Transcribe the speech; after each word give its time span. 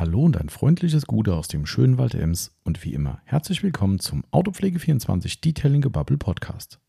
Hallo 0.00 0.22
und 0.22 0.40
ein 0.40 0.48
freundliches 0.48 1.04
Gute 1.04 1.34
aus 1.34 1.46
dem 1.46 1.66
schönen 1.66 1.98
Wald 1.98 2.14
Ems 2.14 2.52
und 2.64 2.82
wie 2.84 2.94
immer 2.94 3.20
herzlich 3.24 3.62
willkommen 3.62 4.00
zum 4.00 4.24
Autopflege24 4.32 5.42
Detailing 5.42 5.82
Gebubble 5.82 6.16
Podcast. 6.16 6.80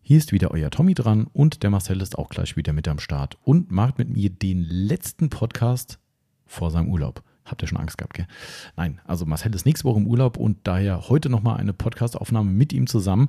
Hier 0.00 0.16
ist 0.16 0.32
wieder 0.32 0.50
euer 0.50 0.70
Tommy 0.70 0.94
dran 0.94 1.26
und 1.34 1.62
der 1.62 1.68
Marcel 1.68 2.00
ist 2.00 2.16
auch 2.16 2.30
gleich 2.30 2.56
wieder 2.56 2.72
mit 2.72 2.88
am 2.88 2.98
Start 2.98 3.36
und 3.44 3.70
macht 3.70 3.98
mit 3.98 4.08
mir 4.08 4.30
den 4.30 4.62
letzten 4.62 5.28
Podcast 5.28 5.98
vor 6.46 6.70
seinem 6.70 6.88
Urlaub. 6.88 7.22
Habt 7.44 7.60
ihr 7.60 7.68
schon 7.68 7.76
Angst 7.76 7.98
gehabt, 7.98 8.14
gell? 8.14 8.26
Nein, 8.74 9.02
also 9.04 9.26
Marcel 9.26 9.54
ist 9.54 9.66
nächste 9.66 9.84
Woche 9.84 10.00
im 10.00 10.06
Urlaub 10.06 10.38
und 10.38 10.56
daher 10.62 11.10
heute 11.10 11.28
nochmal 11.28 11.58
eine 11.58 11.74
Podcastaufnahme 11.74 12.50
mit 12.50 12.72
ihm 12.72 12.86
zusammen. 12.86 13.28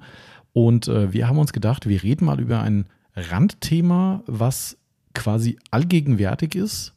Und 0.54 0.88
äh, 0.88 1.12
wir 1.12 1.27
haben 1.27 1.38
uns 1.38 1.52
gedacht, 1.52 1.89
wir 1.89 2.02
reden 2.02 2.23
mal 2.23 2.39
über 2.39 2.62
ein 2.62 2.86
Randthema, 3.14 4.23
was 4.25 4.77
quasi 5.14 5.59
allgegenwärtig 5.70 6.55
ist, 6.55 6.95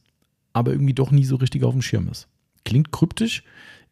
aber 0.53 0.71
irgendwie 0.71 0.93
doch 0.93 1.11
nie 1.11 1.25
so 1.25 1.35
richtig 1.35 1.63
auf 1.63 1.73
dem 1.73 1.81
Schirm 1.81 2.07
ist. 2.09 2.27
Klingt 2.65 2.91
kryptisch, 2.91 3.43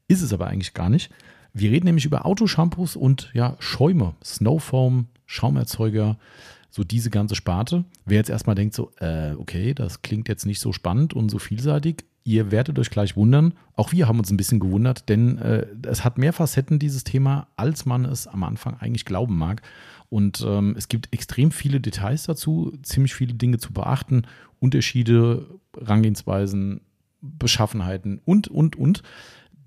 ist 0.08 0.22
es 0.22 0.34
aber 0.34 0.48
eigentlich 0.48 0.73
gar 0.73 0.90
nicht. 0.90 1.12
Wir 1.54 1.72
reden 1.72 1.86
nämlich 1.86 2.05
über 2.05 2.26
Autoshampoos 2.26 2.95
und 2.95 3.31
ja, 3.34 3.55
Schäume, 3.59 4.16
Snowfoam, 4.23 5.08
Schaumerzeuger, 5.26 6.17
so 6.70 6.84
diese 6.84 7.09
ganze 7.09 7.36
Sparte. 7.36 7.86
Wer 8.05 8.17
jetzt 8.17 8.30
erstmal 8.30 8.55
denkt, 8.55 8.76
so, 8.76 8.91
äh, 9.00 9.34
okay, 9.34 9.73
das 9.73 10.02
klingt 10.02 10.28
jetzt 10.30 10.45
nicht 10.45 10.59
so 10.59 10.72
spannend 10.72 11.14
und 11.14 11.30
so 11.30 11.40
vielseitig, 11.40 12.05
ihr 12.23 12.52
werdet 12.52 12.78
euch 12.78 12.89
gleich 12.89 13.16
wundern. 13.16 13.53
Auch 13.76 13.94
wir 13.94 14.08
haben 14.08 14.20
uns 14.20 14.30
ein 14.30 14.38
bisschen 14.38 14.59
gewundert, 14.59 15.09
denn 15.09 15.38
äh, 15.38 15.66
es 15.84 16.03
hat 16.03 16.17
mehr 16.17 16.34
Facetten, 16.34 16.78
dieses 16.78 17.03
Thema, 17.03 17.48
als 17.55 17.86
man 17.86 18.05
es 18.05 18.28
am 18.28 18.44
Anfang 18.44 18.78
eigentlich 18.80 19.05
glauben 19.05 19.38
mag. 19.38 19.62
Und 20.09 20.45
ähm, 20.47 20.75
es 20.77 20.88
gibt 20.88 21.13
extrem 21.13 21.52
viele 21.52 21.81
Details 21.81 22.23
dazu, 22.23 22.77
ziemlich 22.81 23.13
viele 23.13 23.34
Dinge 23.34 23.57
zu 23.57 23.73
beachten, 23.73 24.23
Unterschiede, 24.59 25.45
Rangehensweisen, 25.75 26.81
Beschaffenheiten 27.21 28.21
und, 28.23 28.47
und, 28.47 28.75
und. 28.75 29.03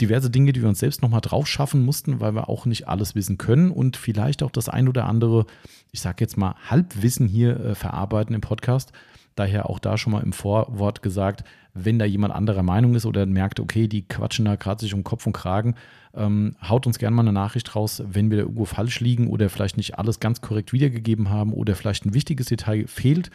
Diverse 0.00 0.30
Dinge, 0.30 0.54
die 0.54 0.62
wir 0.62 0.68
uns 0.70 0.78
selbst 0.78 1.02
nochmal 1.02 1.20
drauf 1.20 1.46
schaffen 1.46 1.84
mussten, 1.84 2.20
weil 2.20 2.34
wir 2.34 2.48
auch 2.48 2.64
nicht 2.64 2.88
alles 2.88 3.14
wissen 3.14 3.36
können 3.36 3.70
und 3.70 3.98
vielleicht 3.98 4.42
auch 4.42 4.50
das 4.50 4.70
ein 4.70 4.88
oder 4.88 5.05
andere, 5.05 5.44
ich 5.92 6.00
sage 6.00 6.16
jetzt 6.20 6.38
mal, 6.38 6.54
Halbwissen 6.70 7.28
hier 7.28 7.60
äh, 7.60 7.75
verarbeiten 7.75 8.34
im 8.34 8.41
Podcast. 8.41 8.92
Daher 9.34 9.70
auch 9.70 9.78
da 9.78 9.97
schon 9.97 10.12
mal 10.12 10.23
im 10.23 10.33
Vorwort 10.33 11.03
gesagt, 11.03 11.45
wenn 11.75 11.98
da 11.98 12.05
jemand 12.05 12.34
anderer 12.34 12.62
Meinung 12.62 12.95
ist 12.95 13.06
oder 13.06 13.27
merkt, 13.27 13.61
okay, 13.61 13.87
die 13.87 14.03
quatschen 14.03 14.45
da 14.45 14.56
gerade 14.56 14.81
sich 14.81 14.92
um 14.95 15.05
Kopf 15.05 15.27
und 15.27 15.33
Kragen, 15.33 15.77
ähm, 16.14 16.56
haut 16.67 16.87
uns 16.87 16.98
gerne 16.98 17.14
mal 17.14 17.22
eine 17.22 17.33
Nachricht 17.33 17.77
raus, 17.77 18.03
wenn 18.05 18.31
wir 18.31 18.39
da 18.39 18.42
irgendwo 18.42 18.64
falsch 18.64 19.00
liegen 19.00 19.28
oder 19.28 19.48
vielleicht 19.48 19.77
nicht 19.77 19.98
alles 19.98 20.20
ganz 20.20 20.41
korrekt 20.41 20.72
wiedergegeben 20.72 21.31
haben 21.31 21.53
oder 21.53 21.75
vielleicht 21.75 22.05
ein 22.05 22.14
wichtiges 22.14 22.47
Detail 22.47 22.87
fehlt, 22.87 23.31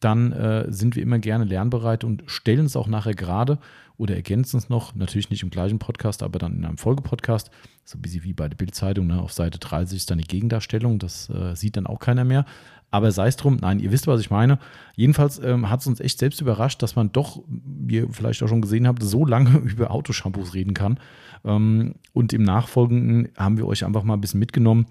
dann 0.00 0.32
äh, 0.32 0.66
sind 0.68 0.96
wir 0.96 1.02
immer 1.02 1.18
gerne 1.18 1.44
lernbereit 1.44 2.04
und 2.04 2.22
stellen 2.26 2.66
es 2.66 2.76
auch 2.76 2.86
nachher 2.86 3.14
gerade 3.14 3.58
oder 3.96 4.14
ergänzen 4.14 4.58
es 4.58 4.68
noch, 4.68 4.94
natürlich 4.94 5.28
nicht 5.28 5.42
im 5.42 5.50
gleichen 5.50 5.80
Podcast, 5.80 6.22
aber 6.22 6.38
dann 6.38 6.56
in 6.56 6.64
einem 6.64 6.78
Folgepodcast, 6.78 7.50
so 7.84 7.98
ein 7.98 8.02
bisschen 8.02 8.22
wie 8.22 8.32
bei 8.32 8.48
der 8.48 8.56
Bildzeitung, 8.56 9.08
ne? 9.08 9.20
auf 9.20 9.32
Seite 9.32 9.58
30 9.58 9.96
ist 9.96 10.10
dann 10.10 10.18
die 10.18 10.28
Gegendarstellung, 10.28 11.00
das 11.00 11.28
äh, 11.30 11.56
sieht 11.56 11.76
dann 11.76 11.86
auch 11.86 11.98
keiner 11.98 12.24
mehr. 12.24 12.44
Aber 12.90 13.12
sei 13.12 13.28
es 13.28 13.36
drum, 13.36 13.58
nein, 13.60 13.80
ihr 13.80 13.92
wisst, 13.92 14.06
was 14.06 14.20
ich 14.20 14.30
meine. 14.30 14.58
Jedenfalls 14.96 15.38
ähm, 15.38 15.68
hat 15.68 15.80
es 15.80 15.86
uns 15.86 16.00
echt 16.00 16.18
selbst 16.18 16.40
überrascht, 16.40 16.82
dass 16.82 16.96
man 16.96 17.12
doch, 17.12 17.42
wie 17.46 17.96
ihr 17.96 18.08
vielleicht 18.10 18.42
auch 18.42 18.48
schon 18.48 18.62
gesehen 18.62 18.88
habt, 18.88 19.02
so 19.02 19.26
lange 19.26 19.58
über 19.64 19.90
Autoshampoos 19.90 20.54
reden 20.54 20.74
kann. 20.74 20.98
Ähm, 21.44 21.96
und 22.12 22.32
im 22.32 22.42
Nachfolgenden 22.42 23.28
haben 23.36 23.58
wir 23.58 23.66
euch 23.66 23.84
einfach 23.84 24.04
mal 24.04 24.14
ein 24.14 24.20
bisschen 24.20 24.40
mitgenommen 24.40 24.86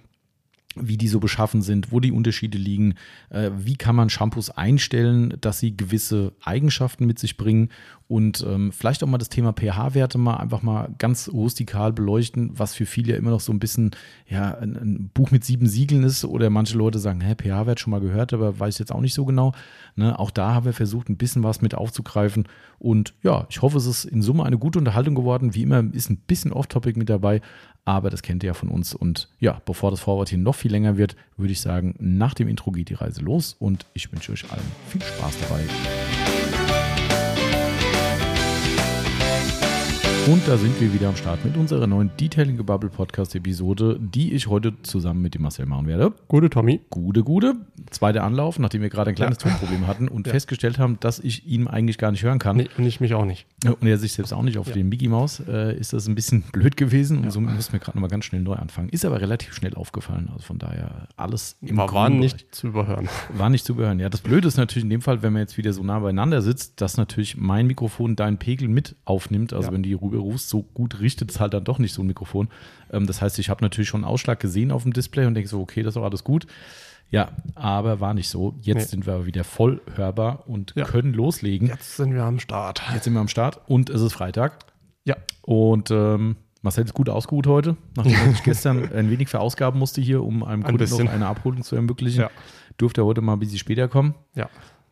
wie 0.81 0.97
die 0.97 1.08
so 1.08 1.20
beschaffen 1.20 1.61
sind, 1.61 1.92
wo 1.92 2.00
die 2.00 2.11
Unterschiede 2.11 2.58
liegen, 2.58 2.95
äh, 3.30 3.52
wie 3.58 3.75
kann 3.75 3.95
man 3.95 4.09
Shampoos 4.09 4.50
einstellen, 4.50 5.33
dass 5.42 5.59
sie 5.59 5.75
gewisse 5.75 6.33
Eigenschaften 6.44 7.06
mit 7.06 7.20
sich 7.20 7.38
bringen 7.38 7.70
und 8.08 8.45
ähm, 8.47 8.72
vielleicht 8.72 9.03
auch 9.03 9.08
mal 9.08 9.17
das 9.17 9.30
Thema 9.30 9.53
pH-Werte 9.53 10.17
mal 10.17 10.38
einfach 10.38 10.61
mal 10.61 10.89
ganz 10.98 11.30
rustikal 11.30 11.92
beleuchten, 11.92 12.52
was 12.53 12.73
für 12.73 12.86
viele 12.86 13.14
ja 13.14 13.17
immer 13.17 13.31
noch 13.31 13.42
so 13.42 13.52
ein 13.52 13.59
bisschen 13.59 13.92
ja 14.28 14.58
ein, 14.58 14.75
ein 14.78 15.09
Buch 15.14 15.31
mit 15.31 15.44
sieben 15.44 15.67
Siegeln 15.67 16.03
ist 16.03 16.23
oder 16.23 16.50
manche 16.50 16.78
Leute 16.78 16.99
sagen, 16.99 17.21
hä, 17.21 17.36
pH-Wert 17.36 17.80
schon 17.80 17.92
mal 17.92 17.99
gehört, 17.99 18.33
aber 18.33 18.60
weiß 18.60 18.80
jetzt 18.80 18.93
auch 18.93 19.02
nicht 19.02 19.14
so 19.14 19.26
genau. 19.26 19.54
Ne? 19.95 20.17
Auch 20.17 20.32
da 20.32 20.54
haben 20.54 20.66
wir 20.66 20.73
versucht, 20.73 21.10
ein 21.10 21.17
bisschen 21.17 21.43
was 21.43 21.61
mit 21.61 21.76
aufzugreifen 21.76 22.48
und 22.80 23.14
ja, 23.23 23.45
ich 23.49 23.61
hoffe, 23.61 23.77
es 23.77 23.86
ist 23.86 24.05
in 24.05 24.21
Summe 24.21 24.45
eine 24.45 24.58
gute 24.58 24.80
Unterhaltung 24.80 25.16
geworden. 25.16 25.55
Wie 25.55 25.64
immer 25.64 25.83
ist 25.93 26.10
ein 26.10 26.17
bisschen 26.17 26.54
Off-Topic 26.54 26.98
mit 26.98 27.10
dabei, 27.10 27.42
aber 27.87 28.09
das 28.09 28.21
kennt 28.21 28.43
ihr 28.43 28.48
ja 28.48 28.53
von 28.53 28.67
uns. 28.67 28.93
Und 28.93 29.30
ja, 29.39 29.61
bevor 29.64 29.92
das 29.92 30.02
Vorwort 30.02 30.27
hier 30.27 30.37
noch 30.37 30.55
viel 30.55 30.71
länger 30.71 30.98
wird, 30.98 31.15
würde 31.37 31.53
ich 31.53 31.61
sagen, 31.61 31.95
nach 31.99 32.33
dem 32.33 32.49
Intro 32.49 32.71
geht 32.71 32.89
die 32.89 32.95
Reise 32.95 33.21
los 33.21 33.55
und 33.59 33.86
ich 33.93 34.11
wünsche 34.11 34.33
euch 34.33 34.52
allen 34.52 34.61
viel 34.89 35.02
Spaß 35.02 35.37
dabei. 35.39 36.46
Und 40.27 40.45
da 40.45 40.58
sind 40.58 40.82
wir 40.82 40.93
wieder 40.93 41.08
am 41.08 41.15
Start 41.15 41.45
mit 41.45 41.55
unserer 41.55 41.88
neuen 41.88 42.11
Detailing 42.20 42.58
Bubble 42.58 42.89
Podcast 42.89 43.33
Episode, 43.33 43.98
die 43.98 44.33
ich 44.33 44.48
heute 44.48 44.73
zusammen 44.82 45.21
mit 45.21 45.36
dem 45.36 45.43
Marcel 45.43 45.65
machen 45.65 45.88
werde. 45.88 46.11
Gute 46.27 46.49
Tommy. 46.49 46.82
Gute, 46.89 47.23
gute. 47.23 47.55
Zweiter 47.92 48.26
Anlauf, 48.26 48.60
nachdem 48.60 48.82
wir 48.82 48.89
gerade 48.89 49.11
ein 49.11 49.16
kleines 49.16 49.37
ja. 49.42 49.49
Tonproblem 49.49 49.87
hatten 49.87 50.10
und 50.10 50.27
ja. 50.27 50.33
festgestellt 50.33 50.80
haben, 50.80 50.99
dass 50.99 51.20
ich 51.20 51.48
ihn 51.48 51.70
eigentlich 51.70 51.98
gar 51.98 52.11
nicht 52.11 52.23
hören 52.23 52.39
kann. 52.39 52.58
Nee, 52.58 52.67
und 52.77 52.86
ich 52.86 52.99
mich 52.99 53.14
auch 53.14 53.23
nicht. 53.23 53.48
Und 53.66 53.87
er 53.87 53.98
sich 53.98 54.11
selbst 54.11 54.33
auch 54.33 54.42
nicht 54.42 54.58
auf 54.58 54.67
ja. 54.67 54.73
den 54.73 54.89
Mickey 54.89 55.08
Maus, 55.08 55.39
äh, 55.48 55.77
ist 55.77 55.93
das 55.93 56.10
ein 56.10 56.16
bisschen 56.16 56.42
blöd 56.52 56.76
gewesen 56.76 57.20
und 57.20 57.32
somit 57.32 57.55
müssen 57.55 57.71
wir 57.71 57.80
gerade 57.80 57.98
nochmal 57.98 58.10
ganz 58.10 58.26
schnell 58.26 58.42
neu 58.42 58.55
anfangen. 58.55 58.89
Ist 58.89 59.05
aber 59.05 59.21
relativ 59.21 59.54
schnell 59.54 59.76
aufgefallen. 59.76 60.27
Also 60.33 60.43
von 60.43 60.60
daher 60.60 61.08
alles 61.16 61.55
im 61.61 61.77
War, 61.77 61.93
war 61.93 62.10
nicht 62.10 62.54
zu 62.54 62.67
überhören. 62.67 63.08
War 63.37 63.49
nicht 63.49 63.66
zu 63.66 63.71
überhören. 63.71 63.99
Ja, 63.99 64.10
das 64.10 64.20
Blöde 64.20 64.49
ist 64.49 64.58
natürlich 64.58 64.83
in 64.83 64.89
dem 64.89 65.02
Fall, 65.02 65.21
wenn 65.21 65.32
man 65.32 65.43
jetzt 65.43 65.58
wieder 65.58 65.71
so 65.71 65.83
nah 65.83 65.99
beieinander 65.99 66.42
sitzt, 66.42 66.82
dass 66.82 66.98
natürlich 66.98 67.37
mein 67.37 67.66
Mikrofon 67.66 68.17
deinen 68.17 68.37
Pegel 68.39 68.67
mit 68.67 68.98
aufnimmt. 69.05 69.54
Also 69.54 69.71
wenn 69.71 69.83
die 69.83 69.93
Rübe 69.93 70.17
rufst, 70.20 70.50
so 70.50 70.64
gut 70.64 71.00
richtet 71.00 71.32
es 71.32 71.39
halt 71.39 71.54
dann 71.54 71.64
doch 71.64 71.80
nicht 71.80 71.94
so 71.94 72.02
ein 72.02 72.08
Mikrofon. 72.08 72.50
Ähm, 72.92 73.08
das 73.08 73.22
heißt, 73.22 73.39
ich 73.39 73.50
habe 73.50 73.64
natürlich 73.64 73.89
schon 73.89 74.04
einen 74.04 74.11
Ausschlag 74.11 74.39
gesehen 74.39 74.72
auf 74.72 74.83
dem 74.83 74.94
Display 74.94 75.26
und 75.26 75.33
denke 75.33 75.50
so, 75.50 75.61
okay, 75.61 75.83
das 75.83 75.92
ist 75.92 75.98
doch 75.98 76.04
alles 76.04 76.23
gut. 76.23 76.48
Ja, 77.10 77.30
aber 77.55 78.00
war 78.00 78.14
nicht 78.14 78.30
so. 78.30 78.55
Jetzt 78.61 78.78
nee. 78.78 78.83
sind 78.83 79.08
wir 79.08 79.26
wieder 79.26 79.44
voll 79.44 79.82
hörbar 79.95 80.44
und 80.48 80.73
ja. 80.76 80.86
können 80.86 81.14
loslegen. 81.14 81.70
Jetzt 81.70 81.95
sind 81.95 82.14
wir 82.14 82.23
am 82.23 82.39
Start. 82.39 82.82
Jetzt 82.94 83.05
sind 83.05 83.14
wir 83.14 83.22
am 83.22 83.30
Start 83.30 83.61
und 83.67 83.89
es 83.89 84.02
ist 84.02 84.14
Freitag. 84.14 84.60
Ja. 85.05 85.16
Und 85.42 85.89
ähm, 85.89 86.36
Marcel 86.61 86.84
ist 86.84 86.94
gut 86.94 87.08
ausgeruht 87.08 87.48
heute, 87.48 87.78
nachdem 87.95 88.32
ich 88.32 88.44
gestern 88.44 88.92
ein 88.92 89.10
wenig 89.10 89.30
verausgaben 89.30 89.80
musste 89.80 90.02
hier, 90.02 90.22
um 90.22 90.44
einem 90.44 90.66
ein 90.66 90.78
Kunden 90.78 91.05
noch 91.05 91.11
eine 91.11 91.28
Abholung 91.28 91.64
zu 91.64 91.78
ermöglichen. 91.78 92.22
Ja. 92.22 92.30
Durfte 92.78 93.02
er 93.02 93.05
heute 93.05 93.22
mal 93.22 93.34
ein 93.34 93.39
bisschen 93.39 93.58
später 93.58 93.88
kommen. 93.88 94.14
Ja. 94.36 94.49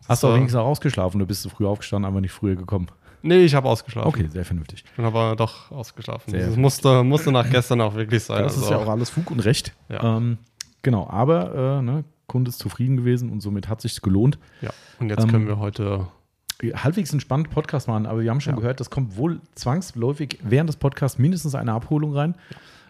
Hast 0.07 0.23
du 0.23 0.27
auch 0.27 0.35
wenigstens 0.35 0.59
auch 0.59 0.67
ausgeschlafen 0.67 1.17
oder 1.17 1.27
bist 1.27 1.43
du 1.43 1.49
früh 1.49 1.65
aufgestanden, 1.65 2.09
aber 2.09 2.21
nicht 2.21 2.31
früher 2.31 2.55
gekommen? 2.55 2.87
Nee, 3.25 3.43
ich 3.43 3.55
habe 3.55 3.67
ausgeschlafen. 3.67 4.07
Okay, 4.07 4.27
sehr 4.27 4.45
vernünftig. 4.45 4.83
Ich 4.85 4.91
bin 4.91 5.03
aber 5.03 5.35
doch 5.35 5.71
ausgeschlafen. 5.71 6.29
Sehr 6.29 6.45
das 6.45 6.55
musste, 6.55 7.03
musste 7.03 7.31
nach 7.31 7.49
gestern 7.49 7.81
auch 7.81 7.95
wirklich 7.95 8.23
sein. 8.23 8.43
Das 8.43 8.53
also 8.53 8.65
ist 8.65 8.71
ja 8.71 8.77
auch 8.77 8.87
alles 8.87 9.09
Fug 9.09 9.31
und 9.31 9.39
Recht. 9.39 9.73
Ja. 9.89 10.17
Ähm, 10.17 10.37
genau, 10.83 11.09
aber 11.09 11.79
äh, 11.79 11.81
ne, 11.81 12.03
Kunde 12.27 12.49
ist 12.49 12.59
zufrieden 12.59 12.97
gewesen 12.97 13.31
und 13.31 13.41
somit 13.41 13.67
hat 13.67 13.81
sich 13.81 13.99
gelohnt. 14.01 14.37
Ja, 14.61 14.69
und 14.99 15.09
jetzt 15.09 15.23
ähm, 15.23 15.31
können 15.31 15.47
wir 15.47 15.57
heute 15.57 16.05
halbwegs 16.61 17.11
entspannt 17.13 17.49
Podcast 17.49 17.87
machen, 17.87 18.05
aber 18.05 18.21
wir 18.21 18.29
haben 18.29 18.41
schon 18.41 18.53
ja. 18.53 18.59
gehört, 18.59 18.79
das 18.79 18.91
kommt 18.91 19.17
wohl 19.17 19.41
zwangsläufig 19.55 20.37
während 20.43 20.69
des 20.69 20.77
Podcasts 20.77 21.17
mindestens 21.17 21.55
eine 21.55 21.73
Abholung 21.73 22.13
rein. 22.13 22.35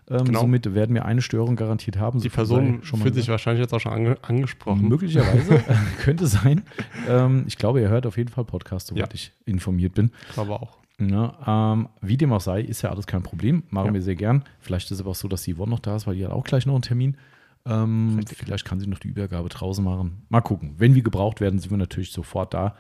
Ähm, 0.10 0.26
genau. 0.26 0.42
Somit 0.42 0.76
werden 0.76 0.94
wir 0.94 1.06
eine 1.06 1.22
Störung 1.22 1.56
garantiert 1.56 1.98
haben. 1.98 2.20
Die 2.22 2.30
Person 2.30 2.84
fühlt 2.84 3.16
sich 3.16 3.28
wahrscheinlich 3.28 3.62
jetzt 3.62 3.74
auch 3.74 3.80
schon 3.80 3.92
ange 3.92 4.18
angesprochen. 4.22 4.88
Möglicherweise, 4.88 5.64
könnte 6.04 6.28
sein. 6.28 6.64
Ähm, 7.10 7.46
ich 7.48 7.58
glaube, 7.58 7.82
ihr 7.82 7.90
hört 7.90 8.06
auf 8.06 8.18
jeden 8.18 8.30
Fall 8.30 8.46
Podcast, 8.46 8.88
soweit 8.88 9.00
ja. 9.00 9.14
ich 9.14 9.32
informiert 9.46 9.96
bin. 9.96 10.12
Ich 10.28 10.34
glaube 10.34 10.54
auch. 10.54 10.78
Ja, 11.00 11.74
ähm, 11.74 11.90
wie 12.02 12.18
dem 12.18 12.32
auch 12.32 12.42
sei, 12.42 12.62
ist 12.62 12.82
ja 12.82 12.90
alles 12.90 13.06
kein 13.08 13.24
Problem. 13.24 13.64
Machen 13.70 13.88
ja. 13.88 13.94
wir 13.96 14.02
sehr 14.02 14.16
gern. 14.16 14.44
Vielleicht 14.60 14.86
ist 14.86 14.92
es 14.92 15.02
aber 15.02 15.12
auch 15.12 15.16
so, 15.16 15.28
dass 15.28 15.42
die 15.42 15.56
Yvonne 15.56 15.72
noch 15.72 15.80
da 15.80 15.96
ist, 15.96 16.08
weil 16.08 16.16
die 16.16 16.26
hat 16.26 16.32
auch 16.32 16.44
gleich 16.44 16.66
noch 16.66 16.74
einen 16.74 16.84
Termin. 16.84 17.18
Ähm, 17.66 18.20
vielleicht 18.28 18.64
kann 18.64 18.80
sie 18.80 18.88
noch 18.88 19.00
die 19.00 19.08
Übergabe 19.08 19.50
draußen 19.50 19.84
machen. 19.84 20.24
Mal 20.30 20.42
gucken. 20.42 20.76
Wenn 20.78 20.94
wir 20.94 21.02
gebraucht 21.02 21.42
werden, 21.42 21.60
sind 21.60 21.72
wir 21.72 21.78
natürlich 21.78 22.12
sofort 22.12 22.54
da. 22.54 22.76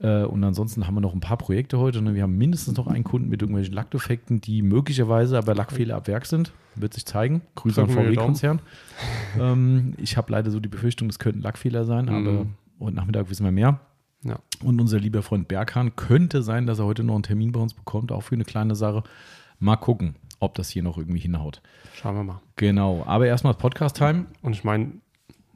Äh, 0.00 0.24
und 0.24 0.42
ansonsten 0.42 0.86
haben 0.86 0.94
wir 0.94 1.00
noch 1.00 1.14
ein 1.14 1.20
paar 1.20 1.36
Projekte 1.36 1.78
heute. 1.78 2.02
Ne? 2.02 2.14
Wir 2.14 2.22
haben 2.22 2.36
mindestens 2.36 2.76
noch 2.76 2.86
einen 2.86 3.04
Kunden 3.04 3.28
mit 3.28 3.42
irgendwelchen 3.42 3.74
Lackdefekten, 3.74 4.40
die 4.40 4.62
möglicherweise 4.62 5.38
aber 5.38 5.54
Lackfehler 5.54 5.96
ab 5.96 6.08
Werk 6.08 6.26
sind. 6.26 6.52
Wird 6.74 6.94
sich 6.94 7.06
zeigen. 7.06 7.42
Grüße 7.54 7.82
an 7.82 7.88
VW-Konzern. 7.88 8.60
ähm, 9.38 9.94
ich 9.96 10.16
habe 10.16 10.32
leider 10.32 10.50
so 10.50 10.60
die 10.60 10.68
Befürchtung, 10.68 11.08
es 11.08 11.18
könnten 11.18 11.42
Lackfehler 11.42 11.84
sein, 11.84 12.06
mhm. 12.06 12.10
aber 12.10 12.46
heute 12.80 12.96
Nachmittag 12.96 13.30
wissen 13.30 13.44
wir 13.44 13.52
mehr. 13.52 13.80
Ja. 14.22 14.38
Und 14.62 14.80
unser 14.80 14.98
lieber 14.98 15.22
Freund 15.22 15.48
Berghahn 15.48 15.96
könnte 15.96 16.42
sein, 16.42 16.66
dass 16.66 16.78
er 16.78 16.86
heute 16.86 17.04
noch 17.04 17.14
einen 17.14 17.22
Termin 17.22 17.52
bei 17.52 17.60
uns 17.60 17.74
bekommt, 17.74 18.10
auch 18.10 18.22
für 18.22 18.34
eine 18.34 18.44
kleine 18.44 18.74
Sache. 18.74 19.04
Mal 19.60 19.76
gucken, 19.76 20.16
ob 20.40 20.54
das 20.54 20.70
hier 20.70 20.82
noch 20.82 20.98
irgendwie 20.98 21.20
hinhaut. 21.20 21.60
Schauen 21.94 22.16
wir 22.16 22.24
mal. 22.24 22.40
Genau, 22.56 23.04
aber 23.06 23.26
erstmal 23.26 23.54
Podcast-Time. 23.54 24.26
Und 24.42 24.54
ich 24.54 24.64
meine, 24.64 24.92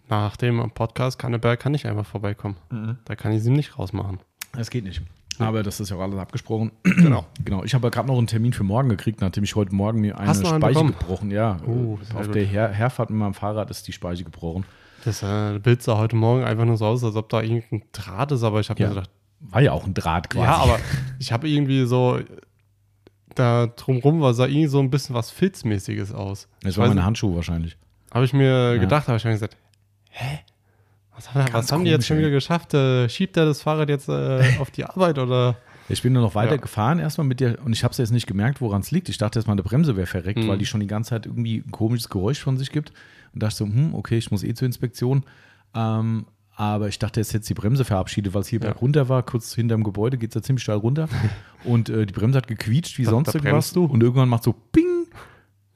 nach 0.08 0.36
dem 0.36 0.70
Podcast 0.70 1.18
kann 1.18 1.32
der 1.32 1.38
Berg 1.38 1.60
kann 1.60 1.72
nicht 1.72 1.86
einfach 1.86 2.06
vorbeikommen. 2.06 2.56
Mhm. 2.70 2.98
Da 3.04 3.16
kann 3.16 3.32
ich 3.32 3.42
sie 3.42 3.50
nicht 3.50 3.78
rausmachen. 3.78 4.20
Das 4.52 4.70
geht 4.70 4.84
nicht. 4.84 5.02
Aber 5.38 5.62
das 5.62 5.78
ist 5.78 5.90
ja 5.90 5.96
auch 5.96 6.00
alles 6.00 6.18
abgesprochen. 6.18 6.72
Genau. 6.98 7.26
genau. 7.44 7.62
Ich 7.64 7.74
habe 7.74 7.90
gerade 7.90 8.08
noch 8.08 8.18
einen 8.18 8.26
Termin 8.26 8.52
für 8.52 8.64
morgen 8.64 8.88
gekriegt, 8.88 9.20
nachdem 9.20 9.44
ich 9.44 9.54
heute 9.54 9.72
Morgen 9.74 10.00
mir 10.00 10.18
eine 10.18 10.34
Speiche 10.34 10.58
bekommen? 10.58 10.94
gebrochen. 10.98 11.30
Ja, 11.30 11.58
oh, 11.66 11.98
auf 12.14 12.28
der 12.30 12.44
Her 12.44 12.68
Herfahrt 12.70 13.10
mit 13.10 13.18
meinem 13.20 13.34
Fahrrad 13.34 13.70
ist 13.70 13.86
die 13.86 13.92
Speiche 13.92 14.24
gebrochen. 14.24 14.64
Das 15.04 15.22
äh, 15.22 15.58
Bild 15.60 15.82
sah 15.82 15.96
heute 15.96 16.16
Morgen 16.16 16.42
einfach 16.42 16.64
nur 16.64 16.76
so 16.76 16.86
aus, 16.86 17.04
als 17.04 17.14
ob 17.14 17.28
da 17.28 17.40
irgendein 17.40 17.82
Draht 17.92 18.32
ist, 18.32 18.42
aber 18.42 18.58
ich 18.60 18.68
habe 18.68 18.80
ja. 18.80 18.88
mir 18.88 18.94
gedacht. 18.96 19.10
War 19.40 19.60
ja 19.60 19.70
auch 19.72 19.86
ein 19.86 19.94
Draht 19.94 20.28
quasi. 20.30 20.44
Ja, 20.44 20.56
aber 20.56 20.80
ich 21.20 21.30
habe 21.30 21.48
irgendwie 21.48 21.86
so 21.86 22.18
da 23.36 23.68
drumrum 23.68 24.20
war, 24.20 24.34
sah 24.34 24.46
irgendwie 24.46 24.66
so 24.66 24.80
ein 24.80 24.90
bisschen 24.90 25.14
was 25.14 25.30
Filzmäßiges 25.30 26.12
aus. 26.12 26.48
Das 26.62 26.72
Ich 26.72 26.78
war 26.78 26.84
weiß 26.86 26.94
meine 26.94 27.04
Handschuhe 27.04 27.36
wahrscheinlich. 27.36 27.76
Habe 28.12 28.24
ich 28.24 28.32
mir 28.32 28.74
Ja. 28.74 28.80
gedacht, 28.80 29.06
habe 29.06 29.16
ich 29.18 29.24
mir 29.24 29.30
gesagt, 29.32 29.56
hä? 30.10 30.40
Was, 31.18 31.34
Ganz 31.34 31.52
was 31.52 31.72
haben 31.72 31.84
die 31.84 31.90
jetzt 31.90 32.06
schon 32.06 32.18
wieder 32.18 32.30
geschafft? 32.30 32.74
Äh, 32.74 33.08
schiebt 33.08 33.36
er 33.36 33.44
das 33.44 33.60
Fahrrad 33.62 33.88
jetzt 33.88 34.08
äh, 34.08 34.42
auf 34.60 34.70
die 34.70 34.84
Arbeit 34.84 35.18
oder? 35.18 35.56
Ich 35.90 36.02
bin 36.02 36.12
nur 36.12 36.22
noch 36.22 36.34
weiter 36.34 36.52
Ja. 36.56 36.60
gefahren 36.60 36.98
erstmal 36.98 37.26
mit 37.26 37.40
der 37.40 37.64
und 37.64 37.72
ich 37.72 37.82
habe 37.82 37.92
es 37.92 37.98
jetzt 37.98 38.10
nicht 38.12 38.26
gemerkt, 38.26 38.60
woran 38.60 38.82
es 38.82 38.90
liegt. 38.90 39.08
Ich 39.08 39.18
dachte 39.18 39.38
erst 39.38 39.48
mal, 39.48 39.52
eine 39.54 39.62
Bremse 39.62 39.96
wäre 39.96 40.06
verreckt, 40.06 40.44
Mhm. 40.44 40.48
weil 40.48 40.58
die 40.58 40.66
schon 40.66 40.80
die 40.80 40.86
ganze 40.86 41.10
Zeit 41.10 41.26
irgendwie 41.26 41.62
ein 41.66 41.70
komisches 41.70 42.08
Geräusch 42.08 42.40
von 42.40 42.56
sich 42.58 42.70
gibt. 42.70 42.92
Und 43.34 43.42
dachte 43.42 43.56
so, 43.56 43.64
hm, 43.64 43.94
okay, 43.94 44.16
ich 44.18 44.30
muss 44.30 44.44
eh 44.44 44.54
zur 44.54 44.66
Inspektion. 44.66 45.24
Ähm, 45.74 46.26
aber 46.56 46.88
ich 46.88 46.98
dachte, 46.98 47.20
jetzt 47.20 47.32
hätte 47.34 47.46
die 47.46 47.54
Bremse 47.54 47.84
verabschiedet, 47.84 48.34
weil 48.34 48.42
es 48.42 48.48
hier 48.48 48.60
Ja. 48.60 48.72
runter 48.72 49.08
war. 49.08 49.22
Kurz 49.22 49.54
hinterm 49.54 49.82
Gebäude 49.84 50.18
geht 50.18 50.30
es 50.30 50.34
ja 50.34 50.42
ziemlich 50.42 50.62
steil 50.62 50.76
runter. 50.76 51.08
und 51.64 51.88
äh, 51.88 52.04
die 52.04 52.12
Bremse 52.12 52.36
hat 52.36 52.48
gequietscht 52.48 52.98
wie 52.98 53.04
Da- 53.04 53.10
sonst 53.10 53.28
da 53.34 53.38
irgendwas. 53.38 53.72
du. 53.72 53.84
Und 53.84 54.02
irgendwann 54.02 54.28
macht 54.28 54.42
so 54.44 54.52
Ping. 54.52 55.06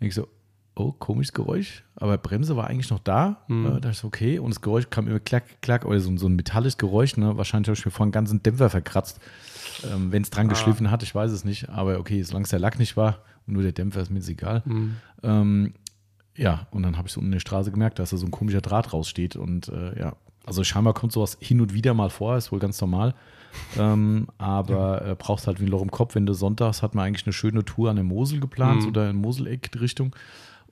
Und 0.00 0.06
ich 0.06 0.14
so, 0.14 0.28
oh, 0.74 0.92
komisches 0.92 1.32
Geräusch. 1.32 1.84
Aber 1.96 2.16
Bremse 2.18 2.56
war 2.56 2.66
eigentlich 2.68 2.90
noch 2.90 2.98
da. 2.98 3.42
Mhm. 3.48 3.66
Äh, 3.66 3.68
da 3.70 3.80
dachte 3.80 3.90
ich 3.98 4.04
okay. 4.04 4.38
Und 4.38 4.50
das 4.54 4.60
Geräusch 4.62 4.88
kam 4.90 5.06
immer 5.08 5.20
klack, 5.20 5.60
klack, 5.62 5.84
oder 5.84 6.00
so, 6.00 6.16
so 6.16 6.26
ein 6.26 6.34
metallisches 6.36 6.78
Geräusch. 6.78 7.16
Ne? 7.16 7.36
Wahrscheinlich 7.36 7.68
habe 7.68 7.78
ich 7.78 7.84
mir 7.84 7.90
vorhin 7.90 8.06
einen 8.06 8.12
ganzen 8.12 8.42
Dämpfer 8.42 8.70
verkratzt. 8.70 9.20
Ähm, 9.92 10.12
Wenn 10.12 10.22
es 10.22 10.30
dran 10.30 10.46
Ah. 10.46 10.50
geschliffen 10.50 10.90
hat, 10.90 11.02
ich 11.02 11.14
weiß 11.14 11.30
es 11.30 11.44
nicht. 11.44 11.68
Aber 11.68 11.98
okay, 11.98 12.22
solange 12.22 12.44
es 12.44 12.50
der 12.50 12.58
Lack 12.58 12.78
nicht 12.78 12.96
war 12.96 13.18
und 13.46 13.54
nur 13.54 13.62
der 13.62 13.72
Dämpfer, 13.72 14.00
ist 14.00 14.10
mir 14.10 14.18
jetzt 14.18 14.28
egal. 14.28 14.62
Hm. 14.64 14.96
Ähm, 15.22 15.74
ja, 16.36 16.66
und 16.70 16.82
dann 16.82 16.96
habe 16.96 17.08
ich 17.08 17.12
so 17.14 17.20
unten 17.20 17.28
in 17.28 17.32
der 17.36 17.40
Straße 17.40 17.70
gemerkt, 17.70 17.98
dass 17.98 18.10
da 18.10 18.16
so 18.16 18.24
ein 18.26 18.30
komischer 18.30 18.60
Draht 18.62 18.92
raussteht. 18.94 19.36
Und 19.36 19.68
äh, 19.68 19.98
ja, 19.98 20.16
also 20.46 20.64
scheinbar 20.64 20.94
kommt 20.94 21.12
sowas 21.12 21.36
hin 21.40 21.60
und 21.60 21.74
wieder 21.74 21.92
mal 21.94 22.08
vor, 22.10 22.36
ist 22.36 22.50
wohl 22.52 22.58
ganz 22.58 22.80
normal. 22.80 23.14
Ähm, 23.78 24.28
aber 24.38 25.04
äh, 25.06 25.14
brauchst 25.14 25.46
halt 25.46 25.60
wie 25.60 25.64
ein 25.64 25.68
Loch 25.68 25.82
im 25.82 25.90
Kopf, 25.90 26.14
wenn 26.14 26.24
du 26.24 26.32
sonntags 26.32 26.82
hat 26.82 26.94
man 26.94 27.04
eigentlich 27.06 27.26
eine 27.26 27.34
schöne 27.34 27.64
Tour 27.66 27.90
an 27.90 27.96
der 27.96 28.04
Mosel 28.04 28.40
geplant, 28.40 28.86
Mhm. 28.86 28.92
da 28.94 29.10
in 29.10 29.16
Moseleck-Richtung. 29.16 30.16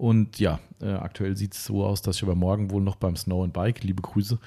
Und 0.01 0.39
ja, 0.39 0.61
äh, 0.81 0.93
aktuell 0.93 1.37
sieht 1.37 1.53
es 1.53 1.67
so 1.67 1.85
aus, 1.85 2.01
dass 2.01 2.17
ich 2.17 2.23
aber 2.23 2.35
morgen 2.35 2.71
wohl 2.71 2.81
noch 2.81 2.97
beim 2.97 3.17
Snow 3.17 3.45
and 3.45 3.53
Bike, 3.53 3.85
liebe 3.85 4.01
Grüße, 4.01 4.39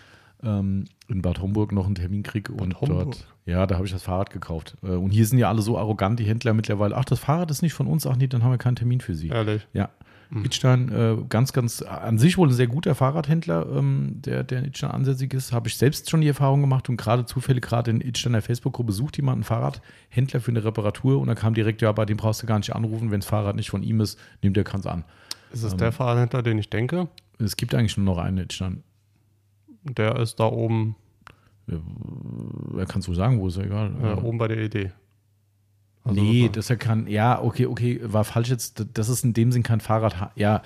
ähm, 0.42 0.86
in 1.08 1.22
Bad 1.22 1.44
Homburg 1.44 1.72
noch 1.72 1.86
einen 1.86 1.94
Termin 1.94 2.24
kriege. 2.24 2.52
Und 2.54 2.82
Homburg? 2.82 3.12
dort, 3.12 3.28
ja, 3.46 3.68
da 3.68 3.76
habe 3.76 3.86
ich 3.86 3.92
das 3.92 4.02
Fahrrad 4.02 4.32
gekauft. 4.32 4.76
Äh, 4.82 4.88
und 4.88 5.12
hier 5.12 5.28
sind 5.28 5.38
ja 5.38 5.50
alle 5.50 5.62
so 5.62 5.78
arrogant, 5.78 6.20
die 6.20 6.24
Händler 6.24 6.56
mittlerweile, 6.56 6.98
ach, 6.98 7.06
das 7.06 7.20
Fahrrad 7.20 7.52
ist 7.52 7.62
nicht 7.62 7.74
von 7.74 7.86
uns, 7.86 8.08
ach 8.08 8.16
nee, 8.16 8.26
dann 8.26 8.44
haben 8.44 8.50
wir 8.50 8.58
keinen 8.58 8.78
Termin 8.78 9.00
für 9.00 9.14
Sie. 9.14 9.28
Ehrlich. 9.28 9.68
Ja. 9.74 9.92
Mhm. 10.32 10.46
Itstein, 10.46 10.92
äh, 10.92 11.18
ganz, 11.30 11.54
ganz, 11.54 11.84
an 11.84 12.18
sich 12.18 12.40
wohl 12.40 12.48
ein 12.48 12.54
sehr 12.54 12.66
guter 12.66 12.96
Fahrradhändler, 12.96 13.68
ähm, 13.76 14.22
der, 14.26 14.44
der 14.44 14.58
in 14.58 14.66
Itstein 14.66 14.90
ansässig 14.90 15.36
ist. 15.36 15.52
Habe 15.52 15.68
ich 15.68 15.78
selbst 15.78 16.10
schon 16.10 16.22
die 16.22 16.28
Erfahrung 16.30 16.62
gemacht 16.62 16.90
und 16.90 16.98
gerade 16.98 17.28
zufällig 17.28 17.64
gerade 17.64 17.92
in 17.92 18.02
Itsteiner 18.02 18.42
Facebook-Gruppe 18.42 18.92
sucht 18.92 19.18
jemand 19.18 19.36
einen 19.36 19.44
Fahrradhändler 19.44 20.40
für 20.40 20.50
eine 20.50 20.64
Reparatur 20.64 21.20
und 21.20 21.28
dann 21.28 21.38
kam 21.38 21.54
direkt, 21.54 21.84
ja, 21.84 21.92
bei 21.92 22.06
dem 22.06 22.18
brauchst 22.18 22.42
du 22.42 22.48
gar 22.48 22.58
nicht 22.58 22.76
anrufen, 22.76 23.12
wenn 23.12 23.20
das 23.20 23.30
Fahrrad 23.30 23.56
nicht 23.56 23.70
von 23.70 23.84
ihm 23.84 24.02
ist, 24.02 24.20
nimmt 24.42 24.58
er 24.58 24.66
es 24.74 24.88
an. 24.88 25.04
Ist 25.54 25.64
es 25.64 25.72
Ähm. 25.74 25.78
der 25.78 25.92
Fahrradhändler, 25.92 26.42
den 26.44 26.58
ich 26.58 26.70
denke? 26.70 27.08
Es 27.40 27.56
gibt 27.56 27.74
eigentlich 27.74 27.96
nur 27.98 28.06
noch 28.06 28.18
einen 28.22 28.38
in 28.40 28.44
Itstein. 28.46 28.84
Der 29.84 30.18
ist 30.20 30.40
da 30.40 30.46
oben, 30.46 30.96
Wer 31.66 32.86
kannst 32.86 33.08
du 33.08 33.14
sagen, 33.14 33.40
wo 33.40 33.48
ist 33.48 33.56
er 33.58 33.64
egal. 33.66 33.92
äh, 34.04 34.14
oben 34.22 34.38
bei 34.38 34.50
der 34.50 34.58
Idee. 34.62 34.92
Also 36.04 36.22
nee, 36.22 36.50
das 36.52 36.70
er 36.70 36.76
kann, 36.76 37.08
ja, 37.08 37.42
okay, 37.42 37.66
okay, 37.68 38.02
war 38.04 38.26
falsch 38.26 38.50
jetzt. 38.50 38.86
Das 38.94 39.08
ist 39.08 39.24
in 39.24 39.34
dem 39.34 39.54
Sinn 39.54 39.64
kein 39.64 39.80
Fahrrad. 39.80 40.32
Ja, 40.36 40.62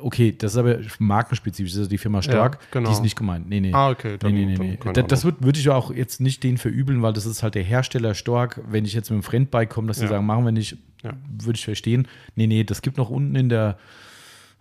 okay, 0.00 0.34
das 0.36 0.52
ist 0.52 0.58
aber 0.58 0.78
markenspezifisch. 0.98 1.72
Das 1.72 1.82
ist 1.82 1.92
die 1.92 1.98
Firma 1.98 2.20
Stork. 2.22 2.54
Ja, 2.60 2.60
genau. 2.72 2.88
Die 2.88 2.94
ist 2.96 3.02
nicht 3.02 3.14
gemeint. 3.14 3.48
Nee, 3.48 3.60
nee. 3.60 3.72
Ah, 3.72 3.90
okay. 3.90 4.18
Nee, 4.24 4.32
nee, 4.32 4.46
nee, 4.46 4.58
nee. 4.58 4.92
Da- 4.92 5.02
Das 5.02 5.24
würde 5.24 5.36
würd 5.44 5.56
ich 5.56 5.68
auch 5.68 5.92
jetzt 5.92 6.20
nicht 6.20 6.42
denen 6.42 6.58
verübeln, 6.58 7.02
weil 7.02 7.12
das 7.12 7.26
ist 7.26 7.44
halt 7.44 7.54
der 7.54 7.62
Hersteller 7.62 8.14
Stork. 8.14 8.60
Wenn 8.68 8.84
ich 8.84 8.94
jetzt 8.94 9.10
mit 9.10 9.20
dem 9.20 9.22
Fremdbike 9.22 9.70
komme, 9.70 9.86
dass 9.86 9.98
sie 9.98 10.04
Ja. 10.04 10.08
sagen, 10.10 10.26
machen 10.26 10.44
wir 10.44 10.50
nicht, 10.52 10.76
Ja. 11.04 11.12
würde 11.40 11.56
ich 11.56 11.64
verstehen. 11.64 12.08
Nee, 12.34 12.48
nee, 12.48 12.64
das 12.64 12.82
gibt 12.82 12.96
noch 12.96 13.10
unten 13.10 13.36
in 13.36 13.48
der, 13.48 13.78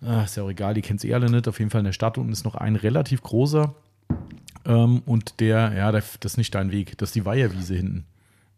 ah, 0.06 0.24
ist 0.24 0.36
ja 0.38 0.44
auch 0.44 0.50
egal, 0.50 0.74
die 0.74 0.82
kennt 0.82 1.00
es 1.00 1.04
eh 1.06 1.14
alle 1.14 1.30
nicht. 1.30 1.48
Auf 1.48 1.60
jeden 1.60 1.72
Fall 1.72 1.80
in 1.80 1.86
der 1.86 1.94
Stadt 1.94 2.18
unten 2.18 2.32
ist 2.32 2.44
noch 2.46 2.56
ein 2.56 2.76
relativ 2.76 3.22
großer. 3.22 3.74
Ähm, 4.66 5.02
und 5.06 5.40
der, 5.40 5.74
ja, 5.74 5.92
das 5.92 6.18
ist 6.24 6.38
nicht 6.38 6.54
dein 6.56 6.72
Weg. 6.72 6.98
Das 6.98 7.10
ist 7.10 7.16
die 7.16 7.26
Weiherwiese 7.26 7.76
hinten. 7.76 8.06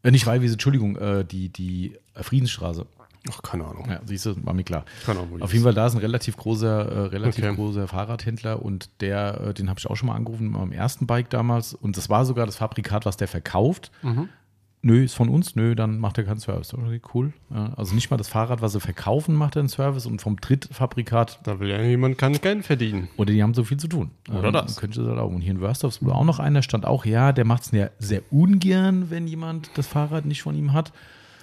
Äh, 0.03 0.11
nicht 0.11 0.25
Weiherwiese, 0.25 0.53
Entschuldigung, 0.53 0.97
äh, 0.97 1.25
die, 1.25 1.49
die 1.49 1.97
Friedensstraße. 2.15 2.85
Ach, 3.31 3.41
keine 3.41 3.65
Ahnung. 3.65 3.87
Ja, 3.89 4.01
siehst 4.05 4.27
du, 4.27 4.35
war 4.45 4.53
mir 4.53 4.63
klar. 4.63 4.85
Keine 5.03 5.19
Ahnung, 5.19 5.41
Auf 5.41 5.51
jeden 5.51 5.63
Fall, 5.63 5.73
da 5.73 5.87
ist 5.87 5.93
ein 5.93 5.99
relativ 5.99 6.37
großer, 6.37 6.91
äh, 6.91 6.99
relativ 7.07 7.43
Okay. 7.43 7.55
großer 7.55 7.87
Fahrradhändler 7.87 8.61
und 8.61 8.89
der, 9.01 9.41
äh, 9.41 9.53
den 9.55 9.67
habe 9.67 9.79
ich 9.79 9.87
auch 9.89 9.95
schon 9.95 10.07
mal 10.07 10.15
angerufen 10.15 10.51
beim 10.51 10.71
ersten 10.71 11.07
Bike 11.07 11.31
damals. 11.31 11.73
Und 11.73 11.97
das 11.97 12.07
war 12.09 12.23
sogar 12.25 12.45
das 12.45 12.57
Fabrikat, 12.57 13.05
was 13.05 13.17
der 13.17 13.27
verkauft. 13.27 13.91
Mhm. 14.03 14.29
Nö, 14.87 15.03
ist 15.03 15.15
von 15.15 15.29
uns, 15.29 15.55
nö, 15.55 15.73
dann 15.73 15.97
macht 15.97 16.19
er 16.19 16.25
keinen 16.25 16.37
Service. 16.37 16.71
Okay, 16.71 17.01
cool. 17.15 17.33
Also 17.75 17.95
nicht 17.95 18.11
mal 18.11 18.17
das 18.17 18.27
Fahrrad, 18.27 18.61
was 18.61 18.73
sie 18.73 18.79
verkaufen, 18.79 19.33
macht 19.33 19.55
er 19.55 19.61
einen 19.61 19.67
Service 19.69 20.05
und 20.05 20.21
vom 20.21 20.35
Drittfabrikat 20.39 21.39
Da 21.41 21.59
will 21.59 21.69
ja 21.69 21.81
jemand 21.81 22.19
kein 22.19 22.33
Geld 22.33 22.63
verdienen. 22.67 23.07
oder 23.17 23.33
die 23.33 23.41
haben 23.41 23.55
so 23.55 23.63
viel 23.63 23.77
zu 23.77 23.87
tun. 23.87 24.11
Oder 24.31 24.51
das. 24.51 24.75
Könnte 24.75 25.03
das 25.03 25.17
auch. 25.17 25.31
Und 25.31 25.41
hier 25.41 25.53
in 25.53 25.59
Wörsdorf 25.59 25.95
ist 25.95 26.05
wohl 26.05 26.11
auch 26.11 26.23
noch 26.23 26.37
einer, 26.37 26.61
stand 26.61 26.85
auch, 26.85 27.03
ja, 27.03 27.31
der 27.31 27.45
macht 27.45 27.63
es 27.63 27.71
ja 27.71 27.89
sehr 27.97 28.21
ungern, 28.29 29.09
wenn 29.09 29.25
jemand 29.27 29.71
das 29.75 29.87
Fahrrad 29.87 30.25
nicht 30.27 30.43
von 30.43 30.53
ihm 30.55 30.71
hat. 30.73 30.93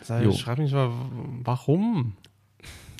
Jo. 0.08 0.30
Ich 0.30 0.38
schreibe 0.38 0.62
mich 0.62 0.72
mal, 0.72 0.90
warum? 1.42 2.12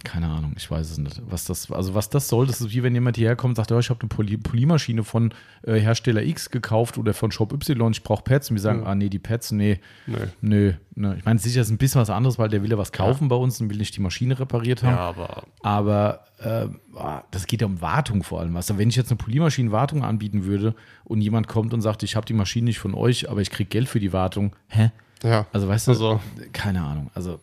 Keine 0.05 0.29
Ahnung, 0.29 0.55
ich 0.57 0.69
weiß 0.71 0.91
es 0.91 0.99
nicht. 0.99 1.23
Was 1.29 1.45
das, 1.45 1.71
also 1.71 1.95
was 1.95 2.11
das 2.11 2.27
soll, 2.29 2.47
das 2.47 2.61
ist 2.61 2.73
wie 2.73 2.83
wenn 2.83 2.93
jemand 2.95 3.17
hierher 3.17 3.37
kommt 3.37 3.53
und 3.53 3.57
sagt, 3.57 3.71
oh, 3.71 3.79
ich 3.79 3.89
habe 3.89 4.01
eine 4.01 4.09
Poly 4.09 4.37
Polymaschine 4.37 5.05
von 5.05 5.33
äh, 5.63 5.75
Hersteller 5.79 6.23
X 6.23 6.51
gekauft 6.51 6.99
oder 6.99 7.15
von 7.15 7.31
Shop 7.31 7.53
Y, 7.53 7.93
ich 7.93 8.03
brauche 8.03 8.23
Pads. 8.25 8.51
Und 8.51 8.57
wir 8.57 8.61
sagen, 8.61 8.81
Ja. 8.81 8.87
ah 8.87 8.95
nee, 8.95 9.09
die 9.09 9.19
Pads, 9.21 9.53
nee, 9.53 9.81
Nö. 10.07 10.19
nö. 10.41 10.73
Ne. 10.95 11.15
Ich 11.19 11.25
meine, 11.25 11.39
sicher 11.39 11.61
ist 11.63 11.71
ein 11.71 11.79
bisschen 11.79 12.01
was 12.01 12.11
anderes, 12.11 12.39
weil 12.39 12.49
der 12.49 12.63
will 12.63 12.71
ja 12.71 12.79
was 12.79 12.93
kaufen 12.93 13.29
bei 13.29 13.37
uns 13.37 13.61
und 13.61 13.71
will 13.71 13.79
nicht 13.79 13.97
die 13.97 14.01
Maschine 14.01 14.39
repariert 14.39 14.83
haben. 14.83 14.95
Ja, 14.97 14.99
aber 15.09 15.45
Aber 15.63 16.25
äh, 16.39 16.67
ah, 16.99 17.23
das 17.31 17.47
geht 17.47 17.61
ja 17.61 17.67
um 17.67 17.81
Wartung 17.81 18.23
vor 18.25 18.41
allem. 18.41 18.57
Also 18.57 18.77
wenn 18.79 18.89
ich 18.89 18.97
jetzt 18.97 19.11
eine 19.11 19.19
Polymaschinenwartung 19.19 20.03
anbieten 20.05 20.45
würde 20.45 20.75
und 21.05 21.21
jemand 21.21 21.47
kommt 21.47 21.73
und 21.75 21.81
sagt, 21.81 22.03
ich 22.03 22.17
habe 22.17 22.27
die 22.27 22.35
Maschine 22.35 22.65
nicht 22.67 22.79
von 22.81 22.95
euch, 22.95 23.31
aber 23.31 23.41
ich 23.41 23.51
kriege 23.51 23.69
Geld 23.69 23.89
für 23.89 24.01
die 24.01 24.13
Wartung, 24.13 24.55
hä? 24.69 24.91
ja. 25.23 25.47
Also 25.53 25.69
weißt 25.69 25.87
du, 25.87 25.93
Also- 25.93 26.21
keine 26.53 26.83
Ahnung. 26.83 27.11
Also, 27.15 27.39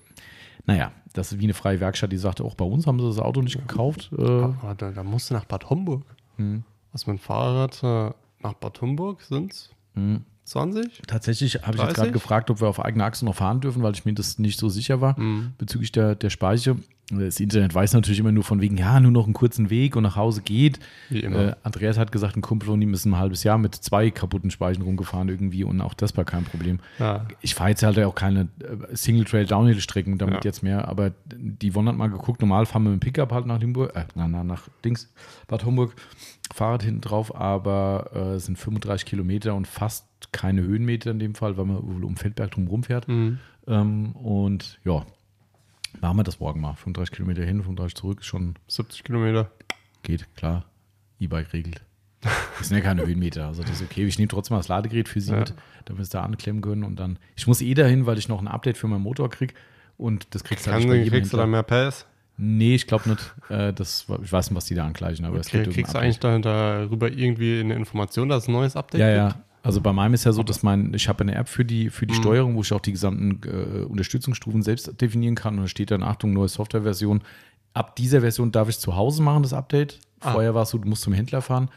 naja, 0.70 0.92
das 1.14 1.32
ist 1.32 1.40
wie 1.40 1.46
eine 1.46 1.54
freie 1.54 1.80
Werkstatt, 1.80 2.12
die 2.12 2.18
sagte, 2.18 2.44
auch 2.44 2.56
bei 2.56 2.66
uns 2.66 2.86
haben 2.88 3.00
sie 3.00 3.08
das 3.08 3.20
Auto 3.20 3.42
nicht 3.42 3.58
gekauft. 3.58 4.12
Äh, 4.18 4.22
Aber 4.24 4.76
da, 4.78 4.92
da 4.92 5.04
musst 5.04 5.30
du 5.30 5.34
nach 5.34 5.46
Bad 5.46 5.70
Homburg. 5.70 6.04
hm. 6.38 6.64
Was 6.92 7.06
mit 7.06 7.18
dem 7.18 7.20
Fahrrad 7.20 7.84
äh, 7.84 8.12
nach 8.42 8.54
Bad 8.54 8.82
Homburg 8.82 9.22
sind 9.22 9.70
Hm. 9.96 10.22
20? 10.46 11.04
Tatsächlich 11.06 11.56
habe 11.62 11.76
ich 11.76 11.82
jetzt 11.82 11.90
30? 11.90 11.96
gerade 11.96 12.12
gefragt, 12.12 12.50
ob 12.50 12.62
wir 12.62 12.68
auf 12.68 12.80
eigene 12.84 13.04
Achse 13.06 13.24
noch 13.26 13.36
fahren 13.36 13.60
dürfen, 13.62 13.84
weil 13.84 13.94
ich 13.94 14.06
mir 14.06 14.14
das 14.14 14.40
nicht 14.40 14.60
so 14.60 14.70
sicher 14.70 15.00
war 15.02 15.20
Mhm. 15.20 15.54
bezüglich 15.60 15.92
der, 15.92 16.16
der 16.16 16.30
Speiche. 16.32 16.78
Das 17.12 17.40
Internet 17.40 17.74
weiß 17.74 17.94
natürlich 17.94 18.20
immer 18.20 18.32
nur 18.32 18.44
von 18.44 18.62
wegen, 18.62 18.78
ja, 18.78 19.00
nur 19.00 19.12
noch 19.12 19.26
einen 19.26 19.34
kurzen 19.34 19.70
Weg 19.72 19.96
und 19.96 20.04
nach 20.04 20.16
Hause 20.16 20.42
geht. 20.44 20.80
Wie 21.10 21.22
immer. 21.22 21.40
Äh, 21.50 21.56
Andreas 21.64 21.98
hat 21.98 22.12
gesagt, 22.12 22.36
ein 22.38 22.42
Kumpel 22.42 22.68
von 22.70 22.82
ihm 22.82 22.94
ist 22.94 23.06
ein 23.06 23.18
halbes 23.18 23.44
Jahr 23.44 23.58
mit 23.58 23.74
zwei 23.76 24.12
kaputten 24.12 24.52
Speichen 24.52 24.84
rumgefahren 24.84 25.28
irgendwie 25.28 25.64
und 25.64 25.82
auch 25.82 25.94
das 25.96 26.16
war 26.18 26.26
kein 26.26 26.44
Problem. 26.44 26.80
ja. 27.00 27.26
Ich 27.42 27.56
fahre 27.56 27.70
jetzt 27.72 27.82
halt 27.84 27.98
auch 28.00 28.14
keine 28.16 28.42
äh, 28.60 28.96
Single-Trail-Downhill-Strecken 28.96 30.18
damit 30.18 30.36
Ja. 30.36 30.42
jetzt 30.44 30.62
mehr, 30.64 30.88
aber 30.88 31.12
die 31.36 31.74
Won 31.76 31.88
hat 31.88 31.96
mal 31.96 32.10
geguckt, 32.10 32.42
normal 32.42 32.66
fahren 32.66 32.84
wir 32.84 32.92
mit 32.92 33.02
dem 33.02 33.06
Pickup 33.06 33.32
halt 33.32 33.46
nach 33.46 33.60
Limburg, 33.60 33.96
äh, 33.96 34.06
na, 34.16 34.28
na, 34.28 34.44
nach 34.44 34.68
Dings, 34.84 35.12
Bad 35.48 35.66
Homburg, 35.66 35.94
Fahrrad 36.54 36.84
hinten 36.84 37.02
drauf, 37.02 37.36
aber 37.36 38.10
äh, 38.14 38.20
es 38.36 38.46
sind 38.46 38.58
35 38.58 39.06
Kilometer 39.06 39.56
und 39.56 39.68
fast 39.68 40.06
keine 40.32 40.62
Höhenmeter 40.62 41.12
in 41.12 41.20
dem 41.20 41.36
Fall, 41.36 41.58
weil 41.58 41.66
man 41.66 41.78
wohl 41.82 42.04
um 42.04 42.18
Feldberg 42.18 42.52
drum 42.52 42.68
rumfährt. 42.68 43.08
Mhm. 43.08 43.40
Ähm, 43.68 44.12
und 44.14 44.80
ja, 44.84 45.06
machen 46.02 46.18
wir 46.18 46.24
das 46.24 46.40
morgen 46.40 46.62
mal. 46.62 46.74
35 46.76 47.16
Kilometer 47.16 47.44
hin, 47.44 47.58
35 47.62 47.96
zurück, 47.96 48.20
ist 48.22 48.26
schon 48.28 48.56
70 48.68 49.04
Kilometer. 49.04 49.52
geht, 50.04 50.28
klar. 50.36 50.66
E-Bike 51.20 51.52
regelt. 51.54 51.82
Das 52.22 52.68
sind 52.68 52.78
ja 52.78 52.84
keine 52.84 53.06
Höhenmeter, 53.06 53.48
also 53.48 53.62
das 53.62 53.72
ist 53.80 53.82
okay. 53.82 54.06
Ich 54.06 54.18
nehme 54.18 54.28
trotzdem 54.28 54.56
mal 54.56 54.60
das 54.60 54.68
Ladegerät 54.68 55.08
für 55.08 55.22
sie 55.22 55.32
Ja. 55.32 55.40
mit, 55.40 55.54
damit 55.86 56.00
wir 56.00 56.04
es 56.04 56.10
da 56.10 56.22
anklemmen 56.24 56.62
können 56.62 56.84
und 56.84 56.98
dann. 56.98 57.18
Ich 57.36 57.48
muss 57.48 57.62
eh 57.62 57.74
dahin, 57.74 58.06
weil 58.06 58.18
ich 58.18 58.28
noch 58.28 58.42
ein 58.42 58.48
Update 58.48 58.78
für 58.78 58.88
meinen 58.88 59.02
Motor 59.04 59.30
kriege 59.30 59.54
und 59.98 60.28
das 60.36 60.44
kriegst 60.44 60.68
du 60.68 60.72
halt 60.72 60.80
nicht 60.82 60.90
bei 60.90 60.96
jedem 60.98 61.12
kriegst 61.12 61.32
du 61.34 61.38
dann 61.38 61.50
mehr 61.52 61.64
Pass? 61.64 62.06
Nee, 62.38 62.76
ich 62.76 62.88
glaube 62.88 63.10
nicht. 63.10 63.36
Äh, 63.50 63.74
das, 63.74 64.06
ich 64.24 64.32
weiß 64.32 64.50
nicht, 64.50 64.56
was 64.58 64.66
die 64.66 64.76
da 64.76 64.86
angleichen, 64.86 65.26
aber 65.26 65.40
es 65.40 65.48
Okay, 65.48 65.64
gibt 65.64 65.76
kriegst 65.76 65.94
du 65.94 66.00
eigentlich 66.00 66.20
da, 66.20 66.38
darüber 66.40 67.10
irgendwie 67.12 67.60
eine 67.60 67.76
Information, 67.76 68.30
dass 68.30 68.44
es 68.44 68.50
ein 68.50 68.54
neues 68.54 68.76
Update 68.78 69.02
Ja, 69.02 69.08
gibt? 69.28 69.38
ja. 69.38 69.44
Also 69.62 69.82
bei 69.82 69.92
meinem 69.92 70.14
ist 70.14 70.24
ja 70.24 70.32
so, 70.32 70.42
dass 70.44 70.64
mein, 70.64 70.94
ich 70.94 71.10
habe 71.10 71.22
eine 71.22 71.36
App 71.36 71.50
für 71.50 71.66
die, 71.66 71.90
für 71.90 72.06
die 72.08 72.14
Mhm. 72.14 72.18
Steuerung, 72.22 72.56
wo 72.56 72.62
ich 72.62 72.72
auch 72.72 72.80
die 72.80 72.92
gesamten 72.94 73.42
äh, 73.46 73.84
Unterstützungsstufen 73.84 74.62
selbst 74.62 75.02
definieren 75.02 75.36
kann. 75.36 75.56
Und 75.56 75.62
da 75.64 75.68
steht 75.68 75.92
dann, 75.92 76.02
Achtung, 76.04 76.34
neue 76.34 76.48
Softwareversion. 76.48 77.22
Ab 77.74 77.96
dieser 77.98 78.22
Version 78.22 78.52
darf 78.52 78.70
ich 78.70 78.80
zu 78.80 78.96
Hause 78.96 79.22
machen, 79.22 79.44
das 79.44 79.54
Update. 79.54 80.00
Ah. 80.22 80.32
Vorher 80.32 80.56
war 80.56 80.64
es 80.64 80.70
so, 80.70 80.78
du 80.78 80.88
musst 80.88 81.02
zum 81.04 81.14
Händler 81.14 81.42
fahren. 81.42 81.70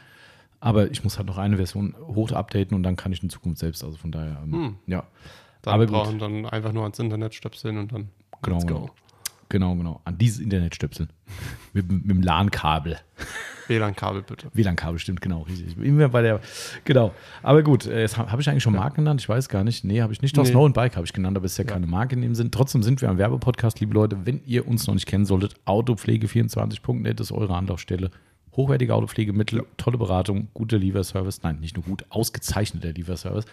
Aber 0.61 0.89
ich 0.91 1.03
muss 1.03 1.17
halt 1.17 1.27
noch 1.27 1.37
eine 1.37 1.57
Version 1.57 1.93
hoch 2.07 2.31
updaten 2.31 2.73
und 2.75 2.83
dann 2.83 2.95
kann 2.95 3.11
ich 3.11 3.21
in 3.21 3.29
Zukunft 3.29 3.59
selbst. 3.59 3.83
Also 3.83 3.97
von 3.97 4.11
daher, 4.13 4.37
ähm, 4.43 4.53
Hm. 4.53 4.75
ja. 4.87 5.03
Dann 5.61 5.73
Aber 5.73 5.85
gut. 5.85 5.93
brauchen 5.95 6.19
dann 6.19 6.45
einfach 6.45 6.71
nur 6.71 6.83
ans 6.83 6.99
Internet 6.99 7.33
stöpseln 7.35 7.77
und 7.77 7.91
dann 7.91 8.09
Genau, 8.41 8.57
let's 8.57 8.67
go. 8.67 8.73
genau. 8.79 8.89
Genau, 9.53 9.75
genau. 9.75 10.01
An 10.03 10.17
dieses 10.17 10.39
Internet 10.39 10.73
stöpseln. 10.73 11.09
mit, 11.73 11.87
mit 11.91 12.09
dem 12.09 12.23
LAN-Kabel. 12.23 12.97
WLAN-Kabel 13.67 14.23
bitte. 14.23 14.47
WLAN-Kabel, 14.51 14.97
stimmt, 14.97 15.21
genau, 15.21 15.43
richtig. 15.43 15.77
Immer 15.77 16.09
bei 16.09 16.23
der, 16.23 16.39
genau. 16.85 17.13
Aber 17.43 17.61
gut, 17.61 17.85
äh, 17.85 18.01
jetzt 18.01 18.17
habe 18.17 18.31
hab 18.31 18.39
ich 18.39 18.49
eigentlich 18.49 18.63
schon 18.63 18.73
Marken 18.73 18.95
genannt, 18.95 19.21
ich 19.21 19.29
weiß 19.29 19.49
gar 19.49 19.63
nicht. 19.63 19.83
Nee, 19.83 20.01
habe 20.01 20.11
ich 20.11 20.23
nicht. 20.23 20.35
Doch, 20.35 20.43
Nee. 20.43 20.49
Snow 20.49 20.65
and 20.65 20.73
Bike 20.73 20.95
habe 20.95 21.05
ich 21.05 21.13
genannt, 21.13 21.37
aber 21.37 21.45
es 21.45 21.51
ist 21.51 21.59
ja, 21.59 21.65
keine 21.65 21.85
Marke 21.85 22.15
in 22.15 22.23
dem 22.23 22.33
Sinn. 22.33 22.49
Trotzdem 22.49 22.81
sind 22.81 22.99
wir 22.99 23.11
ein 23.11 23.19
Werbepodcast, 23.19 23.79
liebe 23.79 23.93
Leute. 23.93 24.25
Wenn 24.25 24.41
ihr 24.47 24.67
uns 24.67 24.87
noch 24.87 24.95
nicht 24.95 25.05
kennen 25.05 25.25
solltet, 25.25 25.53
autopflege24.net 25.67 27.19
ist 27.19 27.31
eure 27.31 27.55
Anlaufstelle. 27.55 28.09
Hochwertige 28.55 28.95
Autopflegemittel, 28.95 29.67
tolle 29.77 29.99
Beratung, 29.99 30.47
guter 30.55 30.79
Lieferservice. 30.79 31.43
Nein, 31.43 31.59
nicht 31.59 31.75
nur 31.77 31.85
gut, 31.85 32.05
ausgezeichneter 32.09 32.91
Lieferservice. 32.91 33.45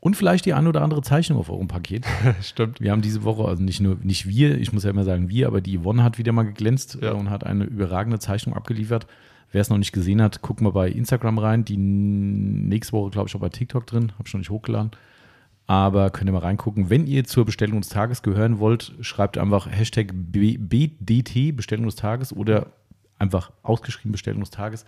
Und 0.00 0.16
vielleicht 0.16 0.46
die 0.46 0.54
ein 0.54 0.66
oder 0.68 0.82
andere 0.82 1.02
Zeichnung 1.02 1.38
auf 1.38 1.50
eurem 1.50 1.66
Paket. 1.68 2.06
Stimmt. 2.40 2.80
Wir 2.80 2.92
haben 2.92 3.02
diese 3.02 3.24
Woche, 3.24 3.44
also 3.44 3.62
nicht 3.62 3.80
nur, 3.80 3.96
nicht 4.02 4.28
wir, 4.28 4.56
ich 4.58 4.72
muss 4.72 4.84
ja 4.84 4.90
immer 4.90 5.02
sagen 5.04 5.28
wir, 5.28 5.48
aber 5.48 5.60
die 5.60 5.78
Yvonne 5.78 6.04
hat 6.04 6.18
wieder 6.18 6.32
mal 6.32 6.44
geglänzt 6.44 6.98
Ja. 7.02 7.10
äh, 7.10 7.14
und 7.14 7.30
hat 7.30 7.44
eine 7.44 7.64
überragende 7.64 8.18
Zeichnung 8.20 8.54
abgeliefert. 8.54 9.06
Wer 9.50 9.62
es 9.62 9.70
noch 9.70 9.78
nicht 9.78 9.92
gesehen 9.92 10.20
hat, 10.22 10.42
guckt 10.42 10.60
mal 10.60 10.72
bei 10.72 10.88
Instagram 10.90 11.38
rein. 11.38 11.64
Die 11.64 11.76
nächste 11.78 12.92
Woche, 12.92 13.10
glaube 13.10 13.28
ich, 13.28 13.34
auch 13.34 13.40
bei 13.40 13.48
TikTok 13.48 13.86
drin. 13.86 14.12
Habe 14.12 14.24
ich 14.26 14.32
noch 14.34 14.38
nicht 14.38 14.50
hochgeladen. 14.50 14.90
Aber 15.66 16.10
könnt 16.10 16.28
ihr 16.30 16.32
mal 16.32 16.38
reingucken. 16.40 16.90
Wenn 16.90 17.06
ihr 17.06 17.24
zur 17.24 17.44
Bestellung 17.44 17.80
des 17.80 17.90
Tages 17.90 18.22
gehören 18.22 18.58
wollt, 18.58 18.94
schreibt 19.00 19.36
einfach 19.38 19.66
Hashtag 19.70 20.12
BDT, 20.14 21.56
Bestellung 21.56 21.86
des 21.86 21.96
Tages 21.96 22.32
oder 22.32 22.68
einfach 23.18 23.50
ausgeschrieben 23.62 24.12
Bestellung 24.12 24.40
des 24.40 24.50
Tages. 24.50 24.84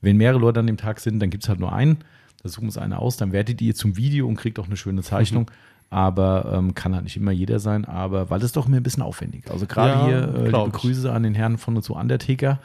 Wenn 0.00 0.16
mehrere 0.16 0.38
Leute 0.38 0.60
an 0.60 0.66
dem 0.66 0.76
Tag 0.76 1.00
sind, 1.00 1.20
dann 1.20 1.30
gibt 1.30 1.42
es 1.44 1.48
halt 1.48 1.60
nur 1.60 1.72
einen. 1.72 1.98
Da 2.42 2.48
suchen 2.48 2.62
wir 2.62 2.68
uns 2.68 2.78
eine 2.78 2.98
aus, 2.98 3.16
dann 3.16 3.32
wertet 3.32 3.60
ihr 3.62 3.74
zum 3.74 3.96
Video 3.96 4.26
und 4.26 4.36
kriegt 4.36 4.58
auch 4.58 4.66
eine 4.66 4.76
schöne 4.76 5.02
Zeichnung. 5.02 5.50
Aber 5.90 6.50
ähm, 6.56 6.74
kann 6.74 6.94
halt 6.94 7.04
nicht 7.04 7.18
immer 7.18 7.32
jeder 7.32 7.58
sein, 7.58 7.84
aber 7.84 8.30
weil 8.30 8.38
das 8.38 8.46
ist 8.46 8.56
doch 8.56 8.66
mir 8.66 8.78
ein 8.78 8.82
bisschen 8.82 9.02
aufwendig. 9.02 9.50
Also 9.50 9.66
gerade 9.66 10.10
Ja, 10.10 10.26
hier 10.46 10.46
äh. 10.66 10.70
Grüße 10.70 11.12
an 11.12 11.22
den 11.22 11.34
Herrn 11.34 11.58
von 11.58 11.76
und 11.76 11.82
zu 11.82 11.94
Undertaker. 11.94 12.60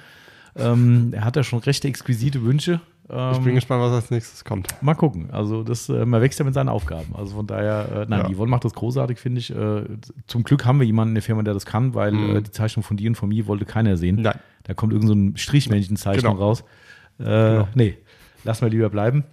Ähm, 0.56 1.10
er 1.12 1.26
hat 1.26 1.36
ja 1.36 1.44
schon 1.44 1.60
recht 1.60 1.84
exquisite 1.84 2.42
Wünsche. 2.44 2.80
Ähm, 3.10 3.32
Ich 3.34 3.40
bin 3.40 3.56
gespannt, 3.56 3.82
was 3.82 3.92
als 3.92 4.12
nächstes 4.12 4.46
kommt. 4.46 4.70
Mal 4.82 4.94
gucken. 4.96 5.30
Also 5.32 5.64
das, 5.64 5.90
äh, 5.90 6.06
man 6.06 6.22
wächst 6.22 6.40
ja 6.40 6.46
mit 6.46 6.54
seinen 6.54 6.70
Aufgaben. 6.70 7.14
Also 7.16 7.36
von 7.36 7.46
daher, 7.48 7.90
äh, 7.92 8.06
nein, 8.10 8.22
Ja. 8.22 8.28
die 8.30 8.36
Yvonne 8.36 8.50
macht 8.50 8.64
das 8.64 8.74
großartig, 8.74 9.20
finde 9.20 9.40
ich. 9.40 9.54
Äh, 9.54 9.84
zum 10.28 10.44
Glück 10.44 10.64
haben 10.66 10.80
wir 10.80 10.86
jemanden 10.88 11.10
in 11.12 11.16
der 11.16 11.24
Firma, 11.24 11.44
der 11.44 11.54
das 11.54 11.66
kann, 11.66 11.94
weil 11.96 12.14
Mhm. 12.14 12.36
äh, 12.38 12.42
die 12.42 12.52
Zeichnung 12.52 12.84
von 12.84 12.96
dir 12.96 13.10
und 13.10 13.16
von 13.16 13.28
mir 13.28 13.46
wollte 13.48 13.66
keiner 13.66 13.98
sehen. 13.98 14.22
Nein. 14.22 14.40
Da 14.64 14.74
kommt 14.74 14.94
irgend 14.94 15.10
so 15.10 15.14
ein 15.14 15.36
Strichmännchen-Zeichnung 15.36 16.36
Genau. 16.36 16.46
raus. 16.46 16.64
Äh, 17.20 17.64
Nee, 17.76 17.98
lass 18.46 18.62
mal 18.62 18.70
lieber 18.72 18.90
bleiben. 18.90 19.26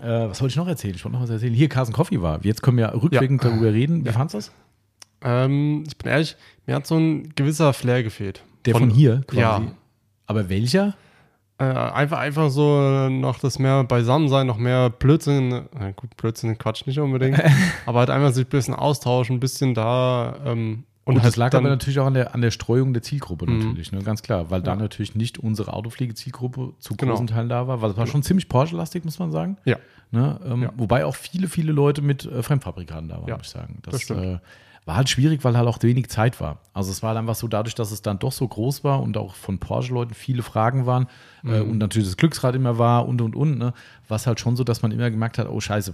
Äh, 0.00 0.28
was 0.28 0.40
wollte 0.40 0.52
ich 0.52 0.56
noch 0.56 0.68
erzählen? 0.68 0.94
Ich 0.94 1.04
wollte 1.04 1.16
noch 1.16 1.22
was 1.22 1.30
erzählen. 1.30 1.54
Hier, 1.54 1.68
Carson 1.68 1.94
Coffee 1.94 2.20
war. 2.22 2.44
Jetzt 2.44 2.62
können 2.62 2.76
wir 2.76 2.92
rückwirkend 2.94 3.44
darüber 3.44 3.72
reden. 3.72 4.04
Wie 4.04 4.10
fandst 4.10 4.34
du 4.34 4.38
das? 4.38 4.52
Ähm, 5.22 5.84
ich 5.86 5.96
bin 5.96 6.10
ehrlich, 6.10 6.36
mir 6.66 6.76
hat 6.76 6.86
so 6.86 6.96
ein 6.96 7.34
gewisser 7.34 7.72
Flair 7.72 8.02
gefehlt. 8.02 8.44
Der 8.64 8.74
von, 8.74 8.90
hier 8.90 9.22
quasi. 9.26 9.40
Ja. 9.40 9.62
Aber 10.26 10.48
welcher? 10.48 10.94
Äh, 11.60 11.64
einfach, 11.64 12.18
einfach 12.18 12.50
so 12.50 13.08
noch 13.08 13.40
das 13.40 13.58
mehr 13.58 13.82
Beisammensein, 13.82 14.46
noch 14.46 14.58
mehr 14.58 14.90
Blödsinn, 14.90 15.52
äh, 15.52 15.92
gut, 15.96 16.16
Blödsinn, 16.16 16.56
Quatsch 16.56 16.86
nicht 16.86 17.00
unbedingt, 17.00 17.42
aber 17.86 17.98
halt 17.98 18.10
einfach 18.10 18.32
sich 18.32 18.46
ein 18.46 18.50
bisschen 18.50 18.74
austauschen, 18.74 19.36
ein 19.36 19.40
bisschen 19.40 19.74
da 19.74 20.36
ähm, 20.44 20.84
und 21.08 21.14
Und 21.16 21.22
halt 21.22 21.32
das 21.32 21.36
lag 21.36 21.50
dann, 21.50 21.60
aber 21.64 21.70
natürlich 21.70 21.98
auch 22.00 22.06
an 22.06 22.14
der, 22.14 22.34
an 22.34 22.40
der 22.42 22.50
Streuung 22.50 22.92
der 22.92 23.02
Zielgruppe 23.02 23.46
Mhm. 23.46 23.58
natürlich, 23.58 23.92
ne? 23.92 24.02
ganz 24.02 24.22
klar, 24.22 24.50
weil 24.50 24.60
da 24.62 24.76
natürlich 24.76 25.14
nicht 25.14 25.38
unsere 25.38 25.72
Autopflege-Zielgruppe 25.72 26.74
zu 26.78 26.96
Genau. 26.96 27.12
großen 27.12 27.26
Teilen 27.28 27.48
da 27.48 27.66
war, 27.66 27.80
weil 27.82 27.90
es 27.90 27.96
war 27.96 28.06
schon 28.06 28.22
ziemlich 28.22 28.48
Porsche-lastig, 28.48 29.04
muss 29.04 29.18
man 29.18 29.32
sagen. 29.32 29.56
Ja. 29.64 29.76
Ne? 30.10 30.38
Ähm, 30.44 30.62
Ja. 30.62 30.72
Wobei 30.76 31.04
auch 31.04 31.14
viele, 31.16 31.48
viele 31.48 31.72
Leute 31.72 32.02
mit 32.02 32.24
äh, 32.24 32.42
Fremdfabrikaten 32.42 33.08
da 33.08 33.16
waren, 33.20 33.28
Ja, 33.28 33.36
muss 33.36 33.46
ich 33.46 33.52
sagen. 33.52 33.78
Das, 33.82 33.92
das 33.92 34.02
stimmt. 34.02 34.22
äh, 34.22 34.38
war 34.84 34.96
halt 34.96 35.08
schwierig, 35.10 35.44
weil 35.44 35.56
halt 35.56 35.66
auch 35.68 35.78
wenig 35.82 36.08
Zeit 36.08 36.40
war. 36.40 36.60
Also 36.72 36.90
es 36.90 37.02
war 37.02 37.08
halt 37.10 37.18
einfach 37.18 37.34
so, 37.34 37.46
dadurch, 37.48 37.74
dass 37.74 37.90
es 37.90 38.00
dann 38.02 38.18
doch 38.18 38.32
so 38.32 38.46
groß 38.48 38.84
war 38.84 39.02
und 39.02 39.16
auch 39.18 39.34
von 39.34 39.58
Porsche-Leuten 39.58 40.14
viele 40.14 40.42
Fragen 40.42 40.86
waren 40.86 41.08
äh, 41.44 41.60
Mhm. 41.62 41.70
und 41.72 41.78
natürlich 41.78 42.08
das 42.08 42.16
Glücksrad 42.16 42.54
immer 42.54 42.78
war 42.78 43.06
und 43.08 43.20
und 43.22 43.34
und, 43.36 43.58
ne? 43.58 43.72
war 44.08 44.16
es 44.16 44.26
halt 44.26 44.40
schon 44.40 44.56
so, 44.56 44.64
dass 44.64 44.80
man 44.82 44.90
immer 44.92 45.10
gemerkt 45.10 45.36
hat, 45.38 45.48
oh 45.50 45.60
scheiße, 45.60 45.92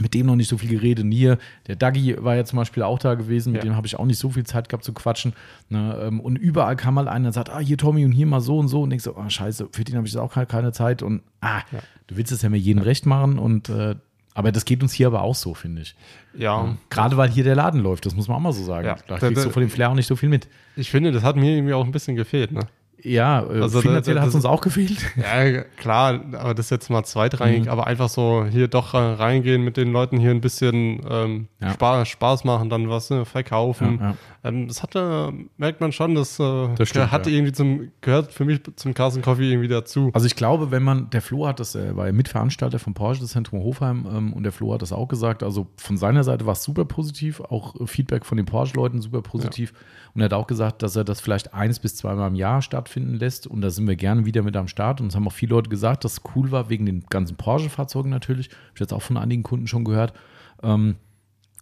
mit 0.00 0.14
dem 0.14 0.26
noch 0.26 0.36
nicht 0.36 0.48
so 0.48 0.56
viel 0.58 0.70
geredet. 0.70 1.04
Hier, 1.10 1.38
der 1.66 1.76
Dagi 1.76 2.16
war 2.18 2.36
ja 2.36 2.44
zum 2.44 2.56
Beispiel 2.58 2.82
auch 2.84 2.98
da 3.00 3.14
gewesen, 3.14 3.52
mit 3.52 3.64
Ja. 3.64 3.70
dem 3.70 3.76
habe 3.76 3.86
ich 3.86 3.98
auch 3.98 4.04
nicht 4.06 4.18
so 4.18 4.30
viel 4.30 4.44
Zeit 4.44 4.68
gehabt 4.68 4.84
zu 4.84 4.92
quatschen. 4.92 5.32
Ne? 5.68 5.98
ähm, 6.02 6.20
Und 6.20 6.36
überall 6.36 6.76
kam 6.76 6.94
mal 6.94 7.08
einer 7.08 7.26
und 7.28 7.32
sagt, 7.32 7.50
ah, 7.50 7.58
hier 7.58 7.76
Tommy 7.76 8.04
und 8.04 8.12
hier 8.12 8.26
mal 8.26 8.40
so 8.40 8.58
und 8.58 8.68
so. 8.68 8.82
Und 8.82 8.92
ich 8.92 9.02
so, 9.02 9.16
ah, 9.16 9.28
scheiße, 9.28 9.68
für 9.72 9.82
den 9.84 9.96
habe 9.96 10.06
ich 10.06 10.12
jetzt 10.12 10.20
auch 10.22 10.32
keine, 10.32 10.72
Zeit. 10.72 11.02
Und 11.02 11.22
ah, 11.40 11.62
Ja. 11.72 11.80
du 12.06 12.16
willst 12.16 12.30
es 12.32 12.42
ja 12.42 12.48
mir 12.48 12.58
jedem 12.58 12.82
recht 12.82 13.06
machen. 13.06 13.38
Und 13.38 13.68
äh, 13.70 13.96
aber 14.34 14.52
das 14.52 14.64
geht 14.64 14.82
uns 14.84 14.92
hier 14.92 15.08
aber 15.08 15.22
auch 15.22 15.34
so, 15.34 15.52
finde 15.54 15.82
ich. 15.82 15.96
ja, 16.36 16.76
Gerade 16.90 17.16
weil 17.16 17.28
hier 17.28 17.42
der 17.42 17.56
Laden 17.56 17.80
läuft, 17.80 18.06
das 18.06 18.14
muss 18.14 18.28
man 18.28 18.36
auch 18.36 18.40
mal 18.40 18.52
so 18.52 18.62
sagen. 18.62 18.86
Ja. 18.86 18.96
Da 19.08 19.18
kriegst 19.18 19.44
du 19.44 19.50
von 19.50 19.60
dem 19.62 19.68
Flair 19.70 19.90
auch 19.90 19.94
nicht 19.94 20.06
so 20.06 20.14
viel 20.14 20.28
mit. 20.28 20.46
ich 20.76 20.92
finde, 20.92 21.10
das 21.10 21.24
hat 21.24 21.34
mir 21.34 21.56
irgendwie 21.56 21.74
auch 21.74 21.84
ein 21.84 21.90
bisschen 21.90 22.14
gefehlt, 22.14 22.52
ne? 22.52 22.60
Ja, 23.02 23.42
äh, 23.44 23.60
Also 23.62 23.80
finanziell 23.80 24.20
hat 24.20 24.28
es 24.28 24.34
uns 24.34 24.44
auch 24.44 24.60
gefehlt. 24.60 24.98
Ja, 25.16 25.62
klar, 25.76 26.20
aber 26.32 26.54
das 26.54 26.66
ist 26.66 26.70
jetzt 26.70 26.90
mal 26.90 27.04
zweitrangig, 27.04 27.64
Mhm. 27.64 27.68
aber 27.68 27.86
einfach 27.86 28.08
so 28.08 28.44
hier 28.50 28.66
doch 28.68 28.92
äh, 28.94 28.96
reingehen 28.98 29.62
mit 29.62 29.76
den 29.76 29.92
Leuten 29.92 30.18
hier 30.18 30.30
ein 30.32 30.40
bisschen 30.40 31.00
ähm, 31.08 31.48
Ja. 31.60 31.72
Spaß, 31.74 32.08
Spaß 32.08 32.44
machen, 32.44 32.70
dann 32.70 32.88
was 32.90 33.10
ne, 33.10 33.24
verkaufen. 33.24 33.98
Ja, 34.00 34.14
das 34.50 34.82
hatte, 34.82 35.32
merkt 35.56 35.80
man 35.80 35.92
schon, 35.92 36.14
das, 36.14 36.38
äh, 36.38 36.68
Das 36.76 36.88
stimmt, 36.88 37.10
hatte 37.10 37.30
ja. 37.30 37.36
irgendwie 37.36 37.52
zum, 37.52 37.90
gehört 38.00 38.32
für 38.32 38.44
mich 38.44 38.60
zum 38.76 38.94
Carson 38.94 39.22
Coffee 39.22 39.50
irgendwie 39.50 39.68
dazu. 39.68 40.10
Also 40.12 40.26
ich 40.26 40.36
glaube, 40.36 40.70
wenn 40.70 40.82
man, 40.82 41.10
der 41.10 41.22
Flo 41.22 41.46
hat 41.46 41.60
das, 41.60 41.74
er 41.74 41.96
war 41.96 42.06
ja 42.06 42.12
Mitveranstalter 42.12 42.78
vom 42.78 42.94
Porsche 42.94 43.24
Zentrum 43.24 43.60
Hofheim 43.60 44.06
ähm, 44.10 44.32
und 44.32 44.42
der 44.42 44.52
Flo 44.52 44.72
hat 44.74 44.82
das 44.82 44.92
auch 44.92 45.08
gesagt, 45.08 45.42
also 45.42 45.66
von 45.76 45.96
seiner 45.96 46.24
Seite 46.24 46.46
war 46.46 46.52
es 46.52 46.62
super 46.62 46.84
positiv, 46.84 47.40
auch 47.40 47.78
äh, 47.80 47.86
Feedback 47.86 48.24
von 48.24 48.36
den 48.36 48.46
Porsche-Leuten 48.46 49.00
super 49.00 49.22
positiv. 49.22 49.72
Und 50.14 50.22
er 50.22 50.26
hat 50.26 50.32
auch 50.32 50.46
gesagt, 50.46 50.82
dass 50.82 50.96
er 50.96 51.04
das 51.04 51.20
vielleicht 51.20 51.54
eins 51.54 51.78
bis 51.78 51.96
zweimal 51.96 52.28
im 52.28 52.34
Jahr 52.34 52.62
stattfinden 52.62 53.14
lässt. 53.14 53.46
Und 53.46 53.60
da 53.60 53.70
sind 53.70 53.86
wir 53.86 53.96
gerne 53.96 54.24
wieder 54.24 54.42
mit 54.42 54.56
am 54.56 54.68
Start. 54.68 55.00
Und 55.00 55.08
es 55.08 55.14
haben 55.14 55.26
auch 55.28 55.32
viele 55.32 55.54
Leute 55.54 55.70
gesagt, 55.70 56.04
dass 56.04 56.14
es 56.14 56.22
cool 56.34 56.50
war, 56.50 56.70
wegen 56.70 56.86
den 56.86 57.04
ganzen 57.08 57.36
Porsche-Fahrzeugen 57.36 58.10
natürlich, 58.10 58.48
habe 58.48 58.72
ich 58.74 58.80
jetzt 58.80 58.92
auch 58.92 59.02
von 59.02 59.16
einigen 59.16 59.42
Kunden 59.42 59.66
schon 59.66 59.84
gehört, 59.84 60.14
ähm, 60.62 60.96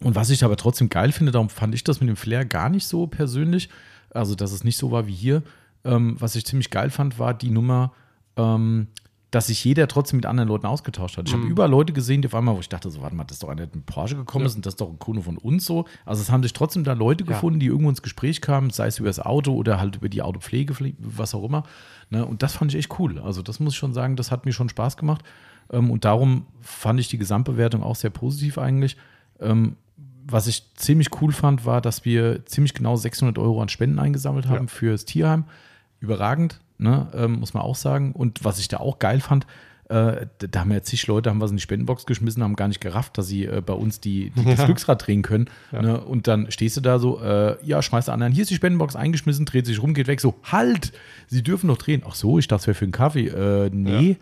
und 0.02 0.14
was 0.14 0.30
ich 0.30 0.44
aber 0.44 0.56
trotzdem 0.56 0.88
geil 0.90 1.12
finde, 1.12 1.32
darum 1.32 1.48
fand 1.48 1.74
ich 1.74 1.84
das 1.84 2.00
mit 2.00 2.08
dem 2.08 2.16
Flair 2.16 2.44
gar 2.44 2.68
nicht 2.68 2.86
so 2.86 3.06
persönlich. 3.06 3.68
Also, 4.10 4.34
dass 4.34 4.52
es 4.52 4.64
nicht 4.64 4.76
so 4.78 4.90
war 4.90 5.06
wie 5.06 5.14
hier. 5.14 5.42
Ähm, 5.84 6.16
was 6.18 6.36
ich 6.36 6.44
ziemlich 6.44 6.70
geil 6.70 6.90
fand, 6.90 7.18
war 7.18 7.32
die 7.34 7.50
Nummer, 7.50 7.92
ähm, 8.36 8.88
dass 9.30 9.48
sich 9.48 9.62
jeder 9.64 9.88
trotzdem 9.88 10.18
mit 10.18 10.26
anderen 10.26 10.48
Leuten 10.48 10.66
ausgetauscht 10.66 11.16
hat. 11.18 11.28
Ich 11.28 11.34
habe 11.34 11.44
überall 11.46 11.68
Leute 11.70 11.92
gesehen, 11.92 12.22
die 12.22 12.28
auf 12.28 12.34
einmal, 12.34 12.54
wo 12.56 12.60
ich 12.60 12.68
dachte, 12.68 12.90
so, 12.90 13.02
warte 13.02 13.14
mal, 13.16 13.24
das 13.24 13.36
ist 13.36 13.42
doch 13.42 13.48
einer, 13.48 13.66
der 13.66 13.76
mit 13.76 13.84
Porsche 13.86 14.16
gekommen 14.16 14.46
ist 14.46 14.54
und 14.56 14.64
das 14.64 14.74
ist 14.74 14.80
doch 14.80 14.88
ein 14.88 14.98
Kunde 14.98 15.22
von 15.22 15.36
uns 15.36 15.64
so. 15.66 15.86
Also, 16.04 16.22
es 16.22 16.30
haben 16.30 16.42
sich 16.42 16.52
trotzdem 16.52 16.84
da 16.84 16.92
Leute 16.92 17.24
Ja. 17.24 17.28
gefunden, 17.28 17.60
die 17.60 17.66
irgendwo 17.66 17.90
ins 17.90 18.02
Gespräch 18.02 18.40
kamen, 18.40 18.70
sei 18.70 18.86
es 18.86 18.98
über 18.98 19.08
das 19.08 19.20
Auto 19.20 19.52
oder 19.54 19.78
halt 19.80 19.96
über 19.96 20.08
die 20.08 20.22
Autopflege, 20.22 20.74
was 20.98 21.34
auch 21.34 21.44
immer. 21.44 21.64
Ne? 22.10 22.24
Und 22.24 22.42
das 22.42 22.54
fand 22.54 22.72
ich 22.72 22.78
echt 22.78 22.98
cool. 22.98 23.18
Also, 23.18 23.42
das 23.42 23.60
muss 23.60 23.72
ich 23.74 23.78
schon 23.78 23.92
sagen, 23.94 24.16
das 24.16 24.30
hat 24.30 24.46
mir 24.46 24.52
schon 24.52 24.68
Spaß 24.68 24.96
gemacht. 24.96 25.22
Ähm, 25.70 25.90
und 25.90 26.04
darum 26.04 26.46
fand 26.60 27.00
ich 27.00 27.08
die 27.08 27.18
Gesamtbewertung 27.18 27.82
auch 27.82 27.96
sehr 27.96 28.10
positiv 28.10 28.58
eigentlich. 28.58 28.96
Ähm, 29.40 29.76
was 30.28 30.46
ich 30.46 30.64
ziemlich 30.74 31.08
cool 31.20 31.32
fand, 31.32 31.64
war, 31.64 31.80
dass 31.80 32.04
wir 32.04 32.44
ziemlich 32.46 32.74
genau 32.74 32.96
600 32.96 33.38
Euro 33.38 33.62
an 33.62 33.68
Spenden 33.68 33.98
eingesammelt 33.98 34.46
haben 34.46 34.66
Ja. 34.66 34.70
fürs 34.72 35.04
Tierheim. 35.04 35.44
Überragend, 36.00 36.60
ne? 36.78 37.08
ähm, 37.14 37.40
muss 37.40 37.54
man 37.54 37.62
auch 37.62 37.76
sagen. 37.76 38.12
Und 38.12 38.44
was 38.44 38.58
ich 38.58 38.68
da 38.68 38.78
auch 38.78 38.98
geil 38.98 39.20
fand, 39.20 39.46
äh, 39.88 40.26
da- 40.38 40.60
haben 40.60 40.72
ja 40.72 40.82
zig 40.82 41.06
Leute, 41.06 41.30
haben 41.30 41.40
was 41.40 41.52
in 41.52 41.56
die 41.58 41.62
Spendenbox 41.62 42.06
geschmissen, 42.06 42.42
haben 42.42 42.56
gar 42.56 42.66
nicht 42.66 42.80
gerafft, 42.80 43.16
dass 43.18 43.28
sie 43.28 43.44
äh, 43.44 43.62
bei 43.64 43.72
uns 43.72 44.00
die, 44.00 44.30
die, 44.30 44.44
das 44.44 44.64
Glücksrad 44.66 45.06
drehen 45.06 45.22
können. 45.22 45.48
Ne? 45.70 46.00
Und 46.00 46.26
dann 46.26 46.50
stehst 46.50 46.76
du 46.76 46.80
da 46.80 46.98
so, 46.98 47.20
äh, 47.22 47.56
ja, 47.64 47.80
schmeißt 47.80 48.08
der 48.08 48.14
anderen, 48.14 48.32
hier 48.32 48.42
ist 48.42 48.50
die 48.50 48.56
Spendenbox 48.56 48.96
eingeschmissen, 48.96 49.46
dreht 49.46 49.64
sich 49.64 49.80
rum, 49.80 49.94
geht 49.94 50.08
weg, 50.08 50.20
so, 50.20 50.34
halt, 50.42 50.92
sie 51.28 51.44
dürfen 51.44 51.68
noch 51.68 51.78
drehen. 51.78 52.02
Ach 52.04 52.16
so, 52.16 52.38
ich 52.40 52.48
dachte, 52.48 52.62
es 52.62 52.66
wäre 52.66 52.74
für 52.74 52.84
einen 52.84 52.92
Kaffee. 52.92 53.28
Äh, 53.28 53.70
nee. 53.72 54.16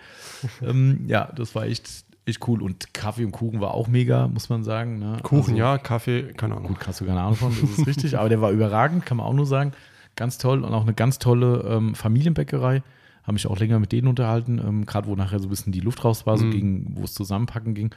Ja. 0.61 0.69
ähm, 0.69 1.07
ja, 1.09 1.33
das 1.35 1.55
war 1.55 1.65
echt, 1.65 2.04
echt 2.27 2.47
cool. 2.49 2.63
Und 2.63 2.93
Kaffee 2.95 3.25
und 3.25 3.33
Kuchen 3.33 3.61
war 3.61 3.73
auch 3.75 3.89
mega, 3.89 4.29
muss 4.29 4.49
man 4.49 4.63
sagen. 4.65 4.99
Ne? 4.99 5.19
Kuchen, 5.23 5.51
Also- 5.53 5.57
ja, 5.57 5.79
Kaffee, 5.79 6.33
keine 6.37 6.55
Ahnung. 6.57 6.69
Gut, 6.69 6.87
hast 6.87 7.01
du 7.01 7.05
keine 7.07 7.21
Ahnung 7.21 7.37
von, 7.37 7.51
das 7.61 7.79
ist 7.79 7.87
richtig, 7.87 8.19
aber 8.19 8.29
der 8.29 8.41
war 8.41 8.51
überragend, 8.51 9.05
kann 9.07 9.17
man 9.19 9.27
auch 9.27 9.33
nur 9.35 9.47
sagen. 9.47 9.73
Ganz 10.17 10.39
toll 10.39 10.63
und 10.65 10.73
auch 10.73 10.83
eine 10.83 10.95
ganz 10.95 11.19
tolle 11.19 11.63
ähm, 11.69 11.95
Familienbäckerei. 11.95 12.83
Habe 13.25 13.33
mich 13.33 13.47
auch 13.47 13.59
länger 13.59 13.79
mit 13.79 13.91
denen 13.93 14.07
unterhalten, 14.09 14.59
ähm, 14.59 14.85
gerade 14.87 15.09
wo 15.09 15.17
nachher 15.17 15.39
so 15.41 15.47
ein 15.47 15.51
bisschen 15.51 15.73
die 15.73 15.81
Luft 15.81 16.05
raus 16.05 16.27
war, 16.27 16.37
so 16.39 16.45
Mhm. 16.45 16.51
gegen, 16.51 16.97
wo 16.97 17.05
es 17.05 17.15
zusammenpacken 17.15 17.75
ging. 17.75 17.91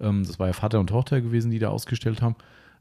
Ähm, 0.00 0.24
das 0.26 0.38
war 0.38 0.46
ja 0.46 0.52
Vater 0.52 0.78
und 0.80 0.88
Tochter 0.88 1.20
gewesen, 1.20 1.50
die 1.50 1.58
da 1.58 1.68
ausgestellt 1.70 2.20
haben. 2.22 2.36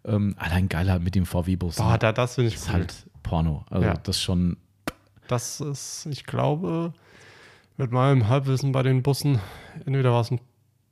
Ähm, 0.06 0.36
allein 0.38 0.68
geil 0.68 0.92
halt 0.92 1.02
mit 1.02 1.16
dem 1.16 1.26
VW-Bus. 1.26 1.78
Boah, 1.78 1.94
ne? 1.94 2.00
da, 2.00 2.12
das 2.12 2.36
finde 2.36 2.50
ich 2.50 2.56
das 2.56 2.64
ist 2.64 2.70
cool. 2.70 2.74
halt 2.76 3.06
Porno. 3.24 3.66
Also 3.70 3.86
Ja. 3.88 3.94
das 3.96 4.22
schon, 4.22 4.58
Das 5.30 5.62
ist, 5.62 6.06
ich 6.12 6.26
glaube, 6.26 6.94
mit 7.78 7.92
meinem 7.92 8.28
Halbwissen 8.28 8.74
bei 8.74 8.84
den 8.84 9.02
Bussen, 9.02 9.40
entweder 9.86 10.12
war 10.12 10.20
es 10.22 10.30
ein 10.32 10.42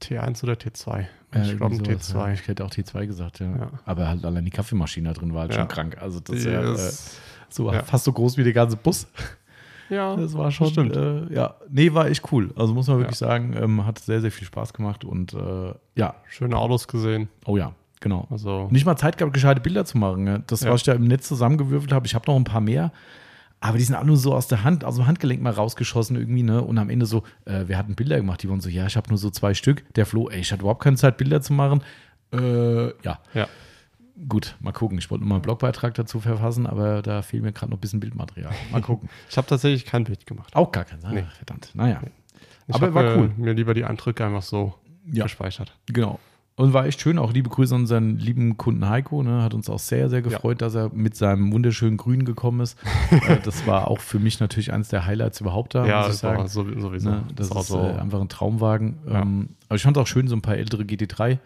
T1 0.02 0.44
oder 0.44 0.54
T2. 0.54 1.00
äh, 1.00 1.42
ich 1.44 1.58
glaube 1.58 1.76
ein 1.76 1.80
irgendwie 1.86 1.92
sowas, 1.94 2.10
T2. 2.14 2.28
Ja. 2.28 2.34
Ich 2.34 2.48
hätte 2.48 2.66
auch 2.66 2.70
T2 2.72 3.06
gesagt, 3.08 3.40
ja. 3.40 3.46
Ja. 3.56 3.70
Aber 3.86 4.08
halt 4.08 4.26
allein 4.26 4.44
die 4.46 4.52
Kaffeemaschine 4.52 5.10
da 5.10 5.14
drin 5.20 5.34
war 5.34 5.42
halt 5.42 5.52
Ja. 5.54 5.60
schon 5.60 5.68
krank. 5.68 5.98
Also 6.02 6.20
das 6.20 6.38
ist 6.38 6.46
ja, 6.46 6.62
äh, 6.74 6.92
so, 7.50 7.72
fast 7.86 8.04
so 8.06 8.14
groß 8.14 8.38
wie 8.38 8.44
der 8.44 8.54
ganze 8.54 8.78
Bus. 8.78 9.08
ja, 9.90 10.16
Das 10.18 10.34
war 10.38 10.52
schon, 10.52 10.68
stimmt. 10.68 10.96
Äh, 10.96 11.34
ja, 11.34 11.56
nee, 11.70 11.94
war 11.94 12.08
echt 12.08 12.32
cool. 12.32 12.52
Also 12.56 12.74
muss 12.74 12.88
man 12.88 12.98
wirklich 13.00 13.18
sagen, 13.18 13.54
ähm, 13.58 13.86
hat 13.86 14.00
sehr, 14.00 14.22
sehr 14.22 14.32
viel 14.32 14.48
Spaß 14.48 14.74
gemacht 14.74 15.04
und 15.06 15.34
äh, 15.34 15.74
ja, 15.96 16.16
Schöne 16.28 16.56
Autos 16.58 16.88
gesehen. 16.88 17.28
oh 17.46 17.58
ja, 17.58 17.74
genau. 18.00 18.28
Also, 18.30 18.68
Nicht 18.72 18.86
mal 18.86 18.96
Zeit 18.96 19.18
gehabt, 19.18 19.34
gescheite 19.34 19.62
Bilder 19.62 19.86
zu 19.86 19.98
machen. 19.98 20.24
Ne? 20.24 20.44
Das, 20.48 20.62
Ja. 20.62 20.72
was 20.72 20.82
ich 20.82 20.86
da 20.86 20.94
im 20.94 21.06
Netz 21.08 21.28
zusammengewürfelt 21.28 21.92
habe, 21.92 22.06
ich 22.08 22.16
habe 22.16 22.26
noch 22.28 22.36
ein 22.36 22.44
paar 22.46 22.62
mehr, 22.62 22.92
Aber 23.64 23.78
die 23.78 23.84
sind 23.84 23.94
alle 23.96 24.08
nur 24.08 24.18
so 24.18 24.34
aus 24.34 24.48
der 24.48 24.64
Hand, 24.64 24.84
aus 24.84 24.96
dem 24.96 25.06
Handgelenk 25.06 25.42
mal 25.42 25.54
rausgeschossen 25.54 26.16
irgendwie, 26.18 26.42
ne? 26.44 26.62
Und 26.64 26.78
am 26.80 26.90
Ende 26.90 27.06
so, 27.06 27.24
äh, 27.46 27.68
wir 27.68 27.78
hatten 27.78 27.94
Bilder 27.96 28.18
gemacht, 28.18 28.42
die 28.42 28.50
waren 28.50 28.60
so, 28.60 28.70
ja, 28.70 28.88
ich 28.88 28.98
habe 28.98 29.08
nur 29.10 29.20
so 29.20 29.30
zwei 29.30 29.54
Stück. 29.54 29.86
Der 29.94 30.06
Flo, 30.08 30.30
ey, 30.30 30.40
ich 30.40 30.52
hatte 30.52 30.62
überhaupt 30.64 30.84
keine 30.84 30.98
Zeit, 30.98 31.18
Bilder 31.18 31.42
zu 31.42 31.54
machen. 31.54 31.84
Äh, 32.34 32.88
ja. 33.04 33.20
Ja. 33.36 33.48
Gut, 34.28 34.56
mal 34.60 34.72
gucken. 34.72 34.98
Ich 34.98 35.10
wollte 35.10 35.24
nur 35.24 35.30
mal 35.30 35.36
einen 35.36 35.42
Blogbeitrag 35.44 35.94
dazu 35.94 36.20
verfassen, 36.20 36.66
aber 36.68 37.02
da 37.02 37.22
fehlt 37.22 37.44
mir 37.44 37.52
gerade 37.54 37.72
noch 37.72 37.78
ein 37.78 37.82
bisschen 37.82 38.00
Bildmaterial. 38.00 38.52
Mal 38.72 38.82
gucken. 38.82 39.10
Ich 39.30 39.38
habe 39.38 39.48
tatsächlich 39.48 39.86
kein 39.86 40.04
Bild 40.04 40.26
gemacht. 40.26 40.56
Auch 40.56 40.72
gar 40.72 40.84
keins. 40.86 41.04
Ah, 41.06 41.12
Nee. 41.12 41.24
Verdammt. 41.38 41.70
Naja. 41.74 42.02
Ich 42.68 42.76
Aber 42.76 42.88
hab, 42.88 42.94
war 42.96 43.18
cool. 43.18 43.32
Äh, 43.38 43.42
mir 43.42 43.54
lieber 43.54 43.74
die 43.74 43.84
Eindrücke 43.86 44.26
einfach 44.26 44.42
so 44.44 44.74
Ja. 45.12 45.24
gespeichert. 45.24 45.76
Genau. 45.88 46.20
Und 46.62 46.74
war 46.74 46.86
echt 46.86 47.02
schön. 47.02 47.18
Auch 47.18 47.34
liebe 47.34 47.50
Grüße 47.50 47.74
an 47.74 47.82
unseren 47.82 48.20
lieben 48.20 48.56
Kunden 48.56 48.88
Heiko. 48.88 49.24
Ne? 49.24 49.42
Hat 49.42 49.56
uns 49.56 49.68
auch 49.68 49.80
sehr, 49.80 50.10
sehr 50.10 50.22
gefreut, 50.22 50.62
dass 50.62 50.76
er 50.76 50.92
mit 50.94 51.16
seinem 51.16 51.52
wunderschönen 51.52 51.98
Grün 51.98 52.24
gekommen 52.24 52.60
ist. 52.60 52.78
äh, 53.28 53.38
das 53.44 53.66
war 53.66 53.88
auch 53.88 54.00
für 54.00 54.20
mich 54.20 54.40
natürlich 54.40 54.72
eines 54.72 54.90
der 54.90 55.08
Highlights 55.08 55.42
überhaupt 55.42 55.74
da, 55.74 55.88
ja, 55.88 55.98
muss 56.02 56.06
ich 56.06 56.22
das 56.22 56.24
war 56.24 56.36
sagen. 56.36 56.48
so, 56.50 56.80
sowieso. 56.80 57.10
Ne? 57.10 57.24
Das, 57.36 57.48
ist 57.48 57.56
auch 57.56 57.62
ist 57.62 57.68
so. 57.70 57.80
äh, 57.80 57.94
einfach 57.94 58.22
ein 58.22 58.30
Traumwagen. 58.30 59.00
Ja. 59.08 59.24
Ähm, 59.24 59.50
aber 59.70 59.78
ich 59.78 59.82
fand 59.82 59.98
es 59.98 60.02
auch 60.02 60.06
schön, 60.06 60.28
so 60.28 60.36
ein 60.36 60.44
paar 60.44 60.56
ältere 60.56 60.84
GT3. 60.84 61.40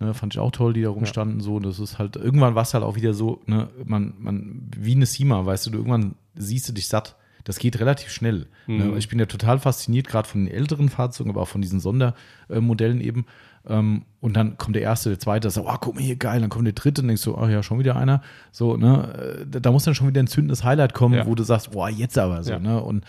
Ne, 0.00 0.14
fand 0.14 0.32
ich 0.32 0.40
auch 0.40 0.52
toll, 0.52 0.72
die 0.72 0.80
da 0.80 0.88
rumstanden. 0.88 1.40
So, 1.40 1.60
das 1.60 1.78
ist 1.78 1.98
halt, 1.98 2.16
irgendwann 2.16 2.54
war 2.54 2.62
es 2.62 2.72
halt 2.72 2.82
auch 2.82 2.96
wieder 2.96 3.12
so, 3.12 3.42
ne, 3.44 3.68
man, 3.84 4.14
man, 4.18 4.70
wie 4.74 4.94
eine 4.94 5.04
Sima, 5.04 5.44
weißt 5.44 5.66
du, 5.66 5.70
du, 5.70 5.78
irgendwann 5.78 6.14
siehst 6.34 6.66
du 6.66 6.72
dich 6.72 6.88
satt. 6.88 7.16
Das 7.44 7.58
geht 7.58 7.78
relativ 7.78 8.10
schnell. 8.10 8.46
Ne? 8.66 8.84
Mhm. 8.84 8.96
Ich 8.96 9.08
bin 9.08 9.18
ja 9.18 9.26
total 9.26 9.58
fasziniert, 9.58 10.06
gerade 10.06 10.28
von 10.28 10.44
den 10.44 10.54
älteren 10.54 10.88
Fahrzeugen, 10.88 11.30
aber 11.30 11.42
auch 11.42 11.48
von 11.48 11.60
diesen 11.60 11.80
Sondermodellen 11.80 13.00
eben. 13.00 13.26
Ähm, 13.68 14.02
und 14.20 14.34
dann 14.36 14.56
kommt 14.58 14.74
der 14.76 14.82
erste, 14.82 15.08
der 15.10 15.18
zweite, 15.20 15.48
so, 15.50 15.68
oh, 15.68 15.74
guck 15.80 15.94
mal 15.94 16.02
hier, 16.02 16.16
geil. 16.16 16.40
Dann 16.40 16.50
kommt 16.50 16.66
der 16.66 16.72
dritte 16.72 17.02
und 17.02 17.08
denkst 17.08 17.22
so, 17.22 17.36
ach 17.38 17.48
ja, 17.48 17.62
schon 17.62 17.78
wieder 17.78 17.96
einer. 17.96 18.22
So, 18.50 18.76
ne, 18.76 19.44
äh, 19.52 19.60
da, 19.60 19.70
muss 19.70 19.84
dann 19.84 19.94
schon 19.94 20.08
wieder 20.08 20.20
ein 20.22 20.26
zündendes 20.26 20.64
Highlight 20.64 20.94
kommen, 20.94 21.14
Ja. 21.14 21.26
wo 21.26 21.34
du 21.34 21.42
sagst, 21.44 21.70
boah, 21.72 21.88
jetzt 21.88 22.18
aber 22.18 22.42
so, 22.42 22.52
Ja. 22.52 22.58
ne? 22.58 22.82
Und 22.82 23.04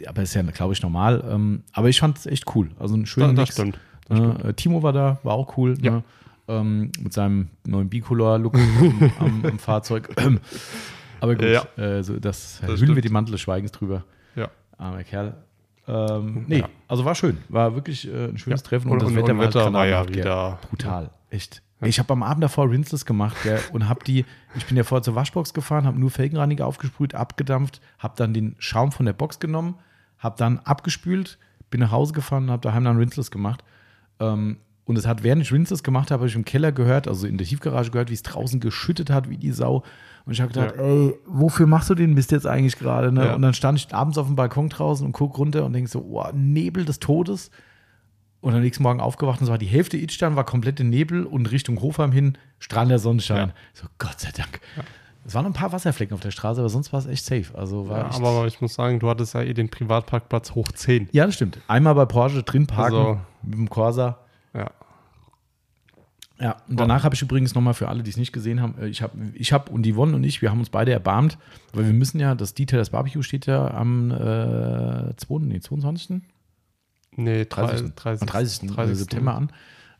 äh, 0.00 0.06
aber 0.06 0.22
ist 0.22 0.34
ja, 0.34 0.42
glaube 0.42 0.72
ich, 0.72 0.82
normal. 0.82 1.24
Ähm, 1.28 1.62
aber 1.72 1.88
ich 1.88 1.98
fand 2.00 2.18
es 2.18 2.26
echt 2.26 2.54
cool. 2.54 2.70
Also 2.78 2.96
ein 2.96 3.06
schöner 3.06 3.32
das, 3.34 3.48
das 3.48 3.54
stimmt. 3.56 3.78
Das 4.08 4.18
Ne? 4.18 4.36
Äh, 4.44 4.52
Timo 4.54 4.82
war 4.82 4.92
da, 4.92 5.18
war 5.22 5.34
auch 5.34 5.56
cool. 5.56 5.76
Ja. 5.80 5.90
Ne? 5.92 6.02
Ähm, 6.46 6.92
mit 7.00 7.12
seinem 7.14 7.48
neuen 7.66 7.88
Bicolor-Look 7.88 8.54
am, 9.18 9.44
am, 9.46 9.58
Fahrzeug. 9.58 10.10
Aber 11.20 11.34
gut, 11.36 11.46
Ja. 11.46 11.64
äh, 11.82 12.02
so, 12.02 12.18
das, 12.20 12.58
Das 12.60 12.68
hüllen 12.68 12.80
wir 12.80 12.86
stimmt. 12.86 13.04
die 13.04 13.08
Mantel 13.08 13.32
des 13.32 13.40
Schweigens 13.40 13.72
drüber. 13.72 14.04
Ja. 14.36 14.48
Armer 14.76 15.04
Kerl. 15.04 15.34
Ähm, 15.86 16.44
nee, 16.48 16.58
Ja. 16.60 16.68
also 16.88 17.04
war 17.04 17.14
schön. 17.14 17.38
War 17.48 17.74
wirklich 17.74 18.06
äh, 18.08 18.28
ein 18.28 18.38
schönes 18.38 18.62
Ja. 18.62 18.66
Treffen. 18.68 18.90
Und- 18.90 19.02
und- 19.02 19.16
und 19.16 19.28
halt 19.28 19.38
Wetter 19.54 19.72
war 19.72 19.86
ja 19.86 20.08
wieder- 20.08 20.58
brutal. 20.70 21.10
Echt. 21.30 21.62
Ich 21.82 21.98
habe 21.98 22.12
am 22.14 22.22
Abend 22.22 22.42
davor 22.42 22.70
Rinseless 22.70 23.04
gemacht 23.04 23.36
gell, 23.42 23.60
und 23.72 23.88
habe 23.88 24.02
die, 24.04 24.24
ich 24.56 24.64
bin 24.64 24.76
ja 24.76 24.84
vorher 24.84 25.02
zur 25.02 25.14
Waschbox 25.16 25.52
gefahren, 25.52 25.84
habe 25.84 25.98
nur 25.98 26.10
Felgenreiniger 26.10 26.66
aufgesprüht, 26.66 27.14
abgedampft, 27.14 27.82
habe 27.98 28.14
dann 28.16 28.32
den 28.32 28.54
Schaum 28.58 28.90
von 28.92 29.04
der 29.04 29.12
Box 29.12 29.38
genommen, 29.38 29.74
habe 30.18 30.36
dann 30.38 30.60
abgespült, 30.60 31.38
bin 31.68 31.80
nach 31.80 31.90
Hause 31.90 32.14
gefahren 32.14 32.44
und 32.44 32.50
habe 32.52 32.62
daheim 32.62 32.84
dann 32.84 32.96
Rinseless 32.96 33.30
gemacht. 33.30 33.62
Ähm, 34.20 34.56
und 34.86 34.96
es 34.96 35.06
hat, 35.06 35.22
während 35.24 35.42
ich 35.42 35.52
Rinseless 35.52 35.82
gemacht 35.82 36.10
habe, 36.10 36.20
habe 36.20 36.28
ich 36.28 36.36
im 36.36 36.44
Keller 36.46 36.72
gehört, 36.72 37.06
also 37.08 37.26
in 37.26 37.36
der 37.36 37.46
Tiefgarage 37.46 37.90
gehört, 37.90 38.08
wie 38.08 38.14
es 38.14 38.22
draußen 38.22 38.60
geschüttet 38.60 39.10
hat, 39.10 39.28
wie 39.28 39.36
die 39.36 39.52
Sau. 39.52 39.82
Und 40.26 40.32
ich 40.32 40.40
habe 40.40 40.52
gedacht, 40.52 40.74
Ja. 40.76 40.82
ey, 40.82 41.14
wofür 41.26 41.66
machst 41.66 41.90
du 41.90 41.94
den 41.94 42.14
Mist 42.14 42.32
jetzt 42.32 42.46
eigentlich 42.46 42.78
gerade? 42.78 43.12
Ne? 43.12 43.26
Ja. 43.26 43.34
Und 43.34 43.42
dann 43.42 43.52
stand 43.54 43.78
ich 43.78 43.94
abends 43.94 44.16
auf 44.16 44.26
dem 44.26 44.36
Balkon 44.36 44.70
draußen 44.70 45.04
und 45.04 45.12
guck 45.12 45.36
runter 45.38 45.64
und 45.64 45.72
denke 45.74 45.90
so, 45.90 46.00
oh, 46.00 46.24
Nebel 46.32 46.84
des 46.84 46.98
Todes. 46.98 47.50
Und 48.40 48.54
am 48.54 48.60
nächsten 48.60 48.82
Morgen 48.82 49.00
aufgewacht 49.00 49.40
und 49.40 49.44
es 49.44 49.50
war 49.50 49.56
die 49.58 49.66
Hälfte 49.66 49.96
Itstein, 49.96 50.36
war 50.36 50.44
komplett 50.44 50.78
in 50.80 50.90
Nebel 50.90 51.24
und 51.24 51.50
Richtung 51.50 51.80
Hofheim 51.80 52.12
hin 52.12 52.36
strahlender 52.58 52.98
Sonnenschein. 52.98 53.48
Ja. 53.48 53.54
So, 53.72 53.86
Gott 53.98 54.20
sei 54.20 54.30
Dank. 54.36 54.60
Es 55.26 55.34
waren 55.34 55.46
ein 55.46 55.54
paar 55.54 55.72
Wasserflecken 55.72 56.12
auf 56.14 56.20
der 56.20 56.30
Straße, 56.30 56.60
aber 56.60 56.68
sonst 56.68 56.92
war 56.92 57.00
es 57.00 57.06
echt 57.06 57.24
safe. 57.24 57.46
Also 57.54 57.88
war 57.88 57.98
Ja, 58.00 58.08
echt, 58.08 58.16
aber 58.16 58.46
ich 58.46 58.60
muss 58.60 58.74
sagen, 58.74 58.98
du 59.00 59.08
hattest 59.08 59.32
ja 59.32 59.40
eh 59.40 59.54
den 59.54 59.70
Privatparkplatz 59.70 60.54
hoch 60.54 60.68
10. 60.72 61.08
ja, 61.12 61.24
das 61.24 61.34
stimmt. 61.36 61.58
Einmal 61.68 61.94
bei 61.94 62.04
Porsche 62.04 62.42
drin 62.42 62.66
parken 62.66 62.94
Also- 62.96 63.20
mit 63.42 63.54
dem 63.54 63.70
Corsa. 63.70 64.18
Ja. 66.44 66.50
Ja, 66.50 66.56
und 66.68 66.78
danach 66.78 67.04
habe 67.04 67.14
ich 67.14 67.22
übrigens 67.22 67.54
nochmal 67.54 67.72
für 67.72 67.88
alle, 67.88 68.02
die 68.02 68.10
es 68.10 68.18
nicht 68.18 68.32
gesehen 68.32 68.60
haben, 68.60 68.74
äh, 68.78 68.88
ich 68.88 69.00
habe 69.00 69.16
ich 69.32 69.54
hab 69.54 69.70
und 69.70 69.82
die 69.82 69.94
Yvonne 69.94 70.14
und 70.14 70.24
ich, 70.24 70.42
wir 70.42 70.50
haben 70.50 70.58
uns 70.58 70.68
beide 70.68 70.92
erbarmt, 70.92 71.38
weil 71.72 71.86
wir 71.86 71.94
müssen 71.94 72.20
ja, 72.20 72.34
das 72.34 72.52
Detail 72.52 72.76
das 72.76 72.90
Barbecue 72.90 73.22
steht 73.22 73.46
ja 73.46 73.72
am 73.72 74.10
äh, 74.10 75.16
2, 75.16 75.38
nee, 75.40 75.60
22. 75.60 76.20
Nee, 77.16 77.46
30. 77.46 77.94
30. 77.94 77.94
30. 77.94 78.20
am 78.20 78.26
30. 78.26 78.70
30. 78.72 78.98
September 78.98 79.34
an. 79.36 79.52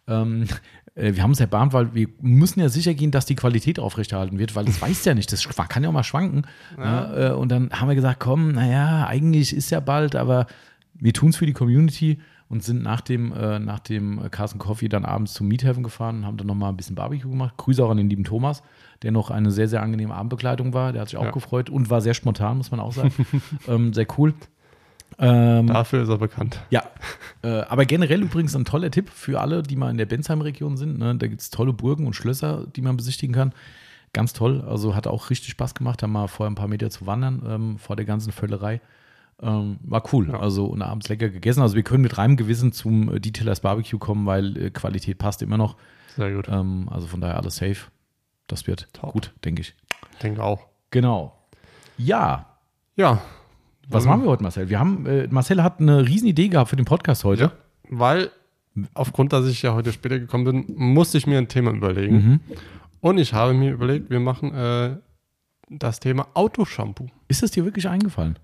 Ähm, 0.06 0.44
äh, 0.94 1.14
wir 1.14 1.22
haben 1.22 1.30
uns 1.30 1.40
erbarmt, 1.40 1.72
weil 1.72 1.94
wir 1.94 2.08
müssen 2.20 2.60
ja 2.60 2.68
sicher 2.68 2.92
gehen, 2.92 3.10
dass 3.10 3.24
die 3.24 3.36
Qualität 3.36 3.78
aufrechterhalten 3.78 4.38
wird, 4.38 4.54
weil 4.54 4.66
das 4.66 4.82
weiß 4.82 5.06
ja 5.06 5.14
nicht, 5.14 5.32
das 5.32 5.48
kann 5.48 5.82
ja 5.82 5.88
auch 5.88 5.94
mal 5.94 6.04
schwanken. 6.04 6.42
Ne? 6.76 7.30
Äh, 7.30 7.34
und 7.34 7.48
dann 7.48 7.70
haben 7.70 7.88
wir 7.88 7.94
gesagt, 7.94 8.20
komm, 8.20 8.52
naja, 8.52 9.06
eigentlich 9.06 9.56
ist 9.56 9.70
ja 9.70 9.80
bald, 9.80 10.14
aber 10.14 10.46
wir 10.92 11.14
tun 11.14 11.30
es 11.30 11.36
für 11.36 11.46
die 11.46 11.54
Community 11.54 12.18
und 12.48 12.62
sind 12.62 12.82
nach 12.82 13.00
dem, 13.00 13.32
äh, 13.32 13.58
nach 13.58 13.78
dem 13.80 14.20
Carson 14.30 14.58
Coffee 14.58 14.88
dann 14.88 15.04
abends 15.04 15.32
zum 15.34 15.48
Meathaven 15.48 15.82
gefahren 15.82 16.18
und 16.18 16.26
haben 16.26 16.36
dann 16.36 16.46
nochmal 16.46 16.70
ein 16.70 16.76
bisschen 16.76 16.94
Barbecue 16.94 17.30
gemacht. 17.30 17.54
Grüße 17.56 17.84
auch 17.84 17.90
an 17.90 17.96
den 17.96 18.10
lieben 18.10 18.24
Thomas, 18.24 18.62
der 19.02 19.12
noch 19.12 19.30
eine 19.30 19.50
sehr, 19.50 19.68
sehr 19.68 19.82
angenehme 19.82 20.14
Abendbegleitung 20.14 20.72
war. 20.74 20.92
Der 20.92 21.02
hat 21.02 21.08
sich 21.08 21.16
auch 21.18 21.24
Ja. 21.24 21.30
gefreut 21.30 21.70
und 21.70 21.90
war 21.90 22.00
sehr 22.00 22.14
spontan, 22.14 22.58
muss 22.58 22.70
man 22.70 22.80
auch 22.80 22.92
sagen. 22.92 23.12
ähm, 23.68 23.92
sehr 23.94 24.06
cool. 24.18 24.34
Ähm, 25.18 25.68
Dafür 25.68 26.02
ist 26.02 26.08
er 26.08 26.18
bekannt. 26.18 26.60
ja, 26.70 26.82
äh, 27.42 27.60
aber 27.60 27.84
generell 27.86 28.22
übrigens 28.22 28.56
ein 28.56 28.64
toller 28.64 28.90
Tipp 28.90 29.08
für 29.10 29.40
alle, 29.40 29.62
die 29.62 29.76
mal 29.76 29.90
in 29.90 29.96
der 29.96 30.06
Bensheim-Region 30.06 30.76
sind. 30.76 30.98
Ne? 30.98 31.14
Da 31.14 31.28
gibt 31.28 31.40
es 31.40 31.50
tolle 31.50 31.72
Burgen 31.72 32.06
und 32.06 32.14
Schlösser, 32.14 32.66
die 32.74 32.82
man 32.82 32.96
besichtigen 32.96 33.32
kann. 33.34 33.52
Ganz 34.12 34.32
toll. 34.32 34.60
Also 34.66 34.94
hat 34.96 35.06
auch 35.06 35.30
richtig 35.30 35.50
Spaß 35.50 35.74
gemacht, 35.74 36.02
da 36.02 36.06
mal 36.08 36.26
vorher 36.26 36.50
ein 36.50 36.56
paar 36.56 36.68
Meter 36.68 36.90
zu 36.90 37.06
wandern 37.06 37.42
ähm, 37.46 37.78
vor 37.78 37.94
der 37.96 38.04
ganzen 38.04 38.32
Völlerei. 38.32 38.80
Ähm, 39.42 39.78
war 39.82 40.02
cool. 40.12 40.28
Ja. 40.30 40.40
Also 40.40 40.66
und 40.66 40.80
abends 40.82 41.08
lecker 41.08 41.28
gegessen. 41.28 41.60
Also 41.62 41.74
wir 41.74 41.82
können 41.82 42.02
mit 42.02 42.16
reinem 42.18 42.36
Gewissen 42.36 42.72
zum 42.72 43.12
äh, 43.14 43.20
Detailers 43.20 43.60
Barbecue 43.60 43.98
kommen, 43.98 44.26
weil 44.26 44.56
äh, 44.56 44.70
Qualität 44.70 45.18
passt 45.18 45.42
immer 45.42 45.56
noch. 45.58 45.76
Sehr 46.16 46.32
gut. 46.32 46.48
Ähm, 46.48 46.88
also 46.90 47.06
von 47.06 47.20
daher 47.20 47.36
alles 47.36 47.56
safe. 47.56 47.90
Das 48.46 48.66
wird 48.66 48.88
Top. 48.92 49.12
gut, 49.12 49.32
denke 49.44 49.62
ich. 49.62 49.74
Ich 50.12 50.18
denke 50.18 50.42
auch. 50.42 50.66
Genau. 50.90 51.36
Ja, 51.98 52.46
Ja. 52.96 53.20
was 53.88 54.04
Mhm. 54.04 54.10
machen 54.10 54.22
wir 54.24 54.30
heute, 54.30 54.42
Marcel? 54.42 54.68
Wir 54.68 54.78
haben, 54.78 55.04
äh, 55.06 55.26
Marcel 55.28 55.62
hat 55.62 55.80
eine 55.80 56.06
riesen 56.06 56.28
Idee 56.28 56.48
gehabt 56.48 56.70
für 56.70 56.76
den 56.76 56.84
Podcast 56.84 57.24
heute. 57.24 57.42
Ja, 57.44 57.52
weil 57.90 58.30
aufgrund, 58.94 59.32
dass 59.32 59.46
ich 59.46 59.62
ja 59.62 59.74
heute 59.74 59.92
später 59.92 60.18
gekommen 60.18 60.44
bin, 60.44 60.74
musste 60.76 61.18
ich 61.18 61.26
mir 61.26 61.38
ein 61.38 61.48
Thema 61.48 61.70
überlegen. 61.72 62.16
Mhm. 62.16 62.40
Und 63.00 63.18
ich 63.18 63.32
habe 63.34 63.52
mir 63.54 63.72
überlegt, 63.72 64.10
wir 64.10 64.20
machen 64.20 64.54
äh, 64.54 64.96
das 65.68 66.00
Thema 66.00 66.28
Autoshampoo. 66.34 67.08
Ist 67.28 67.42
es 67.42 67.50
dir 67.50 67.64
wirklich 67.64 67.88
eingefallen? 67.88 68.38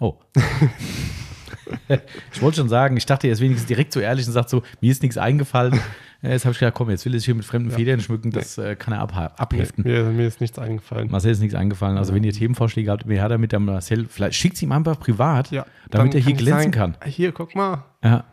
Oh. 0.00 0.14
ich 2.32 2.42
wollte 2.42 2.58
schon 2.58 2.68
sagen, 2.68 2.96
ich 2.96 3.06
dachte, 3.06 3.26
er 3.26 3.32
ist 3.32 3.40
wenigstens 3.40 3.66
direkt 3.66 3.92
so 3.92 4.00
ehrlich 4.00 4.26
und 4.26 4.32
sagt 4.32 4.50
so, 4.50 4.62
mir 4.80 4.90
ist 4.90 5.02
nichts 5.02 5.16
eingefallen. 5.16 5.80
Jetzt 6.22 6.44
habe 6.44 6.52
ich 6.54 6.58
gedacht, 6.58 6.74
komm, 6.74 6.90
jetzt 6.90 7.04
will 7.04 7.12
er 7.12 7.20
sich 7.20 7.26
hier 7.26 7.34
mit 7.34 7.44
fremden 7.44 7.70
Federn 7.70 8.00
schmücken, 8.00 8.30
das 8.32 8.56
äh, 8.58 8.74
kann 8.74 8.94
er 8.94 9.02
abheften. 9.38 9.84
Mir, 9.84 10.04
mir 10.04 10.26
ist 10.26 10.40
nichts 10.40 10.58
eingefallen. 10.58 11.10
Marcel 11.10 11.30
ist 11.30 11.40
nichts 11.40 11.54
eingefallen. 11.54 11.98
Also, 11.98 12.14
wenn 12.14 12.24
ihr 12.24 12.32
Themenvorschläge 12.32 12.90
habt, 12.90 13.06
wer 13.06 13.22
hat 13.22 13.30
damit 13.30 13.52
der 13.52 13.60
Marcel, 13.60 14.06
vielleicht 14.08 14.34
schickt 14.34 14.56
sie 14.56 14.64
ihm 14.64 14.72
einfach 14.72 14.98
privat, 14.98 15.50
Ja, 15.52 15.66
damit 15.90 16.14
er 16.14 16.20
hier 16.22 16.34
glänzen 16.34 16.72
sagen, 16.72 16.94
kann. 16.94 16.96
Hier, 17.04 17.32
guck 17.32 17.54
mal. 17.54 17.84
Ja. 18.02 18.24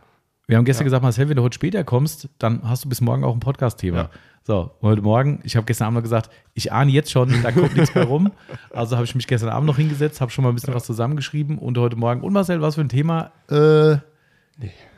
Wir 0.47 0.57
haben 0.57 0.65
gestern 0.65 0.83
Ja. 0.83 0.87
gesagt, 0.87 1.03
Marcel, 1.03 1.29
wenn 1.29 1.37
du 1.37 1.43
heute 1.43 1.55
später 1.55 1.83
kommst, 1.83 2.29
dann 2.37 2.61
hast 2.67 2.83
du 2.83 2.89
bis 2.89 2.99
morgen 3.01 3.23
auch 3.23 3.33
ein 3.33 3.39
Podcast-Thema. 3.39 3.97
Ja. 3.97 4.09
So, 4.45 4.71
heute 4.81 5.01
Morgen, 5.01 5.39
ich 5.43 5.55
habe 5.55 5.65
gestern 5.65 5.85
Abend 5.87 5.95
noch 5.95 6.03
gesagt, 6.03 6.29
ich 6.53 6.73
ahne 6.73 6.91
jetzt 6.91 7.11
schon, 7.11 7.33
da 7.43 7.51
kommt 7.53 7.77
nichts 7.77 7.95
mehr 7.95 8.03
rum. 8.03 8.29
Also 8.71 8.97
habe 8.97 9.05
ich 9.05 9.15
mich 9.15 9.25
gestern 9.25 9.49
Abend 9.49 9.67
noch 9.67 9.77
hingesetzt, 9.77 10.19
habe 10.19 10.31
schon 10.31 10.43
mal 10.43 10.49
ein 10.49 10.55
bisschen 10.55 10.73
was 10.73 10.83
zusammengeschrieben 10.85 11.57
und 11.57 11.77
heute 11.77 11.95
Morgen, 11.95 12.19
und 12.21 12.33
Marcel, 12.33 12.61
was 12.61 12.75
für 12.75 12.81
ein 12.81 12.89
Thema? 12.89 13.31
Äh, 13.49 13.97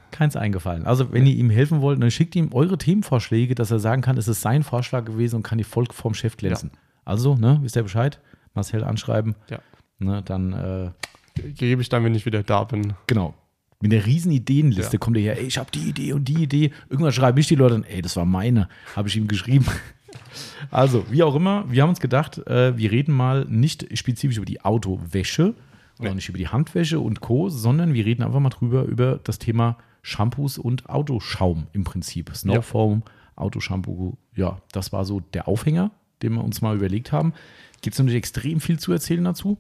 keins 0.10 0.36
eingefallen. 0.36 0.88
Also, 0.88 1.12
wenn 1.12 1.28
ihr 1.28 1.36
ihm 1.36 1.52
helfen 1.52 1.82
wollt, 1.82 2.02
dann 2.02 2.10
schickt 2.10 2.36
ihm 2.36 2.54
eure 2.54 2.78
Themenvorschläge, 2.80 3.54
dass 3.54 3.70
er 3.70 3.78
sagen 3.80 4.02
kann, 4.02 4.18
es 4.18 4.28
ist 4.28 4.42
sein 4.42 4.64
Vorschlag 4.64 5.06
gewesen 5.06 5.36
und 5.38 5.44
kann 5.44 5.58
die 5.60 5.64
Volk 5.64 5.94
vom 5.94 6.16
Chef 6.16 6.38
glänzen. 6.38 6.72
Also, 7.04 7.36
ne, 7.36 7.60
wisst 7.62 7.76
ihr 7.76 7.84
Bescheid? 7.84 8.20
Marcel 8.56 8.84
anschreiben. 8.84 9.36
Ja. 9.52 9.60
Ne, 10.00 10.24
dann, 10.24 10.54
äh, 10.54 10.92
Gebe 11.54 11.82
ich 11.82 11.90
dann, 11.90 12.04
wenn 12.04 12.16
ich 12.16 12.26
wieder 12.26 12.42
da 12.44 12.64
bin. 12.64 12.94
Genau. 13.08 13.36
Mit 13.82 13.92
der 13.92 14.06
riesen 14.06 14.32
Ideenliste 14.32 14.94
Ja. 14.94 15.00
kommt 15.00 15.18
er 15.18 15.24
her, 15.24 15.38
ey, 15.40 15.46
ich 15.46 15.58
habe 15.58 15.70
die 15.72 15.90
Idee 15.90 16.14
und 16.14 16.26
die 16.28 16.44
Idee. 16.44 16.72
Irgendwann 16.90 17.12
schreiben 17.12 17.36
mich 17.36 17.48
die 17.48 17.56
Leute, 17.56 17.74
dann, 17.76 17.84
ey, 17.84 18.02
das 18.02 18.16
war 18.16 18.26
meine, 18.26 18.70
habe 18.96 19.08
ich 19.10 19.18
ihm 19.18 19.28
geschrieben. 19.28 19.66
Also, 20.72 21.06
wie 21.12 21.24
auch 21.24 21.36
immer, 21.36 21.66
wir 21.70 21.82
haben 21.84 21.90
uns 21.90 22.00
gedacht, 22.00 22.38
äh, 22.48 22.78
wir 22.78 22.92
reden 22.92 23.14
mal 23.14 23.46
nicht 23.50 23.86
spezifisch 23.98 24.38
über 24.38 24.46
die 24.46 24.62
Autowäsche 24.62 25.54
und 26.00 26.08
auch 26.08 26.14
nicht 26.14 26.30
über 26.30 26.38
die 26.38 26.48
Handwäsche 26.48 27.00
und 27.00 27.20
Co., 27.22 27.50
sondern 27.50 27.94
wir 27.94 28.06
reden 28.06 28.24
einfach 28.24 28.40
mal 28.40 28.50
drüber 28.50 28.84
über 28.84 29.20
das 29.24 29.40
Thema 29.40 29.78
Shampoos 30.02 30.58
und 30.58 30.90
Autoschaum 30.90 31.68
im 31.74 31.84
Prinzip. 31.84 32.32
Snowfoam, 32.36 33.04
Autoshampoo, 33.36 34.18
ja, 34.36 34.62
das 34.72 34.92
war 34.94 35.06
so 35.06 35.20
der 35.20 35.48
Aufhänger, 35.48 35.92
den 36.22 36.34
wir 36.34 36.44
uns 36.44 36.62
mal 36.62 36.76
überlegt 36.76 37.12
haben. 37.12 37.34
Gibt 37.82 37.94
es 37.96 38.00
natürlich 38.00 38.18
extrem 38.18 38.60
viel 38.62 38.80
zu 38.80 38.92
erzählen 38.94 39.24
dazu. 39.24 39.58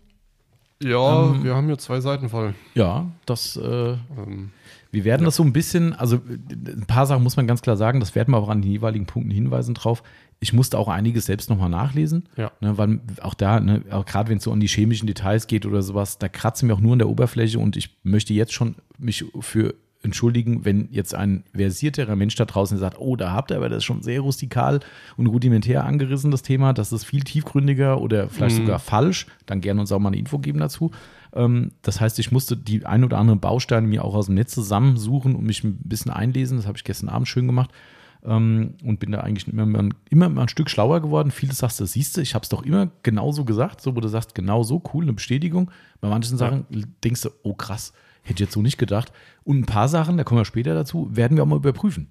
Ja, 0.83 1.31
Ähm, 1.31 1.43
wir 1.43 1.55
haben 1.55 1.67
hier 1.67 1.77
zwei 1.77 1.99
Seiten 2.01 2.29
voll. 2.29 2.53
Ja, 2.73 3.07
das, 3.25 3.55
äh, 3.57 3.93
Ähm, 4.17 4.51
wir 4.91 5.03
werden 5.03 5.25
das 5.25 5.35
so 5.35 5.43
ein 5.43 5.51
bisschen, 5.51 5.93
also 5.93 6.19
ein 6.27 6.85
paar 6.87 7.05
Sachen 7.05 7.21
muss 7.23 7.35
man 7.35 7.47
ganz 7.47 7.61
klar 7.61 7.75
sagen, 7.75 7.99
das 7.99 8.15
werden 8.15 8.33
wir 8.33 8.37
auch 8.37 8.47
an 8.49 8.61
den 8.61 8.71
jeweiligen 8.71 9.05
Punkten 9.05 9.31
hinweisen 9.31 9.73
drauf. 9.73 10.03
Ich 10.39 10.53
musste 10.53 10.77
auch 10.77 10.87
einiges 10.87 11.25
selbst 11.25 11.49
nochmal 11.49 11.69
nachlesen, 11.69 12.29
Ja. 12.37 12.51
ne, 12.61 12.77
weil 12.77 12.99
auch 13.21 13.33
da, 13.33 13.59
ne, 13.59 13.83
auch 13.89 14.05
gerade 14.05 14.29
wenn 14.29 14.37
es 14.37 14.43
so 14.43 14.51
um 14.51 14.59
die 14.59 14.67
chemischen 14.67 15.05
Details 15.07 15.47
geht 15.47 15.65
oder 15.65 15.81
sowas, 15.81 16.17
da 16.17 16.29
kratzen 16.29 16.67
wir 16.69 16.75
auch 16.75 16.79
nur 16.81 16.93
an 16.93 16.99
der 16.99 17.09
Oberfläche 17.09 17.59
und 17.59 17.75
ich 17.77 17.97
möchte 18.03 18.33
jetzt 18.33 18.53
schon 18.53 18.75
mich 18.97 19.25
für 19.41 19.75
entschuldigen, 20.05 20.63
wenn 20.63 20.87
jetzt 20.91 21.13
ein 21.13 21.43
versierterer 21.53 22.15
Mensch 22.15 22.35
da 22.35 22.45
draußen 22.45 22.77
sagt, 22.77 22.99
oh, 22.99 23.15
da 23.15 23.31
habt 23.33 23.51
ihr 23.51 23.57
aber 23.57 23.69
das 23.69 23.83
schon 23.83 24.01
sehr 24.01 24.21
rustikal 24.21 24.79
und 25.17 25.27
rudimentär 25.27 25.83
angerissen, 25.83 26.31
das 26.31 26.41
Thema, 26.41 26.71
das 26.71 26.93
ist 26.93 27.03
viel 27.03 27.23
tiefgründiger 27.23 27.99
oder 27.99 28.29
vielleicht 28.29 28.55
sogar 28.55 28.79
falsch, 28.79 29.27
dann 29.45 29.61
gerne 29.61 29.81
uns 29.81 29.91
auch 29.91 29.99
mal 29.99 30.09
eine 30.09 30.17
Info 30.17 30.39
geben 30.39 30.59
dazu. 30.59 30.91
Ähm, 31.33 31.71
das 31.81 31.99
heißt, 31.99 32.17
ich 32.19 32.31
musste 32.31 32.55
die 32.55 32.85
ein 32.85 33.03
oder 33.03 33.17
anderen 33.17 33.39
Bausteine 33.39 33.87
mir 33.87 34.05
auch 34.05 34.15
aus 34.15 34.27
dem 34.27 34.35
Netz 34.35 34.53
zusammensuchen 34.53 35.35
und 35.35 35.45
mich 35.45 35.63
ein 35.63 35.77
bisschen 35.83 36.11
einlesen. 36.11 36.57
Das 36.57 36.67
habe 36.67 36.77
ich 36.77 36.83
gestern 36.83 37.09
Abend 37.09 37.27
schön 37.27 37.47
gemacht 37.47 37.71
ähm, 38.25 38.75
und 38.83 38.99
bin 38.99 39.11
da 39.11 39.19
eigentlich 39.19 39.47
immer, 39.47 39.63
immer, 39.63 39.89
immer 40.09 40.29
mal 40.29 40.43
ein 40.43 40.49
Stück 40.49 40.69
schlauer 40.69 41.01
geworden. 41.01 41.31
Vieles 41.31 41.59
sagst 41.59 41.79
du, 41.79 41.85
siehst 41.85 42.17
du, 42.17 42.21
ich 42.21 42.33
habe 42.33 42.43
es 42.43 42.49
doch 42.49 42.63
immer 42.63 42.89
genauso 43.03 43.45
gesagt, 43.45 43.81
so 43.81 43.95
wo 43.95 44.01
du 44.01 44.07
sagst, 44.07 44.35
genau 44.35 44.63
so, 44.63 44.81
cool, 44.93 45.03
eine 45.03 45.13
Bestätigung. 45.13 45.71
Bei 46.01 46.09
manchen 46.09 46.37
Sachen 46.37 46.65
denkst 47.03 47.21
du, 47.21 47.29
oh 47.43 47.53
krass, 47.53 47.93
hätte 48.25 48.43
ich 48.43 48.47
jetzt 48.47 48.53
so 48.53 48.61
nicht 48.61 48.77
gedacht. 48.77 49.13
Und 49.43 49.59
ein 49.59 49.65
paar 49.65 49.87
Sachen, 49.87 50.17
da 50.17 50.23
kommen 50.23 50.41
wir 50.41 50.45
später 50.45 50.73
dazu, 50.73 51.07
werden 51.11 51.37
wir 51.37 51.43
auch 51.43 51.47
mal 51.47 51.57
überprüfen. 51.57 52.09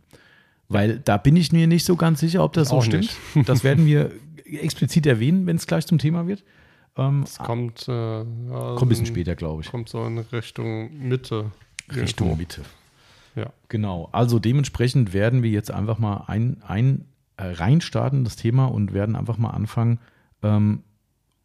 Weil 0.68 0.98
da 0.98 1.18
bin 1.18 1.36
ich 1.36 1.52
mir 1.52 1.66
nicht 1.66 1.84
so 1.84 1.96
ganz 1.96 2.20
sicher, 2.20 2.42
ob 2.42 2.54
das 2.54 2.68
so 2.70 2.76
Auch 2.76 2.84
stimmt. 2.84 3.10
nicht. 3.34 3.48
Das 3.48 3.64
werden 3.64 3.84
wir 3.84 4.12
explizit 4.44 5.06
erwähnen, 5.06 5.46
wenn 5.46 5.56
es 5.56 5.66
gleich 5.66 5.86
zum 5.86 5.98
Thema 5.98 6.26
wird. 6.26 6.44
Ähm, 6.96 7.24
es 7.24 7.38
kommt, 7.38 7.88
äh, 7.88 7.92
ja, 7.92 8.24
kommt 8.24 8.82
ein 8.82 8.88
bisschen 8.88 9.06
später, 9.06 9.34
glaube 9.34 9.62
ich. 9.62 9.70
Kommt 9.70 9.88
so 9.88 10.04
in 10.06 10.18
Richtung 10.18 10.96
Mitte. 11.08 11.50
Richtung 11.94 12.28
irgendwo. 12.28 12.42
Mitte. 12.42 12.62
Ja. 13.34 13.52
Genau. 13.68 14.08
Also 14.12 14.38
dementsprechend 14.38 15.12
werden 15.12 15.42
wir 15.42 15.50
jetzt 15.50 15.70
einfach 15.70 15.98
mal 15.98 16.24
ein, 16.28 16.62
ein 16.66 17.04
äh, 17.36 17.46
reinstarten, 17.46 18.24
das 18.24 18.36
Thema, 18.36 18.66
und 18.66 18.94
werden 18.94 19.16
einfach 19.16 19.38
mal 19.38 19.50
anfangen, 19.50 19.98
ähm, 20.42 20.84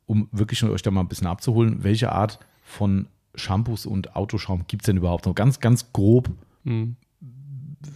um 0.05 0.29
wirklich 0.31 0.63
euch 0.63 0.81
da 0.83 0.91
mal 0.91 1.01
ein 1.01 1.07
bisschen 1.07 1.27
abzuholen, 1.27 1.83
welche 1.83 2.11
Art 2.11 2.39
von 2.63 3.07
Shampoos 3.39 3.85
und 3.85 4.15
Autoschaum 4.15 4.65
gibt 4.67 4.83
es 4.83 4.85
denn 4.87 4.97
überhaupt 4.97 5.25
noch? 5.25 5.33
Ganz, 5.35 5.59
ganz 5.59 5.91
grob 5.93 6.29
Hm. 6.65 6.95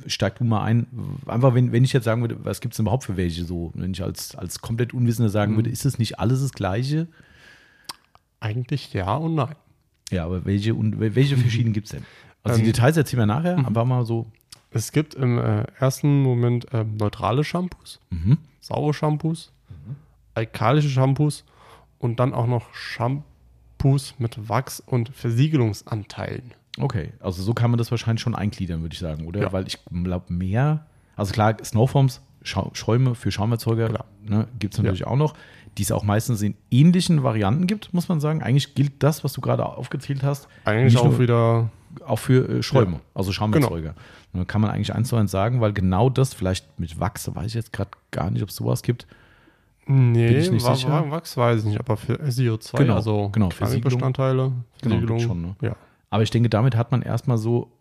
steig 0.08 0.38
du 0.38 0.44
mal 0.46 0.64
ein. 0.64 0.88
Einfach, 1.26 1.54
wenn, 1.54 1.72
wenn 1.72 1.84
ich 1.84 1.92
jetzt 1.94 2.06
sagen 2.06 2.22
würde, 2.22 2.44
was 2.46 2.62
gibt 2.62 2.74
es 2.74 2.78
denn 2.78 2.86
überhaupt 2.86 3.04
für 3.04 3.18
welche 3.18 3.44
so? 3.46 3.72
Wenn 3.76 3.92
ich 3.92 4.02
als, 4.02 4.36
als 4.36 4.60
komplett 4.62 4.94
Unwissender 4.94 5.30
sagen 5.30 5.56
würde, 5.56 5.70
ist 5.70 5.86
es 5.86 6.00
nicht 6.00 6.20
alles 6.20 6.42
das 6.42 6.54
Gleiche? 6.54 7.08
Eigentlich 8.40 8.94
ja 8.94 9.16
und 9.16 9.36
nein. 9.36 9.56
Ja, 10.12 10.26
aber 10.26 10.46
welche, 10.46 10.76
und 10.76 11.00
welche 11.00 11.38
verschiedenen 11.38 11.74
gibt 11.74 11.88
es 11.88 11.92
denn? 11.94 12.04
Also 12.44 12.58
die 12.58 12.66
Ähm, 12.66 12.74
Details 12.74 12.98
erzählen 12.98 13.22
wir 13.22 13.26
nachher, 13.26 13.58
aber 13.66 13.86
mal 13.86 14.06
so. 14.06 14.28
Es 14.72 14.92
gibt 14.92 15.14
im 15.16 15.38
äh, 15.38 15.64
ersten 15.80 16.22
Moment 16.24 16.68
ähm, 16.74 16.98
neutrale 16.98 17.44
Shampoos, 17.44 18.00
Mhm. 18.10 18.38
saure 18.60 18.94
Shampoos, 18.94 19.52
alkalische 20.34 20.90
Shampoos 20.90 21.46
und 22.00 22.20
dann 22.20 22.34
auch 22.34 22.48
noch 22.48 22.74
Shampoos 23.84 24.16
mit 24.18 24.50
Wachs- 24.50 24.80
und 24.86 25.10
Versiegelungsanteilen. 25.10 26.54
Okay, 26.80 27.12
also 27.20 27.44
so 27.44 27.54
kann 27.54 27.70
man 27.70 27.78
das 27.78 27.92
wahrscheinlich 27.92 28.22
schon 28.22 28.34
eingliedern, 28.36 28.82
würde 28.82 28.94
ich 28.94 29.00
sagen, 29.00 29.28
oder? 29.28 29.42
Ja. 29.42 29.54
Weil 29.54 29.68
ich 29.68 29.78
glaube, 30.04 30.34
mehr, 30.34 30.86
also 31.16 31.32
klar, 31.34 31.56
Snowforms, 31.64 32.22
Schäume 32.44 33.16
für 33.16 33.32
Schaumerzeuger 33.32 33.88
Klar. 33.90 34.06
ne, 34.26 34.48
gibt 34.60 34.74
es 34.74 34.80
natürlich 34.82 35.06
auch 35.08 35.16
noch, 35.16 35.34
die 35.78 35.84
es 35.84 35.92
auch 35.92 36.04
meistens 36.04 36.42
in 36.42 36.56
ähnlichen 36.72 37.24
Varianten 37.24 37.68
gibt, 37.68 37.94
muss 37.94 38.10
man 38.10 38.20
sagen. 38.20 38.42
Eigentlich 38.44 38.76
gilt 38.76 39.02
das, 39.04 39.24
was 39.24 39.34
du 39.34 39.40
gerade 39.42 39.66
aufgezählt 39.66 40.24
hast, 40.24 40.48
Eigentlich 40.66 40.94
Nicht 40.94 41.02
auch 41.02 41.06
nur- 41.12 41.20
wieder 41.20 41.70
auch 42.06 42.18
für 42.20 42.50
äh, 42.50 42.64
Schäume, 42.64 42.94
Ja. 42.94 43.00
also 43.14 43.32
Schaumerzeuger. 43.32 43.94
Ne, 44.34 44.46
Kann 44.46 44.62
man 44.62 44.72
eigentlich 44.72 44.94
eins 44.94 45.10
zu 45.10 45.16
eins 45.16 45.30
sagen, 45.32 45.62
weil 45.62 45.74
genau 45.74 46.10
das, 46.10 46.34
vielleicht 46.34 46.80
mit 46.80 47.00
Wachs, 47.00 47.34
weiß 47.34 47.46
ich 47.48 47.54
jetzt 47.54 47.72
gerade 47.72 47.92
gar 48.12 48.32
nicht, 48.32 48.42
ob 48.42 48.50
es 48.50 48.56
sowas 48.56 48.82
gibt. 48.82 49.06
Nee, 49.86 50.28
Bin 50.30 50.38
ich 50.38 50.52
nicht 50.52 50.66
Wa- 50.66 50.76
sicher. 50.76 50.90
Wa- 50.90 51.12
Wachs 51.12 51.36
weiß 51.36 51.60
ich 51.60 51.66
nicht, 51.66 51.80
aber 51.80 51.98
für 51.98 52.16
SIO2, 52.22 52.78
Genau, 52.78 52.96
also 52.96 53.30
genau, 53.32 53.50
Versiegelung. 53.50 53.98
Bestandteile, 54.00 54.52
Genau, 54.82 55.20
schon, 55.20 55.42
ne? 55.42 55.56
ja. 55.62 55.76
Aber 56.10 56.24
ich 56.24 56.30
denke, 56.32 56.50
damit 56.50 56.76
hat 56.78 56.92
man 56.92 57.02
erstmal 57.02 57.38
so 57.38 57.72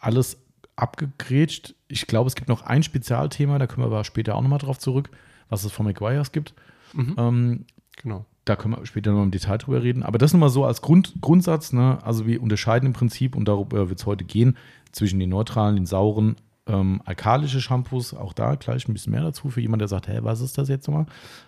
alles 0.00 0.38
abgegrätscht. 0.76 1.74
Ich 1.88 2.06
glaube, 2.06 2.28
es 2.28 2.34
gibt 2.34 2.48
noch 2.48 2.62
ein 2.62 2.82
Spezialthema, 2.82 3.58
da 3.58 3.66
können 3.66 3.82
wir 3.82 3.86
aber 3.94 4.04
später 4.04 4.34
auch 4.34 4.42
nochmal 4.42 4.58
drauf 4.58 4.78
zurück, 4.78 5.10
was 5.48 5.64
es 5.64 5.72
von 5.72 5.86
McGuire's 5.86 6.32
gibt. 6.32 6.54
Ähm, 6.96 7.64
Genau. 8.00 8.24
da 8.44 8.56
können 8.56 8.76
wir 8.76 8.86
später 8.86 9.12
noch 9.12 9.22
im 9.22 9.30
Detail 9.30 9.58
drüber 9.58 9.82
reden. 9.82 10.02
Aber 10.02 10.18
das 10.18 10.32
nochmal 10.32 10.48
so 10.48 10.64
als 10.64 10.80
Grund, 10.82 11.14
Grundsatz. 11.20 11.72
Ne? 11.72 11.98
Also 12.02 12.26
wir 12.26 12.42
unterscheiden 12.42 12.86
im 12.86 12.92
Prinzip, 12.92 13.36
und 13.36 13.46
darüber 13.46 13.88
wird 13.90 13.98
es 14.00 14.06
heute 14.06 14.24
gehen, 14.24 14.56
zwischen 14.92 15.20
den 15.20 15.28
neutralen, 15.30 15.76
den 15.76 15.84
sauren, 15.86 16.36
ähm, 16.68 17.02
alkalische 17.04 17.60
Shampoos, 17.60 18.14
auch 18.14 18.32
da 18.32 18.54
gleich 18.54 18.88
ein 18.88 18.92
bisschen 18.92 19.12
mehr 19.12 19.22
dazu 19.22 19.50
für 19.50 19.60
jemanden, 19.60 19.80
der 19.80 19.88
sagt, 19.88 20.08
hä, 20.08 20.20
was 20.22 20.40
ist 20.40 20.58
das 20.58 20.68
jetzt 20.68 20.86
nochmal? 20.86 21.06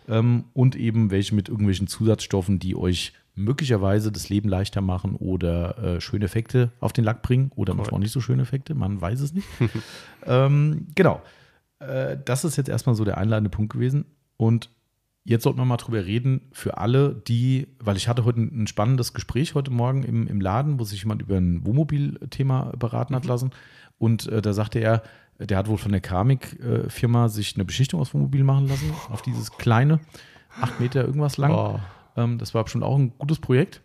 Ähm, 0.08 0.44
und 0.52 0.76
eben 0.76 1.10
welche 1.10 1.34
mit 1.34 1.48
irgendwelchen 1.48 1.86
Zusatzstoffen, 1.86 2.58
die 2.58 2.74
euch 2.74 3.12
möglicherweise 3.34 4.10
das 4.10 4.28
Leben 4.28 4.48
leichter 4.48 4.80
machen 4.80 5.14
oder 5.14 5.78
äh, 5.78 6.00
schöne 6.00 6.24
Effekte 6.24 6.72
auf 6.80 6.92
den 6.92 7.04
Lack 7.04 7.22
bringen 7.22 7.52
oder 7.54 7.74
manchmal 7.74 7.96
auch 7.96 8.02
nicht 8.02 8.12
so 8.12 8.20
schöne 8.20 8.42
Effekte, 8.42 8.74
man 8.74 9.00
weiß 9.00 9.20
es 9.20 9.32
nicht. 9.32 9.46
ähm, 10.26 10.88
genau. 10.94 11.22
Äh, 11.78 12.18
das 12.24 12.44
ist 12.44 12.56
jetzt 12.56 12.68
erstmal 12.68 12.94
so 12.94 13.04
der 13.04 13.18
einleitende 13.18 13.50
Punkt 13.50 13.72
gewesen. 13.72 14.04
Und 14.36 14.70
Jetzt 15.22 15.44
sollten 15.44 15.58
wir 15.58 15.66
mal 15.66 15.76
drüber 15.76 16.06
reden, 16.06 16.48
für 16.50 16.78
alle, 16.78 17.14
die, 17.14 17.68
weil 17.78 17.96
ich 17.98 18.08
hatte 18.08 18.24
heute 18.24 18.40
ein, 18.40 18.66
spannendes 18.66 19.12
Gespräch 19.12 19.54
heute 19.54 19.70
Morgen 19.70 20.02
im, 20.02 20.26
im 20.26 20.40
Laden, 20.40 20.80
wo 20.80 20.84
sich 20.84 21.02
jemand 21.02 21.20
über 21.20 21.36
ein 21.36 21.64
Wohnmobil-Thema 21.66 22.72
beraten 22.78 23.14
hat 23.14 23.26
lassen. 23.26 23.50
Und 24.00 24.26
äh, 24.26 24.42
da 24.42 24.52
sagte 24.52 24.80
er, 24.80 25.02
der 25.38 25.56
hat 25.58 25.68
wohl 25.68 25.78
von 25.78 25.92
der 25.92 26.00
Keramikfirma 26.00 27.28
sich 27.28 27.54
eine 27.54 27.64
Beschichtung 27.64 28.00
aus 28.00 28.12
Wohnmobil 28.14 28.42
machen 28.44 28.66
lassen, 28.66 28.92
auf 29.10 29.22
dieses 29.22 29.52
kleine, 29.52 30.00
acht 30.60 30.80
Meter 30.80 31.04
irgendwas 31.04 31.36
lang. 31.36 31.52
Oh. 31.52 31.78
Ähm, 32.16 32.38
das 32.38 32.52
war 32.54 32.64
bestimmt 32.64 32.82
auch 32.84 32.96
ein 32.98 33.12
gutes 33.18 33.38
Projekt 33.38 33.82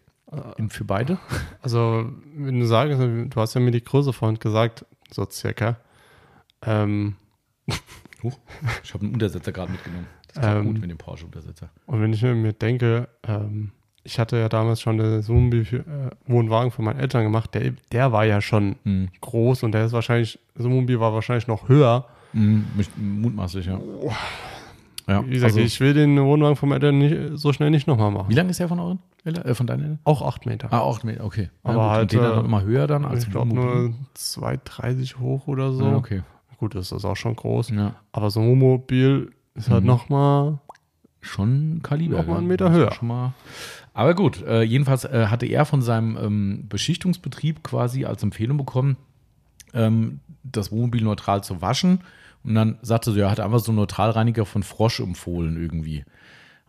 im- 0.58 0.70
für 0.70 0.84
beide. 0.86 1.18
Also, 1.62 2.12
wenn 2.36 2.60
du 2.60 2.66
sagst, 2.66 2.98
du 3.00 3.30
hast 3.42 3.54
ja 3.54 3.62
mir 3.62 3.72
die 3.72 3.84
Größe 3.84 4.12
vorhin 4.12 4.40
gesagt, 4.40 4.86
so 5.12 5.26
circa. 5.30 5.78
Ähm, 6.64 7.16
Huch, 8.24 8.38
ich 8.84 8.94
habe 8.94 9.04
einen 9.06 9.14
Untersetzer 9.14 9.52
gerade 9.52 9.72
mitgenommen. 9.72 10.08
Das 10.34 10.44
ist 10.44 10.50
Ähm, 10.50 10.66
gut 10.66 10.82
mit 10.82 10.90
dem 10.90 10.98
Porsche-Untersetzer. 10.98 11.70
und 11.86 12.02
wenn 12.02 12.12
ich 12.12 12.22
mir 12.22 12.34
mir 12.36 12.54
denke, 12.54 13.08
ähm, 13.24 13.72
ich 14.06 14.20
hatte 14.20 14.38
ja 14.38 14.48
damals 14.48 14.80
schon 14.82 14.98
den 14.98 15.28
Wohnmobil 15.28 15.66
für, 15.66 15.78
äh, 15.80 15.84
Wohnwagen 16.28 16.72
für 16.72 16.82
meine 16.82 17.00
Eltern 17.02 17.24
gemacht, 17.24 17.54
der, 17.54 17.74
der 17.92 18.12
war 18.12 18.24
ja 18.26 18.40
schon 18.40 18.76
Hm. 18.84 19.10
groß 19.20 19.64
und 19.64 19.74
der 19.74 19.86
ist 19.86 19.92
wahrscheinlich, 19.92 20.40
Wohnmobil 20.56 21.00
war 21.00 21.14
wahrscheinlich 21.14 21.48
noch 21.48 21.68
höher. 21.68 22.06
Hm, 22.32 22.66
mich- 22.78 22.90
mutmaßlich, 22.96 23.66
ja. 23.66 23.80
ja 25.08 25.26
Wie 25.26 25.32
gesagt, 25.32 25.54
also, 25.54 25.60
ich 25.60 25.80
will 25.80 25.94
den 25.94 26.18
Wohnwagen 26.22 26.56
von 26.56 26.70
meinen 26.70 26.82
Eltern 26.82 26.98
nicht, 27.00 27.40
so 27.40 27.52
schnell 27.52 27.72
nicht 27.72 27.88
nochmal 27.88 28.12
machen. 28.12 28.30
wie 28.30 28.36
lang 28.36 28.48
ist 28.50 28.60
der 28.60 28.68
von 28.68 28.80
euren? 28.80 29.00
Äh, 29.26 29.54
von 29.56 29.66
deinen 29.66 29.82
Eltern? 29.82 30.00
Auch 30.04 30.22
8 30.22 30.46
Meter. 30.46 30.72
Ah, 30.72 30.88
8 30.88 31.04
Meter, 31.04 31.24
okay. 31.24 31.50
Aber 31.64 31.74
gut, 31.74 31.84
halt, 31.84 32.02
und 32.04 32.12
den 32.14 32.20
dann 32.22 32.32
äh, 32.32 32.36
noch 32.38 32.46
immer 32.46 32.62
höher 32.64 32.86
dann 32.88 33.06
als 33.06 33.24
ich 33.24 33.32
glaube 33.32 33.56
nur 33.56 33.92
2,30 34.16 35.18
hoch 35.20 35.48
oder 35.48 35.72
so. 35.72 35.84
Ah, 35.86 35.96
okay. 35.96 36.22
Gut, 36.58 36.76
das 36.76 36.92
ist 36.92 37.04
auch 37.06 37.16
schon 37.16 37.36
groß. 37.36 37.72
Ja. 37.72 37.96
Aber 38.12 38.30
so 38.30 38.40
ein 38.40 38.48
Wohnmobil 38.50 39.32
ist 39.56 39.70
halt 39.70 39.82
Mhm. 39.82 39.88
nochmal 39.88 40.60
Schon 41.22 41.80
Kaliber. 41.82 42.18
Noch 42.20 42.28
mal 42.28 42.34
ja. 42.34 42.38
einen 42.38 42.48
Meter 42.48 42.72
höher. 42.72 42.92
Schon 42.94 43.08
mal. 43.08 43.34
Aber 43.96 44.14
gut, 44.14 44.42
äh, 44.42 44.62
jedenfalls 44.62 45.06
äh, 45.06 45.28
hatte 45.28 45.46
er 45.46 45.64
von 45.64 45.82
seinem 45.82 46.18
ähm, 46.18 46.66
Beschichtungsbetrieb 46.68 47.64
quasi 47.64 48.04
als 48.04 48.22
Empfehlung 48.24 48.58
bekommen, 48.58 48.98
ähm, 49.74 50.20
das 50.44 50.70
Wohnmobil 50.70 51.02
neutral 51.02 51.46
zu 51.46 51.62
waschen. 51.62 52.02
Und 52.44 52.56
dann 52.56 52.78
sagte 52.82 53.14
so, 53.14 53.20
er 53.20 53.32
hat 53.32 53.40
einfach 53.40 53.60
so 53.60 53.72
einen 53.72 53.78
Neutralreiniger 53.78 54.46
von 54.46 54.64
Frosch 54.64 55.00
empfohlen 55.00 55.56
irgendwie. 55.56 56.04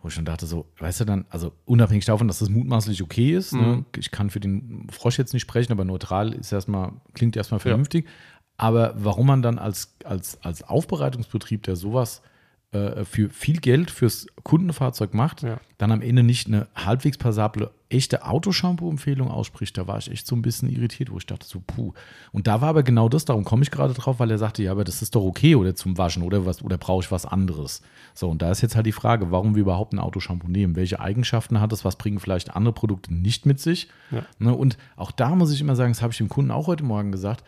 Wo 0.01 0.07
ich 0.07 0.13
schon 0.13 0.23
dachte, 0.23 0.45
so, 0.45 0.67
weißt 0.79 1.01
du 1.01 1.05
dann, 1.05 1.25
also 1.29 1.51
unabhängig 1.65 2.05
davon, 2.05 2.29
dass 2.29 2.39
das 2.39 2.47
mutmaßlich 2.47 3.03
okay 3.03 3.35
ist, 3.35 3.51
ne? 3.51 3.61
Mhm. 3.61 3.85
ich 3.97 4.09
kann 4.11 4.29
für 4.29 4.39
den 4.39 4.87
Frosch 4.89 5.17
jetzt 5.17 5.33
nicht 5.33 5.41
sprechen, 5.41 5.73
aber 5.73 5.83
neutral 5.83 6.31
ist 6.31 6.53
erstmal, 6.53 6.93
klingt 7.13 7.35
erstmal 7.35 7.59
vernünftig. 7.59 8.07
Aber 8.55 8.93
warum 8.95 9.27
man 9.27 9.41
dann 9.41 9.59
als, 9.59 9.97
als, 10.05 10.41
als 10.43 10.63
Aufbereitungsbetrieb, 10.63 11.63
der 11.63 11.75
sowas 11.75 12.19
äh, 12.19 12.36
für 12.71 13.29
viel 13.29 13.59
Geld 13.61 13.89
fürs 13.89 14.27
Kundenfahrzeug 14.43 15.13
macht, 15.13 15.41
Ja. 15.41 15.59
dann 15.77 15.91
am 15.91 16.01
Ende 16.01 16.21
nicht 16.21 16.47
eine 16.47 16.67
halbwegs 16.75 17.17
passable, 17.17 17.71
echte 17.89 18.25
Autoshampoo-Empfehlung 18.25 19.31
ausspricht, 19.31 19.77
da 19.77 19.87
war 19.87 19.97
ich 19.97 20.11
echt 20.11 20.27
so 20.27 20.35
ein 20.35 20.41
bisschen 20.41 20.69
irritiert, 20.69 21.09
wo 21.09 21.17
ich 21.17 21.25
dachte 21.25 21.47
so, 21.47 21.61
puh. 21.65 21.93
Und 22.33 22.45
da 22.47 22.59
war 22.59 22.67
aber 22.69 22.83
genau 22.83 23.07
das, 23.07 23.23
darum 23.23 23.45
komme 23.45 23.63
ich 23.63 23.71
gerade 23.71 23.93
drauf, 23.93 24.19
weil 24.19 24.29
er 24.29 24.37
sagte, 24.37 24.63
ja, 24.63 24.71
aber 24.71 24.83
das 24.83 25.01
ist 25.01 25.15
doch 25.15 25.23
okay 25.23 25.55
oder 25.55 25.75
zum 25.75 25.97
Waschen 25.97 26.23
oder 26.23 26.45
was, 26.45 26.61
oder 26.61 26.77
brauche 26.77 27.05
ich 27.05 27.11
was 27.11 27.25
anderes? 27.25 27.81
So, 28.13 28.29
und 28.29 28.41
da 28.41 28.51
ist 28.51 28.61
jetzt 28.61 28.75
halt 28.75 28.85
die 28.85 28.91
Frage, 28.91 29.31
warum 29.31 29.55
wir 29.55 29.61
überhaupt 29.61 29.93
ein 29.93 29.99
Autoshampoo 29.99 30.49
nehmen. 30.49 30.75
Welche 30.75 30.99
Eigenschaften 30.99 31.61
hat 31.61 31.71
es? 31.71 31.85
Was 31.85 31.95
bringen 31.95 32.19
vielleicht 32.19 32.53
andere 32.53 32.73
Produkte 32.73 33.13
nicht 33.13 33.45
mit 33.45 33.61
sich? 33.61 33.87
Ja. 34.11 34.23
Ne, 34.39 34.53
und 34.53 34.77
auch 34.97 35.11
da 35.11 35.33
muss 35.35 35.53
ich 35.53 35.61
immer 35.61 35.77
sagen, 35.77 35.93
das 35.93 36.01
habe 36.01 36.11
ich 36.11 36.17
dem 36.17 36.27
Kunden 36.27 36.51
auch 36.51 36.67
heute 36.67 36.83
Morgen 36.83 37.13
gesagt, 37.13 37.45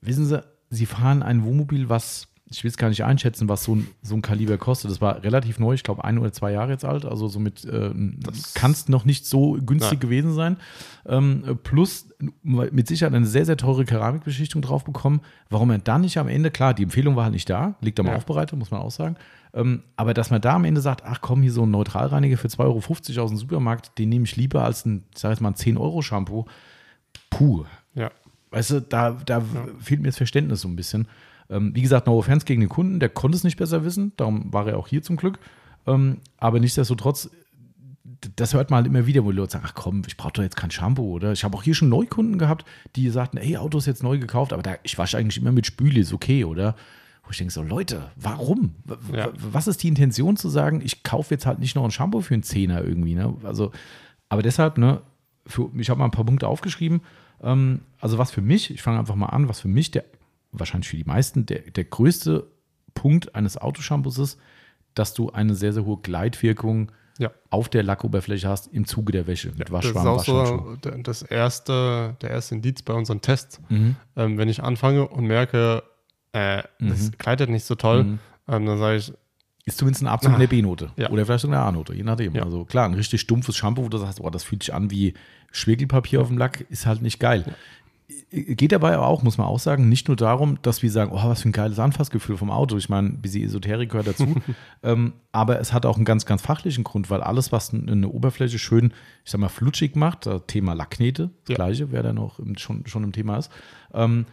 wissen 0.00 0.24
Sie, 0.24 0.40
Sie 0.70 0.86
fahren 0.86 1.24
ein 1.24 1.42
Wohnmobil, 1.42 1.88
was 1.88 2.28
ich 2.52 2.62
will 2.64 2.70
es 2.70 2.76
gar 2.76 2.88
nicht 2.88 3.02
einschätzen, 3.04 3.48
was 3.48 3.64
so 3.64 3.74
ein, 3.76 3.88
so 4.02 4.14
ein 4.14 4.22
Kaliber 4.22 4.58
kostet. 4.58 4.90
Das 4.90 5.00
war 5.00 5.22
relativ 5.22 5.58
neu, 5.58 5.74
ich 5.74 5.82
glaube 5.82 6.04
ein 6.04 6.18
oder 6.18 6.32
zwei 6.32 6.52
Jahre 6.52 6.70
jetzt 6.72 6.84
alt, 6.84 7.04
also 7.04 7.26
somit 7.28 7.64
äh, 7.64 7.90
kann 8.54 8.70
es 8.72 8.88
noch 8.88 9.04
nicht 9.04 9.26
so 9.26 9.52
günstig 9.54 9.92
Nein. 9.92 10.00
gewesen 10.00 10.32
sein. 10.34 10.56
Ähm, 11.06 11.58
plus 11.64 12.08
mit 12.42 12.86
Sicherheit 12.86 13.14
eine 13.14 13.26
sehr, 13.26 13.46
sehr 13.46 13.56
teure 13.56 13.84
Keramikbeschichtung 13.84 14.62
drauf 14.62 14.84
bekommen. 14.84 15.20
Warum 15.50 15.70
er 15.70 15.78
dann 15.78 16.02
nicht 16.02 16.18
am 16.18 16.28
Ende, 16.28 16.50
klar, 16.50 16.74
die 16.74 16.84
Empfehlung 16.84 17.16
war 17.16 17.24
halt 17.24 17.32
nicht 17.34 17.50
da, 17.50 17.74
liegt 17.80 17.98
am 17.98 18.06
Ja. 18.06 18.14
Aufbereiter, 18.16 18.54
muss 18.56 18.70
man 18.70 18.80
auch 18.80 18.90
sagen. 18.92 19.16
Ähm, 19.54 19.82
aber 19.96 20.14
dass 20.14 20.30
man 20.30 20.40
da 20.40 20.54
am 20.54 20.64
Ende 20.64 20.80
sagt, 20.80 21.04
ach 21.04 21.20
komm, 21.20 21.42
hier 21.42 21.52
so 21.52 21.64
ein 21.64 21.70
Neutralreiniger 21.70 22.36
für 22.38 22.48
2,50 22.48 22.60
Euro 23.16 23.24
aus 23.24 23.30
dem 23.30 23.36
Supermarkt, 23.38 23.98
den 23.98 24.08
nehme 24.08 24.24
ich 24.24 24.36
lieber 24.36 24.64
als 24.64 24.86
ein, 24.86 25.04
ich 25.12 25.18
sag 25.20 25.30
jetzt 25.30 25.40
mal, 25.40 25.50
ein 25.50 25.54
10-Euro-Shampoo. 25.54 26.46
Puh, 27.30 27.64
Ja. 27.94 28.10
Weißt 28.50 28.70
du, 28.70 28.80
da, 28.82 29.12
da 29.24 29.42
fehlt 29.80 30.02
mir 30.02 30.08
das 30.08 30.18
Verständnis 30.18 30.60
so 30.60 30.68
ein 30.68 30.76
bisschen. 30.76 31.08
Ähm, 31.52 31.74
wie 31.74 31.82
gesagt, 31.82 32.06
no 32.06 32.18
offense 32.18 32.46
gegen 32.46 32.60
den 32.60 32.70
Kunden, 32.70 32.98
der 32.98 33.10
konnte 33.10 33.36
es 33.36 33.44
nicht 33.44 33.58
besser 33.58 33.84
wissen, 33.84 34.12
darum 34.16 34.52
war 34.52 34.66
er 34.66 34.78
auch 34.78 34.88
hier 34.88 35.02
zum 35.02 35.16
Glück. 35.16 35.38
Ähm, 35.86 36.18
aber 36.38 36.58
nichtsdestotrotz, 36.60 37.30
das 38.36 38.54
hört 38.54 38.70
man 38.70 38.78
halt 38.78 38.86
immer 38.86 39.06
wieder, 39.06 39.24
wo 39.24 39.30
die 39.30 39.36
Leute 39.36 39.52
sagen, 39.52 39.64
ach 39.66 39.74
komm, 39.74 40.02
ich 40.06 40.16
brauche 40.16 40.32
doch 40.32 40.42
jetzt 40.42 40.56
kein 40.56 40.70
Shampoo, 40.70 41.10
oder? 41.10 41.32
Ich 41.32 41.44
habe 41.44 41.56
auch 41.56 41.62
hier 41.62 41.74
schon 41.74 41.88
Neukunden 41.88 42.38
gehabt, 42.38 42.64
die 42.96 43.08
sagten, 43.10 43.36
ey, 43.36 43.56
Auto 43.56 43.78
ist 43.78 43.86
jetzt 43.86 44.02
neu 44.02 44.18
gekauft, 44.18 44.52
aber 44.52 44.62
da, 44.62 44.76
ich 44.82 44.96
wasche 44.96 45.18
eigentlich 45.18 45.38
immer 45.38 45.52
mit 45.52 45.66
Spüle, 45.66 46.00
ist 46.00 46.12
okay, 46.12 46.44
oder? 46.44 46.74
Wo 47.24 47.30
ich 47.30 47.38
denke 47.38 47.52
so, 47.52 47.62
Leute, 47.62 48.10
warum? 48.16 48.74
Ja. 49.12 49.30
Was 49.34 49.68
ist 49.68 49.82
die 49.82 49.88
Intention 49.88 50.36
zu 50.36 50.48
sagen, 50.48 50.80
ich 50.82 51.02
kaufe 51.02 51.34
jetzt 51.34 51.46
halt 51.46 51.58
nicht 51.58 51.76
noch 51.76 51.84
ein 51.84 51.90
Shampoo 51.90 52.20
für 52.20 52.34
einen 52.34 52.42
Zehner 52.42 52.82
irgendwie, 52.82 53.14
ne? 53.14 53.34
Also, 53.44 53.70
aber 54.28 54.42
deshalb, 54.42 54.78
ne, 54.78 55.02
für, 55.46 55.70
ich 55.76 55.90
habe 55.90 55.98
mal 55.98 56.06
ein 56.06 56.10
paar 56.10 56.24
Punkte 56.24 56.48
aufgeschrieben. 56.48 57.02
Ähm, 57.42 57.80
also 58.00 58.18
was 58.18 58.30
für 58.30 58.40
mich, 58.40 58.70
ich 58.70 58.82
fange 58.82 58.98
einfach 58.98 59.14
mal 59.14 59.26
an, 59.26 59.48
was 59.48 59.60
für 59.60 59.68
mich 59.68 59.90
der, 59.90 60.04
wahrscheinlich 60.52 60.88
für 60.88 60.96
die 60.96 61.04
meisten, 61.04 61.46
der, 61.46 61.60
der 61.70 61.84
größte 61.84 62.46
Punkt 62.94 63.34
eines 63.34 63.56
Autoshampoos 63.56 64.18
ist, 64.18 64.38
dass 64.94 65.14
du 65.14 65.30
eine 65.30 65.54
sehr, 65.54 65.72
sehr 65.72 65.84
hohe 65.84 65.98
Gleitwirkung 66.02 66.92
Ja. 67.18 67.30
auf 67.50 67.68
der 67.68 67.82
Lackoberfläche 67.82 68.48
hast 68.48 68.66
im 68.72 68.86
Zuge 68.86 69.12
der 69.12 69.26
Wäsche 69.26 69.48
mit 69.48 69.60
Das 69.60 69.66
ist 69.68 69.72
Waschschwamm, 69.72 70.06
auch 70.06 70.24
so 70.24 70.76
das 71.02 71.22
erste, 71.22 72.16
der 72.20 72.30
erste 72.30 72.54
Indiz 72.56 72.82
bei 72.82 72.92
unseren 72.92 73.20
Tests. 73.22 73.60
Mhm. 73.70 73.96
Ähm, 74.16 74.38
wenn 74.38 74.48
ich 74.48 74.62
anfange 74.62 75.08
und 75.08 75.26
merke, 75.26 75.82
äh, 76.32 76.62
das 76.80 77.12
kleidet 77.18 77.48
nicht 77.50 77.64
so 77.64 77.74
toll, 77.74 78.04
Mhm. 78.04 78.18
ähm, 78.48 78.66
dann 78.66 78.78
sage 78.78 78.96
ich, 78.98 79.12
Ist 79.64 79.78
zumindest 79.78 80.02
ein 80.02 80.08
Abzug 80.08 80.32
in 80.32 80.40
der 80.40 80.48
B-Note. 80.48 80.90
Ja. 80.96 81.08
Oder 81.10 81.24
vielleicht 81.24 81.42
sogar 81.42 81.60
eine 81.60 81.68
A-Note, 81.68 81.94
je 81.94 82.02
nachdem. 82.02 82.34
Ja. 82.34 82.42
Also 82.42 82.64
klar, 82.64 82.84
ein 82.88 82.94
richtig 82.94 83.20
stumpfes 83.20 83.56
Shampoo, 83.56 83.84
wo 83.84 83.88
du 83.88 83.96
sagst, 83.96 84.20
oh, 84.20 84.28
das 84.28 84.42
fühlt 84.42 84.64
sich 84.64 84.74
an 84.74 84.90
wie 84.90 85.14
Schmirgelpapier 85.52 86.20
auf 86.20 86.26
dem 86.28 86.36
Lack, 86.38 86.62
ist 86.68 86.84
halt 86.84 87.00
nicht 87.00 87.20
geil. 87.20 87.44
Geht 88.30 88.72
dabei 88.72 88.94
aber 88.94 89.06
auch, 89.08 89.22
muss 89.22 89.36
man 89.36 89.46
auch 89.46 89.58
sagen, 89.58 89.88
nicht 89.90 90.08
nur 90.08 90.16
darum, 90.16 90.58
dass 90.62 90.82
wir 90.82 90.90
sagen, 90.90 91.12
oh, 91.12 91.22
was 91.28 91.42
für 91.42 91.50
ein 91.50 91.52
geiles 91.52 91.78
Anfassgefühl 91.78 92.36
vom 92.38 92.50
Auto. 92.50 92.76
Ich 92.78 92.88
meine, 92.88 93.08
ein 93.08 93.20
bisschen 93.20 93.44
Esoterik 93.44 93.90
gehört 93.90 94.06
dazu. 94.06 94.34
ähm, 94.82 95.12
aber 95.32 95.60
es 95.60 95.72
hat 95.72 95.84
auch 95.84 95.96
einen 95.96 96.06
ganz, 96.06 96.24
ganz 96.24 96.40
fachlichen 96.40 96.82
Grund, 96.82 97.10
weil 97.10 97.22
alles, 97.22 97.52
was 97.52 97.74
eine 97.74 98.08
Oberfläche 98.08 98.58
schön, 98.58 98.92
ich 99.24 99.30
sag 99.30 99.40
mal, 99.40 99.48
flutschig 99.50 99.96
macht, 99.96 100.24
das 100.26 100.42
Thema 100.46 100.72
Lackknete, 100.72 101.30
das 101.44 101.48
Ja. 101.50 101.54
gleiche, 101.56 101.92
wer 101.92 102.02
da 102.02 102.12
noch 102.14 102.38
im, 102.38 102.56
schon, 102.56 102.86
schon 102.86 103.04
im 103.04 103.12
Thema 103.12 103.36
ist, 103.36 103.50
ähm, 103.92 104.24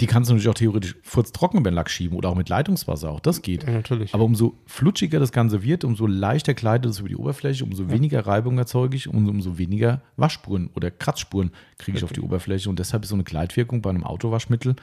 die 0.00 0.06
kannst 0.06 0.28
du 0.28 0.34
natürlich 0.34 0.50
auch 0.50 0.54
theoretisch 0.54 0.94
furztrocken 1.02 1.60
über 1.60 1.70
den 1.70 1.74
Lack 1.74 1.88
schieben 1.88 2.16
oder 2.18 2.28
auch 2.28 2.34
mit 2.34 2.48
Leitungswasser, 2.50 3.10
auch 3.10 3.20
das 3.20 3.40
geht. 3.40 3.64
ja, 3.64 3.70
natürlich. 3.72 4.12
Aber 4.12 4.24
umso 4.24 4.58
flutschiger 4.66 5.18
das 5.20 5.32
Ganze 5.32 5.62
wird, 5.62 5.84
umso 5.84 6.06
leichter 6.06 6.52
gleitet 6.52 6.90
es 6.90 6.98
über 7.00 7.08
die 7.08 7.16
Oberfläche, 7.16 7.64
umso 7.64 7.88
weniger 7.90 8.26
Reibung 8.26 8.58
erzeuge 8.58 8.94
ich, 8.96 9.08
umso, 9.08 9.30
umso 9.30 9.56
weniger 9.56 10.02
Waschspuren 10.16 10.68
oder 10.74 10.90
Kratzspuren 10.90 11.50
kriege 11.78 11.96
ich 11.96 12.04
auf 12.04 12.12
die 12.12 12.20
Oberfläche. 12.20 12.68
Und 12.68 12.78
deshalb 12.78 13.04
ist 13.04 13.08
so 13.08 13.14
eine 13.16 13.24
Gleitwirkung 13.24 13.80
bei 13.80 13.88
einem 13.90 14.04
Autowaschmittel 14.04 14.76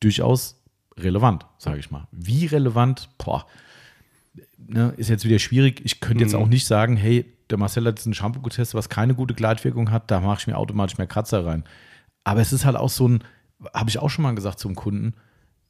durchaus 0.00 0.62
relevant, 0.98 1.44
sage 1.58 1.78
ich 1.78 1.90
mal. 1.90 2.06
Wie 2.12 2.46
relevant, 2.46 3.10
boah, 3.18 3.46
ne, 4.58 4.94
ist 4.96 5.10
jetzt 5.10 5.24
wieder 5.24 5.38
schwierig. 5.38 5.82
Ich 5.84 6.00
könnte 6.00 6.24
jetzt 6.24 6.32
Mhm. 6.34 6.40
auch 6.40 6.48
nicht 6.48 6.66
sagen, 6.66 6.96
hey, 6.96 7.26
der 7.50 7.58
Marcel 7.58 7.84
hat 7.86 7.98
jetzt 7.98 8.06
ein 8.06 8.14
Shampoo 8.14 8.40
getestet, 8.40 8.74
was 8.74 8.88
keine 8.88 9.14
gute 9.14 9.34
Gleitwirkung 9.34 9.90
hat, 9.90 10.10
da 10.10 10.20
mache 10.20 10.40
ich 10.40 10.46
mir 10.46 10.56
automatisch 10.56 10.98
mehr 10.98 11.06
Kratzer 11.06 11.44
rein. 11.46 11.64
Aber 12.24 12.40
es 12.40 12.52
ist 12.52 12.64
halt 12.64 12.76
auch 12.76 12.88
so 12.88 13.06
ein, 13.08 13.20
habe 13.74 13.90
ich 13.90 13.98
auch 13.98 14.10
schon 14.10 14.22
mal 14.22 14.34
gesagt 14.34 14.58
zum 14.58 14.74
Kunden, 14.74 15.14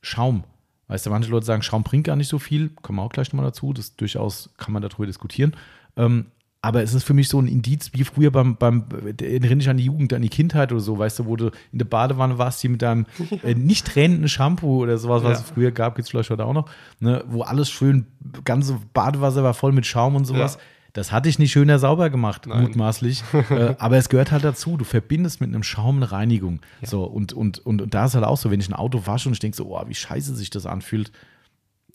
Schaum. 0.02 0.44
Weißt 0.88 1.04
du, 1.06 1.10
manche 1.10 1.30
Leute 1.30 1.46
sagen, 1.46 1.62
Schaum 1.62 1.82
bringt 1.82 2.04
gar 2.04 2.16
nicht 2.16 2.28
so 2.28 2.38
viel, 2.38 2.68
kommen 2.82 2.98
wir 2.98 3.02
auch 3.02 3.12
gleich 3.12 3.32
nochmal 3.32 3.46
dazu, 3.46 3.72
das 3.72 3.96
durchaus 3.96 4.50
kann 4.56 4.72
man 4.72 4.82
darüber 4.82 5.06
diskutieren. 5.06 5.54
Ähm, 5.96 6.26
aber 6.62 6.82
es 6.82 6.94
ist 6.94 7.04
für 7.04 7.14
mich 7.14 7.28
so 7.28 7.40
ein 7.40 7.46
Indiz, 7.46 7.90
wie 7.92 8.02
früher 8.02 8.30
beim, 8.32 8.56
beim 8.56 8.84
erinnere 9.20 9.58
ich 9.58 9.68
an 9.68 9.76
die 9.76 9.84
Jugend, 9.84 10.12
an 10.12 10.22
die 10.22 10.28
Kindheit 10.28 10.72
oder 10.72 10.80
so, 10.80 10.98
weißt 10.98 11.20
du, 11.20 11.26
wo 11.26 11.36
du 11.36 11.46
in 11.70 11.78
der 11.78 11.84
Badewanne 11.84 12.38
warst, 12.38 12.60
hier 12.60 12.70
mit 12.70 12.82
deinem 12.82 13.06
äh, 13.42 13.54
nicht 13.54 13.86
tränenden 13.86 14.28
Shampoo 14.28 14.82
oder 14.82 14.98
sowas, 14.98 15.22
was 15.22 15.38
Ja. 15.38 15.44
es 15.44 15.50
früher 15.50 15.70
gab, 15.70 15.94
gibt 15.94 16.06
es 16.06 16.10
vielleicht 16.10 16.30
heute 16.30 16.44
auch 16.44 16.54
noch, 16.54 16.68
ne, 16.98 17.22
wo 17.28 17.42
alles 17.42 17.70
schön, 17.70 18.06
ganze 18.44 18.80
Badewasser 18.94 19.44
war 19.44 19.54
voll 19.54 19.72
mit 19.72 19.86
Schaum 19.86 20.16
und 20.16 20.24
sowas. 20.24 20.54
Ja. 20.54 20.60
Das 20.96 21.12
hatte 21.12 21.28
ich 21.28 21.38
nicht 21.38 21.52
schöner 21.52 21.78
sauber 21.78 22.08
gemacht, 22.08 22.46
Nein. 22.46 22.62
mutmaßlich. 22.62 23.22
äh, 23.50 23.74
aber 23.78 23.98
es 23.98 24.08
gehört 24.08 24.32
halt 24.32 24.44
dazu. 24.44 24.78
Du 24.78 24.84
verbindest 24.84 25.42
mit 25.42 25.48
einem 25.50 25.62
Schaum 25.62 25.96
eine 25.96 26.10
Reinigung. 26.10 26.60
So, 26.82 27.04
und, 27.04 27.34
und, 27.34 27.58
und, 27.58 27.82
und 27.82 27.92
da 27.92 28.06
ist 28.06 28.14
halt 28.14 28.24
auch 28.24 28.38
so, 28.38 28.50
wenn 28.50 28.60
ich 28.60 28.68
ein 28.70 28.72
Auto 28.72 29.06
wasche 29.06 29.28
und 29.28 29.34
ich 29.34 29.38
denke 29.38 29.54
so, 29.54 29.76
oh, 29.76 29.84
wie 29.86 29.94
scheiße 29.94 30.34
sich 30.34 30.48
das 30.48 30.64
anfühlt, 30.64 31.12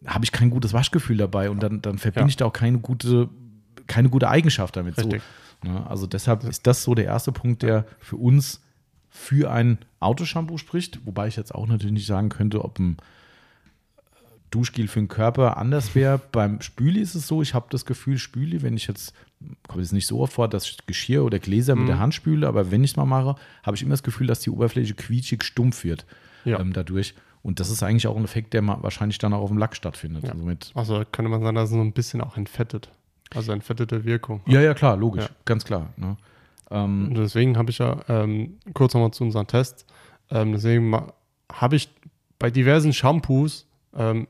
habe 0.06 0.24
ich 0.24 0.32
kein 0.32 0.52
gutes 0.52 0.72
Waschgefühl 0.74 1.18
dabei 1.18 1.50
und 1.50 1.64
dann, 1.64 1.82
dann 1.82 1.98
verbinde 1.98 2.28
Ja. 2.28 2.30
ich 2.30 2.38
da 2.38 2.46
auch 2.46 2.54
keine 2.54 2.78
gute, 2.78 3.30
keine 3.88 4.10
gute 4.10 4.30
Eigenschaft 4.30 4.76
damit. 4.76 4.96
So. 4.98 5.10
Ne? 5.64 5.90
Also 5.90 6.06
deshalb 6.06 6.44
ist 6.44 6.68
das 6.68 6.84
so 6.84 6.94
der 6.94 7.06
erste 7.06 7.32
Punkt, 7.32 7.64
der 7.64 7.86
für 7.98 8.18
uns 8.18 8.62
für 9.10 9.52
ein 9.52 9.80
Autoshampoo 10.00 10.60
spricht, 10.60 11.00
wobei 11.06 11.28
ich 11.28 11.38
jetzt 11.38 11.56
auch 11.56 11.66
natürlich 11.66 11.94
nicht 11.94 12.06
sagen 12.06 12.30
könnte, 12.30 12.64
ob 12.64 12.78
ein 12.78 12.98
Duschgel 14.52 14.88
für 14.88 15.00
den 15.00 15.08
Körper 15.08 15.58
anders 15.58 15.96
wäre. 15.96 16.20
Beim 16.32 16.62
Spüli 16.62 17.00
ist 17.00 17.16
es 17.16 17.28
so, 17.28 17.42
ich 17.42 17.54
habe 17.54 17.68
das 17.70 17.86
Gefühl, 17.86 18.18
Spüli, 18.18 18.62
wenn 18.62 18.76
ich 18.78 18.88
jetzt, 18.88 19.14
kommt 19.68 19.82
jetzt 19.82 19.94
nicht 19.94 20.08
so 20.08 20.20
oft 20.22 20.34
vor, 20.34 20.48
dass 20.48 20.66
ich 20.66 20.78
Geschirr 20.86 21.24
oder 21.24 21.40
Gläser 21.40 21.76
mit 21.76 21.88
der 21.88 22.00
Hand 22.00 22.14
spüle, 22.14 22.48
aber 22.48 22.70
wenn 22.70 22.84
ich 22.84 22.92
es 22.92 22.98
mal 22.98 23.06
mache, 23.06 23.36
habe 23.64 23.76
ich 23.76 23.82
immer 23.82 23.92
das 23.92 24.04
Gefühl, 24.04 24.28
dass 24.28 24.42
die 24.42 24.50
Oberfläche 24.52 24.94
quietschig 24.94 25.44
stumpf 25.44 25.84
wird 25.84 26.06
Ja. 26.46 26.60
ähm, 26.60 26.74
dadurch. 26.74 27.16
Und 27.44 27.60
das 27.60 27.72
ist 27.72 27.82
eigentlich 27.82 28.06
auch 28.06 28.16
ein 28.18 28.24
Effekt, 28.24 28.54
der 28.54 28.66
wahrscheinlich 28.68 29.18
dann 29.18 29.34
auch 29.34 29.42
auf 29.42 29.50
dem 29.50 29.58
Lack 29.58 29.76
stattfindet. 29.76 30.26
Ja. 30.26 30.34
Also 30.34 30.72
Also 30.76 31.04
könnte 31.12 31.30
man 31.30 31.42
sagen, 31.42 31.56
dass 31.56 31.70
es 31.70 31.76
so 31.76 31.82
ein 31.82 31.92
bisschen 31.94 32.22
auch 32.22 32.38
entfettet. 32.38 32.92
Also 33.34 33.52
entfettete 33.54 34.04
Wirkung. 34.06 34.42
ja, 34.46 34.62
ja, 34.62 34.74
klar, 34.76 34.96
logisch, 34.98 35.24
Ja. 35.24 35.30
ganz 35.46 35.64
klar. 35.66 35.90
Ne? 35.98 36.18
Ähm, 36.70 37.14
deswegen 37.16 37.58
habe 37.58 37.72
ich 37.72 37.80
ja 37.80 37.98
ähm, 38.10 38.58
kurz 38.74 38.94
nochmal 38.94 39.12
zu 39.12 39.24
unseren 39.24 39.48
Tests. 39.48 39.86
Ähm, 40.30 40.52
deswegen 40.52 40.94
habe 41.52 41.76
ich 41.76 41.90
bei 42.38 42.52
diversen 42.52 42.94
Shampoos, 42.94 43.66
ähm, 43.96 44.28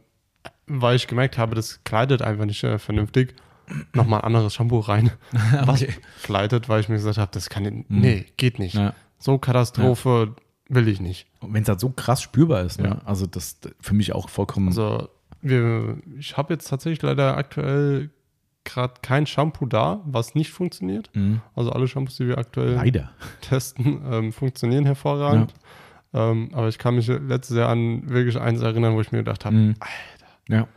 weil 0.67 0.95
ich 0.95 1.07
gemerkt 1.07 1.37
habe, 1.37 1.55
das 1.55 1.83
kleidet 1.83 2.21
einfach 2.21 2.45
nicht 2.45 2.63
äh, 2.63 2.77
vernünftig, 2.79 3.35
nochmal 3.93 4.21
ein 4.21 4.25
anderes 4.25 4.53
Shampoo 4.53 4.79
rein, 4.79 5.11
was 5.65 5.81
Okay. 5.83 5.93
kleidet, 6.23 6.69
weil 6.69 6.81
ich 6.81 6.89
mir 6.89 6.95
gesagt 6.95 7.17
habe, 7.17 7.31
das 7.33 7.49
kann, 7.49 7.85
nee, 7.89 8.25
geht 8.37 8.59
nicht. 8.59 8.75
Ja. 8.75 8.93
So 9.17 9.37
Katastrophe 9.37 10.35
will 10.69 10.87
ich 10.87 10.99
nicht. 11.01 11.27
Wenn 11.41 11.63
es 11.63 11.69
halt 11.69 11.79
so 11.79 11.89
krass 11.89 12.21
spürbar 12.21 12.61
ist, 12.63 12.79
ne? 12.79 12.87
Ja. 12.87 13.01
also 13.05 13.25
das 13.27 13.59
für 13.79 13.93
mich 13.93 14.13
auch 14.13 14.29
vollkommen. 14.29 14.67
Also 14.69 15.09
wir, 15.41 15.97
ich 16.17 16.37
habe 16.37 16.53
jetzt 16.53 16.69
tatsächlich 16.69 17.01
leider 17.01 17.37
aktuell 17.37 18.09
gerade 18.63 18.93
kein 19.01 19.25
Shampoo 19.25 19.65
da, 19.65 20.01
was 20.05 20.35
nicht 20.35 20.51
funktioniert. 20.51 21.09
Mhm. 21.15 21.41
Also 21.55 21.71
alle 21.71 21.87
Shampoos, 21.87 22.17
die 22.17 22.27
wir 22.27 22.37
aktuell 22.37 22.73
Leider. 22.75 23.11
testen, 23.41 24.01
ähm, 24.09 24.31
funktionieren 24.33 24.85
hervorragend. 24.85 25.53
Ähm, 26.13 26.49
aber 26.53 26.67
ich 26.67 26.77
kann 26.77 26.95
mich 26.95 27.07
letztes 27.07 27.55
Jahr 27.57 27.69
an 27.69 28.09
wirklich 28.09 28.39
eins 28.39 28.61
erinnern, 28.61 28.93
wo 28.95 29.01
ich 29.01 29.11
mir 29.11 29.19
gedacht 29.19 29.45
habe, 29.45 29.55
Mhm. 29.55 29.73
Ja, 30.51 30.67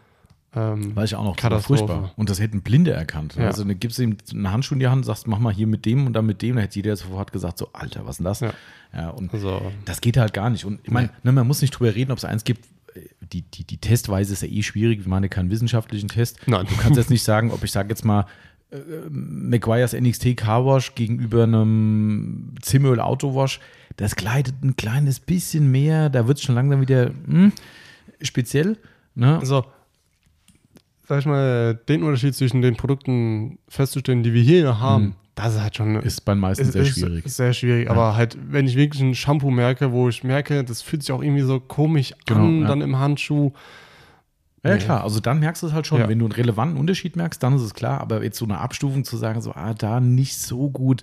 ähm, 0.57 0.95
weiß 0.95 1.11
ich 1.11 1.17
auch 1.17 1.25
noch. 1.25 1.31
War 1.31 1.37
Katastrophe. 1.37 1.87
Furchtbar. 1.87 2.13
Und 2.17 2.31
das 2.31 2.41
hätten 2.41 2.63
Blinde 2.63 2.93
erkannt. 2.93 3.35
Ja. 3.37 3.47
Also 3.47 3.65
dann 3.65 3.79
gibst 3.79 3.99
du 3.99 4.03
ihm 4.03 4.17
eine 4.33 4.53
Handschuhe 4.53 4.77
in 4.77 4.81
die 4.81 4.87
Hand, 4.87 5.05
sagst, 5.05 5.27
mach 5.27 5.39
mal 5.39 5.53
hier 5.53 5.67
mit 5.67 5.85
dem 5.85 6.07
und 6.07 6.13
dann 6.13 6.27
mit 6.27 6.43
dem. 6.43 6.57
Da 6.57 6.63
hätte 6.63 6.77
jeder 6.77 6.95
sofort 6.97 7.33
gesagt, 7.33 7.59
so, 7.59 7.69
Alter, 7.73 8.07
was 8.07 8.13
ist 8.13 8.19
denn 8.19 8.25
das? 8.25 8.41
Ja. 8.41 8.53
ja 8.95 9.09
und 9.11 9.33
also, 9.35 9.61
Das 9.85 10.01
geht 10.01 10.17
halt 10.17 10.33
gar 10.33 10.51
nicht. 10.51 10.65
Und 10.65 10.81
ich 10.85 10.91
meine, 10.91 11.11
ne, 11.23 11.33
man 11.33 11.47
muss 11.47 11.61
nicht 11.61 11.73
drüber 11.73 11.95
reden, 11.95 12.13
ob 12.13 12.19
es 12.19 12.25
eins 12.25 12.45
gibt. 12.45 12.67
Die, 13.33 13.43
die, 13.43 13.65
die 13.65 13.79
Testweise 13.79 14.33
ist 14.33 14.43
ja 14.43 14.49
eh 14.49 14.63
schwierig. 14.63 15.05
Wir 15.05 15.09
machen 15.09 15.25
ja 15.25 15.29
keinen 15.29 15.51
wissenschaftlichen 15.51 16.09
Test. 16.09 16.39
Nein. 16.47 16.67
Du 16.69 16.77
kannst 16.77 16.97
jetzt 16.97 17.11
nicht 17.11 17.25
sagen, 17.25 17.51
ob 17.51 17.65
ich 17.65 17.73
sage 17.73 17.89
jetzt 17.89 18.05
mal 18.05 18.27
äh, 18.71 18.77
McGuire's 19.11 19.93
NXT 19.93 20.37
Car 20.37 20.65
Wash 20.65 20.95
gegenüber 20.95 21.43
einem 21.43 22.55
Zimmeröl 22.63 23.01
Auto 23.01 23.35
Wash. 23.35 23.59
Das 23.97 24.15
gleitet 24.15 24.63
ein 24.63 24.77
kleines 24.77 25.19
bisschen 25.19 25.73
mehr. 25.73 26.11
Da 26.11 26.29
wird 26.29 26.39
es 26.39 26.45
schon 26.45 26.55
langsam 26.55 26.81
wieder 26.81 27.11
hm, 27.27 27.51
speziell. 28.23 28.79
Ne? 29.15 29.39
also, 29.39 29.65
sag 31.07 31.21
ich 31.21 31.27
mal, 31.27 31.75
den 31.89 32.03
Unterschied 32.03 32.35
zwischen 32.35 32.63
den 32.63 32.77
Produkten 32.77 33.59
festzustellen, 33.69 34.23
die 34.23 34.33
wir 34.33 34.43
hier 34.43 34.81
haben, 34.81 35.15
das 35.35 35.55
ist 35.57 35.63
halt 35.63 35.77
schon 35.77 35.97
Ist 35.97 36.25
bei 36.25 36.35
den 36.35 36.41
meisten 36.41 36.65
ist, 36.65 36.73
sehr 36.73 36.83
ist 36.83 36.89
schwierig. 36.99 37.25
Sehr 37.27 37.53
schwierig, 37.53 37.91
aber 37.91 38.17
halt, 38.17 38.39
wenn 38.41 38.67
ich 38.67 38.77
wirklich 38.77 39.03
ein 39.03 39.15
Shampoo 39.15 39.51
merke, 39.51 39.93
wo 39.93 40.09
ich 40.09 40.23
merke, 40.25 40.63
das 40.65 40.81
fühlt 40.83 41.03
sich 41.03 41.13
auch 41.13 41.23
irgendwie 41.23 41.43
so 41.43 41.59
komisch 41.61 42.13
Genau, 42.27 42.41
an, 42.41 42.61
ja. 42.63 42.69
dann 42.69 42.81
im 42.81 42.99
Handschuh. 42.99 43.53
Ja, 44.65 44.75
Nee. 44.77 44.79
klar, 44.79 45.03
also 45.05 45.21
dann 45.21 45.41
merkst 45.41 45.63
du 45.63 45.67
es 45.67 45.73
halt 45.75 45.87
schon. 45.87 46.01
Ja. 46.01 46.09
Wenn 46.09 46.19
du 46.21 46.25
einen 46.25 46.33
relevanten 46.33 46.79
Unterschied 46.79 47.17
merkst, 47.17 47.43
dann 47.43 47.57
ist 47.57 47.63
es 47.63 47.75
klar. 47.75 48.01
Aber 48.01 48.23
jetzt 48.25 48.39
so 48.39 48.47
eine 48.47 48.59
Abstufung 48.61 49.05
zu 49.05 49.17
sagen, 49.19 49.43
so, 49.43 49.53
ah, 49.53 49.75
da 49.75 50.01
nicht 50.01 50.39
so 50.39 50.71
gut, 50.71 51.03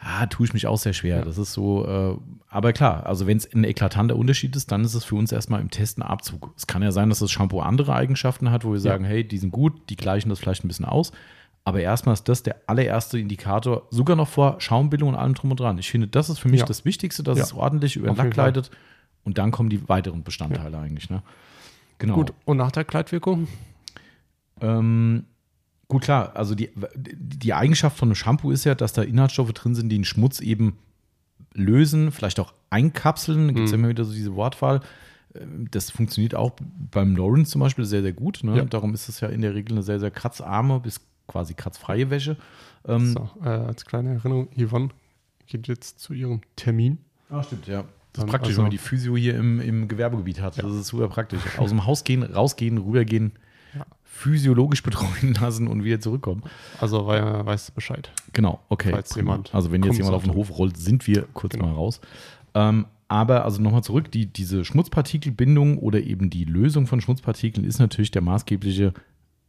ah, 0.00 0.26
tue 0.26 0.46
ich 0.46 0.52
mich 0.54 0.66
auch 0.66 0.78
sehr 0.78 0.92
schwer. 0.92 1.24
Das 1.24 1.38
ist 1.38 1.52
so, 1.52 1.86
äh, 1.86 2.16
aber 2.48 2.72
klar, 2.72 3.06
also 3.06 3.26
wenn 3.26 3.36
es 3.36 3.52
ein 3.52 3.64
eklatanter 3.64 4.16
Unterschied 4.16 4.56
ist, 4.56 4.72
dann 4.72 4.82
ist 4.84 4.94
es 4.94 5.04
für 5.04 5.14
uns 5.14 5.30
erstmal 5.30 5.60
im 5.60 5.70
Test 5.70 5.98
ein 5.98 6.02
Abzug. 6.02 6.52
Es 6.56 6.66
kann 6.66 6.82
ja 6.82 6.90
sein, 6.90 7.08
dass 7.10 7.18
das 7.20 7.30
Shampoo 7.30 7.60
andere 7.60 7.94
Eigenschaften 7.94 8.50
hat, 8.50 8.64
wo 8.64 8.72
wir 8.72 8.80
sagen, 8.80 9.04
hey, 9.04 9.26
die 9.26 9.38
sind 9.38 9.50
gut, 9.50 9.88
die 9.90 9.96
gleichen 9.96 10.28
das 10.30 10.38
vielleicht 10.38 10.64
ein 10.64 10.68
bisschen 10.68 10.86
aus. 10.86 11.12
Aber 11.64 11.80
erstmal 11.80 12.14
ist 12.14 12.28
das 12.28 12.42
der 12.42 12.56
allererste 12.66 13.18
Indikator, 13.18 13.86
sogar 13.90 14.16
noch 14.16 14.28
vor 14.28 14.60
Schaumbildung 14.60 15.10
und 15.10 15.14
allem 15.14 15.34
drum 15.34 15.50
und 15.50 15.60
dran. 15.60 15.76
Ich 15.78 15.90
finde, 15.90 16.08
das 16.08 16.30
ist 16.30 16.38
für 16.38 16.48
mich 16.48 16.60
Ja. 16.60 16.66
das 16.66 16.84
Wichtigste, 16.86 17.22
dass 17.22 17.36
Ja. 17.38 17.44
es 17.44 17.52
ordentlich 17.52 17.96
über 17.96 18.08
den 18.08 18.16
Lack 18.16 18.30
gleitet. 18.30 18.70
Und 19.22 19.36
dann 19.36 19.50
kommen 19.50 19.68
die 19.68 19.86
weiteren 19.88 20.22
Bestandteile 20.24 20.78
eigentlich. 20.78 21.10
Ne? 21.10 21.22
Genau. 21.98 22.14
Gut, 22.14 22.32
und 22.46 22.56
nach 22.56 22.72
der 22.72 22.84
Kleidwirkung? 22.84 23.46
Ähm, 24.62 25.24
gut, 25.90 26.02
klar, 26.02 26.34
also 26.34 26.54
die, 26.54 26.70
die 26.96 27.52
Eigenschaft 27.52 27.98
von 27.98 28.08
einem 28.08 28.14
Shampoo 28.14 28.50
ist 28.50 28.64
ja, 28.64 28.74
dass 28.74 28.92
da 28.94 29.02
Inhaltsstoffe 29.02 29.52
drin 29.52 29.74
sind, 29.74 29.90
die 29.90 29.96
den 29.96 30.04
Schmutz 30.04 30.40
eben 30.40 30.78
lösen, 31.54 32.12
vielleicht 32.12 32.40
auch 32.40 32.54
einkapseln. 32.70 33.48
Da 33.48 33.52
gibt 33.54 33.66
es 33.66 33.72
Mhm. 33.72 33.78
immer 33.80 33.88
wieder 33.90 34.04
so 34.04 34.12
diese 34.12 34.34
Wortwahl. 34.34 34.80
Das 35.70 35.90
funktioniert 35.90 36.34
auch 36.34 36.52
beim 36.90 37.14
Lawrence 37.16 37.52
zum 37.52 37.60
Beispiel 37.60 37.84
sehr, 37.84 38.02
sehr 38.02 38.12
gut. 38.12 38.40
Ne? 38.42 38.56
Ja. 38.56 38.64
Darum 38.64 38.94
ist 38.94 39.08
es 39.08 39.20
ja 39.20 39.28
in 39.28 39.42
der 39.42 39.54
Regel 39.54 39.72
eine 39.74 39.82
sehr, 39.82 40.00
sehr 40.00 40.10
kratzarme 40.10 40.80
bis 40.80 41.00
quasi 41.28 41.54
kratzfreie 41.54 42.10
Wäsche. 42.10 42.36
Ähm, 42.86 43.12
So, 43.12 43.30
äh, 43.44 43.48
als 43.48 43.84
kleine 43.84 44.14
Erinnerung, 44.14 44.48
Yvonne 44.56 44.88
geht 45.46 45.68
jetzt 45.68 46.00
zu 46.00 46.14
ihrem 46.14 46.40
Termin. 46.56 46.98
Ah, 47.28 47.42
stimmt, 47.44 47.66
ja. 47.68 47.84
Das 48.12 48.24
ist 48.24 48.30
praktisch, 48.30 48.48
also- 48.50 48.58
wenn 48.58 48.64
man 48.64 48.70
die 48.72 48.78
Physio 48.78 49.16
hier 49.16 49.36
im, 49.36 49.60
im 49.60 49.86
Gewerbegebiet 49.86 50.40
hat. 50.40 50.58
Das 50.60 50.72
ist 50.72 50.88
super 50.88 51.08
praktisch. 51.08 51.40
Aus 51.58 51.70
dem 51.70 51.86
Haus 51.86 52.02
gehen, 52.02 52.24
rausgehen, 52.24 52.78
rübergehen, 52.78 53.32
Ja. 53.34 53.40
Physiologisch 54.20 54.82
betreuen 54.82 55.34
lassen 55.40 55.66
und 55.66 55.82
wieder 55.84 56.00
zurückkommen. 56.00 56.42
Also 56.80 57.06
wei- 57.06 57.44
weißt 57.46 57.68
du 57.70 57.72
Bescheid. 57.72 58.10
Genau, 58.32 58.60
okay. 58.68 58.90
Falls 58.90 59.10
prima. 59.14 59.32
jemand 59.32 59.54
also 59.54 59.72
wenn 59.72 59.82
jetzt 59.82 59.96
jemand 59.96 60.14
auf 60.14 60.24
den. 60.24 60.34
Hof 60.34 60.56
rollt, 60.58 60.76
sind 60.76 61.06
wir 61.06 61.26
kurz 61.32 61.54
Genau. 61.54 61.66
mal 61.68 61.74
raus. 61.74 62.00
Ähm, 62.54 62.86
aber 63.08 63.44
also 63.44 63.60
nochmal 63.60 63.82
zurück, 63.82 64.10
die, 64.12 64.26
diese 64.26 64.64
Schmutzpartikelbindung 64.64 65.78
oder 65.78 66.00
eben 66.00 66.30
die 66.30 66.44
Lösung 66.44 66.86
von 66.86 67.00
Schmutzpartikeln 67.00 67.66
ist 67.66 67.78
natürlich 67.80 68.10
der 68.12 68.22
maßgebliche 68.22 68.92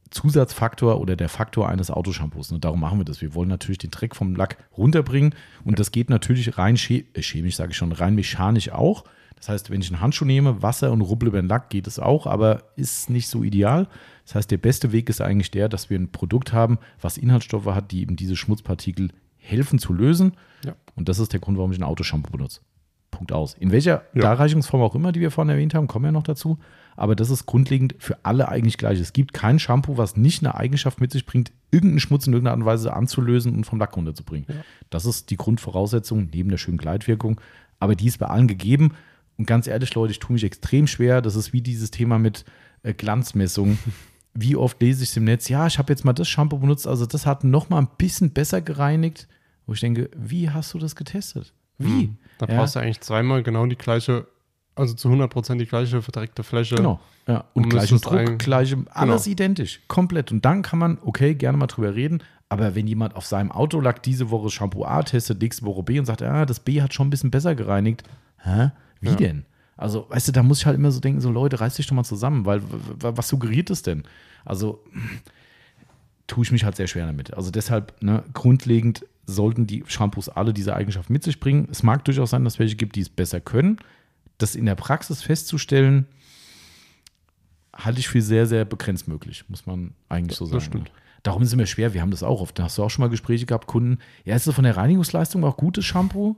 Zusatzfaktor 0.09 0.99
oder 0.99 1.15
der 1.15 1.29
Faktor 1.29 1.69
eines 1.69 1.89
Autoshampoos. 1.91 2.51
Und 2.51 2.65
darum 2.65 2.79
machen 2.79 2.99
wir 2.99 3.05
das. 3.05 3.21
Wir 3.21 3.33
wollen 3.33 3.49
natürlich 3.49 3.77
den 3.77 3.91
Dreck 3.91 4.15
vom 4.15 4.35
Lack 4.35 4.57
runterbringen 4.77 5.33
und 5.63 5.79
das 5.79 5.91
geht 5.91 6.09
natürlich 6.09 6.57
rein 6.57 6.75
äh, 6.75 7.21
chemisch, 7.21 7.55
sage 7.55 7.71
ich 7.71 7.77
schon, 7.77 7.91
rein 7.91 8.15
mechanisch 8.15 8.71
auch. 8.71 9.03
Das 9.41 9.49
heißt, 9.49 9.71
wenn 9.71 9.81
ich 9.81 9.91
einen 9.91 10.01
Handschuh 10.01 10.23
nehme, 10.23 10.61
Wasser 10.61 10.91
und 10.91 11.01
rubbel 11.01 11.29
über 11.29 11.41
den 11.41 11.47
Lack, 11.47 11.71
geht 11.71 11.87
es 11.87 11.97
auch, 11.97 12.27
aber 12.27 12.61
ist 12.75 13.09
nicht 13.09 13.27
so 13.27 13.43
ideal. 13.43 13.87
Das 14.23 14.35
heißt, 14.35 14.51
der 14.51 14.59
beste 14.59 14.91
Weg 14.91 15.09
ist 15.09 15.19
eigentlich 15.19 15.49
der, 15.49 15.67
dass 15.67 15.89
wir 15.89 15.97
ein 15.97 16.11
Produkt 16.11 16.53
haben, 16.53 16.77
was 17.01 17.17
Inhaltsstoffe 17.17 17.65
hat, 17.65 17.91
die 17.91 18.01
eben 18.01 18.15
diese 18.15 18.35
Schmutzpartikel 18.35 19.09
helfen 19.37 19.79
zu 19.79 19.93
lösen. 19.93 20.33
Ja. 20.63 20.75
Und 20.95 21.09
das 21.09 21.17
ist 21.17 21.33
der 21.33 21.39
Grund, 21.39 21.57
warum 21.57 21.71
ich 21.71 21.79
ein 21.79 21.83
Autoshampoo 21.83 22.31
benutze. 22.31 22.61
Punkt 23.09 23.31
aus. 23.33 23.55
In 23.55 23.71
welcher 23.71 24.03
Ja. 24.13 24.21
Darreichungsform 24.21 24.83
auch 24.83 24.93
immer, 24.93 25.11
die 25.11 25.19
wir 25.19 25.31
vorhin 25.31 25.49
erwähnt 25.49 25.73
haben, 25.73 25.87
kommen 25.87 26.05
wir 26.05 26.11
noch 26.11 26.23
dazu. 26.23 26.59
Aber 26.95 27.15
das 27.15 27.31
ist 27.31 27.47
grundlegend 27.47 27.95
für 27.97 28.17
alle 28.23 28.47
eigentlich 28.47 28.77
gleich. 28.77 28.99
Es 28.99 29.11
gibt 29.11 29.33
kein 29.33 29.57
Shampoo, 29.57 29.97
was 29.97 30.17
nicht 30.17 30.43
eine 30.43 30.53
Eigenschaft 30.53 31.01
mit 31.01 31.11
sich 31.11 31.25
bringt, 31.25 31.51
irgendeinen 31.71 31.99
Schmutz 31.99 32.27
in 32.27 32.33
irgendeiner 32.33 32.53
Art 32.53 32.59
und 32.59 32.65
Weise 32.67 32.93
anzulösen 32.93 33.55
und 33.55 33.63
vom 33.63 33.79
Lack 33.79 33.97
runterzubringen. 33.97 34.45
Das 34.91 35.05
ist 35.05 35.31
die 35.31 35.37
Grundvoraussetzung 35.37 36.29
neben 36.31 36.49
der 36.51 36.57
schönen 36.57 36.77
Gleitwirkung. 36.77 37.41
Aber 37.79 37.95
die 37.95 38.05
ist 38.05 38.19
bei 38.19 38.27
allen 38.27 38.47
gegeben. 38.47 38.93
Und 39.41 39.47
ganz 39.47 39.65
ehrlich, 39.65 39.95
Leute, 39.95 40.11
ich 40.11 40.19
tue 40.19 40.33
mich 40.33 40.43
extrem 40.43 40.85
schwer. 40.85 41.19
Das 41.19 41.35
ist 41.35 41.51
wie 41.51 41.61
dieses 41.61 41.89
Thema 41.89 42.19
mit 42.19 42.45
äh, 42.83 42.93
Glanzmessung. 42.93 43.79
Wie 44.35 44.55
oft 44.55 44.79
lese 44.81 45.03
ich 45.03 45.09
es 45.09 45.17
im 45.17 45.23
Netz? 45.25 45.49
Ja, 45.49 45.65
ich 45.67 45.79
habe 45.79 45.91
jetzt 45.91 46.05
mal 46.05 46.13
das 46.13 46.29
Shampoo 46.29 46.59
benutzt, 46.59 46.87
also 46.87 47.05
das 47.07 47.25
hat 47.25 47.43
noch 47.43 47.69
mal 47.69 47.79
ein 47.79 47.89
bisschen 47.97 48.31
besser 48.31 48.61
gereinigt. 48.61 49.27
Wo 49.65 49.73
ich 49.73 49.79
denke, 49.81 50.09
wie 50.15 50.49
hast 50.51 50.73
du 50.75 50.77
das 50.77 50.95
getestet? 50.95 51.53
Wie? 51.79 52.03
Hm. 52.03 52.17
Da 52.37 52.45
Ja. 52.45 52.55
brauchst 52.57 52.75
du 52.75 52.79
eigentlich 52.79 53.01
zweimal 53.01 53.41
genau 53.43 53.65
die 53.65 53.75
gleiche, 53.75 54.27
also 54.75 54.93
zu 54.93 55.09
100% 55.09 55.57
die 55.57 55.65
gleiche 55.65 56.01
verdreckte 56.03 56.43
Fläche. 56.43 56.75
Genau. 56.75 56.99
Ja. 57.27 57.45
Und 57.55 57.63
Und 57.63 57.69
gleichen 57.71 57.99
Druck, 57.99 58.13
ein- 58.13 58.37
gleichem, 58.37 58.87
alles 58.91 59.25
identisch, 59.27 59.81
komplett. 59.87 60.31
Und 60.31 60.45
dann 60.45 60.61
kann 60.61 60.77
man, 60.79 60.99
okay, 61.03 61.33
gerne 61.35 61.57
mal 61.57 61.67
drüber 61.67 61.93
reden, 61.95 62.21
aber 62.47 62.73
wenn 62.75 62.85
jemand 62.87 63.15
auf 63.17 63.25
seinem 63.25 63.51
Autolack 63.51 64.01
diese 64.03 64.29
Woche 64.29 64.49
Shampoo 64.51 64.85
A 64.85 65.01
testet, 65.03 65.41
nächste 65.41 65.65
Woche 65.65 65.81
B 65.83 65.97
und 65.99 66.05
sagt, 66.05 66.21
ah, 66.21 66.45
das 66.45 66.59
B 66.61 66.81
hat 66.81 66.93
schon 66.93 67.07
ein 67.07 67.09
bisschen 67.09 67.31
besser 67.31 67.53
gereinigt, 67.55 68.03
hä? 68.37 68.69
Wie 69.01 69.09
Ja. 69.09 69.15
denn? 69.15 69.45
Also, 69.77 70.05
weißt 70.09 70.27
du, 70.29 70.31
da 70.31 70.43
muss 70.43 70.59
ich 70.59 70.65
halt 70.65 70.77
immer 70.77 70.91
so 70.91 70.99
denken, 70.99 71.21
so 71.21 71.31
Leute, 71.31 71.59
reiß 71.59 71.75
dich 71.75 71.87
doch 71.87 71.95
mal 71.95 72.03
zusammen, 72.03 72.45
weil 72.45 72.61
was 72.99 73.27
suggeriert 73.27 73.69
es 73.69 73.81
denn? 73.81 74.03
Also, 74.45 74.83
tue 76.27 76.43
ich 76.43 76.51
mich 76.51 76.63
halt 76.63 76.75
sehr 76.75 76.87
schwer 76.87 77.07
damit. 77.07 77.33
Also 77.33 77.51
deshalb, 77.51 78.01
ne, 78.01 78.23
grundlegend 78.33 79.05
sollten 79.25 79.67
die 79.67 79.83
Shampoos 79.87 80.29
alle 80.29 80.53
diese 80.53 80.75
Eigenschaften 80.75 81.13
mit 81.13 81.23
sich 81.23 81.39
bringen. 81.39 81.67
Es 81.71 81.83
mag 81.83 82.05
durchaus 82.05 82.29
sein, 82.29 82.43
dass 82.43 82.53
es 82.53 82.59
welche 82.59 82.75
gibt, 82.75 82.95
die 82.95 83.01
es 83.01 83.09
besser 83.09 83.41
können. 83.41 83.77
Das 84.37 84.55
in 84.55 84.65
der 84.65 84.75
Praxis 84.75 85.21
festzustellen, 85.21 86.05
halte 87.73 87.99
ich 87.99 88.07
für 88.07 88.21
sehr, 88.21 88.45
sehr 88.45 88.65
begrenzt 88.65 89.07
möglich, 89.07 89.45
muss 89.47 89.65
man 89.65 89.93
eigentlich 90.09 90.37
so 90.37 90.45
sagen. 90.45 90.57
Das 90.57 90.65
stimmt. 90.65 90.91
Darum 91.23 91.41
ist 91.41 91.49
es 91.49 91.53
immer 91.53 91.65
schwer, 91.65 91.93
wir 91.93 92.01
haben 92.01 92.11
das 92.11 92.23
auch 92.23 92.41
oft. 92.41 92.57
Da 92.57 92.63
hast 92.63 92.77
du 92.77 92.83
auch 92.83 92.89
schon 92.89 93.03
mal 93.03 93.09
Gespräche 93.09 93.45
gehabt, 93.45 93.67
Kunden, 93.67 93.99
ja, 94.25 94.35
ist 94.35 94.47
das 94.47 94.55
von 94.55 94.63
der 94.63 94.77
Reinigungsleistung 94.77 95.43
auch 95.43 95.57
gutes 95.57 95.85
Shampoo? 95.85 96.35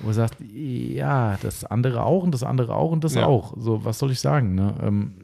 Wo 0.00 0.08
er 0.08 0.14
sagt, 0.14 0.36
ja, 0.40 1.36
das 1.42 1.64
andere 1.64 2.02
auch 2.04 2.22
und 2.22 2.32
das 2.32 2.42
andere 2.42 2.74
auch 2.74 2.90
und 2.90 3.04
das 3.04 3.14
Ja. 3.14 3.26
auch. 3.26 3.54
So, 3.58 3.84
was 3.84 3.98
soll 3.98 4.10
ich 4.10 4.20
sagen? 4.20 4.54
Ne? 4.54 4.74
Ähm, 4.82 5.14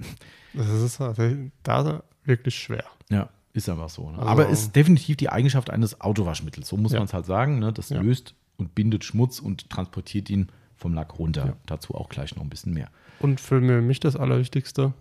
Das 0.52 0.68
ist 0.68 1.00
halt 1.00 1.18
da 1.62 2.02
wirklich 2.24 2.54
schwer. 2.56 2.84
Ja, 3.08 3.28
ist 3.52 3.68
einfach 3.68 3.88
so. 3.88 4.10
Ne? 4.10 4.18
Also- 4.18 4.28
Aber 4.30 4.48
ist 4.48 4.74
definitiv 4.76 5.16
die 5.16 5.28
Eigenschaft 5.30 5.70
eines 5.70 6.00
Autowaschmittels. 6.00 6.68
So 6.68 6.76
muss 6.76 6.92
Ja. 6.92 6.98
man 6.98 7.06
es 7.06 7.14
halt 7.14 7.26
sagen. 7.26 7.58
Ne? 7.58 7.72
Das 7.72 7.88
Ja. 7.90 8.00
löst 8.00 8.34
und 8.58 8.74
bindet 8.74 9.04
Schmutz 9.04 9.38
und 9.40 9.68
transportiert 9.70 10.28
ihn 10.30 10.48
vom 10.76 10.94
Lack 10.94 11.18
runter. 11.18 11.56
Dazu 11.66 11.94
auch 11.94 12.08
gleich 12.08 12.34
noch 12.36 12.42
ein 12.42 12.48
bisschen 12.50 12.72
mehr. 12.74 12.88
Und 13.20 13.40
für 13.40 13.60
mich 13.60 14.00
das 14.00 14.16
Allerwichtigste, 14.16 14.92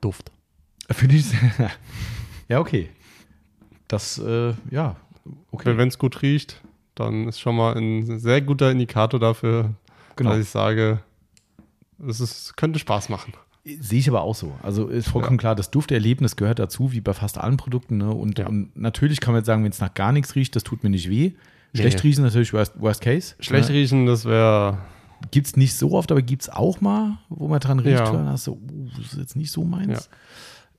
Duft. 0.00 0.30
Finde 0.90 1.16
ich 1.16 1.26
ja, 2.48 2.60
okay. 2.60 2.90
Das, 3.88 4.18
äh, 4.18 4.54
ja, 4.70 4.96
okay. 5.50 5.76
Wenn 5.76 5.88
es 5.88 5.98
gut 5.98 6.22
riecht, 6.22 6.60
dann 6.94 7.28
ist 7.28 7.40
schon 7.40 7.56
mal 7.56 7.76
ein 7.76 8.18
sehr 8.18 8.40
guter 8.40 8.70
Indikator 8.70 9.18
dafür, 9.20 9.70
Genau. 10.16 10.30
dass 10.30 10.40
ich 10.40 10.48
sage, 10.48 11.00
es 12.06 12.20
ist, 12.20 12.56
könnte 12.56 12.78
Spaß 12.78 13.08
machen. 13.08 13.32
Sehe 13.64 13.98
ich 13.98 14.08
aber 14.08 14.22
auch 14.22 14.34
so. 14.34 14.52
Also 14.62 14.88
ist 14.88 15.08
vollkommen 15.08 15.38
klar, 15.38 15.54
das 15.54 15.70
Dufterlebnis 15.70 16.36
gehört 16.36 16.58
dazu, 16.58 16.92
wie 16.92 17.00
bei 17.00 17.14
fast 17.14 17.38
allen 17.38 17.56
Produkten. 17.56 17.96
Ne? 17.96 18.10
Und, 18.10 18.38
Ja. 18.38 18.46
und 18.46 18.76
natürlich 18.76 19.20
kann 19.20 19.32
man 19.32 19.40
jetzt 19.40 19.46
sagen, 19.46 19.64
wenn 19.64 19.70
es 19.72 19.80
nach 19.80 19.94
gar 19.94 20.12
nichts 20.12 20.34
riecht, 20.34 20.54
das 20.54 20.64
tut 20.64 20.84
mir 20.84 20.90
nicht 20.90 21.08
weh. 21.08 21.32
Nee. 21.72 21.80
Schlecht 21.80 22.04
riechen 22.04 22.24
ist 22.24 22.32
natürlich 22.34 22.52
worst, 22.52 22.78
worst 22.78 23.00
case. 23.00 23.34
Schlecht 23.40 23.70
ne? 23.70 23.74
riechen, 23.74 24.06
das 24.06 24.24
wäre, 24.26 24.78
Gibt 25.30 25.46
es 25.46 25.56
nicht 25.56 25.74
so 25.74 25.92
oft, 25.92 26.10
aber 26.12 26.20
gibt 26.22 26.42
es 26.42 26.50
auch 26.50 26.80
mal, 26.80 27.18
wo 27.30 27.48
man 27.48 27.58
dran 27.60 27.78
riecht, 27.78 28.00
Ja. 28.00 28.08
und 28.10 28.14
dann 28.16 28.28
hast 28.28 28.46
du, 28.46 28.52
uh, 28.52 28.88
das 28.98 29.12
ist 29.12 29.18
jetzt 29.18 29.36
nicht 29.36 29.50
so 29.50 29.64
meins. 29.64 30.10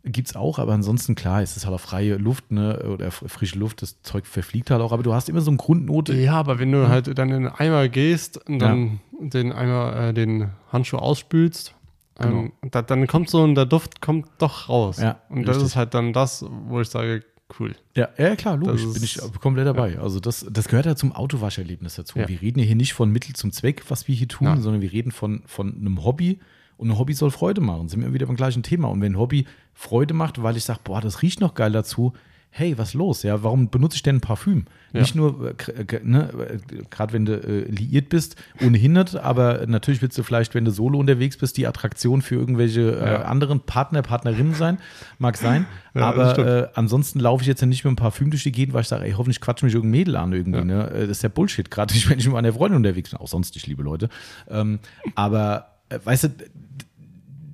Gibt 0.06 0.28
es 0.30 0.36
auch, 0.36 0.60
aber 0.60 0.74
ansonsten, 0.74 1.16
klar, 1.16 1.42
es 1.42 1.58
ist 1.58 1.66
halt 1.66 1.74
auch 1.76 1.80
freie 1.82 2.18
Luft, 2.18 2.52
ne, 2.52 2.80
oder 2.94 3.10
fr- 3.10 3.28
frische 3.28 3.58
Luft, 3.58 3.82
das 3.82 4.02
Zeug 4.04 4.28
verfliegt 4.28 4.70
halt 4.70 4.82
auch, 4.82 4.92
aber 4.92 5.02
du 5.04 5.14
hast 5.14 5.30
immer 5.30 5.42
so 5.42 5.50
eine 5.50 5.58
Grundnote. 5.58 6.14
ja, 6.16 6.34
aber 6.34 6.60
wenn 6.60 6.72
du 6.72 6.88
halt 6.88 7.18
dann 7.18 7.30
in 7.32 7.44
den 7.44 7.48
Eimer 7.52 7.90
gehst 7.90 8.38
und 8.48 8.60
dann 8.60 9.00
den 9.20 9.52
Eimer, 9.52 9.96
äh, 9.96 10.14
den 10.14 10.52
Handschuh 10.72 10.98
ausspülst, 10.98 11.74
ähm, 12.20 12.52
da, 12.72 12.82
dann 12.82 13.08
kommt 13.08 13.30
so 13.30 13.42
und 13.44 13.56
der 13.56 13.66
Duft 13.66 14.00
kommt 14.02 14.28
doch 14.38 14.70
raus. 14.70 15.00
Ja, 15.02 15.20
und 15.30 15.48
das 15.48 15.56
richtig. 15.58 15.72
ist 15.72 15.76
halt 15.76 15.94
dann 15.96 16.14
das, 16.14 16.46
wo 16.68 16.80
ich 16.82 16.88
sage, 16.88 17.24
cool. 17.60 17.76
Ja, 17.96 18.10
ja 18.18 18.36
klar, 18.36 18.58
logisch, 18.58 18.84
Das 18.84 18.94
bin 18.94 19.04
ist- 19.04 19.18
ich 19.18 19.40
komplett 19.42 19.66
dabei. 19.68 19.98
Also 20.00 20.20
das, 20.20 20.46
das 20.50 20.68
gehört 20.68 20.86
ja 20.86 20.96
zum 20.96 21.12
Autowascherlebnis 21.14 21.96
dazu. 21.96 22.20
Ja. 22.20 22.28
Wir 22.30 22.42
reden 22.42 22.60
ja 22.60 22.66
hier 22.66 22.76
nicht 22.76 22.94
von 22.94 23.12
Mittel 23.12 23.36
zum 23.36 23.52
Zweck, 23.52 23.84
was 23.90 24.08
wir 24.08 24.16
hier 24.16 24.28
tun, 24.28 24.48
Nein. 24.48 24.62
sondern 24.62 24.82
wir 24.82 24.92
reden 24.92 25.12
von, 25.12 25.42
von 25.46 25.76
einem 25.76 26.04
Hobby. 26.04 26.40
Und 26.78 26.90
ein 26.90 26.98
Hobby 27.00 27.14
soll 27.14 27.32
Freude 27.32 27.62
machen. 27.62 27.88
Sind 27.90 28.02
wir 28.02 28.14
wieder 28.14 28.26
beim 28.26 28.36
gleichen 28.36 28.64
Thema. 28.64 28.90
Und 28.90 29.02
wenn 29.02 29.14
ein 29.14 29.20
Hobby 29.20 29.46
Freude 29.74 30.14
macht, 30.14 30.42
weil 30.44 30.58
ich 30.58 30.64
sage, 30.66 30.80
boah, 30.84 31.02
das 31.02 31.22
riecht 31.22 31.40
noch 31.42 31.54
geil 31.54 31.72
dazu, 31.72 32.14
hey, 32.58 32.78
was 32.78 32.94
los? 32.94 33.24
Ja, 33.24 33.44
warum 33.44 33.70
benutze 33.70 33.98
ich 33.98 34.04
denn 34.04 34.16
ein 34.16 34.22
Parfüm? 34.22 34.64
Ja. 34.94 35.02
Nicht 35.02 35.14
nur, 35.14 35.54
äh, 35.68 35.82
äh, 35.82 36.00
ne, 36.04 36.30
äh, 36.72 36.84
gerade 36.90 37.12
wenn 37.12 37.26
du 37.26 37.34
äh, 37.36 37.70
liiert 37.70 38.08
bist, 38.08 38.38
ohnehin 38.64 38.94
nicht, 38.94 39.14
aber 39.18 39.68
natürlich 39.68 40.02
willst 40.02 40.18
du 40.18 40.24
vielleicht, 40.24 40.56
wenn 40.56 40.64
du 40.64 40.72
solo 40.72 40.98
unterwegs 40.98 41.36
bist, 41.36 41.58
die 41.58 41.68
Attraktion 41.68 42.22
für 42.22 42.36
irgendwelche 42.36 42.98
äh, 42.98 43.06
Ja. 43.12 43.22
anderen 43.24 43.60
Partner, 43.60 44.02
Partnerinnen 44.04 44.54
sein. 44.54 44.78
Mag 45.18 45.36
sein. 45.36 45.66
Ja, 45.94 46.04
aber 46.04 46.38
äh, 46.38 46.68
ansonsten 46.76 47.20
laufe 47.20 47.42
ich 47.42 47.48
jetzt 47.50 47.60
ja 47.60 47.68
nicht 47.68 47.84
mit 47.84 47.90
einem 47.90 47.98
Parfüm 47.98 48.30
durch 48.30 48.44
die 48.44 48.54
Gegend, 48.54 48.74
weil 48.74 48.84
ich 48.84 48.88
sage, 48.88 49.04
ey, 49.04 49.12
hoffentlich 49.12 49.42
quatscht 49.42 49.64
mich 49.64 49.74
irgendein 49.74 50.00
Mädel 50.00 50.16
an 50.16 50.32
irgendwie. 50.32 50.60
Ja. 50.60 50.64
Ne? 50.64 50.92
Äh, 50.92 51.00
Das 51.02 51.18
ist 51.18 51.24
ja 51.24 51.30
Bullshit, 51.30 51.70
gerade 51.70 51.94
nicht, 51.94 52.10
wenn 52.10 52.20
ich 52.20 52.26
mit 52.26 52.36
meiner 52.36 52.54
Freundin 52.54 52.78
unterwegs 52.78 53.10
bin. 53.10 53.20
Auch 53.20 53.28
sonst 53.28 53.54
nicht, 53.56 53.68
liebe 53.68 53.84
Leute. 53.84 54.08
Ähm, 54.50 54.80
aber, 55.16 55.58
äh, 55.58 55.75
weißt 55.90 56.24
du, 56.26 56.30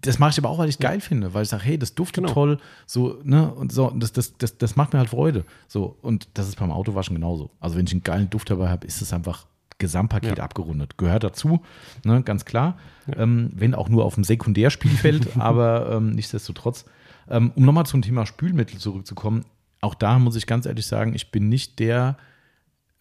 das 0.02 0.18
mache 0.18 0.32
ich 0.32 0.38
aber 0.40 0.50
auch, 0.50 0.58
weil 0.58 0.70
ich 0.70 0.80
geil 0.80 1.00
finde, 1.00 1.34
weil 1.34 1.44
ich 1.44 1.50
sage, 1.50 1.64
hey, 1.64 1.78
das 1.78 1.94
duftet 1.94 2.24
Genau. 2.24 2.34
toll, 2.34 2.58
so, 2.88 3.20
ne, 3.24 3.54
und 3.54 3.72
so, 3.72 3.92
das, 3.92 4.12
das, 4.12 4.36
das, 4.38 4.58
das 4.58 4.76
macht 4.76 4.94
mir 4.94 5.00
halt 5.00 5.10
Freude. 5.10 5.46
So, 5.68 5.96
und 6.02 6.28
das 6.34 6.48
ist 6.48 6.58
beim 6.58 6.72
Autowaschen 6.72 7.16
genauso. 7.16 7.52
Also, 7.60 7.78
wenn 7.78 7.86
ich 7.86 7.92
einen 7.92 8.04
geilen 8.04 8.30
Duft 8.30 8.50
dabei 8.50 8.70
habe, 8.70 8.88
ist 8.88 9.02
es 9.02 9.14
einfach 9.14 9.46
Gesamtpaket 9.78 10.38
Ja. 10.40 10.44
abgerundet. 10.44 10.98
Gehört 10.98 11.24
dazu, 11.24 11.62
ne, 12.04 12.24
ganz 12.24 12.46
klar. 12.46 12.78
Ähm, 13.16 13.52
wenn 13.54 13.76
auch 13.76 13.90
nur 13.90 14.06
auf 14.06 14.16
dem 14.16 14.24
Sekundärspielfeld, 14.24 15.38
aber 15.40 15.92
ähm, 15.92 16.12
nichtsdestotrotz. 16.12 16.86
Ähm, 17.30 17.52
um 17.56 17.64
nochmal 17.66 17.86
zum 17.86 18.02
Thema 18.02 18.26
Spülmittel 18.26 18.80
zurückzukommen, 18.80 19.46
auch 19.82 19.94
da 19.96 20.18
muss 20.20 20.36
ich 20.36 20.48
ganz 20.48 20.66
ehrlich 20.66 20.86
sagen, 20.88 21.14
ich 21.14 21.32
bin 21.32 21.48
nicht 21.50 21.80
der 21.80 22.18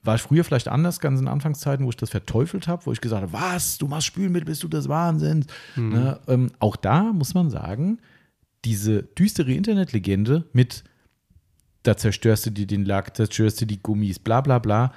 war 0.03 0.14
ich 0.14 0.22
früher 0.22 0.44
vielleicht 0.44 0.68
anders, 0.68 1.01
ganz 1.01 1.20
in 1.20 1.28
Anfangszeiten, 1.28 1.84
wo 1.84 1.90
ich 1.90 1.96
das 1.96 2.11
verteufelt 2.11 2.68
habe, 2.68 2.86
wo 2.86 2.92
ich 2.92 3.01
gesagt 3.01 3.22
habe, 3.22 3.32
was, 3.32 3.78
du 3.78 3.86
machst 3.86 4.07
Spülmittel, 4.07 4.46
bist 4.46 4.62
du 4.62 4.68
des 4.68 4.88
Wahnsinns. 4.88 5.46
Mhm. 5.76 5.88
Ne? 5.90 6.20
Ähm, 6.26 6.51
auch 6.59 6.76
da 6.76 7.12
muss 7.12 7.34
man 7.34 7.51
sagen, 7.51 7.98
diese 8.64 9.03
düstere 9.03 9.53
Internetlegende 9.53 10.44
mit, 10.53 10.84
da 11.82 11.96
zerstörst 11.96 12.46
du 12.46 12.51
dir 12.51 12.66
den 12.66 12.84
Lack, 12.84 13.16
zerstörst 13.16 13.61
du 13.61 13.66
die 13.66 13.82
Gummis, 13.82 14.18
bla 14.18 14.40
bla 14.40 14.59
bla. 14.59 14.92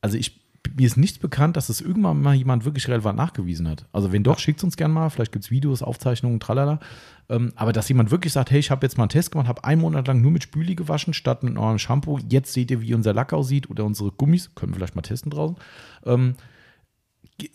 Also 0.00 0.16
ich, 0.16 0.43
mir 0.76 0.86
ist 0.86 0.96
nichts 0.96 1.18
bekannt, 1.18 1.56
dass 1.56 1.68
es 1.68 1.80
irgendwann 1.80 2.20
mal 2.20 2.34
jemand 2.34 2.64
wirklich 2.64 2.88
relevant 2.88 3.18
nachgewiesen 3.18 3.68
hat. 3.68 3.86
Also 3.92 4.12
wenn 4.12 4.24
doch, 4.24 4.38
schickt 4.38 4.64
uns 4.64 4.76
gerne 4.76 4.94
mal, 4.94 5.10
vielleicht 5.10 5.32
gibt 5.32 5.44
es 5.44 5.50
Videos, 5.50 5.82
Aufzeichnungen, 5.82 6.40
tralala. 6.40 6.80
Ähm, 7.28 7.52
aber 7.56 7.72
dass 7.72 7.88
jemand 7.88 8.10
wirklich 8.10 8.32
sagt, 8.32 8.50
hey, 8.50 8.58
ich 8.58 8.70
habe 8.70 8.84
jetzt 8.84 8.98
mal 8.98 9.04
einen 9.04 9.10
Test 9.10 9.30
gemacht, 9.30 9.48
habe 9.48 9.64
einen 9.64 9.80
Monat 9.80 10.06
lang 10.06 10.20
nur 10.20 10.30
mit 10.30 10.42
Spüli 10.42 10.74
gewaschen, 10.74 11.14
statt 11.14 11.42
mit 11.42 11.56
eurem 11.56 11.78
Shampoo. 11.78 12.18
Jetzt 12.28 12.52
seht 12.52 12.70
ihr, 12.70 12.80
wie 12.80 12.94
unser 12.94 13.12
Lack 13.12 13.32
aussieht 13.32 13.70
oder 13.70 13.84
unsere 13.84 14.10
Gummis. 14.12 14.54
Können 14.54 14.72
wir 14.72 14.76
vielleicht 14.76 14.96
mal 14.96 15.02
testen 15.02 15.30
draußen. 15.30 15.56
Ähm, 16.06 16.34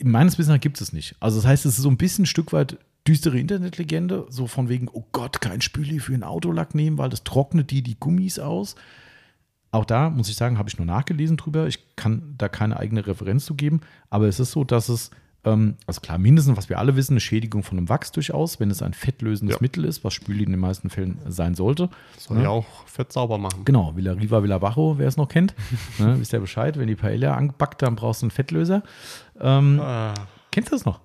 meines 0.03 0.37
Wissens 0.37 0.59
gibt 0.61 0.79
es 0.81 0.93
nicht. 0.93 1.15
Also 1.19 1.37
das 1.37 1.45
heißt, 1.45 1.65
es 1.65 1.77
ist 1.77 1.83
so 1.83 1.89
ein 1.89 1.97
bisschen 1.97 2.23
ein 2.23 2.27
Stück 2.27 2.53
weit 2.53 2.77
düstere 3.07 3.39
Internetlegende, 3.39 4.27
so 4.29 4.47
von 4.47 4.69
wegen, 4.69 4.87
oh 4.91 5.05
Gott, 5.11 5.41
kein 5.41 5.61
Spüli 5.61 5.99
für 5.99 6.13
einen 6.13 6.23
Autolack 6.23 6.75
nehmen, 6.75 6.97
weil 6.97 7.09
das 7.09 7.23
trocknet 7.23 7.71
die 7.71 7.81
die 7.81 7.99
Gummis 7.99 8.39
aus. 8.39 8.75
Auch 9.71 9.85
da 9.85 10.09
muss 10.09 10.29
ich 10.29 10.35
sagen, 10.35 10.57
habe 10.57 10.67
ich 10.69 10.77
nur 10.77 10.85
nachgelesen 10.87 11.37
drüber. 11.37 11.67
Ich 11.67 11.95
kann 11.95 12.33
da 12.37 12.49
keine 12.49 12.77
eigene 12.77 13.05
Referenz 13.05 13.45
zu 13.45 13.53
geben, 13.55 13.81
aber 14.09 14.27
es 14.27 14.39
ist 14.39 14.51
so, 14.51 14.63
dass 14.63 14.89
es, 14.89 15.11
ähm, 15.45 15.75
also 15.85 16.01
klar, 16.01 16.17
mindestens, 16.17 16.57
was 16.57 16.69
wir 16.69 16.79
alle 16.79 16.95
wissen, 16.95 17.13
eine 17.13 17.19
Schädigung 17.19 17.61
von 17.63 17.77
einem 17.77 17.87
Wachs 17.87 18.11
durchaus, 18.11 18.59
wenn 18.59 18.71
es 18.71 18.81
ein 18.81 18.93
fettlösendes 18.93 19.55
Ja. 19.57 19.61
Mittel 19.61 19.85
ist, 19.85 20.03
was 20.03 20.13
Spüli 20.15 20.43
in 20.43 20.49
den 20.51 20.59
meisten 20.59 20.89
Fällen 20.89 21.19
sein 21.27 21.53
sollte. 21.53 21.89
Soll 22.17 22.41
ja 22.41 22.49
auch 22.49 22.65
fett 22.87 23.13
sauber 23.13 23.37
machen. 23.37 23.63
Genau, 23.65 23.95
Villa 23.95 24.13
Riva, 24.13 24.41
Villa 24.41 24.57
Bajo, 24.57 24.97
wer 24.97 25.07
es 25.07 25.17
noch 25.17 25.27
kennt. 25.29 25.53
ne, 25.99 26.19
wisst 26.19 26.33
ihr 26.33 26.39
Bescheid, 26.39 26.77
wenn 26.79 26.87
die 26.87 26.95
Paella 26.95 27.35
anbackt, 27.35 27.81
dann 27.83 27.95
brauchst 27.95 28.21
du 28.21 28.25
einen 28.25 28.31
Fettlöser. 28.31 28.81
Ähm, 29.39 29.79
Ah, 29.79 30.13
Kennst 30.51 30.71
du 30.71 30.75
das 30.75 30.83
noch? 30.85 30.99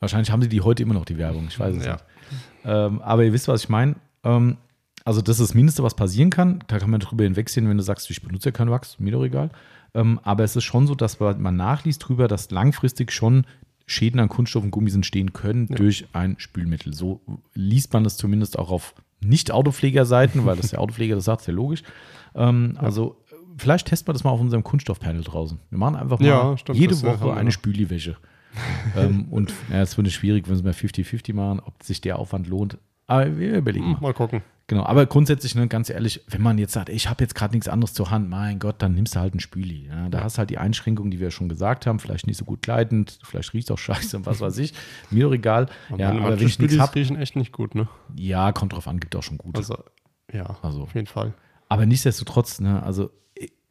Wahrscheinlich 0.00 0.30
haben 0.32 0.42
sie 0.42 0.48
die 0.48 0.60
heute 0.60 0.82
immer 0.82 0.94
noch, 0.94 1.04
die 1.04 1.16
Werbung. 1.18 1.46
Ich 1.48 1.58
weiß 1.58 1.76
es 1.76 1.86
Ja. 1.86 1.92
nicht. 1.92 2.04
Ähm, 2.64 3.00
aber 3.00 3.22
ihr 3.24 3.32
wisst, 3.32 3.46
was 3.48 3.62
ich 3.62 3.68
meine. 3.68 3.94
Ähm, 4.24 4.56
also, 5.06 5.22
das 5.22 5.40
ist 5.40 5.50
das 5.50 5.54
Mindeste, 5.54 5.82
was 5.82 5.94
passieren 5.94 6.30
kann. 6.30 6.62
Da 6.66 6.78
kann 6.78 6.90
man 6.90 7.00
drüber 7.00 7.24
hinwegsehen, 7.24 7.68
wenn 7.68 7.76
du 7.76 7.82
sagst, 7.82 8.10
ich 8.10 8.20
benutze 8.22 8.48
ja 8.48 8.52
kein 8.52 8.70
Wachs, 8.70 8.98
mir 8.98 9.12
doch 9.12 9.24
egal. 9.24 9.50
Ähm, 9.94 10.20
aber 10.24 10.44
es 10.44 10.56
ist 10.56 10.64
schon 10.64 10.86
so, 10.86 10.94
dass 10.94 11.20
man 11.20 11.56
nachliest 11.56 12.06
drüber, 12.06 12.28
dass 12.28 12.50
langfristig 12.50 13.12
schon 13.12 13.46
Schäden 13.86 14.18
an 14.20 14.28
Kunststoff 14.28 14.64
und 14.64 14.72
Gummis 14.72 14.94
entstehen 14.96 15.32
können 15.32 15.68
durch 15.68 16.06
ein 16.12 16.34
Spülmittel. 16.38 16.92
So 16.92 17.20
liest 17.54 17.92
man 17.92 18.04
es 18.04 18.16
zumindest 18.16 18.58
auch 18.58 18.70
auf 18.70 18.94
Nicht-Autopflegerseiten, 19.20 20.44
weil 20.44 20.56
das 20.56 20.70
der 20.70 20.80
Autopfleger 20.80 21.14
das 21.14 21.24
sagt, 21.24 21.42
ist 21.42 21.46
ja 21.46 21.54
logisch. 21.54 21.82
Ähm, 22.34 22.76
Also, 22.76 23.16
äh, 23.30 23.34
vielleicht 23.56 23.86
testen 23.86 24.08
wir 24.08 24.12
das 24.12 24.24
mal 24.24 24.30
auf 24.30 24.40
unserem 24.40 24.64
Kunststoffpanel 24.64 25.22
draußen. 25.22 25.58
Wir 25.70 25.78
machen 25.78 25.94
einfach 25.94 26.18
mal 26.18 26.26
Ja, 26.26 26.58
stimmt, 26.58 26.78
jede 26.78 26.94
das, 26.94 27.04
äh, 27.04 27.20
Woche 27.20 27.34
eine. 27.34 27.52
Spüliwäsche. 27.52 28.16
ähm, 28.96 29.26
und 29.30 29.52
ja, 29.70 29.82
es 29.82 29.96
wird 29.96 30.10
schwierig, 30.10 30.48
wenn 30.48 30.56
sie 30.56 30.62
mal 30.62 30.72
50-50 30.72 31.32
machen, 31.34 31.60
ob 31.64 31.82
sich 31.82 32.00
der 32.00 32.18
Aufwand 32.18 32.48
lohnt. 32.48 32.78
Aber 33.06 33.38
wir 33.38 33.58
überlegen 33.58 33.92
mal. 33.92 34.00
mal 34.00 34.14
gucken. 34.14 34.42
Genau, 34.68 34.84
aber 34.84 35.06
grundsätzlich, 35.06 35.54
ne, 35.54 35.68
ganz 35.68 35.90
ehrlich, 35.90 36.22
wenn 36.26 36.42
man 36.42 36.58
jetzt 36.58 36.72
sagt, 36.72 36.88
ich 36.88 37.08
habe 37.08 37.22
jetzt 37.22 37.36
gerade 37.36 37.54
nichts 37.54 37.68
anderes 37.68 37.94
zur 37.94 38.10
Hand, 38.10 38.28
mein 38.28 38.58
Gott, 38.58 38.76
dann 38.82 38.94
nimmst 38.94 39.14
du 39.14 39.20
halt 39.20 39.32
einen 39.32 39.40
Spüli. 39.40 39.86
Ja, 39.86 40.08
da 40.08 40.24
hast 40.24 40.36
du 40.36 40.38
halt 40.38 40.50
die 40.50 40.58
Einschränkungen, 40.58 41.12
die 41.12 41.20
wir 41.20 41.30
schon 41.30 41.48
gesagt 41.48 41.86
haben, 41.86 42.00
vielleicht 42.00 42.26
nicht 42.26 42.36
so 42.36 42.44
gut 42.44 42.62
kleidend, 42.62 43.20
vielleicht 43.22 43.52
riecht 43.54 43.70
auch 43.70 43.78
scheiße 43.78 44.16
und 44.16 44.26
was 44.26 44.40
weiß 44.40 44.58
ich. 44.58 44.74
Mir 45.10 45.26
doch 45.26 45.32
egal. 45.32 45.68
Ja, 45.90 46.10
Manche 46.10 46.24
aber 46.24 46.40
wenn 46.40 46.46
ich 46.46 46.58
nichts 46.58 46.78
habe, 46.78 46.94
riechen 46.96 47.16
echt 47.16 47.36
nicht 47.36 47.52
gut, 47.52 47.76
ne? 47.76 47.88
ja, 48.16 48.50
kommt 48.50 48.72
drauf 48.72 48.88
an, 48.88 48.98
gibt 48.98 49.14
auch 49.14 49.22
schon 49.22 49.38
gute. 49.38 49.58
Also, 49.58 49.78
ja, 50.32 50.56
Also. 50.62 50.82
auf 50.82 50.94
jeden 50.94 51.06
Fall. 51.06 51.32
Aber 51.68 51.86
nichtsdestotrotz, 51.86 52.60
ne, 52.60 52.82
also 52.82 53.10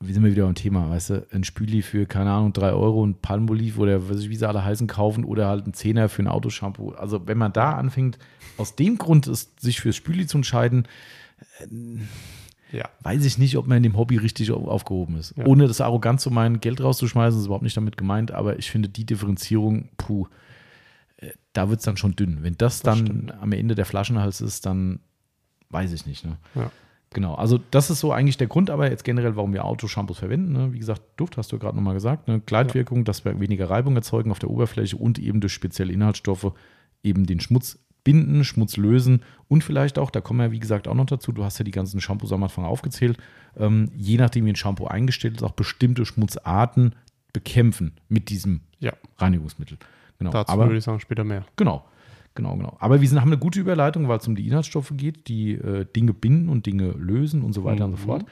wir 0.01 0.13
sind 0.13 0.23
wir 0.23 0.31
wieder 0.31 0.45
beim 0.45 0.55
Thema, 0.55 0.89
weißt 0.89 1.09
du, 1.11 1.27
ein 1.31 1.43
Spüli 1.45 1.81
für, 1.81 2.05
keine 2.05 2.29
Ahnung, 2.31 2.51
3 2.53 2.71
Euro 2.73 3.01
und 3.01 3.21
Palmolive 3.21 3.79
oder 3.79 4.09
weiß 4.09 4.19
ich, 4.19 4.29
wie 4.29 4.35
sie 4.35 4.47
alle 4.47 4.63
heißen, 4.63 4.87
kaufen 4.87 5.23
oder 5.23 5.47
halt 5.47 5.65
ein 5.65 5.73
Zehner 5.73 6.09
für 6.09 6.21
ein 6.21 6.27
Autoshampoo. 6.27 6.91
Also 6.91 7.25
wenn 7.27 7.37
man 7.37 7.53
da 7.53 7.71
anfängt, 7.73 8.19
aus 8.57 8.75
dem 8.75 8.97
Grund 8.97 9.25
ist, 9.27 9.59
sich 9.61 9.79
fürs 9.79 9.95
Spüli 9.95 10.27
zu 10.27 10.37
entscheiden, 10.37 10.87
Ja. 12.71 12.89
weiß 13.01 13.23
ich 13.25 13.37
nicht, 13.37 13.57
ob 13.57 13.67
man 13.67 13.77
in 13.77 13.83
dem 13.83 13.97
Hobby 13.97 14.17
richtig 14.17 14.51
au- 14.51 14.67
aufgehoben 14.67 15.17
ist. 15.17 15.33
Ja. 15.37 15.45
Ohne 15.45 15.67
das 15.67 15.81
arrogant 15.81 16.19
zu 16.19 16.29
meinen, 16.29 16.59
Geld 16.59 16.81
rauszuschmeißen, 16.81 17.39
ist 17.39 17.45
überhaupt 17.45 17.63
nicht 17.63 17.77
damit 17.77 17.97
gemeint, 17.97 18.31
aber 18.31 18.59
ich 18.59 18.69
finde 18.69 18.89
die 18.89 19.05
Differenzierung, 19.05 19.89
puh, 19.97 20.27
äh, 21.17 21.31
da 21.53 21.69
wird 21.69 21.79
es 21.79 21.85
dann 21.85 21.97
schon 21.97 22.15
dünn. 22.15 22.39
Wenn 22.43 22.57
das, 22.57 22.81
dann 22.81 22.97
stimmt. 23.05 23.33
am 23.41 23.51
Ende 23.53 23.75
der 23.75 23.85
Flaschenhals 23.85 24.41
ist, 24.41 24.65
dann 24.65 24.99
weiß 25.69 25.93
ich 25.93 26.05
nicht. 26.05 26.25
Ne? 26.25 26.37
Ja. 26.55 26.71
Genau, 27.16 27.36
also 27.36 27.61
das 27.72 27.89
ist 27.89 28.01
so 28.01 28.11
eigentlich 28.11 28.36
der 28.36 28.47
Grund, 28.47 28.70
aber 28.70 28.91
jetzt 28.91 29.05
generell, 29.05 29.38
warum 29.38 29.53
wir 29.53 29.63
Autoshampoos 29.63 30.20
verwenden. 30.20 30.51
Ne? 30.51 30.74
Wie 30.74 30.80
gesagt, 30.80 31.01
Duft 31.16 31.38
hast 31.38 31.49
du 31.49 31.57
gerade 31.57 31.78
nochmal 31.78 31.93
gesagt, 31.93 32.28
ne? 32.28 32.41
Gleitwirkung, 32.45 33.05
dass 33.05 33.24
wir 33.24 33.39
weniger 33.39 33.70
Reibung 33.70 33.95
erzeugen 33.95 34.32
auf 34.32 34.39
der 34.39 34.49
Oberfläche 34.49 34.97
und 34.97 35.18
eben 35.18 35.39
durch 35.39 35.53
spezielle 35.53 35.93
Inhaltsstoffe 35.93 36.51
eben 37.03 37.26
den 37.26 37.39
Schmutz 37.39 37.80
binden, 38.03 38.43
Schmutz 38.43 38.76
lösen 38.76 39.24
und 39.47 39.63
vielleicht 39.63 39.97
auch, 39.97 40.11
da 40.11 40.20
kommen 40.20 40.41
wir 40.41 40.51
wie 40.51 40.59
gesagt 40.59 40.89
auch 40.89 40.93
noch 40.93 41.05
dazu, 41.05 41.32
du 41.32 41.45
hast 41.45 41.57
ja 41.57 41.63
die 41.63 41.72
ganzen 41.72 42.01
Shampoos 42.01 42.34
am 42.34 42.43
Anfang 42.43 42.66
aufgezählt, 42.66 43.18
ähm, 43.55 43.89
je 43.95 44.18
nachdem 44.18 44.43
wie 44.45 44.49
ein 44.49 44.57
Shampoo 44.57 44.86
eingestellt 44.86 45.38
ist, 45.38 45.43
auch 45.43 45.53
bestimmte 45.53 46.05
Schmutzarten 46.05 46.95
bekämpfen 47.32 47.93
mit 48.09 48.28
diesem 48.28 48.59
Ja, 48.80 48.91
Reinigungsmittel. 49.20 49.78
Genau, 50.20 50.32
dazu 50.32 50.51
aber 50.51 50.66
würde 50.66 50.80
ich 50.80 50.84
sagen, 50.84 50.99
später 50.99 51.24
mehr. 51.24 51.45
Genau, 51.55 51.86
genau, 52.36 52.55
genau. 52.55 52.75
Aber 52.79 53.01
wir 53.01 53.07
sind, 53.09 53.19
haben 53.21 53.29
eine 53.29 53.38
gute 53.39 53.59
Überleitung, 53.59 54.07
weil 54.07 54.17
es 54.19 54.27
um 54.27 54.36
die 54.36 54.47
Inhaltsstoffe 54.47 54.93
geht, 54.95 55.27
die 55.27 55.53
äh, 55.53 55.86
Dinge 55.95 56.13
binden 56.13 56.49
und 56.49 56.65
Dinge 56.65 56.91
lösen 56.91 57.41
und 57.41 57.53
so 57.53 57.63
weiter 57.63 57.86
und 57.86 57.91
so 57.97 57.97
Mhm. 57.97 58.05
fort. 58.05 58.25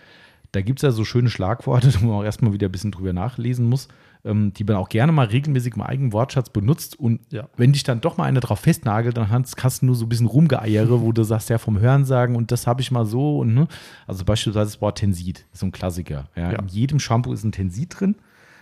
Da 0.51 0.61
gibt 0.61 0.77
es 0.79 0.83
ja 0.83 0.91
so 0.91 1.03
schöne 1.03 1.29
Schlagworte, 1.29 1.91
wo 2.01 2.07
man 2.07 2.15
auch 2.17 2.23
erstmal 2.23 2.53
wieder 2.53 2.67
ein 2.69 2.71
bisschen 2.71 2.91
drüber 2.91 3.11
nachlesen 3.11 3.65
muss, 3.67 3.87
ähm, 4.23 4.53
die 4.53 4.63
man 4.63 4.75
auch 4.75 4.87
gerne 4.89 5.11
mal 5.11 5.25
regelmäßig 5.25 5.73
im 5.75 5.81
eigenen 5.81 6.13
Wortschatz 6.13 6.51
benutzt. 6.51 6.99
Und 6.99 7.21
Ja. 7.31 7.49
wenn 7.57 7.73
dich 7.73 7.83
dann 7.83 8.01
doch 8.01 8.17
mal 8.17 8.25
einer 8.25 8.39
drauf 8.39 8.59
festnagelt, 8.59 9.17
dann 9.17 9.31
hast, 9.31 9.81
du 9.81 9.85
nur 9.87 9.95
so 9.95 10.05
ein 10.05 10.09
bisschen 10.09 10.27
Rumgeeiere, 10.27 11.01
wo 11.01 11.11
du 11.11 11.23
sagst, 11.23 11.49
ja, 11.49 11.57
vom 11.57 11.79
Hören 11.79 12.05
sagen 12.05 12.35
und 12.35 12.51
das 12.51 12.67
habe 12.67 12.81
ich 12.81 12.91
mal 12.91 13.05
so. 13.07 13.39
Und, 13.39 13.55
ne? 13.55 13.67
Also 14.05 14.25
beispielsweise 14.25 14.73
das 14.73 14.81
Wort 14.81 14.99
Tensid, 14.99 15.45
so 15.53 15.65
ein 15.65 15.71
Klassiker. 15.71 16.29
Ja? 16.35 16.51
Ja. 16.51 16.59
In 16.59 16.67
jedem 16.67 16.99
Shampoo 16.99 17.33
ist 17.33 17.43
ein 17.43 17.51
Tensid 17.51 17.99
drin. 17.99 18.15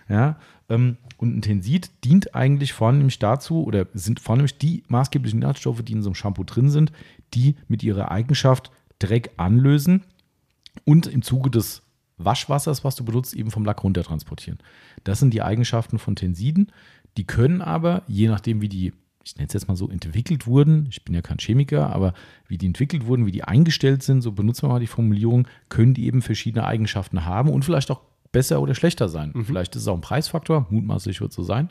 Ja, 0.09 0.37
und 0.75 1.37
ein 1.37 1.41
Tensid 1.41 1.91
dient 2.03 2.33
eigentlich 2.33 2.73
vornehmlich 2.73 3.19
dazu, 3.19 3.63
oder 3.63 3.87
sind 3.93 4.19
vornehmlich 4.19 4.57
die 4.57 4.83
maßgeblichen 4.87 5.41
Inhaltsstoffe, 5.41 5.83
die 5.83 5.93
in 5.93 6.01
so 6.01 6.09
einem 6.09 6.15
Shampoo 6.15 6.43
drin 6.43 6.69
sind, 6.69 6.91
die 7.33 7.55
mit 7.67 7.83
ihrer 7.83 8.11
Eigenschaft 8.11 8.71
Dreck 8.99 9.31
anlösen 9.37 10.03
und 10.85 11.07
im 11.07 11.21
Zuge 11.21 11.49
des 11.49 11.81
Waschwassers, 12.17 12.83
was 12.83 12.95
du 12.95 13.03
benutzt, 13.03 13.33
eben 13.33 13.51
vom 13.51 13.65
Lack 13.65 13.83
runter 13.83 14.03
transportieren. 14.03 14.59
Das 15.03 15.19
sind 15.19 15.33
die 15.33 15.41
Eigenschaften 15.41 15.99
von 15.99 16.15
Tensiden. 16.15 16.71
Die 17.17 17.25
können 17.25 17.61
aber, 17.61 18.03
je 18.07 18.27
nachdem, 18.27 18.61
wie 18.61 18.69
die, 18.69 18.93
ich 19.23 19.35
nenne 19.35 19.47
es 19.47 19.53
jetzt 19.53 19.67
mal 19.67 19.75
so, 19.75 19.89
entwickelt 19.89 20.47
wurden, 20.47 20.87
ich 20.89 21.03
bin 21.03 21.15
ja 21.15 21.21
kein 21.21 21.39
Chemiker, 21.39 21.93
aber 21.93 22.13
wie 22.47 22.57
die 22.57 22.67
entwickelt 22.67 23.05
wurden, 23.05 23.25
wie 23.25 23.31
die 23.31 23.43
eingestellt 23.43 24.03
sind, 24.03 24.21
so 24.21 24.31
benutzen 24.31 24.63
wir 24.63 24.69
mal 24.69 24.79
die 24.79 24.87
Formulierung, 24.87 25.47
können 25.69 25.93
die 25.93 26.05
eben 26.05 26.21
verschiedene 26.21 26.65
Eigenschaften 26.65 27.25
haben 27.25 27.49
und 27.49 27.65
vielleicht 27.65 27.91
auch 27.91 28.01
besser 28.31 28.61
oder 28.61 28.75
schlechter 28.75 29.09
sein. 29.09 29.33
Vielleicht 29.45 29.75
ist 29.75 29.83
es 29.83 29.87
auch 29.87 29.95
ein 29.95 30.01
Preisfaktor, 30.01 30.67
mutmaßlich 30.69 31.19
wird 31.21 31.31
es 31.31 31.35
so 31.35 31.43
sein. 31.43 31.69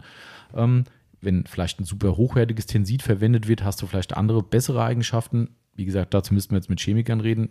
Ähm, 0.55 0.85
wenn 1.23 1.45
vielleicht 1.47 1.81
ein 1.81 1.85
super 1.85 2.17
hochwertiges 2.17 2.67
Tensid 2.67 3.03
verwendet 3.03 3.47
wird, 3.49 3.65
hast 3.65 3.81
du 3.83 3.87
vielleicht 3.87 4.17
andere, 4.17 4.43
bessere 4.43 4.83
Eigenschaften. 4.83 5.51
Wie 5.75 5.85
gesagt, 5.85 6.15
dazu 6.15 6.35
müssten 6.35 6.53
wir 6.53 6.59
jetzt 6.59 6.71
mit 6.71 6.81
Chemikern 6.81 7.21
reden. 7.21 7.51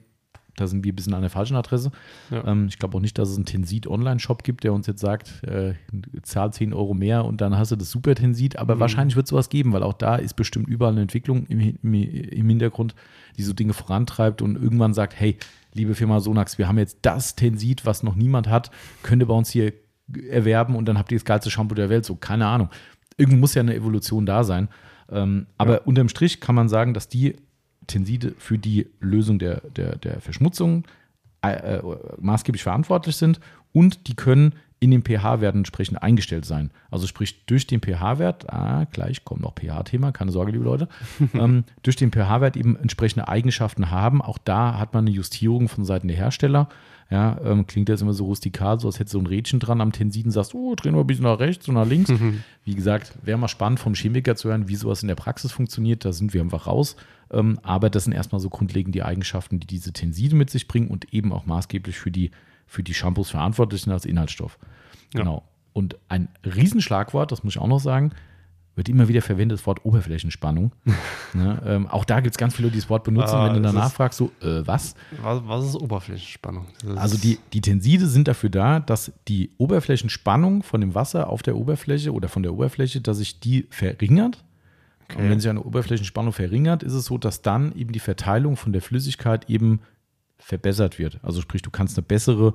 Da 0.55 0.67
sind 0.67 0.83
wir 0.83 0.91
ein 0.91 0.95
bisschen 0.95 1.13
an 1.13 1.21
der 1.21 1.29
falschen 1.29 1.55
Adresse. 1.55 1.91
Ja. 2.31 2.45
Ähm, 2.45 2.65
ich 2.67 2.79
glaube 2.79 2.97
auch 2.97 3.01
nicht, 3.01 3.17
dass 3.17 3.29
es 3.29 3.35
einen 3.37 3.45
Tensid-Online-Shop 3.45 4.43
gibt, 4.43 4.63
der 4.63 4.73
uns 4.73 4.87
jetzt 4.87 4.99
sagt, 4.99 5.41
äh, 5.43 5.75
zahl 6.23 6.51
10 6.51 6.73
Euro 6.73 6.93
mehr 6.93 7.23
und 7.25 7.39
dann 7.39 7.55
hast 7.57 7.71
du 7.71 7.75
das 7.75 7.89
super 7.91 8.13
Tensid. 8.15 8.57
Aber 8.57 8.75
Mhm. 8.75 8.79
wahrscheinlich 8.81 9.15
wird 9.15 9.25
es 9.27 9.29
sowas 9.29 9.49
geben, 9.49 9.71
weil 9.71 9.83
auch 9.83 9.93
da 9.93 10.15
ist 10.17 10.33
bestimmt 10.35 10.67
überall 10.67 10.91
eine 10.91 11.01
Entwicklung 11.03 11.45
im, 11.45 11.59
im, 11.59 11.93
im 11.93 12.49
Hintergrund, 12.49 12.93
die 13.37 13.43
so 13.43 13.53
Dinge 13.53 13.73
vorantreibt 13.73 14.41
und 14.41 14.55
irgendwann 14.55 14.93
sagt, 14.93 15.17
hey, 15.17 15.37
liebe 15.73 15.95
Firma 15.95 16.19
Sonax, 16.19 16.57
wir 16.57 16.67
haben 16.67 16.77
jetzt 16.77 16.99
das 17.03 17.35
Tensid, 17.35 17.85
was 17.85 18.03
noch 18.03 18.15
niemand 18.15 18.47
hat, 18.47 18.71
könnt 19.03 19.21
ihr 19.21 19.27
bei 19.27 19.33
uns 19.33 19.49
hier 19.49 19.73
erwerben 20.29 20.75
und 20.75 20.85
dann 20.85 20.97
habt 20.97 21.11
ihr 21.11 21.17
das 21.17 21.25
geilste 21.25 21.51
Shampoo 21.51 21.75
der 21.75 21.89
Welt. 21.89 22.05
So, 22.05 22.15
keine 22.15 22.47
Ahnung. 22.47 22.69
Irgendwo 23.17 23.37
muss 23.37 23.53
ja 23.53 23.61
eine 23.61 23.75
Evolution 23.75 24.25
da 24.25 24.43
sein. 24.43 24.69
Ähm, 25.11 25.47
aber 25.57 25.85
unterm 25.87 26.09
Strich 26.09 26.39
kann 26.39 26.55
man 26.55 26.69
sagen, 26.69 26.93
dass 26.93 27.07
die 27.07 27.35
Tenside 27.87 28.33
für 28.37 28.57
die 28.57 28.87
Lösung 28.99 29.39
der, 29.39 29.61
der, 29.75 29.97
der 29.97 30.21
Verschmutzung 30.21 30.85
äh, 31.43 31.77
äh, 31.77 31.81
maßgeblich 32.19 32.63
verantwortlich 32.63 33.15
sind 33.15 33.39
und 33.71 34.07
die 34.07 34.15
können 34.15 34.53
in 34.79 34.91
den 34.91 35.03
pH-Werten 35.03 35.59
entsprechend 35.59 36.01
eingestellt 36.01 36.45
sein. 36.45 36.71
Also 36.89 37.05
sprich 37.05 37.45
durch 37.45 37.67
den 37.67 37.81
pH-Wert, 37.81 38.49
ah, 38.49 38.85
gleich 38.85 39.25
kommt 39.25 39.41
noch 39.41 39.55
pH-Thema, 39.55 40.11
keine 40.11 40.31
Sorge, 40.31 40.51
liebe 40.53 40.63
Leute, 40.63 40.87
ähm, 41.33 41.65
durch 41.83 41.97
den 41.97 42.11
pH-Wert 42.11 42.55
eben 42.55 42.77
entsprechende 42.77 43.27
Eigenschaften 43.27 43.91
haben. 43.91 44.21
Auch 44.21 44.37
da 44.37 44.79
hat 44.79 44.93
man 44.93 45.05
eine 45.05 45.15
Justierung 45.15 45.67
von 45.67 45.83
Seiten 45.83 46.07
der 46.07 46.17
Hersteller. 46.17 46.69
Ja, 47.11 47.39
ähm, 47.43 47.65
klingt 47.65 47.89
jetzt 47.89 48.01
immer 48.01 48.13
so 48.13 48.25
rustikal, 48.25 48.79
so 48.79 48.87
als 48.87 48.99
hätte 48.99 49.09
so 49.09 49.17
ein 49.17 49.25
Rädchen 49.25 49.59
dran 49.59 49.81
am 49.81 49.91
Tensiden, 49.91 50.31
sagst, 50.31 50.53
oh, 50.53 50.75
drehen 50.75 50.93
wir 50.93 51.01
ein 51.01 51.07
bisschen 51.07 51.23
nach 51.23 51.39
rechts 51.39 51.67
und 51.67 51.73
nach 51.73 51.87
links. 51.87 52.13
Wie 52.65 52.75
gesagt, 52.75 53.13
wäre 53.23 53.39
mal 53.39 53.47
spannend 53.47 53.79
vom 53.79 53.95
Chemiker 53.95 54.35
zu 54.35 54.49
hören, 54.49 54.67
wie 54.67 54.75
sowas 54.75 55.01
in 55.01 55.07
der 55.07 55.15
Praxis 55.15 55.51
funktioniert. 55.51 56.05
Da 56.05 56.13
sind 56.13 56.35
wir 56.35 56.41
einfach 56.41 56.67
raus. 56.67 56.95
Ähm, 57.31 57.59
aber 57.63 57.89
das 57.89 58.03
sind 58.03 58.13
erstmal 58.13 58.39
so 58.39 58.49
grundlegend 58.49 58.93
die 58.93 59.01
Eigenschaften, 59.01 59.59
die 59.59 59.65
diese 59.65 59.91
Tenside 59.91 60.35
mit 60.35 60.51
sich 60.51 60.67
bringen 60.67 60.87
und 60.87 61.11
eben 61.11 61.33
auch 61.33 61.47
maßgeblich 61.47 61.97
für 61.97 62.11
die, 62.11 62.29
für 62.69 62.83
die 62.83 62.93
Shampoos 62.93 63.29
verantwortlich 63.31 63.81
sind 63.81 63.91
als 63.93 64.05
Inhaltsstoff. 64.05 64.57
Ja. 65.13 65.21
Genau. 65.21 65.43
Und 65.73 65.97
ein 66.07 66.29
Riesenschlagwort, 66.45 67.31
das 67.31 67.43
muss 67.43 67.55
ich 67.55 67.61
auch 67.61 67.67
noch 67.67 67.79
sagen, 67.79 68.11
wird 68.75 68.87
immer 68.87 69.09
wieder 69.09 69.21
verwendet, 69.21 69.59
das 69.59 69.65
Wort 69.65 69.83
Oberflächenspannung. 69.83 70.71
ne? 71.33 71.61
ähm, 71.65 71.87
auch 71.87 72.05
da 72.05 72.21
gibt 72.21 72.33
es 72.35 72.37
ganz 72.37 72.55
viele, 72.55 72.69
die 72.71 72.77
das 72.79 72.89
Wort 72.89 73.03
benutzen, 73.03 73.35
Ah, 73.35 73.47
wenn 73.47 73.55
du 73.55 73.61
danach 73.61 73.87
ist- 73.87 73.93
fragst, 73.93 74.17
so, 74.17 74.31
äh, 74.41 74.65
was? 74.65 74.95
Was, 75.21 75.41
was 75.45 75.65
ist 75.65 75.75
Oberflächenspannung? 75.75 76.67
Das 76.85 76.97
Also 76.97 77.17
die, 77.17 77.39
die 77.51 77.59
Tenside 77.61 78.07
sind 78.07 78.27
dafür 78.29 78.49
da, 78.49 78.79
dass 78.79 79.11
die 79.27 79.51
Oberflächenspannung 79.57 80.63
von 80.63 80.79
dem 80.79 80.95
Wasser 80.95 81.29
auf 81.29 81.41
der 81.41 81.57
Oberfläche 81.57 82.13
oder 82.13 82.29
von 82.29 82.43
der 82.43 82.53
Oberfläche, 82.53 83.01
dass 83.01 83.17
sich 83.17 83.39
die 83.39 83.67
verringert. 83.69 84.43
Und 85.17 85.27
wenn 85.27 85.39
sich 85.39 85.49
eine 85.49 85.63
Oberflächenspannung 85.63 86.33
verringert, 86.33 86.83
ist 86.83 86.93
es 86.93 87.05
so, 87.05 87.17
dass 87.17 87.41
dann 87.41 87.73
eben 87.75 87.91
die 87.91 87.99
Verteilung 87.99 88.55
von 88.57 88.71
der 88.73 88.81
Flüssigkeit 88.83 89.49
eben 89.49 89.81
verbessert 90.39 90.97
wird. 90.97 91.19
Also 91.21 91.41
sprich, 91.41 91.61
du 91.61 91.69
kannst 91.69 91.97
eine 91.97 92.05
bessere 92.05 92.53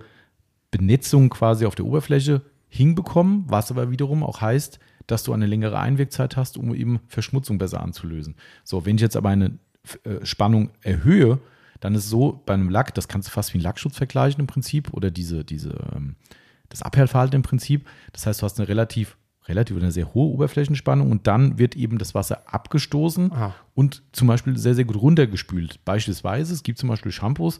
Benetzung 0.70 1.30
quasi 1.30 1.66
auf 1.66 1.74
der 1.74 1.85
Oberfläche 1.85 2.43
hinbekommen, 2.68 3.45
was 3.47 3.70
aber 3.70 3.91
wiederum 3.91 4.24
auch 4.24 4.41
heißt, 4.41 4.80
dass 5.07 5.22
du 5.22 5.32
eine 5.32 5.47
längere 5.47 5.78
Einwirkzeit 5.78 6.37
hast, 6.37 6.57
um 6.57 6.74
eben 6.74 7.01
Verschmutzung 7.09 7.59
besser 7.59 7.80
anzulösen. 7.80 8.35
So, 8.64 8.85
wenn 8.85 8.97
ich 8.97 9.03
jetzt 9.03 9.16
aber 9.16 9.28
eine 9.28 9.59
äh, 10.05 10.24
Spannung 10.24 10.70
erhöhe, 10.82 11.39
dann 11.80 11.95
ist 11.95 12.05
es 12.05 12.11
so, 12.11 12.43
bei 12.47 12.55
einem 12.55 12.70
Lack, 12.70 12.95
das 12.95 13.09
kannst 13.09 13.28
du 13.28 13.32
fast 13.32 13.53
wie 13.53 13.59
einen 13.59 13.64
Lackschutz 13.64 13.97
vergleichen 13.97 14.41
im 14.41 14.47
Prinzip 14.47 14.93
oder 14.95 15.11
diese, 15.11 15.45
diese, 15.45 15.76
ähm, 15.95 16.16
das 16.70 16.82
Abhärtverhalten 16.82 17.37
im 17.37 17.43
Prinzip. 17.43 17.87
Das 18.12 18.26
heißt, 18.26 18.41
du 18.41 18.45
hast 18.45 18.59
eine 18.59 18.68
relativ, 18.68 19.16
relativ 19.47 19.77
oder 19.77 19.85
eine 19.85 19.93
sehr 19.93 20.15
hohe 20.15 20.33
Oberflächenspannung 20.33 21.11
und 21.11 21.27
dann 21.27 21.59
wird 21.59 21.77
eben 21.77 21.99
das 21.99 22.15
Wasser 22.15 22.43
abgestoßen 22.53 23.31
Ah. 23.33 23.55
und 23.75 24.03
zum 24.13 24.29
Beispiel 24.29 24.57
sehr, 24.57 24.75
sehr 24.75 24.85
gut 24.85 24.97
runtergespült. 24.97 25.85
Beispielsweise, 25.85 26.55
es 26.55 26.63
gibt 26.63 26.79
zum 26.79 26.89
Beispiel 26.89 27.13
Shampoos, 27.13 27.59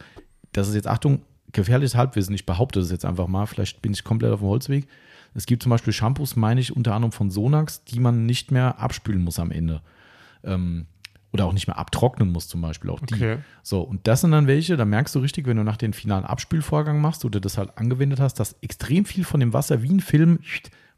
das 0.53 0.69
ist 0.69 0.75
jetzt, 0.75 0.87
Achtung, 0.89 1.23
gefährliches 1.53 1.95
Halbwissen, 1.95 2.35
ich 2.35 2.47
behaupte 2.47 2.81
das 2.81 2.91
jetzt 2.91 3.05
einfach 3.05 3.27
mal, 3.29 3.47
vielleicht 3.47 3.83
bin 3.83 3.93
ich 3.93 4.03
komplett 4.05 4.33
auf 4.33 4.41
dem 4.41 4.49
Holzweg. 4.49 4.89
Es 5.35 5.47
gibt 5.47 5.63
zum 5.63 5.71
Beispiel 5.71 5.93
Shampoos, 5.93 6.37
meine 6.37 6.61
ich, 6.61 6.75
unter 6.75 6.95
anderem 6.95 7.13
von 7.13 7.31
Sonax, 7.31 7.85
die 7.85 8.01
man 8.01 8.25
nicht 8.25 8.51
mehr 8.51 8.79
abspülen 8.79 9.23
muss 9.23 9.39
am 9.39 9.51
Ende. 9.51 9.83
Ähm, 10.43 10.87
oder 11.33 11.47
auch 11.47 11.53
nicht 11.53 11.67
mehr 11.67 11.77
abtrocknen 11.79 12.31
muss, 12.31 12.47
zum 12.47 12.61
Beispiel 12.61 12.91
auch 12.91 13.01
die. 13.01 13.15
Okay. 13.15 13.39
So, 13.65 13.81
und 13.81 14.07
das 14.07 14.21
sind 14.21 14.31
dann 14.31 14.47
welche, 14.47 14.77
da 14.77 14.85
merkst 14.85 15.13
du 15.17 15.19
richtig, 15.19 15.47
wenn 15.49 15.57
du 15.57 15.65
nach 15.65 15.77
dem 15.77 15.93
finalen 15.93 16.25
Abspülvorgang 16.25 17.01
machst 17.01 17.25
oder 17.25 17.41
das 17.41 17.59
halt 17.59 17.77
angewendet 17.77 18.21
hast, 18.21 18.35
dass 18.39 18.55
extrem 18.63 19.05
viel 19.05 19.25
von 19.25 19.41
dem 19.41 19.53
Wasser 19.53 19.83
wie 19.83 19.93
ein 19.93 19.99
Film 20.01 20.39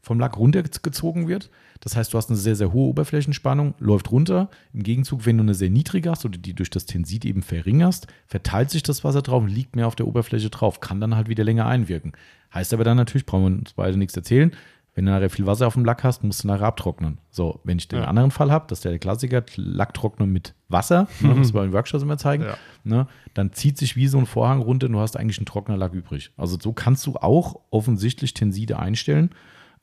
vom 0.07 0.19
Lack 0.19 0.37
runtergezogen 0.37 1.27
wird. 1.27 1.51
Das 1.81 1.95
heißt, 1.95 2.13
du 2.13 2.17
hast 2.17 2.29
eine 2.29 2.37
sehr, 2.37 2.55
sehr 2.55 2.73
hohe 2.73 2.87
Oberflächenspannung, 2.89 3.75
läuft 3.77 4.11
runter. 4.11 4.49
Im 4.73 4.81
Gegenzug, 4.83 5.25
wenn 5.25 5.37
du 5.37 5.43
eine 5.43 5.53
sehr 5.53 5.69
niedrige 5.69 6.09
hast 6.09 6.25
oder 6.25 6.37
die 6.37 6.53
durch 6.55 6.69
das 6.71 6.85
Tensid 6.85 7.25
eben 7.25 7.43
verringerst, 7.43 8.07
verteilt 8.25 8.71
sich 8.71 8.81
das 8.83 9.03
Wasser 9.03 9.21
drauf 9.21 9.43
und 9.43 9.49
liegt 9.49 9.75
mehr 9.75 9.85
auf 9.87 9.95
der 9.95 10.07
Oberfläche 10.07 10.49
drauf, 10.49 10.79
kann 10.79 10.99
dann 10.99 11.15
halt 11.15 11.29
wieder 11.29 11.43
länger 11.43 11.67
einwirken. 11.67 12.13
Heißt 12.53 12.73
aber 12.73 12.83
dann 12.83 12.97
natürlich, 12.97 13.25
brauchen 13.25 13.43
wir 13.53 13.59
uns 13.59 13.73
beide 13.73 13.97
nichts 13.97 14.15
erzählen, 14.15 14.51
wenn 14.95 15.05
du 15.05 15.11
nachher 15.11 15.29
viel 15.29 15.45
Wasser 15.45 15.67
auf 15.67 15.75
dem 15.75 15.85
Lack 15.85 16.03
hast, 16.03 16.23
musst 16.23 16.43
du 16.43 16.47
nachher 16.47 16.65
abtrocknen. 16.65 17.19
So, 17.29 17.59
wenn 17.63 17.77
ich 17.77 17.87
den 17.87 17.99
Ja. 17.99 18.05
anderen 18.05 18.31
Fall 18.31 18.51
habe, 18.51 18.65
das 18.67 18.79
ist 18.79 18.85
der 18.85 18.97
Klassiker, 18.97 19.43
Lacktrocknen 19.55 20.31
mit 20.33 20.55
Wasser, 20.69 21.07
ne, 21.19 21.35
das 21.35 21.53
wir 21.53 21.63
in 21.63 21.71
Workshops 21.71 22.01
immer 22.01 22.17
zeigen, 22.17 22.45
Ja. 22.45 22.57
ne, 22.83 23.07
dann 23.35 23.53
zieht 23.53 23.77
sich 23.77 23.95
wie 23.95 24.07
so 24.07 24.17
ein 24.17 24.25
Vorhang 24.25 24.59
runter 24.59 24.87
und 24.87 24.93
du 24.93 24.99
hast 24.99 25.15
eigentlich 25.15 25.37
einen 25.37 25.45
trockenen 25.45 25.79
Lack 25.79 25.93
übrig. 25.93 26.31
Also 26.35 26.57
so 26.59 26.73
kannst 26.73 27.05
du 27.05 27.15
auch 27.17 27.59
offensichtlich 27.69 28.33
Tenside 28.33 28.79
einstellen, 28.79 29.29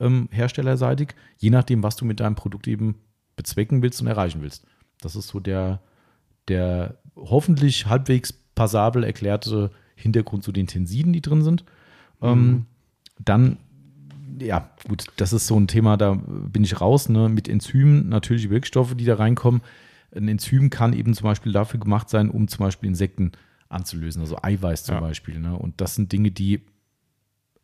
ähm, 0.01 0.29
herstellerseitig, 0.31 1.15
je 1.39 1.51
nachdem, 1.51 1.83
was 1.83 1.97
du 1.97 2.05
mit 2.05 2.21
deinem 2.21 2.35
Produkt 2.35 2.67
eben 2.69 2.97
bezwecken 3.37 3.83
willst 3.83 4.01
und 4.01 4.07
erreichen 4.07 4.43
willst. 4.43 4.67
Das 5.01 5.17
ist 5.17 5.29
so 5.29 5.41
der, 5.41 5.81
der 6.49 6.99
hoffentlich 7.17 7.87
halbwegs 7.87 8.33
passabel 8.55 9.05
erklärte 9.05 9.71
Hintergrund 9.97 10.45
zu 10.45 10.53
den 10.53 10.67
Tensiden, 10.67 11.13
die 11.13 11.21
drin 11.21 11.43
sind. 11.43 11.65
Ähm, 12.23 12.67
dann, 13.19 13.59
ja, 14.39 14.71
gut, 14.89 15.07
das 15.17 15.33
ist 15.33 15.47
so 15.47 15.59
ein 15.59 15.67
Thema, 15.69 15.97
da 15.97 16.15
bin 16.15 16.65
ich 16.65 16.81
raus, 16.81 17.09
ne? 17.09 17.29
mit 17.29 17.49
Enzymen, 17.49 18.09
natürliche 18.09 18.51
Wirkstoffe, 18.51 18.95
die 18.95 19.05
da 19.05 19.17
reinkommen. 19.17 19.63
Ein 20.15 20.29
Enzym 20.29 20.71
kann 20.71 20.93
eben 20.93 21.15
zum 21.15 21.25
Beispiel 21.25 21.53
dafür 21.53 21.81
gemacht 21.81 22.09
sein, 22.09 22.31
um 22.31 22.47
zum 22.49 22.65
Beispiel 22.65 22.89
Insekten 22.89 23.33
anzulösen, 23.69 24.23
also 24.23 24.39
Eiweiß 24.41 24.85
zum 24.85 24.97
Ja. 24.97 25.01
Beispiel. 25.01 25.41
Ne? 25.41 25.57
Und 25.57 25.81
das 25.81 25.97
sind 25.97 26.13
Dinge, 26.13 26.31
die, 26.31 26.61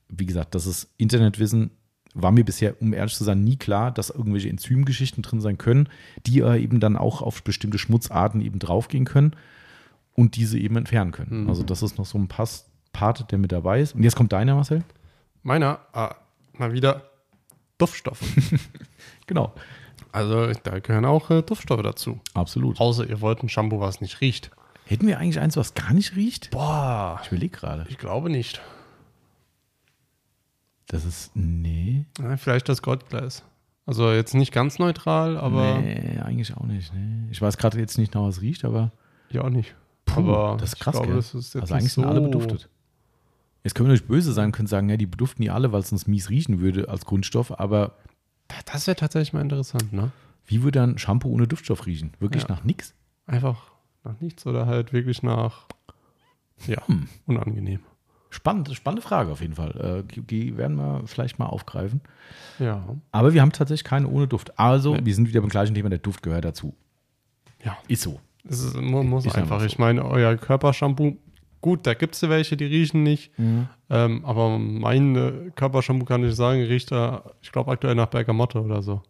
wie 0.08 0.26
gesagt, 0.26 0.54
das 0.54 0.66
ist 0.66 0.92
Internetwissen, 0.96 1.70
war 2.14 2.32
mir 2.32 2.44
bisher, 2.44 2.80
um 2.80 2.92
ehrlich 2.92 3.14
zu 3.14 3.24
sein, 3.24 3.44
nie 3.44 3.56
klar, 3.56 3.90
dass 3.92 4.10
irgendwelche 4.10 4.48
Enzymgeschichten 4.48 5.22
drin 5.22 5.40
sein 5.40 5.58
können, 5.58 5.88
die 6.26 6.42
aber 6.42 6.58
eben 6.58 6.80
dann 6.80 6.96
auch 6.96 7.22
auf 7.22 7.42
bestimmte 7.42 7.78
Schmutzarten 7.78 8.40
eben 8.40 8.58
draufgehen 8.58 9.04
können 9.04 9.36
und 10.14 10.36
diese 10.36 10.58
eben 10.58 10.76
entfernen 10.76 11.12
können. 11.12 11.44
Mhm. 11.44 11.48
Also 11.48 11.62
das 11.62 11.82
ist 11.82 11.98
noch 11.98 12.06
so 12.06 12.18
ein 12.18 12.28
Pass 12.28 12.66
Part, 12.92 13.30
der 13.30 13.38
mit 13.38 13.52
dabei 13.52 13.80
ist. 13.80 13.94
Und 13.94 14.02
jetzt 14.02 14.16
kommt 14.16 14.32
deiner, 14.32 14.56
Marcel. 14.56 14.82
Meiner, 15.44 15.78
ah, 15.92 16.16
mal 16.54 16.72
wieder 16.72 17.02
Duftstoffe. 17.78 18.22
Genau. 19.26 19.52
also 20.10 20.52
da 20.64 20.80
gehören 20.80 21.04
auch 21.04 21.30
äh, 21.30 21.42
Duftstoffe 21.42 21.82
dazu. 21.82 22.18
Absolut. 22.34 22.80
Außer 22.80 23.08
ihr 23.08 23.20
wollt 23.20 23.44
ein 23.44 23.48
Shampoo, 23.48 23.78
was 23.78 24.00
nicht 24.00 24.20
riecht. 24.20 24.50
Hätten 24.86 25.06
wir 25.06 25.18
eigentlich 25.20 25.38
eins, 25.38 25.56
was 25.56 25.74
gar 25.74 25.92
nicht 25.92 26.16
riecht? 26.16 26.50
Boah, 26.50 27.20
Ich 27.22 27.28
überlege 27.30 27.56
gerade. 27.56 27.86
ich 27.88 27.96
glaube 27.96 28.28
nicht. 28.28 28.60
Das 30.90 31.04
ist, 31.04 31.30
nee. 31.36 32.04
Ja, 32.18 32.36
vielleicht 32.36 32.68
das 32.68 32.82
Goldglas. 32.82 33.44
Also 33.86 34.10
jetzt 34.12 34.34
nicht 34.34 34.52
ganz 34.52 34.78
neutral, 34.78 35.36
aber 35.36 35.78
nee, 35.78 36.18
eigentlich 36.20 36.56
auch 36.56 36.64
nicht. 36.64 36.92
Nee. 36.92 37.28
Ich 37.30 37.40
weiß 37.40 37.56
gerade 37.58 37.78
jetzt 37.78 37.96
nicht, 37.98 38.14
nach 38.14 38.22
was 38.22 38.40
riecht, 38.40 38.64
aber 38.64 38.92
ja 39.30 39.42
auch 39.42 39.50
nicht. 39.50 39.74
puh, 40.04 40.20
aber 40.20 40.56
das 40.58 40.74
ist 40.74 40.80
krass, 40.80 40.96
ich 40.96 41.02
glaube, 41.02 41.14
das 41.16 41.34
ist 41.34 41.54
jetzt 41.54 41.62
Also 41.62 41.74
nicht 41.74 41.80
eigentlich 41.82 41.92
sind 41.92 42.02
so 42.04 42.08
alle 42.08 42.20
beduftet. 42.20 42.68
Jetzt 43.62 43.74
können 43.74 43.88
wir 43.88 43.92
natürlich 43.92 44.08
böse 44.08 44.32
sein, 44.32 44.52
können 44.52 44.66
sagen, 44.68 44.88
ja, 44.88 44.96
die 44.96 45.06
beduften 45.06 45.42
die 45.42 45.50
alle, 45.50 45.70
weil 45.72 45.80
es 45.80 45.92
uns 45.92 46.06
mies 46.06 46.28
riechen 46.30 46.60
würde 46.60 46.88
als 46.88 47.04
Grundstoff, 47.04 47.58
aber 47.60 47.96
Das 48.66 48.86
wäre 48.86 48.96
tatsächlich 48.96 49.32
mal 49.32 49.42
interessant, 49.42 49.92
ne? 49.92 50.10
wie 50.46 50.62
würde 50.64 50.82
ein 50.82 50.98
Shampoo 50.98 51.28
ohne 51.30 51.46
Duftstoff 51.46 51.86
riechen? 51.86 52.12
Wirklich 52.18 52.42
Ja. 52.44 52.48
nach 52.48 52.64
nix? 52.64 52.94
Einfach 53.26 53.70
nach 54.02 54.18
nichts 54.20 54.44
oder 54.46 54.66
halt 54.66 54.92
wirklich 54.92 55.22
nach, 55.22 55.66
ja, 56.66 56.84
Hm. 56.88 57.06
unangenehm. 57.26 57.80
Spannend, 58.30 58.72
spannende 58.74 59.02
Frage 59.02 59.30
auf 59.32 59.40
jeden 59.40 59.54
Fall. 59.56 60.04
Äh, 60.08 60.22
die- 60.22 60.56
werden 60.56 60.76
wir 60.76 61.02
vielleicht 61.06 61.38
mal 61.40 61.46
aufgreifen. 61.46 62.00
Ja, 62.60 62.84
Aber 63.10 63.34
wir 63.34 63.42
haben 63.42 63.50
tatsächlich 63.52 63.84
keine 63.84 64.06
ohne 64.08 64.28
Duft. 64.28 64.58
Also, 64.58 64.94
Nee. 64.94 65.00
wir 65.04 65.14
sind 65.14 65.28
wieder 65.28 65.40
beim 65.40 65.50
gleichen 65.50 65.74
Thema, 65.74 65.88
der 65.90 65.98
Duft 65.98 66.22
gehört 66.22 66.44
dazu. 66.44 66.74
ja. 67.64 67.76
Ist 67.88 68.02
so. 68.02 68.20
Es 68.48 68.62
ist, 68.62 68.80
mu- 68.80 69.02
muss 69.02 69.26
Ist 69.26 69.36
einfach. 69.36 69.60
so. 69.60 69.66
Ich 69.66 69.78
meine, 69.78 70.04
euer 70.04 70.34
Körpershampoo, 70.36 71.16
gut, 71.60 71.86
da 71.86 71.92
gibt 71.94 72.14
es 72.14 72.22
welche, 72.28 72.56
die 72.56 72.64
riechen 72.64 73.02
nicht. 73.02 73.32
Ähm, 73.90 74.24
aber 74.24 74.58
mein 74.58 75.52
Körpershampoo 75.56 76.06
kann 76.06 76.24
ich 76.24 76.34
sagen, 76.34 76.62
riecht 76.62 76.90
da, 76.92 77.22
ich 77.42 77.52
glaube, 77.52 77.70
aktuell 77.72 77.94
nach 77.96 78.06
Bergamotte 78.06 78.62
oder 78.62 78.80
so. 78.82 79.02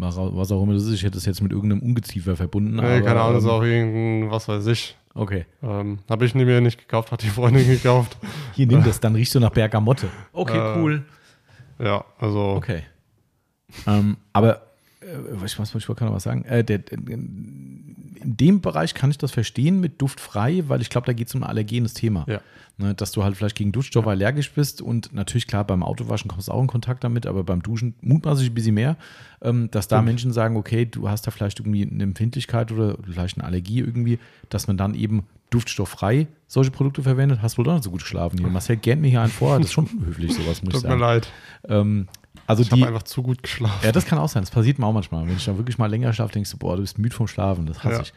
Was 0.00 0.16
auch 0.52 0.62
immer 0.62 0.74
das 0.74 0.84
ist. 0.84 0.92
Ich 0.94 1.02
hätte 1.02 1.18
es 1.18 1.24
jetzt 1.26 1.42
mit 1.42 1.52
irgendeinem 1.52 1.82
Ungeziefer 1.82 2.36
verbunden. 2.36 2.76
Nee, 2.76 2.82
aber, 2.82 3.00
keine 3.02 3.20
Ahnung, 3.20 3.34
das 3.34 3.44
ist 3.44 3.48
ähm, 3.50 3.54
auch 3.56 3.62
irgendein, 3.62 4.30
was 4.30 4.48
weiß 4.48 4.66
ich. 4.68 4.96
Okay. 5.14 5.46
Ähm, 5.62 5.98
Habe 6.08 6.24
ich 6.24 6.34
mir 6.34 6.60
nicht 6.60 6.78
gekauft, 6.78 7.10
hat 7.10 7.22
die 7.22 7.28
Freundin 7.28 7.66
gekauft. 7.68 8.16
Hier, 8.54 8.66
nimm 8.66 8.84
das, 8.84 9.00
dann 9.00 9.14
riechst 9.14 9.34
du 9.34 9.40
nach 9.40 9.50
Bergamotte. 9.50 10.08
Okay, 10.32 10.56
Äh, 10.56 10.78
cool. 10.78 11.04
Ja, 11.80 12.04
also. 12.18 12.54
Okay. 12.56 12.82
ähm, 13.86 14.16
aber, 14.32 14.62
äh, 15.00 15.06
was, 15.32 15.58
was 15.58 15.74
wollte 15.74 15.84
ich 15.84 15.88
wollte 15.88 16.00
gerade 16.00 16.10
noch 16.10 16.16
was 16.16 16.22
sagen? 16.24 16.44
Äh, 16.44 16.62
der, 16.62 16.78
der, 16.78 16.98
in 18.22 18.36
dem 18.36 18.60
Bereich 18.60 18.94
kann 18.94 19.10
ich 19.10 19.18
das 19.18 19.30
verstehen 19.30 19.80
mit 19.80 20.00
duftfrei, 20.00 20.64
weil 20.68 20.80
ich 20.80 20.90
glaube, 20.90 21.06
da 21.06 21.12
geht 21.12 21.28
es 21.28 21.34
um 21.34 21.42
ein 21.42 21.48
allergenes 21.48 21.94
Thema. 21.94 22.24
Ja. 22.28 22.40
Ne, 22.80 22.94
dass 22.94 23.10
du 23.10 23.24
halt 23.24 23.36
vielleicht 23.36 23.56
gegen 23.56 23.72
Duftstoffe 23.72 24.06
allergisch 24.06 24.52
bist 24.52 24.80
und 24.80 25.12
natürlich, 25.12 25.48
klar, 25.48 25.64
beim 25.64 25.82
Autowaschen 25.82 26.30
kommst 26.30 26.46
du 26.46 26.52
auch 26.52 26.60
in 26.60 26.68
Kontakt 26.68 27.02
damit, 27.02 27.26
aber 27.26 27.42
beim 27.42 27.60
Duschen 27.60 27.94
mutmaßlich 28.02 28.50
ein 28.50 28.54
bisschen 28.54 28.74
mehr, 28.74 28.96
ähm, 29.42 29.68
dass 29.72 29.88
da 29.88 29.96
Stimmt. 29.96 30.06
Menschen 30.06 30.32
sagen, 30.32 30.56
okay, 30.56 30.86
du 30.86 31.08
hast 31.08 31.26
da 31.26 31.32
vielleicht 31.32 31.58
irgendwie 31.58 31.82
eine 31.82 32.04
Empfindlichkeit 32.04 32.70
oder 32.70 32.96
vielleicht 33.04 33.36
eine 33.36 33.44
Allergie 33.48 33.80
irgendwie, 33.80 34.20
dass 34.48 34.68
man 34.68 34.76
dann 34.76 34.94
eben 34.94 35.24
duftstofffrei 35.50 36.28
solche 36.46 36.70
Produkte 36.70 37.02
verwendet. 37.02 37.40
Hast 37.42 37.58
wohl 37.58 37.64
doch 37.64 37.72
nicht 37.72 37.84
so 37.84 37.90
gut 37.90 38.02
geschlafen 38.02 38.38
hier. 38.38 38.48
Marcel 38.48 38.76
gähnt 38.76 39.02
mir 39.02 39.08
hier 39.08 39.22
einen 39.22 39.32
vor, 39.32 39.58
das 39.58 39.68
ist 39.68 39.72
schon 39.72 39.86
unhöflich, 39.98 40.34
sowas 40.34 40.62
muss 40.62 40.74
ich 40.74 40.80
Tut 40.80 40.84
mir 40.84 40.90
sagen. 40.90 41.00
leid. 41.00 41.28
Ähm, 41.68 42.06
also 42.48 42.62
Ich 42.62 42.72
habe 42.72 42.86
einfach 42.86 43.04
zu 43.04 43.22
gut 43.22 43.42
geschlafen. 43.42 43.78
ja, 43.84 43.92
das 43.92 44.04
kann 44.06 44.18
auch 44.18 44.28
sein. 44.28 44.42
Das 44.42 44.50
passiert 44.50 44.78
mir 44.78 44.86
auch 44.86 44.92
manchmal. 44.92 45.26
Wenn 45.28 45.36
ich 45.36 45.44
dann 45.44 45.56
wirklich 45.58 45.78
mal 45.78 45.86
länger 45.86 46.12
schlafe, 46.12 46.32
denkst 46.32 46.50
du, 46.50 46.56
boah, 46.58 46.74
du 46.76 46.82
bist 46.82 46.98
müde 46.98 47.14
vom 47.14 47.28
Schlafen. 47.28 47.66
Das 47.66 47.84
hasse 47.84 47.94
Ja. 47.96 48.00
ich. 48.02 48.12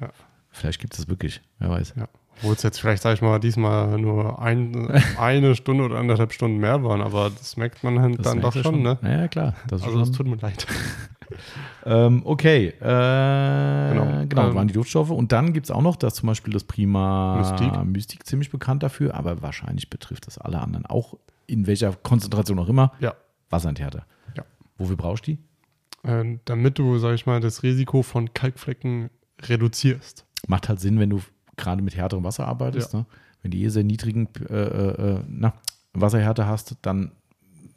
Ja. 0.00 0.08
Vielleicht 0.50 0.80
gibt 0.80 0.92
es 0.94 1.00
das 1.00 1.08
wirklich. 1.08 1.40
Wer 1.58 1.70
weiß. 1.70 1.94
Ja. 1.96 2.06
Obwohl 2.38 2.54
es 2.54 2.62
jetzt 2.62 2.80
vielleicht, 2.80 3.02
sag 3.02 3.14
ich 3.14 3.22
mal, 3.22 3.38
diesmal 3.38 3.98
nur 3.98 4.40
ein, 4.40 4.88
eine 5.18 5.54
Stunde 5.54 5.84
oder 5.84 5.98
anderthalb 5.98 6.32
Stunden 6.32 6.58
mehr 6.58 6.82
waren, 6.82 7.00
aber 7.02 7.30
das 7.30 7.56
merkt 7.56 7.82
man 7.84 8.00
halt 8.00 8.18
Das 8.18 8.24
dann 8.26 8.40
doch 8.40 8.54
merkt 8.54 8.56
ihr 8.56 8.62
schon, 8.62 8.82
ne? 8.82 8.98
Ja, 9.02 9.28
klar. 9.28 9.54
Das 9.68 9.82
Also 9.82 10.04
schon, 10.04 10.12
tut 10.12 10.26
mir 10.26 10.36
leid. 10.36 10.66
ähm, 11.86 12.22
okay. 12.24 12.68
Äh, 12.68 13.92
genau, 13.92 14.24
Genau. 14.28 14.46
das 14.46 14.54
waren 14.54 14.68
die 14.68 14.74
Duftstoffe. 14.74 15.10
Und 15.10 15.32
dann 15.32 15.52
gibt 15.52 15.66
es 15.66 15.70
auch 15.70 15.82
noch, 15.82 15.96
dass 15.96 16.14
zum 16.14 16.26
Beispiel 16.26 16.52
das 16.52 16.64
Prima 16.64 17.36
Mystique. 17.38 17.84
Mystique 17.84 18.24
ziemlich 18.26 18.50
bekannt 18.50 18.82
dafür, 18.82 19.14
aber 19.14 19.42
wahrscheinlich 19.42 19.90
betrifft 19.90 20.26
das 20.26 20.38
alle 20.38 20.58
anderen 20.60 20.86
auch, 20.86 21.14
in 21.46 21.66
welcher 21.66 21.92
Konzentration 21.92 22.58
auch 22.58 22.68
immer, 22.68 22.92
Ja. 23.00 23.14
Wasserentherter. 23.52 24.06
Ja. 24.36 24.44
Wofür 24.78 24.96
brauchst 24.96 25.26
du 25.26 25.32
die? 25.32 26.08
Äh, 26.08 26.38
damit 26.44 26.78
du, 26.78 26.98
sag 26.98 27.14
ich 27.14 27.26
mal, 27.26 27.40
das 27.40 27.62
Risiko 27.62 28.02
von 28.02 28.34
Kalkflecken 28.34 29.10
reduzierst. 29.42 30.24
Macht 30.48 30.68
halt 30.68 30.80
Sinn, 30.80 30.98
wenn 30.98 31.10
du 31.10 31.20
gerade 31.56 31.82
mit 31.82 31.96
härterem 31.96 32.24
Wasser 32.24 32.48
arbeitest. 32.48 32.94
Ne? 32.94 33.06
Wenn 33.42 33.50
du 33.52 33.58
hier 33.58 33.70
sehr 33.70 33.84
niedrigen 33.84 34.28
äh, 34.48 34.54
äh, 34.54 35.20
na, 35.28 35.52
Wasserhärte 35.92 36.46
hast, 36.46 36.76
dann 36.82 37.12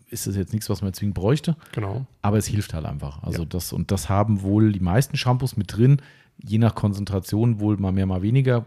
ist 0.09 0.27
das 0.27 0.35
jetzt 0.35 0.53
nichts, 0.53 0.69
was 0.69 0.81
man 0.81 0.93
zwingend 0.93 1.15
bräuchte. 1.15 1.57
Genau. 1.73 2.05
Aber 2.21 2.37
es 2.37 2.45
hilft 2.47 2.73
halt 2.73 2.85
einfach. 2.85 3.21
Also 3.23 3.43
Ja. 3.43 3.49
das, 3.49 3.73
und 3.73 3.91
das 3.91 4.07
haben 4.09 4.41
wohl 4.41 4.71
die 4.71 4.79
meisten 4.79 5.17
Shampoos 5.17 5.57
mit 5.57 5.75
drin, 5.75 6.01
je 6.37 6.57
nach 6.57 6.75
Konzentration 6.75 7.59
wohl 7.59 7.77
mal 7.77 7.91
mehr, 7.91 8.05
mal 8.05 8.21
weniger. 8.21 8.65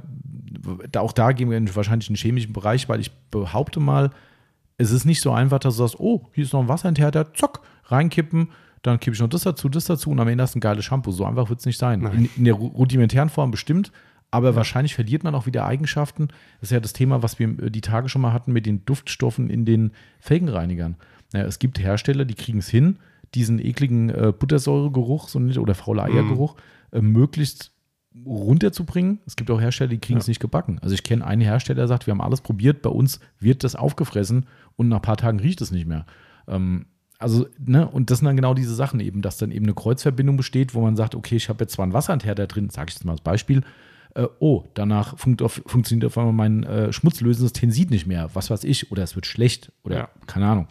Da, 0.91 1.01
auch 1.01 1.13
da 1.13 1.33
gehen 1.33 1.51
wir 1.51 1.57
in 1.57 1.75
wahrscheinlich 1.75 2.09
in 2.09 2.15
den 2.15 2.21
chemischen 2.21 2.53
Bereich, 2.53 2.89
weil 2.89 3.01
ich 3.01 3.13
behaupte 3.31 3.81
mal, 3.81 4.11
es 4.79 4.91
ist 4.93 5.05
nicht 5.05 5.21
so 5.21 5.33
einfach, 5.33 5.59
dass 5.59 5.77
du 5.77 5.83
sagst, 5.83 6.01
oh, 6.01 6.27
hier 6.33 6.45
ist 6.45 6.53
noch 6.53 6.61
ein 6.63 6.69
Wasserenthärter, 6.69 7.35
zock, 7.35 7.61
reinkippen, 7.85 8.49
dann 8.83 9.01
kippe 9.01 9.15
ich 9.15 9.21
noch 9.21 9.29
das 9.29 9.43
dazu, 9.43 9.69
das 9.69 9.85
dazu 9.87 10.11
und 10.11 10.21
am 10.21 10.29
Ende 10.29 10.43
hast 10.43 10.55
du 10.55 10.59
ein 10.59 10.61
geiles 10.61 10.85
Shampoo. 10.85 11.11
So 11.11 11.25
einfach 11.27 11.49
wird 11.51 11.59
es 11.61 11.67
nicht 11.67 11.79
sein. 11.79 12.01
In, 12.07 12.31
in 12.37 12.45
der 12.45 12.55
ru- 12.55 12.73
rudimentären 12.73 13.29
Form 13.29 13.51
bestimmt, 13.51 13.91
aber 14.31 14.55
wahrscheinlich 14.55 14.95
verliert 14.95 15.25
man 15.25 15.35
auch 15.35 15.47
wieder 15.47 15.67
Eigenschaften. 15.67 16.29
Das 16.61 16.69
ist 16.69 16.73
ja 16.73 16.81
das 16.81 16.93
Thema, 16.93 17.23
was 17.23 17.39
wir 17.41 17.49
äh, 17.61 17.71
die 17.71 17.81
Tage 17.81 18.09
schon 18.09 18.23
mal 18.23 18.33
hatten 18.33 18.53
mit 18.53 18.67
den 18.67 18.85
Duftstoffen 18.85 19.51
in 19.51 19.65
den 19.65 19.91
Felgenreinigern. 20.21 20.97
Ja, 21.35 21.41
es 21.43 21.59
gibt 21.59 21.79
Hersteller, 21.81 22.25
die 22.25 22.35
kriegen 22.35 22.59
es 22.61 22.69
hin, 22.69 22.99
diesen 23.35 23.59
ekligen 23.59 24.11
äh, 24.11 24.33
Buttersäuregeruch 24.39 25.29
so 25.29 25.41
nicht, 25.41 25.59
oder 25.59 25.75
faule 25.75 26.05
Eiergeruch 26.05 26.55
äh, 26.93 27.01
möglichst 27.01 27.73
runterzubringen. 28.25 29.21
Es 29.27 29.37
gibt 29.37 29.51
auch 29.51 29.61
Hersteller, 29.61 29.91
die 29.91 29.99
kriegen 29.99 30.19
es 30.19 30.27
Ja. 30.27 30.31
nicht 30.31 30.41
gebacken. 30.41 30.79
Also 30.83 30.95
ich 30.95 31.03
kenne 31.03 31.27
einen 31.27 31.43
Hersteller, 31.43 31.77
der 31.77 31.89
sagt, 31.89 32.07
wir 32.07 32.13
haben 32.13 32.21
alles 32.21 32.41
probiert, 32.41 32.83
bei 32.83 32.91
uns 32.91 33.21
wird 33.41 33.65
das 33.65 33.75
aufgefressen 33.77 34.47
und 34.79 34.89
nach 34.89 34.97
ein 34.99 35.03
paar 35.03 35.19
Tagen 35.19 35.41
riecht 35.41 35.61
es 35.61 35.71
nicht 35.71 35.87
mehr. 35.87 36.07
Ähm, 36.47 36.87
also, 37.19 37.47
ne, 37.59 37.87
und 37.89 38.11
das 38.11 38.19
sind 38.19 38.27
dann 38.27 38.37
genau 38.37 38.55
diese 38.55 38.75
Sachen 38.75 39.01
eben, 39.01 39.21
dass 39.23 39.37
dann 39.39 39.51
eben 39.51 39.67
eine 39.67 39.75
Kreuzverbindung 39.75 40.37
besteht, 40.37 40.73
wo 40.75 40.81
man 40.81 40.95
sagt, 40.97 41.15
okay, 41.15 41.37
ich 41.37 41.49
habe 41.49 41.65
jetzt 41.65 41.73
zwar 41.73 41.83
einen 41.83 41.93
Wasserenthärter 41.93 42.47
drin, 42.47 42.71
sage 42.71 42.89
ich 42.89 42.95
jetzt 42.95 43.05
mal 43.05 43.13
als 43.13 43.21
Beispiel, 43.21 43.63
äh, 44.15 44.27
oh, 44.39 44.65
danach 44.75 45.19
funkt 45.19 45.43
auf, 45.43 45.61
funktioniert 45.67 46.07
auf 46.07 46.17
einmal 46.17 46.33
mein 46.33 46.63
äh, 46.63 46.93
schmutzlösendes 46.93 47.53
Tensid 47.53 47.91
nicht 47.91 48.07
mehr, 48.07 48.31
was 48.35 48.51
weiß 48.51 48.65
ich, 48.65 48.91
oder 48.93 49.03
es 49.03 49.17
wird 49.17 49.27
schlecht 49.27 49.73
oder 49.83 49.97
Ja. 49.97 50.09
keine 50.27 50.47
Ahnung. 50.47 50.69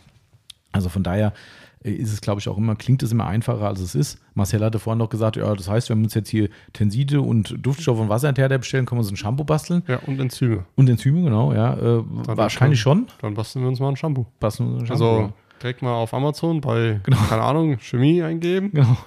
Also 0.72 0.90
von 0.90 1.04
daher 1.04 1.34
ist 1.82 2.12
es, 2.12 2.22
glaube 2.22 2.40
ich, 2.42 2.50
auch 2.50 2.58
immer, 2.58 2.76
klingt 2.76 3.04
es 3.04 3.12
immer 3.12 3.28
einfacher, 3.28 3.68
als 3.68 3.80
es 3.80 3.96
ist. 3.96 4.20
Marcel 4.34 4.64
hatte 4.64 4.80
vorhin 4.80 4.98
noch 5.00 5.10
gesagt, 5.10 5.36
ja, 5.38 5.54
das 5.56 5.70
heißt, 5.70 5.90
wenn 5.90 6.00
wir 6.00 6.06
uns 6.06 6.14
jetzt 6.16 6.30
hier 6.30 6.50
Tenside 6.74 7.22
und 7.22 7.56
Duftstoff 7.66 8.00
und 8.00 8.10
Wasserenthärter 8.10 8.58
bestellen, 8.58 8.86
können 8.86 8.98
wir 9.00 9.04
uns 9.04 9.12
ein 9.12 9.18
Shampoo 9.18 9.44
basteln. 9.44 9.84
Ja, 9.88 9.98
und 10.06 10.20
Enzyme. 10.20 10.66
Und 10.76 10.90
Enzyme, 10.90 11.22
genau, 11.24 11.54
ja. 11.54 11.76
Äh, 11.78 12.04
wahrscheinlich 12.06 12.80
schon. 12.82 13.08
Dann 13.22 13.36
basteln 13.36 13.64
wir 13.64 13.70
uns 13.70 13.80
mal 13.80 13.90
ein 13.90 13.96
Shampoo. 13.96 14.26
Basteln 14.40 14.70
wir 14.70 14.80
uns 14.80 14.90
ein 14.90 14.92
Also 14.92 15.06
Shampoo, 15.20 15.34
direkt 15.62 15.82
mal 15.82 15.94
auf 15.94 16.14
Amazon 16.14 16.62
bei, 16.62 17.00
Genau. 17.04 17.18
keine 17.30 17.44
Ahnung, 17.44 17.78
Chemie 17.80 18.22
eingeben. 18.24 18.72
ja. 18.74 18.84
genau. 18.84 18.98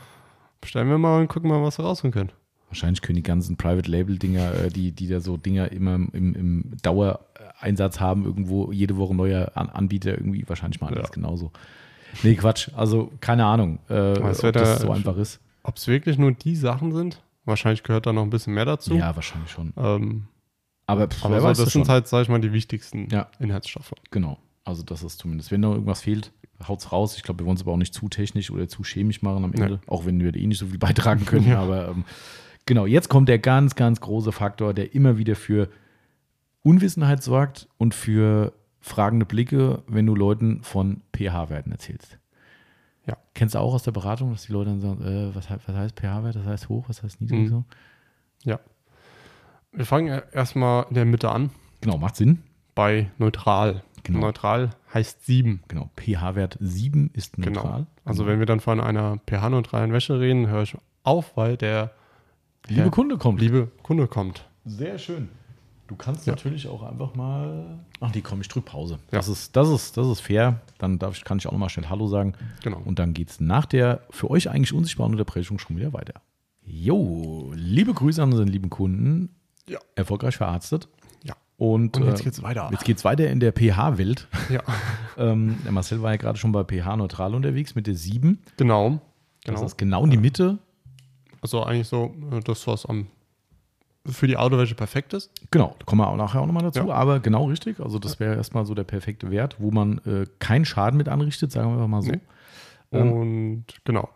Bestellen 0.60 0.88
wir 0.88 0.98
mal 0.98 1.20
und 1.20 1.28
gucken 1.28 1.48
mal, 1.50 1.62
was 1.62 1.78
wir 1.78 1.84
rausholen 1.86 2.12
können. 2.12 2.32
Wahrscheinlich 2.68 3.02
können 3.02 3.16
die 3.16 3.22
ganzen 3.22 3.56
Private-Label-Dinger, 3.56 4.54
äh, 4.66 4.68
die, 4.68 4.92
die 4.92 5.08
da 5.08 5.18
so 5.20 5.36
Dinger 5.36 5.72
immer 5.72 5.94
im, 5.94 6.10
im 6.12 6.64
Dauereinsatz 6.82 7.98
haben, 7.98 8.24
irgendwo 8.24 8.70
jede 8.72 8.96
Woche 8.96 9.14
neuer 9.14 9.52
An 9.54 9.68
Anbieter 9.70 10.12
irgendwie 10.12 10.44
wahrscheinlich 10.48 10.80
mal 10.80 10.90
Ja. 10.92 10.98
alles 10.98 11.10
genauso. 11.12 11.50
Nee, 12.22 12.34
Quatsch. 12.34 12.70
Also 12.76 13.10
keine 13.20 13.44
Ahnung, 13.46 13.78
äh, 13.88 14.18
ob 14.18 14.42
wird 14.42 14.56
das 14.56 14.80
so 14.80 14.90
einfach 14.90 15.16
ist. 15.16 15.40
Ob 15.62 15.76
es 15.76 15.86
wirklich 15.86 16.18
nur 16.18 16.32
die 16.32 16.56
Sachen 16.56 16.92
sind? 16.92 17.22
Wahrscheinlich 17.44 17.82
gehört 17.82 18.06
da 18.06 18.12
noch 18.12 18.22
ein 18.22 18.30
bisschen 18.30 18.54
mehr 18.54 18.64
dazu. 18.64 18.94
Ja, 18.94 19.14
wahrscheinlich 19.16 19.50
schon. 19.50 19.72
Ähm, 19.76 20.26
Aber, 20.86 21.08
pff, 21.08 21.24
aber 21.24 21.40
so, 21.40 21.46
das 21.48 21.58
das 21.58 21.72
sind 21.72 21.88
halt, 21.88 22.06
sag 22.08 22.22
ich 22.22 22.28
mal, 22.28 22.40
die 22.40 22.52
wichtigsten 22.52 23.08
Ja. 23.10 23.28
Inhaltsstoffe. 23.38 23.92
Genau. 24.10 24.38
Also 24.64 24.82
das 24.82 25.02
ist 25.02 25.18
zumindest, 25.18 25.50
wenn 25.50 25.60
noch 25.60 25.72
irgendwas 25.72 26.02
fehlt, 26.02 26.32
haut's 26.66 26.92
raus. 26.92 27.16
Ich 27.16 27.22
glaube, 27.22 27.40
wir 27.40 27.46
wollen 27.46 27.56
es 27.56 27.62
aber 27.62 27.72
auch 27.72 27.76
nicht 27.78 27.94
zu 27.94 28.08
technisch 28.08 28.50
oder 28.50 28.68
zu 28.68 28.82
chemisch 28.84 29.22
machen 29.22 29.44
am 29.44 29.52
Ende, 29.54 29.70
Nee. 29.74 29.78
auch 29.86 30.04
wenn 30.04 30.20
wir 30.20 30.34
eh 30.34 30.46
nicht 30.46 30.58
so 30.58 30.66
viel 30.66 30.78
beitragen 30.78 31.24
können. 31.24 31.46
Ja. 31.48 31.60
Aber 31.60 31.88
ähm, 31.88 32.04
genau, 32.66 32.86
jetzt 32.86 33.08
kommt 33.08 33.28
der 33.28 33.38
ganz, 33.38 33.74
ganz 33.74 34.00
große 34.00 34.32
Faktor, 34.32 34.74
der 34.74 34.94
immer 34.94 35.16
wieder 35.18 35.34
für 35.36 35.68
Unwissenheit 36.62 37.22
sorgt 37.22 37.68
und 37.78 37.94
für 37.94 38.52
fragende 38.80 39.26
Blicke, 39.26 39.82
wenn 39.86 40.06
du 40.06 40.14
Leuten 40.14 40.62
von 40.62 41.02
pH-Werten 41.14 41.70
erzählst. 41.72 42.18
Ja. 43.06 43.16
Kennst 43.34 43.54
du 43.54 43.58
auch 43.58 43.74
aus 43.74 43.82
der 43.82 43.92
Beratung, 43.92 44.30
dass 44.32 44.46
die 44.46 44.52
Leute 44.52 44.70
dann 44.70 44.80
sagen, 44.80 45.02
äh, 45.02 45.34
was, 45.34 45.48
was 45.50 45.74
heißt 45.76 45.98
pH-Wert? 46.00 46.36
Das 46.36 46.44
heißt 46.46 46.68
hoch, 46.68 46.84
was 46.88 47.02
heißt 47.02 47.20
niedrig? 47.20 47.40
Mhm. 47.40 47.48
So? 47.48 47.64
Wir 49.72 49.86
fangen 49.86 50.08
ja 50.08 50.18
erstmal 50.32 50.86
in 50.88 50.94
der 50.94 51.04
Mitte 51.04 51.30
an, 51.30 51.50
Genau, 51.80 51.96
macht 51.98 52.16
Sinn. 52.16 52.42
bei 52.74 53.10
neutral. 53.18 53.82
Genau. 54.02 54.18
Neutral 54.20 54.70
heißt 54.92 55.24
7. 55.26 55.62
Genau, 55.68 55.90
pH-Wert 55.96 56.56
7 56.60 57.10
ist 57.12 57.38
neutral. 57.38 57.72
Genau. 57.80 57.86
Also 58.04 58.26
wenn 58.26 58.38
wir 58.40 58.46
dann 58.46 58.58
von 58.60 58.80
einer 58.80 59.18
pH-neutralen 59.28 59.92
Wäsche 59.92 60.18
reden, 60.18 60.48
höre 60.48 60.62
ich 60.62 60.76
auf, 61.04 61.36
weil 61.36 61.56
der 61.56 61.92
Liebe 62.66 62.80
Ja. 62.82 62.88
Kunde 62.90 63.16
kommt. 63.18 63.40
liebe 63.40 63.70
Kunde 63.82 64.06
kommt. 64.08 64.48
Sehr 64.64 64.98
schön. 64.98 65.28
Du 65.90 65.96
kannst 65.96 66.24
Ja. 66.24 66.34
natürlich 66.34 66.68
auch 66.68 66.84
einfach 66.84 67.16
mal. 67.16 67.80
Ach 67.98 68.14
nee, 68.14 68.20
komm, 68.20 68.40
ich 68.40 68.46
drück 68.46 68.64
Pause. 68.64 69.00
Ja. 69.10 69.18
Das, 69.18 69.26
ist, 69.26 69.56
das, 69.56 69.68
ist, 69.68 69.96
das 69.96 70.06
ist 70.06 70.20
fair. 70.20 70.60
Dann 70.78 71.00
darf 71.00 71.16
ich, 71.16 71.24
kann 71.24 71.38
ich 71.38 71.48
auch 71.48 71.52
nochmal 71.52 71.68
schnell 71.68 71.88
Hallo 71.88 72.06
sagen. 72.06 72.34
Genau. 72.62 72.80
Und 72.84 73.00
dann 73.00 73.12
geht 73.12 73.30
es 73.30 73.40
nach 73.40 73.66
der 73.66 74.02
für 74.08 74.30
euch 74.30 74.48
eigentlich 74.48 74.72
unsichtbaren 74.72 75.12
Unterbrechung 75.12 75.58
schon 75.58 75.76
wieder 75.76 75.92
weiter. 75.92 76.14
Jo, 76.64 77.50
liebe 77.56 77.92
Grüße 77.92 78.22
an 78.22 78.30
unseren 78.30 78.46
lieben 78.46 78.70
Kunden. 78.70 79.34
Ja. 79.66 79.80
Erfolgreich 79.96 80.36
verarztet. 80.36 80.86
Ja. 81.24 81.34
Und, 81.56 81.96
Und 81.96 82.06
jetzt 82.06 82.20
äh, 82.20 82.24
geht's 82.24 82.40
weiter. 82.40 82.68
Jetzt 82.70 82.84
geht's 82.84 83.04
weiter 83.04 83.28
in 83.28 83.40
der 83.40 83.50
pH-Welt. 83.50 84.28
Ja, 84.48 84.62
ähm, 85.18 85.58
der 85.64 85.72
Marcel 85.72 86.02
war 86.02 86.12
ja 86.12 86.18
gerade 86.18 86.38
schon 86.38 86.52
bei 86.52 86.62
pH-neutral 86.62 87.34
unterwegs 87.34 87.74
mit 87.74 87.88
der 87.88 87.96
7. 87.96 88.38
genau. 88.56 89.00
Das 89.42 89.56
genau. 89.56 89.66
ist 89.66 89.76
genau 89.76 90.04
in 90.04 90.10
die 90.12 90.18
Mitte. 90.18 90.58
Also 91.40 91.64
eigentlich 91.64 91.88
so 91.88 92.14
äh, 92.30 92.38
das, 92.44 92.64
was 92.68 92.86
am 92.86 93.08
für 94.06 94.26
die 94.26 94.36
Autowäsche 94.36 94.74
perfekt 94.74 95.12
ist. 95.12 95.30
Genau, 95.50 95.76
da 95.78 95.84
kommen 95.84 96.00
wir 96.00 96.08
auch 96.08 96.16
nachher 96.16 96.40
auch 96.40 96.46
nochmal 96.46 96.62
dazu, 96.62 96.88
Ja. 96.88 96.94
aber 96.94 97.20
genau 97.20 97.44
richtig. 97.46 97.80
Also 97.80 97.98
das 97.98 98.18
wäre 98.18 98.34
erstmal 98.36 98.64
so 98.64 98.74
der 98.74 98.84
perfekte 98.84 99.30
Wert, 99.30 99.56
wo 99.58 99.70
man 99.70 99.98
äh, 100.06 100.26
keinen 100.38 100.64
Schaden 100.64 100.96
mit 100.96 101.08
anrichtet, 101.08 101.52
sagen 101.52 101.68
wir 101.68 101.74
einfach 101.74 101.88
mal 101.88 102.02
so. 102.02 102.10
Nee. 102.12 102.20
Ähm. 102.92 103.12
Und 103.12 103.64
genau. 103.84 104.08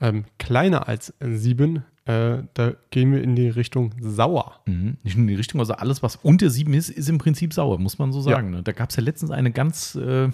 Ähm, 0.00 0.24
kleiner 0.38 0.88
als 0.88 1.12
7, 1.20 1.84
äh, 2.06 2.38
da 2.54 2.72
gehen 2.90 3.12
wir 3.12 3.22
in 3.22 3.36
die 3.36 3.48
Richtung 3.48 3.94
sauer. 4.00 4.60
Mhm. 4.66 4.96
Nicht 5.02 5.16
nur 5.16 5.22
in 5.22 5.28
die 5.28 5.34
Richtung, 5.34 5.60
also 5.60 5.74
alles, 5.74 6.02
was 6.02 6.16
unter 6.16 6.50
sieben 6.50 6.74
ist, 6.74 6.88
ist 6.88 7.08
im 7.08 7.18
Prinzip 7.18 7.52
sauer, 7.52 7.78
muss 7.78 7.98
man 7.98 8.12
so 8.12 8.20
sagen. 8.20 8.50
Ne? 8.50 8.62
Da 8.62 8.72
gab 8.72 8.90
es 8.90 8.96
ja 8.96 9.02
letztens 9.02 9.30
eine 9.30 9.52
ganz 9.52 9.94
äh, 9.94 10.28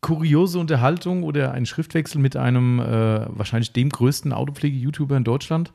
kuriose 0.00 0.58
Unterhaltung 0.58 1.22
oder 1.22 1.52
einen 1.52 1.66
Schriftwechsel 1.66 2.20
mit 2.20 2.36
einem 2.36 2.80
äh, 2.80 3.26
wahrscheinlich 3.36 3.72
dem 3.72 3.88
größten 3.88 4.32
Autopflege-YouTuber 4.32 5.16
in 5.16 5.24
Deutschland. 5.24 5.72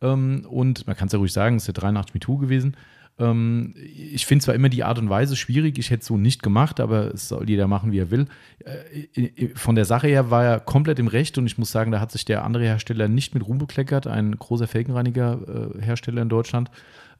Ähm, 0.00 0.46
und 0.48 0.86
man 0.86 0.96
kann 0.96 1.06
es 1.06 1.12
ja 1.12 1.18
ruhig 1.18 1.32
sagen, 1.32 1.56
es 1.56 1.62
ist 1.62 1.76
der 1.76 1.82
83 1.82 2.14
MeToo 2.14 2.38
gewesen. 2.38 2.76
Ähm, 3.18 3.74
ich 3.76 4.26
finde 4.26 4.44
zwar 4.44 4.54
immer 4.54 4.68
die 4.68 4.84
Art 4.84 4.98
und 4.98 5.10
Weise 5.10 5.36
schwierig, 5.36 5.78
ich 5.78 5.90
hätte 5.90 6.02
es 6.02 6.06
so 6.06 6.16
nicht 6.16 6.42
gemacht, 6.42 6.80
aber 6.80 7.12
es 7.12 7.28
soll 7.28 7.48
jeder 7.48 7.66
machen, 7.66 7.90
wie 7.90 7.98
er 7.98 8.10
will. 8.10 8.26
Äh, 8.64 9.20
äh, 9.20 9.54
von 9.54 9.74
der 9.74 9.84
Sache 9.84 10.06
her 10.06 10.30
war 10.30 10.44
er 10.44 10.60
komplett 10.60 10.98
im 10.98 11.08
Recht 11.08 11.36
und 11.38 11.46
ich 11.46 11.58
muss 11.58 11.72
sagen, 11.72 11.90
da 11.90 12.00
hat 12.00 12.12
sich 12.12 12.24
der 12.24 12.44
andere 12.44 12.64
Hersteller 12.64 13.08
nicht 13.08 13.34
mit 13.34 13.46
Ruhm 13.46 13.58
bekleckert, 13.58 14.06
ein 14.06 14.36
großer 14.38 14.68
Felgenreiniger-Hersteller 14.68 16.22
in 16.22 16.28
Deutschland. 16.28 16.70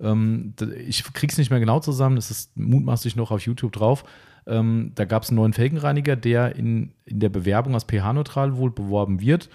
Ähm, 0.01 0.55
ich 0.87 1.05
krieg's 1.13 1.39
nicht 1.39 1.51
mehr 1.51 1.61
genau 1.61 1.81
zusammen, 1.81 2.17
es 2.17 2.31
ist 2.31 2.57
mutmaßlich 2.57 3.17
noch 3.17 3.33
auf 3.33 3.41
YouTube 3.41 3.73
drauf. 3.73 4.05
Ähm, 4.47 4.93
da 4.95 5.05
gab 5.05 5.25
es 5.25 5.31
einen 5.31 5.37
neuen 5.37 5.53
Felgenreiniger, 5.53 6.17
der 6.17 6.57
in, 6.57 6.93
in 7.05 7.21
der 7.21 7.29
Bewerbung 7.29 7.75
als 7.75 7.85
pH-neutral 7.85 8.57
wohl 8.57 8.71
beworben 8.71 9.21
wird. 9.21 9.51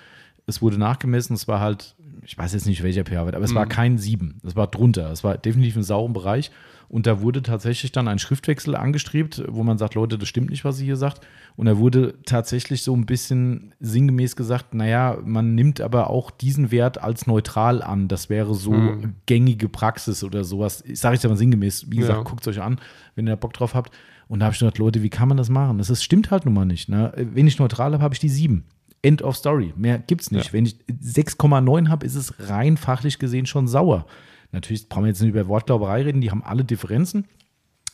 Es 0.46 0.62
wurde 0.62 0.78
nachgemessen, 0.78 1.36
es 1.36 1.48
war 1.48 1.62
halt, 1.62 1.96
ich 2.26 2.38
weiß 2.38 2.54
jetzt 2.54 2.66
nicht 2.66 2.84
welcher 2.84 3.04
pH-Wert, 3.04 3.36
aber 3.36 3.46
es 3.46 3.56
war 3.56 3.66
kein 3.66 3.98
7, 3.98 4.40
es 4.46 4.56
war 4.56 4.68
drunter, 4.68 5.12
es 5.12 5.24
war 5.24 5.38
definitiv 5.38 5.76
im 5.76 5.84
sauren 5.84 6.14
Bereich. 6.14 6.52
Und 6.90 7.08
da 7.08 7.22
wurde 7.22 7.42
tatsächlich 7.42 7.92
dann 7.92 8.08
ein 8.08 8.20
Schriftwechsel 8.20 8.76
angestrebt, 8.76 9.44
wo 9.48 9.64
man 9.64 9.80
sagt, 9.80 9.96
Leute, 9.96 10.20
das 10.20 10.28
stimmt 10.30 10.52
nicht, 10.52 10.64
was 10.64 10.80
ihr 10.80 10.86
hier 10.86 10.96
sagt. 10.96 11.26
Und 11.56 11.66
da 11.66 11.80
wurde 11.80 12.14
tatsächlich 12.26 12.84
so 12.84 12.96
ein 12.96 13.08
bisschen 13.08 13.74
sinngemäß 13.80 14.36
gesagt, 14.36 14.76
naja, 14.76 15.18
man 15.26 15.56
nimmt 15.56 15.82
aber 15.82 16.12
auch 16.12 16.30
diesen 16.30 16.70
Wert 16.70 17.02
als 17.02 17.26
neutral 17.26 17.82
an. 17.82 18.10
Das 18.10 18.30
wäre 18.30 18.54
so 18.54 18.74
Hm. 18.74 19.16
gängige 19.26 19.70
Praxis 19.70 20.24
oder 20.24 20.44
sowas. 20.44 20.84
Ich 20.86 21.00
sage 21.00 21.16
jetzt 21.16 21.26
aber 21.26 21.36
sinngemäß, 21.36 21.90
wie 21.90 21.98
gesagt, 21.98 22.20
Ja. 22.20 22.24
guckt 22.24 22.42
es 22.46 22.48
euch 22.56 22.62
an, 22.62 22.80
wenn 23.16 23.26
ihr 23.28 23.32
da 23.32 23.36
Bock 23.38 23.54
drauf 23.54 23.74
habt. 23.74 23.92
Und 24.28 24.40
da 24.40 24.46
habe 24.46 24.54
ich 24.54 24.60
gedacht, 24.60 24.78
Leute, 24.78 25.02
wie 25.02 25.10
kann 25.10 25.28
man 25.30 25.38
das 25.38 25.50
machen? 25.50 25.80
Das 25.80 25.90
ist, 25.90 26.04
stimmt 26.04 26.30
halt 26.30 26.46
nun 26.46 26.54
mal 26.54 26.66
nicht. 26.66 26.90
Ne? 26.90 27.12
Wenn 27.16 27.48
ich 27.48 27.58
neutral 27.58 27.94
habe, 27.94 28.04
habe 28.04 28.14
ich 28.14 28.20
die 28.20 28.30
7. 28.30 28.66
End 29.04 29.22
of 29.22 29.36
story. 29.36 29.74
Mehr 29.76 30.00
gibt's 30.00 30.32
nicht. 30.32 30.48
Ja. 30.48 30.54
Wenn 30.54 30.66
ich 30.66 30.78
6,9 31.04 31.90
habe, 31.90 32.06
ist 32.06 32.16
es 32.16 32.50
rein 32.50 32.78
fachlich 32.78 33.20
gesehen 33.20 33.46
schon 33.46 33.68
sauer. 33.68 34.08
Natürlich 34.52 34.90
brauchen 34.90 35.04
wir 35.04 35.10
jetzt 35.10 35.22
nicht 35.22 35.32
über 35.32 35.48
Wortglauberei 35.48 36.04
reden, 36.04 36.22
die 36.22 36.32
haben 36.32 36.44
alle 36.44 36.64
Differenzen 36.64 37.28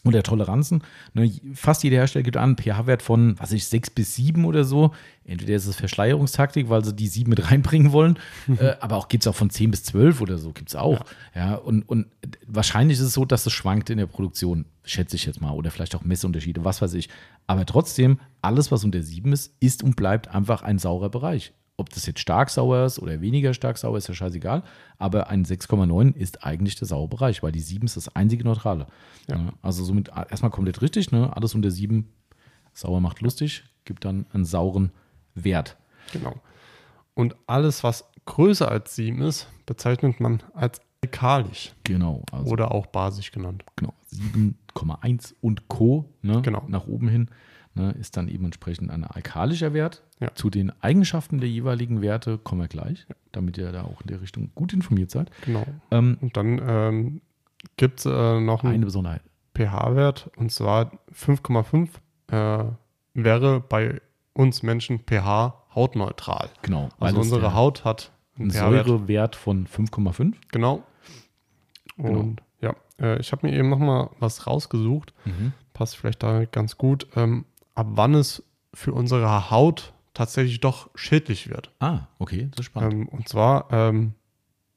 oder 0.05 0.23
Toleranzen. 0.23 0.83
Ne, 1.13 1.31
fast 1.53 1.83
jeder 1.83 1.97
Hersteller 1.97 2.23
gibt 2.23 2.37
an, 2.37 2.55
pH-Wert 2.55 3.01
von, 3.01 3.35
was 3.39 3.51
ich, 3.51 3.65
6 3.65 3.89
bis 3.91 4.15
7 4.15 4.45
oder 4.45 4.63
so. 4.63 4.93
Entweder 5.25 5.55
ist 5.55 5.67
es 5.67 5.75
Verschleierungstaktik, 5.75 6.69
weil 6.69 6.83
sie 6.83 6.95
die 6.95 7.07
7 7.07 7.29
mit 7.29 7.51
reinbringen 7.51 7.91
wollen, 7.91 8.17
äh, 8.59 8.73
aber 8.79 8.95
auch 8.95 9.07
gibt 9.07 9.23
es 9.23 9.27
auch 9.27 9.35
von 9.35 9.49
10 9.49 9.71
bis 9.71 9.83
12 9.83 10.21
oder 10.21 10.37
so, 10.37 10.51
gibt 10.53 10.69
es 10.69 10.75
auch. 10.75 11.03
Ja. 11.35 11.55
und, 11.55 11.83
und 11.83 12.07
wahrscheinlich 12.47 12.97
ist 12.97 13.05
es 13.05 13.13
so, 13.13 13.25
dass 13.25 13.45
es 13.45 13.53
schwankt 13.53 13.89
in 13.89 13.97
der 13.97 14.07
Produktion, 14.07 14.65
schätze 14.83 15.15
ich 15.15 15.25
jetzt 15.25 15.41
mal, 15.41 15.51
oder 15.51 15.71
vielleicht 15.71 15.95
auch 15.95 16.03
Messunterschiede, 16.03 16.63
was 16.63 16.81
weiß 16.81 16.93
ich. 16.93 17.09
Aber 17.47 17.65
trotzdem, 17.65 18.19
alles, 18.41 18.71
was 18.71 18.83
unter 18.83 19.01
7 19.01 19.33
ist, 19.33 19.53
ist 19.59 19.83
und 19.83 19.95
bleibt 19.95 20.29
einfach 20.29 20.61
ein 20.61 20.79
saurer 20.79 21.09
Bereich. 21.09 21.53
Ob 21.80 21.89
das 21.89 22.05
jetzt 22.05 22.19
stark 22.19 22.49
sauer 22.49 22.86
ist 22.86 22.99
oder 22.99 23.21
weniger 23.21 23.53
stark 23.53 23.77
sauer, 23.77 23.97
ist 23.97 24.07
ja 24.07 24.13
scheißegal. 24.13 24.63
Aber 24.97 25.30
ein 25.30 25.45
6,9 25.45 26.13
ist 26.15 26.43
eigentlich 26.43 26.75
der 26.75 26.88
saure 26.88 27.07
Bereich, 27.07 27.41
weil 27.41 27.51
die 27.51 27.59
7 27.61 27.86
ist 27.86 27.95
das 27.97 28.13
einzige 28.15 28.43
Neutrale. 28.43 28.88
Ja. 29.27 29.53
also 29.61 29.84
somit 29.84 30.09
erstmal 30.30 30.51
komplett 30.51 30.82
richtig, 30.82 31.11
ne? 31.11 31.36
Alles 31.36 31.55
unter 31.55 31.71
7 31.71 32.07
sauer 32.73 32.99
macht 33.01 33.21
lustig. 33.21 33.63
gibt 33.86 34.03
dann 34.05 34.25
einen 34.34 34.45
sauren 34.45 34.91
Wert. 35.36 35.77
Genau. 36.11 36.36
Und 37.13 37.36
alles, 37.47 37.84
was 37.84 38.05
größer 38.25 38.69
als 38.69 38.95
7 38.95 39.21
ist, 39.21 39.47
bezeichnet 39.65 40.19
man 40.19 40.43
als 40.53 40.82
alkalisch 41.01 41.73
Genau. 41.86 42.23
Also 42.32 42.51
oder 42.51 42.71
auch 42.71 42.88
basisch 42.88 43.32
genannt. 43.32 43.63
genau, 43.77 43.93
7,1 44.11 45.34
und 45.41 45.67
Co. 45.67 46.05
Ne, 46.21 46.41
Genau. 46.41 46.63
nach 46.67 46.88
oben 46.88 47.07
hin 47.07 47.30
ne, 47.74 47.91
ist 47.99 48.17
dann 48.17 48.28
eben 48.28 48.45
entsprechend 48.45 48.91
ein 48.91 49.03
alkalischer 49.03 49.74
Wert. 49.74 50.03
Ja. 50.20 50.34
Zu 50.36 50.49
den 50.49 50.72
Eigenschaften 50.82 51.39
der 51.39 51.49
jeweiligen 51.49 52.01
Werte 52.01 52.38
kommen 52.38 52.61
wir 52.61 52.67
gleich, 52.67 53.05
damit 53.32 53.57
ihr 53.57 53.72
da 53.72 53.84
auch 53.84 54.01
in 54.01 54.07
der 54.07 54.22
Richtung 54.22 54.51
gut 54.55 54.74
informiert 54.74 55.11
seid. 55.11 55.32
Genau. 55.45 55.65
Ähm, 55.91 56.17
Und 56.22 56.36
dann 56.38 56.61
ähm, 56.65 57.22
gibt 57.78 57.99
es 57.99 58.05
äh, 58.05 58.39
noch 58.39 58.63
einen 58.63 58.76
eine 58.76 58.86
Besonderheit. 58.86 59.22
pH-Wert 59.55 60.30
und 60.36 60.51
zwar 60.51 60.91
5,5 61.13 61.89
äh, 62.32 62.65
wäre 63.13 63.59
bei 63.59 64.01
uns 64.34 64.63
Menschen 64.63 64.99
pH 64.99 65.65
hautneutral. 65.76 66.49
Genau. 66.61 66.89
Also 66.99 67.20
unsere 67.20 67.53
Haut 67.53 67.86
hat 67.86 68.11
ein 68.38 68.49
einen. 68.49 68.86
Säurewert 68.86 69.36
von 69.36 69.67
5,5. 69.67 70.34
Genau. 70.51 70.84
Und 71.97 72.41
ja, 72.61 72.76
äh, 72.99 73.20
ich 73.20 73.32
habe 73.32 73.47
mir 73.47 73.57
eben 73.57 73.70
noch 73.70 73.80
mal 73.80 74.09
was 74.20 74.47
rausgesucht. 74.47 75.13
Passt 75.74 75.97
vielleicht 75.97 76.24
da 76.24 76.45
ganz 76.45 76.78
gut. 76.78 77.07
Ähm, 77.15 77.45
ab 77.80 77.88
wann 77.91 78.13
es 78.13 78.43
für 78.73 78.93
unsere 78.93 79.49
Haut 79.49 79.93
tatsächlich 80.13 80.59
doch 80.59 80.89
schädlich 80.95 81.49
wird. 81.49 81.71
Ah, 81.80 82.01
okay, 82.19 82.49
das 82.51 82.59
ist 82.59 82.65
spannend. 82.65 82.93
Ähm, 82.93 83.07
und 83.07 83.30
zwar 83.30 83.71
ähm, 83.71 84.13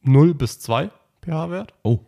0 0.02 0.34
bis 0.34 0.60
2 0.60 0.90
pH-Wert 1.22 1.74
oh, 1.82 1.98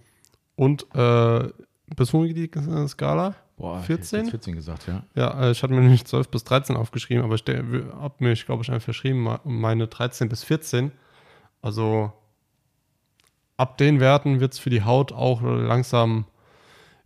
und 0.54 0.86
äh, 0.94 1.48
bis 1.96 2.10
die 2.12 2.50
Skala? 2.88 3.34
boah, 3.56 3.80
ich 3.80 3.86
14? 3.86 4.18
hätte 4.18 4.26
jetzt 4.26 4.30
14 4.30 4.54
gesagt, 4.54 4.86
ja. 4.86 5.02
Ja, 5.16 5.40
äh, 5.42 5.50
ich 5.50 5.62
hatte 5.64 5.72
mir 5.72 5.80
nämlich 5.80 6.04
12 6.04 6.28
bis 6.28 6.44
13 6.44 6.76
aufgeschrieben, 6.76 7.24
aber 7.24 7.34
ich 7.34 7.44
habe 7.46 8.14
mir, 8.18 8.32
ich 8.32 8.46
glaube 8.46 8.62
ich, 8.62 8.70
einfach 8.70 8.84
verschrieben, 8.84 9.22
me- 9.24 9.40
meine 9.44 9.88
13 9.88 10.28
bis 10.28 10.44
14. 10.44 10.92
Also 11.60 12.12
ab 13.56 13.78
den 13.78 13.98
Werten 14.00 14.38
wird 14.40 14.52
es 14.52 14.58
für 14.60 14.70
die 14.70 14.82
Haut 14.84 15.12
auch 15.12 15.42
langsam 15.42 16.26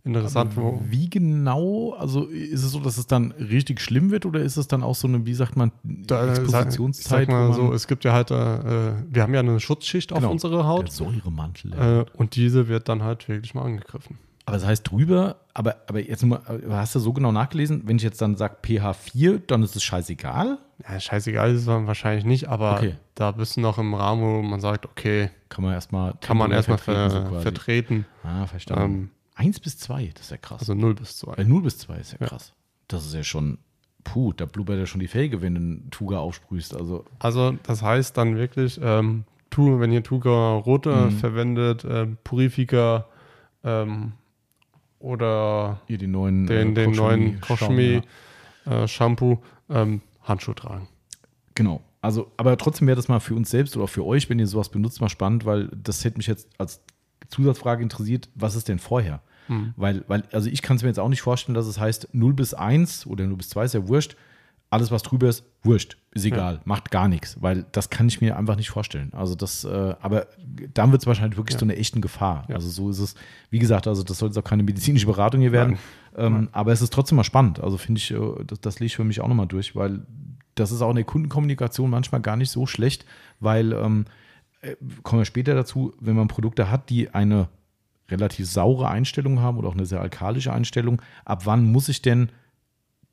interessant. 0.03 0.55
wo- 0.57 0.81
Wie 0.87 1.09
genau, 1.09 1.93
also 1.97 2.25
ist 2.25 2.63
es 2.63 2.71
so, 2.71 2.79
dass 2.79 2.97
es 2.97 3.07
dann 3.07 3.31
richtig 3.33 3.81
schlimm 3.81 4.11
wird 4.11 4.25
oder 4.25 4.39
ist 4.41 4.57
es 4.57 4.67
dann 4.67 4.83
auch 4.83 4.95
so 4.95 5.07
eine, 5.07 5.25
wie 5.25 5.33
sagt 5.33 5.55
man, 5.55 5.71
Da, 5.83 6.27
Expositionszeit? 6.27 7.27
Sag 7.27 7.29
mal 7.29 7.53
so, 7.53 7.73
es 7.73 7.87
gibt 7.87 8.03
ja 8.05 8.13
halt, 8.13 8.31
äh, 8.31 8.93
wir 9.09 9.23
haben 9.23 9.33
ja 9.33 9.39
eine 9.41 9.59
Schutzschicht 9.59 10.11
auf 10.13 10.19
Genau, 10.19 10.31
unsere 10.31 10.57
der 10.57 10.65
Haut 10.67 10.91
Säuremantel. 10.91 11.71
ja. 11.75 12.01
äh, 12.01 12.05
und 12.17 12.35
diese 12.35 12.67
wird 12.67 12.89
dann 12.89 13.03
halt 13.03 13.27
wirklich 13.29 13.53
mal 13.53 13.63
angegriffen. 13.63 14.17
Aber 14.45 14.57
das 14.57 14.65
heißt 14.65 14.89
drüber, 14.89 15.35
aber, 15.53 15.75
aber 15.87 15.99
jetzt 15.99 16.25
mal, 16.25 16.41
hast 16.71 16.95
du 16.95 16.99
so 16.99 17.13
genau 17.13 17.31
nachgelesen, 17.31 17.83
wenn 17.85 17.97
ich 17.97 18.03
jetzt 18.03 18.19
dann 18.19 18.35
sage 18.35 18.55
pH 18.63 18.93
4, 18.93 19.37
dann 19.45 19.61
ist 19.61 19.75
es 19.75 19.83
scheißegal? 19.83 20.57
Ja, 20.89 20.99
scheißegal 20.99 21.53
ist 21.53 21.61
es 21.61 21.67
wahrscheinlich 21.67 22.25
nicht, 22.25 22.49
aber 22.49 22.77
Okay. 22.77 22.95
da 23.13 23.31
bist 23.31 23.57
du 23.57 23.61
noch 23.61 23.77
im 23.77 23.93
Rahmen, 23.93 24.23
wo 24.23 24.41
man 24.41 24.59
sagt, 24.59 24.87
okay, 24.87 25.29
Kann 25.49 25.63
man 25.65 25.73
erstmal 25.73 26.15
kann 26.21 26.35
man 26.37 26.51
erstmal 26.51 26.79
vertreten, 26.79 27.11
ver 27.11 27.29
so 27.35 27.39
vertreten. 27.41 28.05
Ah, 28.23 28.47
verstanden. 28.47 28.83
Ähm, 28.95 29.09
1 29.39 29.59
bis 29.61 29.77
2, 29.77 30.11
das 30.13 30.25
ist 30.25 30.31
ja 30.31 30.37
krass. 30.37 30.59
Also 30.61 30.73
0 30.73 30.95
bis 30.95 31.17
2. 31.17 31.37
Weil 31.37 31.45
0 31.45 31.61
bis 31.63 31.77
2 31.79 31.95
ist 31.97 32.11
ja 32.13 32.17
Ja. 32.21 32.27
krass. 32.27 32.53
Das 32.87 33.05
ist 33.05 33.13
ja 33.13 33.23
schon, 33.23 33.57
puh, 34.03 34.33
da 34.33 34.45
blubbert 34.45 34.77
ja 34.79 34.85
schon 34.85 34.99
die 34.99 35.07
Felge, 35.07 35.41
wenn 35.41 35.55
du 35.55 35.61
einen 35.61 35.91
Tuga 35.91 36.17
aufsprühst. 36.19 36.75
Also, 36.75 37.05
Also 37.19 37.53
das 37.63 37.81
heißt 37.81 38.17
dann 38.17 38.35
wirklich, 38.35 38.79
ähm, 38.83 39.23
tu, 39.49 39.79
wenn 39.79 39.91
ihr 39.91 40.03
Tuga 40.03 40.55
Rote 40.55 40.89
Mhm. 41.11 41.11
verwendet, 41.11 41.85
ähm, 41.89 42.17
Purifica 42.23 43.05
ähm, 43.63 44.13
oder 44.99 45.79
hier 45.87 45.97
den 45.97 46.11
neuen 46.11 46.45
den, 46.47 46.75
den 46.75 46.91
neuen 46.91 47.39
Koshmi 47.41 48.01
Koshmi 48.65 48.71
äh, 48.73 48.87
Shampoo, 48.87 49.37
ähm, 49.69 50.01
Handschuh 50.23 50.53
tragen. 50.53 50.87
Genau. 51.55 51.81
Also, 52.01 52.31
aber 52.37 52.57
trotzdem 52.57 52.87
wäre 52.87 52.95
das 52.95 53.07
mal 53.07 53.19
für 53.19 53.35
uns 53.35 53.49
selbst 53.49 53.75
oder 53.75 53.87
für 53.87 54.05
euch, 54.05 54.29
wenn 54.29 54.39
ihr 54.39 54.47
sowas 54.47 54.69
benutzt, 54.69 55.01
mal 55.01 55.09
spannend, 55.09 55.45
weil 55.45 55.67
das 55.75 56.03
hätte 56.05 56.17
mich 56.17 56.27
jetzt 56.27 56.47
als 56.57 56.81
Zusatzfrage 57.29 57.83
interessiert, 57.83 58.29
was 58.35 58.55
ist 58.55 58.67
denn 58.69 58.79
vorher? 58.79 59.21
Hm. 59.49 59.73
Weil, 59.75 60.03
weil, 60.07 60.23
also 60.31 60.49
ich 60.49 60.61
kann 60.61 60.77
es 60.77 60.83
mir 60.83 60.89
jetzt 60.89 60.99
auch 60.99 61.09
nicht 61.09 61.21
vorstellen, 61.21 61.53
dass 61.55 61.67
es 61.67 61.79
heißt 61.79 62.09
0 62.13 62.33
bis 62.33 62.53
1 62.53 63.05
oder 63.07 63.25
0 63.25 63.35
bis 63.37 63.49
2 63.49 63.65
ist 63.65 63.73
ja 63.73 63.87
wurscht. 63.87 64.15
Alles, 64.71 64.91
was 64.91 65.01
drüber 65.01 65.27
ist, 65.27 65.43
wurscht, 65.63 65.97
ist 66.11 66.25
egal, 66.25 66.61
macht 66.63 66.91
gar 66.91 67.07
nichts, 67.07 67.41
weil 67.41 67.65
das 67.71 67.89
kann 67.89 68.07
ich 68.07 68.21
mir 68.21 68.37
einfach 68.37 68.55
nicht 68.55 68.69
vorstellen. 68.69 69.11
Also 69.13 69.33
das, 69.33 69.63
äh, 69.63 69.95
aber 69.99 70.27
dann 70.75 70.91
wird 70.91 71.01
es 71.01 71.07
wahrscheinlich 71.07 71.37
wirklich 71.37 71.55
Ja. 71.55 71.59
zu 71.59 71.65
einer 71.65 71.75
echten 71.75 72.01
Gefahr. 72.01 72.45
Ja. 72.49 72.55
Also 72.55 72.69
so 72.69 72.91
ist 72.91 72.99
es, 72.99 73.15
wie 73.49 73.57
gesagt, 73.57 73.87
also 73.87 74.03
das 74.03 74.19
soll 74.19 74.29
jetzt 74.29 74.37
auch 74.37 74.43
keine 74.43 74.61
medizinische 74.61 75.07
Beratung 75.07 75.41
hier 75.41 75.51
werden, 75.51 75.79
ähm, 76.15 76.49
aber 76.51 76.71
es 76.71 76.83
ist 76.83 76.93
trotzdem 76.93 77.15
mal 77.15 77.23
spannend. 77.23 77.59
Also 77.59 77.77
finde 77.77 77.97
ich, 77.97 78.11
äh, 78.11 78.19
das, 78.45 78.61
das 78.61 78.79
lege 78.79 78.85
ich 78.87 78.95
für 78.95 79.03
mich 79.03 79.21
auch 79.21 79.27
nochmal 79.27 79.47
durch, 79.47 79.75
weil 79.75 80.05
das 80.53 80.71
ist 80.71 80.83
auch 80.83 80.91
in 80.91 80.97
der 80.97 81.05
Kundenkommunikation 81.05 81.89
manchmal 81.89 82.21
gar 82.21 82.35
nicht 82.37 82.51
so 82.51 82.67
schlecht, 82.67 83.05
weil, 83.39 83.73
ähm, 83.73 84.05
äh, 84.61 84.75
kommen 85.01 85.21
wir 85.21 85.25
später 85.25 85.55
dazu, 85.55 85.93
wenn 85.99 86.15
man 86.15 86.27
Produkte 86.27 86.69
hat, 86.69 86.91
die 86.91 87.09
eine 87.09 87.47
relativ 88.11 88.49
saure 88.49 88.87
Einstellung 88.89 89.39
haben 89.41 89.57
oder 89.57 89.69
auch 89.69 89.73
eine 89.75 89.85
sehr 89.85 90.01
alkalische 90.01 90.51
Einstellung, 90.53 91.01
ab 91.25 91.45
wann 91.45 91.63
muss 91.71 91.89
ich 91.89 92.01
denn 92.01 92.29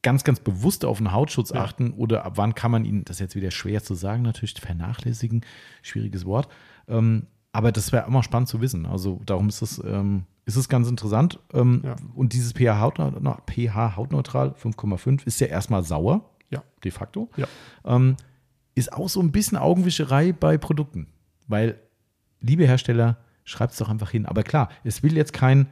ganz, 0.03 0.23
ganz 0.25 0.41
bewusst 0.41 0.85
auf 0.85 0.99
den 0.99 1.13
Hautschutz 1.13 1.51
Ja. 1.51 1.63
achten 1.65 1.93
oder 1.93 2.25
ab 2.25 2.35
wann 2.37 2.55
kann 2.55 2.71
man 2.71 2.85
ihn, 2.85 3.05
das 3.05 3.17
ist 3.17 3.21
jetzt 3.21 3.37
wieder 3.37 3.51
schwer 3.51 3.83
zu 3.83 3.95
sagen, 3.95 4.23
natürlich 4.23 4.55
vernachlässigen, 4.61 5.45
schwieriges 5.83 6.25
Wort, 6.27 6.49
ähm, 6.89 7.27
aber 7.53 7.73
das 7.73 7.91
wäre 7.93 8.07
immer 8.07 8.23
spannend 8.23 8.49
zu 8.49 8.61
wissen. 8.61 8.85
Also 8.87 9.21
darum 9.25 9.49
ist 9.49 9.63
es, 9.63 9.83
ähm, 9.85 10.25
ist 10.45 10.57
es 10.57 10.69
ganz 10.69 10.89
interessant. 10.89 11.41
Ähm, 11.55 11.81
Ja. 11.85 11.97
Und 12.15 12.35
dieses 12.35 12.53
pH, 12.53 12.81
hautneutral, 12.81 13.39
pH 13.51 13.97
hautneutral 13.97 14.55
5,5 14.55 15.27
ist 15.27 15.41
ja 15.41 15.47
erstmal 15.47 15.83
sauer, 15.83 16.29
Ja. 16.51 16.63
de 16.85 16.91
facto. 16.93 17.31
Ja. 17.37 17.47
Ähm, 17.85 18.17
ist 18.75 18.93
auch 18.93 19.09
so 19.09 19.21
ein 19.21 19.33
bisschen 19.33 19.57
Augenwischerei 19.57 20.33
bei 20.33 20.59
Produkten. 20.59 21.07
Weil, 21.49 21.79
liebe 22.43 22.67
Hersteller, 22.67 23.17
schreibt 23.47 23.73
es 23.73 23.79
doch 23.79 23.89
einfach 23.89 24.11
hin. 24.11 24.27
Aber 24.27 24.43
klar, 24.43 24.69
es 24.85 25.03
will 25.03 25.17
jetzt 25.17 25.33
kein, 25.33 25.69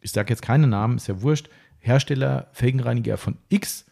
ich 0.00 0.12
sage 0.12 0.30
jetzt 0.30 0.40
keine 0.40 0.66
Namen, 0.66 0.96
ist 0.96 1.08
ja 1.08 1.20
wurscht, 1.20 1.50
Hersteller, 1.78 2.48
Felgenreiniger 2.52 3.18
von 3.18 3.36
X 3.50 3.84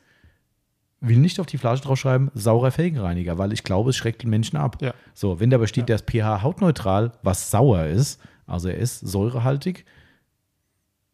will 1.00 1.18
nicht 1.18 1.38
auf 1.38 1.46
die 1.46 1.58
Flasche 1.58 1.82
draufschreiben, 1.82 2.30
saurer 2.32 2.70
Felgenreiniger, 2.70 3.36
weil 3.36 3.52
ich 3.52 3.62
glaube, 3.62 3.90
es 3.90 3.96
schreckt 3.96 4.22
den 4.22 4.30
Menschen 4.30 4.56
ab. 4.56 4.78
Ja. 4.80 4.94
So, 5.12 5.38
wenn 5.38 5.50
da 5.50 5.56
aber 5.56 5.66
steht, 5.66 5.90
der 5.90 5.96
ist 5.96 6.10
pH 6.10 6.42
hautneutral, 6.42 7.12
was 7.22 7.50
sauer 7.50 7.84
ist, 7.84 8.22
also 8.46 8.68
er 8.68 8.78
ist 8.78 9.00
säurehaltig, 9.00 9.84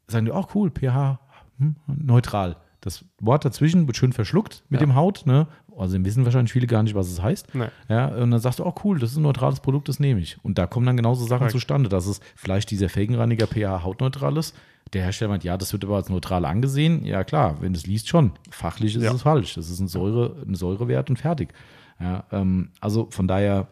sagen 0.06 0.26
die, 0.26 0.32
auch 0.32 0.54
cool, 0.54 0.70
pH 0.70 1.18
hm, 1.58 1.74
neutral. 1.86 2.56
Das 2.80 3.04
Wort 3.18 3.44
dazwischen 3.44 3.86
wird 3.86 3.96
schön 3.96 4.12
verschluckt 4.12 4.64
mit 4.68 4.80
Ja. 4.80 4.86
dem 4.86 4.94
Haut, 4.94 5.26
ne? 5.26 5.48
Also 5.80 6.02
wissen 6.04 6.24
wahrscheinlich 6.24 6.52
viele 6.52 6.66
gar 6.66 6.82
nicht, 6.82 6.94
was 6.94 7.08
es 7.08 7.22
heißt. 7.22 7.54
Nee. 7.54 7.66
Ja, 7.88 8.08
und 8.08 8.30
dann 8.30 8.40
sagst 8.40 8.58
du, 8.58 8.64
oh 8.66 8.74
cool, 8.84 8.98
das 8.98 9.12
ist 9.12 9.16
ein 9.16 9.22
neutrales 9.22 9.60
Produkt, 9.60 9.88
das 9.88 9.98
nehme 10.00 10.20
ich. 10.20 10.36
Und 10.42 10.58
da 10.58 10.66
kommen 10.66 10.86
dann 10.86 10.96
genauso 10.96 11.24
Sachen 11.24 11.38
Korrekt. 11.38 11.52
zustande, 11.52 11.88
dass 11.88 12.06
es 12.06 12.20
vielleicht 12.36 12.70
dieser 12.70 12.88
Felgenreiniger 12.88 13.46
pH 13.46 13.82
hautneutral 13.82 14.36
ist. 14.36 14.54
Der 14.92 15.02
Hersteller 15.02 15.30
meint, 15.30 15.44
ja, 15.44 15.56
das 15.56 15.72
wird 15.72 15.84
aber 15.84 15.96
als 15.96 16.08
neutral 16.08 16.44
angesehen. 16.44 17.04
Ja, 17.04 17.22
klar, 17.24 17.56
wenn 17.60 17.72
du 17.72 17.78
es 17.78 17.86
liest, 17.86 18.08
schon. 18.08 18.32
Fachlich 18.50 18.96
ist 18.96 19.02
Ja. 19.04 19.12
es 19.12 19.22
falsch. 19.22 19.54
Das 19.54 19.70
ist 19.70 19.78
ein, 19.80 19.88
Säure, 19.88 20.36
ein 20.46 20.54
Säurewert 20.54 21.10
und 21.10 21.18
fertig. 21.18 21.52
Ja, 22.00 22.24
ähm, 22.32 22.70
also 22.80 23.08
von 23.10 23.28
daher, 23.28 23.68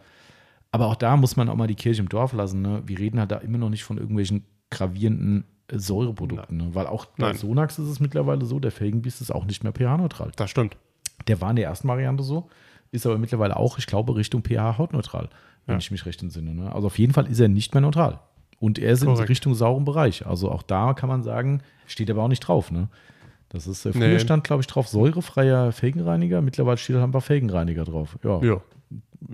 aber 0.70 0.86
auch 0.86 0.96
da 0.96 1.16
muss 1.16 1.36
man 1.36 1.48
auch 1.48 1.56
mal 1.56 1.66
die 1.66 1.74
Kirche 1.74 2.00
im 2.02 2.08
Dorf 2.08 2.32
lassen. 2.34 2.62
Ne? 2.62 2.82
Wir 2.86 2.98
reden 2.98 3.18
halt 3.18 3.30
da 3.32 3.36
immer 3.38 3.58
noch 3.58 3.70
nicht 3.70 3.84
von 3.84 3.98
irgendwelchen 3.98 4.44
gravierenden 4.70 5.44
Säureprodukten. 5.72 6.56
Ne? 6.56 6.74
Weil 6.74 6.86
auch 6.86 7.06
bei. 7.16 7.32
Sonax 7.34 7.78
ist 7.78 7.88
es 7.88 8.00
mittlerweile 8.00 8.44
so, 8.44 8.60
der 8.60 8.70
Felgenbiss 8.70 9.20
ist 9.20 9.30
auch 9.30 9.44
nicht 9.44 9.64
mehr 9.64 9.72
pH-neutral. 9.72 10.32
Das 10.36 10.50
stimmt. 10.50 10.76
Der 11.26 11.40
war 11.40 11.50
in 11.50 11.56
der 11.56 11.66
ersten 11.66 11.88
Variante 11.88 12.22
so, 12.22 12.48
ist 12.92 13.04
aber 13.06 13.18
mittlerweile 13.18 13.56
auch, 13.56 13.78
ich 13.78 13.86
glaube, 13.86 14.14
Richtung 14.16 14.42
pH-hautneutral, 14.42 15.28
wenn 15.66 15.74
Ja. 15.74 15.78
ich 15.78 15.90
mich 15.90 16.06
recht 16.06 16.22
entsinne. 16.22 16.54
Ne? 16.54 16.72
Also 16.72 16.86
auf 16.86 16.98
jeden 16.98 17.12
Fall 17.12 17.26
ist 17.26 17.40
er 17.40 17.48
nicht 17.48 17.74
mehr 17.74 17.80
neutral. 17.80 18.20
Und 18.60 18.78
er 18.78 18.92
ist 18.92 19.02
in 19.02 19.08
Korrekt. 19.08 19.28
Richtung 19.28 19.54
sauren 19.54 19.84
Bereich. 19.84 20.26
Also 20.26 20.50
auch 20.50 20.62
da 20.62 20.94
kann 20.94 21.08
man 21.08 21.22
sagen, 21.22 21.62
steht 21.86 22.10
aber 22.10 22.22
auch 22.22 22.28
nicht 22.28 22.40
drauf. 22.40 22.70
Ne? 22.72 22.88
Das 23.50 23.66
ist, 23.66 23.84
äh, 23.86 23.92
früher 23.92 24.08
Nee. 24.08 24.18
stand, 24.18 24.44
glaube 24.44 24.62
ich, 24.62 24.66
drauf, 24.66 24.88
säurefreier 24.88 25.70
Felgenreiniger. 25.72 26.40
Mittlerweile 26.42 26.76
steht 26.76 26.96
halt 26.96 27.04
einfach 27.04 27.22
Felgenreiniger 27.22 27.84
drauf. 27.84 28.18
Ja, 28.24 28.40
Ja. 28.42 28.60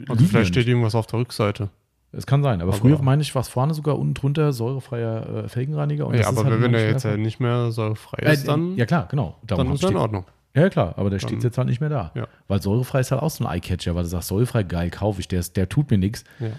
Also 0.09 0.24
vielleicht 0.24 0.49
steht 0.49 0.66
irgendwas 0.66 0.95
auf 0.95 1.07
der 1.07 1.18
Rückseite. 1.20 1.68
Es 2.12 2.26
kann 2.26 2.43
sein, 2.43 2.61
aber, 2.62 2.70
Aber- 2.72 2.78
früher 2.80 3.03
meine 3.03 3.22
ich, 3.22 3.35
war 3.35 3.43
es 3.43 3.49
vorne 3.49 3.74
sogar 3.74 3.99
unten 3.99 4.14
drunter 4.14 4.53
säurefreier 4.53 5.45
äh, 5.45 5.49
Felgenreiniger. 5.49 6.07
Und 6.07 6.14
Ja, 6.14 6.28
aber 6.28 6.45
halt 6.45 6.55
wenn 6.61 6.62
immer 6.70 6.78
er 6.78 6.91
jetzt 6.91 7.05
ja 7.05 7.16
nicht 7.16 7.41
mehr 7.41 7.70
so 7.72 7.95
frei 7.95 8.18
Äh, 8.22 8.32
ist, 8.35 8.47
dann, 8.49 8.76
ja 8.76 8.87
klar, 8.87 9.09
genau. 9.11 9.37
Darum 9.47 9.66
dann 9.66 9.74
ist 9.74 9.82
er 9.82 9.91
in 9.91 9.97
Ordnung. 9.97 10.24
Ja, 10.55 10.68
klar, 10.68 10.94
aber 10.96 11.11
der 11.11 11.18
steht 11.18 11.32
Dann- 11.38 11.40
jetzt 11.40 11.59
halt 11.59 11.68
nicht 11.68 11.80
mehr 11.80 11.90
da. 11.90 12.12
Ja. 12.14 12.28
Weil 12.48 12.62
säurefrei 12.62 13.00
ist 13.00 13.11
halt 13.11 13.22
auch 13.22 13.30
so 13.30 13.44
ein 13.44 13.52
Eyecatcher, 13.52 13.94
weil 13.94 14.05
du 14.05 14.09
sagst, 14.09 14.28
säurefrei, 14.28 14.62
geil, 14.62 14.90
kaufe 14.90 15.20
ich, 15.20 15.28
der, 15.28 15.40
ist, 15.40 15.57
der 15.57 15.68
tut 15.68 15.90
mir 15.90 15.98
nichts. 15.98 16.24
Ja. 16.38 16.50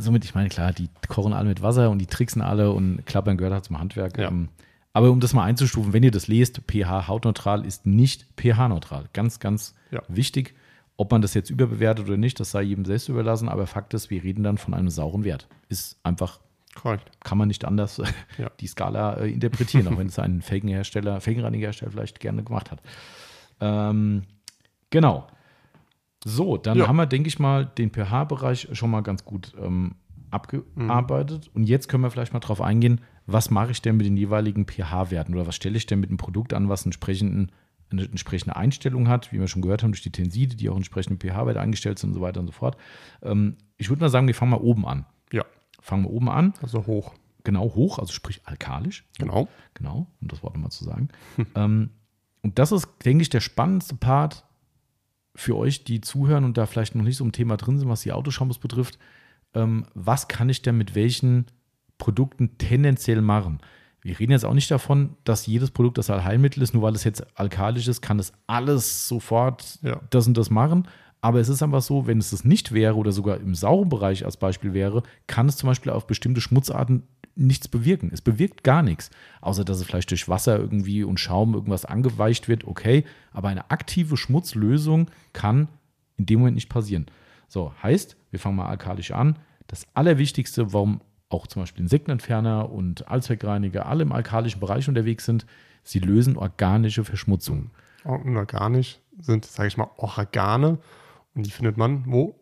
Somit, 0.00 0.24
ich 0.24 0.34
meine, 0.34 0.48
klar, 0.48 0.72
die 0.72 0.88
kochen 1.08 1.32
alle 1.32 1.48
mit 1.48 1.62
Wasser 1.62 1.90
und 1.90 1.98
die 1.98 2.06
tricksen 2.06 2.42
alle 2.42 2.70
und 2.72 3.04
klappern 3.06 3.36
gehört 3.36 3.52
halt 3.54 3.64
zum 3.64 3.78
Handwerk. 3.78 4.18
Ja. 4.18 4.28
Ähm, 4.28 4.48
Aber 4.92 5.10
um 5.10 5.18
das 5.18 5.32
mal 5.34 5.42
einzustufen, 5.44 5.92
wenn 5.92 6.04
ihr 6.04 6.10
das 6.12 6.28
lest, 6.28 6.60
pH 6.70 7.08
hautneutral 7.08 7.64
ist 7.66 7.84
nicht 7.86 8.26
pH-neutral. 8.36 9.06
Ganz, 9.12 9.40
ganz 9.40 9.74
Ja. 9.90 10.02
wichtig. 10.08 10.54
Ob 10.96 11.10
man 11.10 11.20
das 11.20 11.34
jetzt 11.34 11.50
überbewertet 11.50 12.06
oder 12.06 12.16
nicht, 12.16 12.38
das 12.38 12.52
sei 12.52 12.62
jedem 12.62 12.84
selbst 12.84 13.08
überlassen, 13.08 13.48
aber 13.48 13.66
Fakt 13.66 13.94
ist, 13.94 14.10
wir 14.10 14.22
reden 14.22 14.44
dann 14.44 14.58
von 14.58 14.72
einem 14.74 14.90
sauren 14.90 15.24
Wert. 15.24 15.48
Ist 15.68 15.98
einfach 16.04 16.38
Korrekt. 16.76 17.10
kann 17.24 17.36
man 17.38 17.48
nicht 17.48 17.64
anders 17.64 18.00
Ja. 18.38 18.50
die 18.60 18.68
Skala 18.68 19.14
äh, 19.14 19.30
interpretieren, 19.32 19.88
auch 19.88 19.98
wenn 19.98 20.06
es 20.06 20.18
ein 20.20 20.40
Felgenhersteller, 20.42 21.20
Felgenreinigerhersteller 21.20 21.90
vielleicht 21.90 22.20
gerne 22.20 22.44
gemacht 22.44 22.70
hat. 22.70 22.80
Ähm, 23.64 24.22
Genau. 24.90 25.26
So, 26.24 26.56
dann 26.56 26.78
Ja. 26.78 26.86
haben 26.88 26.96
wir, 26.96 27.06
denke 27.06 27.28
ich 27.28 27.38
mal, 27.38 27.66
den 27.66 27.90
pH-Bereich 27.90 28.68
schon 28.72 28.90
mal 28.90 29.00
ganz 29.02 29.24
gut 29.24 29.52
ähm, 29.60 29.96
abgearbeitet. 30.30 31.50
Und 31.54 31.64
jetzt 31.64 31.88
können 31.88 32.02
wir 32.02 32.10
vielleicht 32.10 32.32
mal 32.32 32.40
drauf 32.40 32.60
eingehen, 32.60 33.00
was 33.26 33.50
mache 33.50 33.72
ich 33.72 33.82
denn 33.82 33.96
mit 33.96 34.06
den 34.06 34.16
jeweiligen 34.16 34.66
pH-Werten 34.66 35.34
oder 35.34 35.46
was 35.46 35.56
stelle 35.56 35.76
ich 35.76 35.86
denn 35.86 36.00
mit 36.00 36.10
einem 36.10 36.16
Produkt 36.18 36.52
an, 36.54 36.68
was 36.68 36.84
entsprechenden, 36.84 37.50
eine 37.90 38.04
entsprechende 38.04 38.56
Einstellung 38.56 39.08
hat, 39.08 39.32
wie 39.32 39.40
wir 39.40 39.48
schon 39.48 39.62
gehört 39.62 39.82
haben, 39.82 39.92
durch 39.92 40.02
die 40.02 40.12
Tenside, 40.12 40.56
die 40.56 40.68
auch 40.70 40.76
entsprechende 40.76 41.18
pH-Werte 41.18 41.60
eingestellt 41.60 41.98
sind 41.98 42.10
und 42.10 42.14
so 42.14 42.20
weiter 42.20 42.40
und 42.40 42.46
so 42.46 42.52
fort. 42.52 42.76
Ähm, 43.22 43.56
ich 43.76 43.88
würde 43.90 44.00
mal 44.02 44.08
sagen, 44.10 44.26
wir 44.26 44.34
fangen 44.34 44.50
mal 44.52 44.58
oben 44.60 44.86
an. 44.86 45.06
Ja, 45.32 45.44
Fangen 45.80 46.04
wir 46.04 46.10
oben 46.10 46.30
an, 46.30 46.54
also 46.62 46.86
hoch. 46.86 47.14
genau 47.42 47.74
hoch, 47.74 47.98
also 47.98 48.12
sprich 48.12 48.40
alkalisch. 48.44 49.04
Genau. 49.18 49.48
Genau, 49.74 50.06
um 50.22 50.28
das 50.28 50.42
Wort 50.42 50.54
nochmal 50.54 50.70
zu 50.70 50.84
sagen. 50.84 51.08
ähm, 51.54 51.90
und 52.44 52.58
das 52.58 52.70
ist, 52.72 52.86
denke 53.04 53.22
ich, 53.22 53.30
der 53.30 53.40
spannendste 53.40 53.94
Part 53.94 54.44
für 55.34 55.56
euch, 55.56 55.82
die 55.82 56.00
zuhören 56.02 56.44
und 56.44 56.58
da 56.58 56.66
vielleicht 56.66 56.94
noch 56.94 57.02
nicht 57.02 57.16
so 57.16 57.24
im 57.24 57.32
Thema 57.32 57.56
drin 57.56 57.78
sind, 57.78 57.88
was 57.88 58.02
die 58.02 58.12
Autoshampoos 58.12 58.58
betrifft. 58.58 58.98
Ähm, 59.54 59.86
was 59.94 60.28
kann 60.28 60.50
ich 60.50 60.60
denn 60.62 60.76
mit 60.76 60.94
welchen 60.94 61.46
Produkten 61.96 62.58
tendenziell 62.58 63.22
machen? 63.22 63.60
Wir 64.02 64.18
reden 64.20 64.32
jetzt 64.32 64.44
auch 64.44 64.52
nicht 64.52 64.70
davon, 64.70 65.16
dass 65.24 65.46
jedes 65.46 65.70
Produkt 65.70 65.96
das 65.96 66.10
Allheilmittel 66.10 66.62
ist, 66.62 66.74
nur 66.74 66.82
weil 66.82 66.94
es 66.94 67.04
jetzt 67.04 67.26
alkalisch 67.38 67.88
ist, 67.88 68.02
kann 68.02 68.18
es 68.18 68.34
alles 68.46 69.08
sofort 69.08 69.78
Ja. 69.82 70.00
das 70.10 70.26
und 70.26 70.36
das 70.36 70.50
machen. 70.50 70.86
Aber 71.22 71.40
es 71.40 71.48
ist 71.48 71.62
einfach 71.62 71.80
so, 71.80 72.06
wenn 72.06 72.18
es 72.18 72.30
das 72.30 72.44
nicht 72.44 72.72
wäre 72.72 72.96
oder 72.96 73.10
sogar 73.10 73.38
im 73.38 73.54
sauren 73.54 73.88
Bereich 73.88 74.26
als 74.26 74.36
Beispiel 74.36 74.74
wäre, 74.74 75.02
kann 75.26 75.48
es 75.48 75.56
zum 75.56 75.68
Beispiel 75.68 75.90
auf 75.90 76.06
bestimmte 76.06 76.42
Schmutzarten 76.42 77.04
nichts 77.36 77.68
bewirken. 77.68 78.10
Es 78.12 78.20
bewirkt 78.20 78.64
gar 78.64 78.82
nichts. 78.82 79.10
Außer, 79.40 79.64
dass 79.64 79.78
es 79.78 79.84
vielleicht 79.84 80.10
durch 80.10 80.28
Wasser 80.28 80.58
irgendwie 80.58 81.04
und 81.04 81.18
Schaum 81.18 81.54
irgendwas 81.54 81.84
angeweicht 81.84 82.48
wird, 82.48 82.64
okay. 82.64 83.04
Aber 83.32 83.48
eine 83.48 83.70
aktive 83.70 84.16
Schmutzlösung 84.16 85.10
kann 85.32 85.68
in 86.16 86.26
dem 86.26 86.40
Moment 86.40 86.54
nicht 86.54 86.68
passieren. 86.68 87.06
So, 87.48 87.72
heißt, 87.82 88.16
wir 88.30 88.40
fangen 88.40 88.56
mal 88.56 88.68
alkalisch 88.68 89.10
an. 89.12 89.38
Das 89.66 89.86
Allerwichtigste, 89.94 90.72
warum 90.72 91.00
auch 91.28 91.46
zum 91.46 91.62
Beispiel 91.62 91.82
Insektenentferner 91.82 92.70
und 92.70 93.08
Allzweckreiniger 93.08 93.86
alle 93.86 94.02
im 94.02 94.12
alkalischen 94.12 94.60
Bereich 94.60 94.88
unterwegs 94.88 95.24
sind, 95.24 95.46
sie 95.82 95.98
lösen 95.98 96.36
organische 96.36 97.04
Verschmutzung. 97.04 97.70
Und 98.04 98.36
organisch 98.36 99.00
sind, 99.18 99.44
sage 99.44 99.68
ich 99.68 99.76
mal, 99.76 99.90
Organe. 99.96 100.78
Und 101.34 101.46
die 101.46 101.50
findet 101.50 101.76
man 101.76 102.04
wo? 102.06 102.38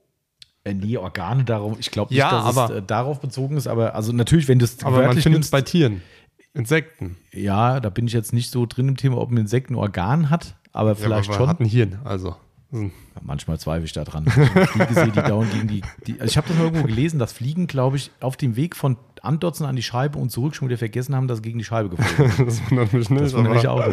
Äh, 0.64 0.74
nee, 0.74 0.96
Organe 0.96 1.44
darauf, 1.44 1.78
ich 1.80 1.90
glaube 1.90 2.12
nicht, 2.12 2.18
Ja, 2.20 2.30
dass 2.30 2.56
aber- 2.56 2.74
es 2.74 2.78
äh, 2.78 2.82
darauf 2.86 3.20
bezogen 3.20 3.56
ist, 3.56 3.66
aber 3.66 3.94
also 3.94 4.12
natürlich, 4.12 4.46
wenn 4.48 4.58
du 4.58 4.64
es 4.64 4.82
Aber 4.84 5.06
man 5.06 5.16
findet 5.18 5.42
es 5.44 5.50
bei 5.50 5.60
Tieren. 5.62 6.02
Insekten. 6.54 7.16
ja, 7.32 7.80
da 7.80 7.88
bin 7.88 8.06
ich 8.06 8.12
jetzt 8.12 8.32
nicht 8.32 8.50
so 8.50 8.66
drin 8.66 8.88
im 8.88 8.96
Thema, 8.96 9.16
ob 9.18 9.30
ein 9.30 9.38
Insekt 9.38 9.70
ein 9.70 9.74
Organ 9.74 10.28
hat, 10.30 10.54
aber 10.72 10.94
vielleicht 10.94 11.28
ja, 11.28 11.34
aber 11.34 11.38
schon. 11.40 11.48
Hat 11.48 11.60
ein 11.60 11.64
Hirn, 11.66 11.98
also. 12.04 12.36
Manchmal 13.20 13.58
zweifle 13.58 13.84
ich 13.84 13.92
da 13.92 14.02
dran. 14.04 14.24
Ich 14.26 14.34
habe 14.36 14.66
Fliege 14.66 14.94
sehe, 14.94 15.06
die 15.12 15.20
gegen 15.56 15.68
die, 15.68 15.82
die 16.06 16.12
also 16.14 16.24
ich 16.24 16.36
habe 16.38 16.48
das 16.48 16.56
mal 16.56 16.64
irgendwo 16.64 16.86
gelesen, 16.86 17.18
dass 17.18 17.32
Fliegen, 17.32 17.66
glaube 17.66 17.96
ich, 17.98 18.10
auf 18.20 18.36
dem 18.38 18.56
Weg 18.56 18.76
von 18.76 18.96
Andotzen 19.20 19.66
an 19.66 19.76
die 19.76 19.82
Scheibe 19.82 20.18
und 20.18 20.30
zurück 20.30 20.54
schon 20.56 20.68
wieder 20.68 20.78
vergessen 20.78 21.14
haben, 21.14 21.28
dass 21.28 21.38
sie 21.38 21.42
gegen 21.42 21.58
die 21.58 21.64
Scheibe 21.64 21.90
geflogen 21.90 22.32
sind. 22.32 22.46
Das 22.48 22.70
wundert 22.70 22.92
mich 22.94 23.10
nicht. 23.10 23.22
Das 23.22 23.34
wundert 23.34 23.54
mich 23.54 23.68
auch. 23.68 23.86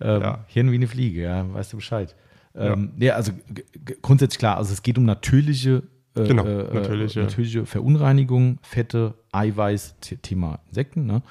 Ähm, 0.00 0.22
Ja. 0.22 0.44
Hirn 0.48 0.70
wie 0.72 0.76
eine 0.76 0.86
Fliege, 0.88 1.22
ja, 1.22 1.52
weißt 1.52 1.72
du 1.74 1.76
Bescheid. 1.76 2.14
Ähm, 2.54 2.92
ja. 2.98 3.14
also 3.16 3.32
g- 3.32 3.64
g- 3.84 3.96
grundsätzlich 4.00 4.38
klar, 4.38 4.56
also 4.56 4.72
es 4.72 4.82
geht 4.82 4.96
um 4.96 5.04
natürliche, 5.04 5.82
Genau, 6.24 6.44
äh, 6.44 6.72
natürliche. 6.74 7.20
natürliche 7.20 7.66
Verunreinigung, 7.66 8.58
Fette, 8.62 9.14
Eiweiß, 9.32 9.96
The- 10.02 10.16
Thema 10.16 10.60
Insekten. 10.68 11.06
Ne? 11.06 11.22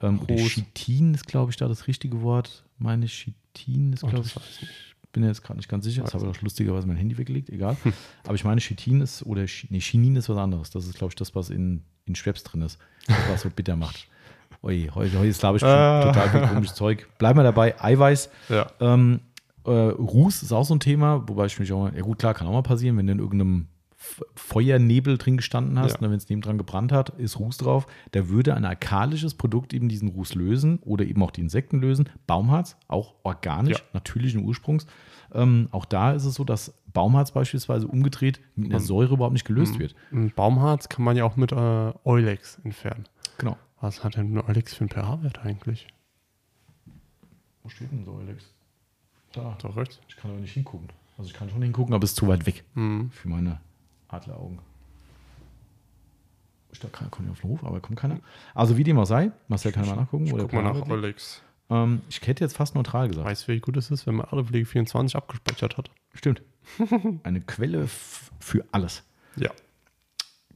Ähm. 0.00 0.20
Chitin 0.36 1.14
ist, 1.14 1.26
glaube 1.26 1.50
ich, 1.50 1.56
da 1.56 1.68
das 1.68 1.86
richtige 1.86 2.22
Wort. 2.22 2.64
Meine 2.78 3.06
Chitin 3.06 3.92
ist, 3.92 4.02
Oh, 4.04 4.08
glaube 4.08 4.26
ich, 4.26 4.34
ich 4.62 5.08
bin 5.12 5.24
jetzt 5.24 5.42
gerade 5.42 5.58
nicht 5.58 5.68
ganz 5.68 5.84
sicher. 5.84 6.02
Das 6.02 6.14
Weiß 6.14 6.22
habe 6.22 6.32
ich 6.32 6.38
auch 6.38 6.42
lustigerweise 6.42 6.86
mein 6.86 6.96
Handy 6.96 7.16
weggelegt, 7.18 7.50
egal. 7.50 7.76
Aber 8.24 8.34
ich 8.34 8.44
meine, 8.44 8.60
Chitin 8.60 9.00
ist, 9.00 9.24
oder 9.24 9.44
nee, 9.68 9.78
Chinin 9.80 10.16
ist 10.16 10.28
was 10.28 10.38
anderes. 10.38 10.70
Das 10.70 10.86
ist, 10.86 10.96
glaube 10.96 11.10
ich, 11.12 11.16
das, 11.16 11.34
was 11.34 11.50
in, 11.50 11.82
in 12.06 12.14
Schweppes 12.14 12.42
drin 12.42 12.62
ist, 12.62 12.78
was 13.30 13.42
so 13.42 13.50
bitter 13.50 13.76
macht. 13.76 14.08
Ui, 14.64 14.90
heute, 14.94 15.18
heute 15.18 15.28
ist, 15.28 15.40
glaube 15.40 15.58
ich, 15.58 15.64
Ah. 15.64 16.04
total 16.12 16.30
viel 16.30 16.48
komisches 16.54 16.74
Zeug. 16.74 17.08
Bleiben 17.18 17.38
wir 17.38 17.42
dabei. 17.44 17.80
Eiweiß. 17.80 18.30
Ja. 18.48 18.70
Ähm, 18.80 19.20
äh, 19.64 19.70
Ruß 19.70 20.42
ist 20.42 20.52
auch 20.52 20.64
so 20.64 20.74
ein 20.74 20.80
Thema, 20.80 21.22
wobei 21.28 21.46
ich 21.46 21.58
mich 21.60 21.72
auch 21.72 21.80
mal, 21.82 21.94
ja 21.94 22.02
gut, 22.02 22.18
klar, 22.18 22.32
kann 22.34 22.46
auch 22.46 22.52
mal 22.52 22.62
passieren, 22.62 22.96
wenn 22.96 23.06
du 23.06 23.12
in 23.12 23.18
irgendeinem 23.18 23.66
Feuernebel 24.34 25.16
drin 25.18 25.36
gestanden 25.36 25.78
hast, 25.78 25.94
Ja. 25.94 26.00
ne, 26.00 26.10
wenn 26.10 26.16
es 26.16 26.28
nebendran 26.28 26.58
gebrannt 26.58 26.92
hat, 26.92 27.10
ist 27.10 27.38
Ruß 27.38 27.56
drauf. 27.58 27.86
Da 28.10 28.28
würde 28.28 28.54
ein 28.54 28.64
alkalisches 28.64 29.34
Produkt 29.34 29.72
eben 29.72 29.88
diesen 29.88 30.08
Ruß 30.08 30.34
lösen 30.34 30.78
oder 30.80 31.04
eben 31.04 31.22
auch 31.22 31.30
die 31.30 31.40
Insekten 31.42 31.80
lösen. 31.80 32.08
Baumharz, 32.26 32.76
auch 32.88 33.14
organisch, 33.22 33.78
Ja. 33.78 33.84
natürlichen 33.92 34.44
Ursprungs. 34.44 34.86
Ähm, 35.32 35.68
auch 35.70 35.84
da 35.84 36.12
ist 36.12 36.24
es 36.24 36.34
so, 36.34 36.44
dass 36.44 36.74
Baumharz 36.92 37.30
beispielsweise 37.32 37.86
umgedreht 37.86 38.40
mit 38.56 38.66
einer 38.70 38.78
Man- 38.78 38.86
Säure 38.86 39.14
überhaupt 39.14 39.32
nicht 39.32 39.46
gelöst 39.46 39.78
wird. 39.78 39.94
Ein 40.10 40.30
Baumharz 40.30 40.88
kann 40.88 41.04
man 41.04 41.16
ja 41.16 41.24
auch 41.24 41.36
mit 41.36 41.52
äh, 41.52 41.92
Eulex 42.04 42.58
entfernen. 42.64 43.04
Genau. 43.38 43.56
Was 43.80 44.04
hat 44.04 44.16
denn 44.16 44.34
ein 44.36 44.44
Eulex 44.44 44.74
für 44.74 44.80
einen 44.82 44.90
pH-Wert 44.90 45.44
eigentlich? 45.44 45.86
Wo 47.62 47.68
steht 47.68 47.92
denn 47.92 48.04
so, 48.04 48.14
Alex? 48.16 48.44
Da. 49.32 49.56
Doch 49.62 49.76
rechts. 49.76 50.00
Ich 50.08 50.16
kann 50.16 50.30
aber 50.32 50.40
nicht 50.40 50.52
hingucken. 50.52 50.88
Also 51.16 51.30
ich 51.30 51.34
kann 51.36 51.48
schon 51.48 51.62
hingucken, 51.62 51.94
aber 51.94 52.04
es 52.04 52.10
ist 52.10 52.16
zu 52.16 52.26
weit 52.28 52.44
weg 52.46 52.64
Mhm. 52.74 53.10
für 53.10 53.28
meine 53.28 53.60
Adleraugen. 54.12 54.58
Ich 56.72 56.80
da 56.80 56.88
kann, 56.88 57.10
kommt 57.10 57.30
auf 57.30 57.40
den 57.40 57.50
Hof, 57.50 57.64
aber 57.64 57.80
kommt 57.80 57.98
keiner. 57.98 58.18
Also 58.54 58.76
wie 58.76 58.84
dem 58.84 58.98
auch 58.98 59.04
sei, 59.04 59.30
Marcel 59.48 59.72
kann 59.72 59.86
mal 59.86 59.96
nachgucken. 59.96 60.26
Ich 60.26 60.32
oder 60.32 60.44
guck 60.44 60.52
mal 60.54 60.62
nach. 60.62 60.88
Eulex. 60.88 61.42
ähm, 61.70 62.00
Ich 62.08 62.20
hätte 62.26 62.42
jetzt 62.44 62.56
fast 62.56 62.74
neutral 62.74 63.08
gesagt. 63.08 63.26
Weißt 63.26 63.46
du, 63.48 63.52
wie 63.52 63.60
gut 63.60 63.76
es 63.76 63.90
ist, 63.90 64.06
wenn 64.06 64.14
man 64.14 64.26
Autopflege 64.26 64.64
24 64.64 65.14
abgespeichert 65.16 65.76
hat? 65.76 65.90
Stimmt. 66.14 66.42
Eine 67.24 67.40
Quelle 67.42 67.88
für 68.40 68.64
alles. 68.72 69.02
Ja. 69.36 69.50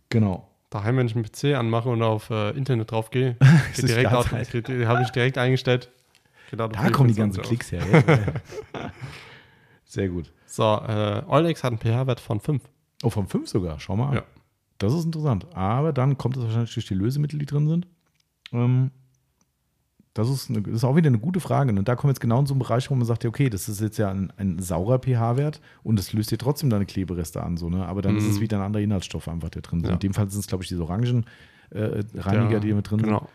Genau. 0.08 0.48
Daheim, 0.70 0.96
wenn 0.96 1.06
ich 1.06 1.14
einen 1.14 1.24
PC 1.24 1.56
anmache 1.56 1.88
und 1.88 2.02
auf 2.02 2.30
äh, 2.30 2.50
Internet 2.50 2.90
drauf 2.90 3.10
gehe, 3.10 3.30
Ist 3.40 3.76
geht 3.76 3.84
es 3.84 3.84
direkt 3.86 4.08
Startzeit. 4.08 4.48
Auto- 4.48 4.60
geht- 4.72 4.86
habe 4.86 5.02
ich 5.02 5.10
direkt 5.10 5.36
eingestellt. 5.38 5.90
Geht 6.50 6.60
Da 6.60 6.68
kommen 6.68 7.08
die 7.08 7.14
24 7.14 7.16
ganzen 7.16 7.40
auf. 7.40 7.46
Klicks 7.46 7.72
her. 7.72 8.32
Ja. 8.74 8.90
Sehr 9.84 10.08
gut. 10.08 10.32
So, 10.46 10.62
äh, 10.62 11.22
Eulex 11.28 11.62
hat 11.62 11.72
einen 11.72 11.78
pH-Wert 11.80 12.20
von 12.20 12.40
5. 12.40 12.62
Oh, 13.02 13.10
von 13.10 13.26
5 13.26 13.48
sogar. 13.48 13.78
Schau 13.80 13.96
mal. 13.96 14.14
Ja. 14.16 14.22
Das 14.78 14.92
ist 14.92 15.04
interessant. 15.04 15.46
Aber 15.54 15.92
dann 15.92 16.18
kommt 16.18 16.36
es 16.36 16.42
wahrscheinlich 16.42 16.74
durch 16.74 16.86
die 16.86 16.94
Lösemittel, 16.94 17.38
die 17.38 17.46
drin 17.46 17.66
sind. 17.68 17.86
Ähm, 18.52 18.90
das, 20.14 20.28
ist 20.30 20.48
eine, 20.50 20.62
das 20.62 20.76
ist 20.76 20.84
auch 20.84 20.96
wieder 20.96 21.08
eine 21.08 21.18
gute 21.18 21.40
Frage. 21.40 21.70
Und 21.70 21.86
da 21.88 21.94
kommen 21.94 22.08
wir 22.08 22.12
jetzt 22.12 22.20
genau 22.20 22.40
in 22.40 22.46
so 22.46 22.54
einen 22.54 22.58
Bereich, 22.60 22.90
wo 22.90 22.94
man 22.94 23.04
sagt, 23.06 23.24
ja, 23.24 23.28
okay, 23.30 23.50
das 23.50 23.68
ist 23.68 23.80
jetzt 23.80 23.98
ja 23.98 24.10
ein, 24.10 24.32
ein 24.36 24.58
saurer 24.58 24.98
pH-Wert 24.98 25.60
und 25.82 25.98
es 25.98 26.12
löst 26.12 26.30
dir 26.30 26.38
trotzdem 26.38 26.70
deine 26.70 26.86
Klebereste 26.86 27.42
an. 27.42 27.56
So, 27.56 27.68
ne? 27.68 27.86
Aber 27.86 28.02
dann 28.02 28.16
ist 28.16 28.24
es 28.24 28.36
Mhm. 28.36 28.40
wieder 28.40 28.58
ein 28.58 28.64
anderer 28.64 28.82
Inhaltsstoff 28.82 29.28
einfach, 29.28 29.50
der 29.50 29.62
drin 29.62 29.80
ist. 29.80 29.86
Ja. 29.88 29.92
In 29.94 29.98
dem 29.98 30.14
Fall 30.14 30.30
sind 30.30 30.40
es, 30.40 30.46
glaube 30.46 30.64
ich, 30.64 30.68
diese 30.68 30.82
orangen 30.82 31.26
äh, 31.70 32.02
Reiniger, 32.14 32.52
Ja, 32.52 32.60
die 32.60 32.68
hier 32.68 32.76
mit 32.76 32.90
drin 32.90 32.98
sind. 33.00 33.08
Genau. 33.08 33.28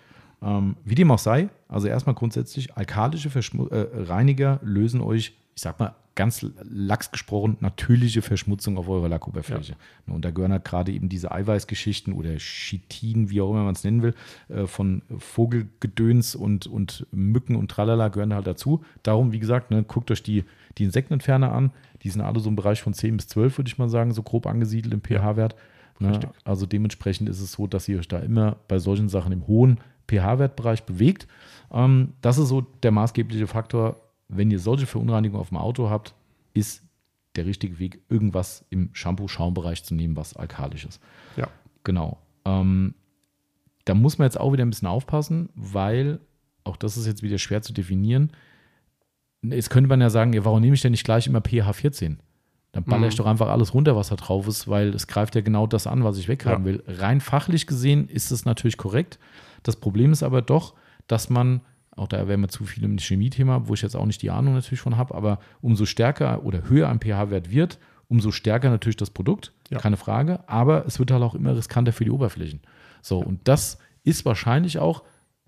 Ähm, 0.43 0.75
wie 0.83 0.95
dem 0.95 1.11
auch 1.11 1.19
sei, 1.19 1.49
also 1.67 1.87
erstmal 1.87 2.15
grundsätzlich, 2.15 2.75
alkalische 2.75 3.29
Verschmu 3.29 3.67
äh, 3.67 3.87
Reiniger 4.03 4.59
lösen 4.63 5.01
euch, 5.01 5.35
ich 5.55 5.61
sag 5.61 5.79
mal 5.79 5.93
ganz 6.15 6.45
lax 6.63 7.11
gesprochen, 7.11 7.57
natürliche 7.61 8.21
Verschmutzung 8.21 8.77
auf 8.77 8.89
eurer 8.89 9.07
Lackoberfläche. 9.07 9.75
Und 10.07 10.25
da 10.25 10.31
gehören 10.31 10.51
halt 10.51 10.65
gerade 10.65 10.91
eben 10.91 11.07
diese 11.09 11.31
Eiweißgeschichten 11.31 12.13
oder 12.13 12.35
Chitin, 12.37 13.29
wie 13.29 13.41
auch 13.41 13.51
immer 13.51 13.63
man 13.63 13.75
es 13.75 13.83
nennen 13.83 14.01
will, 14.01 14.13
äh, 14.49 14.67
von 14.67 15.03
Vogelgedöns 15.17 16.35
und, 16.35 16.67
und 16.67 17.07
Mücken 17.11 17.55
und 17.55 17.71
Tralala 17.71 18.09
gehören 18.09 18.33
halt 18.33 18.47
dazu. 18.47 18.83
Darum, 19.03 19.31
wie 19.31 19.39
gesagt, 19.39 19.71
ne, 19.71 19.83
guckt 19.83 20.11
euch 20.11 20.23
die, 20.23 20.43
die 20.77 20.83
Insektenentferner 20.83 21.51
an. 21.51 21.71
Die 22.03 22.09
sind 22.09 22.21
alle 22.21 22.39
so 22.39 22.49
im 22.49 22.55
Bereich 22.55 22.81
von 22.81 22.93
10 22.93 23.17
bis 23.17 23.27
12, 23.27 23.57
würde 23.57 23.69
ich 23.69 23.77
mal 23.77 23.89
sagen, 23.89 24.11
so 24.11 24.23
grob 24.23 24.47
angesiedelt 24.47 24.93
im 24.93 25.01
pH-Wert. 25.01 25.55
Ne? 25.99 26.19
Also 26.43 26.65
dementsprechend 26.65 27.29
ist 27.29 27.39
es 27.39 27.53
so, 27.53 27.67
dass 27.67 27.87
ihr 27.87 27.99
euch 27.99 28.07
da 28.07 28.19
immer 28.19 28.57
bei 28.67 28.79
solchen 28.79 29.07
Sachen 29.07 29.31
im 29.31 29.47
hohen 29.47 29.79
pH-Wertbereich 30.09 30.83
bewegt. 30.83 31.27
Ähm, 31.71 32.13
das 32.21 32.37
ist 32.37 32.49
so 32.49 32.61
der 32.61 32.91
maßgebliche 32.91 33.47
Faktor. 33.47 33.97
Wenn 34.33 34.49
ihr 34.51 34.59
solche 34.59 34.85
Verunreinigungen 34.85 35.41
auf 35.41 35.49
dem 35.49 35.57
Auto 35.57 35.89
habt, 35.89 36.15
ist 36.53 36.83
der 37.35 37.45
richtige 37.45 37.79
Weg, 37.79 38.01
irgendwas 38.09 38.65
im 38.69 38.89
Shampoo-Schaumbereich 38.93 39.83
zu 39.83 39.93
nehmen, 39.95 40.15
was 40.15 40.35
alkalisch 40.35 40.85
ist. 40.85 41.01
Ja. 41.37 41.47
Genau. 41.83 42.17
Ähm, 42.45 42.93
da 43.85 43.93
muss 43.93 44.17
man 44.17 44.25
jetzt 44.25 44.39
auch 44.39 44.51
wieder 44.53 44.65
ein 44.65 44.69
bisschen 44.69 44.87
aufpassen, 44.87 45.49
weil 45.55 46.19
auch 46.63 46.77
das 46.77 46.97
ist 46.97 47.07
jetzt 47.07 47.23
wieder 47.23 47.37
schwer 47.37 47.61
zu 47.61 47.73
definieren. 47.73 48.31
Jetzt 49.43 49.69
könnte 49.69 49.87
man 49.87 50.01
ja 50.01 50.09
sagen, 50.09 50.33
ja, 50.33 50.45
warum 50.45 50.61
nehme 50.61 50.75
ich 50.75 50.81
denn 50.81 50.91
nicht 50.91 51.03
gleich 51.05 51.25
immer 51.27 51.41
pH 51.41 51.73
14? 51.73 52.19
Dann 52.73 52.83
baller 52.85 53.07
ich 53.07 53.15
Mhm. 53.15 53.17
doch 53.17 53.25
einfach 53.25 53.49
alles 53.49 53.73
runter, 53.73 53.95
was 53.95 54.09
da 54.09 54.15
drauf 54.15 54.47
ist, 54.47 54.67
weil 54.67 54.89
es 54.89 55.07
greift 55.07 55.35
ja 55.35 55.41
genau 55.41 55.67
das 55.67 55.87
an, 55.87 56.03
was 56.03 56.17
ich 56.17 56.27
weghaben 56.27 56.65
Ja. 56.65 56.71
will. 56.73 56.83
Rein 56.87 57.19
fachlich 57.19 57.65
gesehen 57.67 58.07
ist 58.07 58.31
es 58.31 58.45
natürlich 58.45 58.77
korrekt. 58.77 59.19
Das 59.63 59.75
Problem 59.75 60.11
ist 60.11 60.23
aber 60.23 60.41
doch, 60.41 60.75
dass 61.07 61.29
man, 61.29 61.61
auch 61.95 62.07
da 62.07 62.27
wären 62.27 62.41
wir 62.41 62.47
zu 62.49 62.65
viel 62.65 62.83
im 62.83 62.97
Chemie-Thema, 62.97 63.67
wo 63.67 63.73
ich 63.73 63.81
jetzt 63.81 63.95
auch 63.95 64.05
nicht 64.05 64.21
die 64.21 64.31
Ahnung 64.31 64.53
natürlich 64.53 64.79
von 64.81 64.97
habe, 64.97 65.13
aber 65.15 65.39
umso 65.61 65.85
stärker 65.85 66.43
oder 66.45 66.69
höher 66.69 66.89
ein 66.89 66.99
pH-Wert 67.01 67.51
wird, 67.51 67.79
umso 68.07 68.31
stärker 68.31 68.69
natürlich 68.69 68.97
das 68.97 69.09
Produkt, 69.09 69.53
Ja. 69.69 69.79
keine 69.79 69.97
Frage, 69.97 70.47
aber 70.47 70.85
es 70.85 70.99
wird 70.99 71.11
halt 71.11 71.23
auch 71.23 71.35
immer 71.35 71.55
riskanter 71.55 71.93
für 71.93 72.03
die 72.05 72.11
Oberflächen. 72.11 72.61
So, 73.01 73.19
und 73.19 73.39
das 73.47 73.77
ist 74.03 74.25
wahrscheinlich 74.25 74.79
auch 74.79 75.03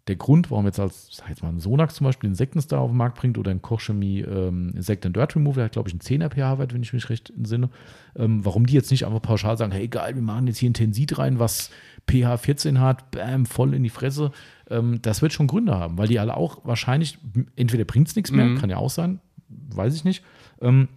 der 0.08 0.18
Grund, 0.18 0.52
warum 0.52 0.66
jetzt 0.66 0.82
als, 0.82 1.08
sag 1.12 1.30
jetzt 1.30 1.44
mal, 1.44 1.50
ein 1.50 1.62
Sonax 1.62 1.96
zum 1.96 2.04
Beispiel 2.06 2.30
Insektenstar 2.30 2.82
auf 2.82 2.92
den 2.92 2.98
Markt 2.98 3.18
bringt 3.18 3.38
oder 3.38 3.52
ein 3.52 3.62
Kochchemie 3.62 4.20
ähm, 4.20 4.74
Insect 4.76 5.06
and 5.06 5.16
Dirt 5.16 5.34
Remover, 5.36 5.56
der 5.56 5.66
hat, 5.66 5.72
glaube 5.72 5.88
ich, 5.88 5.94
einen 5.94 6.02
10er 6.02 6.30
pH-Wert, 6.30 6.74
wenn 6.74 6.84
ich 6.84 6.92
mich 6.92 7.10
recht 7.10 7.30
entsinne, 7.30 7.70
ähm, 8.18 8.44
warum 8.44 8.66
die 8.66 8.74
jetzt 8.74 8.92
nicht 8.92 9.06
einfach 9.06 9.22
pauschal 9.22 9.58
sagen, 9.58 9.72
hey, 9.72 9.88
geil, 9.88 10.16
wir 10.16 10.22
machen 10.22 10.48
jetzt 10.48 10.58
hier 10.58 10.70
ein 10.70 10.74
Tensit 10.74 11.18
rein, 11.18 11.40
was 11.40 11.70
pH 12.10 12.36
14 12.38 12.82
hat, 12.82 13.12
bam, 13.12 13.46
voll 13.46 13.74
in 13.74 13.84
die 13.84 13.90
Fresse. 13.90 14.32
Ähm, 14.70 15.02
das 15.02 15.22
wird 15.22 15.34
schon 15.34 15.48
Gründe 15.48 15.76
haben, 15.78 15.98
weil 15.98 16.08
die 16.08 16.20
alle 16.20 16.36
auch 16.38 16.66
wahrscheinlich, 16.66 17.18
entweder 17.56 17.86
bringt 17.86 18.08
es 18.08 18.16
nichts 18.16 18.32
mehr, 18.32 18.46
Mhm. 18.46 18.58
kann 18.58 18.70
ja 18.70 18.78
auch 18.78 18.90
sein, 18.90 19.20
weiß 19.50 19.96
ich 19.96 20.04
nicht. 20.04 20.24
Ähm, 20.62 20.88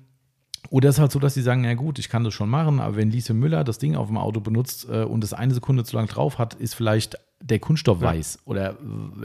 oder 0.71 0.89
es 0.89 0.97
ist 0.97 1.01
halt 1.01 1.13
so, 1.13 1.21
dass 1.21 1.35
sie 1.35 1.43
sagen, 1.43 1.63
ja 1.65 1.75
gut, 1.75 1.99
ich 2.01 2.09
kann 2.09 2.25
das 2.25 2.35
schon 2.35 2.49
machen, 2.51 2.81
aber 2.81 2.97
wenn 2.97 3.11
Lise 3.11 3.35
Müller 3.35 3.63
das 3.63 3.79
Ding 3.79 3.95
auf 3.95 4.09
dem 4.09 4.19
Auto 4.19 4.41
benutzt 4.41 4.89
äh, 4.91 5.05
und 5.05 5.23
es 5.23 5.33
eine 5.33 5.55
Sekunde 5.55 5.85
zu 5.85 5.97
lang 5.97 6.07
drauf 6.09 6.39
hat, 6.39 6.55
ist 6.55 6.75
vielleicht 6.75 7.17
der 7.41 7.59
Kunststoff 7.61 8.01
Ja. 8.01 8.09
weiß 8.09 8.41
oder 8.47 8.71
äh, 8.71 8.75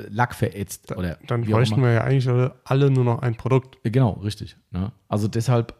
Lack 0.09 0.35
verätzt 0.35 0.91
oder 0.95 1.17
Dann 1.27 1.41
bräuchten 1.43 1.81
wir 1.81 1.91
ja 1.93 2.01
eigentlich 2.03 2.27
alle, 2.27 2.55
alle 2.65 2.91
nur 2.91 3.03
noch 3.05 3.21
ein 3.23 3.35
Produkt. 3.35 3.79
Ja, 3.83 3.89
Genau, 3.89 4.11
richtig. 4.23 4.55
Ne? 4.69 4.91
Also 5.07 5.27
deshalb, 5.27 5.71
äh, 5.71 5.73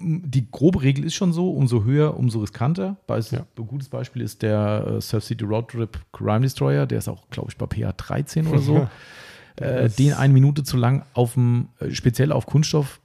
die 0.00 0.50
grobe 0.50 0.82
Regel 0.82 1.04
ist 1.04 1.14
schon 1.14 1.32
so, 1.32 1.50
umso 1.50 1.84
höher, 1.84 2.16
umso 2.16 2.40
riskanter. 2.40 2.96
Beis- 3.06 3.30
Ja. 3.32 3.46
Ein 3.58 3.66
gutes 3.66 3.88
Beispiel 3.88 4.22
ist 4.22 4.42
der 4.42 4.84
äh, 4.96 5.00
Surf 5.00 5.24
City 5.24 5.44
Road 5.44 5.68
Trip 5.68 5.98
Crime 6.12 6.40
Destroyer, 6.40 6.86
der 6.86 6.98
ist 6.98 7.08
auch, 7.08 7.28
glaube 7.30 7.50
ich, 7.50 7.56
bei 7.56 7.66
PA 7.66 7.92
13 7.92 8.46
oder 8.46 8.58
so. 8.58 8.88
äh, 9.56 9.88
den 9.88 10.12
eine 10.14 10.32
Minute 10.32 10.62
zu 10.64 10.76
lang 10.76 11.04
auf 11.14 11.34
dem, 11.34 11.68
äh, 11.80 11.90
speziell 11.90 12.32
auf 12.32 12.46
Kunststoff, 12.46 13.00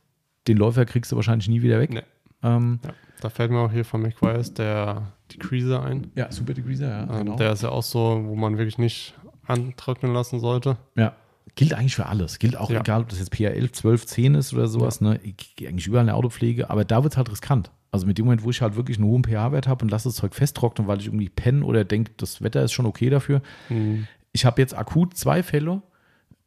den 0.48 0.58
Läufer 0.58 0.86
kriegst 0.86 1.12
du 1.12 1.16
wahrscheinlich 1.16 1.48
nie 1.48 1.62
wieder 1.62 1.80
weg. 1.80 1.92
Nee. 1.94 2.04
Ähm, 2.44 2.80
Ja. 2.84 2.92
Da 3.22 3.30
fällt 3.30 3.52
mir 3.52 3.60
auch 3.60 3.72
hier 3.72 3.86
von 3.86 4.02
McQuires 4.02 4.54
der 4.56 5.14
Decreaser 5.32 5.84
ein. 5.84 6.10
ja, 6.16 6.32
Super 6.32 6.56
Degreaser, 6.56 6.88
ja, 6.90 7.04
Ähm, 7.04 7.26
genau. 7.26 7.36
Der 7.38 7.52
ist 7.52 7.62
ja 7.62 7.70
auch 7.70 7.84
so, 7.84 8.20
wo 8.26 8.36
man 8.36 8.58
wirklich 8.58 8.80
nicht 8.80 9.14
antrocknen 9.46 10.12
lassen 10.12 10.40
sollte. 10.40 10.78
Ja. 10.96 11.14
Gilt 11.56 11.74
eigentlich 11.74 11.96
für 11.96 12.06
alles. 12.06 12.39
Gilt 12.39 12.56
auch 12.56 12.70
Ja. 12.70 12.80
egal, 12.80 13.02
ob 13.02 13.10
das 13.10 13.20
jetzt 13.20 13.34
PA11, 13.34 13.74
12, 13.74 14.06
10 14.06 14.36
ist 14.36 14.54
oder 14.54 14.68
sowas. 14.68 15.02
Ne? 15.02 15.20
Ich 15.24 15.56
gehe 15.56 15.68
eigentlich 15.68 15.88
überall 15.88 16.04
in 16.04 16.08
der 16.08 16.16
Autopflege, 16.16 16.70
aber 16.70 16.86
da 16.86 17.04
wird 17.04 17.14
es 17.14 17.18
halt 17.18 17.30
riskant. 17.32 17.72
Also 17.92 18.08
mit 18.08 18.18
dem 18.18 18.26
Moment, 18.26 18.44
wo 18.44 18.50
ich 18.50 18.62
halt 18.62 18.78
wirklich 18.78 18.98
einen 18.98 19.08
hohen 19.08 19.24
pH-Wert 19.24 19.68
habe 19.68 19.84
und 19.84 19.89
lasse 19.92 20.08
das 20.08 20.16
Zeug 20.16 20.34
festtrocknen, 20.34 20.88
weil 20.88 21.00
ich 21.02 21.08
irgendwie 21.08 21.28
penne 21.30 21.66
oder 21.66 21.84
denke, 21.84 22.12
das 22.16 22.42
Wetter 22.42 22.64
ist 22.64 22.72
schon 22.72 22.86
okay 22.86 23.10
dafür. 23.10 23.42
Mhm. 23.68 24.08
Ich 24.32 24.46
habe 24.46 24.62
jetzt 24.62 24.74
akut 24.74 25.18
zwei 25.18 25.44
Fälle, 25.44 25.82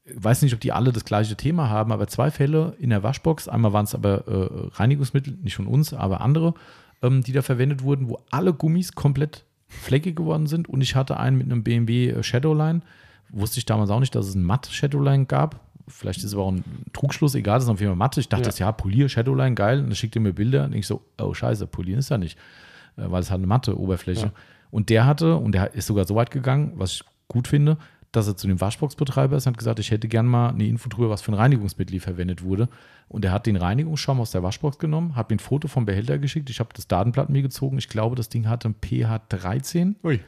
ich 0.07 0.22
weiß 0.22 0.40
nicht, 0.42 0.55
ob 0.55 0.61
die 0.61 0.72
alle 0.72 0.92
das 0.92 1.05
gleiche 1.05 1.36
Thema 1.36 1.68
haben, 1.68 1.92
aber 1.92 2.07
zwei 2.09 2.30
Fälle 2.30 2.74
in 2.78 2.90
der 2.90 3.03
Waschbox. 3.03 3.49
Einmal 3.49 3.72
waren 3.74 3.84
es 3.84 3.95
aber 3.95 4.26
äh, 4.26 4.76
Reinigungsmittel, 4.76 5.36
nicht 5.42 5.57
von 5.57 5.66
uns, 5.66 5.92
aber 5.92 6.20
andere, 6.22 6.55
ähm, 7.03 7.22
die 7.22 7.32
da 7.32 7.42
verwendet 7.42 7.82
wurden, 7.82 8.09
wo 8.09 8.18
alle 8.30 8.55
Gummis 8.55 8.92
komplett 8.95 9.45
fleckig 9.68 10.16
geworden 10.16 10.47
sind. 10.47 10.68
Und 10.68 10.80
ich 10.82 10.95
hatte 10.95 11.18
einen 11.18 11.36
mit 11.36 11.51
einem 11.51 11.62
BMW 11.62 12.09
äh, 12.11 12.22
Shadowline. 12.22 12.80
Wusste 13.35 13.59
ich 13.59 13.66
damals 13.66 13.91
auch 13.91 14.01
nicht, 14.01 14.14
dass 14.14 14.26
es 14.26 14.35
ein 14.35 14.43
matt 14.45 14.66
Shadowline 14.66 15.26
gab. 15.26 15.61
Vielleicht 15.89 16.20
ist 16.20 16.26
es 16.26 16.35
aber 16.35 16.45
auch 16.45 16.53
ein 16.53 16.64
Trugschluss, 16.93 17.35
egal, 17.35 17.57
das 17.57 17.64
ist 17.64 17.70
auf 17.70 17.80
jeden 17.80 17.91
Fall 17.91 17.97
matt. 17.97 18.16
Ich 18.16 18.28
dachte, 18.28 18.43
Ja. 18.45 18.49
das 18.49 18.59
ja, 18.59 18.72
polier, 18.72 19.09
Shadowline, 19.09 19.55
geil. 19.55 19.80
Und 19.80 19.87
dann 19.87 19.95
schickt 19.95 20.16
er 20.16 20.22
mir 20.22 20.32
Bilder 20.32 20.64
und 20.64 20.74
ich 20.74 20.87
so, 20.87 21.03
oh 21.20 21.35
scheiße, 21.35 21.66
polieren 21.66 21.99
ist 21.99 22.11
ja 22.11 22.16
nicht. 22.18 22.39
Äh, 22.97 23.11
weil 23.11 23.20
es 23.20 23.30
halt 23.30 23.41
eine 23.41 23.47
matte 23.47 23.78
Oberfläche. 23.78 24.26
Ja. 24.26 24.32
Und 24.70 24.89
der 24.89 25.07
hatte, 25.07 25.37
und 25.37 25.53
der 25.53 25.74
ist 25.74 25.87
sogar 25.87 26.07
so 26.07 26.14
weit 26.14 26.30
gegangen, 26.30 26.72
was 26.76 26.93
ich 26.93 27.03
gut 27.28 27.49
finde, 27.49 27.76
dass 28.12 28.28
er 28.28 28.37
zu 28.37 28.47
dem 28.47 28.61
Waschboxbetreiber 28.61 29.37
ist 29.37 29.47
und 29.47 29.55
hat 29.55 29.59
gesagt, 29.59 29.78
ich 29.80 29.91
hätte 29.91 30.07
gern 30.09 30.26
mal 30.26 30.51
eine 30.51 30.66
Info 30.66 30.89
drüber, 30.89 31.11
was 31.11 31.20
für 31.20 31.32
ein 31.32 31.35
Reinigungsmittel 31.35 31.99
verwendet 32.01 32.43
wurde. 32.43 32.68
Und 33.09 33.24
er 33.24 33.32
hat 33.32 33.47
den 33.47 33.57
Reinigungsschaum 33.57 34.20
aus 34.20 34.30
der 34.30 34.43
Waschbox 34.43 34.78
genommen, 34.78 35.16
hat 35.16 35.30
mir 35.30 35.37
ein 35.37 35.41
Foto 35.41 35.68
vom 35.68 35.85
Behälter 35.85 36.18
geschickt. 36.18 36.49
Ich 36.49 36.61
habe 36.61 36.70
das 36.74 36.87
Datenblatt 36.87 37.28
mir 37.28 37.43
gezogen. 37.43 37.76
Ich 37.76 37.89
glaube, 37.89 38.14
das 38.16 38.28
Ding 38.28 38.49
hatte 38.49 38.68
ein 38.68 38.74
pH 38.80 39.20
13. 39.28 39.97
Ui. 40.05 40.20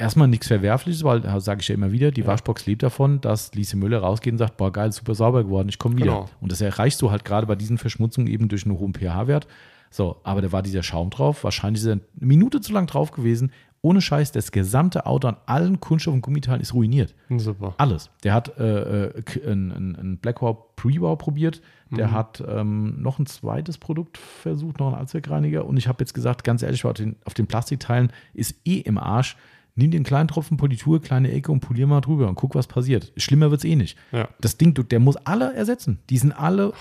Erstmal 0.00 0.28
nichts 0.28 0.46
Verwerfliches, 0.48 1.04
weil, 1.04 1.20
da 1.20 1.38
sage 1.40 1.60
ich 1.60 1.68
ja 1.68 1.74
immer 1.74 1.92
wieder, 1.92 2.10
die 2.10 2.26
Waschbox 2.26 2.64
lebt 2.66 2.82
davon, 2.82 3.20
dass 3.20 3.54
Lise 3.54 3.76
Müller 3.76 3.98
rausgeht 3.98 4.32
und 4.32 4.38
sagt, 4.38 4.56
boah, 4.56 4.72
geil, 4.72 4.90
super 4.92 5.14
sauber 5.14 5.44
geworden, 5.44 5.68
ich 5.68 5.78
komme 5.78 5.96
wieder. 5.96 6.06
Genau. 6.06 6.28
Und 6.40 6.50
das 6.50 6.60
erreichst 6.62 7.02
du 7.02 7.10
halt 7.10 7.24
gerade 7.24 7.46
bei 7.46 7.54
diesen 7.54 7.76
Verschmutzungen 7.76 8.26
eben 8.28 8.48
durch 8.48 8.64
einen 8.64 8.78
hohen 8.78 8.94
pH-Wert. 8.94 9.46
So, 9.90 10.16
aber 10.22 10.40
da 10.40 10.52
war 10.52 10.62
dieser 10.62 10.82
Schaum 10.82 11.10
drauf, 11.10 11.44
wahrscheinlich 11.44 11.82
ist 11.82 11.86
er 11.88 11.92
eine 11.94 12.00
Minute 12.18 12.60
zu 12.60 12.72
lang 12.72 12.86
drauf 12.86 13.10
gewesen. 13.10 13.52
Ohne 13.82 14.00
Scheiß, 14.02 14.30
das 14.32 14.52
gesamte 14.52 15.06
Auto 15.06 15.26
an 15.26 15.36
allen 15.46 15.80
Kunststoff- 15.80 16.12
und 16.14 16.20
Gummiteilen 16.20 16.60
ist 16.60 16.74
ruiniert. 16.74 17.14
Super. 17.36 17.74
Alles. 17.78 18.10
Der 18.22 18.34
hat 18.34 18.58
äh, 18.58 19.06
äh, 19.06 19.22
k- 19.22 19.40
ein, 19.50 19.70
ein, 19.70 19.96
ein 19.96 20.18
Blackwall 20.18 20.56
Pre-Wow 20.76 21.16
probiert. 21.18 21.62
Der 21.90 22.12
hat 22.12 22.42
ähm, 22.46 23.00
noch 23.02 23.18
ein 23.18 23.26
zweites 23.26 23.78
Produkt 23.78 24.18
versucht, 24.18 24.78
noch 24.78 24.88
einen 24.88 24.96
Allzweckreiniger. 24.96 25.64
Und 25.64 25.76
ich 25.78 25.88
habe 25.88 25.96
jetzt 26.00 26.12
gesagt, 26.12 26.44
ganz 26.44 26.62
ehrlich, 26.62 26.84
auf 26.84 26.92
den, 26.92 27.16
auf 27.24 27.34
den 27.34 27.46
Plastikteilen 27.46 28.12
ist 28.34 28.54
eh 28.66 28.78
im 28.80 28.96
Arsch. 28.98 29.36
Nimm 29.80 29.90
den 29.90 30.04
kleinen 30.04 30.28
Tropfen 30.28 30.58
Politur, 30.58 31.00
kleine 31.00 31.32
Ecke 31.32 31.50
und 31.50 31.60
polier 31.60 31.86
mal 31.86 32.02
drüber 32.02 32.28
und 32.28 32.34
guck, 32.34 32.54
was 32.54 32.66
passiert. 32.66 33.12
Schlimmer 33.16 33.50
wird 33.50 33.62
es 33.62 33.64
eh 33.64 33.76
nicht. 33.76 33.96
Ja. 34.12 34.28
Das 34.40 34.58
Ding, 34.58 34.74
du, 34.74 34.82
der 34.82 35.00
muss 35.00 35.16
alle 35.16 35.54
ersetzen. 35.54 35.98
Die 36.10 36.18
sind 36.18 36.32
alle 36.32 36.74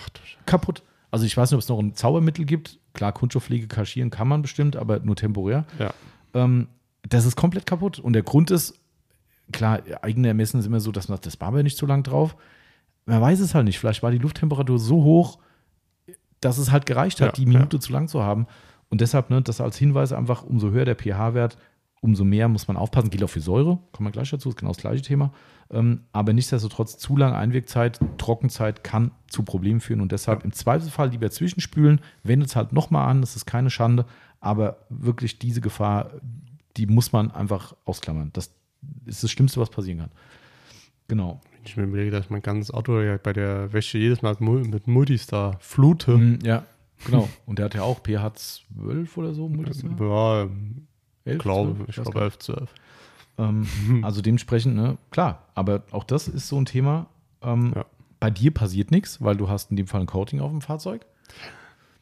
kaputt. 0.46 0.84
Also 1.12 1.26
ich 1.26 1.36
weiß 1.38 1.50
nicht, 1.50 1.56
ob 1.56 1.62
es 1.62 1.70
noch 1.70 1.80
ein 1.80 1.96
Zaubermittel 1.96 2.44
gibt. 2.44 2.78
Klar, 2.94 3.14
Kunststoffpflege 3.14 3.68
kaschieren 3.68 4.10
kann 4.10 4.28
man 4.28 4.42
bestimmt, 4.42 4.76
aber 4.76 5.00
nur 5.00 5.16
temporär. 5.16 5.64
Ja. 5.80 5.94
Ähm, 6.34 6.68
das 7.08 7.26
ist 7.26 7.38
komplett 7.38 7.66
kaputt. 7.66 8.00
Und 8.00 8.14
der 8.14 8.24
Grund 8.24 8.52
ist, 8.52 8.80
klar, 9.54 9.80
eigene 10.02 10.28
Ermessen 10.28 10.60
ist 10.60 10.66
immer 10.66 10.82
so, 10.82 10.92
dass 10.92 11.08
man 11.08 11.16
sagt, 11.16 11.26
das 11.26 11.40
war 11.40 11.48
aber 11.48 11.64
nicht 11.64 11.78
so 11.78 11.86
lang 11.86 12.04
drauf. 12.04 12.36
Man 13.06 13.22
weiß 13.22 13.40
es 13.40 13.56
halt 13.56 13.64
nicht. 13.64 13.80
Vielleicht 13.80 14.04
war 14.04 14.12
die 14.12 14.18
Lufttemperatur 14.18 14.78
so 14.78 15.04
hoch, 15.04 15.40
dass 16.42 16.58
es 16.58 16.72
halt 16.72 16.86
gereicht 16.86 17.22
hat, 17.22 17.38
Ja, 17.38 17.44
die 17.44 17.50
Minute 17.50 17.80
zu 17.80 17.94
lang 17.94 18.10
zu 18.10 18.22
haben. 18.22 18.46
Und 18.90 19.02
deshalb, 19.02 19.30
ne, 19.30 19.42
das 19.42 19.62
als 19.62 19.78
Hinweis 19.78 20.12
einfach, 20.12 20.44
umso 20.44 20.72
höher 20.72 20.86
der 20.86 20.96
pH-Wert, 20.96 21.58
umso 22.02 22.24
mehr 22.24 22.48
muss 22.48 22.68
man 22.68 22.78
aufpassen. 22.78 23.10
Gilt 23.10 23.24
auch 23.24 23.30
für 23.30 23.42
Säure, 23.42 23.80
kommen 23.92 24.08
wir 24.08 24.12
gleich 24.12 24.30
dazu, 24.30 24.50
ist 24.50 24.58
genau 24.58 24.72
das 24.72 24.82
gleiche 24.82 25.02
Thema. 25.02 25.32
Ähm, 25.72 26.02
aber 26.12 26.34
nichtsdestotrotz, 26.34 26.98
zu 26.98 27.16
lange 27.18 27.36
Einwirkzeit, 27.36 28.00
Trockenzeit 28.18 28.84
kann 28.84 29.12
zu 29.28 29.44
Problemen 29.44 29.80
führen. 29.82 30.02
Und 30.02 30.12
deshalb 30.12 30.44
im 30.44 30.52
Zweifelsfall 30.52 31.10
lieber 31.10 31.30
zwischenspülen, 31.30 32.02
wendet 32.24 32.50
es 32.50 32.56
halt 32.56 32.74
nochmal 32.74 33.08
an, 33.10 33.22
das 33.22 33.36
ist 33.36 33.46
keine 33.46 33.70
Schande. 33.70 34.06
Aber 34.40 34.78
wirklich 34.90 35.38
diese 35.40 35.62
Gefahr, 35.62 36.12
die 36.78 36.88
muss 36.88 37.12
man 37.12 37.32
einfach 37.32 37.76
ausklammern. 37.86 38.32
Das 38.34 38.52
ist 39.06 39.24
das 39.24 39.30
Schlimmste, 39.32 39.60
was 39.60 39.70
passieren 39.70 40.00
kann. 40.00 40.12
Genau. 41.08 41.42
Wenn 41.52 41.66
ich 41.66 41.76
mir 41.78 41.84
überlege, 41.84 42.12
dass 42.12 42.26
ich 42.26 42.30
mein 42.32 42.42
ganzes 42.42 42.72
Auto 42.72 43.02
ja 43.02 43.18
bei 43.18 43.34
der 43.34 43.74
Wäsche 43.74 43.98
jedes 43.98 44.22
Mal 44.22 44.32
mit 44.32 44.42
Mul- 44.42 44.68
mit 44.68 44.88
Multistar 44.88 45.58
flute. 45.60 46.18
Mhm, 46.18 46.40
ja, 46.44 46.64
genau. 47.06 47.28
Und 47.46 47.60
der 47.60 47.66
hat 47.66 47.74
ja 47.76 47.82
auch 47.84 48.00
pH 48.02 48.34
12 48.36 49.18
oder 49.18 49.34
so. 49.34 49.50
Multistar? 49.50 49.92
Ja, 50.00 50.50
11, 51.32 51.42
glaube, 51.42 51.76
12? 51.86 51.90
ich 51.90 51.96
glaube 51.96 52.22
11, 52.22 52.40
12. 52.40 52.74
Ähm, 53.38 53.68
also 54.04 54.22
dementsprechend, 54.22 54.76
ne, 54.76 54.98
klar, 55.12 55.44
aber 55.56 55.84
auch 55.92 56.04
das 56.04 56.28
ist 56.28 56.48
so 56.48 56.60
ein 56.60 56.66
Thema. 56.66 57.08
Ähm, 57.42 57.74
Ja. 57.76 57.86
Bei 58.20 58.30
dir 58.30 58.54
passiert 58.54 58.92
nichts, 58.92 59.24
weil 59.24 59.38
du 59.38 59.48
hast 59.48 59.72
in 59.72 59.78
dem 59.78 59.88
Fall 59.88 60.02
ein 60.02 60.06
Coating 60.08 60.42
auf 60.42 60.52
dem 60.52 60.60
Fahrzeug. 60.60 61.06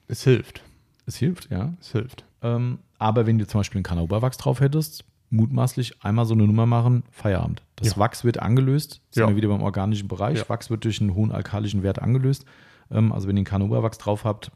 Es 0.07 0.23
hilft. 0.23 0.63
Es 1.05 1.15
hilft, 1.17 1.51
ja. 1.51 1.73
Es 1.79 1.91
hilft. 1.91 2.25
Ähm, 2.41 2.79
aber 2.97 3.27
wenn 3.27 3.37
du 3.37 3.45
zum 3.45 3.59
Beispiel 3.59 3.77
einen 3.77 3.83
Kanaoberwachs 3.83 4.37
drauf 4.37 4.59
hättest, 4.59 5.05
mutmaßlich 5.29 6.03
einmal 6.03 6.25
so 6.25 6.33
eine 6.33 6.47
Nummer 6.47 6.65
machen, 6.65 7.03
Feierabend. 7.11 7.61
Das 7.75 7.89
Ja. 7.91 7.97
Wachs 7.97 8.23
wird 8.23 8.39
angelöst, 8.39 9.01
sind 9.11 9.21
Ja. 9.21 9.29
wir 9.29 9.35
wieder 9.35 9.49
beim 9.49 9.61
organischen 9.61 10.07
Bereich. 10.07 10.39
Ja. 10.39 10.49
Wachs 10.49 10.69
wird 10.71 10.85
durch 10.85 11.01
einen 11.01 11.13
hohen 11.13 11.31
alkalischen 11.31 11.83
Wert 11.83 11.99
angelöst. 12.01 12.45
Ähm, 12.89 13.11
also 13.11 13.27
wenn 13.27 13.35
ihr 13.37 13.41
einen 13.41 13.45
Kanaoberwachs 13.45 13.99
drauf 13.99 14.23
habt, 14.23 14.51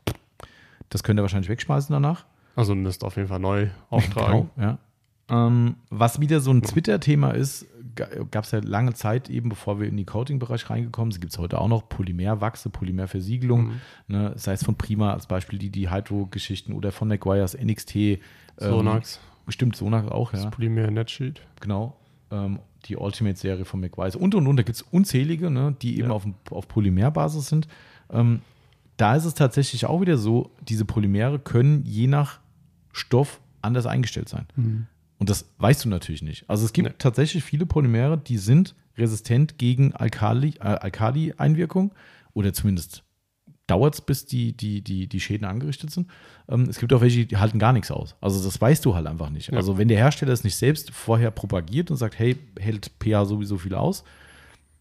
das 0.89 1.03
könnt 1.03 1.19
ihr 1.19 1.22
wahrscheinlich 1.22 1.49
wegschmeißen 1.49 1.93
danach. 1.93 2.26
Also 2.56 2.76
müsst 2.76 3.04
auf 3.04 3.16
jeden 3.16 3.28
Fall 3.28 3.39
neu 3.39 3.68
auftragen. 3.89 4.49
Genau, 4.56 4.68
ja. 4.68 4.78
Ähm, 5.30 5.76
was 5.89 6.20
wieder 6.20 6.39
so 6.41 6.52
ein 6.52 6.62
Twitter-Thema 6.62 7.32
ist, 7.32 7.66
gab 7.95 8.43
es 8.43 8.52
ja 8.52 8.60
lange 8.64 8.93
Zeit 8.93 9.30
eben, 9.30 9.49
bevor 9.49 9.80
wir 9.80 9.88
in 9.88 9.95
den 9.97 10.06
Coating-Bereich 10.06 10.70
reingekommen 10.70 11.12
sind, 11.12 11.22
gibt 11.22 11.32
es 11.34 11.39
heute 11.39 11.60
auch 11.60 11.68
noch 11.70 11.88
Polymerwachse, 11.88 12.70
Polymerversiegelung, 12.70 13.64
Mhm. 13.68 13.72
ne, 14.08 14.34
sei 14.36 14.54
es 14.54 14.64
von 14.64 14.76
Prima 14.76 15.14
als 15.14 15.28
Beispiel 15.28 15.58
die, 15.60 15.70
die 15.70 15.89
Hydro-Geschichten 15.89 16.74
oder 16.74 16.91
von 16.91 17.08
McGuire's 17.08 17.54
NXT. 17.56 17.95
ähm, 17.95 18.20
Sonax, 18.58 19.20
Bestimmt 19.45 19.76
Sonax 19.76 20.10
auch, 20.12 20.34
ja. 20.34 20.41
das 20.43 20.52
Polymer 20.52 20.91
Netsheet. 20.91 21.41
Genau. 21.62 21.95
Ähm, 22.30 22.60
die 22.86 22.95
Ultimate-Serie 22.97 23.64
von 23.66 23.80
McWise 23.80 24.18
und 24.18 24.36
und 24.36 24.47
und. 24.47 24.58
Da 24.58 24.64
gibt 24.64 24.76
es 24.76 24.82
unzählige, 24.82 25.49
ne, 25.49 25.76
die 25.82 25.97
eben 25.99 26.10
Ja. 26.10 26.14
auf, 26.16 26.26
auf 26.49 26.68
Polymerbasis 26.68 27.47
sind. 27.47 27.68
Ähm, 28.12 28.41
da 28.97 29.16
ist 29.16 29.26
es 29.26 29.34
tatsächlich 29.34 29.86
auch 29.86 30.02
wieder 30.02 30.18
so, 30.18 30.52
diese 30.62 30.86
Polymere 30.86 31.39
können 31.39 31.84
je 31.86 32.08
nach 32.08 32.39
Stoff 32.93 33.39
anders 33.61 33.85
eingestellt 33.85 34.29
sein. 34.29 34.87
Und 35.17 35.29
das 35.29 35.45
weißt 35.59 35.85
du 35.85 35.89
natürlich 35.89 36.21
nicht. 36.23 36.49
Also 36.49 36.65
es 36.65 36.73
gibt 36.73 36.87
Nee. 36.89 36.95
tatsächlich 36.97 37.43
viele 37.43 37.65
Polymere, 37.65 38.17
die 38.17 38.37
sind 38.37 38.75
resistent 38.97 39.57
gegen 39.57 39.93
Alkali, 39.93 40.55
äh, 40.59 40.63
Alkali-Einwirkung 40.63 41.93
oder 42.33 42.53
zumindest 42.53 43.03
dauert 43.67 43.93
es, 43.93 44.01
bis 44.01 44.25
die, 44.25 44.51
die, 44.57 44.81
die, 44.81 45.07
die 45.07 45.19
Schäden 45.19 45.45
angerichtet 45.45 45.91
sind. 45.91 46.09
Ähm, 46.49 46.63
es 46.69 46.79
gibt 46.79 46.91
auch 46.91 47.01
welche, 47.01 47.25
die 47.25 47.37
halten 47.37 47.59
gar 47.59 47.71
nichts 47.71 47.91
aus. 47.91 48.15
Also 48.19 48.43
das 48.43 48.59
weißt 48.59 48.83
du 48.83 48.95
halt 48.95 49.07
einfach 49.07 49.29
nicht. 49.29 49.49
Ja. 49.51 49.57
Also 49.57 49.77
wenn 49.77 49.87
der 49.87 49.97
Hersteller 49.97 50.33
es 50.33 50.43
nicht 50.43 50.55
selbst 50.57 50.91
vorher 50.91 51.31
propagiert 51.31 51.89
und 51.91 51.97
sagt, 51.97 52.17
hey, 52.19 52.35
hält 52.59 52.91
pH 53.01 53.25
sowieso 53.25 53.57
viel 53.57 53.75
aus, 53.75 54.03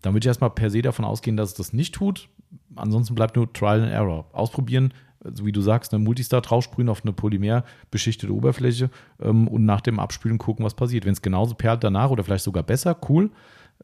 dann 0.03 0.15
würde 0.15 0.25
ich 0.25 0.29
erstmal 0.29 0.51
per 0.51 0.71
se 0.71 0.83
davon 0.83 1.05
ausgehen, 1.05 1.37
dass 1.37 1.51
es 1.51 1.55
das 1.55 1.73
nicht 1.73 1.95
tut. 1.95 2.29
Ansonsten 2.75 3.15
bleibt 3.15 3.37
nur 3.37 3.53
Trial 3.53 3.83
and 3.83 3.93
Error. 3.93 4.29
Ausprobieren, 4.33 4.93
so 5.23 5.45
wie 5.45 5.53
du 5.53 5.61
sagst, 5.61 5.93
eine 5.93 6.03
Multistar 6.03 6.41
draufsprühen 6.41 6.89
auf 6.89 7.03
eine 7.05 7.13
polymerbeschichtete 7.13 8.33
Oberfläche 8.35 8.91
ähm, 9.21 9.49
und 9.49 9.65
nach 9.65 9.81
dem 9.81 9.99
Abspülen 10.01 10.39
gucken, 10.39 10.65
was 10.65 10.75
passiert. 10.75 11.05
Wenn 11.05 11.13
es 11.13 11.23
genauso 11.23 11.55
perlt 11.55 11.85
danach 11.85 12.11
oder 12.11 12.25
vielleicht 12.25 12.45
sogar 12.45 12.63
besser, 12.63 12.97
cool. 13.09 13.31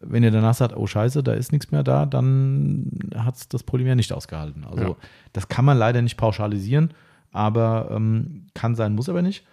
Wenn 0.01 0.23
ihr 0.23 0.31
danach 0.31 0.55
sagt, 0.55 0.77
oh 0.77 0.87
scheiße, 0.87 1.23
da 1.23 1.33
ist 1.33 1.53
nichts 1.53 1.71
mehr 1.71 1.83
da, 1.83 2.05
dann 2.07 2.91
hat 3.15 3.37
es 3.37 3.49
das 3.49 3.63
Polymer 3.63 3.95
nicht 3.95 4.13
ausgehalten. 4.13 4.65
Also 4.65 4.83
Ja. 4.85 4.97
das 5.33 5.49
kann 5.49 5.65
man 5.65 5.79
leider 5.79 6.03
nicht 6.03 6.17
pauschalisieren, 6.19 6.93
aber 7.33 7.89
ähm, 7.91 8.47
kann 8.55 8.75
sein, 8.75 8.95
muss 8.95 9.09
aber 9.09 9.23
nicht. 9.23 9.47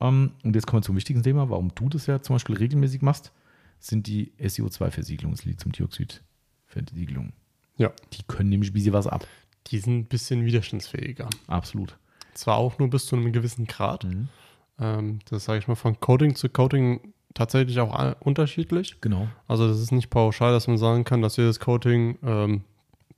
Ähm, 0.00 0.32
und 0.44 0.54
jetzt 0.54 0.66
kommen 0.66 0.82
wir 0.82 0.86
zum 0.86 0.96
wichtigsten 0.96 1.22
Thema, 1.22 1.48
warum 1.48 1.70
du 1.74 1.88
das 1.88 2.06
ja 2.06 2.20
zum 2.20 2.34
Beispiel 2.36 2.56
regelmäßig 2.56 3.00
machst, 3.00 3.32
sind 3.78 4.06
die 4.06 4.32
SiO2-Versiegelungen, 4.38 5.34
das 5.36 5.44
Lithiumdioxid-Versiegelungen. 5.46 7.32
Ja. 7.76 7.92
Die 8.12 8.22
können 8.26 8.48
nämlich 8.50 8.70
ein 8.70 8.74
bisschen 8.74 8.92
was 8.92 9.06
ab. 9.06 9.26
Die 9.68 9.78
sind 9.78 9.96
ein 9.98 10.04
bisschen 10.06 10.44
widerstandsfähiger. 10.44 11.28
Absolut. 11.48 11.96
Zwar 12.34 12.56
auch 12.56 12.78
nur 12.78 12.88
bis 12.90 13.06
zu 13.06 13.16
einem 13.16 13.32
gewissen 13.32 13.66
Grad. 13.66 14.04
Mhm. 14.04 14.28
Ähm, 14.78 15.18
das 15.30 15.44
sage 15.44 15.58
ich 15.58 15.68
mal 15.68 15.74
von 15.74 15.98
Coating 16.00 16.34
zu 16.34 16.48
Coating 16.48 17.12
tatsächlich 17.34 17.80
auch 17.80 17.92
a- 17.94 18.16
unterschiedlich. 18.20 19.00
Genau. 19.00 19.28
Also 19.48 19.66
das 19.68 19.80
ist 19.80 19.92
nicht 19.92 20.10
pauschal, 20.10 20.52
dass 20.52 20.68
man 20.68 20.78
sagen 20.78 21.04
kann, 21.04 21.22
dass 21.22 21.36
jedes 21.36 21.60
Coating 21.60 22.18
ähm, 22.22 22.64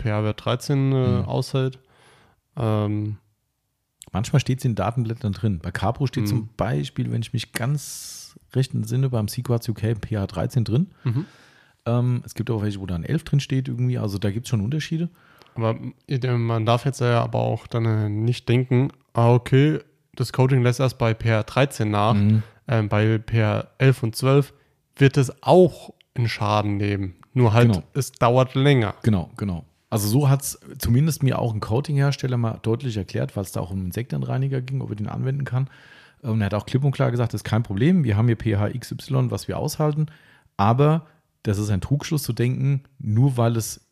pH-Wert 0.01 0.45
13 0.45 0.93
äh, 0.93 0.95
Mhm. 1.21 1.25
aushält. 1.25 1.79
Ähm, 2.57 3.17
Manchmal 4.11 4.41
steht 4.41 4.61
es 4.61 4.65
in 4.65 4.75
Datenblättern 4.75 5.35
drin. 5.35 5.59
Bei 5.59 5.71
Capro 5.71 6.07
steht 6.07 6.23
Mhm. 6.25 6.29
zum 6.29 6.49
Beispiel, 6.57 7.13
wenn 7.13 7.21
ich 7.21 7.35
mich 7.35 7.53
ganz 7.53 8.39
recht 8.55 8.73
entsinne, 8.73 9.11
beim 9.11 9.29
Sequats 9.29 9.69
UK 9.69 9.97
pH 10.01 10.27
13 10.29 10.65
drin. 10.65 10.87
Mhm. 11.05 11.27
Ähm, 11.85 12.23
es 12.25 12.33
gibt 12.35 12.51
auch 12.51 12.63
welche, 12.63 12.81
wo 12.81 12.87
dann 12.87 13.05
11 13.05 13.25
drin 13.25 13.39
steht 13.41 13.69
irgendwie. 13.69 13.99
Also 13.99 14.17
da 14.17 14.31
gibt 14.31 14.47
es 14.47 14.51
schon 14.51 14.63
Unterschiede. 14.63 15.11
Aber 15.59 15.79
man 16.39 16.67
darf 16.67 16.85
jetzt 16.85 17.01
ja 17.01 17.23
aber 17.23 17.41
auch 17.41 17.67
dann 17.67 17.85
äh, 17.85 18.09
nicht 18.09 18.49
denken, 18.49 18.89
ah 19.13 19.33
okay, 19.33 19.81
das 20.15 20.33
Coating 20.33 20.63
lässt 20.63 20.81
erst 20.81 20.99
bei 20.99 21.15
pH 21.15 21.45
13 21.45 21.91
nach. 21.91 22.15
Mhm. 22.15 22.43
Ähm, 22.67 22.89
bei 22.89 23.19
pH 23.19 23.67
11 23.79 24.03
und 24.03 24.17
12 24.17 24.53
wird 24.97 25.17
es 25.17 25.43
auch 25.43 25.93
einen 26.15 26.29
Schaden 26.29 26.77
nehmen. 26.77 27.15
Nur 27.35 27.53
halt, 27.53 27.73
Genau. 27.73 27.85
es 27.95 28.13
dauert 28.13 28.55
länger. 28.55 28.95
Genau, 29.03 29.31
genau. 29.37 29.65
Also 29.91 30.09
so 30.09 30.29
hat 30.29 30.43
es 30.43 30.59
zumindest 30.79 31.23
mir 31.23 31.39
auch 31.39 31.55
ein 31.55 31.61
Coating-Hersteller 31.61 32.37
mal 32.37 32.59
deutlich 32.63 32.97
erklärt, 32.97 33.37
weil 33.37 33.45
es 33.45 33.53
da 33.53 33.61
auch 33.61 33.71
um 33.71 33.85
Insektenreiniger 33.87 34.61
ging, 34.61 34.83
ob 34.83 34.91
er 34.91 34.97
den 34.97 35.09
anwenden 35.09 35.45
kann. 35.45 35.71
Und 36.21 36.41
er 36.41 36.47
hat 36.47 36.55
auch 36.55 36.67
klipp 36.67 36.85
und 36.85 36.91
klar 36.93 37.11
gesagt, 37.11 37.33
das 37.33 37.41
ist 37.41 37.45
kein 37.45 37.63
Problem. 37.63 38.05
Wir 38.05 38.17
haben 38.17 38.27
hier 38.27 38.37
pH 38.37 38.71
XY, 38.79 39.31
was 39.31 39.49
wir 39.49 39.57
aushalten. 39.57 40.07
Aber 40.57 41.07
das 41.45 41.59
ist 41.59 41.71
ein 41.71 41.81
Trugschluss 41.81 42.25
zu 42.25 42.33
denken, 42.33 42.83
nur 42.99 43.37
weil 43.37 43.57
es 43.57 43.88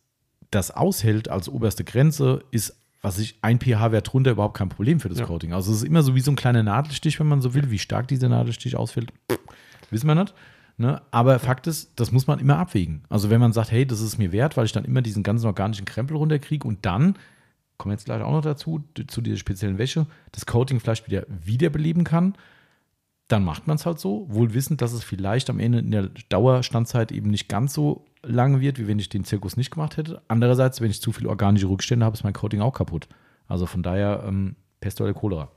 das 0.51 0.71
aushält 0.71 1.29
als 1.29 1.49
oberste 1.49 1.83
Grenze, 1.83 2.43
ist, 2.51 2.75
was 3.01 3.19
ich, 3.19 3.37
ein 3.41 3.59
pH-Wert 3.59 4.11
drunter 4.11 4.31
überhaupt 4.31 4.57
kein 4.57 4.69
Problem 4.69 4.99
für 4.99 5.09
das 5.09 5.19
Ja. 5.19 5.25
Coating. 5.25 5.53
Also 5.53 5.71
es 5.71 5.79
ist 5.79 5.83
immer 5.83 6.03
so 6.03 6.15
wie 6.15 6.21
so 6.21 6.31
ein 6.31 6.35
kleiner 6.35 6.63
Nadelstich, 6.63 7.19
wenn 7.19 7.27
man 7.27 7.41
so 7.41 7.53
will. 7.53 7.69
Wie 7.69 7.79
stark 7.79 8.07
dieser 8.07 8.29
Nadelstich 8.29 8.75
ausfällt, 8.75 9.11
wissen 9.91 10.07
wir 10.07 10.15
nicht. 10.15 10.33
Ne? 10.77 11.01
Aber 11.11 11.39
Fakt 11.39 11.67
ist, 11.67 11.99
das 11.99 12.11
muss 12.11 12.27
man 12.27 12.39
immer 12.39 12.57
abwägen. 12.57 13.03
Also 13.09 13.29
wenn 13.29 13.39
man 13.39 13.51
sagt, 13.51 13.71
hey, 13.71 13.85
das 13.85 13.99
ist 13.99 14.17
mir 14.17 14.31
wert, 14.31 14.57
weil 14.57 14.65
ich 14.65 14.71
dann 14.71 14.85
immer 14.85 15.01
diesen 15.01 15.23
ganzen 15.23 15.47
organischen 15.47 15.85
Krempel 15.85 16.17
runterkriege 16.17 16.67
und 16.67 16.85
dann, 16.85 17.15
kommen 17.77 17.91
wir 17.91 17.95
jetzt 17.95 18.05
gleich 18.05 18.21
auch 18.21 18.31
noch 18.31 18.41
dazu, 18.41 18.83
zu 19.07 19.21
dieser 19.21 19.37
speziellen 19.37 19.77
Wäsche, 19.77 20.05
das 20.31 20.45
Coating 20.45 20.79
vielleicht 20.79 21.07
wieder 21.07 21.25
wiederbeleben 21.27 22.03
kann, 22.03 22.35
dann 23.27 23.43
macht 23.43 23.67
man 23.67 23.75
es 23.75 23.85
halt 23.85 23.99
so, 23.99 24.27
wohl 24.29 24.53
wissend, 24.53 24.81
dass 24.81 24.93
es 24.93 25.03
vielleicht 25.03 25.49
am 25.49 25.59
Ende 25.59 25.79
in 25.79 25.91
der 25.91 26.09
Dauerstandzeit 26.29 27.11
eben 27.11 27.29
nicht 27.29 27.49
ganz 27.49 27.73
so 27.73 28.05
lang 28.23 28.59
wird, 28.59 28.79
wie 28.79 28.87
wenn 28.87 28.99
ich 28.99 29.09
den 29.09 29.23
Zirkus 29.23 29.57
nicht 29.57 29.71
gemacht 29.71 29.97
hätte. 29.97 30.21
Andererseits, 30.27 30.81
wenn 30.81 30.89
ich 30.89 31.01
zu 31.01 31.11
viele 31.11 31.29
organische 31.29 31.67
Rückstände 31.69 32.05
habe, 32.05 32.15
ist 32.15 32.23
mein 32.23 32.33
Coating 32.33 32.61
auch 32.61 32.73
kaputt. 32.73 33.07
Also 33.47 33.65
von 33.65 33.83
daher 33.83 34.23
ähm, 34.27 34.55
Pest 34.81 34.99
oder 35.01 35.13
Cholera. 35.13 35.49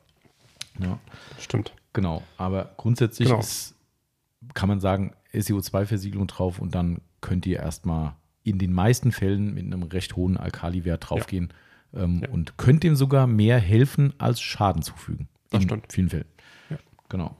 Ja. 0.78 0.98
Stimmt. 1.38 1.72
Genau, 1.92 2.22
aber 2.36 2.72
grundsätzlich 2.76 3.28
Genau. 3.28 3.40
ist, 3.40 3.74
kann 4.54 4.68
man 4.68 4.80
sagen, 4.80 5.12
SiO2-Versiegelung 5.34 6.26
drauf 6.28 6.58
und 6.60 6.74
dann 6.74 7.00
könnt 7.20 7.46
ihr 7.46 7.58
erstmal 7.58 8.14
in 8.44 8.58
den 8.58 8.72
meisten 8.72 9.12
Fällen 9.12 9.52
mit 9.54 9.64
einem 9.64 9.82
recht 9.82 10.16
hohen 10.16 10.36
Alkaliwert 10.36 11.10
draufgehen 11.10 11.52
ähm, 11.94 12.20
Ja. 12.22 12.28
und 12.30 12.56
könnt 12.56 12.82
dem 12.84 12.96
sogar 12.96 13.26
mehr 13.26 13.58
helfen 13.58 14.14
als 14.18 14.40
Schaden 14.40 14.82
zufügen. 14.82 15.28
Das 15.50 15.62
in 15.62 15.68
stimmt. 15.68 15.92
vielen 15.92 16.08
Fällen. 16.08 16.24
Ja. 16.70 16.76
Genau. 17.08 17.36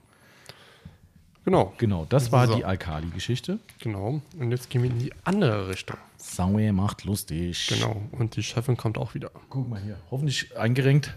Genau. 1.43 1.73
Genau, 1.77 2.05
das 2.07 2.25
Das 2.25 2.31
war 2.31 2.43
ist 2.45 2.55
die 2.55 2.61
so. 2.61 2.65
Alkali-Geschichte. 2.67 3.59
Genau. 3.79 4.21
Und 4.37 4.51
jetzt 4.51 4.69
gehen 4.69 4.83
wir 4.83 4.91
in 4.91 4.99
die 4.99 5.11
andere 5.23 5.67
Richtung. 5.69 5.97
Sauer 6.17 6.71
macht 6.71 7.03
lustig. 7.03 7.67
Genau. 7.67 8.01
Und 8.11 8.35
die 8.35 8.43
Chefin 8.43 8.77
kommt 8.77 8.97
auch 8.97 9.15
wieder. 9.15 9.31
Guck 9.49 9.67
mal 9.67 9.81
hier. 9.81 9.97
Hoffentlich 10.11 10.55
eingerenkt. 10.55 11.15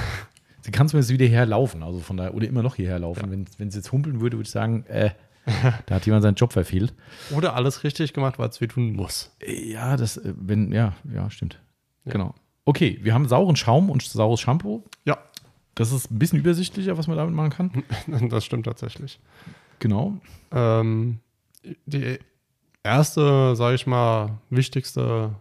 sie 0.62 0.70
kann 0.70 0.88
zumindest 0.88 1.12
wieder 1.12 1.26
herlaufen, 1.26 1.82
also 1.82 2.00
von 2.00 2.16
daher, 2.16 2.34
oder 2.34 2.46
immer 2.46 2.62
noch 2.62 2.76
hierher 2.76 2.98
laufen. 2.98 3.30
Wenn, 3.30 3.46
wenn 3.58 3.70
sie 3.70 3.78
jetzt 3.78 3.92
humpeln 3.92 4.20
würde, 4.20 4.38
würde 4.38 4.46
ich 4.46 4.50
sagen, 4.52 4.84
äh, 4.86 5.10
da 5.86 5.96
hat 5.96 6.06
jemand 6.06 6.22
seinen 6.22 6.34
Job 6.36 6.52
verfehlt. 6.54 6.94
Oder 7.30 7.54
alles 7.54 7.84
richtig 7.84 8.14
gemacht, 8.14 8.38
weil 8.38 8.48
es 8.48 8.60
weh 8.62 8.66
tun 8.68 8.94
muss. 8.94 9.34
Ja, 9.46 9.96
das, 9.98 10.16
äh, 10.16 10.32
wenn, 10.38 10.72
ja, 10.72 10.94
ja, 11.12 11.30
stimmt. 11.30 11.60
Ja. 12.06 12.12
Genau. 12.12 12.34
Okay, 12.64 12.98
wir 13.02 13.12
haben 13.14 13.28
sauren 13.28 13.56
Schaum 13.56 13.90
und 13.90 14.02
saures 14.02 14.40
Shampoo. 14.40 14.82
Ja, 15.04 15.18
Das 15.74 15.92
ist 15.92 16.10
ein 16.10 16.18
bisschen 16.18 16.38
übersichtlicher, 16.38 16.98
was 16.98 17.06
man 17.06 17.16
damit 17.16 17.34
machen 17.34 17.50
kann. 17.50 18.28
das 18.30 18.44
stimmt 18.44 18.64
tatsächlich. 18.66 19.20
Genau. 19.78 20.16
Ähm, 20.52 21.20
die 21.86 22.18
erste, 22.82 23.54
sage 23.56 23.74
ich 23.74 23.86
mal, 23.86 24.38
wichtigste 24.50 25.34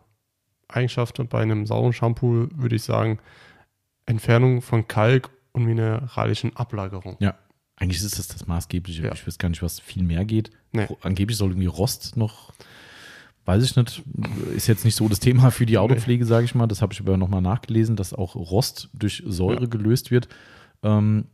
Eigenschaft 0.68 1.22
bei 1.30 1.42
einem 1.42 1.66
sauren 1.66 1.94
Shampoo 1.94 2.48
würde 2.56 2.76
ich 2.76 2.84
sagen, 2.84 3.20
Entfernung 4.06 4.62
von 4.62 4.88
Kalk 4.88 5.30
und 5.54 5.66
mineralischen 5.66 6.56
Ablagerungen. 6.56 7.18
Ja. 7.20 7.36
Eigentlich 7.80 8.02
ist 8.02 8.18
das 8.18 8.28
das 8.28 8.48
Maßgebliche. 8.48 9.04
Ja. 9.04 9.14
Ich 9.14 9.26
weiß 9.28 9.38
gar 9.38 9.50
nicht, 9.50 9.62
was 9.62 9.80
viel 9.80 10.02
mehr 10.04 10.26
geht. 10.26 10.50
Nee. 10.72 10.88
Angeblich 11.04 11.38
soll 11.38 11.50
irgendwie 11.52 11.68
Rost 11.68 12.18
noch, 12.18 12.52
weiß 13.46 13.64
ich 13.64 13.76
nicht, 13.76 14.04
ist 14.56 14.66
jetzt 14.68 14.84
nicht 14.84 14.96
so 14.96 15.08
das 15.08 15.20
Thema 15.20 15.52
für 15.52 15.68
die 15.68 15.78
Autopflege, 15.78 16.26
sage 16.26 16.46
ich 16.46 16.56
mal. 16.56 16.66
Das 16.68 16.82
habe 16.82 16.94
ich 16.94 17.00
aber 17.00 17.18
nochmal 17.18 17.42
nachgelesen, 17.44 17.96
dass 17.96 18.14
auch 18.14 18.36
Rost 18.36 18.90
durch 18.94 19.22
Säure 19.28 19.62
Ja. 19.62 19.68
gelöst 19.68 20.10
wird. 20.10 20.28
Ähm, 20.82 21.26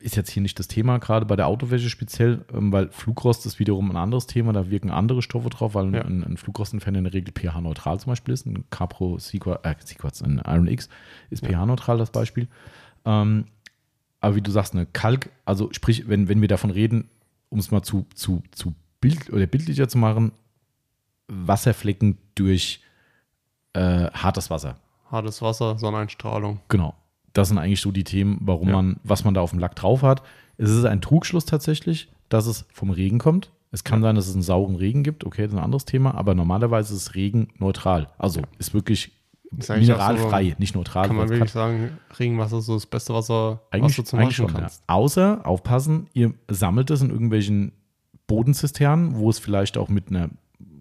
ist 0.00 0.16
jetzt 0.16 0.30
hier 0.30 0.42
nicht 0.42 0.58
das 0.58 0.68
Thema, 0.68 0.98
gerade 0.98 1.26
bei 1.26 1.34
der 1.36 1.46
Autowäsche 1.48 1.90
speziell, 1.90 2.44
ähm, 2.52 2.70
weil 2.72 2.88
Flugrost 2.90 3.44
ist 3.46 3.58
wiederum 3.58 3.90
ein 3.90 3.96
anderes 3.96 4.26
Thema. 4.26 4.52
Da 4.52 4.70
wirken 4.70 4.90
andere 4.90 5.22
Stoffe 5.22 5.50
drauf, 5.50 5.74
weil 5.74 5.92
Ja. 5.94 6.02
ein, 6.04 6.22
ein 6.24 6.36
Flugrostentferner 6.36 6.98
in 6.98 7.04
der 7.04 7.12
Regel 7.14 7.32
pH-neutral 7.32 7.98
zum 7.98 8.10
Beispiel 8.12 8.34
ist. 8.34 8.46
Ein 8.46 8.64
Capro 8.70 9.18
Sequats, 9.18 9.64
äh, 9.64 9.74
Sequats, 9.84 10.22
ein 10.22 10.40
Iron 10.46 10.68
X 10.68 10.88
ist 11.30 11.42
Ja. 11.44 11.50
pH-neutral, 11.50 11.98
das 11.98 12.10
Beispiel. 12.10 12.46
Ähm, 13.04 13.46
aber 14.20 14.34
wie 14.36 14.42
du 14.42 14.50
sagst, 14.50 14.74
eine 14.74 14.86
Kalk, 14.86 15.30
also 15.44 15.68
sprich, 15.72 16.08
wenn, 16.08 16.28
wenn 16.28 16.40
wir 16.40 16.48
davon 16.48 16.70
reden, 16.70 17.08
um 17.48 17.58
es 17.58 17.70
mal 17.70 17.82
zu, 17.82 18.06
zu, 18.14 18.42
zu 18.52 18.74
bild 19.00 19.32
oder 19.32 19.46
bildlicher 19.46 19.88
zu 19.88 19.98
machen, 19.98 20.32
Wasserflecken 21.28 22.18
durch 22.34 22.80
äh, 23.74 24.10
hartes 24.12 24.50
Wasser. 24.50 24.76
Hartes 25.10 25.40
Wasser, 25.42 25.78
Sonneneinstrahlung. 25.78 26.60
Genau. 26.68 26.94
Das 27.32 27.48
sind 27.48 27.58
eigentlich 27.58 27.80
so 27.80 27.90
die 27.90 28.04
Themen, 28.04 28.38
warum 28.42 28.68
Ja. 28.68 28.76
man, 28.76 28.96
was 29.04 29.24
man 29.24 29.34
da 29.34 29.40
auf 29.40 29.50
dem 29.50 29.58
Lack 29.58 29.76
drauf 29.76 30.02
hat. 30.02 30.22
Es 30.56 30.70
ist 30.70 30.84
ein 30.84 31.00
Trugschluss 31.00 31.44
tatsächlich, 31.44 32.10
dass 32.28 32.46
es 32.46 32.66
vom 32.72 32.90
Regen 32.90 33.18
kommt. 33.18 33.50
Es 33.70 33.84
kann 33.84 34.00
sein, 34.02 34.14
dass 34.14 34.26
es 34.28 34.34
einen 34.34 34.42
sauren 34.42 34.76
Regen 34.76 35.02
gibt, 35.02 35.24
okay, 35.24 35.42
das 35.42 35.52
ist 35.52 35.58
ein 35.58 35.64
anderes 35.64 35.84
Thema, 35.84 36.14
aber 36.14 36.34
normalerweise 36.34 36.94
ist 36.94 37.14
Regen 37.14 37.48
neutral. 37.58 38.08
Also 38.16 38.40
ist 38.58 38.72
wirklich 38.72 39.12
Ist 39.56 39.68
mineralfrei, 39.68 40.56
nicht 40.58 40.74
neutral. 40.74 41.06
Kann 41.06 41.16
man 41.16 41.28
wirklich 41.28 41.50
sagen, 41.50 41.98
Regenwasser 42.18 42.58
ist 42.58 42.66
so 42.66 42.74
das 42.74 42.86
beste 42.86 43.12
Wasser, 43.14 43.60
was 43.70 43.72
Eigentlich, 43.72 43.96
du 43.96 44.02
zum 44.04 44.18
eigentlich 44.20 44.36
schon, 44.36 44.48
ja. 44.48 44.60
kannst. 44.60 44.82
Außer, 44.86 45.40
aufpassen, 45.44 46.06
ihr 46.14 46.32
sammelt 46.48 46.90
es 46.90 47.02
in 47.02 47.10
irgendwelchen 47.10 47.72
Bodenzisternen, 48.26 49.16
wo 49.16 49.30
es 49.30 49.38
vielleicht 49.38 49.76
auch 49.78 49.88
mit 49.88 50.08
einer, 50.08 50.30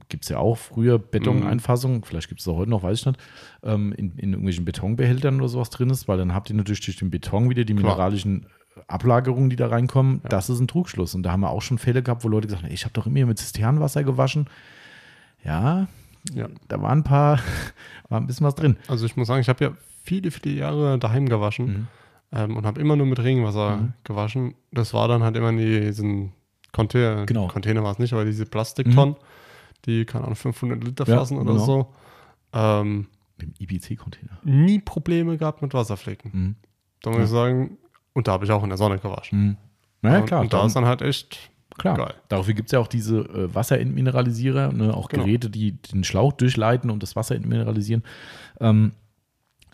gibt 0.10 0.24
es 0.24 0.30
ja 0.30 0.38
auch 0.38 0.58
früher 0.58 1.00
Betoneinfassung, 1.00 2.06
vielleicht 2.06 2.30
gibt 2.30 2.42
es 2.42 2.48
auch 2.48 2.56
heute 2.58 2.70
noch, 2.70 2.84
weiß 2.84 3.00
ich 3.00 3.06
nicht, 3.06 3.20
ähm, 3.64 3.92
in, 3.94 4.12
in 4.18 4.30
irgendwelchen 4.32 4.66
Betonbehältern 4.66 5.40
oder 5.40 5.50
sowas 5.50 5.70
drin 5.70 5.90
ist, 5.90 6.08
weil 6.08 6.18
dann 6.18 6.34
habt 6.34 6.50
ihr 6.50 6.56
natürlich 6.56 6.86
durch 6.86 6.98
den 6.98 7.10
Beton 7.10 7.50
wieder 7.50 7.64
die 7.66 7.74
Klar. 7.74 7.84
mineralischen 7.92 8.46
Ablagerungen, 8.88 9.50
die 9.50 9.56
da 9.56 9.68
reinkommen. 9.68 10.22
Das 10.30 10.50
ist 10.50 10.60
ein 10.60 10.68
Trugschluss. 10.68 11.16
Und 11.16 11.24
da 11.24 11.32
haben 11.32 11.42
wir 11.42 11.50
auch 11.50 11.62
schon 11.64 11.78
Fälle 11.80 12.04
gehabt, 12.04 12.24
wo 12.24 12.28
Leute 12.30 12.48
gesagt 12.48 12.64
haben, 12.64 12.72
ich 12.72 12.84
habe 12.86 12.94
doch 12.94 13.08
immer 13.08 13.26
mit 13.26 13.38
Zisternenwasser 13.40 14.04
gewaschen. 14.04 14.46
Ja, 15.44 15.88
Ja. 16.34 16.48
da 16.68 16.82
waren 16.82 17.00
ein 17.00 17.04
paar, 17.04 17.40
war 18.10 18.20
ein 18.20 18.28
bisschen 18.28 18.46
was 18.46 18.56
drin. 18.56 18.78
Also 18.88 19.06
ich 19.06 19.16
muss 19.16 19.28
sagen, 19.28 19.42
ich 19.42 19.50
habe 19.50 19.64
ja 19.64 19.72
viele, 20.04 20.32
viele 20.32 20.56
Jahre 20.56 20.98
daheim 21.00 21.28
gewaschen 21.28 21.66
Mhm. 21.66 21.88
ähm, 22.32 22.58
und 22.58 22.66
habe 22.66 22.80
immer 22.80 22.96
nur 22.96 23.06
mit 23.08 23.20
Regenwasser 23.20 23.78
Mhm. 23.78 23.94
gewaschen. 24.04 24.54
Das 24.72 24.94
war 24.94 25.08
dann 25.08 25.24
halt 25.24 25.36
immer 25.36 25.50
in 25.50 25.58
diesen 25.58 26.34
Container, 26.72 27.26
Genau. 27.26 27.46
Mhm. 27.46 27.50
Container 27.50 27.84
war 27.84 27.92
es 27.92 28.00
nicht, 28.00 28.14
aber 28.14 28.26
diese 28.26 28.46
Plastiktonnen, 28.46 29.16
die, 29.86 30.06
keine 30.06 30.26
Ahnung, 30.26 30.36
500 30.36 30.84
Liter 30.84 31.08
Ja, 31.08 31.18
fassen 31.18 31.38
oder 31.38 31.54
genau. 31.54 31.66
so. 31.66 31.94
Ähm, 32.54 33.08
Im 33.42 33.54
IBC-Container. 33.60 34.40
nie 34.44 34.80
Probleme 34.80 35.38
gehabt 35.38 35.62
mit 35.62 35.74
Wasserflecken. 35.74 36.32
Mhm. 36.34 36.56
Da 37.02 37.12
muss 37.12 37.22
ich 37.24 37.30
sagen, 37.30 37.78
und 38.14 38.28
da 38.28 38.34
habe 38.34 38.46
ich 38.46 38.52
auch 38.52 38.64
in 38.64 38.70
der 38.70 38.78
Sonne 38.78 38.98
gewaschen. 38.98 39.40
Mhm. 39.40 39.58
Naja, 40.02 40.22
klar. 40.22 40.42
und 40.42 40.54
da 40.54 40.66
ist 40.66 40.76
dann 40.76 40.86
halt 40.86 41.02
echt 41.02 41.52
Klar. 41.78 41.96
Geil. 41.98 42.14
Dafür 42.30 42.54
gibt 42.56 42.70
es 42.70 42.72
ja 42.72 42.80
auch 42.80 42.88
diese 42.88 43.20
äh, 43.20 43.54
Wasserentmineralisierer, 43.54 44.72
ne? 44.74 44.96
auch 44.96 45.10
Genau. 45.10 45.26
Geräte, 45.26 45.50
die 45.50 45.74
den 45.74 46.04
Schlauch 46.04 46.34
durchleiten 46.34 46.90
und 46.90 47.04
das 47.04 47.16
Wasser 47.16 47.36
entmineralisieren. 47.36 48.04
Ähm, 48.60 48.94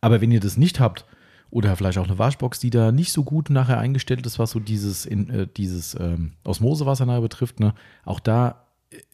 aber 0.02 0.20
wenn 0.20 0.32
ihr 0.32 0.42
das 0.42 0.58
nicht 0.58 0.80
habt, 0.80 1.06
oder 1.50 1.76
vielleicht 1.78 2.00
auch 2.00 2.08
eine 2.08 2.18
Waschbox, 2.18 2.60
die 2.60 2.72
da 2.72 2.92
nicht 2.92 3.14
so 3.14 3.24
gut 3.24 3.50
nachher 3.52 3.78
eingestellt 3.78 4.26
ist, 4.26 4.40
was 4.40 4.52
so 4.52 4.60
dieses, 4.60 5.06
in, 5.06 5.30
äh, 5.30 5.48
dieses 5.56 5.98
ähm, 6.00 6.34
Osmosewasser 6.44 7.06
nachher 7.06 7.22
betrifft, 7.22 7.60
ne? 7.60 7.74
auch 8.06 8.20
da 8.20 8.63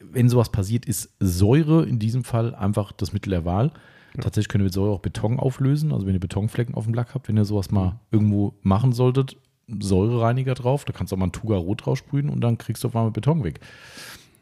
wenn 0.00 0.28
sowas 0.28 0.50
passiert, 0.50 0.84
ist 0.86 1.10
Säure 1.20 1.84
in 1.84 1.98
diesem 1.98 2.24
Fall 2.24 2.54
einfach 2.54 2.92
das 2.92 3.12
Mittel 3.12 3.30
der 3.30 3.44
Wahl. 3.44 3.72
Ja. 4.14 4.22
Tatsächlich 4.22 4.48
könnt 4.48 4.62
ihr 4.62 4.64
mit 4.64 4.72
Säure 4.74 4.92
auch 4.92 5.00
Beton 5.00 5.38
auflösen. 5.38 5.92
Also 5.92 6.06
wenn 6.06 6.14
ihr 6.14 6.20
Betonflecken 6.20 6.74
auf 6.74 6.84
dem 6.84 6.94
Lack 6.94 7.14
habt, 7.14 7.28
wenn 7.28 7.36
ihr 7.36 7.44
sowas 7.44 7.70
mal 7.70 8.00
irgendwo 8.10 8.54
machen 8.62 8.92
solltet, 8.92 9.36
Säurereiniger 9.68 10.54
drauf. 10.54 10.84
Da 10.84 10.92
kannst 10.92 11.12
du 11.12 11.16
auch 11.16 11.20
mal 11.20 11.26
ein 11.26 11.32
Tuga 11.32 11.56
Rot 11.56 11.86
drauf 11.86 11.98
sprühen 11.98 12.28
und 12.28 12.40
dann 12.40 12.58
kriegst 12.58 12.82
du 12.82 12.88
auf 12.88 12.96
einmal 12.96 13.12
Beton 13.12 13.44
weg. 13.44 13.60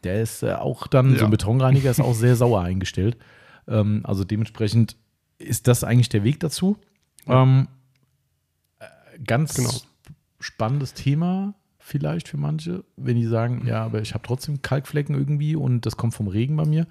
Der 0.03 0.21
ist 0.21 0.41
äh, 0.43 0.53
auch 0.53 0.87
dann, 0.87 1.11
so 1.11 1.17
Ja. 1.17 1.23
ein 1.25 1.31
Betonreiniger 1.31 1.91
ist 1.91 1.99
auch 1.99 2.15
sehr 2.15 2.35
sauer 2.35 2.61
eingestellt. 2.61 3.15
Ähm, 3.67 4.01
also 4.05 4.23
dementsprechend 4.23 4.95
ist 5.37 5.67
das 5.67 5.83
eigentlich 5.83 6.09
der 6.09 6.23
Weg 6.23 6.39
dazu. 6.39 6.77
Ja. 7.27 7.43
Ähm, 7.43 7.67
äh, 8.79 8.85
ganz 9.23 9.53
Genau. 9.53 9.69
spannendes 10.39 10.93
Thema 10.95 11.53
vielleicht 11.89 12.27
für 12.27 12.37
manche, 12.37 12.83
wenn 12.97 13.15
die 13.15 13.25
sagen, 13.25 13.63
ja, 13.65 13.83
aber 13.83 14.01
ich 14.01 14.13
habe 14.13 14.23
trotzdem 14.25 14.61
Kalkflecken 14.61 15.15
irgendwie 15.15 15.55
und 15.55 15.85
das 15.85 15.97
kommt 15.97 16.13
vom 16.13 16.27
Regen 16.27 16.55
bei 16.55 16.65
mir. 16.65 16.87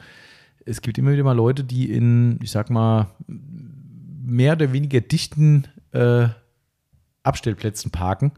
Es 0.66 0.82
gibt 0.82 0.98
immer 0.98 1.12
wieder 1.12 1.24
mal 1.24 1.32
Leute, 1.36 1.64
die 1.64 1.90
in, 1.90 2.38
ich 2.42 2.50
sag 2.50 2.68
mal, 2.68 3.08
mehr 3.26 4.52
oder 4.54 4.72
weniger 4.72 5.00
dichten 5.00 5.64
äh, 5.92 6.28
Abstellplätzen 7.22 7.90
parken. 7.90 8.32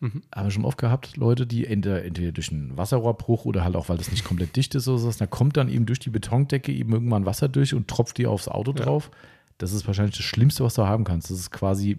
Mhm. 0.00 0.22
Aber 0.30 0.50
schon 0.50 0.64
oft 0.64 0.78
gehabt, 0.78 1.16
Leute, 1.16 1.46
die 1.46 1.66
entweder, 1.66 2.04
entweder 2.04 2.32
durch 2.32 2.50
einen 2.50 2.76
Wasserrohrbruch 2.76 3.44
oder 3.44 3.64
halt 3.64 3.76
auch, 3.76 3.88
weil 3.88 3.96
das 3.98 4.10
nicht 4.10 4.24
komplett 4.24 4.56
dicht 4.56 4.74
ist 4.74 4.88
oder 4.88 4.98
so, 4.98 5.10
da 5.10 5.26
kommt 5.26 5.56
dann 5.56 5.68
eben 5.68 5.86
durch 5.86 5.98
die 5.98 6.10
Betondecke 6.10 6.72
eben 6.72 6.92
irgendwann 6.92 7.26
Wasser 7.26 7.48
durch 7.48 7.74
und 7.74 7.88
tropft 7.88 8.18
dir 8.18 8.30
aufs 8.30 8.48
Auto 8.48 8.72
Ja. 8.76 8.84
drauf. 8.84 9.10
Das 9.58 9.72
ist 9.72 9.86
wahrscheinlich 9.86 10.16
das 10.16 10.24
Schlimmste, 10.24 10.64
was 10.64 10.74
du 10.74 10.86
haben 10.86 11.04
kannst. 11.04 11.30
Das 11.30 11.38
ist 11.38 11.50
quasi 11.50 11.98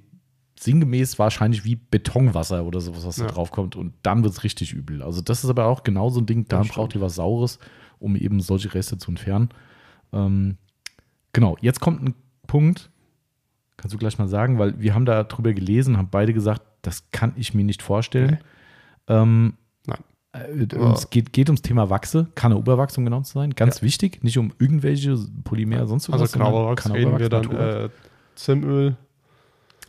sinngemäß 0.59 1.19
wahrscheinlich 1.19 1.65
wie 1.65 1.75
Betonwasser 1.75 2.63
oder 2.65 2.79
sowas, 2.81 3.05
was 3.05 3.17
da 3.17 3.25
Ja. 3.25 3.31
drauf 3.31 3.51
kommt. 3.51 3.75
Und 3.75 3.93
dann 4.03 4.23
wird 4.23 4.33
es 4.33 4.43
richtig 4.43 4.73
übel. 4.73 5.01
Also 5.03 5.21
das 5.21 5.43
ist 5.43 5.49
aber 5.49 5.65
auch 5.65 5.83
genau 5.83 6.09
so 6.09 6.19
ein 6.21 6.25
Ding, 6.25 6.47
da 6.47 6.63
braucht 6.63 6.95
ihr 6.95 7.01
was 7.01 7.15
Saures, 7.15 7.59
um 7.99 8.15
eben 8.15 8.39
solche 8.39 8.73
Reste 8.73 8.97
zu 8.97 9.11
entfernen. 9.11 9.49
Ähm, 10.13 10.57
genau, 11.33 11.57
jetzt 11.61 11.79
kommt 11.81 12.01
ein 12.03 12.15
Punkt, 12.47 12.89
kannst 13.77 13.93
du 13.93 13.97
gleich 13.97 14.17
mal 14.17 14.27
sagen, 14.29 14.57
weil 14.59 14.79
wir 14.79 14.93
haben 14.93 15.05
da 15.05 15.23
drüber 15.23 15.53
gelesen, 15.53 15.97
haben 15.97 16.09
beide 16.09 16.33
gesagt, 16.33 16.61
das 16.81 17.11
kann 17.11 17.33
ich 17.35 17.53
mir 17.53 17.65
nicht 17.65 17.81
vorstellen. 17.81 18.37
Ähm, 19.07 19.55
Nein. 19.85 19.99
äh, 20.33 20.75
es 20.93 21.09
geht, 21.09 21.33
geht 21.33 21.49
ums 21.49 21.63
Thema 21.63 21.89
Wachse, 21.89 22.27
Kanne-Oberwachs, 22.35 22.97
um 22.97 23.03
genau 23.03 23.21
zu 23.21 23.33
sein. 23.33 23.49
Ganz 23.51 23.81
wichtig, 23.81 24.23
nicht 24.23 24.37
um 24.37 24.53
irgendwelche 24.59 25.17
Polymer, 25.43 25.85
sonst 25.87 26.09
Also 26.09 26.23
was. 26.23 26.31
sondern 26.31 26.49
Knauberwachs 26.51 26.89
reden 26.93 27.19
wir 27.19 27.29
dann 27.29 27.51
äh, 27.51 27.89
Zimöl. 28.35 28.95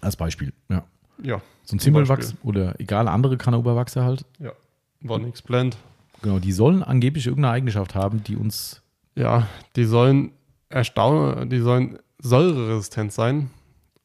Als 0.01 0.16
Beispiel, 0.16 0.52
ja. 0.68 0.85
Ja, 1.23 1.40
So 1.64 1.77
ein 1.77 1.78
Zimmelwachs 1.78 2.35
oder 2.43 2.78
egal, 2.78 3.09
andere 3.09 3.36
Kanne-Oberwachse 3.39 4.05
halt. 4.05 4.24
ja. 4.39 4.52
Vonix 5.01 5.43
Blend. 5.43 5.77
Genau, 6.23 6.39
die 6.39 6.52
sollen 6.52 6.82
angeblich 6.82 7.27
irgendeine 7.27 7.55
Eigenschaft 7.55 7.94
haben, 7.94 8.23
die 8.24 8.36
uns 8.36 8.82
Ja, 9.14 9.47
die 9.77 9.85
sollen 9.85 10.32
erstaunen, 10.68 11.48
die 11.51 11.60
sollen 11.60 11.98
säureresistent 12.18 13.12
sein. 13.12 13.51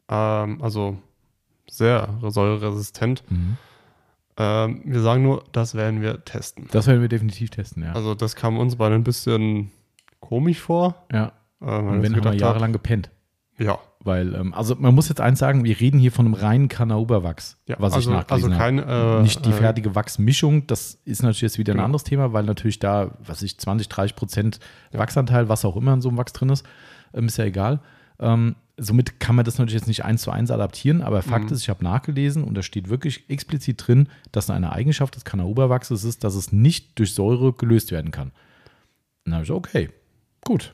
Ähm, 0.09 0.61
also 0.61 0.97
sehr 1.69 2.09
säureresistent. 2.21 3.23
Ähm, 4.37 4.81
wir 4.85 5.01
sagen 5.01 5.23
nur, 5.23 5.43
das 5.51 5.75
werden 5.75 6.01
wir 6.01 6.23
testen. 6.25 6.67
Das 6.71 6.87
werden 6.87 7.01
wir 7.01 7.09
definitiv 7.09 7.49
testen, 7.49 7.83
ja. 7.83 7.93
Also 7.93 8.15
das 8.15 8.35
kam 8.35 8.57
uns 8.57 8.75
beide 8.75 8.95
ein 8.95 9.03
bisschen 9.03 9.71
komisch 10.19 10.59
vor. 10.59 10.95
ja. 11.11 11.31
Äh, 11.61 11.65
weil 11.65 11.79
Und 11.79 11.93
wir 11.97 12.03
wenn 12.03 12.15
haben 12.15 12.23
wir 12.23 12.33
jahrelang 12.33 12.73
gepennt. 12.73 13.09
Ja, 13.61 13.77
Weil, 14.03 14.33
ähm, 14.33 14.53
also 14.55 14.75
man 14.75 14.95
muss 14.95 15.07
jetzt 15.09 15.21
eins 15.21 15.37
sagen, 15.39 15.63
wir 15.63 15.79
reden 15.79 15.99
hier 15.99 16.11
von 16.11 16.25
einem 16.25 16.33
reinen 16.33 16.67
Kanauberwachs, 16.67 17.57
ja. 17.67 17.75
was 17.79 17.93
also, 17.93 18.09
ich 18.09 18.15
nachgelesen 18.17 18.51
also 18.53 18.57
kein, 18.63 18.81
habe. 18.85 19.19
äh, 19.19 19.21
Nicht 19.21 19.45
die 19.45 19.49
äh, 19.51 19.53
fertige 19.53 19.93
Wachsmischung, 19.93 20.65
das 20.67 20.95
ist 21.05 21.21
natürlich 21.21 21.41
jetzt 21.41 21.57
wieder 21.59 21.73
ein 21.73 21.77
Genau. 21.77 21.85
anderes 21.85 22.03
Thema, 22.03 22.33
weil 22.33 22.43
natürlich 22.43 22.79
da, 22.79 23.11
was 23.23 23.41
ich, 23.43 23.59
20, 23.59 23.87
30 23.89 24.15
Prozent 24.15 24.59
Ja. 24.91 24.99
Wachsanteil, 24.99 25.47
was 25.49 25.63
auch 25.65 25.75
immer 25.77 25.93
in 25.93 26.01
so 26.01 26.09
einem 26.09 26.17
Wachs 26.17 26.33
drin 26.33 26.49
ist, 26.49 26.65
ähm, 27.13 27.27
ist 27.27 27.37
ja 27.37 27.45
egal. 27.45 27.79
Ähm, 28.19 28.55
somit 28.77 29.19
kann 29.19 29.35
man 29.35 29.45
das 29.45 29.59
natürlich 29.59 29.79
jetzt 29.79 29.87
nicht 29.87 30.03
eins 30.05 30.23
zu 30.23 30.31
eins 30.31 30.49
adaptieren, 30.49 31.01
aber 31.03 31.21
Fakt 31.21 31.45
Mhm. 31.49 31.53
ist, 31.53 31.61
ich 31.61 31.69
habe 31.69 31.83
nachgelesen 31.83 32.43
und 32.43 32.55
da 32.55 32.63
steht 32.63 32.89
wirklich 32.89 33.29
explizit 33.29 33.85
drin, 33.85 34.07
dass 34.31 34.49
eine 34.49 34.71
Eigenschaft 34.71 35.15
des 35.15 35.23
Kanauberwachses 35.25 36.03
ist, 36.03 36.23
dass 36.23 36.33
es 36.33 36.51
nicht 36.51 36.97
durch 36.97 37.13
Säure 37.13 37.53
gelöst 37.53 37.91
werden 37.91 38.09
kann. 38.09 38.31
Dann 39.25 39.35
habe 39.35 39.43
ich, 39.43 39.51
okay, 39.51 39.89
gut. 40.45 40.73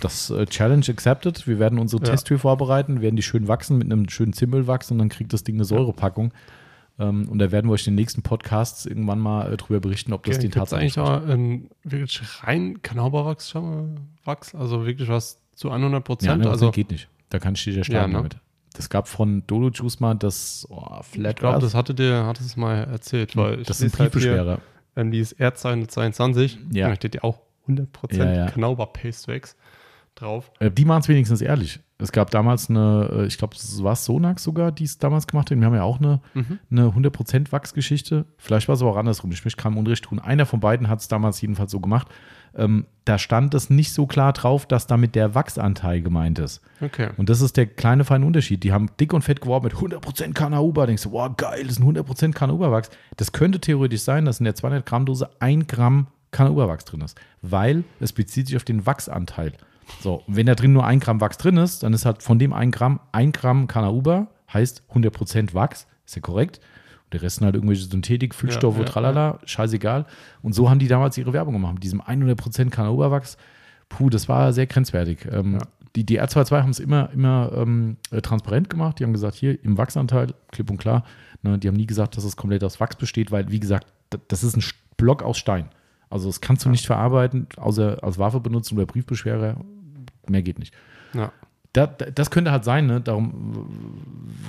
Das 0.00 0.30
äh, 0.30 0.46
Challenge 0.46 0.84
accepted. 0.88 1.46
Wir 1.46 1.58
werden 1.58 1.78
unsere 1.78 2.02
Ja. 2.04 2.10
Testtür 2.12 2.38
vorbereiten, 2.38 3.00
werden 3.00 3.16
die 3.16 3.22
schön 3.22 3.48
wachsen 3.48 3.78
mit 3.78 3.90
einem 3.90 4.08
schönen 4.08 4.32
Zimmel 4.32 4.66
wachsen 4.66 4.94
und 4.94 4.98
dann 4.98 5.08
kriegt 5.08 5.32
das 5.32 5.42
Ding 5.44 5.56
eine 5.56 5.64
Säurepackung. 5.64 6.32
Ähm, 6.98 7.28
und 7.28 7.38
da 7.38 7.50
werden 7.52 7.68
wir 7.68 7.72
euch 7.74 7.86
in 7.86 7.92
den 7.92 8.00
nächsten 8.00 8.22
Podcasts 8.22 8.86
irgendwann 8.86 9.18
mal 9.18 9.52
äh, 9.52 9.56
drüber 9.56 9.80
berichten, 9.80 10.12
ob 10.12 10.24
das 10.24 10.36
Okay, 10.36 10.42
den 10.46 10.50
Tatsachen 10.52 10.80
eigentlich 10.82 10.96
entspricht. 10.96 11.22
auch 11.24 11.28
ein 11.28 11.68
wirklich 11.84 12.20
rein 12.44 12.80
Knauberwachs, 12.82 13.50
schau 13.50 13.60
mal, 13.62 13.88
Wachs, 14.24 14.54
also 14.54 14.86
wirklich 14.86 15.08
was 15.08 15.40
zu 15.54 15.70
100 15.70 15.92
Ja, 15.92 16.00
Prozent. 16.00 16.42
ne, 16.44 16.50
also 16.50 16.70
geht 16.70 16.90
nicht. 16.90 17.08
Da 17.28 17.38
kann 17.38 17.54
ich 17.54 17.64
dir 17.64 17.74
ja 17.74 17.84
starten 17.84 18.00
Ja, 18.00 18.06
ne? 18.08 18.28
damit. 18.28 18.36
Das 18.74 18.88
gab 18.90 19.08
von 19.08 19.42
Dolo 19.46 19.70
Juice 19.70 20.00
mal 20.00 20.14
das 20.14 20.66
oh, 20.70 21.02
Flat 21.02 21.32
ich 21.32 21.36
glaube, 21.40 21.60
das 21.60 21.74
hatte 21.74 21.94
dir, 21.94 22.24
hattest 22.26 22.50
es 22.50 22.56
mal 22.56 22.84
erzählt, 22.84 23.34
weil 23.36 23.60
ich 23.60 23.66
das 23.66 23.78
sind 23.78 23.92
lese 23.92 23.98
halt 24.02 24.12
hier, 24.12 24.20
Briefbeschwerer. 24.20 24.58
ähm, 24.96 25.10
die 25.10 25.18
ist 25.20 25.38
R222, 25.40 26.56
Ja. 26.72 26.88
da 26.90 26.94
steht 26.96 27.14
ja 27.14 27.24
auch 27.24 27.38
100% 27.68 28.16
Ja, 28.16 28.32
ja. 28.32 28.46
Knauber 28.50 28.86
Pastewax 28.86 29.56
drauf. 30.14 30.50
Äh, 30.60 30.70
Die 30.70 30.84
machen 30.84 31.00
es 31.00 31.08
wenigstens 31.08 31.40
ehrlich. 31.42 31.80
Es 31.98 32.12
gab 32.12 32.30
damals 32.30 32.68
eine, 32.68 33.08
äh, 33.12 33.26
ich 33.26 33.38
glaube, 33.38 33.54
es 33.56 33.82
war 33.82 33.96
Sonax 33.96 34.42
sogar, 34.42 34.70
die 34.70 34.84
es 34.84 34.98
damals 34.98 35.26
gemacht 35.26 35.50
haben. 35.50 35.60
Wir 35.60 35.66
haben 35.66 35.74
ja 35.74 35.82
auch 35.82 35.98
eine, 35.98 36.20
Mhm. 36.34 36.58
eine 36.70 36.94
100% 36.94 37.52
Wachsgeschichte. 37.52 38.26
Vielleicht 38.36 38.68
war 38.68 38.74
es 38.74 38.82
aber 38.82 38.90
auch 38.92 38.96
andersrum. 38.96 39.30
Ich 39.32 39.44
möchte 39.44 39.62
keinem 39.62 39.78
Unrecht 39.78 40.04
tun. 40.04 40.18
Einer 40.18 40.44
von 40.46 40.60
beiden 40.60 40.88
hat 40.88 41.00
es 41.00 41.08
damals 41.08 41.40
jedenfalls 41.40 41.70
so 41.70 41.80
gemacht. 41.80 42.08
Ähm, 42.54 42.86
da 43.04 43.18
stand 43.18 43.52
es 43.54 43.68
nicht 43.68 43.92
so 43.92 44.06
klar 44.06 44.32
drauf, 44.32 44.64
dass 44.66 44.86
damit 44.86 45.14
der 45.14 45.34
Wachsanteil 45.34 46.00
gemeint 46.02 46.38
ist. 46.38 46.62
Okay. 46.80 47.10
Und 47.18 47.28
das 47.28 47.40
ist 47.42 47.56
der 47.58 47.66
kleine 47.66 48.04
feine 48.04 48.24
Unterschied. 48.24 48.62
Die 48.64 48.72
haben 48.72 48.88
dick 48.98 49.12
und 49.12 49.22
fett 49.22 49.40
geworben 49.42 49.64
mit 49.66 49.74
100% 49.74 50.34
Kanauba. 50.34 50.86
Denkst 50.86 51.02
du, 51.02 51.12
wow, 51.12 51.30
geil, 51.36 51.62
das 51.64 51.72
ist 51.72 51.80
ein 51.80 51.84
100% 51.84 52.32
Kanauba-Wachs. 52.34 52.90
Das 53.18 53.32
könnte 53.32 53.58
theoretisch 53.60 54.00
sein, 54.02 54.24
dass 54.24 54.38
in 54.40 54.44
der 54.44 54.54
200 54.54 54.86
Gramm 54.86 55.04
Dose 55.04 55.28
ein 55.38 55.66
Gramm 55.66 56.06
Kanauba-Wachs 56.36 56.84
drin 56.84 57.00
ist, 57.00 57.18
weil 57.42 57.84
es 58.00 58.12
bezieht 58.12 58.46
sich 58.46 58.56
auf 58.56 58.64
den 58.64 58.86
Wachsanteil. 58.86 59.52
So, 60.02 60.22
wenn 60.26 60.46
da 60.46 60.54
drin 60.54 60.72
nur 60.72 60.84
ein 60.84 61.00
Gramm 61.00 61.20
Wachs 61.20 61.38
drin 61.38 61.56
ist, 61.56 61.82
dann 61.82 61.92
ist 61.92 62.04
halt 62.04 62.22
von 62.22 62.38
dem 62.38 62.52
ein 62.52 62.70
Gramm 62.70 63.00
ein 63.12 63.32
Gramm 63.32 63.68
Kanauba, 63.68 64.26
heißt 64.52 64.82
100% 64.92 65.54
Wachs, 65.54 65.86
ist 66.04 66.16
ja 66.16 66.22
korrekt. 66.22 66.60
Und 67.04 67.14
der 67.14 67.22
Rest 67.22 67.36
sind 67.36 67.44
halt 67.44 67.54
irgendwelche 67.54 67.84
Synthetik, 67.84 68.34
Füllstoffe, 68.34 68.74
Ja, 68.76 68.82
ja, 68.82 68.88
tralala, 68.88 69.38
scheißegal. 69.44 70.06
Und 70.42 70.54
so 70.54 70.68
haben 70.68 70.80
die 70.80 70.88
damals 70.88 71.16
ihre 71.18 71.32
Werbung 71.32 71.54
gemacht 71.54 71.74
mit 71.74 71.84
diesem 71.84 72.00
100% 72.02 72.70
Kanauba-Wachs. 72.70 73.36
Puh, 73.88 74.10
das 74.10 74.28
war 74.28 74.52
sehr 74.52 74.66
grenzwertig. 74.66 75.26
Ähm, 75.30 75.54
Ja. 75.54 75.60
Die, 75.94 76.04
die 76.04 76.20
R22 76.20 76.50
haben 76.62 76.70
es 76.70 76.78
immer, 76.80 77.08
immer 77.12 77.52
ähm, 77.54 77.96
äh, 78.10 78.20
transparent 78.20 78.68
gemacht. 78.68 78.98
Die 78.98 79.04
haben 79.04 79.14
gesagt, 79.14 79.34
hier 79.34 79.62
im 79.64 79.78
Wachsanteil, 79.78 80.34
klipp 80.52 80.68
und 80.70 80.76
klar. 80.76 81.04
Ne, 81.42 81.58
die 81.58 81.68
haben 81.68 81.76
nie 81.76 81.86
gesagt, 81.86 82.16
dass 82.18 82.24
es 82.24 82.36
komplett 82.36 82.62
aus 82.64 82.80
Wachs 82.80 82.96
besteht, 82.96 83.30
weil, 83.30 83.50
wie 83.50 83.60
gesagt, 83.60 83.86
das 84.28 84.44
ist 84.44 84.56
ein 84.56 84.64
Block 84.98 85.22
aus 85.22 85.38
Stein. 85.38 85.70
Also 86.10 86.28
das 86.28 86.40
kannst 86.40 86.64
du 86.64 86.68
nicht 86.68 86.86
verarbeiten, 86.86 87.46
außer 87.56 87.98
als 88.02 88.18
Waffe 88.18 88.40
benutzen 88.40 88.76
oder 88.76 88.86
Briefbeschwerer. 88.86 89.56
Mehr 90.28 90.42
geht 90.42 90.58
nicht. 90.58 90.74
Ja. 91.14 91.32
Da, 91.72 91.86
da, 91.86 92.06
das 92.06 92.30
könnte 92.30 92.52
halt 92.52 92.64
sein, 92.64 92.86
ne? 92.86 93.00
Darum, 93.00 93.68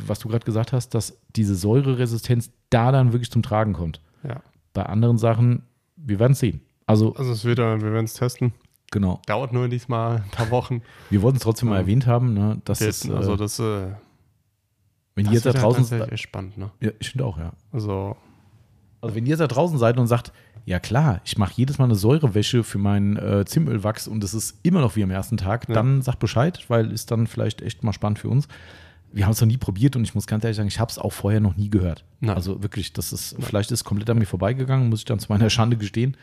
was 0.05 0.19
du 0.19 0.29
gerade 0.29 0.45
gesagt 0.45 0.71
hast, 0.71 0.89
dass 0.93 1.17
diese 1.35 1.55
Säureresistenz 1.55 2.51
da 2.69 2.91
dann 2.91 3.11
wirklich 3.11 3.31
zum 3.31 3.43
Tragen 3.43 3.73
kommt. 3.73 4.01
ja. 4.23 4.41
Bei 4.73 4.85
anderen 4.85 5.17
Sachen, 5.17 5.63
wir 5.95 6.19
werden 6.19 6.33
es 6.33 6.39
sehen. 6.39 6.61
Also, 6.85 7.15
Also 7.15 7.31
es 7.31 7.43
wird, 7.43 7.57
wir 7.57 7.81
werden 7.81 8.05
es 8.05 8.13
testen. 8.13 8.53
genau. 8.91 9.19
Dauert 9.25 9.51
nur 9.51 9.67
diesmal 9.67 10.17
ein 10.17 10.29
paar 10.31 10.51
Wochen. 10.51 10.83
Wir 11.09 11.21
wollten 11.23 11.37
es 11.37 11.43
trotzdem 11.43 11.69
mal 11.69 11.75
Ja. 11.75 11.81
erwähnt 11.81 12.05
haben, 12.05 12.33
ne? 12.35 12.61
dass 12.63 12.79
es, 12.79 12.99
Testen. 12.99 13.11
äh, 13.13 13.15
also 13.15 13.35
das, 13.35 13.57
äh, 13.59 13.87
wenn 15.15 15.25
das 15.25 15.33
jetzt 15.33 15.45
da 15.47 15.53
wird 15.53 15.63
draußen 15.63 16.01
echt 16.11 16.23
spannend, 16.23 16.57
ne? 16.59 16.69
Ja, 16.79 16.91
ich 16.99 17.09
finde 17.09 17.25
auch, 17.25 17.39
ja. 17.39 17.51
Also 17.71 18.15
Also 19.01 19.15
wenn 19.15 19.25
ihr 19.25 19.37
da 19.37 19.47
draußen 19.47 19.77
seid 19.77 19.97
und 19.97 20.07
sagt, 20.07 20.31
ja 20.65 20.79
klar, 20.79 21.21
ich 21.23 21.37
mache 21.37 21.53
jedes 21.55 21.77
Mal 21.77 21.85
eine 21.85 21.95
Säurewäsche 21.95 22.63
für 22.63 22.77
meinen 22.77 23.15
äh, 23.17 23.45
Zimölwachs 23.45 24.07
und 24.07 24.23
es 24.23 24.33
ist 24.33 24.57
immer 24.63 24.81
noch 24.81 24.95
wie 24.95 25.03
am 25.03 25.11
ersten 25.11 25.37
Tag, 25.37 25.67
Ja. 25.69 25.75
dann 25.75 26.01
sagt 26.01 26.19
Bescheid, 26.19 26.63
weil 26.67 26.91
ist 26.91 27.11
dann 27.11 27.27
vielleicht 27.27 27.61
echt 27.61 27.83
mal 27.83 27.93
spannend 27.93 28.19
für 28.19 28.29
uns. 28.29 28.47
Wir 29.13 29.25
haben 29.25 29.31
es 29.31 29.39
noch 29.39 29.47
nie 29.47 29.57
probiert 29.57 29.95
und 29.95 30.03
ich 30.03 30.13
muss 30.13 30.27
ganz 30.27 30.43
ehrlich 30.43 30.57
sagen, 30.57 30.67
ich 30.67 30.79
habe 30.79 30.91
es 30.91 30.97
auch 30.99 31.13
vorher 31.13 31.39
noch 31.39 31.55
nie 31.55 31.69
gehört. 31.69 32.03
Nein. 32.19 32.35
Also 32.35 32.61
wirklich, 32.61 32.91
das 32.91 33.13
ist, 33.13 33.37
vielleicht 33.39 33.71
ist 33.71 33.79
es 33.79 33.83
komplett 33.85 34.09
an 34.09 34.17
mir 34.17 34.25
vorbeigegangen, 34.25 34.89
muss 34.89 34.99
ich 34.99 35.05
dann 35.05 35.19
zu 35.19 35.31
meiner 35.31 35.49
Schande 35.49 35.77
gestehen. 35.77 36.17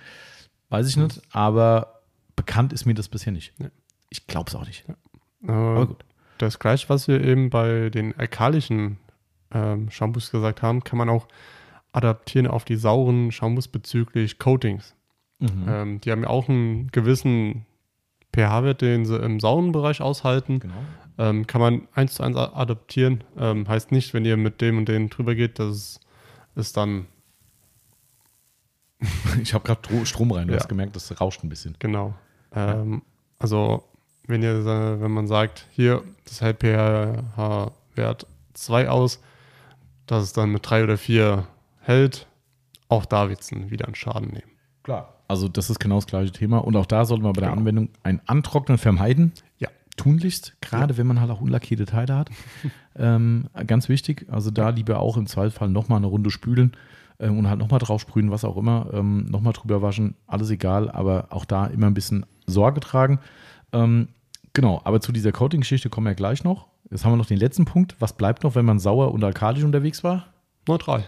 Weiß 0.68 0.86
ich 0.88 0.96
nicht, 0.96 1.22
aber 1.32 2.00
bekannt 2.36 2.72
ist 2.74 2.84
mir 2.84 2.94
das 2.94 3.08
bisher 3.08 3.32
nicht. 3.32 3.54
Ja. 3.58 3.68
Ich 4.10 4.26
glaube 4.26 4.48
es 4.50 4.54
auch 4.54 4.66
nicht. 4.66 4.84
äh, 5.46 5.50
Aber 5.50 5.86
gut. 5.86 6.04
das 6.38 6.58
gleiche, 6.58 6.88
was 6.90 7.08
wir 7.08 7.22
eben 7.24 7.48
bei 7.48 7.88
den 7.88 8.14
alkalischen 8.18 8.98
ähm, 9.52 9.90
Shampoos 9.90 10.30
gesagt 10.30 10.60
haben, 10.60 10.84
kann 10.84 10.98
man 10.98 11.08
auch 11.08 11.26
adaptieren 11.94 12.46
auf 12.46 12.64
die 12.64 12.76
sauren 12.76 13.32
Shampoos 13.32 13.68
bezüglich 13.68 14.38
Coatings. 14.38 14.94
Mhm. 15.38 15.64
Ähm, 15.68 16.00
die 16.00 16.10
haben 16.10 16.22
ja 16.22 16.28
auch 16.28 16.48
einen 16.48 16.88
gewissen 16.90 17.64
pH-Wert, 18.34 18.80
den 18.82 19.06
sie 19.06 19.16
im 19.16 19.40
sauren 19.40 19.72
Bereich 19.72 20.00
aushalten. 20.00 20.58
Genau. 20.60 20.74
Ähm, 21.16 21.46
kann 21.46 21.60
man 21.60 21.88
eins 21.94 22.14
zu 22.14 22.22
eins 22.24 22.36
adaptieren. 22.36 23.22
Ähm, 23.38 23.68
heißt 23.68 23.92
nicht, 23.92 24.12
wenn 24.14 24.24
ihr 24.24 24.36
mit 24.36 24.60
dem 24.60 24.78
und 24.78 24.88
dem 24.88 25.08
drüber 25.08 25.34
geht, 25.36 25.58
dass 25.58 25.68
es 25.70 26.00
ist 26.56 26.76
dann 26.76 27.06
Ich 29.42 29.54
habe 29.54 29.64
gerade 29.64 30.06
Strom 30.06 30.32
rein, 30.32 30.46
du 30.48 30.54
Ja. 30.54 30.60
hast 30.60 30.68
gemerkt, 30.68 30.96
das 30.96 31.20
rauscht 31.20 31.42
ein 31.44 31.48
bisschen. 31.48 31.76
Genau. 31.78 32.14
Ähm, 32.54 33.02
also, 33.38 33.84
wenn 34.26 34.42
ihr, 34.42 34.64
wenn 34.64 35.10
man 35.10 35.26
sagt, 35.26 35.66
hier, 35.70 36.02
das 36.24 36.40
hält 36.40 36.60
pH-Wert 36.60 38.26
2 38.54 38.88
aus, 38.88 39.20
dass 40.06 40.22
es 40.22 40.32
dann 40.32 40.50
mit 40.50 40.68
3 40.68 40.84
oder 40.84 40.96
4 40.98 41.46
hält, 41.86 42.26
auch 42.88 43.04
da 43.04 43.28
wird 43.28 43.40
es 43.40 43.50
wieder 43.52 43.86
einen 43.86 43.94
Schaden 43.94 44.28
nehmen. 44.28 44.50
Klar. 44.82 45.14
Also 45.28 45.48
das 45.48 45.70
ist 45.70 45.80
genau 45.80 45.96
das 45.96 46.06
gleiche 46.06 46.32
Thema. 46.32 46.58
Und 46.58 46.76
auch 46.76 46.86
da 46.86 47.04
sollte 47.04 47.22
man 47.24 47.32
bei 47.32 47.40
der 47.40 47.50
Genau. 47.50 47.60
Anwendung 47.60 47.88
ein 48.02 48.20
Antrocknen 48.26 48.78
vermeiden. 48.78 49.32
Ja. 49.58 49.68
Tunlichst, 49.96 50.60
gerade 50.60 50.96
wenn 50.96 51.06
man 51.06 51.20
halt 51.20 51.30
auch 51.30 51.40
unlackierte 51.40 51.86
Teile 51.86 52.16
hat. 52.16 52.28
ähm, 52.96 53.48
ganz 53.66 53.88
wichtig. 53.88 54.26
Also 54.30 54.50
da 54.50 54.70
lieber 54.70 54.98
auch 54.98 55.16
im 55.16 55.26
Zweifelsfall 55.26 55.68
nochmal 55.68 55.98
eine 55.98 56.08
Runde 56.08 56.30
spülen 56.30 56.72
ähm, 57.20 57.38
und 57.38 57.48
halt 57.48 57.60
nochmal 57.60 57.78
drauf 57.78 58.00
sprühen, 58.00 58.30
was 58.30 58.44
auch 58.44 58.56
immer. 58.56 58.90
Ähm, 58.92 59.26
nochmal 59.26 59.52
drüber 59.52 59.82
waschen, 59.82 60.16
alles 60.26 60.50
egal. 60.50 60.90
Aber 60.90 61.28
auch 61.30 61.44
da 61.44 61.66
immer 61.66 61.86
ein 61.86 61.94
bisschen 61.94 62.26
Sorge 62.46 62.80
tragen. 62.80 63.20
Ähm, 63.72 64.08
genau, 64.52 64.80
aber 64.84 65.00
zu 65.00 65.12
dieser 65.12 65.32
Coating-Geschichte 65.32 65.88
kommen 65.90 66.06
wir 66.08 66.14
gleich 66.14 66.44
noch. 66.44 66.66
Jetzt 66.90 67.04
haben 67.04 67.12
wir 67.12 67.16
noch 67.16 67.26
den 67.26 67.38
letzten 67.38 67.64
Punkt. 67.64 67.96
Was 68.00 68.12
bleibt 68.12 68.42
noch, 68.44 68.56
wenn 68.56 68.64
man 68.66 68.78
sauer 68.80 69.12
und 69.12 69.24
alkalisch 69.24 69.64
unterwegs 69.64 70.04
war? 70.04 70.26
Neutral. 70.68 71.04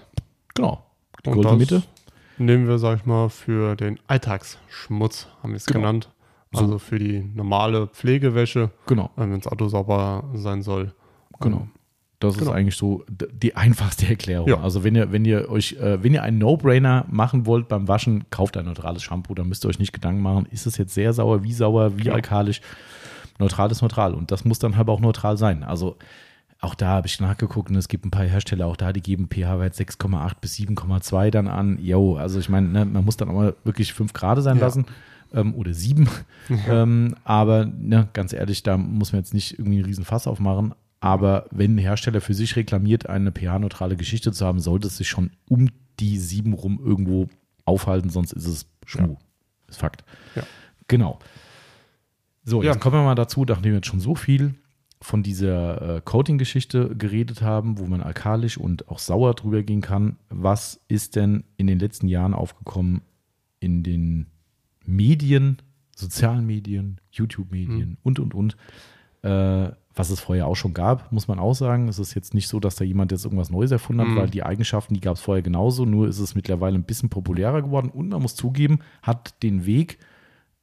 Genau. 0.56 0.84
Die 1.24 1.28
Und 1.30 1.34
goldene 1.36 1.56
Mitte. 1.56 1.82
Nehmen 2.38 2.66
wir, 2.68 2.78
sag 2.78 2.98
ich 2.98 3.06
mal, 3.06 3.28
für 3.30 3.76
den 3.76 3.98
Alltagsschmutz, 4.08 5.26
haben 5.42 5.52
wir 5.52 5.56
es 5.56 5.66
Genau. 5.66 5.80
genannt. 5.80 6.10
Also 6.54 6.78
für 6.78 6.98
die 6.98 7.22
normale 7.34 7.86
Pflegewäsche, 7.88 8.70
Genau. 8.86 9.10
wenn 9.16 9.30
das 9.38 9.46
Auto 9.50 9.68
sauber 9.68 10.24
sein 10.34 10.62
soll. 10.62 10.94
Genau. 11.40 11.68
Das 12.18 12.38
Genau. 12.38 12.50
ist 12.50 12.56
eigentlich 12.56 12.76
so 12.76 13.04
die 13.08 13.56
einfachste 13.56 14.06
Erklärung. 14.08 14.48
Ja. 14.48 14.60
Also 14.60 14.82
wenn 14.84 14.94
ihr, 14.94 15.12
wenn 15.12 15.26
ihr 15.26 15.50
euch, 15.50 15.74
äh, 15.74 16.02
wenn 16.02 16.14
ihr 16.14 16.22
einen 16.22 16.38
No-Brainer 16.38 17.04
machen 17.10 17.44
wollt 17.44 17.68
beim 17.68 17.88
Waschen, 17.88 18.24
kauft 18.30 18.56
ein 18.56 18.64
neutrales 18.64 19.02
Shampoo, 19.02 19.34
dann 19.34 19.48
müsst 19.48 19.64
ihr 19.66 19.68
euch 19.68 19.78
nicht 19.78 19.92
Gedanken 19.92 20.22
machen, 20.22 20.46
ist 20.50 20.66
es 20.66 20.78
jetzt 20.78 20.94
sehr 20.94 21.12
sauer, 21.12 21.42
wie 21.42 21.52
sauer, 21.52 21.98
wie 21.98 22.04
Genau. 22.04 22.14
alkalisch. 22.14 22.62
Neutral 23.38 23.70
ist 23.70 23.82
neutral 23.82 24.14
und 24.14 24.30
das 24.30 24.46
muss 24.46 24.58
dann 24.58 24.78
halt 24.78 24.88
auch 24.88 25.00
neutral 25.00 25.36
sein. 25.36 25.62
Also 25.62 25.96
auch 26.60 26.74
da 26.74 26.88
habe 26.88 27.06
ich 27.06 27.20
nachgeguckt 27.20 27.68
und 27.70 27.76
es 27.76 27.88
gibt 27.88 28.04
ein 28.06 28.10
paar 28.10 28.24
Hersteller, 28.24 28.66
auch 28.66 28.76
da, 28.76 28.92
die 28.92 29.02
geben 29.02 29.28
pH-Wert 29.28 29.74
6,8 29.74 30.32
bis 30.40 30.54
7,2 30.56 31.30
dann 31.30 31.48
an. 31.48 31.78
Jo, 31.80 32.16
also 32.16 32.38
ich 32.40 32.48
meine, 32.48 32.68
ne, 32.68 32.84
man 32.84 33.04
muss 33.04 33.16
dann 33.16 33.28
auch 33.28 33.34
mal 33.34 33.54
wirklich 33.64 33.92
5 33.92 34.12
Grad 34.12 34.42
sein 34.42 34.56
Ja. 34.56 34.64
lassen 34.64 34.86
ähm, 35.34 35.54
oder 35.54 35.74
7. 35.74 36.08
ähm, 36.68 37.14
aber 37.24 37.66
ne, 37.66 38.08
ganz 38.14 38.32
ehrlich, 38.32 38.62
da 38.62 38.76
muss 38.78 39.12
man 39.12 39.20
jetzt 39.20 39.34
nicht 39.34 39.58
irgendwie 39.58 39.76
einen 39.78 39.84
riesen 39.86 40.04
Fass 40.04 40.26
aufmachen. 40.26 40.74
Aber 41.00 41.46
wenn 41.50 41.74
ein 41.74 41.78
Hersteller 41.78 42.20
für 42.22 42.32
sich 42.34 42.56
reklamiert, 42.56 43.06
eine 43.08 43.30
pH-neutrale 43.32 43.96
Geschichte 43.96 44.32
zu 44.32 44.46
haben, 44.46 44.58
sollte 44.60 44.88
es 44.88 44.96
sich 44.96 45.08
schon 45.08 45.30
um 45.48 45.68
die 46.00 46.18
7 46.18 46.54
rum 46.54 46.80
irgendwo 46.82 47.28
aufhalten, 47.66 48.08
sonst 48.08 48.32
ist 48.32 48.46
es 48.46 48.66
Schmuh. 48.86 49.16
Ist 49.68 49.78
Fakt. 49.80 50.04
Ja. 50.34 50.42
Genau. 50.88 51.18
So, 52.44 52.62
Ja. 52.62 52.72
jetzt 52.72 52.80
kommen 52.80 52.94
wir 52.96 53.02
mal 53.04 53.14
dazu, 53.14 53.44
nachdem 53.44 53.72
wir 53.72 53.76
jetzt 53.78 53.88
schon 53.88 54.00
so 54.00 54.14
viel 54.14 54.54
von 55.02 55.22
dieser 55.22 55.96
äh, 55.96 56.00
Coating-Geschichte 56.04 56.96
geredet 56.96 57.42
haben, 57.42 57.78
wo 57.78 57.86
man 57.86 58.00
alkalisch 58.02 58.56
und 58.58 58.88
auch 58.88 58.98
sauer 58.98 59.34
drüber 59.34 59.62
gehen 59.62 59.82
kann. 59.82 60.16
Was 60.30 60.80
ist 60.88 61.16
denn 61.16 61.44
in 61.56 61.66
den 61.66 61.78
letzten 61.78 62.08
Jahren 62.08 62.34
aufgekommen 62.34 63.02
in 63.60 63.82
den 63.82 64.26
Medien, 64.84 65.58
sozialen 65.94 66.46
Medien, 66.46 67.00
YouTube-Medien 67.10 67.98
und, 68.02 68.18
und, 68.20 68.34
und, 68.34 68.56
äh, 69.22 69.70
was 69.94 70.10
es 70.10 70.20
vorher 70.20 70.46
auch 70.46 70.56
schon 70.56 70.74
gab, 70.74 71.10
muss 71.10 71.26
man 71.26 71.38
auch 71.38 71.54
sagen. 71.54 71.88
Es 71.88 71.98
ist 71.98 72.14
jetzt 72.14 72.34
nicht 72.34 72.48
so, 72.48 72.60
dass 72.60 72.76
da 72.76 72.84
jemand 72.84 73.12
jetzt 73.12 73.24
irgendwas 73.24 73.48
Neues 73.50 73.70
erfunden 73.70 74.02
hat, 74.02 74.08
Mhm. 74.08 74.16
weil 74.16 74.28
die 74.30 74.42
Eigenschaften, 74.42 74.92
die 74.92 75.00
gab 75.00 75.16
es 75.16 75.22
vorher 75.22 75.42
genauso, 75.42 75.86
nur 75.86 76.06
ist 76.06 76.18
es 76.18 76.34
mittlerweile 76.34 76.76
ein 76.76 76.84
bisschen 76.84 77.08
populärer 77.08 77.62
geworden 77.62 77.88
und 77.88 78.10
man 78.10 78.20
muss 78.20 78.34
zugeben, 78.34 78.80
hat 79.02 79.42
den 79.42 79.64
Weg 79.64 79.98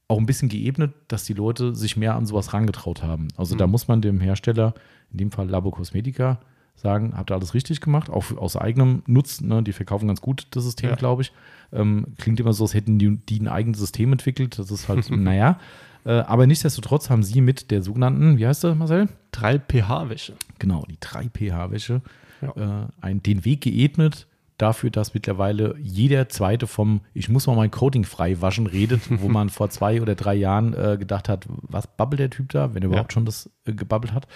auch 0.07 0.17
ein 0.17 0.25
bisschen 0.25 0.49
geebnet, 0.49 0.93
dass 1.07 1.23
die 1.25 1.33
Leute 1.33 1.73
sich 1.75 1.97
mehr 1.97 2.15
an 2.15 2.25
sowas 2.25 2.53
rangetraut 2.53 3.03
haben. 3.03 3.29
Also 3.37 3.55
da 3.55 3.67
muss 3.67 3.87
man 3.87 4.01
dem 4.01 4.19
Hersteller, 4.19 4.73
in 5.11 5.17
dem 5.17 5.31
Fall 5.31 5.49
Labo 5.49 5.71
Cosmetica, 5.71 6.39
sagen, 6.75 7.13
habt 7.15 7.31
ihr 7.31 7.35
alles 7.35 7.53
richtig 7.53 7.81
gemacht, 7.81 8.09
auch 8.09 8.35
aus 8.37 8.57
eigenem 8.57 9.03
Nutzen. 9.05 9.47
Ne? 9.47 9.63
Die 9.63 9.73
verkaufen 9.73 10.07
ganz 10.07 10.21
gut 10.21 10.47
das 10.51 10.63
System, 10.63 10.89
Ja. 10.89 10.95
glaube 10.95 11.21
ich. 11.21 11.31
Ähm, 11.71 12.07
klingt 12.17 12.39
immer 12.39 12.53
so, 12.53 12.63
als 12.65 12.73
hätten 12.73 12.99
die, 12.99 13.17
die 13.17 13.39
ein 13.39 13.47
eigenes 13.47 13.79
System 13.79 14.11
entwickelt. 14.11 14.59
Das 14.59 14.69
ist 14.71 14.89
halt, 14.89 15.09
naja. 15.15 15.59
Äh, 16.05 16.11
aber 16.11 16.47
nichtsdestotrotz 16.47 17.09
haben 17.09 17.23
sie 17.23 17.39
mit 17.41 17.71
der 17.71 17.81
sogenannten, 17.81 18.37
wie 18.37 18.45
heißt 18.45 18.63
der, 18.63 18.75
Marcel? 18.75 19.07
3 19.31 19.59
pH-Wäsche. 19.59 20.33
Genau, 20.59 20.83
die 20.89 20.97
3pH-Wäsche, 20.97 22.01
Ja. 22.41 22.89
äh, 23.01 23.15
den 23.15 23.45
Weg 23.45 23.61
geebnet 23.61 24.27
dafür, 24.57 24.89
dass 24.91 25.13
mittlerweile 25.13 25.75
jeder 25.79 26.29
Zweite 26.29 26.67
vom 26.67 27.01
Ich 27.13 27.29
muss 27.29 27.47
mal 27.47 27.55
mein 27.55 27.71
Coating 27.71 28.03
frei 28.05 28.41
waschen 28.41 28.67
redet, 28.67 29.01
wo 29.21 29.27
man 29.29 29.49
vor 29.49 29.69
zwei 29.69 30.01
oder 30.01 30.15
drei 30.15 30.35
Jahren 30.35 30.73
äh, 30.73 30.97
gedacht 30.97 31.29
hat, 31.29 31.45
was 31.63 31.87
babbelt 31.87 32.19
der 32.19 32.29
Typ 32.29 32.49
da, 32.49 32.73
wenn 32.73 32.83
er 32.83 32.89
überhaupt 32.89 33.13
schon 33.13 33.25
das 33.25 33.49
äh, 33.65 33.73
gebabbelt 33.73 34.13
hat. 34.13 34.27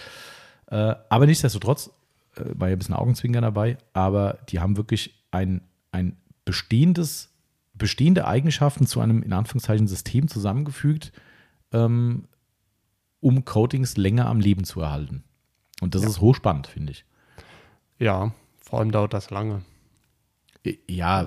Äh, 0.68 0.96
aber 1.10 1.26
nichtsdestotrotz 1.26 1.92
äh, 2.36 2.42
war 2.54 2.68
ja 2.70 2.76
ein 2.76 2.80
bisschen 2.80 2.96
Augenzwinkern 2.96 3.44
dabei, 3.44 3.78
aber 3.94 4.40
die 4.50 4.60
haben 4.60 4.76
wirklich 4.78 5.24
ein, 5.32 5.62
ein 5.92 6.18
bestehendes, 6.46 7.34
bestehende 7.74 8.26
Eigenschaften 8.28 8.88
zu 8.88 9.00
einem 9.02 9.22
in 9.22 9.34
Anführungszeichen 9.34 9.88
System 9.88 10.28
zusammengefügt, 10.28 11.12
ähm, 11.72 12.26
um 13.20 13.46
Coatings 13.46 13.98
länger 13.98 14.28
am 14.28 14.40
Leben 14.40 14.64
zu 14.64 14.82
erhalten. 14.82 15.24
Und 15.82 15.94
das 15.96 16.04
Ja. 16.04 16.10
ist 16.10 16.22
hochspannend, 16.22 16.68
finde 16.68 16.92
ich. 16.92 17.06
Ja, 18.00 18.32
vor 18.60 18.80
allem 18.80 18.92
dauert 18.92 19.14
das 19.14 19.30
lange. 19.30 19.62
Ja, 20.88 21.18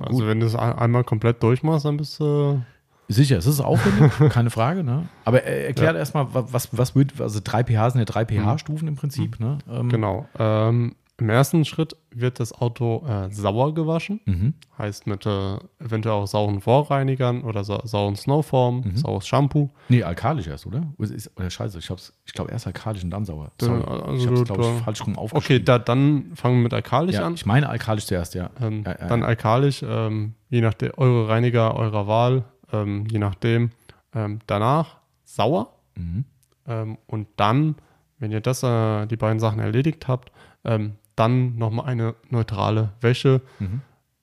Also 0.00 0.18
gut. 0.18 0.26
wenn 0.26 0.40
du 0.40 0.46
es 0.46 0.54
ein- 0.54 0.78
einmal 0.78 1.04
komplett 1.04 1.42
durchmachst, 1.42 1.84
dann 1.84 1.96
bist 1.96 2.18
du. 2.20 2.62
sicher, 3.08 3.36
es 3.38 3.46
ist 3.46 3.60
aufwendig, 3.60 4.12
keine 4.32 4.50
Frage. 4.50 4.84
Ne? 4.84 5.08
Aber 5.24 5.44
äh, 5.44 5.66
erklärt 5.66 5.94
Ja. 5.94 5.98
erstmal, 5.98 6.32
wa- 6.34 6.46
was, 6.50 6.68
was 6.76 6.94
wird, 6.94 7.20
also 7.20 7.40
3 7.42 7.64
pH 7.64 7.90
sind 7.90 7.98
ja 8.00 8.04
3 8.04 8.24
pH-Stufen 8.26 8.86
im 8.88 8.96
Prinzip. 8.96 9.40
Ne? 9.40 9.58
Ähm, 9.68 9.88
Genau. 9.88 10.28
Ähm, 10.38 10.94
Im 11.20 11.28
ersten 11.28 11.64
Schritt 11.64 11.96
wird 12.10 12.40
das 12.40 12.52
Auto 12.52 13.04
äh, 13.06 13.30
sauer 13.30 13.74
gewaschen. 13.74 14.20
Mhm. 14.24 14.54
Heißt 14.78 15.06
mit 15.06 15.26
äh, 15.26 15.56
eventuell 15.78 16.14
auch 16.14 16.26
sauren 16.26 16.60
Vorreinigern 16.60 17.42
oder 17.42 17.62
sa 17.64 17.80
sauren 17.86 18.16
Snowform, 18.16 18.80
Mhm. 18.84 18.96
saures 18.96 19.26
Shampoo. 19.26 19.70
Nee, 19.88 20.02
alkalisch 20.02 20.46
erst, 20.46 20.66
oder? 20.66 20.82
Oder, 20.98 21.10
ist, 21.12 21.30
oder 21.36 21.50
scheiße, 21.50 21.78
ich, 21.78 21.90
ich 22.24 22.32
glaube 22.32 22.50
erst 22.50 22.66
alkalisch 22.66 23.04
und 23.04 23.10
dann 23.10 23.24
sauer. 23.24 23.52
Sorry, 23.60 23.82
also 23.82 24.14
ich 24.14 24.26
habe 24.26 24.36
es, 24.36 24.44
glaube 24.44 24.62
ich, 24.62 24.68
du- 24.68 24.84
falsch 24.84 25.00
rum 25.06 25.12
Okay, 25.18 25.20
aufgeschrieben. 25.22 25.64
da, 25.66 25.78
dann 25.78 26.30
fangen 26.34 26.56
wir 26.56 26.62
mit 26.64 26.74
alkalisch 26.74 27.14
ja, 27.16 27.26
an. 27.26 27.34
ich 27.34 27.44
meine 27.46 27.68
alkalisch 27.68 28.06
zuerst, 28.06 28.34
ja. 28.34 28.50
Ähm, 28.60 28.82
Ja, 28.86 28.96
ja, 28.98 29.06
dann 29.06 29.22
alkalisch, 29.22 29.84
ähm, 29.86 30.34
je 30.48 30.60
nach 30.62 30.74
der, 30.74 30.96
eure 30.98 31.28
Reiniger 31.28 31.74
eurer 31.76 32.06
Wahl, 32.06 32.44
ähm, 32.72 33.06
je 33.10 33.18
nachdem. 33.18 33.70
Ähm, 34.14 34.40
danach 34.46 34.96
sauer. 35.24 35.74
Mhm. 35.96 36.24
Ähm, 36.66 36.98
und 37.06 37.28
dann, 37.36 37.76
wenn 38.18 38.32
ihr 38.32 38.40
das, 38.40 38.62
äh, 38.62 39.06
die 39.06 39.16
beiden 39.16 39.38
Sachen 39.38 39.60
erledigt 39.60 40.08
habt, 40.08 40.32
ähm, 40.64 40.94
dann 41.20 41.56
nochmal 41.56 41.86
eine 41.86 42.14
neutrale 42.30 42.92
Wäsche. 43.00 43.40
Mhm. 43.58 43.82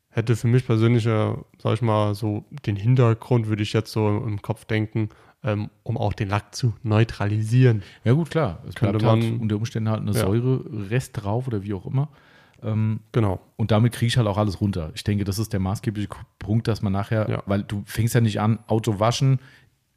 Hätte 0.10 0.36
für 0.36 0.48
mich 0.48 0.66
persönlich, 0.66 1.06
äh, 1.06 1.34
sag 1.60 1.74
ich 1.76 1.82
mal, 1.82 2.16
so 2.16 2.44
den 2.66 2.76
Hintergrund, 2.76 3.48
würde 3.48 3.62
ich 3.64 3.74
jetzt 3.74 3.92
so 3.92 4.08
im 4.26 4.42
Kopf 4.42 4.66
denken, 4.66 5.10
ähm, 5.44 5.70
um 5.84 5.96
auch 5.98 6.14
den 6.14 6.28
Lack 6.30 6.56
zu 6.56 6.74
neutralisieren. 6.84 7.84
Ja, 8.04 8.14
gut, 8.14 8.32
klar. 8.32 8.60
Es 8.68 8.74
Könnte 8.76 8.98
bleibt 8.98 9.12
halt 9.22 9.32
man- 9.32 9.40
unter 9.42 9.56
Umständen 9.58 9.90
halt 9.90 10.02
eine 10.02 10.12
Ja. 10.14 10.22
Säure-Rest 10.22 11.22
drauf 11.24 11.48
oder 11.48 11.62
wie 11.64 11.74
auch 11.76 11.86
immer. 11.86 12.10
Ähm, 12.64 13.02
Genau. 13.12 13.40
Und 13.56 13.70
damit 13.70 13.94
kriege 13.94 14.08
ich 14.08 14.18
halt 14.18 14.28
auch 14.28 14.38
alles 14.40 14.60
runter. 14.60 14.92
Ich 14.96 15.04
denke, 15.04 15.24
das 15.24 15.38
ist 15.38 15.54
der 15.54 15.60
maßgebliche 15.60 16.10
Punkt, 16.40 16.68
dass 16.68 16.82
man 16.82 16.92
nachher, 16.94 17.30
Ja. 17.30 17.44
weil 17.46 17.62
du 17.62 17.84
fängst 17.86 18.16
ja 18.16 18.22
nicht 18.22 18.40
an, 18.42 18.58
Auto 18.66 19.00
waschen, 19.00 19.40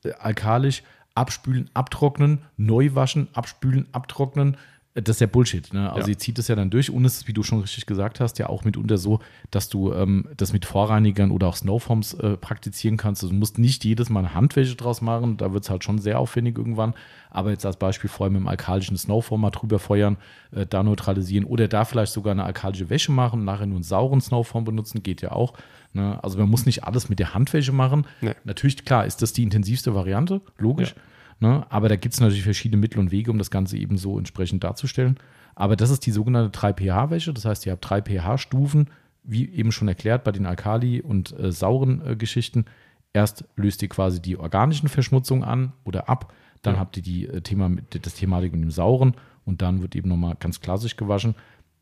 äh, 0.04 0.12
alkalisch, 0.18 0.82
abspülen, 1.14 1.70
abtrocknen, 1.72 2.42
neu 2.58 2.90
waschen, 2.94 3.28
abspülen, 3.32 3.86
abtrocknen. 3.92 4.58
Äh, 4.94 5.02
Das 5.02 5.16
ist 5.16 5.20
ja 5.20 5.26
Bullshit. 5.26 5.72
Ne? 5.72 5.88
Also 5.92 6.08
Ja. 6.08 6.14
ihr 6.14 6.18
zieht 6.18 6.38
es 6.38 6.48
ja 6.48 6.56
dann 6.56 6.70
durch 6.70 6.90
und 6.90 7.04
es 7.04 7.18
ist, 7.18 7.28
wie 7.28 7.32
du 7.32 7.42
schon 7.42 7.60
richtig 7.60 7.86
gesagt 7.86 8.20
hast, 8.20 8.38
ja 8.38 8.48
auch 8.48 8.64
mitunter 8.64 8.98
so, 8.98 9.20
dass 9.50 9.68
du 9.68 9.92
ähm, 9.92 10.26
das 10.36 10.52
mit 10.52 10.64
Vorreinigern 10.66 11.30
oder 11.30 11.46
auch 11.48 11.56
Snowforms 11.56 12.14
äh, 12.14 12.36
praktizieren 12.36 12.96
kannst. 12.96 13.22
Also 13.22 13.32
du 13.32 13.38
musst 13.38 13.58
nicht 13.58 13.84
jedes 13.84 14.10
Mal 14.10 14.20
eine 14.20 14.34
Handwäsche 14.34 14.74
draus 14.76 15.00
machen, 15.00 15.36
da 15.36 15.52
wird 15.52 15.64
es 15.64 15.70
halt 15.70 15.84
schon 15.84 15.98
sehr 15.98 16.18
aufwendig 16.18 16.58
irgendwann. 16.58 16.94
Aber 17.30 17.50
jetzt 17.50 17.64
als 17.64 17.76
Beispiel 17.76 18.10
vorher 18.10 18.32
mit 18.32 18.40
dem 18.40 18.48
alkalischen 18.48 18.96
Snowform 18.96 19.40
mal 19.42 19.50
drüber 19.50 19.78
feuern, 19.78 20.16
äh, 20.50 20.66
da 20.66 20.82
neutralisieren 20.82 21.44
oder 21.46 21.68
da 21.68 21.84
vielleicht 21.84 22.12
sogar 22.12 22.32
eine 22.32 22.44
alkalische 22.44 22.90
Wäsche 22.90 23.12
machen, 23.12 23.44
nachher 23.44 23.66
nur 23.66 23.76
einen 23.76 23.84
sauren 23.84 24.20
Snowform 24.20 24.64
benutzen, 24.64 25.02
geht 25.04 25.22
ja 25.22 25.30
auch. 25.32 25.54
Ne? 25.92 26.18
Also 26.22 26.38
man 26.38 26.48
muss 26.48 26.66
nicht 26.66 26.84
alles 26.84 27.08
mit 27.08 27.18
der 27.20 27.34
Handwäsche 27.34 27.72
machen. 27.72 28.06
Nee. 28.20 28.34
Natürlich, 28.44 28.84
klar, 28.84 29.06
ist 29.06 29.22
das 29.22 29.32
die 29.32 29.42
intensivste 29.44 29.94
Variante, 29.94 30.40
logisch. 30.58 30.94
Ne? 31.40 31.64
Aber 31.70 31.88
da 31.88 31.96
gibt 31.96 32.14
es 32.14 32.20
natürlich 32.20 32.42
verschiedene 32.44 32.80
Mittel 32.80 32.98
und 33.00 33.10
Wege, 33.10 33.30
um 33.30 33.38
das 33.38 33.50
Ganze 33.50 33.76
eben 33.78 33.96
so 33.96 34.18
entsprechend 34.18 34.62
darzustellen. 34.62 35.16
Aber 35.54 35.74
das 35.76 35.90
ist 35.90 36.04
die 36.06 36.10
sogenannte 36.12 36.56
3pH-Wäsche. 36.58 37.32
Das 37.32 37.44
heißt, 37.44 37.66
ihr 37.66 37.72
habt 37.72 37.88
3 37.88 38.02
pH-Stufen, 38.02 38.88
wie 39.24 39.48
eben 39.48 39.72
schon 39.72 39.88
erklärt 39.88 40.24
bei 40.24 40.32
den 40.32 40.46
Alkali- 40.46 41.02
und 41.02 41.38
äh, 41.38 41.50
sauren 41.52 42.02
äh, 42.06 42.16
Geschichten. 42.16 42.66
Erst 43.12 43.44
löst 43.56 43.82
ihr 43.82 43.88
quasi 43.88 44.20
die 44.22 44.36
organischen 44.38 44.88
Verschmutzungen 44.88 45.42
an 45.44 45.72
oder 45.84 46.08
ab. 46.08 46.32
Dann 46.62 46.74
Ja. 46.74 46.80
habt 46.80 46.96
ihr 46.98 47.02
die, 47.02 47.26
äh, 47.26 47.40
Thema 47.40 47.68
mit, 47.68 48.04
das 48.06 48.14
Thematik 48.14 48.52
mit 48.52 48.62
dem 48.62 48.70
Sauren 48.70 49.14
und 49.44 49.62
dann 49.62 49.82
wird 49.82 49.96
eben 49.96 50.08
nochmal 50.08 50.36
ganz 50.38 50.60
klassisch 50.60 50.96
gewaschen. 50.96 51.34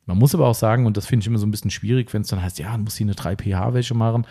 Man 0.06 0.16
muss 0.18 0.34
aber 0.34 0.46
auch 0.46 0.54
sagen, 0.54 0.86
und 0.86 0.96
das 0.96 1.06
finde 1.06 1.22
ich 1.24 1.26
immer 1.26 1.38
so 1.38 1.46
ein 1.46 1.50
bisschen 1.50 1.70
schwierig, 1.70 2.14
wenn 2.14 2.22
es 2.22 2.28
dann 2.28 2.42
heißt, 2.42 2.58
ja, 2.58 2.70
man 2.70 2.84
muss 2.84 2.96
hier 2.96 3.04
eine 3.06 3.14
3pH-Wäsche 3.14 3.94
machen. 3.94 4.24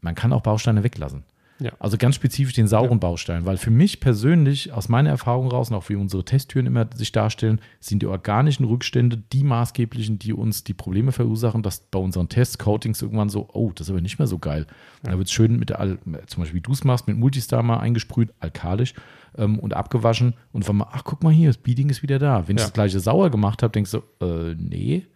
man 0.00 0.14
kann 0.14 0.32
auch 0.32 0.40
Bausteine 0.40 0.82
weglassen. 0.82 1.22
Ja. 1.62 1.72
Also 1.78 1.96
ganz 1.96 2.16
spezifisch 2.16 2.54
den 2.54 2.66
sauren 2.68 2.90
Ja. 2.92 2.96
Baustein, 2.98 3.46
weil 3.46 3.56
für 3.56 3.70
mich 3.70 4.00
persönlich, 4.00 4.72
aus 4.72 4.88
meiner 4.88 5.10
Erfahrung 5.10 5.48
raus 5.48 5.70
und 5.70 5.76
auch 5.76 5.88
wie 5.88 5.94
unsere 5.96 6.24
Testtüren 6.24 6.66
immer 6.66 6.86
sich 6.94 7.12
darstellen, 7.12 7.60
sind 7.80 8.02
die 8.02 8.06
organischen 8.06 8.64
Rückstände 8.64 9.22
die 9.32 9.44
maßgeblichen, 9.44 10.18
die 10.18 10.32
uns 10.32 10.64
die 10.64 10.74
Probleme 10.74 11.12
verursachen, 11.12 11.62
dass 11.62 11.80
bei 11.90 11.98
unseren 11.98 12.28
Tests, 12.28 12.58
Coatings 12.58 13.00
irgendwann 13.02 13.28
so, 13.28 13.48
oh, 13.52 13.70
das 13.74 13.86
ist 13.86 13.90
aber 13.90 14.00
nicht 14.00 14.18
mehr 14.18 14.26
so 14.26 14.38
geil. 14.38 14.66
Da 15.02 15.16
wird 15.16 15.26
es 15.28 15.32
schön 15.32 15.58
mit 15.58 15.68
der, 15.70 15.80
Al- 15.80 15.98
zum 16.26 16.42
Beispiel 16.42 16.58
wie 16.58 16.62
du 16.62 16.72
es 16.72 16.84
machst, 16.84 17.06
mit 17.08 17.16
Multistar 17.16 17.62
mal 17.62 17.78
eingesprüht, 17.78 18.32
alkalisch 18.40 18.94
ähm, 19.38 19.58
und 19.58 19.74
abgewaschen 19.74 20.34
und 20.52 20.64
von 20.64 20.76
mal, 20.76 20.88
ach 20.92 21.04
guck 21.04 21.22
mal 21.22 21.32
hier, 21.32 21.48
das 21.48 21.58
Beading 21.58 21.88
ist 21.90 22.02
wieder 22.02 22.18
da. 22.18 22.48
Wenn 22.48 22.56
ich 22.56 22.62
Ja. 22.62 22.66
das 22.66 22.72
gleiche 22.74 23.00
sauer 23.00 23.30
gemacht 23.30 23.62
habe, 23.62 23.72
denkst 23.72 23.92
du, 23.92 23.98
äh, 24.24 24.54
nee, 24.58 25.06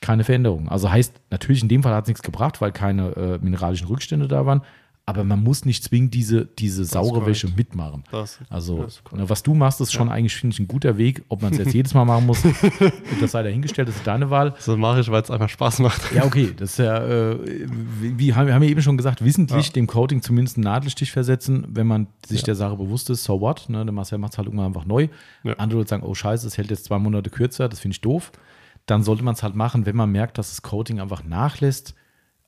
keine 0.00 0.24
Veränderung. 0.24 0.68
Also 0.68 0.90
heißt, 0.90 1.20
natürlich 1.30 1.62
in 1.62 1.68
dem 1.68 1.82
Fall 1.82 1.94
hat 1.94 2.04
es 2.04 2.08
nichts 2.08 2.22
gebracht, 2.22 2.60
weil 2.60 2.72
keine 2.72 3.10
äh, 3.16 3.38
mineralischen 3.40 3.86
Rückstände 3.86 4.26
da 4.26 4.44
waren, 4.46 4.62
aber 5.04 5.24
man 5.24 5.42
muss 5.42 5.64
nicht 5.64 5.82
zwingend 5.82 6.14
diese, 6.14 6.46
diese 6.46 6.84
saure. 6.84 7.26
Wäsche 7.26 7.48
mitmachen. 7.56 8.04
Das, 8.12 8.38
Also, 8.48 8.84
das 8.84 9.02
ne, 9.12 9.28
was 9.28 9.42
du 9.42 9.52
machst, 9.52 9.80
ist 9.80 9.92
schon 9.92 10.08
eigentlich, 10.08 10.36
finde 10.36 10.54
ich, 10.54 10.60
ein 10.60 10.68
guter 10.68 10.96
Weg. 10.96 11.24
Ob 11.28 11.42
man 11.42 11.52
es 11.52 11.58
jetzt 11.58 11.74
jedes 11.74 11.92
Mal 11.92 12.04
machen 12.04 12.26
muss, 12.26 12.40
das 13.20 13.32
sei 13.32 13.42
dahingestellt, 13.42 13.88
das 13.88 13.96
ist 13.96 14.06
deine 14.06 14.30
Wahl. 14.30 14.52
das 14.52 14.66
mache 14.68 15.00
ich, 15.00 15.10
weil 15.10 15.20
es 15.22 15.30
einfach 15.30 15.48
Spaß 15.48 15.80
macht. 15.80 16.12
Ja, 16.14 16.24
okay, 16.24 16.52
das 16.56 16.70
ist 16.72 16.78
ja, 16.78 17.04
äh, 17.04 17.36
wie, 18.00 18.32
haben 18.34 18.46
wir 18.46 18.54
haben 18.54 18.62
ja 18.62 18.68
eben 18.70 18.80
schon 18.80 18.96
gesagt, 18.96 19.24
wissentlich 19.24 19.66
Ja. 19.66 19.72
dem 19.72 19.88
Coating 19.88 20.22
zumindest 20.22 20.56
einen 20.56 20.64
Nadelstich 20.64 21.10
versetzen, 21.10 21.66
wenn 21.68 21.88
man 21.88 22.06
sich 22.24 22.40
Ja. 22.42 22.46
der 22.46 22.54
Sache 22.54 22.76
bewusst 22.76 23.10
ist, 23.10 23.24
so 23.24 23.40
what, 23.40 23.68
ne, 23.68 23.84
der 23.84 23.92
Marcel 23.92 24.18
macht 24.18 24.32
es 24.32 24.38
halt 24.38 24.46
irgendwann 24.46 24.66
einfach 24.68 24.84
neu. 24.86 25.08
Ja. 25.42 25.54
Andere 25.54 25.78
würden 25.80 25.88
sagen, 25.88 26.04
oh 26.04 26.14
scheiße, 26.14 26.46
es 26.46 26.56
hält 26.58 26.70
jetzt 26.70 26.84
zwei 26.84 26.98
Monate 27.00 27.28
kürzer, 27.28 27.68
das 27.68 27.80
finde 27.80 27.94
ich 27.96 28.00
doof. 28.02 28.30
Dann 28.86 29.02
sollte 29.02 29.24
man 29.24 29.34
es 29.34 29.42
halt 29.42 29.56
machen, 29.56 29.84
wenn 29.84 29.96
man 29.96 30.10
merkt, 30.12 30.38
dass 30.38 30.50
das 30.50 30.62
Coating 30.62 31.00
einfach 31.00 31.24
nachlässt, 31.24 31.94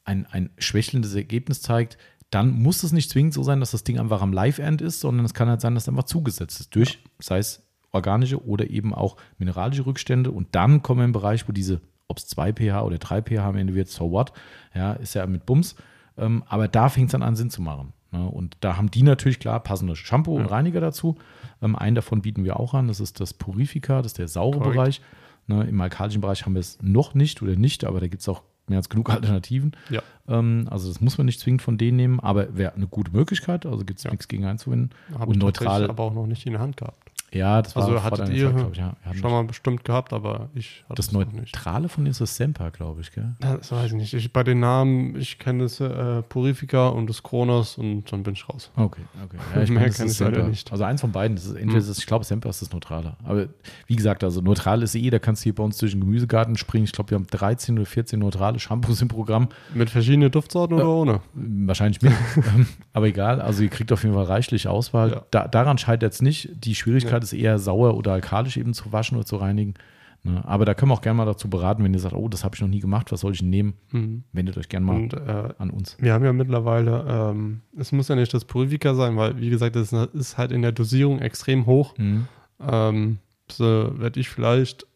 ein, 0.07 0.27
ein 0.31 0.51
schwächelndes 0.59 1.15
Ergebnis 1.15 1.63
zeigt, 1.63 1.97
dann 2.35 2.51
muss 2.51 2.83
es 2.83 2.93
nicht 2.93 3.11
zwingend 3.11 3.33
so 3.33 3.43
sein, 3.43 3.61
dass 3.61 3.71
das 3.71 3.85
Ding 3.85 3.99
einfach 3.99 4.21
am 4.21 4.33
Live-End 4.33 4.83
ist, 4.83 5.01
sondern 5.01 5.25
es 5.25 5.35
kann 5.35 5.49
halt 5.49 5.61
sein, 5.61 5.75
dass 5.75 5.85
es 5.85 5.89
einfach 5.89 6.05
zugesetzt 6.05 6.61
ist 6.61 6.75
durch, 6.75 6.99
sei 7.21 7.39
es 7.39 7.63
organische 7.93 8.45
oder 8.45 8.69
eben 8.71 8.93
auch 8.93 9.17
mineralische 9.39 9.87
Rückstände. 9.87 10.31
Und 10.33 10.49
dann 10.55 10.83
kommen 10.83 11.01
wir 11.01 11.05
im 11.05 11.13
Bereich, 11.13 11.49
wo 11.49 11.53
diese, 11.53 11.81
ob 12.09 12.19
es 12.19 12.27
2 12.27 12.55
pH 12.55 12.83
oder 12.83 12.99
3 12.99 13.23
pH 13.23 13.49
am 13.49 13.57
Ende 13.57 13.75
wird, 13.75 13.89
so 13.89 14.11
what, 14.11 14.33
ja, 14.75 14.95
ist 14.95 15.15
ja 15.15 15.27
mit 15.27 15.47
Bums. 15.47 15.77
Ähm, 16.17 16.43
aber 16.49 16.67
da 16.67 16.89
fängt 16.89 17.07
es 17.07 17.13
dann 17.13 17.23
an, 17.23 17.37
Sinn 17.37 17.51
zu 17.51 17.63
machen. 17.63 17.93
Ne? 18.11 18.27
Und 18.29 18.57
da 18.61 18.77
haben 18.77 18.91
die 18.91 19.03
natürlich 19.03 19.39
klar 19.39 19.61
passende 19.61 19.95
Shampoo 19.95 20.35
und 20.35 20.47
Reiniger 20.47 20.81
dazu. 20.81 21.17
Ähm, 21.63 21.77
einen 21.77 21.95
davon 21.95 22.23
bieten 22.23 22.45
wir 22.45 22.59
auch 22.59 22.75
an, 22.75 22.89
das 22.89 22.99
ist 22.99 23.21
das 23.21 23.33
Purifica, 23.35 24.03
das 24.03 24.13
ist 24.13 24.19
der 24.19 24.29
saure 24.29 24.59
Korrekt. 24.59 24.75
Bereich. 24.75 25.01
Ne? 25.47 25.65
Im 25.65 25.81
alkalischen 25.81 26.21
Bereich 26.21 26.45
haben 26.45 26.55
wir 26.55 26.61
es 26.61 26.79
noch 26.83 27.15
nicht 27.15 27.43
oder 27.43 27.55
nicht, 27.55 27.85
aber 27.85 28.01
da 28.01 28.09
gibt 28.09 28.23
es 28.23 28.29
auch 28.29 28.43
mehr 28.69 28.79
als 28.79 28.89
genug 28.89 29.11
Alternativen. 29.11 29.73
Ja. 29.91 30.03
Ähm, 30.29 30.67
also 30.71 30.89
das 30.89 31.01
muss 31.01 31.19
man 31.19 31.27
nicht 31.27 31.41
zwingend 31.41 31.63
von 31.63 31.79
denen 31.79 31.97
nehmen, 31.97 32.21
aber 32.21 32.57
wäre 32.57 32.75
eine 32.75 32.87
gute 32.87 33.11
Möglichkeit, 33.13 33.67
also 33.67 33.85
gibt 33.85 33.99
es 33.99 34.05
Ja. 34.05 34.11
nichts 34.11 34.29
gegen 34.29 34.45
einzuwenden. 34.45 34.91
Habe 35.15 35.27
Und 35.27 35.37
ich 35.37 35.43
neutral, 35.43 35.89
aber 35.89 36.03
auch 36.05 36.15
noch 36.15 36.27
nicht 36.27 36.47
in 36.47 36.53
der 36.53 36.61
Hand 36.61 36.77
gehabt. 36.77 36.99
Ja, 37.35 37.61
das 37.63 37.75
war 37.77 37.85
Also 37.85 38.03
hattet 38.03 38.29
ihr 38.31 38.55
Zeit, 38.57 38.67
ich, 38.73 38.79
ja. 38.79 38.97
Schon 39.15 39.31
mal 39.31 39.45
bestimmt 39.45 39.85
gehabt, 39.85 40.13
aber 40.13 40.49
ich 40.55 40.83
hatte 40.89 40.95
das. 40.97 41.13
Neutrale 41.13 41.89
von 41.89 42.05
denen 42.05 42.13
ist 42.13 42.21
das 42.21 42.37
Semper, 42.37 42.71
glaube 42.71 43.01
ich, 43.01 43.13
gell? 43.13 43.35
Das 43.41 43.71
weiß 43.73 43.87
ich 43.89 43.93
nicht. 43.95 44.15
Ich, 44.15 44.33
bei 44.33 44.43
den 44.43 44.61
Namen, 44.61 45.17
ich 45.17 45.39
kenne 45.39 45.65
das 45.65 45.81
äh, 45.81 46.23
Purifica 46.23 46.89
und 46.89 47.09
das 47.11 47.23
Kronos 47.23 47.77
und 47.79 48.11
dann 48.13 48.23
bin 48.23 48.35
ich 48.35 48.49
raus. 48.49 48.71
Okay, 48.77 49.03
okay. 49.25 49.37
Ja, 49.55 49.63
ich 49.63 49.71
Mehr 49.71 49.81
meine, 49.81 49.89
das 49.89 49.97
kenn 49.99 50.07
ist 50.07 50.15
ich 50.15 50.21
leider 50.21 50.37
Semper. 50.37 50.49
nicht. 50.51 50.73
Also 50.73 50.85
eins 50.85 51.01
von 51.01 51.13
beiden. 51.13 51.37
Das 51.37 51.45
ist 51.47 51.55
entweder 51.57 51.85
Hm. 51.85 51.95
ich 51.99 52.07
glaube, 52.07 52.25
Semper 52.25 52.49
ist 52.51 52.63
das 52.63 52.73
Neutrale. 52.73 53.17
Aber 53.25 53.49
wie 53.87 53.97
gesagt, 53.97 54.23
also 54.23 54.41
neutral 54.41 54.83
ist 54.83 54.95
eh, 54.95 55.11
da 55.11 55.19
kannst 55.19 55.43
du 55.43 55.45
hier 55.45 55.55
bei 55.55 55.63
uns 55.65 55.79
durch 55.79 55.93
den 55.93 56.01
Gemüsegarten 56.01 56.57
springen. 56.57 56.85
Ich 56.85 56.93
glaube, 56.93 57.11
wir 57.11 57.17
haben 57.17 57.27
13 57.27 57.77
oder 57.79 57.87
14 57.87 58.19
neutrale 58.21 58.59
Shampoos 58.61 59.03
im 59.03 59.09
Programm. 59.09 59.49
Mit 59.75 59.91
verschiedenen 59.91 60.31
Duftsorten 60.31 60.77
oder 60.77 60.89
ohne? 60.89 61.21
Wahrscheinlich 61.35 62.01
mit. 62.03 62.13
Aber 62.93 63.07
egal, 63.07 63.41
also 63.41 63.63
ihr 63.63 63.71
kriegt 63.71 63.91
auf 63.93 64.03
jeden 64.05 64.15
Fall 64.15 64.25
reichlich 64.25 64.69
Auswahl. 64.69 65.11
Ja. 65.11 65.23
Da, 65.31 65.49
daran 65.49 65.79
scheitert 65.79 66.13
es 66.13 66.23
nicht. 66.23 66.51
Die 66.55 66.75
Schwierigkeit 66.75 67.24
ist 67.33 67.39
eher 67.39 67.59
sauer 67.59 67.97
oder 67.97 68.13
alkalisch 68.13 68.57
eben 68.57 68.75
zu 68.75 68.93
waschen 68.93 69.17
oder 69.17 69.27
zu 69.27 69.37
reinigen. 69.37 69.75
Ne? 70.23 70.43
Aber 70.47 70.65
da 70.65 70.73
können 70.75 70.91
wir 70.91 70.95
auch 70.95 71.03
gerne 71.03 71.19
mal 71.19 71.27
dazu 71.27 71.51
beraten, 71.51 71.85
wenn 71.85 71.93
ihr 71.93 72.01
sagt, 72.01 72.15
oh, 72.15 72.29
das 72.29 72.45
habe 72.45 72.55
ich 72.55 72.61
noch 72.63 72.69
nie 72.69 72.81
gemacht, 72.81 73.13
was 73.13 73.21
soll 73.21 73.33
ich 73.33 73.43
nehmen? 73.43 73.75
Mhm. 73.93 74.25
Wendet 74.33 74.57
euch 74.57 74.69
gerne 74.71 74.87
mal 74.87 74.97
Und 74.97 75.13
äh, 75.13 75.49
an 75.59 75.69
uns. 75.71 75.97
wir 76.01 76.15
haben 76.15 76.25
ja 76.25 76.33
mittlerweile, 76.33 77.05
ähm, 77.09 77.61
es 77.77 77.93
muss 77.93 78.09
ja 78.09 78.15
nicht 78.17 78.33
das 78.33 78.45
Purifica 78.47 78.95
sein, 78.95 79.17
weil, 79.17 79.39
wie 79.39 79.51
gesagt, 79.51 79.77
das 79.77 79.93
ist 79.93 80.39
halt 80.39 80.51
in 80.53 80.63
der 80.63 80.73
Dosierung 80.73 81.19
extrem 81.19 81.67
hoch. 81.67 81.97
Mhm. 81.99 82.27
Ähm, 82.61 83.19
so 83.53 83.93
werde 83.99 84.19
ich 84.19 84.31
vielleicht 84.31 84.87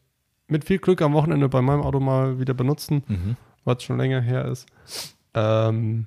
mit 0.46 0.64
viel 0.64 0.78
Glück 0.78 1.02
am 1.02 1.12
Wochenende 1.12 1.48
bei 1.50 1.60
meinem 1.60 1.82
Auto 1.82 2.00
mal 2.00 2.38
wieder 2.40 2.54
benutzen, 2.54 3.02
Mhm. 3.06 3.36
was 3.64 3.82
schon 3.82 3.98
länger 3.98 4.22
her 4.22 4.46
ist. 4.46 4.66
Ähm, 5.34 6.06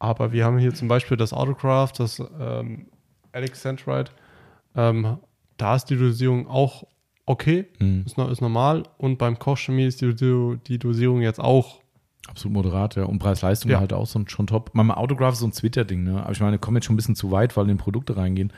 aber 0.00 0.32
wir 0.32 0.44
haben 0.44 0.58
hier 0.58 0.74
zum 0.74 0.88
Beispiel 0.88 1.16
das 1.16 1.32
Autocraft, 1.32 1.92
das 1.98 2.20
ähm, 2.40 2.86
Alex 3.30 3.62
Centrite. 3.62 4.10
Ähm, 4.74 5.18
da 5.56 5.76
ist 5.76 5.86
die 5.86 5.96
Dosierung 5.96 6.46
auch 6.48 6.84
okay, 7.26 7.66
Mhm. 7.80 8.04
ist, 8.06 8.16
ist 8.18 8.40
normal. 8.40 8.84
Und 8.98 9.18
beim 9.18 9.38
Kochchemie 9.38 9.84
ist 9.86 10.00
die, 10.00 10.14
die, 10.14 10.78
Dosierung 10.78 11.22
jetzt 11.22 11.40
auch. 11.40 11.80
Absolut 12.28 12.54
moderat, 12.54 12.94
ja. 12.96 13.04
Und 13.04 13.18
Preis-Leistung 13.18 13.70
Ja. 13.70 13.80
halt 13.80 13.92
auch 13.92 14.06
so, 14.06 14.22
schon 14.26 14.46
top. 14.46 14.70
Mein 14.74 14.90
Autograph 14.90 15.34
ist 15.34 15.40
so 15.40 15.46
ein 15.46 15.52
Twitter-Ding, 15.52 16.04
ne? 16.04 16.22
Aber 16.22 16.32
ich 16.32 16.40
meine, 16.40 16.58
kommen 16.58 16.76
jetzt 16.76 16.86
schon 16.86 16.94
ein 16.94 16.96
bisschen 16.96 17.16
zu 17.16 17.30
weit, 17.30 17.56
weil 17.56 17.68
in 17.70 17.78
Produkte 17.78 18.16
reingehen. 18.16 18.52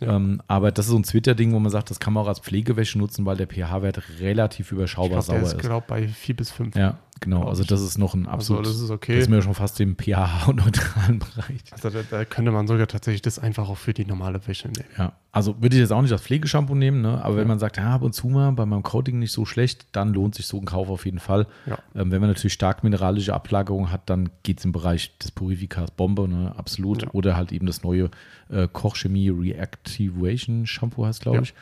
Ja. 0.00 0.16
Ähm, 0.16 0.42
aber 0.46 0.70
das 0.72 0.86
ist 0.86 0.90
so 0.92 0.98
ein 0.98 1.02
Twitter-Ding, 1.04 1.52
wo 1.54 1.58
man 1.58 1.70
sagt, 1.72 1.88
das 1.90 1.98
kann 2.00 2.12
man 2.12 2.24
auch 2.24 2.28
als 2.28 2.40
Pflegewäsche 2.40 2.98
nutzen, 2.98 3.24
weil 3.24 3.36
der 3.38 3.46
pH-Wert 3.46 4.02
relativ 4.20 4.66
Ich 4.66 4.72
überschaubar 4.72 5.22
glaube, 5.22 5.26
der 5.32 5.40
sauer 5.40 5.46
ist, 5.48 5.52
ist. 5.54 5.60
glaube 5.60 5.86
bei 5.88 6.06
4 6.08 6.36
bis 6.36 6.50
5. 6.50 6.74
Ja, 6.76 6.98
genau. 7.20 7.48
Also 7.48 7.64
das 7.64 7.80
ist 7.80 7.98
noch 7.98 8.14
ein 8.14 8.26
Also 8.26 8.54
absolut. 8.56 8.66
das 8.66 8.74
ist 8.76 8.82
Das 8.82 8.90
okay. 8.90 9.18
ist 9.18 9.28
mir 9.28 9.42
schon 9.42 9.54
fast 9.54 9.80
im 9.80 9.96
pH-neutralen 9.96 11.18
Bereich. 11.18 11.60
Also 11.70 11.90
da, 11.90 12.00
da 12.08 12.24
könnte 12.24 12.50
man 12.52 12.66
sogar 12.66 12.86
tatsächlich 12.86 13.22
das 13.22 13.38
einfach 13.38 13.68
auch 13.68 13.76
für 13.78 13.92
die 13.94 14.04
normale 14.04 14.46
Wäsche 14.46 14.68
nehmen. 14.68 14.84
Ja, 14.98 15.12
also 15.32 15.60
würde 15.60 15.76
ich 15.76 15.80
jetzt 15.80 15.92
auch 15.92 16.02
nicht 16.02 16.12
als 16.12 16.22
Pflegeshampoo 16.22 16.74
nehmen, 16.74 17.00
ne? 17.02 17.22
aber 17.24 17.36
wenn 17.36 17.42
Ja. 17.42 17.48
man 17.48 17.58
sagt, 17.58 17.76
ja, 17.76 17.94
ab 17.94 18.02
und 18.02 18.12
zu 18.14 18.28
mal 18.28 18.52
bei 18.52 18.66
meinem 18.66 18.82
Coating 18.82 19.18
nicht 19.18 19.32
so 19.32 19.44
schlecht, 19.44 19.86
dann 19.92 20.12
lohnt 20.14 20.34
sich 20.34 20.46
so 20.46 20.58
ein 20.58 20.64
Kauf 20.64 20.88
auf 20.88 21.04
jeden 21.04 21.18
Fall. 21.18 21.46
Ja. 21.66 21.78
Ähm, 21.94 22.10
wenn 22.10 22.20
man 22.20 22.30
natürlich 22.30 22.52
stark 22.54 22.84
mineralische 22.84 23.34
Ablagerung 23.34 23.90
hat, 23.90 24.08
dann 24.10 24.30
geht 24.42 24.58
es 24.58 24.64
im 24.64 24.72
Bereich 24.72 25.16
des 25.18 25.30
Purificas 25.30 25.90
Bombe, 25.90 26.28
ne? 26.28 26.52
absolut. 26.56 27.02
Ja. 27.02 27.08
Oder 27.12 27.36
halt 27.36 27.52
eben 27.52 27.66
das 27.66 27.82
neue 27.82 28.10
äh, 28.50 28.68
Kochchemie 28.72 29.30
Reactivation 29.30 30.66
Shampoo 30.66 31.06
heißt, 31.06 31.22
glaube 31.22 31.42
ich. 31.42 31.54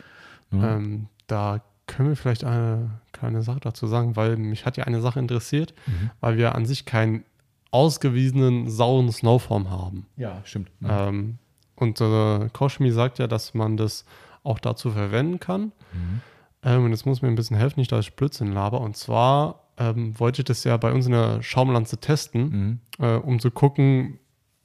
Ne? 0.50 0.68
Ähm, 0.76 1.06
da 1.26 1.60
können 1.86 2.08
wir 2.08 2.16
vielleicht 2.16 2.44
eine 2.44 2.90
kleine 3.12 3.42
Sache 3.42 3.60
dazu 3.60 3.86
sagen, 3.86 4.16
weil 4.16 4.36
mich 4.36 4.64
hat 4.66 4.76
ja 4.76 4.84
eine 4.84 5.00
Sache 5.00 5.18
interessiert, 5.18 5.74
Mhm. 5.86 6.10
weil 6.20 6.36
wir 6.38 6.54
an 6.54 6.66
sich 6.66 6.84
keinen 6.86 7.24
ausgewiesenen 7.70 8.70
sauren 8.70 9.10
Snowform 9.10 9.70
haben. 9.70 10.06
Ja, 10.16 10.40
stimmt. 10.44 10.70
Ähm, 10.88 11.38
und 11.76 12.00
äh, 12.00 12.48
Koshmi 12.52 12.90
sagt 12.92 13.18
ja, 13.18 13.26
dass 13.26 13.52
man 13.52 13.76
das 13.76 14.04
auch 14.44 14.58
dazu 14.60 14.90
verwenden 14.92 15.40
kann. 15.40 15.72
Mhm. 15.92 16.20
Ähm, 16.62 16.84
und 16.84 16.90
jetzt 16.92 17.04
muss 17.04 17.20
mir 17.20 17.28
ein 17.28 17.34
bisschen 17.34 17.56
helfen, 17.56 17.80
nicht, 17.80 17.90
dass 17.92 18.06
ich 18.06 18.14
Blödsinn 18.16 18.52
laber. 18.52 18.80
Und 18.80 18.96
zwar 18.96 19.64
ähm, 19.76 20.18
wollte 20.20 20.42
ich 20.42 20.44
das 20.44 20.62
ja 20.64 20.76
bei 20.76 20.92
uns 20.92 21.06
in 21.06 21.12
der 21.12 21.42
Schaumlanze 21.42 21.98
testen, 21.98 22.78
Mhm. 22.98 23.04
äh, 23.04 23.16
um 23.16 23.40
zu 23.40 23.50
gucken, 23.50 24.18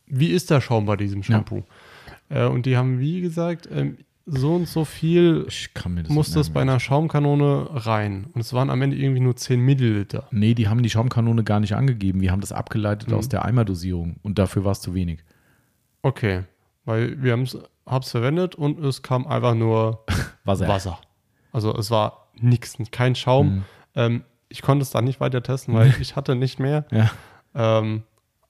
wie 0.06 0.28
ist 0.30 0.52
der 0.52 0.62
Schaum 0.62 0.86
bei 0.86 0.96
diesem 0.96 1.24
Shampoo. 1.24 1.64
Äh, 2.30 2.46
und 2.46 2.68
die 2.68 2.78
haben, 2.78 3.00
wie 3.00 3.22
gesagt, 3.22 3.68
ähm, 3.72 3.98
so 4.32 4.56
und 4.56 4.68
so 4.68 4.86
viel 4.86 5.46
das 5.46 6.10
muss 6.10 6.32
das 6.32 6.50
bei 6.50 6.62
einer 6.62 6.80
Schaumkanone 6.80 7.68
rein. 7.72 8.28
Und 8.34 8.42
es 8.42 8.54
waren 8.54 8.70
am 8.70 8.82
Ende 8.82 8.96
irgendwie 8.96 9.20
nur 9.20 9.36
10 9.36 9.60
Milliliter. 9.60 10.28
Nee, 10.32 10.54
die 10.54 10.68
haben 10.68 10.84
die 10.84 10.90
Schaumkanone 10.90 11.44
gar 11.44 11.60
nicht 11.60 11.76
angegeben. 11.76 12.22
Wir 12.22 12.32
haben 12.32 12.42
das 12.42 12.52
abgeleitet 12.52 13.10
Mhm. 13.10 13.16
aus 13.16 13.30
der 13.30 13.46
Eimerdosierung 13.46 14.18
und 14.22 14.40
dafür 14.40 14.64
war 14.66 14.72
es 14.74 14.82
zu 14.82 14.94
wenig. 14.94 15.24
Okay, 16.02 16.44
weil 16.86 17.22
wir 17.22 17.32
haben 17.34 17.44
es 17.44 17.58
verwendet 18.12 18.56
und 18.56 18.80
es 18.84 19.02
kam 19.02 19.28
einfach 19.28 19.56
nur 19.56 20.06
Wasser. 20.46 20.68
Wasser. 20.68 21.00
Also 21.52 21.76
es 21.76 21.90
war 21.92 22.28
nichts, 22.40 22.78
kein 22.92 23.16
Schaum. 23.16 23.48
Mhm. 23.48 23.64
Ähm, 23.96 24.24
ich 24.48 24.62
konnte 24.62 24.84
es 24.84 24.92
dann 24.92 25.06
nicht 25.06 25.20
weiter 25.20 25.42
testen, 25.44 25.74
weil 25.74 25.94
ich 26.02 26.16
hatte 26.16 26.36
nicht 26.36 26.60
mehr. 26.60 26.86
Ja. 26.92 27.12
Ähm, 27.56 28.04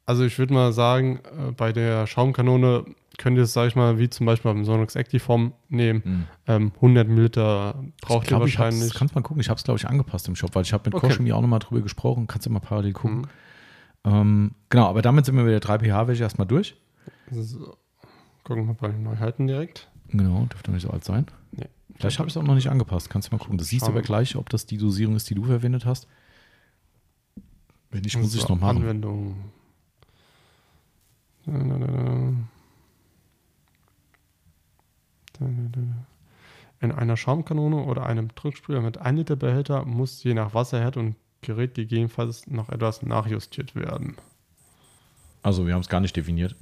also 0.06 0.26
ich 0.26 0.38
würde 0.40 0.54
mal 0.54 0.74
sagen, 0.74 1.20
äh, 1.48 1.52
bei 1.52 1.72
der 1.72 2.08
Schaumkanone 2.08 2.86
könnt 3.20 3.38
ihr 3.38 3.44
es, 3.44 3.54
sag 3.54 3.68
ich 3.68 3.76
mal, 3.76 4.00
wie 4.00 4.10
zum 4.10 4.26
Beispiel 4.26 4.52
beim 4.52 4.66
Sonox 4.66 4.96
Actiform 4.96 5.54
nehmen. 5.68 6.02
Mhm. 6.04 6.26
Ähm, 6.48 6.72
100 6.78 7.08
Milliliter 7.08 7.84
Ich 7.98 8.02
braucht 8.08 8.24
ihr 8.24 8.28
ich 8.30 8.34
hab's, 8.34 8.42
wahrscheinlich. 8.42 8.94
kannst 8.96 9.14
mal 9.14 9.22
gucken. 9.22 9.40
Ich 9.42 9.50
habe 9.50 9.58
es, 9.60 9.64
glaube 9.64 9.78
ich, 9.78 9.88
angepasst 9.88 10.28
im 10.28 10.36
Shop, 10.36 10.56
weil 10.56 10.64
ich 10.64 10.74
habe 10.74 10.84
mit 10.88 10.96
Okay. 10.96 11.08
Koschemi 11.08 11.32
auch 11.32 11.42
nochmal 11.42 11.60
drüber 11.60 11.82
gesprochen. 11.82 12.26
Kannst 12.26 12.48
du 12.48 12.50
mal 12.50 12.60
parallel 12.60 12.94
gucken. 12.94 13.20
Mhm. 13.20 13.26
Ähm, 14.06 14.52
genau, 14.70 14.88
aber 14.88 15.02
damit 15.04 15.26
sind 15.26 15.36
wir 15.36 15.44
mit 15.44 15.52
der 15.54 15.62
3pH-Wäsche 15.62 16.24
erstmal 16.24 16.48
durch. 16.48 16.76
So. 17.30 17.78
Gucken 18.44 18.66
wir 18.68 18.74
bei 18.74 18.88
den 18.88 19.04
Neuheiten 19.04 19.46
direkt. 19.46 19.90
Genau, 20.08 20.46
dürfte 20.46 20.72
nicht 20.72 20.82
so 20.82 20.90
alt 20.90 21.04
sein. 21.04 21.28
Nee. 21.52 21.68
Vielleicht 21.96 22.18
habe 22.18 22.28
ich 22.30 22.34
es 22.34 22.38
auch 22.38 22.44
noch 22.44 22.56
nicht 22.56 22.70
angepasst. 22.70 23.10
Kannst 23.10 23.28
du 23.30 23.36
mal 23.36 23.40
gucken. 23.40 23.58
Das 23.58 23.68
siehst 23.68 23.86
du 23.86 23.92
aber 23.92 24.02
gleich, 24.02 24.36
ob 24.38 24.50
das 24.50 24.66
die 24.66 24.78
Dosierung 24.78 25.16
ist, 25.16 25.30
die 25.30 25.36
du 25.36 25.44
verwendet 25.44 25.86
hast. 25.86 26.08
Wenn 27.92 28.02
nicht, 28.02 28.18
muss 28.18 28.34
ich 28.34 28.42
es 28.42 28.48
noch 28.50 28.60
machen. 28.60 28.78
Anwendung. 28.78 29.36
Da, 31.46 31.52
da. 31.54 32.34
In 36.82 36.92
einer 36.92 37.18
Schaumkanone 37.18 37.84
oder 37.84 38.06
einem 38.06 38.30
Drücksprüher 38.36 38.82
mit 38.82 38.98
1 38.98 39.18
Liter 39.18 39.36
Behälter 39.36 39.86
muss 39.86 40.24
je 40.24 40.34
nach 40.34 40.54
Wasserherd 40.54 40.98
und 40.98 41.16
Gerät 41.42 41.74
gegebenenfalls 41.76 42.48
noch 42.48 42.70
etwas 42.70 43.02
nachjustiert 43.02 43.76
werden. 43.76 44.16
Also 45.42 45.66
wir 45.68 45.74
haben 45.74 45.82
es 45.82 45.90
gar 45.90 46.02
nicht 46.02 46.16
definiert. 46.16 46.56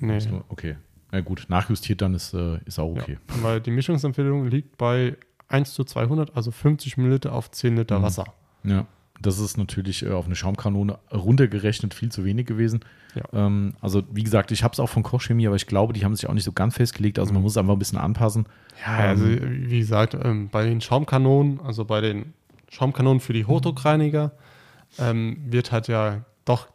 Nee. 0.00 0.18
Nur- 0.26 0.44
Okay. 0.48 0.76
Na 1.10 1.20
gut, 1.20 1.44
nachjustiert 1.48 2.00
dann 2.00 2.14
ist, 2.14 2.32
äh, 2.32 2.58
ist 2.64 2.78
auch 2.78 2.90
okay. 2.96 3.18
Ja, 3.28 3.42
weil 3.42 3.60
die 3.60 3.70
Mischungsempfehlung 3.70 4.46
liegt 4.48 4.78
bei 4.78 5.16
1 5.48 5.74
zu 5.74 5.84
200, 5.84 6.34
also 6.34 6.50
50 6.50 6.96
Milliliter 6.96 7.34
auf 7.34 7.50
10 7.50 7.76
Liter 7.76 7.98
Mhm. 7.98 8.02
Wasser. 8.02 8.24
Ja. 8.64 8.86
Das 9.22 9.38
ist 9.38 9.56
natürlich 9.56 10.04
äh, 10.04 10.10
auf 10.10 10.26
eine 10.26 10.34
Schaumkanone 10.34 10.98
runtergerechnet 11.12 11.94
viel 11.94 12.10
zu 12.10 12.24
wenig 12.24 12.46
gewesen. 12.46 12.80
Ja. 13.14 13.46
Ähm, 13.46 13.74
also 13.80 14.02
wie 14.10 14.22
gesagt, 14.22 14.50
ich 14.50 14.62
habe 14.62 14.72
es 14.72 14.80
auch 14.80 14.88
von 14.88 15.02
Kochchemie, 15.02 15.46
aber 15.46 15.56
ich 15.56 15.66
glaube, 15.66 15.92
die 15.92 16.04
haben 16.04 16.14
sich 16.14 16.28
auch 16.28 16.34
nicht 16.34 16.44
so 16.44 16.52
ganz 16.52 16.76
festgelegt. 16.76 17.18
Also 17.18 17.32
man 17.32 17.42
muss 17.42 17.52
es 17.52 17.56
einfach 17.56 17.74
ein 17.74 17.78
bisschen 17.78 17.98
anpassen. 17.98 18.46
Ja, 18.84 18.96
also 18.96 19.24
wie 19.26 19.78
gesagt, 19.78 20.14
ähm, 20.14 20.48
bei 20.50 20.64
den 20.64 20.80
Schaumkanonen, 20.80 21.60
also 21.60 21.84
bei 21.84 22.00
den 22.00 22.34
Schaumkanonen 22.70 23.20
für 23.20 23.32
die 23.32 23.44
Hochdruckreiniger, 23.44 24.32
ähm, 24.98 25.38
wird 25.46 25.72
halt 25.72 25.88
ja 25.88 26.24
doch 26.44 26.68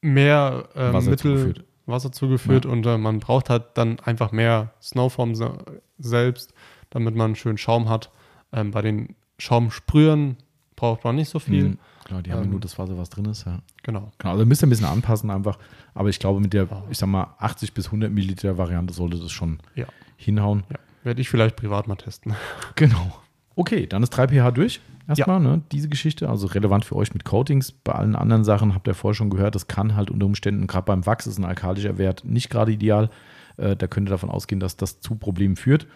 mehr 0.00 0.68
ähm, 0.74 0.92
Wasser 0.92 1.10
Mittel, 1.10 1.36
zugeführt. 1.38 1.64
Wasser 1.86 2.12
zugeführt 2.12 2.66
und 2.66 2.86
äh, 2.86 2.98
man 2.98 3.20
braucht 3.20 3.50
halt 3.50 3.64
dann 3.74 3.98
einfach 4.00 4.32
mehr 4.32 4.72
Snowform 4.80 5.34
se 5.34 5.58
selbst, 5.98 6.52
damit 6.90 7.14
man 7.14 7.36
schön 7.36 7.58
Schaum 7.58 7.88
hat. 7.88 8.10
Ähm, 8.52 8.70
bei 8.70 8.82
den 8.82 9.14
Schaumsprühern 9.38 10.36
braucht 10.82 11.04
man 11.04 11.14
nicht 11.14 11.28
so 11.28 11.38
viel. 11.38 11.68
Mhm. 11.68 11.78
Klar, 12.04 12.22
die 12.22 12.32
haben 12.32 12.38
ja 12.40 12.44
Ähm, 12.44 12.50
nur 12.50 12.58
das 12.60 12.76
Wasser, 12.76 12.98
was 12.98 13.08
drin 13.08 13.26
ist. 13.26 13.46
Ja. 13.46 13.60
Genau. 13.84 14.10
Genau, 14.18 14.32
also 14.32 14.44
müsst 14.44 14.64
ihr 14.64 14.66
ein 14.66 14.70
bisschen 14.70 14.86
anpassen 14.86 15.30
einfach. 15.30 15.56
Aber 15.94 16.08
ich 16.08 16.18
glaube, 16.18 16.40
mit 16.40 16.52
der, 16.52 16.66
ich 16.90 16.98
sag 16.98 17.06
mal, 17.08 17.34
80 17.38 17.72
bis 17.72 17.86
100 17.86 18.10
Milliliter 18.10 18.58
Variante 18.58 18.92
sollte 18.92 19.16
das 19.20 19.30
schon 19.30 19.60
Ja. 19.76 19.86
hinhauen. 20.16 20.64
Ja. 20.70 20.78
Werde 21.04 21.20
ich 21.20 21.28
vielleicht 21.28 21.54
privat 21.54 21.86
mal 21.86 21.94
testen. 21.94 22.34
Genau. 22.74 23.16
Okay, 23.54 23.86
dann 23.86 24.02
ist 24.02 24.10
3 24.10 24.26
pH 24.26 24.50
durch. 24.50 24.80
Erstmal, 25.06 25.38
ne, 25.38 25.62
diese 25.70 25.88
Geschichte, 25.88 26.28
also 26.28 26.48
relevant 26.48 26.84
für 26.84 26.96
euch 26.96 27.12
mit 27.14 27.24
Coatings. 27.24 27.70
Bei 27.70 27.92
allen 27.92 28.16
anderen 28.16 28.42
Sachen 28.42 28.74
habt 28.74 28.88
ihr 28.88 28.94
vorher 28.94 29.14
schon 29.14 29.30
gehört, 29.30 29.54
das 29.54 29.68
kann 29.68 29.94
halt 29.94 30.10
unter 30.10 30.26
Umständen, 30.26 30.66
gerade 30.66 30.86
beim 30.86 31.06
Wachs 31.06 31.28
ist 31.28 31.38
ein 31.38 31.44
alkalischer 31.44 31.96
Wert 31.96 32.24
nicht 32.24 32.50
gerade 32.50 32.72
ideal. 32.72 33.08
Äh, 33.56 33.76
da 33.76 33.86
könnt 33.86 34.08
ihr 34.08 34.10
davon 34.10 34.30
ausgehen, 34.30 34.58
dass 34.58 34.76
das 34.76 34.98
zu 35.00 35.14
Problemen 35.14 35.54
führt. 35.54 35.86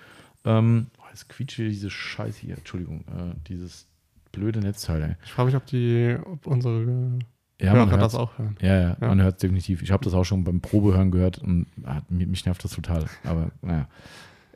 Ähm, 0.45 0.87
oh, 0.99 1.03
jetzt 1.11 1.29
quietscht 1.29 1.57
hier 1.57 1.69
diese 1.69 1.91
Scheiße 1.91 2.41
hier, 2.41 2.57
Entschuldigung, 2.59 3.01
äh, 3.09 3.35
dieses 3.49 3.89
blöde 4.37 4.61
Netzteil. 4.61 5.17
Ich 5.25 5.33
frage 5.33 5.47
mich, 5.47 5.57
ob 5.57 5.67
die, 5.67 6.17
ob 6.25 6.47
unsere 6.47 7.19
Ja, 7.61 7.73
Hörer 7.73 7.87
man 7.87 7.91
hört 7.91 8.03
das 8.03 8.15
auch 8.15 8.39
hören. 8.39 8.57
Ja, 8.61 8.75
ja, 8.81 8.97
Ja. 9.01 9.09
man 9.09 9.23
hört 9.23 9.35
es 9.37 9.41
definitiv. 9.41 9.83
Ich 9.83 9.91
habe 9.91 10.05
das 10.05 10.15
auch 10.15 10.25
schon 10.25 10.45
beim 10.45 10.61
Probehören 10.61 11.11
gehört 11.11 11.39
und 11.39 11.67
ah, 11.85 12.01
mich, 12.09 12.45
nervt 12.45 12.63
das 12.63 12.73
total. 12.73 13.07
Aber 13.25 13.51
naja, 13.63 13.89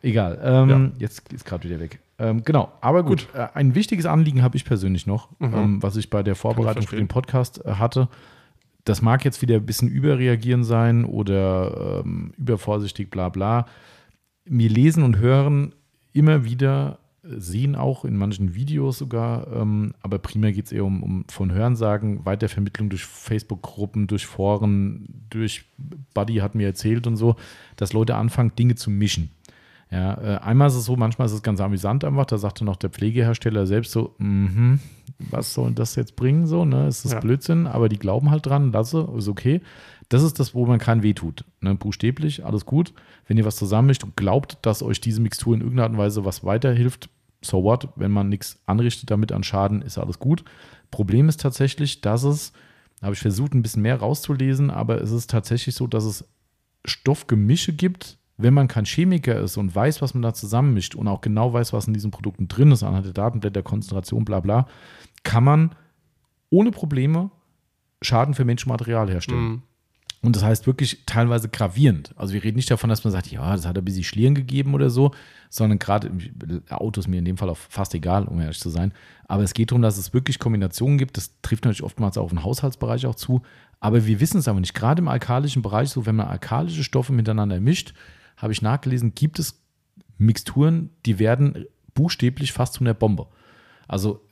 egal. 0.02 0.38
Ähm, 0.42 0.92
Jetzt 0.98 1.32
ist 1.32 1.44
gerade 1.44 1.64
wieder 1.68 1.80
weg. 1.80 1.98
Ähm, 2.18 2.42
genau, 2.44 2.70
aber 2.82 3.02
gut. 3.02 3.26
Äh, 3.34 3.48
ein 3.54 3.74
wichtiges 3.74 4.04
Anliegen 4.04 4.42
habe 4.42 4.54
ich 4.56 4.64
persönlich 4.66 5.06
noch, 5.06 5.30
Mhm. 5.40 5.54
ähm, 5.54 5.82
was 5.82 5.96
ich 5.96 6.10
bei 6.10 6.22
der 6.22 6.34
Vorbereitung 6.34 6.86
für 6.86 6.96
den 6.96 7.08
Podcast 7.08 7.64
äh, 7.64 7.72
hatte. 7.76 8.08
Das 8.84 9.00
mag 9.02 9.24
jetzt 9.24 9.40
wieder 9.42 9.56
ein 9.56 9.64
bisschen 9.66 9.88
überreagieren 9.88 10.64
sein 10.64 11.04
oder 11.06 12.02
ähm, 12.04 12.32
übervorsichtig, 12.36 13.10
bla 13.10 13.28
bla. 13.30 13.66
Wir 14.44 14.68
lesen 14.68 15.02
und 15.02 15.18
hören 15.18 15.74
immer 16.12 16.44
wieder, 16.44 16.98
sehen 17.38 17.76
auch 17.76 18.04
in 18.04 18.16
manchen 18.16 18.54
Videos 18.54 18.98
sogar, 18.98 19.46
ähm, 19.52 19.94
aber 20.02 20.18
primär 20.18 20.52
geht 20.52 20.66
es 20.66 20.72
eher 20.72 20.84
um, 20.84 21.02
um 21.02 21.24
von 21.28 21.52
Hörensagen, 21.52 22.24
Weitervermittlung 22.24 22.88
durch 22.88 23.04
Facebook-Gruppen, 23.04 24.06
durch 24.06 24.26
Foren, 24.26 25.24
durch 25.30 25.64
Buddy 26.14 26.36
hat 26.36 26.54
mir 26.54 26.66
erzählt 26.66 27.06
und 27.06 27.16
so, 27.16 27.36
dass 27.76 27.92
Leute 27.92 28.16
anfangen, 28.16 28.52
Dinge 28.56 28.74
zu 28.74 28.90
mischen. 28.90 29.30
Ja, 29.90 30.14
äh, 30.22 30.38
einmal 30.38 30.68
ist 30.68 30.76
es 30.76 30.84
so, 30.84 30.94
manchmal 30.96 31.26
ist 31.26 31.32
es 31.32 31.42
ganz 31.42 31.60
amüsant 31.60 32.04
einfach, 32.04 32.26
da 32.26 32.38
sagte 32.38 32.64
noch 32.64 32.76
der 32.76 32.90
Pflegehersteller 32.90 33.66
selbst 33.66 33.90
so, 33.90 34.14
mhm, 34.18 34.78
was 35.18 35.52
soll 35.52 35.72
das 35.72 35.96
jetzt 35.96 36.14
bringen, 36.14 36.46
so, 36.46 36.64
ne, 36.64 36.86
ist 36.86 37.10
Ja. 37.10 37.18
Blödsinn, 37.18 37.66
aber 37.66 37.88
die 37.88 37.98
glauben 37.98 38.30
halt 38.30 38.46
dran, 38.46 38.70
lasse, 38.70 39.08
ist 39.16 39.28
okay. 39.28 39.60
Das 40.08 40.22
ist 40.22 40.38
das, 40.38 40.54
wo 40.54 40.64
man 40.66 40.78
kein 40.78 41.02
weh 41.02 41.12
tut, 41.12 41.44
ne, 41.60 41.74
buchstäblich, 41.74 42.44
alles 42.44 42.66
gut. 42.66 42.92
Wenn 43.26 43.36
ihr 43.36 43.44
was 43.44 43.56
zusammenmischt 43.56 44.04
und 44.04 44.16
glaubt, 44.16 44.58
dass 44.62 44.82
euch 44.82 45.00
diese 45.00 45.20
Mixtur 45.20 45.54
in 45.54 45.60
irgendeiner 45.60 45.84
Art 45.84 45.92
und 45.92 45.98
Weise 45.98 46.24
was 46.24 46.44
weiterhilft, 46.44 47.08
so 47.42 47.62
what, 47.64 47.88
wenn 47.96 48.10
man 48.10 48.28
nichts 48.28 48.60
anrichtet 48.66 49.10
damit 49.10 49.32
an 49.32 49.42
Schaden, 49.42 49.82
ist 49.82 49.98
alles 49.98 50.18
gut. 50.18 50.44
Problem 50.90 51.28
ist 51.28 51.40
tatsächlich, 51.40 52.00
dass 52.00 52.22
es, 52.22 52.52
da 53.00 53.06
habe 53.06 53.14
ich 53.14 53.20
versucht, 53.20 53.54
ein 53.54 53.62
bisschen 53.62 53.82
mehr 53.82 53.98
rauszulesen, 53.98 54.70
aber 54.70 55.00
es 55.00 55.10
ist 55.10 55.30
tatsächlich 55.30 55.74
so, 55.74 55.86
dass 55.86 56.04
es 56.04 56.24
Stoffgemische 56.84 57.72
gibt, 57.72 58.18
wenn 58.36 58.54
man 58.54 58.68
kein 58.68 58.84
Chemiker 58.84 59.38
ist 59.38 59.56
und 59.56 59.74
weiß, 59.74 60.00
was 60.00 60.14
man 60.14 60.22
da 60.22 60.32
zusammenmischt 60.32 60.94
und 60.94 61.08
auch 61.08 61.20
genau 61.20 61.52
weiß, 61.52 61.72
was 61.72 61.86
in 61.86 61.94
diesen 61.94 62.10
Produkten 62.10 62.48
drin 62.48 62.72
ist, 62.72 62.82
anhand 62.82 63.06
der 63.06 63.12
Datenblätter, 63.12 63.62
Konzentration, 63.62 64.24
bla 64.24 64.40
bla, 64.40 64.66
kann 65.22 65.44
man 65.44 65.74
ohne 66.48 66.70
Probleme 66.70 67.30
Schaden 68.02 68.34
für 68.34 68.46
Menschenmaterial 68.46 69.10
herstellen. 69.10 69.42
Mhm. 69.42 69.62
Und 70.22 70.36
das 70.36 70.42
heißt 70.42 70.66
wirklich 70.66 71.04
teilweise 71.06 71.48
gravierend. 71.48 72.12
Also 72.16 72.34
wir 72.34 72.44
reden 72.44 72.56
nicht 72.56 72.70
davon, 72.70 72.90
dass 72.90 73.04
man 73.04 73.12
sagt, 73.12 73.32
ja, 73.32 73.56
das 73.56 73.66
hat 73.66 73.78
ein 73.78 73.84
bisschen 73.84 74.04
Schlieren 74.04 74.34
gegeben 74.34 74.74
oder 74.74 74.90
so, 74.90 75.12
sondern 75.48 75.78
gerade 75.78 76.10
Autos 76.68 77.08
mir 77.08 77.18
in 77.18 77.24
dem 77.24 77.38
Fall 77.38 77.48
auch 77.48 77.56
fast 77.56 77.94
egal, 77.94 78.24
um 78.24 78.38
ehrlich 78.38 78.60
zu 78.60 78.68
sein. 78.68 78.92
Aber 79.28 79.42
es 79.42 79.54
geht 79.54 79.70
darum, 79.70 79.80
dass 79.80 79.96
es 79.96 80.12
wirklich 80.12 80.38
Kombinationen 80.38 80.98
gibt. 80.98 81.16
Das 81.16 81.40
trifft 81.40 81.64
natürlich 81.64 81.82
oftmals 81.82 82.18
auch 82.18 82.24
auf 82.24 82.30
den 82.30 82.44
Haushaltsbereich 82.44 83.06
auch 83.06 83.14
zu. 83.14 83.40
Aber 83.80 84.04
wir 84.04 84.20
wissen 84.20 84.38
es 84.38 84.48
aber 84.48 84.60
nicht. 84.60 84.74
Gerade 84.74 85.00
im 85.00 85.08
alkalischen 85.08 85.62
Bereich, 85.62 85.88
so 85.88 86.04
wenn 86.04 86.16
man 86.16 86.26
alkalische 86.26 86.84
Stoffe 86.84 87.14
miteinander 87.14 87.58
mischt, 87.58 87.94
habe 88.36 88.52
ich 88.52 88.60
nachgelesen, 88.60 89.14
gibt 89.14 89.38
es 89.38 89.62
Mixturen, 90.18 90.90
die 91.06 91.18
werden 91.18 91.64
buchstäblich 91.94 92.52
fast 92.52 92.74
zu 92.74 92.80
einer 92.82 92.92
Bombe. 92.92 93.26
Also 93.88 94.22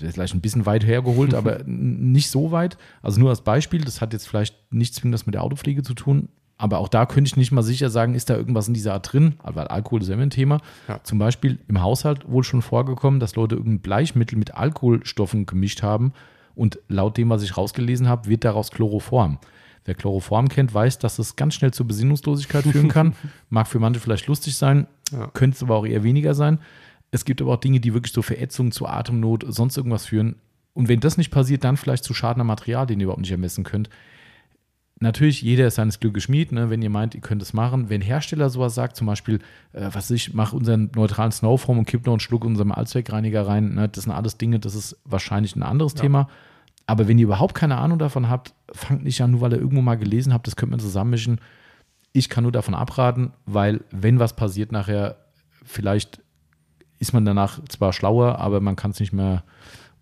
vielleicht 0.00 0.34
ein 0.34 0.40
bisschen 0.40 0.66
weit 0.66 0.84
hergeholt, 0.86 1.34
aber 1.40 1.60
nicht 1.64 2.30
so 2.30 2.50
weit. 2.52 2.76
Also 3.02 3.20
nur 3.20 3.30
als 3.30 3.42
Beispiel, 3.42 3.82
das 3.82 4.00
hat 4.00 4.12
jetzt 4.12 4.28
vielleicht 4.28 4.54
nichts 4.72 4.96
zwingend 4.96 5.26
mit 5.26 5.34
der 5.34 5.42
Autopflege 5.42 5.82
zu 5.82 5.94
tun, 5.94 6.28
aber 6.58 6.78
auch 6.78 6.88
da 6.88 7.04
könnte 7.04 7.28
ich 7.28 7.36
nicht 7.36 7.52
mal 7.52 7.62
sicher 7.62 7.90
sagen, 7.90 8.14
ist 8.14 8.30
da 8.30 8.36
irgendwas 8.36 8.66
in 8.68 8.74
dieser 8.74 8.94
Art 8.94 9.12
drin, 9.12 9.34
weil 9.42 9.68
Alkohol 9.68 10.00
ist 10.00 10.08
ja 10.08 10.14
immer 10.14 10.22
ein 10.22 10.30
Thema. 10.30 10.60
Ja. 10.88 11.00
Zum 11.02 11.18
Beispiel 11.18 11.58
im 11.68 11.82
Haushalt 11.82 12.26
wohl 12.30 12.44
schon 12.44 12.62
vorgekommen, 12.62 13.20
dass 13.20 13.36
Leute 13.36 13.56
irgendein 13.56 13.80
Bleichmittel 13.80 14.38
mit 14.38 14.54
Alkoholstoffen 14.54 15.44
gemischt 15.44 15.82
haben 15.82 16.12
und 16.54 16.78
laut 16.88 17.18
dem, 17.18 17.28
was 17.28 17.42
ich 17.42 17.56
rausgelesen 17.58 18.08
habe, 18.08 18.28
wird 18.28 18.44
daraus 18.44 18.70
Chloroform. 18.70 19.38
Wer 19.84 19.94
Chloroform 19.94 20.48
kennt, 20.48 20.72
weiß, 20.74 20.98
dass 20.98 21.18
es 21.18 21.36
ganz 21.36 21.54
schnell 21.54 21.72
zur 21.72 21.86
Besinnungslosigkeit 21.86 22.64
führen 22.64 22.88
kann. 22.88 23.14
Mag 23.50 23.68
für 23.68 23.78
manche 23.78 24.00
vielleicht 24.00 24.26
lustig 24.26 24.56
sein, 24.56 24.86
Ja. 25.12 25.28
könnte 25.28 25.56
es 25.56 25.62
aber 25.62 25.76
auch 25.76 25.86
eher 25.86 26.02
weniger 26.02 26.34
sein. 26.34 26.58
Es 27.16 27.24
gibt 27.24 27.40
aber 27.40 27.54
auch 27.54 27.60
Dinge, 27.60 27.80
die 27.80 27.94
wirklich 27.94 28.12
zu 28.12 28.20
Verätzung, 28.20 28.72
zu 28.72 28.86
Atemnot, 28.86 29.46
sonst 29.48 29.78
irgendwas 29.78 30.04
führen. 30.04 30.36
Und 30.74 30.88
wenn 30.88 31.00
das 31.00 31.16
nicht 31.16 31.30
passiert, 31.30 31.64
dann 31.64 31.78
vielleicht 31.78 32.04
zu 32.04 32.12
Schaden 32.12 32.42
am 32.42 32.46
Material, 32.46 32.86
den 32.86 33.00
ihr 33.00 33.04
überhaupt 33.04 33.22
nicht 33.22 33.30
ermessen 33.30 33.64
könnt. 33.64 33.88
Natürlich, 35.00 35.40
jeder 35.40 35.66
ist 35.66 35.76
seines 35.76 35.98
Glückes 35.98 36.24
Schmied, 36.24 36.52
ne, 36.52 36.68
wenn 36.68 36.82
ihr 36.82 36.90
meint, 36.90 37.14
ihr 37.14 37.22
könnt 37.22 37.40
es 37.40 37.54
machen. 37.54 37.88
Wenn 37.88 38.02
Hersteller 38.02 38.50
sowas 38.50 38.74
sagt, 38.74 38.96
zum 38.96 39.06
Beispiel, 39.06 39.38
äh, 39.72 39.88
was 39.92 40.10
ich, 40.10 40.34
mach 40.34 40.52
unseren 40.52 40.90
neutralen 40.94 41.32
Snowform 41.32 41.78
und 41.78 41.86
kipp 41.86 42.04
noch 42.04 42.12
einen 42.12 42.20
Schluck 42.20 42.44
unserem 42.44 42.70
Allzweckreiniger 42.70 43.46
rein, 43.46 43.74
ne, 43.74 43.88
das 43.88 44.04
sind 44.04 44.12
alles 44.12 44.36
Dinge, 44.36 44.58
das 44.58 44.74
ist 44.74 44.98
wahrscheinlich 45.06 45.56
ein 45.56 45.62
anderes 45.62 45.94
Thema. 45.94 46.28
Aber 46.84 47.08
wenn 47.08 47.18
ihr 47.18 47.24
überhaupt 47.24 47.54
keine 47.54 47.78
Ahnung 47.78 47.98
davon 47.98 48.28
habt, 48.28 48.52
fangt 48.72 49.04
nicht 49.04 49.22
an, 49.22 49.30
nur 49.30 49.40
weil 49.40 49.52
ihr 49.52 49.58
irgendwo 49.58 49.80
mal 49.80 49.96
gelesen 49.96 50.34
habt, 50.34 50.46
das 50.46 50.56
könnte 50.56 50.72
man 50.72 50.80
zusammenmischen. 50.80 51.40
Ich 52.12 52.28
kann 52.28 52.42
nur 52.42 52.52
davon 52.52 52.74
abraten, 52.74 53.32
weil 53.46 53.80
wenn 53.90 54.18
was 54.18 54.36
passiert 54.36 54.70
nachher, 54.70 55.16
vielleicht 55.64 56.20
ist 56.98 57.12
man 57.12 57.24
danach 57.24 57.60
zwar 57.68 57.92
schlauer, 57.92 58.38
aber 58.38 58.60
man 58.60 58.76
kann 58.76 58.90
es 58.90 59.00
nicht 59.00 59.12
mehr 59.12 59.44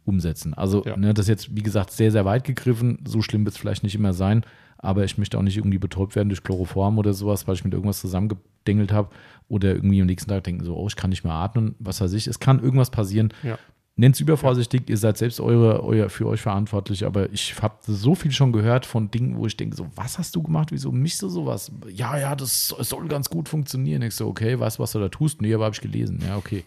umsetzen. 0.05 0.55
Also 0.55 0.85
Ja. 0.85 0.97
ne, 0.97 1.15
das 1.15 1.25
ist 1.25 1.29
jetzt, 1.31 1.57
wie 1.57 1.62
gesagt, 1.62 1.91
sehr, 1.91 2.12
sehr 2.12 2.25
weit 2.25 2.45
gegriffen. 2.45 2.99
So 3.07 3.23
schlimm 3.23 3.45
wird 3.45 3.55
es 3.55 3.61
vielleicht 3.61 3.83
nicht 3.83 3.95
immer 3.95 4.12
sein, 4.12 4.45
aber 4.79 5.05
ich 5.05 5.16
möchte 5.19 5.39
auch 5.39 5.43
nicht 5.43 5.57
irgendwie 5.57 5.79
betäubt 5.79 6.15
werden 6.15 6.29
durch 6.29 6.43
Chloroform 6.43 6.99
oder 6.99 7.15
sowas, 7.15 7.49
weil 7.49 7.55
ich 7.55 7.65
mit 7.65 7.73
irgendwas 7.73 8.01
zusammengedengelt 8.01 8.93
habe 8.93 9.09
oder 9.49 9.75
irgendwie 9.75 10.01
am 10.01 10.07
nächsten 10.07 10.29
Tag 10.31 10.45
denken 10.45 10.65
so, 10.65 10.77
oh, 10.77 10.87
ich 10.87 10.97
kann 10.97 11.11
nicht 11.11 11.25
mehr 11.25 11.33
atmen, 11.33 11.75
was 11.79 12.01
weiß 12.01 12.12
ich. 12.12 12.27
Es 12.27 12.39
kann 12.39 12.62
irgendwas 12.62 12.91
passieren. 12.91 13.33
Ja. 13.43 13.59
Nennt 13.97 14.16
es 14.16 14.21
übervorsichtig, 14.21 14.91
ihr 14.91 14.97
seid 14.99 15.19
selbst 15.19 15.39
eure, 15.39 15.85
euer, 15.85 16.11
für 16.11 16.27
euch 16.27 16.41
verantwortlich, 16.41 17.07
aber 17.07 17.33
ich 17.33 17.62
habe 17.62 17.77
so 17.87 18.16
viel 18.16 18.33
schon 18.33 18.51
gehört 18.53 18.87
von 18.87 19.09
Dingen, 19.09 19.37
wo 19.37 19.47
ich 19.47 19.57
denke, 19.57 19.77
so, 19.77 19.87
was 19.95 20.19
hast 20.19 20.35
du 20.35 20.43
gemacht? 20.43 20.73
Wieso 20.73 20.91
mischst 20.91 21.23
du 21.23 21.29
sowas? 21.29 21.71
Ja, 21.89 22.19
ja, 22.19 22.35
das 22.35 22.69
soll- 22.69 23.07
ganz 23.07 23.31
gut 23.31 23.49
funktionieren. 23.49 24.03
Ich 24.03 24.16
so, 24.16 24.27
okay, 24.27 24.59
weißt 24.59 24.79
du, 24.79 24.83
was 24.83 24.91
du 24.93 24.99
da 24.99 25.09
tust? 25.09 25.41
Nee, 25.43 25.55
aber 25.55 25.66
habe 25.66 25.75
ich 25.77 25.81
gelesen. 25.81 26.19
Ja, 26.27 26.37
okay. 26.37 26.65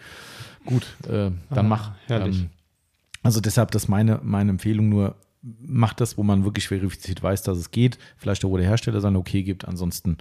Gut, 0.65 0.83
äh, 1.05 1.09
dann 1.09 1.35
Ah, 1.51 1.63
mach. 1.63 1.91
herrlich. 2.07 2.39
Ähm, 2.43 2.49
also 3.23 3.41
deshalb, 3.41 3.71
das 3.71 3.83
ist 3.83 3.89
meine, 3.89 4.21
meine 4.23 4.51
Empfehlung 4.51 4.87
nur, 4.87 5.15
macht 5.59 5.99
das, 5.99 6.17
wo 6.17 6.23
man 6.23 6.45
wirklich 6.45 6.69
verifiziert 6.69 7.21
weiß, 7.21 7.43
dass 7.43 7.57
es 7.57 7.71
geht. 7.71 7.97
Vielleicht 8.15 8.45
auch, 8.45 8.49
wo 8.51 8.57
der 8.57 8.65
Hersteller 8.67 9.01
sein 9.01 9.17
Okay 9.17 9.43
gibt. 9.43 9.67
Ansonsten 9.67 10.17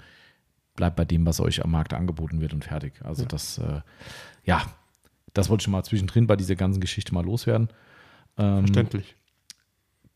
bleibt 0.75 0.97
bei 0.97 1.05
dem, 1.05 1.25
was 1.25 1.39
euch 1.41 1.65
am 1.65 1.71
Markt 1.71 1.95
angeboten 1.95 2.41
wird 2.41 2.53
und 2.53 2.65
fertig. 2.65 2.95
Also 3.05 3.23
Ja. 3.23 3.29
das, 3.29 3.59
äh, 3.59 3.81
ja, 4.45 4.63
das 5.37 5.49
wollte 5.51 5.61
ich 5.63 5.65
schon 5.65 5.73
mal 5.73 5.83
zwischendrin 5.85 6.27
bei 6.27 6.37
dieser 6.37 6.57
ganzen 6.57 6.81
Geschichte 6.81 7.13
mal 7.15 7.25
loswerden. 7.25 7.69
Ähm, 8.39 8.59
Verständlich. 8.67 9.15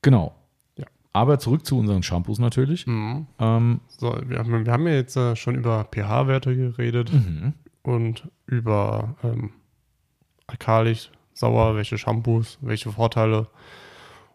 Genau. 0.02 0.34
Ja. 0.76 0.86
Aber 1.12 1.38
zurück 1.38 1.66
zu 1.66 1.78
unseren 1.78 2.02
Shampoos 2.02 2.38
natürlich. 2.38 2.86
Mhm. 2.86 3.26
Ähm, 3.38 3.80
So, 3.88 4.18
wir 4.26 4.38
haben, 4.38 4.64
wir 4.64 4.72
haben 4.72 4.86
ja 4.86 4.94
jetzt 4.94 5.16
äh, 5.16 5.36
schon 5.36 5.54
über 5.56 5.84
pH-Werte 5.92 6.56
geredet 6.56 7.12
mhm. 7.12 7.54
und 7.82 8.28
über 8.46 9.16
ähm, 9.22 9.50
alkalisch, 10.46 11.10
sauer, 11.34 11.76
welche 11.76 11.98
Shampoos, 11.98 12.58
welche 12.60 12.90
Vorteile 12.90 13.48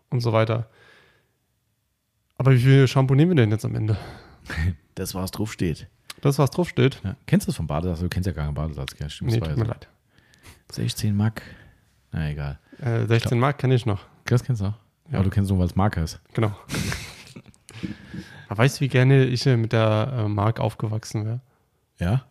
und 0.09 0.19
so 0.21 0.33
weiter. 0.33 0.69
Aber 2.37 2.51
wie 2.53 2.59
viel 2.59 2.87
Shampoo 2.87 3.15
nehmen 3.15 3.31
wir 3.31 3.35
denn 3.35 3.51
jetzt 3.51 3.65
am 3.65 3.75
Ende? 3.75 3.97
Das, 4.95 5.15
was 5.15 5.31
drauf 5.31 5.51
steht. 5.51 5.87
Das, 6.21 6.37
was 6.39 6.51
drauf 6.51 6.69
steht? 6.69 7.01
Ja. 7.03 7.15
Kennst 7.25 7.47
du 7.47 7.49
das 7.51 7.57
vom 7.57 7.67
Badesalz? 7.67 7.99
Du 7.99 8.09
kennst 8.09 8.27
ja 8.27 8.33
gar 8.33 8.45
keinen 8.45 8.55
Badesalz. 8.55 8.95
Gell? 8.95 9.09
Stimmt, 9.09 9.31
Nee, 9.31 9.39
tut 9.39 9.47
ja 9.49 9.55
mir 9.55 9.65
so. 9.65 9.71
leid. 9.71 9.89
16 10.71 11.15
Mark. 11.15 11.41
Na 12.11 12.29
egal. 12.29 12.59
Äh, 12.81 13.05
16 13.05 13.39
Mark 13.39 13.57
kenne 13.57 13.75
ich 13.75 13.85
noch. 13.85 14.01
Das 14.25 14.43
kennst 14.43 14.61
du 14.61 14.65
noch? 14.65 14.77
Ja. 15.09 15.15
Aber 15.19 15.25
du 15.25 15.29
kennst 15.29 15.49
nur, 15.49 15.59
weil 15.59 15.67
es 15.67 15.75
Marke 15.75 16.01
ist. 16.01 16.19
Genau. 16.33 16.51
Weißt 18.49 18.77
du, 18.77 18.81
wie 18.81 18.87
gerne 18.87 19.25
ich 19.25 19.45
äh, 19.45 19.57
mit 19.57 19.73
der 19.73 20.13
äh, 20.17 20.27
Mark 20.27 20.59
aufgewachsen 20.59 21.25
wäre? 21.25 21.39
Ja? 21.99 22.23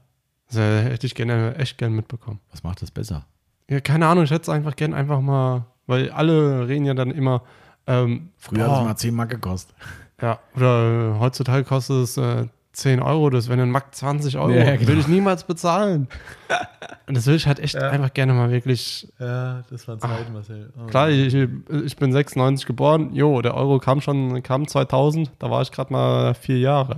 Das 0.49 0.57
äh, 0.57 0.83
hätte 0.83 1.07
ich 1.07 1.15
gerne, 1.15 1.57
echt 1.57 1.79
gern 1.79 1.93
mitbekommen. 1.93 2.41
Was 2.51 2.63
macht 2.63 2.83
das 2.83 2.91
besser? 2.91 3.27
Ja, 3.69 3.81
keine 3.81 4.07
Ahnung, 4.07 4.25
ich 4.25 4.31
hätte 4.31 4.43
es 4.43 4.49
einfach 4.49 4.77
gern 4.77 4.95
einfach 4.95 5.21
mal, 5.21 5.67
weil 5.87 6.11
alle 6.11 6.69
reden 6.69 6.85
ja 6.85 6.95
dann 6.95 7.11
immer, 7.11 7.43
ähm, 7.87 8.31
Früher 8.39 8.67
boah, 8.67 8.73
hat 8.73 8.81
es 8.81 8.85
mal 8.85 8.97
10 8.97 9.15
Mark 9.15 9.31
gekostet. 9.31 9.75
Ja, 10.21 10.39
oder 10.55 11.17
äh, 11.17 11.19
heutzutage 11.19 11.65
kostet 11.65 11.97
es 12.05 12.17
äh, 12.17 12.47
10 12.77 13.01
Euro, 13.01 13.31
das 13.31 13.49
wäre 13.49 13.63
ein 13.63 13.71
Mack 13.71 13.95
20 13.95 14.37
Euro. 14.37 14.51
Ja, 14.51 14.77
genau. 14.77 14.89
Würde 14.89 15.01
ich 15.01 15.09
niemals 15.09 15.45
bezahlen. 15.45 16.09
Und 17.07 17.17
das 17.17 17.27
will 17.27 17.35
ich 17.37 17.47
halt 17.47 17.59
echt 17.61 17.77
einfach 17.77 18.13
gerne 18.13 18.33
mal 18.35 18.51
wirklich. 18.51 19.09
Ja, 19.19 19.63
das 19.71 19.87
war 19.89 19.99
Zeit, 19.99 20.33
Marcel. 20.33 20.73
Klar, 20.89 21.11
ich, 21.11 21.35
ich 21.35 21.97
bin 21.97 22.13
96 22.13 22.67
geboren. 22.67 23.15
Jo, 23.15 23.41
der 23.43 23.55
Euro 23.55 23.79
kam 23.79 24.01
schon, 24.01 24.43
kam 24.43 24.67
2000, 24.67 25.31
da 25.39 25.51
war 25.51 25.63
ich 25.63 25.71
gerade 25.71 25.93
mal 25.93 26.35
vier 26.35 26.59
Jahre. 26.59 26.97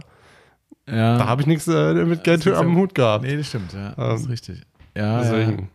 Ja. 0.89 1.19
Da 1.19 1.27
habe 1.27 1.41
ich 1.43 1.47
nichts 1.49 1.67
äh, 1.67 1.95
mit 2.05 2.23
Geld 2.25 2.45
ja- 2.45 2.59
am 2.59 2.77
Hut 2.77 2.95
gehabt. 2.95 3.25
Nee, 3.25 3.37
das 3.37 3.49
stimmt, 3.49 3.73
ja. 3.73 3.93
das 3.97 4.21
ist 4.21 4.27
Ähm, 4.27 4.31
richtig. 4.31 4.63
Ja, 4.97 5.03
ja. 5.05 5.19
Deswegen. 5.23 5.69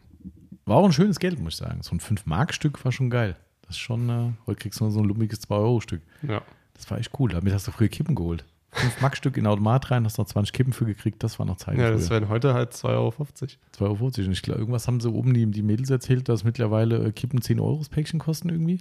War 0.66 0.78
auch 0.78 0.86
ein 0.86 0.94
schönes 0.94 1.20
Geld, 1.20 1.40
muss 1.40 1.54
ich 1.54 1.58
sagen. 1.60 1.80
So 1.82 1.94
ein 1.94 2.00
5-Mark-Stück 2.00 2.84
war 2.86 2.92
schon 2.92 3.10
geil. 3.10 3.36
Das 3.64 3.72
ist 3.76 3.80
schon, 3.80 4.10
äh, 4.10 4.32
heute 4.48 4.60
kriegst 4.60 4.80
du 4.80 4.86
nur 4.86 4.94
so 4.94 5.00
ein 5.00 5.06
lumpiges 5.06 5.42
2-Euro-Stück. 5.50 6.02
Ja. 6.28 6.42
Das 6.76 6.90
war 6.90 6.98
echt 6.98 7.12
cool. 7.20 7.32
Damit 7.32 7.54
hast 7.54 7.68
du 7.68 7.72
früher 7.72 7.90
Kippen 7.90 8.16
geholt. 8.16 8.46
5-Mark-Stück 8.74 9.38
in 9.38 9.44
den 9.44 9.52
Automat 9.52 9.92
rein, 9.92 10.06
hast 10.06 10.18
noch 10.18 10.26
20 10.26 10.54
Kippen 10.54 10.74
für 10.74 10.86
gekriegt. 10.86 11.24
Das 11.24 11.40
war 11.40 11.46
noch 11.46 11.58
Zeit. 11.58 11.78
ja, 11.78 11.92
das 11.92 12.10
wären 12.10 12.30
heute 12.30 12.54
halt 12.54 12.72
2,50 12.74 12.86
Euro. 12.90 13.10
2,50 13.12 13.82
Euro. 13.82 14.06
Und 14.06 14.18
ich 14.32 14.42
glaube, 14.42 14.60
irgendwas 14.60 14.88
haben 14.88 15.00
sie 15.00 15.10
oben 15.12 15.34
die, 15.34 15.46
die 15.48 15.62
Mädels 15.62 15.90
erzählt, 15.90 16.30
dass 16.30 16.44
mittlerweile 16.44 17.04
äh, 17.08 17.12
Kippen 17.12 17.42
10 17.42 17.60
Euro 17.60 17.78
das 17.78 17.90
Päckchen 17.90 18.20
kosten 18.20 18.50
irgendwie. 18.50 18.80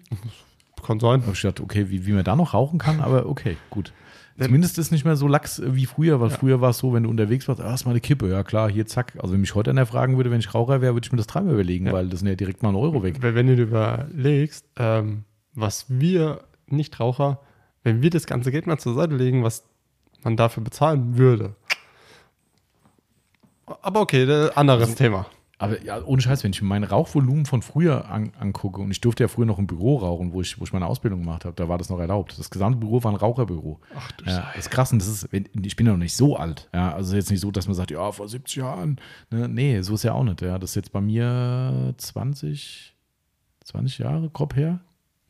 Kann 0.86 1.00
sein. 1.00 1.20
Da 1.20 1.26
habe 1.26 1.34
ich 1.34 1.42
gedacht, 1.42 1.60
okay, 1.60 1.90
wie, 1.90 2.06
wie 2.06 2.12
man 2.12 2.24
da 2.24 2.36
noch 2.36 2.54
rauchen 2.54 2.78
kann, 2.78 3.00
aber 3.00 3.26
okay, 3.26 3.56
gut. 3.68 3.92
Zumindest 4.40 4.78
ist 4.78 4.90
nicht 4.90 5.04
mehr 5.04 5.16
so 5.16 5.28
lax 5.28 5.58
äh, 5.58 5.74
wie 5.74 5.84
früher, 5.84 6.18
weil 6.20 6.30
Ja. 6.30 6.36
früher 6.38 6.60
war 6.62 6.70
es 6.70 6.78
so, 6.78 6.94
wenn 6.94 7.02
du 7.02 7.10
unterwegs 7.10 7.46
warst, 7.48 7.60
ah, 7.60 7.74
ist 7.74 7.84
mal 7.84 7.90
eine 7.90 8.00
Kippe, 8.00 8.30
ja 8.30 8.42
klar, 8.42 8.70
hier 8.70 8.86
zack. 8.86 9.12
Also 9.20 9.34
wenn 9.34 9.40
mich 9.42 9.54
heute 9.54 9.68
einer 9.70 9.84
fragen 9.84 10.16
würde, 10.16 10.30
wenn 10.30 10.40
ich 10.40 10.54
Raucher 10.54 10.80
wäre, 10.80 10.94
würde 10.94 11.04
ich 11.04 11.12
mir 11.12 11.18
das 11.18 11.26
dreimal 11.26 11.52
überlegen, 11.52 11.86
Ja. 11.86 11.92
weil 11.92 12.08
das 12.08 12.20
sind 12.20 12.28
ja 12.28 12.34
direkt 12.36 12.62
mal 12.62 12.70
ein 12.70 12.76
Euro 12.76 13.02
weg. 13.02 13.16
Weil 13.20 13.34
wenn 13.34 13.48
du 13.48 13.56
dir 13.56 13.62
überlegst, 13.64 14.64
ähm, 14.78 15.24
was 15.54 15.86
wir 15.88 16.40
Nichtraucher, 16.68 17.40
wenn 17.82 18.00
wir 18.00 18.08
das 18.08 18.26
ganze 18.26 18.50
Geld 18.50 18.66
mal 18.66 18.78
zur 18.78 18.94
Seite 18.94 19.14
legen, 19.14 19.42
was 19.44 19.64
man 20.24 20.36
dafür 20.36 20.62
bezahlen 20.62 21.16
würde. 21.18 21.54
Aber 23.82 24.00
okay, 24.00 24.22
äh, 24.24 24.50
anderes 24.54 24.82
Also- 24.82 24.94
Thema. 24.96 25.26
Aber 25.58 25.82
ja, 25.84 26.02
ohne 26.02 26.22
Scheiß, 26.22 26.42
wenn 26.42 26.52
ich 26.52 26.62
mir 26.62 26.68
mein 26.68 26.84
Rauchvolumen 26.84 27.44
von 27.44 27.60
früher 27.60 28.08
an, 28.10 28.32
angucke, 28.40 28.80
und 28.80 28.90
ich 28.90 29.02
durfte 29.02 29.24
ja 29.24 29.28
früher 29.28 29.44
noch 29.44 29.58
im 29.58 29.66
Büro 29.66 29.98
rauchen, 29.98 30.32
wo 30.32 30.40
ich, 30.40 30.58
wo 30.58 30.64
ich 30.64 30.72
meine 30.72 30.86
Ausbildung 30.86 31.20
gemacht 31.20 31.44
habe, 31.44 31.54
da 31.54 31.68
war 31.68 31.76
das 31.76 31.90
noch 31.90 31.98
erlaubt. 31.98 32.38
Das 32.38 32.48
gesamte 32.48 32.78
Büro 32.78 33.04
war 33.04 33.12
ein 33.12 33.16
Raucherbüro. 33.16 33.78
Ach 33.94 34.10
du 34.12 34.24
Ja, 34.24 34.46
das 34.54 34.64
ist 34.64 34.70
krass, 34.70 34.90
und 34.90 35.02
das 35.02 35.08
ist, 35.08 35.28
ich 35.34 35.76
bin 35.76 35.84
ja 35.84 35.92
noch 35.92 35.98
nicht 35.98 36.16
so 36.16 36.34
alt. 36.36 36.70
Ja, 36.72 36.94
also 36.94 37.14
jetzt 37.14 37.30
nicht 37.30 37.40
so, 37.40 37.50
dass 37.50 37.66
man 37.66 37.74
sagt, 37.74 37.90
ja, 37.90 38.10
vor 38.10 38.26
70 38.26 38.56
Jahren. 38.56 38.98
Ne, 39.30 39.48
nee, 39.50 39.82
so 39.82 39.92
ist 39.96 40.02
ja 40.02 40.14
auch 40.14 40.24
nicht. 40.24 40.40
Ja, 40.40 40.58
das 40.58 40.70
ist 40.70 40.76
jetzt 40.76 40.92
bei 40.92 41.02
mir 41.02 41.92
20, 41.98 42.96
20 43.66 43.98
Jahre 43.98 44.30
grob 44.30 44.56
her. 44.56 44.80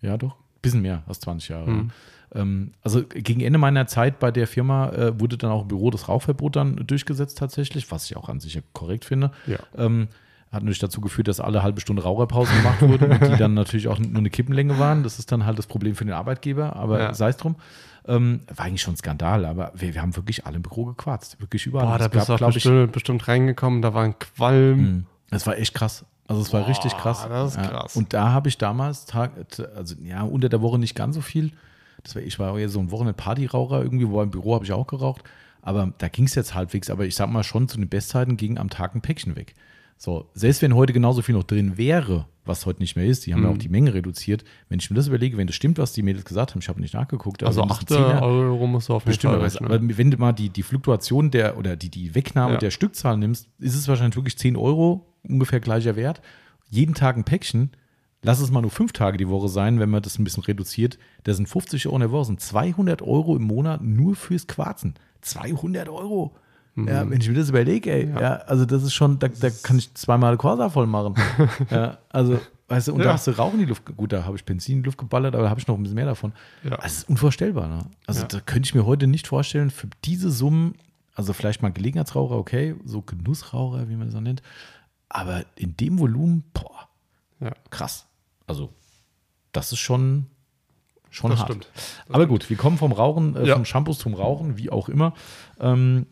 Ja, 0.01 0.17
doch. 0.17 0.37
Bisschen 0.63 0.83
mehr 0.83 1.03
als 1.09 1.19
20 1.19 1.49
Jahre. 1.49 1.69
Mhm. 1.69 1.91
Ähm, 2.35 2.73
also 2.83 3.03
gegen 3.05 3.41
Ende 3.41 3.59
meiner 3.59 3.87
Zeit 3.87 4.19
bei 4.19 4.31
der 4.31 4.47
Firma 4.47 4.91
äh, 4.91 5.19
wurde 5.21 5.37
dann 5.37 5.51
auch 5.51 5.63
im 5.63 5.69
Büro 5.69 5.91
das 5.91 6.09
Rauchverbot 6.09 6.57
dann 6.57 6.77
durchgesetzt 6.87 7.39
tatsächlich, 7.39 7.91
was 7.91 8.05
ich 8.05 8.17
auch 8.17 8.29
an 8.29 8.41
sich 8.41 8.55
ja 8.55 8.61
korrekt 8.73 9.05
finde. 9.05 9.31
Ja. 9.47 9.59
Ähm, 9.77 10.09
hat 10.53 10.63
natürlich 10.63 10.81
dazu 10.81 11.01
geführt, 11.01 11.29
dass 11.29 11.39
alle 11.39 11.63
halbe 11.63 11.81
Stunde 11.81 12.03
Raucherpause 12.03 12.53
gemacht 12.57 12.83
wurden, 12.83 13.13
und 13.13 13.23
die 13.23 13.37
dann 13.39 13.55
natürlich 13.55 13.87
auch 13.89 13.99
nur 14.01 14.19
eine 14.19 14.31
Kippenlänge 14.31 14.79
waren. 14.81 15.03
Das 15.05 15.19
ist 15.21 15.31
dann 15.31 15.47
halt 15.47 15.59
das 15.59 15.67
Problem 15.69 15.95
für 15.95 16.05
den 16.05 16.15
Arbeitgeber, 16.15 16.75
aber 16.77 17.01
Ja. 17.01 17.15
sei 17.15 17.29
es 17.29 17.37
drum. 17.37 17.55
Ähm, 18.09 18.41
war 18.55 18.65
eigentlich 18.65 18.81
schon 18.83 18.95
ein 18.95 18.97
Skandal, 18.97 19.45
aber 19.45 19.71
wir, 19.77 19.95
wir 19.95 20.03
haben 20.03 20.17
wirklich 20.17 20.47
alle 20.47 20.57
im 20.57 20.63
Büro 20.63 20.87
gequarzt. 20.87 21.41
Wirklich 21.41 21.67
überall. 21.67 21.87
Boah, 21.87 21.95
Es 21.97 22.03
da 22.03 22.09
bist 22.09 22.29
du 22.29 22.33
auch 22.35 22.53
bestimmt, 22.53 22.93
bestimmt 22.93 23.29
reingekommen, 23.29 23.83
da 23.83 23.95
war 23.95 24.03
ein 24.05 24.19
Qualm. 24.19 24.79
Mhm. 24.81 25.07
Das 25.31 25.47
war 25.47 25.57
echt 25.59 25.75
krass. 25.75 26.05
Also 26.27 26.43
es 26.43 26.53
war 26.53 26.63
Boah, 26.63 26.69
richtig 26.69 26.97
krass. 26.97 27.27
das 27.29 27.51
ist 27.53 27.57
Ja. 27.57 27.69
krass. 27.69 27.95
Und 27.97 28.13
da 28.15 28.31
habe 28.31 28.49
ich 28.49 28.57
damals, 28.59 29.05
Tag, 29.05 29.33
also 29.77 29.95
ja, 30.03 30.23
unter 30.23 30.49
der 30.49 30.63
Woche 30.63 30.79
nicht 30.79 30.95
ganz 30.97 31.15
so 31.15 31.21
viel. 31.21 31.53
Das 32.03 32.15
war, 32.15 32.23
ich 32.23 32.39
war 32.39 32.59
eher 32.59 32.69
so 32.69 32.81
ein 32.81 32.91
Wochenend-Partyraucher 32.91 33.83
irgendwie, 33.83 34.09
wo 34.09 34.23
im 34.23 34.31
Büro 34.31 34.55
habe 34.55 34.65
ich 34.65 34.73
auch 34.73 34.87
geraucht. 34.87 35.23
Aber 35.63 35.93
da 35.99 36.09
ging 36.09 36.25
es 36.25 36.35
jetzt 36.35 36.55
halbwegs. 36.55 36.89
Aber 36.91 37.05
ich 37.05 37.15
sag 37.15 37.29
mal 37.31 37.45
schon, 37.45 37.69
zu 37.69 37.77
den 37.77 37.89
Bestzeiten 37.89 38.37
ging 38.37 38.59
am 38.59 38.71
Tag 38.71 38.95
ein 38.95 39.03
Päckchen 39.03 39.37
weg. 39.37 39.55
So, 39.99 40.31
selbst 40.33 40.63
wenn 40.63 40.75
heute 40.75 40.95
genauso 40.95 41.21
viel 41.21 41.35
noch 41.35 41.45
drin 41.45 41.77
wäre, 41.77 42.25
was 42.47 42.65
heute 42.65 42.81
nicht 42.81 42.97
mehr 42.97 43.05
ist, 43.05 43.27
die 43.27 43.35
haben 43.35 43.43
ja 43.43 43.51
Mhm. 43.51 43.55
auch 43.55 43.59
die 43.59 43.69
Menge 43.69 43.93
reduziert. 43.93 44.45
Wenn 44.71 44.79
ich 44.79 44.89
mir 44.89 44.97
das 44.97 45.09
überlege, 45.09 45.37
wenn 45.37 45.47
das 45.47 45.55
stimmt, 45.57 45.77
was 45.77 45.93
die 45.93 46.03
Mädels 46.03 46.25
gesagt 46.25 46.53
haben, 46.53 46.61
ich 46.61 46.71
habe 46.71 46.81
nicht 46.81 46.95
nachgeguckt. 46.95 47.43
Also 47.45 47.61
mindestens 47.61 47.91
8 47.93 47.99
Zehner- 47.99 48.23
Euro 48.23 48.67
musst 48.67 48.89
du 48.89 48.95
auf 48.95 49.05
jeden 49.05 49.21
Fall 49.21 49.39
rechnen. 49.41 49.67
aber 49.71 49.79
wenn 49.99 50.11
du 50.11 50.17
mal 50.17 50.33
die, 50.33 50.49
die 50.49 50.63
Fluktuation 50.63 51.31
der 51.31 51.59
oder 51.59 51.77
die, 51.77 51.91
die 51.91 52.15
Wegnahme 52.15 52.55
Ja. 52.55 52.59
der 52.59 52.71
Stückzahl 52.71 53.19
nimmst, 53.19 53.47
ist 53.59 53.75
es 53.75 53.87
wahrscheinlich 53.89 54.17
wirklich 54.17 54.39
10 54.39 54.57
Euro, 54.57 55.07
ungefähr 55.29 55.61
gleicher 55.61 55.97
Wert. 55.97 56.23
Jeden 56.71 56.95
Tag 56.95 57.19
ein 57.19 57.25
Päckchen, 57.25 57.71
lass 58.23 58.41
es 58.41 58.51
mal 58.51 58.61
nur 58.63 58.71
fünf 58.71 58.93
Tage 58.93 59.17
die 59.17 59.29
Woche 59.29 59.49
sein, 59.49 59.81
wenn 59.81 59.91
man 59.91 60.03
das 60.03 60.19
ein 60.19 60.25
bisschen 60.25 60.43
reduziert. 60.43 60.99
Das 61.25 61.37
sind 61.37 61.49
50 61.49 61.87
Euro 61.87 61.97
in 61.97 62.01
der 62.01 62.11
Woche, 62.11 62.21
das 62.21 62.27
sind 62.29 62.41
200 62.41 63.03
Euro 63.03 63.37
im 63.37 63.43
Monat 63.45 63.83
nur 63.83 64.15
fürs 64.17 64.47
Quarzen. 64.47 64.95
200 65.23 65.89
Euro. 65.89 66.35
Ja, 66.77 67.09
wenn 67.11 67.21
ich 67.21 67.29
mir 67.29 67.35
das 67.35 67.49
überlege, 67.51 67.91
ey, 67.93 68.09
ja. 68.09 68.37
also 68.47 68.65
das 68.65 68.83
ist 68.85 68.95
schon, 68.95 69.19
da, 69.19 69.29
da 69.29 69.51
kann 69.51 69.77
ich 69.77 69.93
zweimal 69.95 70.37
Corsa 70.39 70.71
voll 70.71 70.87
machen. 70.87 71.15
ja, 71.71 71.99
also, 72.09 72.41
weißt 72.69 72.89
du, 72.89 72.93
und 72.95 73.01
da 73.01 73.07
Ja. 73.07 73.13
hast 73.15 73.27
du 73.27 73.33
Rauch 73.33 73.53
in 73.53 73.59
die 73.59 73.65
Luft, 73.67 73.85
gut, 73.97 74.13
da 74.13 74.25
habe 74.25 74.37
ich 74.37 74.45
Benzin 74.45 74.77
in 74.77 74.83
die 74.83 74.87
Luft 74.87 74.97
geballert, 74.97 75.35
aber 75.35 75.43
da 75.45 75.51
habe 75.51 75.61
ich 75.61 75.67
noch 75.67 75.77
ein 75.77 75.83
bisschen 75.83 75.97
mehr 75.97 76.07
davon. 76.07 76.33
Ja. 76.63 76.77
Also, 76.77 76.87
es 76.87 76.97
ist 76.99 77.09
unvorstellbar. 77.11 77.69
Ne? 77.69 77.81
Also, 78.07 78.23
Ja. 78.23 78.29
da 78.29 78.41
könnte 78.41 78.67
ich 78.69 78.75
mir 78.75 78.87
heute 78.87 79.09
nicht 79.09 79.27
vorstellen, 79.27 79.71
für 79.71 79.89
diese 80.05 80.31
Summen, 80.31 80.75
also 81.15 81.33
vielleicht 81.35 81.61
mal 81.61 81.73
Gelegenheitsraucher, 81.73 82.37
okay, 82.37 82.77
so 82.85 83.03
Genussraucher, 83.03 83.89
wie 83.91 83.97
man 83.97 84.07
das 84.07 84.15
auch 84.15 84.21
nennt, 84.23 84.41
aber 85.11 85.45
in 85.57 85.77
dem 85.77 85.99
Volumen, 85.99 86.45
boah, 86.55 86.89
ja, 87.41 87.51
krass. 87.71 88.07
Also, 88.51 88.71
das 89.53 89.73
ist 89.73 89.79
schon, 89.79 90.27
schon 91.11 91.31
das 91.31 91.41
hart. 91.41 91.49
stimmt. 91.51 91.69
Aber 92.09 92.27
gut, 92.27 92.49
wir 92.51 92.57
kommen 92.57 92.77
vom 92.79 92.93
Rauchen, 92.93 93.37
äh, 93.37 93.47
Ja. 93.47 93.55
vom 93.55 93.65
Shampoos 93.65 93.99
zum 93.99 94.15
Rauchen, 94.15 94.59
wie 94.59 94.71
auch 94.71 94.89
immer. 94.89 95.15
Ähm, 95.61 96.07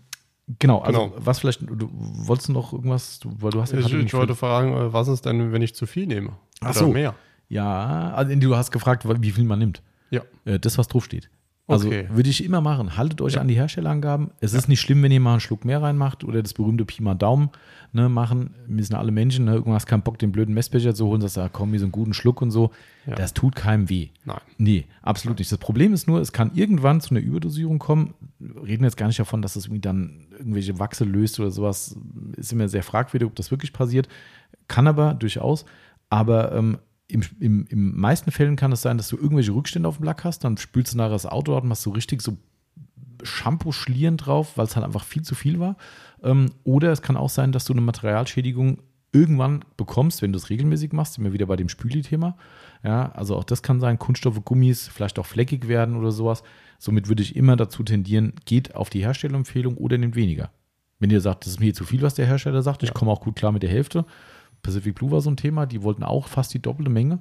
genau, 0.58 0.78
also 0.80 1.08
Genau. 1.10 1.14
was 1.18 1.40
vielleicht, 1.40 1.60
du 1.62 1.88
wolltest 1.92 2.48
noch 2.48 2.72
irgendwas, 2.72 3.18
du, 3.20 3.30
weil 3.40 3.50
du 3.50 3.60
hast 3.60 3.72
ja 3.72 3.78
Ich, 3.80 3.92
ich 3.92 4.14
wollte 4.14 4.34
fragen, 4.34 4.72
äh, 4.72 4.92
was 4.92 5.08
ist 5.08 5.24
denn, 5.26 5.52
wenn 5.52 5.62
ich 5.62 5.74
zu 5.74 5.86
viel 5.86 6.06
nehme? 6.06 6.32
Ach 6.60 6.70
Oder 6.70 6.78
so. 6.78 6.88
mehr? 6.88 7.14
Ja, 7.48 8.12
also 8.14 8.34
du 8.34 8.56
hast 8.56 8.70
gefragt, 8.72 9.04
wie 9.22 9.30
viel 9.30 9.44
man 9.44 9.58
nimmt. 9.58 9.82
Ja. 10.10 10.22
Äh, 10.44 10.58
Das, 10.58 10.78
was 10.78 10.88
draufsteht. 10.88 11.30
Also 11.68 11.88
Okay. 11.88 12.08
würde 12.10 12.30
ich 12.30 12.42
immer 12.42 12.62
machen. 12.62 12.96
Haltet 12.96 13.20
euch 13.20 13.34
Ja. 13.34 13.42
an 13.42 13.48
die 13.48 13.54
Herstellerangaben. 13.54 14.30
Es 14.40 14.54
ist 14.54 14.68
nicht 14.68 14.80
schlimm, 14.80 15.02
wenn 15.02 15.12
ihr 15.12 15.20
mal 15.20 15.32
einen 15.32 15.40
Schluck 15.40 15.66
mehr 15.66 15.82
reinmacht 15.82 16.24
oder 16.24 16.42
das 16.42 16.54
berühmte 16.54 16.86
Pi 16.86 17.02
mal 17.02 17.14
Daumen 17.14 17.50
ne, 17.92 18.08
machen. 18.08 18.54
Wir 18.66 18.82
sind 18.82 18.96
alle 18.96 19.12
Menschen. 19.12 19.44
Ne? 19.44 19.52
Irgendwann 19.52 19.74
hast 19.74 19.84
keinen 19.86 20.00
Bock, 20.02 20.18
den 20.18 20.32
blöden 20.32 20.54
Messbecher 20.54 20.94
zu 20.94 21.06
holen, 21.06 21.20
sagst, 21.20 21.36
ah, 21.36 21.50
komm, 21.52 21.70
mir 21.70 21.78
so 21.78 21.84
einen 21.84 21.92
guten 21.92 22.14
Schluck 22.14 22.40
und 22.40 22.50
so. 22.50 22.70
Ja. 23.06 23.16
Das 23.16 23.34
tut 23.34 23.54
keinem 23.54 23.90
weh. 23.90 24.08
Nein. 24.24 24.40
Nee, 24.56 24.86
absolut 25.02 25.38
nicht. 25.38 25.52
Das 25.52 25.58
Problem 25.58 25.92
ist 25.92 26.08
nur, 26.08 26.20
es 26.20 26.32
kann 26.32 26.52
irgendwann 26.54 27.02
zu 27.02 27.10
einer 27.10 27.20
Überdosierung 27.20 27.78
kommen. 27.78 28.14
Wir 28.38 28.62
reden 28.64 28.84
jetzt 28.84 28.96
gar 28.96 29.06
nicht 29.06 29.18
davon, 29.20 29.42
dass 29.42 29.54
es 29.56 29.66
irgendwie 29.66 29.80
dann 29.82 30.26
irgendwelche 30.38 30.78
Wachse 30.78 31.04
löst 31.04 31.38
oder 31.38 31.50
sowas. 31.50 31.96
Ist 32.36 32.50
immer 32.52 32.68
sehr 32.68 32.82
fragwürdig, 32.82 33.26
ob 33.28 33.34
das 33.36 33.50
wirklich 33.50 33.74
passiert. 33.74 34.08
Kann 34.68 34.86
aber 34.86 35.12
durchaus. 35.12 35.66
Aber 36.10 36.52
ähm, 36.54 36.78
im, 37.08 37.22
im, 37.40 37.66
im 37.68 37.98
meisten 37.98 38.30
Fällen 38.30 38.56
kann 38.56 38.70
es 38.72 38.82
sein, 38.82 38.98
dass 38.98 39.08
du 39.08 39.16
irgendwelche 39.16 39.52
Rückstände 39.52 39.88
auf 39.88 39.96
dem 39.96 40.04
Lack 40.04 40.24
hast. 40.24 40.44
Dann 40.44 40.56
spülst 40.58 40.92
du 40.92 40.98
nachher 40.98 41.10
das 41.10 41.26
Auto 41.26 41.54
out 41.56 41.62
und 41.62 41.68
machst 41.70 41.82
so 41.82 41.90
richtig 41.90 42.22
so 42.22 42.36
Shampoo-Schlieren 43.22 44.16
drauf, 44.16 44.56
weil 44.56 44.66
es 44.66 44.76
halt 44.76 44.84
einfach 44.86 45.04
viel 45.04 45.22
zu 45.22 45.34
viel 45.34 45.58
war. 45.58 45.76
Ähm, 46.22 46.50
oder 46.64 46.92
es 46.92 47.02
kann 47.02 47.16
auch 47.16 47.30
sein, 47.30 47.52
dass 47.52 47.64
du 47.64 47.72
eine 47.72 47.80
Materialschädigung 47.80 48.78
irgendwann 49.12 49.64
bekommst, 49.76 50.20
wenn 50.22 50.32
du 50.32 50.36
es 50.36 50.50
regelmäßig 50.50 50.92
machst. 50.92 51.14
Sind 51.14 51.24
wir 51.24 51.32
wieder 51.32 51.46
bei 51.46 51.56
dem 51.56 51.68
Spüli-Thema. 51.68 52.36
Ja, 52.84 53.10
also 53.12 53.36
auch 53.36 53.44
das 53.44 53.62
kann 53.62 53.80
sein, 53.80 53.98
Kunststoffe, 53.98 54.44
Gummis, 54.44 54.86
vielleicht 54.88 55.18
auch 55.18 55.26
fleckig 55.26 55.66
werden 55.66 55.96
oder 55.96 56.12
sowas. 56.12 56.42
Somit 56.78 57.08
würde 57.08 57.22
ich 57.22 57.34
immer 57.34 57.56
dazu 57.56 57.82
tendieren, 57.82 58.34
geht 58.44 58.74
auf 58.76 58.90
die 58.90 59.00
Herstellerempfehlung 59.00 59.76
oder 59.78 59.98
nehmt 59.98 60.14
weniger. 60.14 60.50
Wenn 61.00 61.10
ihr 61.10 61.20
sagt, 61.20 61.44
das 61.44 61.54
ist 61.54 61.60
mir 61.60 61.74
zu 61.74 61.84
viel, 61.84 62.02
was 62.02 62.14
der 62.14 62.26
Hersteller 62.26 62.62
sagt, 62.62 62.82
ich 62.82 62.90
Ja. 62.90 62.94
komme 62.94 63.10
auch 63.10 63.20
gut 63.20 63.36
klar 63.36 63.50
mit 63.52 63.62
der 63.62 63.70
Hälfte. 63.70 64.04
Pacific 64.62 64.94
Blue 64.94 65.10
war 65.10 65.20
so 65.20 65.30
ein 65.30 65.36
Thema, 65.36 65.66
die 65.66 65.82
wollten 65.82 66.02
auch 66.02 66.28
fast 66.28 66.52
die 66.54 66.60
doppelte 66.60 66.90
Menge 66.90 67.20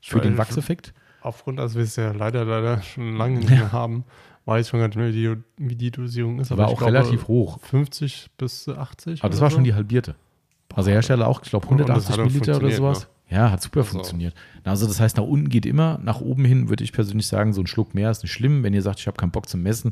für 0.00 0.20
den 0.20 0.32
Weil- 0.32 0.38
Wachseffekt. 0.38 0.94
Aufgrund, 1.22 1.58
dass 1.58 1.74
wir 1.74 1.82
es 1.82 1.96
ja 1.96 2.12
leider, 2.12 2.44
leider 2.46 2.80
schon 2.82 3.16
lange 3.16 3.38
nicht 3.40 3.50
mehr 3.50 3.72
haben, 3.72 4.04
weiß 4.46 4.64
ich 4.66 4.70
schon 4.70 4.80
gar 4.80 4.86
nicht 4.88 4.96
mehr, 4.96 5.08
wie 5.08 5.12
die, 5.12 5.36
wie 5.58 5.76
die 5.76 5.90
Dosierung 5.90 6.40
ist. 6.40 6.50
Die 6.50 6.56
war 6.56 6.68
auch 6.68 6.78
glaube, 6.78 6.94
relativ 6.94 7.28
hoch. 7.28 7.60
50 7.60 8.30
bis 8.38 8.68
80. 8.68 9.20
Aber 9.22 9.28
das 9.30 9.40
war 9.42 9.50
so. 9.50 9.56
schon 9.56 9.64
die 9.64 9.74
halbierte. 9.74 10.14
Also 10.74 10.90
Hersteller 10.90 11.26
auch, 11.28 11.42
ich 11.42 11.50
glaube, 11.50 11.66
Und 11.66 11.78
das 11.80 11.88
180 11.88 12.12
hat 12.12 12.18
auch 12.20 12.24
Milliliter 12.24 12.56
oder 12.56 12.70
sowas. 12.70 13.08
ne? 13.28 13.36
Ja, 13.36 13.50
hat 13.50 13.60
super 13.62 13.80
Also- 13.80 13.92
funktioniert. 13.92 14.34
Also 14.64 14.86
das 14.86 14.98
heißt, 14.98 15.16
nach 15.18 15.24
unten 15.24 15.50
geht 15.50 15.66
immer, 15.66 15.98
nach 16.02 16.20
oben 16.22 16.44
hin 16.46 16.68
würde 16.70 16.84
ich 16.84 16.92
persönlich 16.92 17.26
sagen, 17.26 17.52
so 17.52 17.60
ein 17.60 17.66
Schluck 17.66 17.94
mehr 17.94 18.10
ist 18.10 18.22
nicht 18.22 18.32
schlimm. 18.32 18.62
Wenn 18.62 18.72
ihr 18.72 18.82
sagt, 18.82 18.98
ich 19.00 19.06
habe 19.06 19.16
keinen 19.18 19.30
Bock 19.32 19.48
zum 19.48 19.62
Messen, 19.62 19.90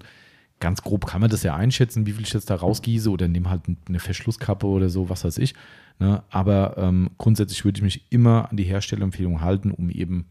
ganz 0.61 0.83
grob 0.83 1.07
kann 1.07 1.21
man 1.21 1.31
das 1.31 1.43
ja 1.43 1.55
einschätzen, 1.55 2.07
wie 2.07 2.13
viel 2.13 2.25
ich 2.25 2.33
jetzt 2.33 2.51
da 2.51 2.57
rausgieße 2.57 3.11
oder 3.11 3.29
nehme 3.29 3.49
halt 3.51 3.63
eine 3.89 4.01
Verschlusskappe 4.01 4.67
oder 4.67 4.89
so, 4.89 5.09
was 5.09 5.25
weiß 5.25 5.39
ich. 5.39 5.55
Ne? 6.01 6.23
Aber 6.31 6.77
ähm, 6.79 7.11
grundsätzlich 7.19 7.65
würde 7.65 7.79
ich 7.79 7.83
mich 7.83 8.05
immer 8.11 8.51
an 8.51 8.57
die 8.57 8.65
Herstellerempfehlung 8.65 9.41
halten, 9.41 9.71
um 9.71 9.91
eben 9.91 10.27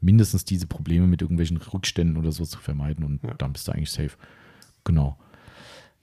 mindestens 0.00 0.44
diese 0.44 0.66
Probleme 0.66 1.06
mit 1.06 1.22
irgendwelchen 1.22 1.56
Rückständen 1.58 2.16
oder 2.16 2.32
so 2.32 2.44
zu 2.44 2.58
vermeiden 2.58 3.04
und 3.04 3.22
Ja. 3.22 3.34
dann 3.34 3.52
bist 3.52 3.68
du 3.68 3.72
eigentlich 3.72 3.90
safe. 3.90 4.10
Genau. 4.84 5.16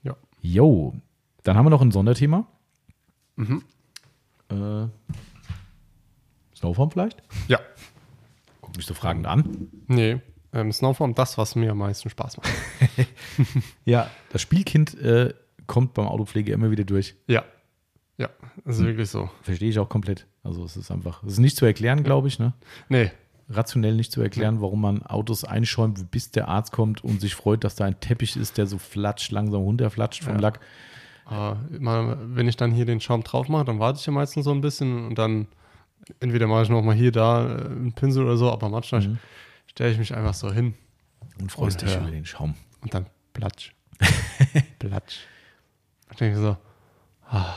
Ja. 0.02 0.16
Jo, 0.40 0.94
dann 1.44 1.56
haben 1.56 1.66
wir 1.66 1.70
noch 1.70 1.82
ein 1.82 1.90
Sonderthema. 1.92 2.46
Mhm. 3.36 3.62
Äh, 4.48 4.86
Snowform 6.56 6.90
vielleicht? 6.90 7.22
Ja. 7.48 7.58
Guck 8.60 8.76
mich 8.76 8.86
so 8.86 8.94
fragend 8.94 9.26
an. 9.26 9.68
Nee, 9.86 10.20
ähm, 10.52 10.72
Snowform, 10.72 11.14
das, 11.14 11.38
was 11.38 11.54
mir 11.54 11.70
am 11.72 11.78
meisten 11.78 12.10
Spaß 12.10 12.36
macht. 12.38 12.48
Ja, 13.84 14.10
das 14.30 14.42
Spielkind 14.42 14.94
äh, 15.00 15.34
kommt 15.66 15.94
beim 15.94 16.06
Autopflege 16.06 16.52
immer 16.52 16.70
wieder 16.70 16.84
durch. 16.84 17.14
Ja. 17.26 17.44
Ja, 18.18 18.28
das 18.64 18.78
ist 18.78 18.84
wirklich 18.84 19.08
so. 19.08 19.30
Verstehe 19.42 19.70
ich 19.70 19.78
auch 19.78 19.88
komplett. 19.88 20.26
Also 20.42 20.62
es 20.64 20.76
ist 20.76 20.90
einfach, 20.90 21.22
es 21.22 21.34
ist 21.34 21.38
nicht 21.38 21.56
zu 21.56 21.64
erklären, 21.64 22.02
glaube 22.02 22.28
ich, 22.28 22.38
ne? 22.38 22.52
Nee, 22.88 23.10
Rationell 23.48 23.94
nicht 23.94 24.12
zu 24.12 24.20
erklären, 24.20 24.60
warum 24.60 24.80
man 24.82 25.02
Autos 25.02 25.42
einschäumt, 25.44 26.10
bis 26.12 26.30
der 26.30 26.46
Arzt 26.48 26.70
kommt 26.70 27.02
und 27.02 27.20
sich 27.20 27.34
freut, 27.34 27.64
dass 27.64 27.74
da 27.74 27.84
ein 27.86 27.98
Teppich 27.98 28.36
ist, 28.36 28.58
der 28.58 28.66
so 28.66 28.78
flatscht, 28.78 29.32
langsam 29.32 29.62
runterflatscht 29.62 30.22
vom 30.22 30.34
Ja. 30.34 30.40
Lack. 30.40 30.60
äh, 31.30 31.78
mal, 31.78 32.16
wenn 32.36 32.46
ich 32.46 32.56
dann 32.56 32.70
hier 32.72 32.84
den 32.84 33.00
Schaum 33.00 33.24
drauf 33.24 33.48
mache, 33.48 33.64
dann 33.64 33.78
warte 33.80 33.98
ich 33.98 34.06
ja 34.06 34.12
meistens 34.12 34.44
so 34.44 34.52
ein 34.52 34.60
bisschen 34.60 35.06
und 35.08 35.16
dann 35.18 35.46
entweder 36.20 36.46
mache 36.46 36.62
ich 36.64 36.68
noch 36.68 36.82
mal 36.82 36.94
hier, 36.94 37.10
da 37.12 37.44
äh, 37.48 37.64
einen 37.66 37.92
Pinsel 37.92 38.24
oder 38.24 38.36
so, 38.36 38.50
aber 38.52 38.68
manchmal 38.68 39.00
Mhm. 39.00 39.18
Stelle 39.70 39.92
ich 39.92 39.98
mich 39.98 40.14
einfach 40.14 40.34
so 40.34 40.52
hin 40.52 40.74
Und 41.40 41.50
freust 41.52 41.80
Und 41.80 41.88
dich 41.88 41.96
hör. 41.96 42.02
über 42.02 42.10
den 42.10 42.24
Schaum. 42.26 42.54
und 42.82 42.92
dann 42.94 43.06
platsch. 43.32 43.72
platsch. 44.78 45.18
Ich 46.10 46.16
denke 46.16 46.38
so, 46.38 46.56
ah, 47.28 47.54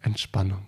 Entspannung. 0.00 0.62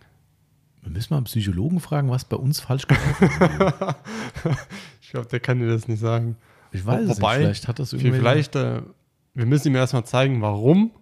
Wir 0.83 0.91
müssen 0.91 1.13
mal 1.13 1.19
einen 1.19 1.25
Psychologen 1.25 1.81
fragen, 1.81 2.11
was 2.11 2.25
bei 2.25 2.37
uns 2.37 2.61
falsch 2.61 2.87
gelaufen 2.87 3.29
ist. 3.29 4.57
Ich 5.03 5.11
glaube, 5.13 5.27
der 5.27 5.41
kann 5.41 5.59
dir 5.59 5.67
das 5.67 5.89
nicht 5.89 5.99
sagen. 5.99 6.37
Ich 6.71 6.87
weiß 6.87 7.03
es 7.03 7.17
Wobei, 7.21 7.39
nicht. 7.39 7.45
Vielleicht 7.47 7.69
hat 7.69 7.81
das 7.81 7.93
irgendwie. 7.93 8.13
Vielleicht, 8.13 8.55
äh, 8.55 8.81
wir 9.35 9.45
müssen 9.45 9.67
ihm 9.67 9.75
erstmal 9.75 10.05
zeigen, 10.05 10.41
warum. 10.41 10.93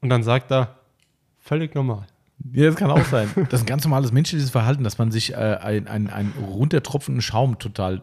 Und 0.00 0.08
dann 0.08 0.22
sagt 0.22 0.50
er, 0.50 0.78
völlig 1.40 1.74
normal. 1.74 2.06
Ja, 2.52 2.66
das 2.68 2.76
kann 2.76 2.90
auch 2.90 3.04
sein. 3.04 3.28
Das 3.50 3.60
ist 3.60 3.64
ein 3.64 3.66
ganz 3.66 3.84
normales 3.84 4.12
menschliches 4.12 4.48
Verhalten, 4.48 4.82
dass 4.82 4.96
man 4.96 5.12
sich 5.12 5.34
äh, 5.34 5.36
ein, 5.36 5.88
ein, 5.88 6.08
ein 6.08 6.32
runtertropfenden 6.40 7.20
Schaum 7.20 7.58
total 7.58 8.02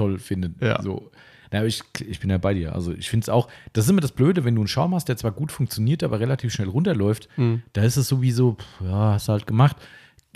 toll 0.00 0.18
findet. 0.18 0.60
Ja. 0.62 0.82
So. 0.82 1.10
Na, 1.52 1.64
ich, 1.64 1.82
ich 2.08 2.20
bin 2.20 2.30
ja 2.30 2.38
bei 2.38 2.54
dir. 2.54 2.74
Also 2.74 2.92
ich 2.92 3.10
finde 3.10 3.24
es 3.24 3.28
auch, 3.28 3.48
das 3.72 3.84
ist 3.84 3.90
immer 3.90 4.00
das 4.00 4.12
Blöde, 4.12 4.44
wenn 4.44 4.54
du 4.54 4.60
einen 4.60 4.68
Schaum 4.68 4.94
hast, 4.94 5.08
der 5.08 5.16
zwar 5.16 5.32
gut 5.32 5.50
funktioniert, 5.50 6.04
aber 6.04 6.20
relativ 6.20 6.52
schnell 6.52 6.68
runterläuft, 6.68 7.28
Mhm. 7.36 7.62
da 7.72 7.82
ist 7.82 7.96
es 7.96 8.06
sowieso, 8.08 8.52
pff, 8.52 8.80
ja, 8.86 9.12
hast 9.14 9.26
du 9.28 9.32
halt 9.32 9.46
gemacht. 9.48 9.76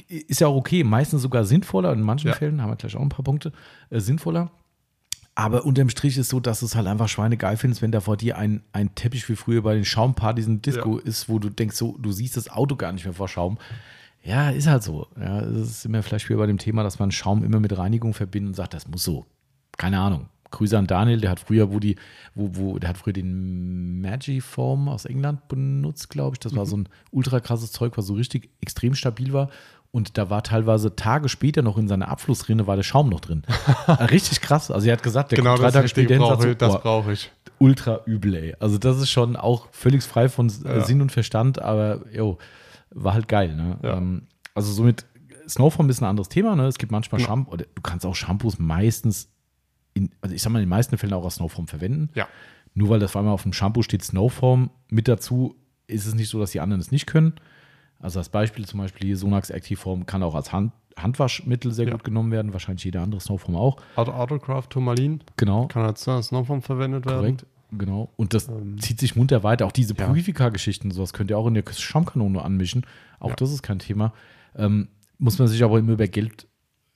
Ist 0.09 0.41
ja 0.41 0.49
auch 0.49 0.57
okay, 0.57 0.83
meistens 0.83 1.23
sogar 1.23 1.45
sinnvoller, 1.45 1.93
in 1.93 2.01
manchen 2.03 2.29
Ja. 2.29 2.35
Fällen 2.35 2.61
haben 2.61 2.71
wir 2.71 2.77
gleich 2.77 2.97
auch 2.97 3.01
ein 3.01 3.11
paar 3.11 3.23
Punkte, 3.25 3.53
äh, 3.91 4.01
sinnvoller. 4.01 4.51
Aber 5.37 5.65
unterm 5.65 5.89
Strich 5.89 6.17
ist 6.19 6.31
so, 6.31 6.39
dass 6.41 6.61
du 6.61 6.67
es 6.67 6.75
halt 6.77 6.87
einfach 6.89 7.09
schweinegeil 7.09 7.57
findest, 7.57 7.81
wenn 7.83 7.91
da 7.93 8.01
vor 8.01 8.17
dir 8.17 8.37
ein, 8.39 8.63
ein 8.73 8.95
Teppich 8.95 9.29
wie 9.29 9.37
früher 9.37 9.63
bei 9.63 9.75
den 9.75 9.85
Schaumpartys 9.85 10.47
in 10.47 10.63
Disco 10.63 10.99
ist, 10.99 11.29
wo 11.29 11.39
du 11.41 11.49
denkst, 11.49 11.77
so, 11.77 11.97
du 11.99 12.13
siehst 12.13 12.37
das 12.37 12.49
Auto 12.51 12.77
gar 12.77 12.93
nicht 12.93 13.05
mehr 13.05 13.15
vor 13.15 13.29
Schaum. 13.29 13.59
Ja, 14.23 14.51
ist 14.51 14.67
halt 14.69 14.83
so. 14.85 15.07
Ja, 15.21 15.41
es 15.41 15.69
ist 15.71 15.85
immer 15.87 16.03
vielleicht 16.03 16.29
wieder 16.29 16.39
bei 16.39 16.47
dem 16.47 16.59
Thema, 16.59 16.83
dass 16.83 16.99
man 16.99 17.11
Schaum 17.11 17.43
immer 17.45 17.61
mit 17.61 17.77
Reinigung 17.77 18.15
verbindet 18.15 18.51
und 18.51 18.55
sagt, 18.55 18.75
das 18.75 18.87
muss 18.89 19.03
so. 19.05 19.27
Keine 19.77 20.01
Ahnung. 20.01 20.27
Grüße 20.51 20.79
an 20.79 20.87
Daniel, 20.87 21.21
der 21.21 21.31
hat 21.31 21.41
früher, 21.41 21.73
wo 21.73 21.81
die, 21.81 21.97
wo, 22.35 22.51
wo, 22.53 22.79
der 22.79 22.91
hat 22.91 22.97
früher 22.99 23.13
den 23.13 24.01
Magifoam 24.01 24.89
aus 24.89 25.05
England 25.05 25.49
benutzt, 25.49 26.11
glaube 26.11 26.35
ich. 26.37 26.41
Das 26.41 26.55
war 26.55 26.65
so 26.65 26.77
ein 26.77 26.89
ultra 27.11 27.41
krasses 27.41 27.73
Zeug, 27.73 27.97
was 27.97 28.07
so 28.07 28.15
richtig 28.15 28.51
extrem 28.61 28.95
stabil 28.95 29.33
war. 29.33 29.51
Und 29.91 30.17
da 30.19 30.31
war 30.31 30.43
teilweise 30.43 30.95
Tage 30.97 31.29
später 31.29 31.63
noch 31.63 31.77
in 31.79 31.87
seiner 31.89 32.09
Abflussrinne 32.09 32.67
war 32.67 32.77
der 32.77 32.83
Schaum 32.85 33.09
noch 33.09 33.21
drin. 33.21 33.43
richtig 34.11 34.41
krass. 34.41 34.71
Also 34.71 34.87
er 34.89 34.95
hat 34.95 35.03
gesagt, 35.03 35.33
der 35.33 35.37
genau 35.39 35.51
kommt 35.51 35.63
drei 35.63 35.67
das, 35.67 35.75
Tage 35.75 35.89
später 35.89 36.15
hin 36.15 36.23
sagt 36.23 36.31
brauche 36.33 36.43
so, 36.43 36.51
ich, 36.51 36.57
das 36.57 36.81
brauche 36.81 37.13
ich. 37.13 37.33
ultra 37.59 38.01
übel, 38.07 38.35
ey. 38.35 38.55
Also 38.61 38.79
das 38.79 38.99
ist 38.99 39.11
schon 39.11 39.37
auch 39.37 39.69
völlig 39.73 40.03
frei 40.03 40.29
von 40.29 40.53
Ja. 40.65 40.85
Sinn 40.85 41.01
und 41.01 41.11
Verstand, 41.13 41.61
aber 41.61 42.01
jo, 42.13 42.39
war 42.91 43.15
halt 43.15 43.27
geil, 43.29 43.55
ne? 43.55 43.79
Ja. 43.83 43.97
Ähm, 43.97 44.23
also 44.55 44.73
somit, 44.73 45.05
Snowform 45.49 45.89
ist 45.91 46.01
ein 46.01 46.07
anderes 46.09 46.29
Thema, 46.29 46.55
ne? 46.57 46.67
Es 46.67 46.79
gibt 46.79 46.91
manchmal 46.93 47.21
Ja. 47.21 47.29
Shampoo, 47.29 47.57
du 47.57 47.65
kannst 47.83 48.05
auch 48.07 48.15
Shampoos 48.17 48.59
meistens, 48.59 49.29
in, 49.95 50.11
also 50.21 50.35
ich 50.35 50.43
sag 50.43 50.51
mal, 50.53 50.59
in 50.59 50.65
den 50.65 50.71
meisten 50.71 50.99
Fällen 50.99 51.13
auch 51.13 51.25
aus 51.25 51.37
Snowform 51.37 51.69
verwenden. 51.69 52.11
Ja. 52.15 52.29
Nur 52.75 52.89
weil 52.89 52.99
das 53.01 53.13
vor 53.13 53.21
allem 53.21 53.31
auf 53.31 53.43
dem 53.45 53.53
Shampoo 53.53 53.83
steht 53.83 54.03
Snowform 54.03 54.71
mit 54.91 55.07
dazu, 55.09 55.55
ist 55.87 56.07
es 56.07 56.15
nicht 56.15 56.29
so, 56.29 56.41
dass 56.41 56.51
die 56.51 56.61
anderen 56.61 56.81
es 56.81 56.91
nicht 56.91 57.07
können. 57.07 57.35
Also 58.01 58.19
als 58.19 58.29
Beispiel 58.29 58.67
zum 58.67 58.81
Beispiel 58.81 59.07
hier 59.07 59.17
Sonax 59.17 59.51
Activeform 59.51 60.05
kann 60.07 60.23
auch 60.23 60.35
als 60.35 60.53
Hand, 60.53 60.73
Handwaschmittel 60.99 61.73
sehr 61.73 61.87
Ja. 61.87 61.93
gut 61.93 62.05
genommen 62.05 62.31
werden, 62.33 62.53
wahrscheinlich 62.53 62.85
jeder 62.85 63.03
andere 63.03 63.21
Snowform 63.21 63.55
auch. 63.57 63.77
Auto, 63.97 64.13
Autocraft 64.13 64.65
Turmalin 64.71 65.21
Genau. 65.37 65.67
kann 65.69 65.85
als 65.85 66.03
Snowform 66.03 66.63
verwendet 66.63 67.07
werden. 67.07 67.19
Korrekt, 67.21 67.47
genau. 67.73 68.11
Und 68.17 68.35
das 68.35 68.49
Ähm, 68.49 68.81
zieht 68.81 68.99
sich 68.99 69.15
munter 69.17 69.43
weiter. 69.45 69.67
Auch 69.67 69.73
diese 69.73 69.95
ja. 69.95 70.07
Purifica-Geschichten, 70.07 70.91
sowas 70.91 71.13
könnt 71.13 71.31
ihr 71.31 71.39
auch 71.39 71.47
in 71.47 71.55
der 71.55 71.65
Schaumkanone 71.73 72.43
anmischen. 72.43 72.85
Auch 73.21 73.31
Ja. 73.31 73.37
das 73.37 73.53
ist 73.53 73.63
kein 73.63 73.79
Thema. 73.79 74.13
Ähm, 74.57 74.89
muss 75.19 75.39
man 75.39 75.47
sich 75.49 75.63
aber 75.63 75.79
immer 75.79 75.93
über 75.93 76.09
Geld 76.09 76.47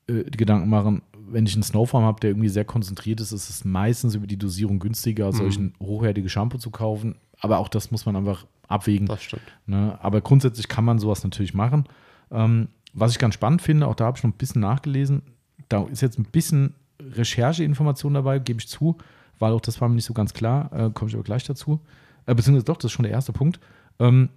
äh, 0.08 0.24
Gedanken 0.24 0.68
machen. 0.68 1.02
Wenn 1.30 1.46
ich 1.46 1.54
einen 1.54 1.62
Snowfarm 1.62 2.04
habe, 2.04 2.20
der 2.20 2.30
irgendwie 2.30 2.48
sehr 2.48 2.64
konzentriert 2.64 3.20
ist, 3.20 3.32
ist 3.32 3.48
es 3.50 3.64
meistens 3.64 4.14
über 4.14 4.26
die 4.26 4.36
Dosierung 4.38 4.78
günstiger, 4.78 5.28
Mhm. 5.28 5.32
solchen 5.32 5.74
hochwertige 5.80 6.28
Shampoo 6.28 6.58
zu 6.58 6.70
kaufen. 6.70 7.16
Aber 7.40 7.58
auch 7.58 7.68
das 7.68 7.90
muss 7.90 8.06
man 8.06 8.16
einfach 8.16 8.46
abwägen. 8.66 9.06
Das 9.06 9.22
stimmt. 9.22 9.42
Ne? 9.66 9.98
Aber 10.02 10.20
grundsätzlich 10.20 10.68
kann 10.68 10.84
man 10.84 10.98
sowas 10.98 11.22
natürlich 11.24 11.54
machen. 11.54 11.84
Ähm, 12.30 12.68
was 12.94 13.12
ich 13.12 13.18
ganz 13.18 13.34
spannend 13.34 13.62
finde, 13.62 13.86
auch 13.86 13.94
da 13.94 14.06
habe 14.06 14.18
ich 14.18 14.24
noch 14.24 14.30
ein 14.30 14.36
bisschen 14.38 14.60
nachgelesen, 14.60 15.22
da 15.68 15.84
ist 15.84 16.00
jetzt 16.02 16.18
ein 16.18 16.24
bisschen 16.24 16.74
Rechercheinformation 17.00 18.14
dabei, 18.14 18.38
gebe 18.38 18.60
ich 18.60 18.68
zu, 18.68 18.96
weil 19.38 19.52
auch 19.52 19.60
das 19.60 19.80
war 19.80 19.88
mir 19.88 19.94
nicht 19.96 20.04
so 20.04 20.14
ganz 20.14 20.32
klar, 20.34 20.72
äh, 20.72 20.90
komme 20.92 21.08
ich 21.08 21.14
aber 21.14 21.24
gleich 21.24 21.44
dazu. 21.44 21.80
Äh, 22.26 22.34
beziehungsweise 22.34 22.64
doch, 22.64 22.76
das 22.76 22.86
ist 22.86 22.92
schon 22.92 23.04
der 23.04 23.12
erste 23.12 23.32
Punkt. 23.32 23.60
Ähm, 23.98 24.30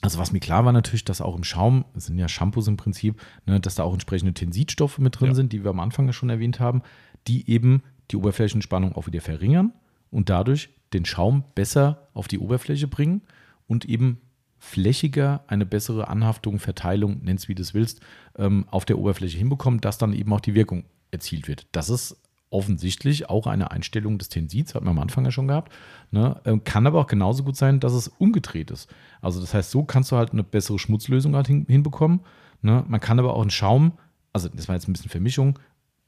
also 0.00 0.18
was 0.18 0.32
mir 0.32 0.40
klar 0.40 0.64
war 0.64 0.72
natürlich, 0.72 1.04
dass 1.04 1.20
auch 1.20 1.36
im 1.36 1.44
Schaum, 1.44 1.84
das 1.94 2.06
sind 2.06 2.18
ja 2.18 2.28
Shampoos 2.28 2.68
im 2.68 2.76
Prinzip, 2.76 3.20
ne, 3.46 3.58
dass 3.60 3.74
da 3.74 3.84
auch 3.84 3.92
entsprechende 3.94 4.34
Tensidstoffe 4.34 4.98
mit 4.98 5.18
drin 5.18 5.28
Ja. 5.28 5.34
sind, 5.34 5.52
die 5.52 5.64
wir 5.64 5.70
am 5.70 5.80
Anfang 5.80 6.06
ja 6.06 6.12
schon 6.12 6.30
erwähnt 6.30 6.60
haben, 6.60 6.82
die 7.26 7.48
eben 7.50 7.82
die 8.10 8.16
Oberflächenspannung 8.16 8.94
auch 8.94 9.06
wieder 9.06 9.20
verringern 9.22 9.72
und 10.10 10.28
dadurch 10.28 10.68
den 10.92 11.04
Schaum 11.04 11.44
besser 11.54 12.08
auf 12.12 12.28
die 12.28 12.38
Oberfläche 12.38 12.86
bringen 12.86 13.22
und 13.66 13.84
eben 13.86 14.20
flächiger 14.58 15.44
eine 15.46 15.66
bessere 15.66 16.08
Anhaftung, 16.08 16.58
Verteilung, 16.58 17.20
nenn's 17.22 17.48
wie 17.48 17.54
du 17.54 17.62
es 17.62 17.74
willst, 17.74 18.00
ähm, 18.36 18.66
auf 18.70 18.84
der 18.84 18.98
Oberfläche 18.98 19.36
hinbekommen, 19.38 19.80
dass 19.80 19.98
dann 19.98 20.12
eben 20.12 20.32
auch 20.32 20.40
die 20.40 20.54
Wirkung 20.54 20.84
erzielt 21.10 21.48
wird. 21.48 21.66
Das 21.72 21.90
ist 21.90 22.16
offensichtlich 22.54 23.28
auch 23.28 23.46
eine 23.46 23.70
Einstellung 23.72 24.16
des 24.16 24.28
Tensids, 24.28 24.74
hat 24.74 24.82
man 24.84 24.96
am 24.96 25.02
Anfang 25.02 25.24
ja 25.24 25.32
schon 25.32 25.48
gehabt. 25.48 25.72
Ne? 26.12 26.40
Ähm, 26.44 26.62
kann 26.62 26.86
aber 26.86 27.00
auch 27.00 27.08
genauso 27.08 27.42
gut 27.42 27.56
sein, 27.56 27.80
dass 27.80 27.92
es 27.92 28.08
umgedreht 28.08 28.70
ist. 28.70 28.88
Also 29.20 29.40
das 29.40 29.52
heißt, 29.52 29.70
so 29.70 29.82
kannst 29.82 30.12
du 30.12 30.16
halt 30.16 30.32
eine 30.32 30.44
bessere 30.44 30.78
Schmutzlösung 30.78 31.34
halt 31.34 31.48
hin, 31.48 31.66
hinbekommen. 31.68 32.20
Ne? 32.62 32.84
Man 32.86 33.00
kann 33.00 33.18
aber 33.18 33.34
auch 33.34 33.42
einen 33.42 33.50
Schaum, 33.50 33.92
also 34.32 34.48
das 34.48 34.68
war 34.68 34.76
jetzt 34.76 34.88
ein 34.88 34.92
bisschen 34.92 35.10
Vermischung, 35.10 35.58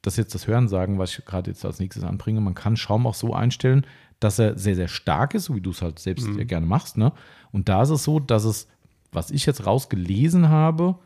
das 0.02 0.14
ist 0.14 0.18
jetzt 0.18 0.34
das 0.36 0.46
Hören 0.46 0.68
sagen, 0.68 0.98
was 1.00 1.18
ich 1.18 1.24
gerade 1.24 1.50
jetzt 1.50 1.64
als 1.64 1.80
nächstes 1.80 2.04
anbringe. 2.04 2.40
Man 2.40 2.54
kann 2.54 2.76
Schaum 2.76 3.06
auch 3.06 3.14
so 3.14 3.34
einstellen, 3.34 3.84
dass 4.20 4.38
er 4.38 4.56
sehr, 4.56 4.76
sehr 4.76 4.88
stark 4.88 5.34
ist, 5.34 5.46
so 5.46 5.56
wie 5.56 5.60
du 5.60 5.70
es 5.70 5.82
halt 5.82 5.98
selbst 5.98 6.32
sehr 6.32 6.44
gerne 6.44 6.64
machst. 6.66 6.96
Ne? 6.96 7.12
Und 7.50 7.68
da 7.68 7.82
ist 7.82 7.90
es 7.90 8.04
so, 8.04 8.20
dass 8.20 8.44
es, 8.44 8.68
was 9.10 9.32
ich 9.32 9.44
jetzt 9.46 9.66
rausgelesen 9.66 10.48
habe, 10.48 10.96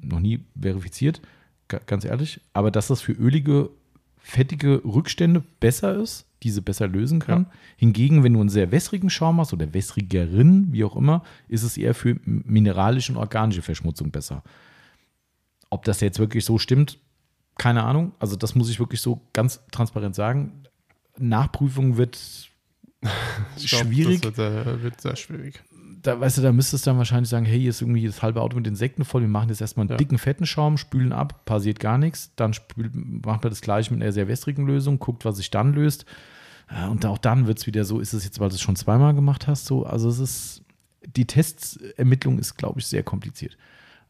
noch 0.00 0.20
nie 0.20 0.44
verifiziert, 0.58 1.20
ga- 1.66 1.80
ganz 1.84 2.04
ehrlich, 2.04 2.40
aber 2.52 2.70
dass 2.70 2.86
das 2.86 3.02
für 3.02 3.12
ölige, 3.12 3.70
fettige 4.20 4.82
Rückstände 4.84 5.42
besser 5.60 5.96
ist, 5.96 6.26
diese 6.42 6.62
besser 6.62 6.88
lösen 6.88 7.20
kann. 7.20 7.46
Hingegen, 7.76 8.24
wenn 8.24 8.32
du 8.32 8.40
einen 8.40 8.48
sehr 8.48 8.72
wässrigen 8.72 9.10
Schaum 9.10 9.40
hast 9.40 9.52
oder 9.52 9.72
wässrigeren, 9.74 10.72
wie 10.72 10.84
auch 10.84 10.96
immer, 10.96 11.22
ist 11.48 11.62
es 11.62 11.76
eher 11.76 11.94
für 11.94 12.16
mineralische 12.24 13.12
und 13.12 13.18
organische 13.18 13.62
Verschmutzung 13.62 14.10
besser. 14.10 14.42
Ob 15.68 15.84
das 15.84 16.00
jetzt 16.00 16.18
wirklich 16.18 16.44
so 16.44 16.58
stimmt, 16.58 16.98
keine 17.56 17.84
Ahnung. 17.84 18.12
Also 18.18 18.36
das 18.36 18.54
muss 18.54 18.70
ich 18.70 18.80
wirklich 18.80 19.00
so 19.00 19.20
ganz 19.32 19.60
transparent 19.70 20.14
sagen. 20.14 20.64
Nachprüfung 21.18 21.96
wird 21.96 22.18
glaub, 23.00 23.82
schwierig. 23.82 24.20
Das 24.20 24.36
wird 24.36 24.36
sehr, 24.36 24.82
wird 24.82 25.00
sehr 25.00 25.16
schwierig. 25.16 25.62
Da, 26.02 26.18
weißt 26.18 26.38
du, 26.38 26.42
da 26.42 26.52
müsstest 26.52 26.86
du 26.86 26.90
dann 26.90 26.98
wahrscheinlich 26.98 27.28
sagen, 27.28 27.44
hey, 27.44 27.60
hier 27.60 27.70
ist 27.70 27.80
irgendwie 27.82 28.06
das 28.06 28.22
halbe 28.22 28.40
Auto 28.40 28.56
mit 28.56 28.66
Insekten 28.66 29.04
voll, 29.04 29.22
wir 29.22 29.28
machen 29.28 29.48
jetzt 29.50 29.60
erstmal 29.60 29.82
einen 29.84 29.90
Ja. 29.90 29.96
dicken, 29.96 30.18
fetten 30.18 30.46
Schaum, 30.46 30.76
spülen 30.78 31.12
ab, 31.12 31.44
passiert 31.44 31.78
gar 31.80 31.98
nichts, 31.98 32.32
dann 32.36 32.52
spült, 32.54 32.92
macht 32.94 33.42
man 33.42 33.50
das 33.50 33.60
gleiche 33.60 33.92
mit 33.92 34.02
einer 34.02 34.12
sehr 34.12 34.28
wässrigen 34.28 34.66
Lösung, 34.66 34.98
guckt, 34.98 35.24
was 35.24 35.36
sich 35.36 35.50
dann 35.50 35.72
löst. 35.74 36.06
Äh, 36.68 36.88
Und 36.88 37.04
auch 37.06 37.18
dann 37.18 37.46
wird 37.46 37.58
es 37.58 37.66
wieder 37.66 37.84
so, 37.84 38.00
ist 38.00 38.12
es 38.14 38.24
jetzt, 38.24 38.40
weil 38.40 38.48
du 38.48 38.54
es 38.54 38.60
schon 38.60 38.76
zweimal 38.76 39.14
gemacht 39.14 39.46
hast, 39.46 39.66
so, 39.66 39.84
also 39.84 40.08
es 40.08 40.18
ist, 40.18 40.64
die 41.16 41.26
Testermittlung 41.26 42.38
ist, 42.38 42.56
glaube 42.56 42.80
ich, 42.80 42.86
sehr 42.86 43.02
kompliziert. 43.02 43.56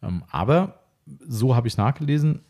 Ähm, 0.02 0.22
aber 0.30 0.80
so 1.26 1.56
habe 1.56 1.66
ich 1.66 1.74
es 1.74 1.78
nachgelesen, 1.78 2.40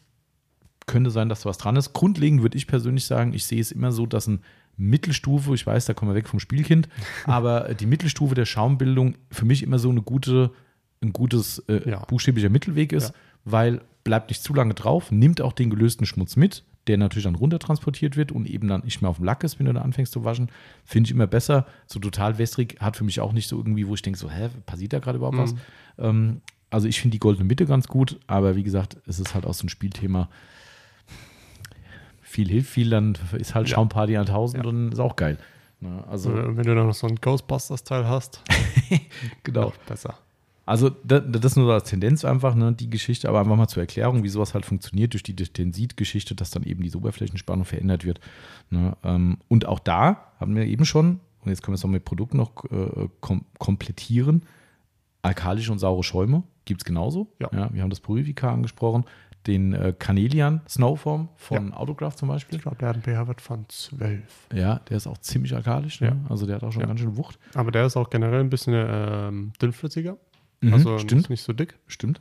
könnte 0.87 1.11
sein, 1.11 1.29
dass 1.29 1.43
da 1.43 1.49
was 1.51 1.59
dran 1.59 1.77
ist. 1.77 1.93
Grundlegend 1.93 2.43
würde 2.43 2.57
ich 2.59 2.67
persönlich 2.67 3.05
sagen, 3.05 3.33
ich 3.33 3.45
sehe 3.47 3.61
es 3.61 3.71
immer 3.71 3.93
so, 3.93 4.07
dass 4.07 4.27
ein 4.27 4.41
Mittelstufe, 4.77 5.55
ich 5.55 5.67
weiß, 5.67 5.85
da 5.87 5.95
kommen 5.95 6.11
wir 6.13 6.15
weg 6.17 6.29
vom 6.29 6.41
Spielkind, 6.41 6.89
aber 7.25 7.75
die 7.75 7.87
Mittelstufe 7.87 8.35
der 8.35 8.47
Schaumbildung 8.47 9.15
für 9.31 9.45
mich 9.45 9.63
immer 9.63 9.79
so 9.79 9.91
eine 9.91 10.03
gute, 10.03 10.51
ein 11.03 11.13
gutes 11.13 11.59
äh, 11.69 11.89
Ja. 11.89 12.01
buchstäblicher 12.07 12.49
Mittelweg 12.51 12.93
ist, 12.93 13.09
Ja. 13.11 13.15
weil 13.45 13.81
bleibt 14.05 14.31
nicht 14.31 14.43
zu 14.43 14.55
lange 14.55 14.75
drauf, 14.75 15.11
nimmt 15.13 15.41
auch 15.43 15.53
den 15.53 15.69
gelösten 15.71 16.07
Schmutz 16.07 16.37
mit, 16.37 16.65
der 16.87 16.97
natürlich 16.97 17.25
dann 17.25 17.35
runtertransportiert 17.35 18.17
wird 18.17 18.33
und 18.33 18.49
eben 18.49 18.67
dann 18.67 18.83
nicht 18.85 19.03
mehr 19.03 19.11
auf 19.11 19.17
dem 19.17 19.27
Lack 19.27 19.45
ist, 19.45 19.59
wenn 19.59 19.67
du 19.67 19.73
da 19.75 19.83
anfängst 19.83 20.13
zu 20.13 20.25
waschen. 20.25 20.51
Finde 20.87 21.09
ich 21.09 21.13
immer 21.13 21.27
besser. 21.27 21.67
So 21.87 22.01
total 22.01 22.39
wässrig 22.39 22.79
hat 22.81 22.97
für 22.97 23.05
mich 23.05 23.21
auch 23.21 23.33
nicht 23.35 23.49
so 23.49 23.59
irgendwie, 23.59 23.87
wo 23.87 23.95
ich 23.95 24.01
denke, 24.03 24.19
so, 24.19 24.31
hä, 24.31 24.49
passiert 24.65 24.95
da 24.95 24.99
gerade 24.99 25.19
überhaupt 25.19 25.37
was? 25.37 25.55
Ähm, 25.99 26.41
also 26.71 26.89
ich 26.89 26.99
finde 27.01 27.13
die 27.17 27.19
goldene 27.19 27.45
Mitte 27.45 27.67
ganz 27.67 27.87
gut, 27.89 28.19
aber 28.27 28.57
wie 28.57 28.63
gesagt, 28.63 28.97
es 29.07 29.21
ist 29.21 29.35
halt 29.35 29.45
auch 29.45 29.53
so 29.55 29.67
ein 29.67 29.69
Spielthema. 29.69 30.31
Viel 32.31 32.49
hilft 32.49 32.71
viel, 32.71 32.91
dann 32.91 33.19
ist 33.37 33.55
halt 33.57 33.69
Ja. 33.69 33.75
Schaumparty 33.75 34.17
an 34.17 34.27
1000 34.27 34.63
Ja. 34.65 34.69
und 34.71 34.93
ist 34.93 35.01
auch 35.01 35.17
geil. 35.17 35.37
Ne, 35.81 36.05
Also, 36.09 36.31
Äh, 36.31 36.57
Wenn 36.57 36.65
du 36.65 36.75
dann 36.77 36.87
noch 36.87 36.95
so 36.95 37.07
ein 37.09 37.17
Ghostbusters-Teil 37.17 38.07
hast, 38.07 38.41
genau. 39.43 39.73
besser. 39.89 40.15
Also 40.67 40.91
da- 40.91 41.19
das 41.19 41.45
ist 41.53 41.57
nur 41.57 41.67
so 41.67 41.73
als 41.73 41.89
Tendenz 41.91 42.25
einfach, 42.25 42.55
ne, 42.55 42.73
die 42.73 42.89
Geschichte, 42.89 43.29
aber 43.29 43.41
einfach 43.41 43.57
mal 43.57 43.67
zur 43.67 43.83
Erklärung, 43.83 44.23
wie 44.23 44.29
sowas 44.29 44.55
halt 44.55 44.65
funktioniert 44.65 45.13
durch 45.15 45.25
die 45.25 45.35
Tensit-Geschichte, 45.35 46.37
dass 46.37 46.51
dann 46.51 46.63
eben 46.63 46.83
diese 46.85 46.99
Oberflächenspannung 46.99 47.65
verändert 47.65 48.05
wird. 48.05 48.21
Ne, 48.71 48.97
ähm, 49.03 49.39
und 49.49 49.67
auch 49.67 49.81
da 49.81 50.33
haben 50.39 50.55
wir 50.55 50.65
eben 50.67 50.85
schon, 50.85 51.19
und 51.45 51.51
jetzt 51.51 51.63
können 51.63 51.73
wir 51.73 51.77
es 51.77 51.83
noch 51.83 51.91
mit 51.91 52.05
Produkten 52.05 52.37
noch 52.37 52.65
äh, 52.71 53.09
kom 53.21 53.45
komplettieren, 53.59 54.43
alkalische 55.23 55.73
und 55.73 55.79
saure 55.81 56.05
Schäume 56.05 56.45
gibt 56.67 56.83
es 56.83 56.85
genauso. 56.85 57.27
Ja. 57.41 57.51
wir 57.73 57.83
haben 57.83 57.91
das 57.91 58.01
Purifica 58.01 58.53
angesprochen, 58.53 59.05
den 59.47 59.73
äh, 59.73 59.95
Canelian 59.99 60.61
Snowform 60.69 61.29
von 61.37 61.73
Autograph 61.73 62.15
zum 62.17 62.29
Beispiel. 62.29 62.57
Ich 62.57 62.63
glaube, 62.63 62.77
der 62.79 62.89
hat 62.91 62.97
einen 62.97 63.03
pH-Wert 63.05 63.41
von 63.41 63.65
12. 63.69 64.23
Ja, 64.53 64.81
der 64.89 64.97
ist 64.99 65.07
auch 65.07 65.19
ziemlich 65.19 65.55
alkalisch, 65.55 66.01
ne? 66.01 66.09
Ja. 66.09 66.17
also 66.31 66.47
der 66.47 66.57
hat 66.57 66.63
auch 66.65 66.73
schon 66.73 66.83
Ja. 66.83 66.87
ganz 66.89 67.01
schön 67.01 67.17
Wucht. 67.17 67.39
Aber 67.55 67.71
der 67.71 67.87
ist 67.87 67.97
auch 67.97 68.11
generell 68.11 68.41
ein 68.41 68.51
bisschen 68.51 68.75
ähm, 68.77 69.53
dünnflüssiger. 69.63 70.19
Mhm, 70.61 70.75
also 70.75 70.99
stimmt. 70.99 71.23
ist 71.23 71.31
nicht 71.31 71.43
so 71.43 71.53
dick. 71.55 71.79
Stimmt. 71.87 72.21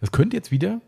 Das 0.00 0.12
könnte 0.12 0.36
jetzt 0.36 0.52
wieder, 0.52 0.80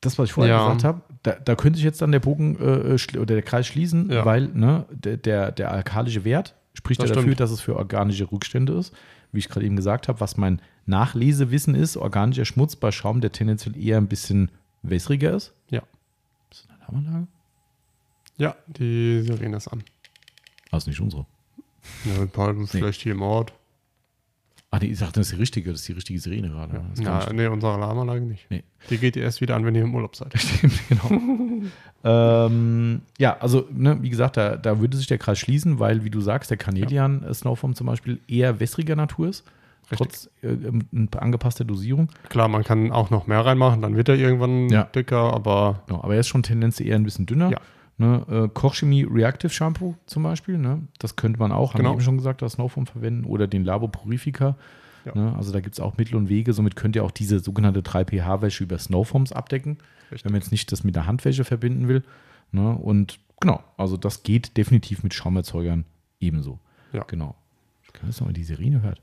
das, 0.00 0.18
was 0.18 0.26
ich 0.28 0.32
vorher 0.32 0.54
Ja. 0.54 0.64
gesagt 0.66 0.84
habe, 0.84 1.02
da, 1.22 1.32
da 1.32 1.54
könnte 1.54 1.76
sich 1.76 1.84
jetzt 1.84 2.02
dann 2.02 2.12
der 2.12 2.20
Bogen 2.20 2.56
äh, 2.56 2.94
schli- 2.98 3.18
oder 3.18 3.34
der 3.34 3.42
Kreis 3.42 3.66
schließen, 3.66 4.10
Ja. 4.10 4.24
weil 4.24 4.48
ne, 4.48 4.84
der, 4.90 5.16
der, 5.16 5.52
der 5.52 5.70
alkalische 5.70 6.24
Wert 6.24 6.54
spricht 6.74 7.00
Das 7.00 7.08
ja 7.10 7.14
dafür, 7.14 7.28
stimmt. 7.30 7.40
dass 7.40 7.50
es 7.50 7.60
für 7.60 7.76
organische 7.76 8.30
Rückstände 8.30 8.74
ist. 8.74 8.92
Wie 9.34 9.40
ich 9.40 9.48
gerade 9.48 9.66
eben 9.66 9.74
gesagt 9.74 10.06
habe, 10.06 10.20
was 10.20 10.36
mein 10.36 10.62
Nachlesewissen 10.86 11.74
ist, 11.74 11.96
organischer 11.96 12.44
Schmutz 12.44 12.76
bei 12.76 12.92
Schaum, 12.92 13.20
der 13.20 13.32
tendenziell 13.32 13.76
eher 13.76 13.98
ein 13.98 14.06
bisschen 14.06 14.50
wässriger 14.82 15.32
ist. 15.32 15.52
Ja. 15.70 15.82
Ist 16.50 16.62
das 16.62 16.70
eine 16.70 16.88
Alarmanlage? 16.88 17.26
Ja, 18.36 18.56
die 18.66 19.22
Sirene 19.22 19.56
ist 19.56 19.68
an. 19.68 19.82
Also 20.70 20.88
nicht 20.88 21.00
unsere. 21.00 21.26
Ja, 22.04 22.26
paar 22.26 22.54
vielleicht 22.66 23.00
hier 23.00 23.12
im 23.12 23.22
Ort. 23.22 23.52
Ah, 24.74 24.78
die, 24.80 24.92
dachte, 24.92 25.20
das 25.20 25.26
ist 25.28 25.32
die 25.34 25.36
richtige, 25.40 25.70
das 25.70 25.80
ist 25.82 25.88
die 25.88 25.92
richtige 25.92 26.18
Sirene 26.18 26.48
gerade. 26.48 26.82
Ja, 27.00 27.32
nee, 27.32 27.46
unsere 27.46 27.74
Alarmanlage 27.74 28.22
nicht. 28.22 28.44
Nee. 28.50 28.64
Die 28.90 28.98
geht 28.98 29.16
erst 29.16 29.40
wieder 29.40 29.54
an, 29.54 29.64
wenn 29.64 29.76
ihr 29.76 29.82
im 29.82 29.94
Urlaub 29.94 30.16
seid. 30.16 30.32
Stimmt, 30.36 30.80
genau. 30.88 31.20
ähm, 32.04 33.02
ja, 33.18 33.36
also, 33.38 33.68
ne, 33.72 33.98
wie 34.02 34.10
gesagt, 34.10 34.36
da, 34.36 34.56
da 34.56 34.80
würde 34.80 34.96
sich 34.96 35.06
der 35.06 35.18
Kreis 35.18 35.38
schließen, 35.38 35.78
weil, 35.78 36.02
wie 36.04 36.10
du 36.10 36.20
sagst, 36.20 36.50
der 36.50 36.56
Canadian 36.56 37.22
äh, 37.22 37.32
Snowform 37.32 37.76
zum 37.76 37.86
Beispiel 37.86 38.18
eher 38.26 38.58
wässriger 38.58 38.96
Natur 38.96 39.28
ist, 39.28 39.44
Richtig. 39.92 39.96
trotz 39.98 40.30
äh, 40.42 40.48
ähm, 40.48 41.08
angepasster 41.16 41.64
Dosierung. 41.64 42.08
Klar, 42.28 42.48
man 42.48 42.64
kann 42.64 42.90
auch 42.90 43.10
noch 43.10 43.28
mehr 43.28 43.46
reinmachen, 43.46 43.80
dann 43.80 43.94
wird 43.96 44.08
er 44.08 44.16
irgendwann 44.16 44.68
Ja. 44.70 44.84
dicker, 44.84 45.32
aber 45.34 45.84
Genau, 45.86 46.02
aber 46.02 46.14
er 46.14 46.20
ist 46.20 46.28
schon 46.28 46.42
tendenziell 46.42 46.88
eher 46.88 46.96
ein 46.96 47.04
bisschen 47.04 47.26
dünner. 47.26 47.50
Ja. 47.50 47.58
Ne, 47.96 48.24
äh, 48.28 48.48
Kochchemie 48.52 49.04
Reactive 49.04 49.50
Shampoo 49.50 49.94
zum 50.06 50.24
Beispiel, 50.24 50.58
ne, 50.58 50.82
das 50.98 51.14
könnte 51.14 51.38
man 51.38 51.52
auch, 51.52 51.74
haben 51.74 51.78
Genau. 51.78 51.90
wir 51.90 51.94
eben 51.94 52.00
schon 52.02 52.16
gesagt, 52.16 52.42
das 52.42 52.54
Snowform 52.54 52.86
verwenden 52.86 53.24
oder 53.24 53.46
den 53.46 53.64
Labo 53.64 53.86
Purifica. 53.86 54.56
Ja. 55.04 55.14
Ne, 55.14 55.36
also 55.36 55.52
da 55.52 55.60
gibt 55.60 55.74
es 55.74 55.80
auch 55.80 55.96
Mittel 55.96 56.16
und 56.16 56.28
Wege, 56.28 56.52
somit 56.54 56.74
könnt 56.74 56.96
ihr 56.96 57.04
auch 57.04 57.12
diese 57.12 57.38
sogenannte 57.38 57.82
3pH-Wäsche 57.82 58.64
über 58.64 58.78
Snowforms 58.78 59.32
abdecken. 59.32 59.78
Richtig. 60.10 60.24
wenn 60.24 60.32
man 60.32 60.40
jetzt 60.40 60.50
nicht 60.50 60.70
das 60.72 60.82
mit 60.84 60.96
der 60.96 61.06
Handwäsche 61.06 61.44
verbinden 61.44 61.86
will. 61.88 62.02
Ne? 62.52 62.76
Und 62.76 63.18
genau, 63.40 63.62
also 63.76 63.96
das 63.96 64.22
geht 64.22 64.56
definitiv 64.56 65.02
mit 65.02 65.14
Schaumerzeugern 65.14 65.84
ebenso. 66.20 66.58
Ja. 66.92 67.04
Genau. 67.04 67.34
Ich 67.84 67.92
kann 67.92 68.08
jetzt 68.08 68.20
noch 68.20 68.26
mal 68.26 68.32
die 68.32 68.44
Sirene 68.44 68.82
hört. 68.82 69.00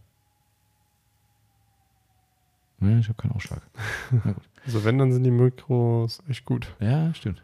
Ne, 2.80 2.99
ich 2.99 3.07
habe 3.07 3.15
keinen 3.22 3.31
Ausschlag. 3.31 3.61
Also 4.63 4.84
wenn, 4.84 4.99
dann 4.99 5.11
sind 5.11 5.23
die 5.23 5.31
Mikros 5.31 6.22
echt 6.30 6.45
gut. 6.45 6.76
Ja, 6.80 7.11
stimmt. 7.15 7.41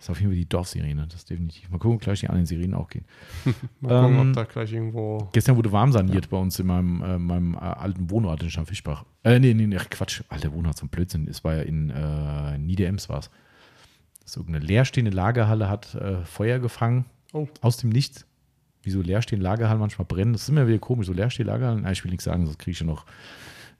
Das 0.00 0.06
ist 0.06 0.10
auf 0.12 0.18
jeden 0.20 0.32
Fall 0.32 0.36
die 0.38 0.48
Dorfsirene, 0.48 1.04
das 1.06 1.16
ist 1.20 1.28
definitiv. 1.30 1.68
Mal 1.68 1.76
gucken, 1.76 1.96
ob 1.96 2.00
gleich 2.00 2.20
die 2.20 2.28
anderen 2.28 2.46
Sirenen 2.46 2.72
auch 2.72 2.88
gehen. 2.88 3.04
Mal 3.80 4.00
gucken, 4.00 4.18
Ähm, 4.20 4.28
ob 4.30 4.32
da 4.34 4.44
gleich 4.44 4.72
irgendwo. 4.72 5.28
Gestern 5.32 5.56
wurde 5.56 5.70
warm 5.72 5.92
saniert 5.92 6.30
bei 6.30 6.38
uns 6.38 6.58
in 6.58 6.66
meinem, 6.68 7.02
äh, 7.02 7.18
meinem 7.18 7.52
äh, 7.54 7.58
alten 7.58 8.08
Wohnort 8.10 8.42
in 8.42 8.48
Scharmfischbach. 8.50 9.04
Äh, 9.24 9.38
nee, 9.38 9.52
nee, 9.52 9.66
nee, 9.66 9.76
Quatsch, 9.90 10.22
alter 10.30 10.52
Wohnort, 10.54 10.78
so 10.78 10.86
ein 10.86 10.88
Blödsinn. 10.88 11.28
Es 11.28 11.44
war 11.44 11.54
ja 11.56 11.62
in 11.62 11.90
äh, 11.90 12.56
Niederems 12.56 13.10
war 13.10 13.18
es. 13.18 13.30
So 14.24 14.42
eine 14.46 14.58
leerstehende 14.58 15.10
Lagerhalle 15.10 15.68
hat 15.68 15.94
äh, 15.96 16.24
Feuer 16.24 16.58
gefangen 16.60 17.04
Oh. 17.34 17.46
aus 17.60 17.76
dem 17.76 17.90
Nichts. 17.90 18.26
Wie 18.82 18.90
so 18.90 19.02
leerstehende 19.02 19.44
Lagerhallen 19.44 19.78
manchmal 19.80 20.06
brennen. 20.06 20.32
Das 20.32 20.42
ist 20.42 20.48
immer 20.48 20.66
wieder 20.66 20.78
komisch, 20.78 21.06
so 21.08 21.12
leerstehende 21.12 21.52
Lagerhallen. 21.52 21.82
Nein, 21.82 21.92
ich 21.92 22.02
will 22.04 22.10
nichts 22.10 22.24
sagen, 22.24 22.46
sonst 22.46 22.58
kriege 22.58 22.70
ich 22.72 22.80
ja 22.80 22.86
noch. 22.86 23.04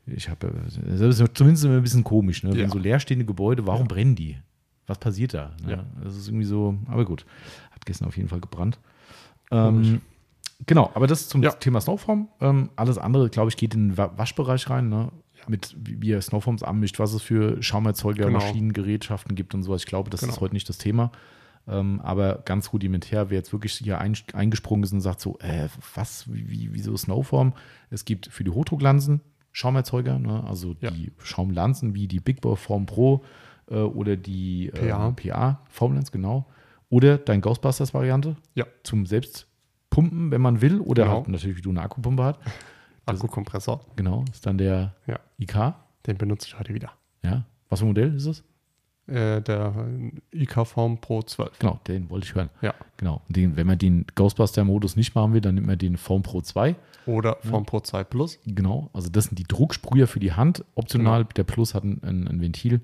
Ich 0.06 0.28
habe, 0.28 0.48
äh, 0.48 0.98
das 0.98 1.18
ist 1.20 1.30
zumindest 1.34 1.64
immer 1.64 1.76
ein 1.76 1.82
bisschen 1.82 2.04
komisch, 2.04 2.42
ne? 2.42 2.50
Ja. 2.50 2.56
Wenn 2.58 2.70
so 2.70 2.78
leerstehende 2.78 3.24
Gebäude, 3.24 3.66
warum 3.66 3.88
brennen 3.88 4.14
die? 4.16 4.36
Was 4.86 4.98
passiert 4.98 5.34
da? 5.34 5.52
Ne? 5.64 5.70
Ja. 5.72 5.84
Das 6.02 6.16
ist 6.16 6.28
irgendwie 6.28 6.46
so, 6.46 6.76
aber 6.88 7.04
gut. 7.04 7.24
Hat 7.70 7.86
gestern 7.86 8.08
auf 8.08 8.16
jeden 8.16 8.28
Fall 8.28 8.40
gebrannt. 8.40 8.78
Ähm, 9.50 10.00
genau, 10.66 10.90
aber 10.94 11.06
das 11.06 11.28
zum 11.28 11.42
Ja. 11.42 11.52
Thema 11.52 11.80
Snowform. 11.80 12.28
Ähm, 12.40 12.70
alles 12.76 12.98
andere, 12.98 13.28
glaube 13.30 13.50
ich, 13.50 13.56
geht 13.56 13.74
in 13.74 13.90
den 13.90 13.96
Wa- 13.98 14.12
Waschbereich 14.16 14.68
rein, 14.70 14.88
ne? 14.88 15.10
Mit 15.48 15.74
wie 15.78 16.08
ihr 16.08 16.20
Snowforms 16.20 16.62
anmischt, 16.62 16.98
was 16.98 17.14
es 17.14 17.22
für 17.22 17.62
Schaumerzeuger, 17.62 18.26
Genau. 18.26 18.38
Maschinen, 18.38 18.72
Gerätschaften 18.74 19.34
gibt 19.34 19.54
und 19.54 19.62
sowas. 19.62 19.80
Ich 19.82 19.86
glaube, 19.86 20.10
das 20.10 20.22
ist 20.22 20.28
Genau. 20.28 20.40
heute 20.42 20.54
nicht 20.54 20.68
das 20.68 20.76
Thema. 20.78 21.10
Ähm, 21.66 22.00
aber 22.02 22.42
ganz 22.44 22.72
rudimentär, 22.72 23.30
wer 23.30 23.38
jetzt 23.38 23.52
wirklich 23.52 23.74
hier 23.74 23.98
ein, 24.00 24.16
eingesprungen 24.34 24.82
ist 24.84 24.92
und 24.92 25.00
sagt 25.00 25.20
so, 25.20 25.38
äh, 25.40 25.68
was, 25.94 26.30
wie, 26.32 26.50
wie, 26.50 26.68
wieso 26.72 26.96
Snowform? 26.96 27.54
Es 27.90 28.04
gibt 28.04 28.26
für 28.28 28.44
die 28.44 28.50
Hochdrucklanzen 28.50 29.20
Schaumerzeuger, 29.52 30.18
ne? 30.18 30.44
also 30.46 30.76
Ja. 30.80 30.90
die 30.90 31.10
Schaumlanzen 31.18 31.94
wie 31.94 32.06
die 32.06 32.20
Big 32.20 32.40
Boy 32.40 32.56
Form 32.56 32.86
Pro 32.86 33.24
äh, 33.70 33.74
oder 33.76 34.16
die 34.16 34.68
äh, 34.68 34.90
PA. 34.90 35.60
Formlens, 35.68 36.10
genau. 36.12 36.46
Oder 36.88 37.18
dein 37.18 37.40
Ghostbusters-Variante 37.40 38.36
Ja, 38.54 38.66
zum 38.82 39.06
Selbstpumpen, 39.06 40.30
wenn 40.30 40.40
man 40.40 40.60
will, 40.60 40.80
oder 40.80 41.04
Genau. 41.04 41.16
halt 41.16 41.28
natürlich, 41.28 41.56
wie 41.56 41.62
du 41.62 41.70
eine 41.70 41.82
Akkupumpe 41.82 42.22
hast. 42.24 42.40
Akkukompressor. 43.06 43.80
Genau, 43.96 44.24
ist 44.32 44.44
dann 44.46 44.58
der 44.58 44.94
Ja. 45.06 45.18
IK. 45.38 45.74
Den 46.06 46.16
benutze 46.16 46.48
ich 46.48 46.58
heute 46.58 46.74
wieder. 46.74 46.92
Ja. 47.22 47.44
Was 47.68 47.80
für 47.80 47.86
ein 47.86 47.88
Modell 47.88 48.14
ist 48.14 48.26
es? 48.26 48.44
Äh, 49.06 49.42
der 49.42 49.74
IK-Form 50.32 51.00
Pro 51.00 51.22
12. 51.22 51.58
Genau, 51.58 51.80
den 51.88 52.08
wollte 52.10 52.26
ich 52.26 52.34
hören. 52.34 52.48
Ja. 52.62 52.74
Genau. 52.96 53.22
Den, 53.28 53.56
wenn 53.56 53.66
man 53.66 53.78
den 53.78 54.06
Ghostbuster-Modus 54.14 54.94
nicht 54.96 55.14
machen 55.14 55.32
will, 55.32 55.40
dann 55.40 55.56
nimmt 55.56 55.66
man 55.66 55.78
den 55.78 55.96
Form 55.96 56.22
Pro 56.22 56.40
2. 56.40 56.76
Oder 57.06 57.36
Form 57.42 57.66
Pro 57.66 57.80
2 57.80 58.04
Plus. 58.04 58.38
Genau. 58.46 58.88
Also 58.92 59.08
das 59.10 59.24
sind 59.24 59.38
die 59.38 59.44
Drucksprüher 59.44 60.06
für 60.06 60.20
die 60.20 60.32
Hand. 60.32 60.64
Optional, 60.74 61.24
der 61.24 61.44
Plus 61.44 61.74
hat 61.74 61.82
ein, 61.84 62.00
ein, 62.04 62.28
ein 62.28 62.40
Ventil. 62.40 62.80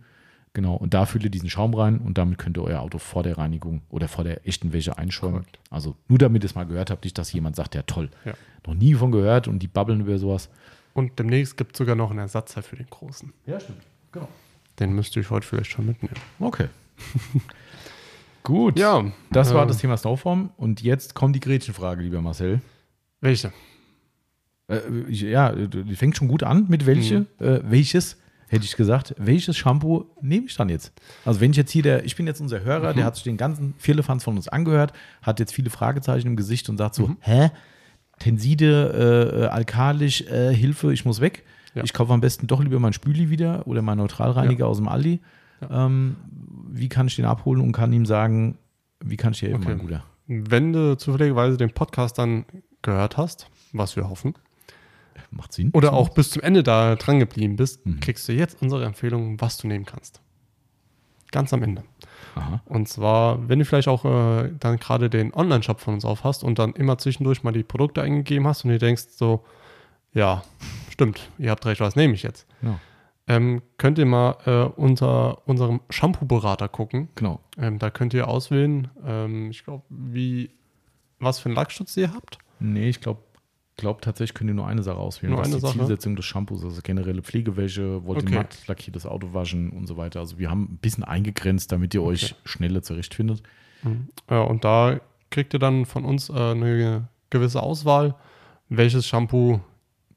Genau. 0.57 0.74
Und 0.74 0.95
da 0.95 1.05
füllt 1.05 1.23
ihr 1.23 1.28
diesen 1.28 1.51
Schaum 1.51 1.74
rein 1.74 1.99
und 1.99 2.16
damit 2.16 2.39
könnt 2.39 2.57
ihr 2.57 2.62
euer 2.62 2.81
Auto 2.81 2.97
vor 2.97 3.23
der 3.23 3.37
Reinigung 3.37 3.83
oder 3.91 4.09
vor 4.09 4.24
der 4.24 4.49
echten 4.49 4.73
Wäsche 4.73 4.97
einschäumen. 4.97 5.41
Korrekt. 5.43 5.59
Also 5.69 5.97
nur 6.09 6.19
damit 6.19 6.45
ihr 6.45 6.47
es 6.47 6.55
mal 6.55 6.65
gehört 6.65 6.91
habt, 6.91 7.05
nicht, 7.05 7.19
dass 7.19 7.31
jemand 7.31 7.57
sagt, 7.57 7.74
ja 7.74 7.83
toll. 7.83 8.09
Ja. 8.24 8.33
Noch 8.66 8.73
nie 8.73 8.95
von 8.95 9.12
gehört 9.12 9.49
und 9.49 9.59
die 9.59 9.66
babbeln 9.69 10.01
über 10.01 10.16
sowas. 10.16 10.49
Und 10.95 11.19
demnächst 11.19 11.59
gibt 11.59 11.74
es 11.74 11.78
sogar 11.78 11.95
noch 11.95 12.09
einen 12.09 12.20
Ersatzteil 12.20 12.62
für 12.62 12.77
den 12.77 12.87
großen. 12.89 13.35
Ja, 13.45 13.61
stimmt. 13.61 13.83
Genau. 14.12 14.28
Den 14.81 14.95
müsste 14.95 15.20
ich 15.20 15.28
heute 15.28 15.47
vielleicht 15.47 15.73
schon 15.73 15.85
mitnehmen. 15.85 16.16
Okay. 16.41 16.69
Gut. 18.43 18.78
Ja, 18.78 19.05
Das 19.31 19.53
war 19.53 19.65
äh, 19.65 19.66
das 19.66 19.77
Thema 19.77 19.99
Snowform. 19.99 20.49
Und 20.57 20.81
jetzt 20.81 21.15
kommt 21.15 21.37
die 21.37 21.41
Gretchenfrage, 21.41 22.03
lieber 22.03 22.23
Marcel. 22.23 22.62
Welche? 23.20 23.53
Äh, 24.69 24.81
ja, 25.11 25.53
die 25.53 25.97
fängt 25.97 26.16
schon 26.16 26.28
gut 26.28 26.45
an 26.45 26.65
mit 26.69 26.87
welche. 26.87 27.20
Mhm. 27.20 27.27
Äh, 27.41 27.61
welches, 27.65 28.16
hätte 28.48 28.64
ich 28.64 28.77
gesagt, 28.77 29.14
welches 29.18 29.56
Shampoo 29.56 30.05
nehme 30.20 30.47
ich 30.47 30.56
dann 30.56 30.68
jetzt? 30.68 30.93
Also 31.24 31.40
wenn 31.40 31.51
ich 31.51 31.56
jetzt 31.56 31.70
hier 31.73 31.82
der, 31.82 32.05
ich 32.05 32.14
bin 32.16 32.27
jetzt 32.27 32.40
unser 32.40 32.60
Hörer, 32.60 32.93
Mhm. 32.93 32.97
der 32.97 33.05
hat 33.05 33.14
sich 33.16 33.24
den 33.24 33.36
ganzen 33.36 33.74
Firlefanz 33.78 34.24
von 34.24 34.36
uns 34.36 34.48
angehört, 34.48 34.93
hat 35.23 35.40
jetzt 35.40 35.52
viele 35.55 35.70
Fragezeichen 35.70 36.28
im 36.28 36.36
Gesicht 36.36 36.68
und 36.68 36.77
sagt 36.78 36.94
so, 36.94 37.09
Mhm. 37.09 37.16
hä? 37.20 37.51
Tenside, 38.18 38.93
äh, 39.35 39.43
äh, 39.43 39.47
alkalisch, 39.48 40.23
äh, 40.23 40.55
Hilfe, 40.55 40.93
ich 40.93 41.05
muss 41.05 41.20
weg. 41.20 41.44
Ja. 41.74 41.85
Ich 41.85 41.93
kaufe 41.93 42.12
am 42.12 42.20
besten 42.20 42.47
doch 42.47 42.62
lieber 42.62 42.78
mein 42.81 42.94
Spüli 42.94 43.28
wieder 43.28 43.66
oder 43.66 43.82
meinen 43.82 43.98
Neutralreiniger 43.98 44.66
aus 44.66 44.78
dem 44.78 44.89
Aldi. 44.89 45.20
Ähm, 45.70 46.16
wie 46.70 46.89
kann 46.89 47.06
ich 47.06 47.16
den 47.16 47.27
abholen 47.27 47.60
und 47.60 47.73
kann 47.73 47.93
ihm 47.93 48.06
sagen, 48.06 48.56
wie 49.05 49.16
kann 49.18 49.32
ich 49.32 49.40
dir 49.40 49.51
helfen, 49.51 49.62
Okay. 49.64 49.70
mein 49.77 49.78
Guter? 49.78 50.05
Wenn 50.28 50.73
du 50.73 50.97
zufälligerweise 50.97 51.56
den 51.59 51.70
Podcast 51.70 52.18
dann 52.18 52.47
gehört 52.82 53.16
hast, 53.18 53.48
was 53.73 53.97
wir 53.97 54.09
hoffen, 54.09 54.35
Macht 55.37 55.53
Sinn. 55.53 55.71
oder 55.75 55.93
auch 55.93 56.09
bis 56.11 56.31
zum 56.31 56.43
Ende 56.43 56.63
da 56.63 56.97
dran 56.97 57.19
geblieben 57.19 57.57
bist, 57.57 57.85
Mhm. 57.87 58.01
kriegst 58.01 58.29
du 58.29 58.33
jetzt 58.33 58.61
unsere 58.63 58.85
Empfehlung, 58.85 59.41
was 59.41 59.59
du 59.59 59.69
nehmen 59.69 59.85
kannst. 59.85 60.21
ganz 61.33 61.53
am 61.53 61.63
Ende. 61.63 61.83
Aha. 62.37 62.63
Und 62.67 62.89
zwar, 62.89 63.47
wenn 63.49 63.59
du 63.59 63.65
vielleicht 63.65 63.89
auch 63.89 64.05
äh, 64.05 64.51
dann 64.61 64.79
gerade 64.79 65.11
den 65.11 65.35
Online-Shop 65.35 65.81
von 65.81 65.95
uns 65.95 66.05
auf 66.05 66.23
hast 66.25 66.45
und 66.45 66.59
dann 66.59 66.73
immer 66.75 66.97
zwischendurch 66.99 67.43
mal 67.43 67.53
die 67.53 67.65
Produkte 67.65 68.01
eingegeben 68.01 68.47
hast 68.47 68.65
und 68.65 68.71
du 68.71 68.79
denkst 68.79 69.07
so, 69.11 69.45
ja, 70.15 70.45
stimmt, 70.89 71.29
ihr 71.37 71.51
habt 71.51 71.67
recht, 71.67 71.81
was 71.81 71.97
nehme 71.97 72.15
ich 72.15 72.23
jetzt? 72.23 72.47
Ja. 72.63 72.79
Ähm, 73.27 73.61
könnt 73.77 73.99
ihr 73.99 74.07
mal 74.07 74.37
äh, 74.47 74.81
unter 74.81 75.47
unserem 75.49 75.81
Shampoo-Berater 75.91 76.69
gucken. 76.69 77.09
Genau. 77.17 77.41
Ähm, 77.59 77.81
da 77.81 77.91
könnt 77.91 78.15
ihr 78.15 78.29
auswählen, 78.29 78.89
ähm, 79.05 79.51
ich 79.51 79.65
glaube, 79.65 79.83
wie, 79.91 80.51
was 81.19 81.41
für 81.41 81.47
einen 81.49 81.57
Lackschutz 81.57 81.97
ihr 81.97 82.13
habt. 82.15 82.39
Nee, 82.61 82.89
ich 82.89 83.01
glaube 83.01 83.21
glaub, 83.77 84.01
tatsächlich 84.03 84.35
könnt 84.35 84.51
ihr 84.51 84.55
nur 84.55 84.66
eine 84.66 84.82
Sache 84.82 84.98
auswählen. 84.98 85.32
Nur 85.32 85.40
was 85.40 85.47
eine 85.48 85.57
die 85.57 85.61
Sache? 85.61 85.78
Zielsetzung 85.78 86.16
des 86.16 86.24
Shampoos, 86.24 86.65
also 86.65 86.81
generelle 86.82 87.23
Pflegewäsche, 87.23 88.05
wollt 88.05 88.23
ihr 88.23 88.28
Okay. 88.28 88.35
matt 88.36 88.66
lackiertes 88.66 89.07
Auto 89.07 89.32
waschen 89.35 89.70
und 89.70 89.86
so 89.86 89.97
weiter. 89.97 90.20
Also 90.20 90.39
wir 90.39 90.51
haben 90.51 90.65
ein 90.73 90.78
bisschen 90.78 91.05
eingegrenzt, 91.05 91.70
damit 91.73 91.94
ihr 91.94 92.03
euch 92.03 92.35
schneller 92.44 92.82
zurechtfindet. 92.82 93.43
Ja, 94.31 94.43
und 94.43 94.65
da 94.65 95.01
kriegt 95.31 95.53
ihr 95.55 95.59
dann 95.61 95.85
von 95.86 96.05
uns 96.05 96.28
äh, 96.31 96.32
eine 96.32 97.09
gewisse 97.31 97.62
Auswahl, 97.62 98.15
welches 98.69 99.07
Shampoo 99.07 99.61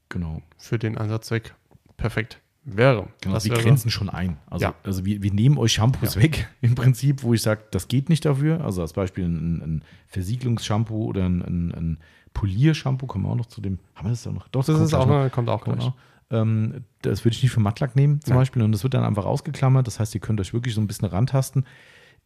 Genau. 0.10 0.42
für 0.58 0.80
den 0.80 0.98
Einsatzzweck 0.98 1.54
perfekt 1.98 2.40
wäre. 2.64 3.08
Genau, 3.22 3.36
Das 3.36 3.46
wir 3.46 3.52
wäre- 3.54 3.62
grenzen 3.64 3.90
schon 3.90 4.10
ein. 4.10 4.38
Also, 4.48 4.66
Ja. 4.66 4.76
also 4.84 5.06
wir, 5.06 5.22
wir 5.24 5.34
nehmen 5.34 5.58
euch 5.58 5.74
Shampoos 5.74 6.16
weg, 6.18 6.48
im 6.62 6.76
Prinzip, 6.76 7.24
wo 7.24 7.34
ich 7.34 7.42
sage, 7.42 7.62
das 7.72 7.88
geht 7.88 8.10
nicht 8.10 8.26
dafür. 8.26 8.64
Also 8.64 8.82
als 8.82 8.94
Beispiel 8.94 9.26
ein, 9.26 9.62
ein 9.62 9.84
Versiegelungsshampoo 10.08 11.06
oder 11.06 11.26
ein, 11.26 11.42
ein, 11.42 11.72
ein 11.72 11.98
Poliershampoo, 12.34 13.08
kommen 13.08 13.26
wir 13.26 13.30
auch 13.32 13.36
noch 13.36 13.48
zu 13.48 13.62
dem. 13.62 13.80
Haben 13.96 14.08
wir 14.08 14.12
das 14.12 14.24
ja 14.26 14.32
noch? 14.32 14.48
Doch, 14.50 14.64
Das 14.64 14.76
kommt 14.76 14.86
ist 14.88 14.94
auch, 14.94 15.08
noch. 15.08 15.32
kommt 15.32 15.50
auch 15.50 15.64
gleich. 15.64 15.80
auch. 15.80 15.94
Ähm, 16.32 16.84
das 17.02 17.26
würde 17.26 17.36
ich 17.36 17.42
nicht 17.44 17.52
für 17.52 17.60
Mattlack 17.60 17.96
nehmen, 17.96 18.22
zum 18.22 18.32
Nein. 18.34 18.42
Beispiel. 18.42 18.62
Und 18.62 18.72
das 18.72 18.84
wird 18.84 18.94
dann 18.94 19.04
einfach 19.04 19.26
ausgeklammert. 19.26 19.88
Das 19.88 20.00
heißt, 20.00 20.14
ihr 20.14 20.22
könnt 20.22 20.40
euch 20.40 20.54
wirklich 20.54 20.76
so 20.76 20.82
ein 20.82 20.86
bisschen 20.88 21.08
rantasten. 21.08 21.66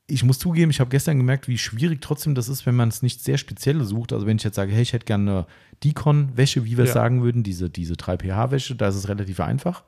Ich 0.08 0.26
muss 0.26 0.38
zugeben, 0.40 0.70
ich 0.72 0.82
habe 0.82 0.90
gestern 0.90 1.16
gemerkt, 1.18 1.48
wie 1.48 1.58
schwierig 1.58 2.02
trotzdem 2.02 2.36
das 2.36 2.50
ist, 2.50 2.66
wenn 2.66 2.76
man 2.76 2.90
es 2.90 3.02
nicht 3.02 3.22
sehr 3.24 3.38
speziell 3.38 3.82
sucht. 3.86 4.12
Also 4.12 4.26
wenn 4.28 4.36
ich 4.36 4.44
jetzt 4.44 4.56
sage, 4.58 4.74
hey, 4.74 4.82
ich 4.82 4.92
hätte 4.92 5.06
gerne 5.06 5.32
eine 5.32 5.46
Dicon-Wäsche, 5.86 6.66
wie 6.66 6.76
wir 6.76 6.84
es 6.84 6.90
Ja. 6.90 6.96
sagen 6.96 7.24
würden, 7.24 7.44
diese, 7.44 7.70
diese 7.70 7.94
3pH-Wäsche, 7.94 8.76
da 8.76 8.90
ist 8.90 8.96
es 8.96 9.08
relativ 9.08 9.40
einfach. 9.40 9.84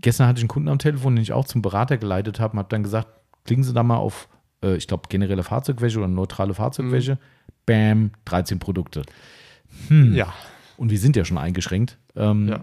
Gestern 0.00 0.26
hatte 0.26 0.38
ich 0.38 0.42
einen 0.42 0.48
Kunden 0.48 0.68
am 0.68 0.78
Telefon, 0.78 1.16
den 1.16 1.22
ich 1.22 1.32
auch 1.32 1.44
zum 1.44 1.62
Berater 1.62 1.96
geleitet 1.96 2.40
habe 2.40 2.52
und 2.52 2.58
habe 2.58 2.68
dann 2.68 2.82
gesagt, 2.82 3.08
klicken 3.44 3.64
Sie 3.64 3.72
da 3.72 3.82
mal 3.82 3.96
auf, 3.96 4.28
äh, 4.62 4.74
ich 4.76 4.86
glaube, 4.86 5.08
generelle 5.08 5.42
Fahrzeugwäsche 5.42 5.98
oder 5.98 6.08
neutrale 6.08 6.54
Fahrzeugwäsche. 6.54 7.18
Bam, 7.66 8.10
13 8.26 8.58
Produkte. 8.58 9.02
Ja, 9.88 10.32
Und 10.76 10.90
wir 10.90 10.98
sind 10.98 11.16
ja 11.16 11.24
schon 11.24 11.38
eingeschränkt. 11.38 11.98
Ähm, 12.16 12.48
ja. 12.48 12.60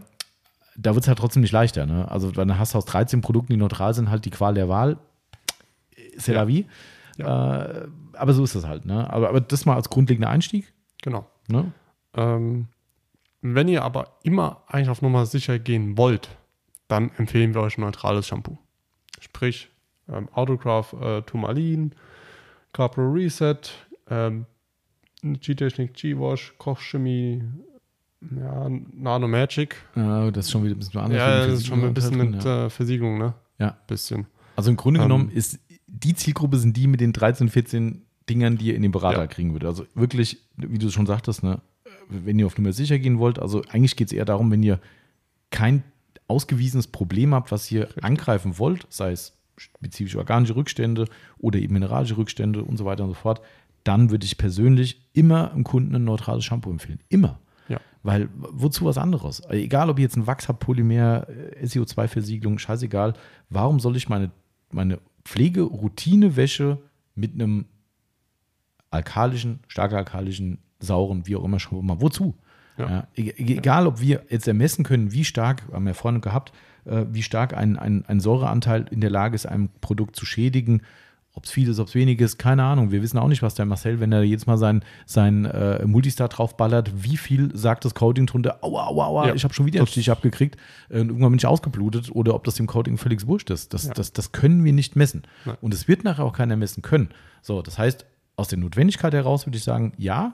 Da 0.78 0.94
wird 0.94 1.04
es 1.04 1.08
halt 1.08 1.18
trotzdem 1.20 1.42
nicht 1.42 1.52
leichter. 1.52 1.86
Ne? 1.86 2.10
Also 2.10 2.32
dann 2.32 2.58
hast 2.58 2.74
du 2.74 2.78
aus 2.78 2.86
13 2.86 3.22
Produkten, 3.22 3.52
die 3.54 3.58
neutral 3.58 3.94
sind, 3.94 4.10
halt 4.10 4.26
die 4.26 4.30
Qual 4.30 4.54
der 4.54 4.70
Wahl. 4.70 4.98
C'est 6.18 6.34
la 6.34 6.48
vie. 6.48 6.66
Äh, 7.18 7.24
aber 7.24 8.34
so 8.34 8.44
ist 8.44 8.56
das 8.56 8.66
halt. 8.66 8.86
Ne? 8.86 9.10
Aber, 9.12 9.30
aber 9.30 9.42
das 9.42 9.66
mal 9.66 9.76
als 9.76 9.90
grundlegender 9.90 10.30
Einstieg. 10.30 10.72
genau. 11.02 11.28
Ne? 11.48 11.72
Ähm, 12.16 12.68
wenn 13.42 13.68
ihr 13.68 13.84
aber 13.84 14.18
immer 14.24 14.64
eigentlich 14.68 14.90
auf 14.90 15.02
Nummer 15.02 15.26
sicher 15.26 15.60
gehen 15.60 15.98
wollt, 15.98 16.30
dann 16.92 17.12
empfehlen 17.18 17.54
wir 17.54 17.62
euch 17.62 17.78
ein 17.78 17.82
neutrales 17.82 18.28
Shampoo. 18.28 18.58
Sprich, 19.20 19.70
ähm, 20.10 20.28
Autograph 20.34 20.94
äh, 20.94 21.22
Turmalin, 21.22 21.94
Capro 22.74 23.10
Reset, 23.12 23.58
ähm, 24.10 24.46
G-Technik 25.24 25.94
G-Wash, 25.94 26.56
Kochchemie, 26.58 27.44
ja, 28.22 28.70
Nano 28.94 29.28
Magic. 29.28 29.76
Äh, 29.96 30.32
das 30.32 30.46
ist 30.46 30.52
schon 30.52 30.64
wieder 30.64 30.76
ein 30.76 30.80
bisschen 30.80 31.00
anders. 31.00 31.18
Ja, 31.18 31.46
das 31.48 31.60
ist 31.60 31.68
schon 31.68 31.84
ein 31.84 31.94
bisschen 31.94 32.16
Versiegelung 32.16 32.32
mit 32.32 32.44
ja. 32.44 32.66
äh, 32.66 32.70
Versiegelung, 32.70 33.18
ne? 33.18 33.34
Ja. 33.60 33.78
Bisschen. 33.88 34.28
Also 34.56 34.70
im 34.70 34.78
Grunde 34.78 35.00
ähm, 35.00 35.06
genommen 35.06 35.32
ist 35.32 35.60
die 35.88 36.14
Zielgruppe 36.16 36.58
sind 36.58 36.76
die 36.78 36.88
mit 36.88 37.02
den 37.02 37.14
13, 37.14 37.50
14 37.50 38.02
Dingern, 38.30 38.58
die 38.58 38.68
ihr 38.68 38.76
in 38.76 38.82
den 38.82 38.92
Berater 38.92 39.20
Ja. 39.20 39.28
kriegen 39.28 39.52
würdet. 39.52 39.68
Also 39.68 39.86
wirklich, 39.94 40.38
wie 40.56 40.78
du 40.78 40.90
schon 40.90 41.06
sagtest, 41.06 41.44
ne, 41.44 41.62
wenn 42.08 42.40
ihr 42.40 42.46
auf 42.46 42.58
Nummer 42.58 42.74
sicher 42.74 42.98
gehen 42.98 43.20
wollt, 43.20 43.40
also 43.40 43.62
eigentlich 43.70 43.96
geht 43.96 44.08
es 44.08 44.14
eher 44.14 44.26
darum, 44.26 44.52
wenn 44.52 44.64
ihr 44.64 44.80
kein 45.50 45.84
ausgewiesenes 46.32 46.88
Problem 46.88 47.34
habt, 47.34 47.52
was 47.52 47.72
ihr 47.72 47.90
angreifen 48.02 48.58
wollt, 48.58 48.88
sei 48.90 49.12
es 49.12 49.38
spezifisch 49.58 50.16
organische 50.16 50.56
Rückstände 50.56 51.06
oder 51.38 51.60
eben 51.60 51.74
mineralische 51.74 52.18
Rückstände 52.18 52.64
und 52.64 52.78
so 52.78 52.86
weiter 52.86 53.04
und 53.04 53.12
so 53.12 53.16
fort, 53.16 53.42
dann 53.84 54.10
würde 54.10 54.26
ich 54.26 54.38
persönlich 54.38 55.02
immer 55.14 55.48
dem 55.50 55.64
Kunden 55.64 55.96
ein 55.96 56.04
neutrales 56.04 56.44
Shampoo 56.46 56.72
empfehlen. 56.72 57.00
Immer. 57.10 57.40
Ja. 57.68 57.80
Weil 58.04 58.30
wozu 58.34 58.86
was 58.86 58.98
anderes? 58.98 59.42
Egal, 59.50 59.90
ob 59.90 60.00
ihr 60.00 60.04
jetzt 60.04 60.18
ein 60.18 60.28
Wachs 60.28 60.48
habt, 60.48 60.60
Polymer, 60.60 61.28
äh, 61.30 61.66
SEO2-Versiegelung, 61.66 62.58
scheißegal. 62.58 63.14
Warum 63.50 63.80
soll 63.80 63.96
ich 63.96 64.10
meine, 64.10 64.32
meine 64.72 65.00
Pflegeroutinewäsche 65.26 66.80
mit 67.16 67.34
einem 67.34 67.66
alkalischen, 68.90 69.60
stark 69.68 69.94
alkalischen, 69.94 70.60
sauren, 70.80 71.28
wie 71.28 71.36
auch 71.36 71.44
immer 71.44 71.60
schon 71.60 71.86
mal, 71.86 72.02
wozu? 72.02 72.36
Ja. 72.78 72.90
Ja, 72.90 73.08
e- 73.16 73.22
e- 73.30 73.58
egal, 73.58 73.88
ob 73.88 74.00
wir 74.02 74.24
jetzt 74.30 74.48
ermessen 74.48 74.84
können, 74.84 75.12
wie 75.12 75.24
stark, 75.26 75.64
haben 75.72 75.86
wir 75.86 75.94
vorhin 75.94 76.22
gehabt, 76.22 76.52
äh, 76.86 77.06
wie 77.12 77.22
stark 77.24 77.56
ein, 77.56 77.78
ein, 77.78 78.06
ein 78.08 78.20
Säureanteil 78.20 78.86
in 78.92 79.02
der 79.02 79.10
Lage 79.10 79.36
ist, 79.36 79.46
ein 79.46 79.70
Produkt 79.82 80.16
zu 80.16 80.26
schädigen. 80.26 80.82
Ob 81.34 81.46
es 81.46 81.52
viel 81.52 81.70
ist, 81.70 81.80
ob 81.80 81.88
es 81.88 81.96
wenig 81.96 82.20
ist, 82.20 82.38
keine 82.40 82.64
Ahnung. 82.64 82.92
Wir 82.92 83.02
wissen 83.02 83.18
auch 83.18 83.30
nicht, 83.30 83.42
was 83.42 83.56
der 83.56 83.66
Marcel, 83.66 84.02
wenn 84.02 84.12
er 84.12 84.22
jedes 84.22 84.48
Mal 84.48 84.58
sein, 84.58 84.84
sein 85.06 85.46
äh, 85.46 85.86
Multistar 85.86 86.28
draufballert, 86.28 86.92
wie 87.06 87.16
viel 87.16 87.56
sagt 87.56 87.86
das 87.86 87.96
Coating 87.96 88.26
drunter, 88.26 88.58
aua, 88.62 88.88
aua, 88.88 89.06
aua, 89.06 89.28
Ja, 89.28 89.34
ich 89.34 89.46
habe 89.46 89.54
schon 89.54 89.66
wieder 89.66 89.80
einen 89.80 89.88
Stich 89.88 90.12
abgekriegt 90.12 90.58
äh, 90.90 91.00
und 91.00 91.08
irgendwann 91.08 91.32
bin 91.32 91.38
ich 91.38 91.46
ausgeblutet 91.46 92.10
oder 92.14 92.36
ob 92.36 92.44
das 92.44 92.56
dem 92.56 92.68
Coating 92.68 92.98
völlig 92.98 93.26
wurscht 93.28 93.50
ist. 93.50 93.74
Das, 93.74 93.86
Ja. 93.86 93.94
das, 93.94 94.12
das 94.12 94.34
können 94.34 94.66
wir 94.66 94.74
nicht 94.74 94.98
messen. 94.98 95.24
Nein. 95.46 95.56
Und 95.62 95.74
es 95.74 95.88
wird 95.88 96.04
nachher 96.04 96.26
auch 96.26 96.34
keiner 96.34 96.58
messen 96.58 96.82
können. 96.82 97.10
So, 97.42 97.62
das 97.62 97.78
heißt, 97.78 98.06
aus 98.36 98.50
der 98.50 98.58
Notwendigkeit 98.60 99.14
heraus 99.14 99.48
würde 99.48 99.58
ich 99.58 99.64
sagen, 99.64 99.94
ja, 99.98 100.34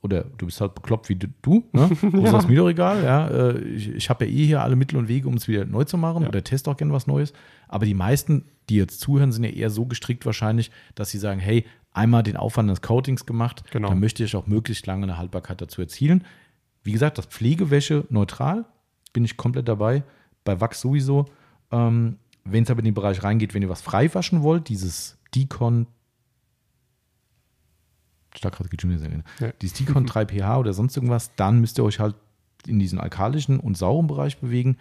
oder 0.00 0.24
du 0.24 0.46
bist 0.46 0.60
halt 0.60 0.74
bekloppt 0.74 1.08
wie 1.08 1.16
du, 1.16 1.26
du 1.42 1.64
ne? 1.72 1.88
Das 2.22 2.44
ist 2.44 2.48
mir 2.48 2.56
doch 2.56 2.68
egal, 2.68 3.02
ja. 3.02 3.28
Äh, 3.28 3.58
Ich, 3.64 3.88
ich 3.90 4.10
habe 4.10 4.26
ja 4.26 4.30
eh 4.30 4.46
hier 4.46 4.62
alle 4.62 4.76
Mittel 4.76 4.96
und 4.96 5.08
Wege, 5.08 5.26
um 5.28 5.34
es 5.34 5.48
wieder 5.48 5.64
neu 5.64 5.84
zu 5.84 5.96
machen 5.98 6.22
Ja. 6.22 6.28
oder 6.28 6.42
teste 6.44 6.70
auch 6.70 6.76
gerne 6.76 6.92
was 6.92 7.06
Neues. 7.06 7.32
Aber 7.68 7.84
die 7.86 7.94
meisten, 7.94 8.44
die 8.68 8.76
jetzt 8.76 9.00
zuhören, 9.00 9.32
sind 9.32 9.44
ja 9.44 9.50
eher 9.50 9.70
so 9.70 9.86
gestrickt 9.86 10.24
wahrscheinlich, 10.26 10.70
dass 10.94 11.10
sie 11.10 11.18
sagen, 11.18 11.40
hey, 11.40 11.64
einmal 11.92 12.22
den 12.22 12.36
Aufwand 12.36 12.70
des 12.70 12.80
Coatings 12.82 13.26
gemacht, 13.26 13.64
Genau. 13.72 13.88
dann 13.88 13.98
möchte 14.00 14.22
ich 14.22 14.36
auch 14.36 14.46
möglichst 14.46 14.86
lange 14.86 15.02
eine 15.04 15.18
Haltbarkeit 15.18 15.60
dazu 15.60 15.80
erzielen. 15.80 16.24
Wie 16.84 16.92
gesagt, 16.92 17.18
das 17.18 17.26
Pflegewäsche 17.26 18.04
neutral, 18.08 18.66
bin 19.12 19.24
ich 19.24 19.36
komplett 19.36 19.66
dabei. 19.68 20.04
Bei 20.44 20.60
Wachs 20.60 20.80
sowieso. 20.80 21.24
Ähm, 21.72 22.16
wenn 22.44 22.62
es 22.62 22.70
aber 22.70 22.78
in 22.78 22.84
den 22.86 22.94
Bereich 22.94 23.22
reingeht, 23.24 23.52
wenn 23.52 23.62
ihr 23.62 23.68
was 23.68 23.80
frei 23.82 24.14
waschen 24.14 24.42
wollt, 24.42 24.68
dieses 24.68 25.18
Decon 25.34 25.86
Starkrad 28.38 28.70
geht 28.70 28.82
schon 28.82 28.90
wieder 28.90 29.00
sehr 29.00 29.10
gerne. 29.10 29.24
Ja. 29.40 29.52
Dieses 29.60 29.78
Decon 29.78 30.06
3pH 30.06 30.58
oder 30.58 30.72
sonst 30.72 30.96
irgendwas, 30.96 31.34
dann 31.36 31.60
müsst 31.60 31.78
ihr 31.78 31.84
euch 31.84 32.00
halt 32.00 32.14
in 32.66 32.78
diesen 32.78 32.98
alkalischen 32.98 33.60
und 33.60 33.76
sauren 33.76 34.06
Bereich 34.06 34.38
bewegen. 34.38 34.76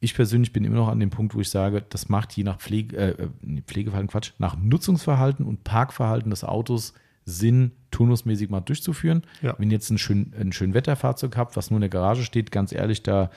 Ich 0.00 0.14
persönlich 0.14 0.52
bin 0.52 0.64
immer 0.64 0.76
noch 0.76 0.88
an 0.88 1.00
dem 1.00 1.10
Punkt, 1.10 1.34
wo 1.34 1.40
ich 1.40 1.48
sage, 1.48 1.84
das 1.88 2.08
macht 2.08 2.36
je 2.36 2.44
nach 2.44 2.58
Pflege, 2.58 2.96
äh, 2.96 3.28
nee, 3.40 3.62
Pflegeverhalten, 3.62 4.10
Quatsch, 4.10 4.32
nach 4.38 4.56
Nutzungsverhalten 4.56 5.46
und 5.46 5.64
Parkverhalten 5.64 6.30
des 6.30 6.44
Autos 6.44 6.92
Sinn, 7.26 7.72
turnusmäßig 7.90 8.50
mal 8.50 8.60
durchzuführen. 8.60 9.22
Ja. 9.40 9.54
Wenn 9.58 9.70
ihr 9.70 9.76
jetzt 9.76 9.90
ein 9.90 9.98
schön, 9.98 10.34
ein 10.38 10.52
schön 10.52 10.74
Wetterfahrzeug 10.74 11.36
habt, 11.36 11.56
was 11.56 11.70
nur 11.70 11.78
in 11.78 11.82
der 11.82 11.90
Garage 11.90 12.22
steht, 12.22 12.50
ganz 12.50 12.72
ehrlich, 12.72 13.02
da 13.02 13.30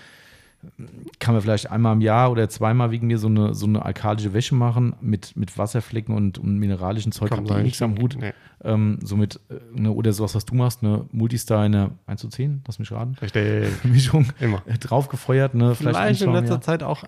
kann 1.19 1.33
man 1.35 1.41
vielleicht 1.41 1.69
einmal 1.71 1.93
im 1.93 2.01
Jahr 2.01 2.31
oder 2.31 2.49
zweimal 2.49 2.91
wegen 2.91 3.07
mir 3.07 3.17
so 3.19 3.27
eine, 3.27 3.53
so 3.53 3.65
eine 3.67 3.85
alkalische 3.85 4.33
Wäsche 4.33 4.55
machen 4.55 4.95
mit, 5.01 5.35
mit 5.37 5.57
Wasserflecken 5.57 6.15
und, 6.15 6.37
und 6.39 6.57
mineralischen 6.57 7.11
Zeug. 7.11 7.29
Kommt 7.29 7.49
Habt 7.49 7.57
ihr 7.57 7.61
eh 7.61 7.63
nichts 7.63 7.81
am. 7.81 7.97
Hut. 7.99 8.17
Nee. 8.19 8.33
Ähm, 8.63 8.97
somit, 9.03 9.39
äh, 9.49 9.79
ne, 9.79 9.91
oder 9.91 10.11
sowas, 10.13 10.33
was 10.35 10.45
du 10.45 10.55
machst, 10.55 10.83
eine 10.83 11.05
Multistar 11.11 11.65
in 11.65 11.75
einer 11.75 11.91
1 12.07 12.21
zu 12.21 12.27
10, 12.27 12.63
lass 12.65 12.79
mich 12.79 12.91
raten, 12.91 13.15
Richtig. 13.21 13.67
Mischung 13.83 14.27
Immer. 14.39 14.63
äh, 14.65 14.77
draufgefeuert, 14.77 15.53
ne? 15.53 15.75
Vielleicht, 15.75 15.97
ein, 15.99 16.15
in 16.15 16.33
letzter. 16.33 16.59
Zeit 16.59 16.81
auch 16.83 17.03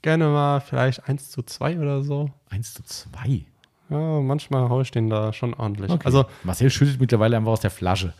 gerne 0.00 0.26
mal 0.28 0.60
vielleicht 0.60 1.08
1 1.08 1.30
zu 1.30 1.42
2 1.42 1.80
oder 1.80 2.02
so. 2.02 2.30
1 2.50 2.74
zu 2.74 2.82
2. 2.84 3.44
Ja, 3.90 4.20
manchmal 4.20 4.68
haue 4.68 4.82
ich 4.82 4.90
den 4.92 5.10
da 5.10 5.32
schon 5.32 5.54
ordentlich. 5.54 5.90
Okay. 5.90 6.06
Also, 6.06 6.24
Marcel 6.44 6.70
schüttet 6.70 7.00
mittlerweile 7.00 7.36
einfach 7.36 7.50
aus 7.52 7.60
der 7.60 7.70
Flasche. 7.70 8.14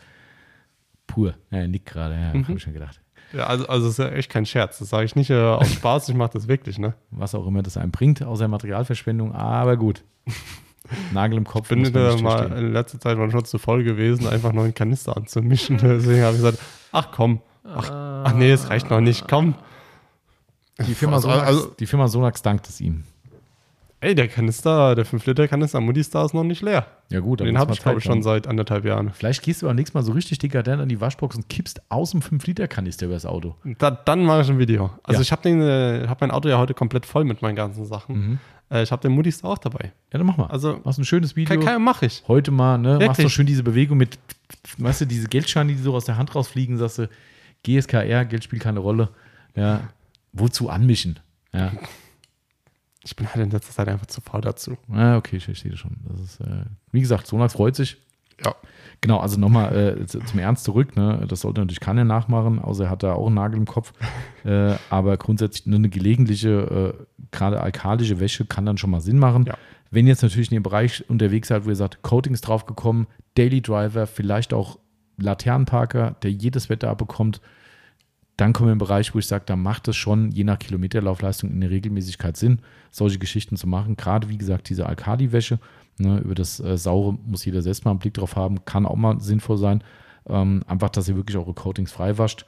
Pur. 1.07 1.33
Ja, 1.51 1.59
er 1.59 1.67
nickt 1.67 1.85
gerade, 1.87 2.15
ja, 2.15 2.33
Mhm. 2.33 2.43
habe 2.47 2.57
ich 2.57 2.63
schon 2.63 2.73
gedacht. 2.73 2.99
Ja, 3.33 3.45
also, 3.47 3.67
also 3.67 3.89
ist 3.89 3.99
ja 3.99 4.09
echt 4.09 4.29
kein 4.31 4.45
Scherz. 4.45 4.79
Das 4.79 4.89
sage 4.89 5.05
ich 5.05 5.15
nicht 5.15 5.29
äh, 5.29 5.35
aus 5.41 5.71
Spaß, 5.71 6.09
ich 6.09 6.15
mache 6.15 6.31
das 6.33 6.47
wirklich, 6.47 6.77
ne? 6.79 6.93
Was 7.11 7.35
auch 7.35 7.45
immer 7.47 7.61
das 7.63 7.77
einem 7.77 7.91
bringt, 7.91 8.23
außer 8.23 8.47
Materialverschwendung, 8.47 9.33
aber 9.33 9.75
gut. 9.77 10.03
Nagel 11.13 11.37
im 11.37 11.45
Kopf. 11.45 11.69
bin 11.69 11.79
muss 11.79 11.93
man 11.93 12.03
da 12.03 12.17
mal 12.21 12.37
verstehen. 12.39 12.57
in 12.57 12.73
letzter 12.73 12.99
Zeit 12.99 13.17
manchmal 13.17 13.43
zu 13.43 13.57
voll 13.57 13.83
gewesen, 13.83 14.27
einfach 14.27 14.51
noch 14.53 14.63
einen 14.63 14.73
Kanister 14.73 15.15
anzumischen. 15.17 15.77
Deswegen 15.81 16.21
habe 16.23 16.35
ich 16.35 16.41
gesagt, 16.41 16.59
ach 16.91 17.09
komm, 17.11 17.41
ach, 17.63 17.89
ach 18.25 18.33
nee, 18.33 18.51
es 18.51 18.69
reicht 18.69 18.89
noch 18.89 18.99
nicht, 19.01 19.27
komm. 19.27 19.55
Die 20.87 20.93
Firma, 20.95 21.15
Also- 21.15 21.29
Sonax, 21.29 21.47
also- 21.47 21.67
die 21.79 21.85
Firma 21.85 22.07
Sonax 22.07 22.41
dankt 22.41 22.67
es 22.67 22.81
ihm. 22.81 23.03
Ey, 24.03 24.15
der 24.15 24.27
Kanister, 24.27 24.95
der 24.95 25.05
5-Liter-Kanister 25.05 25.79
Mutti 25.79 26.03
Star 26.03 26.25
ist 26.25 26.33
noch 26.33 26.43
nicht 26.43 26.61
leer. 26.61 26.87
Ja 27.09 27.21
gut, 27.21 27.39
Den 27.39 27.57
habe 27.57 27.71
ich, 27.71 27.81
glaube 27.81 27.99
ich, 27.99 28.03
schon 28.03 28.21
seit 28.21 28.47
anderthalb 28.47 28.83
Jahren. 28.83 29.11
Vielleicht 29.13 29.41
gehst 29.43 29.61
du 29.61 29.67
beim 29.67 29.77
nächsten 29.77 29.97
Mal 29.97 30.03
so 30.03 30.11
richtig 30.11 30.39
dekadent 30.39 30.81
an 30.81 30.89
die 30.89 30.99
Waschbox 30.99 31.37
und 31.37 31.47
kippst 31.47 31.81
aus 31.87 32.11
dem 32.11 32.19
5-Liter-Kanister 32.19 33.05
übers 33.05 33.25
Auto. 33.25 33.55
Da, 33.77 33.91
dann 33.91 34.25
mache 34.25 34.41
ich 34.41 34.49
ein 34.49 34.59
Video. 34.59 34.89
Also 35.03 35.19
Ja. 35.19 35.21
ich 35.21 35.31
habe 35.31 35.47
äh, 35.49 36.05
hab 36.09 36.19
mein 36.19 36.31
Auto 36.31 36.49
ja 36.49 36.57
heute 36.57 36.73
komplett 36.73 37.05
voll 37.05 37.23
mit 37.23 37.41
meinen 37.41 37.55
ganzen 37.55 37.85
Sachen. 37.85 38.15
Mhm. 38.15 38.39
Äh, 38.69 38.83
ich 38.83 38.91
habe 38.91 39.01
den 39.01 39.13
Mutti 39.13 39.31
Star 39.31 39.51
auch 39.51 39.57
dabei. 39.57 39.93
Ja, 40.11 40.17
dann 40.17 40.25
mach 40.27 40.35
mal. 40.35 40.47
Also 40.47 40.81
Machst 40.83 40.99
ein 40.99 41.05
schönes 41.05 41.37
Video. 41.37 41.55
kann, 41.55 41.63
kann, 41.65 41.81
mache 41.81 42.05
ich. 42.07 42.23
Heute 42.27 42.51
mal, 42.51 42.77
ne? 42.77 42.89
Machst 42.95 42.99
Wirklich? 43.01 43.25
du 43.27 43.29
schön 43.29 43.45
diese 43.45 43.63
Bewegung 43.63 43.97
mit, 43.97 44.19
weißt 44.79 44.99
du, 44.99 45.05
diese 45.05 45.29
Geldscheine, 45.29 45.71
die 45.71 45.79
so 45.81 45.95
aus 45.95 46.03
der 46.03 46.17
Hand 46.17 46.35
rausfliegen, 46.35 46.77
sagst 46.77 46.97
du, 46.97 47.09
GSKR, 47.63 48.25
Geld 48.25 48.43
spielt 48.43 48.63
keine 48.63 48.79
Rolle. 48.81 49.07
Ja. 49.55 49.79
Wozu 50.33 50.67
anmischen? 50.69 51.19
Ja. 51.53 51.71
Ich 53.05 53.15
bin 53.15 53.27
halt 53.27 53.43
in 53.43 53.51
letzter 53.51 53.73
Zeit 53.73 53.87
einfach 53.89 54.05
zu 54.05 54.21
faul 54.21 54.41
dazu. 54.41 54.77
Ah, 54.91 55.17
okay, 55.17 55.37
ich 55.37 55.45
verstehe 55.45 55.71
das 55.71 55.79
schon. 55.79 55.97
Das 56.07 56.19
ist, 56.21 56.39
äh, 56.41 56.65
wie 56.91 57.01
gesagt, 57.01 57.27
Sonax 57.27 57.53
freut 57.53 57.75
sich. 57.75 57.97
Ja. 58.43 58.55
Genau, 59.01 59.19
also 59.19 59.39
nochmal 59.39 59.75
äh, 60.01 60.05
zu- 60.05 60.19
zum 60.21 60.39
Ernst 60.39 60.63
zurück. 60.63 60.95
Ne? 60.95 61.25
Das 61.27 61.41
sollte 61.41 61.59
natürlich 61.61 61.79
keiner 61.81 62.05
nachmachen, 62.05 62.59
außer 62.59 62.85
er 62.85 62.89
hat 62.89 63.03
da 63.03 63.13
auch 63.13 63.27
einen 63.27 63.35
Nagel 63.35 63.57
im 63.57 63.65
Kopf. 63.65 63.93
äh, 64.45 64.75
aber 64.89 65.17
grundsätzlich 65.17 65.65
nur 65.65 65.77
eine 65.79 65.89
gelegentliche, 65.89 66.95
äh, 66.99 67.25
gerade 67.31 67.59
alkalische 67.61 68.19
Wäsche 68.19 68.45
kann 68.45 68.65
dann 68.65 68.77
schon 68.77 68.89
mal 68.89 69.01
Sinn 69.01 69.19
machen. 69.19 69.45
Ja. 69.45 69.57
Wenn 69.91 70.07
ihr 70.07 70.11
jetzt 70.11 70.23
natürlich 70.23 70.49
in 70.49 70.55
dem 70.55 70.63
Bereich 70.63 71.07
unterwegs 71.09 71.49
seid, 71.49 71.65
wo 71.65 71.69
ihr 71.69 71.75
sagt, 71.75 72.01
Coatings 72.01 72.41
draufgekommen, 72.41 73.07
Daily 73.35 73.61
Driver, 73.61 74.07
vielleicht 74.07 74.53
auch 74.53 74.79
Laternenparker, 75.17 76.15
der 76.23 76.31
jedes 76.31 76.69
Wetter 76.69 76.89
abbekommt, 76.89 77.41
dann 78.37 78.53
kommen 78.53 78.69
wir 78.69 78.73
in 78.73 78.79
den 78.79 78.85
Bereich, 78.87 79.13
wo 79.13 79.19
ich 79.19 79.27
sage, 79.27 79.43
da 79.45 79.55
macht 79.55 79.87
es 79.87 79.95
schon 79.95 80.31
je 80.31 80.43
nach 80.43 80.57
Kilometerlaufleistung 80.57 81.51
in 81.51 81.61
der 81.61 81.69
Regelmäßigkeit 81.69 82.35
Sinn, 82.35 82.59
solche 82.93 83.17
Geschichten 83.17 83.57
zu 83.57 83.67
machen. 83.67 83.97
Gerade 83.97 84.29
wie 84.29 84.37
gesagt, 84.37 84.69
diese 84.69 84.85
Alkali-Wäsche, 84.85 85.59
ne, 85.97 86.19
über 86.19 86.35
das 86.35 86.59
äh, 86.59 86.77
Saure 86.77 87.13
muss 87.25 87.43
jeder 87.43 87.61
selbst 87.61 87.85
mal 87.85 87.91
einen 87.91 87.99
Blick 87.99 88.13
drauf 88.13 88.35
haben, 88.35 88.63
kann 88.65 88.85
auch 88.85 88.95
mal 88.95 89.19
sinnvoll 89.19 89.57
sein. 89.57 89.83
Ähm, 90.29 90.63
einfach, 90.67 90.89
dass 90.89 91.09
ihr 91.09 91.15
wirklich 91.15 91.35
eure 91.35 91.53
Coatings 91.53 91.91
frei 91.91 92.17
wascht. 92.17 92.45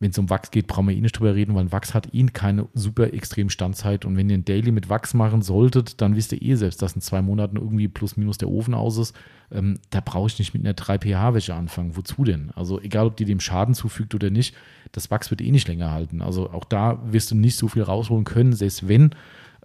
Wenn 0.00 0.10
es 0.10 0.18
um 0.18 0.30
Wachs 0.30 0.50
geht, 0.50 0.66
brauchen 0.66 0.88
wir 0.88 0.96
eh 0.96 1.00
nicht 1.00 1.16
drüber 1.16 1.36
reden, 1.36 1.54
weil 1.54 1.70
Wachs 1.70 1.94
hat 1.94 2.12
eh 2.12 2.24
keine 2.24 2.66
super 2.74 3.12
extrem 3.14 3.50
Standzeit. 3.50 4.04
Und 4.04 4.16
wenn 4.16 4.28
ihr 4.28 4.36
ein 4.36 4.44
Daily 4.44 4.72
mit 4.72 4.88
Wachs 4.88 5.14
machen 5.14 5.42
solltet, 5.42 6.00
dann 6.00 6.16
wisst 6.16 6.32
ihr 6.32 6.42
eh 6.42 6.56
selbst, 6.56 6.82
dass 6.82 6.96
in 6.96 7.00
zwei 7.00 7.22
Monaten 7.22 7.56
irgendwie 7.56 7.86
plus 7.86 8.16
minus 8.16 8.36
der 8.36 8.48
Ofen 8.48 8.74
aus 8.74 8.96
ist. 8.98 9.14
Ähm, 9.52 9.78
da 9.90 10.00
brauche 10.00 10.26
ich 10.26 10.40
nicht 10.40 10.54
mit 10.54 10.66
einer 10.66 10.74
3pH-Wäsche 10.74 11.54
anfangen. 11.54 11.96
Wozu 11.96 12.24
denn? 12.24 12.50
Also 12.56 12.80
egal, 12.80 13.06
ob 13.06 13.16
die 13.16 13.26
dem 13.26 13.38
Schaden 13.38 13.74
zufügt 13.74 14.12
oder 14.16 14.30
nicht, 14.30 14.56
das 14.90 15.12
Wachs 15.12 15.30
wird 15.30 15.40
eh 15.40 15.52
nicht 15.52 15.68
länger 15.68 15.92
halten. 15.92 16.20
Also 16.20 16.50
auch 16.50 16.64
da 16.64 17.00
wirst 17.04 17.30
du 17.30 17.36
nicht 17.36 17.54
so 17.54 17.68
viel 17.68 17.82
rausholen 17.82 18.24
können, 18.24 18.54
selbst 18.54 18.88
wenn. 18.88 19.14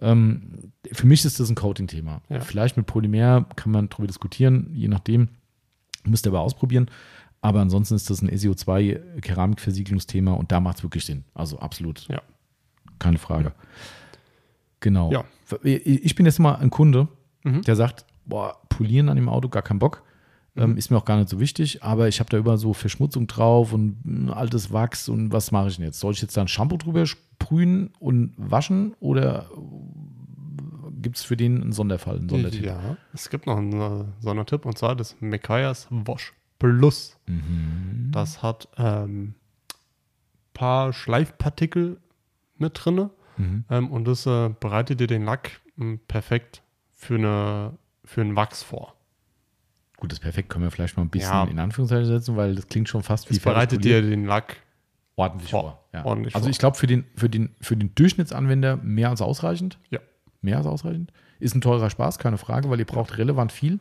Ähm, 0.00 0.72
für 0.92 1.06
mich 1.06 1.24
ist 1.24 1.40
das 1.40 1.48
ein 1.50 1.54
Coating-Thema. 1.56 2.22
Ja. 2.28 2.40
Vielleicht 2.40 2.76
mit 2.76 2.86
Polymer 2.86 3.46
kann 3.56 3.72
man 3.72 3.88
drüber 3.88 4.06
diskutieren, 4.06 4.70
je 4.72 4.88
nachdem. 4.88 5.28
Müsst 6.04 6.26
ihr 6.26 6.30
aber 6.30 6.40
ausprobieren. 6.40 6.90
Aber 7.40 7.60
ansonsten 7.60 7.94
ist 7.94 8.08
das 8.10 8.22
ein 8.22 8.30
SEO2-Keramikversiegelungsthema 8.30 10.32
und 10.32 10.50
da 10.52 10.60
macht 10.60 10.78
es 10.78 10.82
wirklich 10.82 11.04
Sinn. 11.04 11.24
Also 11.34 11.58
absolut. 11.58 12.06
Ja. 12.08 12.22
Keine 12.98 13.18
Frage. 13.18 13.52
Genau. 14.80 15.10
Ja. 15.12 15.24
Ich 15.62 16.14
bin 16.14 16.26
jetzt 16.26 16.38
mal 16.38 16.56
ein 16.56 16.70
Kunde, 16.70 17.08
Mhm. 17.44 17.62
der 17.62 17.76
sagt, 17.76 18.04
boah, 18.26 18.56
polieren 18.68 19.08
an 19.08 19.16
dem 19.16 19.28
Auto, 19.28 19.48
gar 19.48 19.62
keinen 19.62 19.78
Bock. 19.78 20.02
Ähm, 20.58 20.76
ist 20.76 20.90
mir 20.90 20.96
auch 20.96 21.04
gar 21.04 21.16
nicht 21.16 21.28
so 21.28 21.40
wichtig, 21.40 21.82
aber 21.82 22.08
ich 22.08 22.20
habe 22.20 22.30
da 22.30 22.36
über 22.36 22.58
so 22.58 22.72
Verschmutzung 22.72 23.26
drauf 23.26 23.72
und 23.72 23.98
mm, 24.04 24.30
altes 24.30 24.72
Wachs 24.72 25.08
und 25.08 25.32
was 25.32 25.52
mache 25.52 25.68
ich 25.68 25.76
denn 25.76 25.84
jetzt? 25.84 26.00
Soll 26.00 26.12
ich 26.12 26.22
jetzt 26.22 26.36
da 26.36 26.40
ein 26.42 26.48
Shampoo 26.48 26.76
drüber 26.76 27.06
sprühen 27.06 27.90
und 27.98 28.32
waschen 28.36 28.94
oder 29.00 29.50
gibt 31.00 31.16
es 31.16 31.22
für 31.24 31.36
den 31.36 31.62
einen 31.62 31.72
Sonderfall, 31.72 32.16
einen 32.18 32.28
Sondertipp? 32.28 32.64
Ja, 32.64 32.96
es 33.12 33.30
gibt 33.30 33.46
noch 33.46 33.56
einen 33.56 33.72
äh, 33.80 34.04
Sondertipp 34.20 34.66
und 34.66 34.76
zwar 34.76 34.96
das 34.96 35.16
Mekayas 35.20 35.86
Wash 35.90 36.32
Plus. 36.58 37.16
Mhm. 37.26 38.08
Das 38.10 38.42
hat 38.42 38.68
ein 38.76 39.36
paar 40.54 40.92
Schleifpartikel 40.92 41.98
mit 42.56 42.72
drin 42.84 43.10
Mhm. 43.38 43.64
ähm, 43.70 43.90
und 43.92 44.04
das 44.08 44.26
äh, 44.26 44.50
bereitet 44.58 44.98
dir 44.98 45.06
den 45.06 45.24
Lack 45.24 45.60
m, 45.78 46.00
perfekt 46.08 46.62
für, 46.90 47.14
eine, 47.14 47.78
für 48.04 48.20
einen 48.20 48.34
Wachs 48.34 48.64
vor. 48.64 48.94
Gut, 49.98 50.12
das 50.12 50.20
perfekt 50.20 50.48
können 50.48 50.64
wir 50.64 50.70
vielleicht 50.70 50.96
mal 50.96 51.02
ein 51.02 51.08
bisschen 51.10 51.30
Ja. 51.32 51.44
in 51.44 51.58
Anführungszeichen 51.58 52.06
setzen, 52.06 52.36
weil 52.36 52.54
das 52.54 52.66
klingt 52.68 52.88
schon 52.88 53.02
fast 53.02 53.28
wie 53.30 53.34
Es 53.34 53.40
bereitet 53.40 53.84
dir 53.84 54.00
den 54.00 54.24
Lack 54.26 54.56
ordentlich 55.16 55.50
vor. 55.50 55.60
vor. 55.62 55.84
Ja. 55.92 56.04
Ordentlich 56.04 56.34
also 56.34 56.44
vor. 56.46 56.50
ich 56.50 56.58
glaube 56.58 56.76
für 56.76 56.86
den, 56.86 57.04
für, 57.16 57.28
den, 57.28 57.50
für 57.60 57.76
den 57.76 57.94
Durchschnittsanwender 57.94 58.76
mehr 58.76 59.10
als 59.10 59.20
ausreichend. 59.20 59.78
Ja. 59.90 59.98
Mehr 60.40 60.58
als 60.58 60.66
ausreichend. 60.66 61.12
Ist 61.40 61.54
ein 61.56 61.60
teurer 61.60 61.90
Spaß, 61.90 62.18
keine 62.18 62.38
Frage, 62.38 62.70
weil 62.70 62.78
ihr 62.78 62.84
braucht 62.84 63.18
relevant 63.18 63.50
viel. 63.52 63.80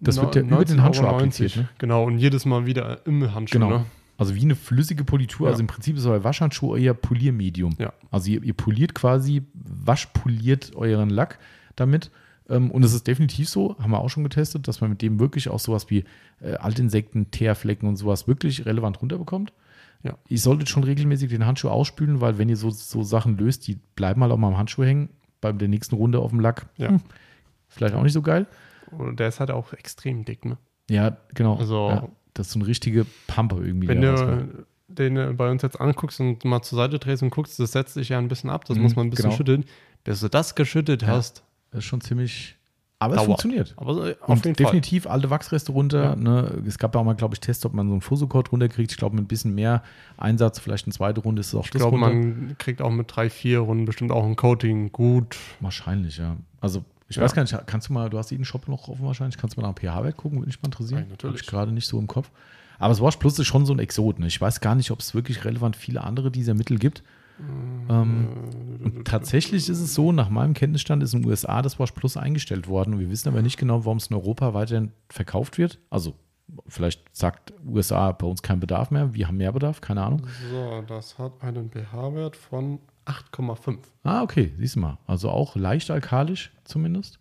Das 0.00 0.16
No- 0.16 0.22
wird 0.22 0.34
ja 0.36 0.42
über 0.42 0.64
den 0.64 0.82
Handschuh 0.82 1.02
19,90 1.02 1.08
appliziert. 1.08 1.56
Ne? 1.56 1.68
Genau, 1.78 2.04
und 2.04 2.18
jedes 2.18 2.44
Mal 2.44 2.66
wieder 2.66 3.06
im 3.06 3.34
Handschuh. 3.34 3.58
Genau. 3.58 3.70
Ne? 3.78 3.84
Also 4.18 4.34
wie 4.34 4.42
eine 4.42 4.54
flüssige 4.54 5.04
Politur. 5.04 5.46
Ja. 5.46 5.52
Also 5.52 5.62
im 5.62 5.66
Prinzip 5.66 5.96
ist 5.96 6.04
euer 6.06 6.22
Waschhandschuh 6.24 6.72
euer 6.74 6.92
Poliermedium. 6.92 7.74
Ja. 7.78 7.92
Also 8.10 8.30
ihr, 8.30 8.42
ihr 8.42 8.52
poliert 8.54 8.94
quasi, 8.94 9.42
waschpoliert 9.54 10.74
euren 10.76 11.08
Lack 11.10 11.38
damit. 11.76 12.10
Ähm, 12.52 12.70
Und 12.70 12.84
es 12.84 12.92
ist 12.92 13.06
definitiv 13.06 13.48
so, 13.48 13.76
haben 13.78 13.90
wir 13.90 14.00
auch 14.00 14.08
schon 14.10 14.22
getestet, 14.24 14.68
dass 14.68 14.80
man 14.80 14.90
mit 14.90 15.02
dem 15.02 15.18
wirklich 15.18 15.48
auch 15.48 15.58
sowas 15.58 15.88
wie 15.90 16.04
äh, 16.40 16.54
Altinsekten, 16.54 17.30
Teerflecken 17.30 17.88
und 17.88 17.96
sowas 17.96 18.28
wirklich 18.28 18.66
relevant 18.66 19.00
runterbekommt. 19.00 19.52
Ja. 20.02 20.16
Ihr 20.28 20.38
solltet 20.38 20.68
schon 20.68 20.84
regelmäßig 20.84 21.30
den 21.30 21.46
Handschuh 21.46 21.68
ausspülen, 21.68 22.20
weil 22.20 22.36
wenn 22.38 22.48
ihr 22.48 22.56
so, 22.56 22.70
so 22.70 23.02
Sachen 23.02 23.36
löst, 23.38 23.66
die 23.68 23.78
bleiben 23.94 24.20
halt 24.22 24.32
auch 24.32 24.36
mal 24.36 24.48
am 24.48 24.58
Handschuh 24.58 24.82
hängen, 24.84 25.08
bei 25.40 25.52
der 25.52 25.68
nächsten 25.68 25.94
Runde 25.96 26.18
auf 26.18 26.30
dem 26.30 26.40
Lack. 26.40 26.66
Ja. 26.76 26.88
Hm, 26.88 27.00
vielleicht 27.68 27.94
auch 27.94 28.02
nicht 28.02 28.12
so 28.12 28.22
geil. 28.22 28.46
Und 28.90 29.18
der 29.20 29.28
ist 29.28 29.40
halt 29.40 29.50
auch 29.50 29.72
extrem 29.72 30.24
dick. 30.24 30.44
Ne? 30.44 30.58
Ja, 30.90 31.16
genau. 31.34 31.56
Also- 31.56 31.88
ja, 31.88 32.08
das 32.34 32.48
ist 32.48 32.52
so 32.54 32.58
eine 32.58 32.66
richtige 32.68 33.06
Pampe 33.28 33.56
irgendwie. 33.64 33.88
Wenn 33.88 34.04
rauskommt. 34.04 34.52
du 34.54 34.66
den 34.88 35.16
äh, 35.16 35.32
bei 35.36 35.50
uns 35.50 35.62
jetzt 35.62 35.80
anguckst 35.80 36.18
und 36.20 36.44
mal 36.44 36.62
zur 36.62 36.76
Seite 36.76 36.98
drehst 36.98 37.22
und 37.22 37.30
guckst, 37.30 37.58
das 37.60 37.72
setzt 37.72 37.94
sich 37.94 38.08
ja 38.10 38.18
ein 38.18 38.28
bisschen 38.28 38.50
ab, 38.50 38.64
das 38.66 38.76
Mhm, 38.76 38.82
muss 38.82 38.96
man 38.96 39.06
ein 39.06 39.10
bisschen 39.10 39.24
genau. 39.30 39.36
schütteln. 39.36 39.64
Bis 40.04 40.20
du 40.20 40.28
das 40.28 40.54
geschüttet 40.54 41.02
Ja. 41.02 41.08
hast, 41.08 41.44
Das 41.72 41.80
ist 41.80 41.84
schon 41.86 42.00
ziemlich. 42.00 42.56
Aber 43.00 43.14
es 43.14 43.16
Dauert. 43.16 43.26
funktioniert. 43.26 43.74
aber 43.78 44.10
äh, 44.10 44.16
auf 44.20 44.28
jeden 44.28 44.42
Fall. 44.42 44.52
definitiv 44.52 45.08
alte 45.08 45.28
Wachsreste 45.28 45.72
runter. 45.72 46.04
Ja. 46.04 46.14
Ne? 46.14 46.62
Es 46.68 46.78
gab 46.78 46.94
ja 46.94 47.00
auch 47.00 47.04
mal, 47.04 47.14
glaube 47.14 47.34
ich, 47.34 47.40
Tests, 47.40 47.66
ob 47.66 47.74
man 47.74 47.88
so 47.88 47.94
einen 47.94 48.00
Fusocode 48.00 48.48
runterkriegt. 48.52 48.92
Ich 48.92 48.96
glaube, 48.96 49.16
mit 49.16 49.24
ein 49.24 49.26
bisschen 49.28 49.56
mehr 49.56 49.82
Einsatz, 50.16 50.60
vielleicht 50.60 50.86
eine 50.86 50.92
zweite 50.92 51.20
Runde 51.20 51.40
ist 51.40 51.48
es 51.48 51.54
auch 51.56 51.64
Ich 51.64 51.72
glaube, 51.72 51.98
man 51.98 52.54
kriegt 52.58 52.80
auch 52.80 52.90
mit 52.92 53.08
drei, 53.14 53.28
vier 53.28 53.58
Runden 53.58 53.86
bestimmt 53.86 54.12
auch 54.12 54.24
ein 54.24 54.36
Coating 54.36 54.92
gut. 54.92 55.36
Wahrscheinlich, 55.58 56.18
ja. 56.18 56.36
Also, 56.60 56.84
ich 57.08 57.16
Ja. 57.16 57.22
weiß 57.22 57.34
gar 57.34 57.42
nicht, 57.42 57.56
kannst 57.66 57.88
du 57.88 57.92
mal, 57.92 58.08
du 58.08 58.18
hast 58.18 58.30
jeden 58.30 58.44
Shop 58.44 58.68
noch 58.68 58.86
offen 58.86 59.04
wahrscheinlich, 59.04 59.36
kannst 59.36 59.56
du 59.56 59.60
mal 59.60 59.66
nach 59.66 59.74
dem 59.74 59.82
pH-Wert 59.82 60.16
gucken, 60.16 60.38
würde 60.38 60.46
mich 60.46 60.62
mal 60.62 60.68
interessieren. 60.68 61.02
Ja, 61.02 61.10
natürlich. 61.10 61.38
Hab 61.38 61.42
ich 61.42 61.46
gerade 61.48 61.72
nicht 61.72 61.88
so 61.88 61.98
im 61.98 62.06
Kopf. 62.06 62.30
Aber 62.78 62.90
das 62.90 63.00
Wash 63.02 63.16
Plus 63.16 63.36
ist 63.36 63.46
schon 63.48 63.66
so 63.66 63.72
ein 63.72 63.80
Exot. 63.80 64.20
Ne? 64.20 64.28
Ich 64.28 64.40
weiß 64.40 64.60
gar 64.60 64.76
nicht, 64.76 64.92
ob 64.92 65.00
es 65.00 65.12
wirklich 65.12 65.44
relevant 65.44 65.74
viele 65.76 66.04
andere 66.04 66.30
dieser 66.30 66.54
Mittel 66.54 66.78
gibt. 66.78 67.02
Ähm, 67.88 68.28
und 68.84 69.06
tatsächlich 69.06 69.68
ist 69.68 69.80
es 69.80 69.94
so, 69.94 70.12
nach 70.12 70.28
meinem 70.28 70.54
Kenntnisstand 70.54 71.02
ist 71.02 71.14
in 71.14 71.22
den 71.22 71.30
USA 71.30 71.62
das 71.62 71.78
Wash 71.78 71.92
Plus 71.92 72.16
eingestellt 72.16 72.68
worden. 72.68 72.94
Und 72.94 73.00
wir 73.00 73.10
wissen 73.10 73.28
aber 73.28 73.42
nicht 73.42 73.58
genau, 73.58 73.84
warum 73.84 73.98
es 73.98 74.08
in 74.08 74.16
Europa 74.16 74.54
weiterhin 74.54 74.92
verkauft 75.08 75.58
wird. 75.58 75.78
Also, 75.90 76.14
vielleicht 76.66 77.02
sagt 77.14 77.52
USA 77.66 78.12
bei 78.12 78.26
uns 78.26 78.42
keinen 78.42 78.60
Bedarf 78.60 78.90
mehr. 78.90 79.14
Wir 79.14 79.28
haben 79.28 79.36
mehr 79.36 79.52
Bedarf, 79.52 79.80
keine 79.80 80.02
Ahnung. 80.02 80.26
So, 80.50 80.82
das 80.86 81.18
hat 81.18 81.42
einen 81.42 81.70
pH-Wert 81.70 82.36
von 82.36 82.80
8,5. 83.06 83.78
Ah, 84.04 84.22
okay, 84.22 84.52
siehst 84.58 84.76
du 84.76 84.80
mal. 84.80 84.98
Also 85.06 85.30
auch 85.30 85.56
leicht 85.56 85.90
alkalisch 85.90 86.52
zumindest. 86.64 87.18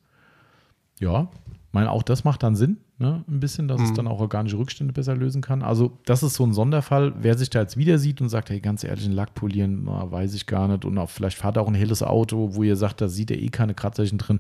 Ja, 1.00 1.30
meine, 1.74 1.90
auch 1.92 2.04
das 2.04 2.24
macht 2.24 2.44
dann 2.44 2.56
Sinn, 2.56 2.78
ne? 2.98 3.24
Ein 3.28 3.40
bisschen, 3.40 3.68
dass 3.68 3.82
es 3.82 3.92
Mhm. 3.92 3.96
dann 3.96 4.08
auch 4.08 4.20
organische 4.20 4.58
Rückstände 4.58 4.94
besser 4.94 5.16
lösen 5.16 5.42
kann. 5.42 5.62
Also, 5.64 5.98
das 6.06 6.22
ist 6.24 6.34
so 6.34 6.46
ein 6.46 6.54
Sonderfall. 6.54 7.14
Wer 7.20 7.38
sich 7.38 7.50
da 7.50 7.62
jetzt 7.62 7.78
wieder 7.78 7.98
sieht 7.98 8.20
und 8.22 8.30
sagt, 8.30 8.50
hey, 8.50 8.60
ganz 8.60 8.84
ehrlich, 8.84 9.06
einen 9.06 9.14
Lack 9.14 9.34
polieren, 9.36 9.84
na, 9.86 10.12
weiß 10.12 10.34
ich 10.34 10.48
gar 10.48 10.68
nicht. 10.68 10.86
Und 10.86 10.98
auch 10.98 11.10
vielleicht 11.10 11.38
fahrt 11.38 11.58
er 11.58 11.64
auch 11.64 11.68
ein 11.68 11.74
helles 11.74 12.04
Auto, 12.04 12.56
wo 12.56 12.64
ihr 12.64 12.76
sagt, 12.76 13.00
da 13.02 13.08
sieht 13.08 13.32
er 13.32 13.40
eh 13.40 13.50
keine 13.50 13.74
Kratzeichen 13.74 14.18
drin. 14.18 14.40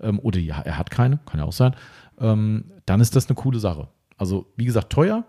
Ähm, 0.00 0.18
oder 0.20 0.38
ja, 0.38 0.60
er 0.60 0.78
hat 0.78 0.90
keine, 0.90 1.18
kann 1.26 1.40
ja 1.40 1.46
auch 1.46 1.52
sein. 1.52 1.74
Ähm, 2.20 2.64
dann 2.86 3.00
ist 3.00 3.16
das 3.16 3.26
eine 3.28 3.34
coole 3.34 3.58
Sache. 3.58 3.88
Also, 4.16 4.46
wie 4.56 4.64
gesagt, 4.64 4.90
teuer. 4.90 5.24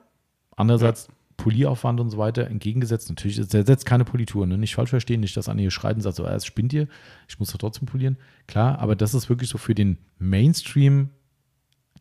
Andererseits 0.55 1.07
Polieraufwand 1.37 1.99
und 2.01 2.09
so 2.09 2.17
weiter 2.17 2.47
entgegengesetzt. 2.47 3.09
Natürlich, 3.09 3.37
es 3.37 3.53
ersetzt 3.53 3.85
keine 3.85 4.03
Politur. 4.03 4.45
Ne? 4.45 4.57
Nicht 4.57 4.75
falsch 4.75 4.89
verstehen, 4.89 5.21
nicht, 5.21 5.35
dass 5.37 5.49
schreit 5.69 5.95
und 5.95 6.01
sagt, 6.01 6.17
so, 6.17 6.25
ah, 6.25 6.33
es 6.35 6.45
spinnt 6.45 6.73
ihr, 6.73 6.87
ich 7.27 7.39
muss 7.39 7.51
doch 7.51 7.57
trotzdem 7.57 7.87
polieren. 7.87 8.17
Klar, 8.45 8.77
aber 8.79 8.95
das 8.95 9.13
ist 9.13 9.29
wirklich 9.29 9.49
so 9.49 9.57
für 9.57 9.73
den 9.73 9.97
Mainstream 10.17 11.09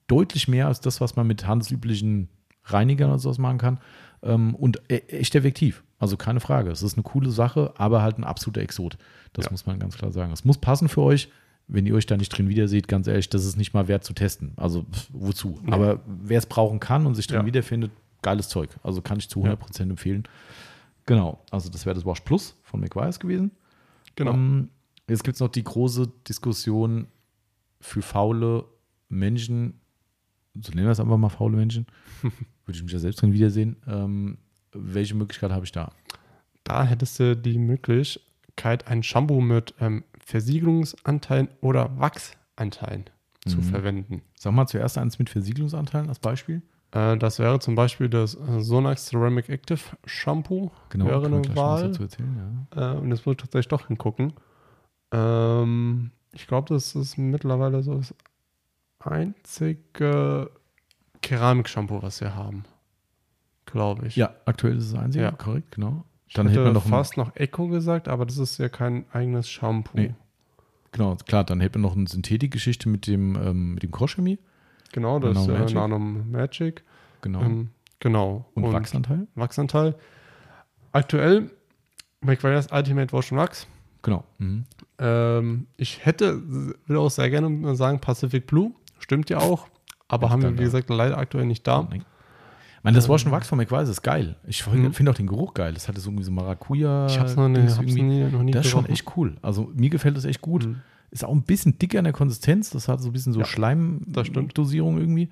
deutlich 0.09 0.49
mehr 0.49 0.67
als 0.67 0.81
das, 0.81 1.01
was 1.01 1.15
man 1.17 1.27
mit 1.27 1.47
handelsüblichen 1.47 2.29
Reinigern 2.65 3.11
oder 3.11 3.19
sowas 3.19 3.39
machen 3.39 3.59
kann. 3.59 3.79
Ähm, 4.23 4.55
und 4.57 4.83
e 4.89 4.99
echt 5.09 5.35
effektiv. 5.37 5.85
Also 6.01 6.17
keine 6.17 6.41
Frage. 6.41 6.71
Es 6.71 6.83
ist 6.83 6.95
eine 6.97 7.03
coole 7.05 7.31
Sache, 7.31 7.73
aber 7.77 8.03
halt 8.03 8.19
ein 8.19 8.25
absoluter 8.25 8.61
Exot. 8.61 8.99
Das 9.33 9.47
Ja. 9.47 9.51
muss 9.53 9.67
man 9.67 9.79
ganz 9.79 9.97
klar 9.97 10.11
sagen. 10.11 10.33
Es 10.33 10.45
muss 10.45 10.59
passen 10.59 10.89
für 10.89 11.03
euch. 11.03 11.29
Wenn 11.71 11.87
ihr 11.87 11.95
euch 11.95 12.07
da 12.07 12.17
nicht 12.17 12.31
drin 12.31 12.49
wiederseht, 12.49 12.89
ganz 12.89 13.07
ehrlich, 13.07 13.29
das 13.29 13.45
ist 13.45 13.57
nicht 13.57 13.75
mal 13.75 13.89
wert 13.89 14.03
zu 14.03 14.15
testen. 14.15 14.53
Also 14.57 14.83
pff, 14.85 15.09
wozu? 15.13 15.61
Nee. 15.63 15.73
Aber 15.73 16.01
wer 16.07 16.39
es 16.39 16.47
brauchen 16.47 16.81
kann 16.81 17.07
und 17.07 17.15
sich 17.15 17.27
drin 17.27 17.41
Ja. 17.41 17.47
wiederfindet, 17.47 17.91
geiles 18.23 18.49
Zeug. 18.49 18.71
Also 18.83 19.03
kann 19.03 19.19
ich 19.19 19.29
zu 19.29 19.41
Ja. 19.41 19.51
100% 19.53 19.91
empfehlen. 19.91 20.25
Genau. 21.07 21.43
Also 21.51 21.69
das 21.71 21.85
wäre 21.87 21.95
das 21.95 22.07
Wash 22.07 22.21
Plus 22.21 22.57
von 22.63 22.81
McWise 22.81 23.19
gewesen. 23.19 23.51
Genau. 24.17 24.33
Ähm, 24.33 24.71
Jetzt 25.09 25.25
gibt 25.25 25.37
es 25.37 25.41
noch 25.41 25.49
die 25.49 25.65
große 25.65 26.07
Diskussion 26.29 27.07
für 27.81 28.03
faule 28.03 28.67
Menschen, 29.09 29.81
so 30.63 30.73
nennen 30.73 30.87
wir 30.87 30.93
es 30.93 31.01
einfach 31.01 31.17
mal 31.17 31.29
faule 31.29 31.57
Menschen, 31.57 31.87
würde 32.23 32.77
ich 32.77 32.83
mich 32.83 32.93
ja 32.93 32.99
selbst 32.99 33.23
drin 33.23 33.33
wiedersehen. 33.33 33.77
Ähm, 33.87 34.39
welche 34.73 35.15
Möglichkeit 35.15 35.51
habe 35.53 35.65
ich 35.65 35.73
da? 35.73 35.93
Da 36.65 36.85
hättest 36.85 37.19
du 37.21 37.37
die 37.37 37.59
Möglichkeit, 37.59 38.87
ein 38.89 39.03
Shampoo 39.03 39.41
mit 39.41 39.75
ähm, 39.81 40.05
Versiegelungsanteilen 40.25 41.49
oder 41.61 41.99
Wachsanteilen 41.99 43.05
zu 43.47 43.59
Mhm. 43.59 43.63
verwenden. 43.63 44.23
Sag 44.39 44.53
mal 44.53 44.67
zuerst 44.67 44.99
eins 44.99 45.19
mit 45.19 45.31
Versiegelungsanteilen 45.31 46.09
als 46.09 46.19
Beispiel. 46.19 46.61
Äh, 46.91 47.17
das 47.17 47.39
wäre 47.39 47.59
zum 47.61 47.75
Beispiel 47.75 48.09
das 48.09 48.33
Sonax 48.33 49.07
Ceramic 49.07 49.49
Active 49.49 49.81
Shampoo. 50.05 50.71
Genau, 50.91 51.07
wäre 51.07 51.27
eine 51.27 51.57
Wahl. 51.57 51.91
erzählen, 51.99 52.67
ja. 52.77 52.95
Äh, 52.95 52.99
und 52.99 53.09
jetzt 53.11 53.25
muss 53.25 53.33
ich 53.35 53.39
tatsächlich 53.39 53.69
doch 53.69 53.87
hingucken. 53.87 54.35
Ähm, 55.13 56.11
ich 56.33 56.47
glaube, 56.47 56.75
das 56.75 56.95
ist 56.95 57.17
mittlerweile 57.17 57.83
so 57.83 57.95
das 57.95 58.15
einzige 59.01 60.51
Keramik-Shampoo, 61.23 62.03
was 62.03 62.21
wir 62.21 62.35
haben. 62.35 62.65
Glaube 63.67 64.07
ich. 64.07 64.17
Ja, 64.17 64.35
aktuell 64.45 64.77
ist 64.79 64.85
es 64.87 64.93
das 64.93 65.01
einzige, 65.01 65.25
Ja. 65.25 65.33
korrekt, 65.33 65.73
genau. 65.73 66.05
ich 66.27 66.35
Dann 66.35 66.47
hätte 66.49 66.61
hätte 66.61 66.65
man 66.67 66.75
noch 66.75 66.85
ein- 66.87 66.91
fast 66.91 67.17
noch 67.17 67.35
Echo 67.37 67.69
gesagt, 67.69 68.09
aber 68.09 68.27
das 68.27 68.39
ist 68.39 68.59
ja 68.59 68.69
kein 68.69 69.05
eigenes 69.13 69.49
Shampoo. 69.49 69.97
Nee. 69.97 70.15
Genau, 70.93 71.17
klar, 71.27 71.45
dann 71.45 71.61
hätte 71.61 71.79
man 71.79 71.91
noch 71.91 71.97
eine 71.97 72.07
Synthetikgeschichte 72.09 72.89
mit 72.89 73.07
dem, 73.07 73.37
ähm, 73.37 73.75
mit 73.75 73.83
dem 73.83 73.91
Kroschchemie. 73.91 74.39
Genau, 74.93 75.19
das 75.19 75.37
ist 75.39 75.47
Nano 75.47 75.55
äh, 75.55 75.59
Magic. 75.61 75.75
Nano 75.75 75.99
Magic. 75.99 76.85
Genau. 77.21 77.41
Ähm, 77.43 77.71
genau. 78.01 78.47
und, 78.55 78.73
Wachsanteil. 78.73 79.27
Wachsanteil. 79.35 79.95
Aktuell 80.93 81.51
McVire's 82.23 82.69
Ultimate 82.73 83.13
Wash 83.13 83.33
Wax. 83.33 83.67
Genau. 84.03 84.25
Mhm. 84.39 84.65
Ähm, 84.99 85.67
ich 85.77 86.05
hätte, 86.07 86.43
will 86.87 86.97
auch 86.97 87.11
sehr 87.11 87.29
gerne 87.29 87.75
sagen, 87.77 88.01
Pacific 88.01 88.47
Blue. 88.47 88.73
Stimmt 88.99 89.31
ja 89.31 89.39
auch. 89.39 89.67
Aber 90.09 90.31
haben 90.31 90.43
wir, 90.43 90.53
wie 90.59 90.63
gesagt, 90.63 90.89
leider 90.91 91.19
aktuell 91.19 91.45
nicht 91.47 91.67
da. 91.67 91.87
Nein. 91.91 92.05
Ich 92.79 92.85
meine, 92.85 92.95
das 92.95 93.09
Wash 93.09 93.25
and 93.27 93.33
Wax 93.33 93.49
von 93.49 93.59
McWise 93.59 93.91
ist 93.91 94.03
geil. 94.03 94.37
Ich 94.47 94.67
Mhm. 94.67 94.93
finde 94.93 95.11
auch 95.11 95.17
den 95.17 95.27
Geruch 95.27 95.53
geil. 95.53 95.75
Das 95.75 95.89
hatte 95.89 96.01
so 96.01 96.09
irgendwie 96.09 96.25
so 96.25 96.31
Maracuja. 96.33 97.07
Ich 97.07 97.19
hab's 97.19 97.35
noch, 97.37 97.49
nie, 97.49 97.55
Dings 97.57 97.77
hab's 97.77 97.93
nie, 97.93 98.25
noch 98.25 98.43
nie 98.43 98.53
Das 98.53 98.65
ist 98.67 98.71
schon 98.71 98.87
echt 98.87 99.05
cool. 99.17 99.37
Also 99.43 99.71
mir 99.75 99.91
gefällt 99.91 100.17
das 100.17 100.25
echt 100.25 100.41
gut. 100.41 100.67
Mhm. 100.67 100.77
Ist 101.11 101.25
auch 101.25 101.33
ein 101.33 101.43
bisschen 101.43 101.79
dicker 101.79 101.99
in 101.99 102.05
der 102.05 102.13
Konsistenz. 102.13 102.71
Das 102.71 102.87
hat 102.89 103.01
so 103.01 103.09
ein 103.09 103.13
bisschen 103.13 103.33
so 103.33 103.41
Ja. 103.41 103.47
Schleimdosierung 103.47 104.99
irgendwie. 104.99 105.29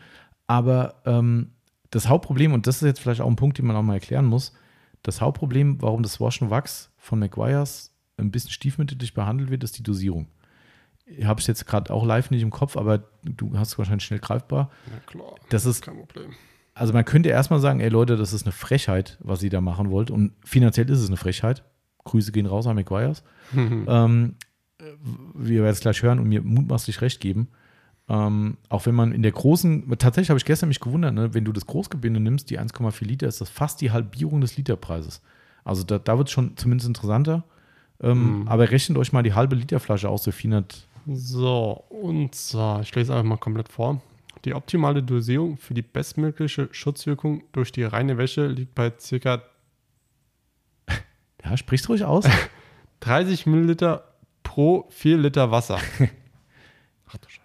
Aber 0.47 0.97
ähm, 1.05 1.51
das 1.91 2.09
Hauptproblem, 2.09 2.53
und 2.53 2.67
das 2.67 2.77
ist 2.77 2.83
jetzt 2.83 3.01
vielleicht 3.01 3.21
auch 3.21 3.29
ein 3.29 3.37
Punkt, 3.37 3.59
den 3.59 3.67
man 3.67 3.77
auch 3.77 3.83
mal 3.83 3.95
erklären 3.95 4.27
muss, 4.27 4.53
das 5.03 5.21
Hauptproblem, 5.21 5.81
warum 5.81 6.03
das 6.03 6.21
Wash 6.21 6.43
and 6.43 6.51
Wax 6.51 6.91
von 6.99 7.19
McGuire's 7.19 7.93
ein 8.19 8.31
bisschen 8.31 8.51
stiefmütterlich 8.51 9.15
behandelt 9.15 9.51
wird, 9.51 9.63
ist 9.65 9.79
die 9.79 9.83
Dosierung. 9.83 10.27
Habe 11.23 11.41
ich 11.41 11.47
jetzt 11.47 11.66
gerade 11.66 11.93
auch 11.93 12.05
live 12.05 12.31
nicht 12.31 12.43
im 12.43 12.51
Kopf, 12.51 12.77
aber 12.77 13.05
du 13.23 13.57
hast 13.57 13.69
es 13.73 13.78
wahrscheinlich 13.78 14.05
schnell 14.05 14.19
greifbar. 14.20 14.70
Ja, 14.93 14.99
klar. 15.07 15.35
Das 15.51 15.65
ist 15.65 15.83
kein 15.83 15.97
Problem. 15.97 16.33
also 16.74 16.93
man 16.93 17.05
könnte 17.05 17.28
erstmal 17.28 17.61
sagen, 17.61 17.81
ey 17.81 17.89
Leute, 17.89 18.16
das 18.16 18.33
ist 18.33 18.45
eine 18.45 18.53
Frechheit, 18.53 19.16
was 19.20 19.43
ihr 19.43 19.51
da 19.51 19.61
machen 19.61 19.91
wollt. 19.91 20.11
Und 20.11 20.33
finanziell 20.45 20.91
ist 20.91 20.99
es 21.01 21.07
eine 21.09 21.16
Frechheit. 21.16 21.62
Grüße 22.05 22.33
gehen 22.33 22.47
raus 22.47 22.66
an 22.66 22.74
McGuire's. 22.77 23.23
ähm, 23.57 24.35
äh, 24.78 24.85
wir 25.35 25.62
werden 25.62 25.73
es 25.73 25.81
gleich 25.81 26.03
hören 26.03 26.19
und 26.19 26.28
mir 26.28 26.43
mutmaßlich 26.43 27.01
recht 27.01 27.20
geben. 27.20 27.49
Ähm, 28.09 28.57
auch 28.69 28.87
wenn 28.87 28.95
man 28.95 29.12
in 29.12 29.23
der 29.23 29.33
großen, 29.33 29.89
tatsächlich 29.99 30.31
habe 30.31 30.39
ich 30.39 30.45
gestern 30.45 30.69
mich 30.69 30.78
gewundert, 30.81 31.15
ne, 31.15 31.35
wenn 31.35 31.45
du 31.45 31.53
das 31.53 31.66
Großgebinde 31.66 32.20
nimmst, 32.20 32.51
die 32.51 32.61
1,4 32.61 33.05
Liter, 33.05 33.27
ist 33.27 33.41
das 33.41 33.49
fast 33.51 33.81
die 33.81 33.91
Halbierung 33.91 34.41
des 34.41 34.57
Literpreises. 34.57 35.23
Also 35.65 35.83
da, 35.83 35.99
da 35.99 36.16
wird 36.19 36.28
es 36.28 36.33
schon 36.33 36.57
zumindest 36.57 36.89
interessanter. 36.89 37.45
Ähm, 38.01 38.41
Mhm. 38.43 38.49
Aber 38.49 38.70
rechnet 38.70 38.99
euch 38.99 39.12
mal 39.12 39.23
die 39.23 39.35
halbe 39.35 39.57
Literflasche 39.57 40.09
aus, 40.09 40.23
so 40.24 40.31
400. 40.31 40.86
So, 41.07 41.85
und 41.89 42.35
zwar, 42.35 42.81
ich 42.81 42.95
lese 42.95 43.12
einfach 43.15 43.28
mal 43.28 43.37
komplett 43.37 43.69
vor. 43.69 44.01
Die 44.45 44.55
optimale 44.55 45.03
Dosierung 45.03 45.57
für 45.57 45.74
die 45.74 45.83
bestmögliche 45.83 46.69
Schutzwirkung 46.73 47.43
durch 47.53 47.73
die 47.73 47.85
reine 47.85 48.19
Wäsche 48.19 48.47
liegt 48.47 48.74
bei 48.74 48.91
ca. 48.91 49.43
Ja, 51.45 51.57
sprichst 51.57 51.89
ruhig 51.89 52.05
aus. 52.05 52.24
30 53.01 53.47
Milliliter 53.47 54.15
pro 54.43 54.87
4 54.91 55.19
Liter 55.19 55.51
Wasser. 55.53 55.78
Ach 57.07 57.16
du 57.19 57.28
Scheiße. 57.28 57.43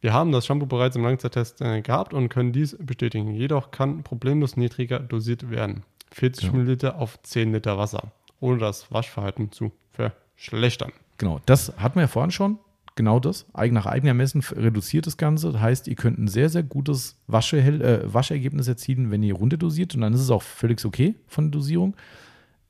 Wir 0.00 0.14
haben 0.14 0.32
das 0.32 0.46
Shampoo 0.46 0.66
bereits 0.66 0.96
im 0.96 1.02
Langzeittest 1.02 1.60
äh, 1.60 1.82
gehabt 1.82 2.14
und 2.14 2.28
können 2.30 2.52
dies 2.52 2.76
bestätigen. 2.80 3.34
Jedoch 3.34 3.70
kann 3.70 4.02
problemlos 4.02 4.56
niedriger 4.56 5.00
dosiert 5.00 5.50
werden. 5.50 5.82
40 6.12 6.44
Ja. 6.44 6.52
Milliliter 6.52 6.98
auf 6.98 7.20
10 7.22 7.52
Liter 7.52 7.76
Wasser, 7.76 8.12
ohne 8.40 8.58
das 8.58 8.90
Waschverhalten 8.90 9.52
zu 9.52 9.72
verschlechtern. 9.90 10.92
Genau, 11.18 11.40
das 11.44 11.74
hatten 11.76 11.96
wir 11.96 12.02
ja 12.02 12.08
vorhin 12.08 12.30
schon. 12.30 12.58
Genau 12.98 13.20
das. 13.20 13.46
Nach 13.54 13.86
eigenem 13.86 14.08
Ermessen 14.08 14.40
f- 14.40 14.56
reduziert 14.56 15.06
das 15.06 15.16
Ganze. 15.16 15.52
Das 15.52 15.60
heißt, 15.62 15.86
ihr 15.86 15.94
könnt 15.94 16.18
ein 16.18 16.26
sehr, 16.26 16.48
sehr 16.48 16.64
gutes 16.64 17.16
Waschehel 17.28 17.80
äh, 17.80 18.12
Waschergebnis 18.12 18.66
erzielen, 18.66 19.12
wenn 19.12 19.22
ihr 19.22 19.34
runterdosiert. 19.34 19.94
Und 19.94 20.00
dann 20.00 20.12
ist 20.14 20.20
es 20.20 20.30
auch 20.30 20.42
völlig 20.42 20.84
okay 20.84 21.14
von 21.28 21.44
der 21.44 21.52
Dosierung. 21.60 21.94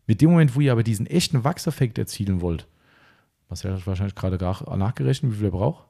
Mit 0.07 0.21
dem 0.21 0.29
Moment, 0.31 0.55
wo 0.55 0.61
ihr 0.61 0.71
aber 0.73 0.83
diesen 0.83 1.07
echten 1.07 1.45
Wachseffekt 1.45 1.97
erzielen 1.97 2.43
wollt, 2.43 2.67
was 3.49 3.65
hat 3.65 3.87
wahrscheinlich 3.87 4.15
gerade 4.15 4.37
nachgerechnet, 4.77 5.33
wie 5.33 5.37
viel 5.37 5.47
er 5.47 5.51
braucht. 5.53 5.87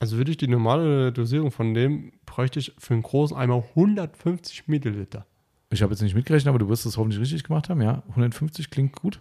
Also 0.00 0.16
würde 0.16 0.32
ich 0.32 0.36
die 0.36 0.48
normale 0.48 1.12
Dosierung 1.12 1.52
von 1.52 1.72
dem, 1.72 2.10
bräuchte 2.26 2.58
ich 2.58 2.74
für 2.76 2.94
einen 2.94 3.04
großen 3.04 3.36
Eimer 3.36 3.62
150 3.76 4.66
Milliliter. 4.66 5.26
Ich 5.70 5.80
habe 5.82 5.92
jetzt 5.92 6.02
nicht 6.02 6.16
mitgerechnet, 6.16 6.48
aber 6.48 6.58
du 6.58 6.68
wirst 6.68 6.86
es 6.86 6.96
hoffentlich 6.96 7.20
richtig 7.20 7.44
gemacht 7.44 7.68
haben. 7.68 7.80
Ja, 7.82 8.02
150 8.08 8.68
klingt 8.70 8.96
gut. 8.96 9.20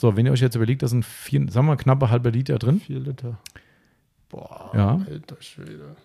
So, 0.00 0.16
wenn 0.16 0.24
ihr 0.26 0.32
euch 0.32 0.40
jetzt 0.40 0.54
überlegt, 0.54 0.82
da 0.82 0.88
sind 0.88 1.04
vier, 1.04 1.40
sagen 1.50 1.66
wir 1.66 1.72
mal, 1.72 1.76
knappe 1.76 2.08
halber 2.10 2.30
Liter 2.30 2.58
drin. 2.58 2.80
4 2.80 3.00
Liter. 3.00 3.38
Boah, 4.30 4.70
Ja. 4.74 4.94
alter 5.08 5.36
Schwede. 5.40 5.96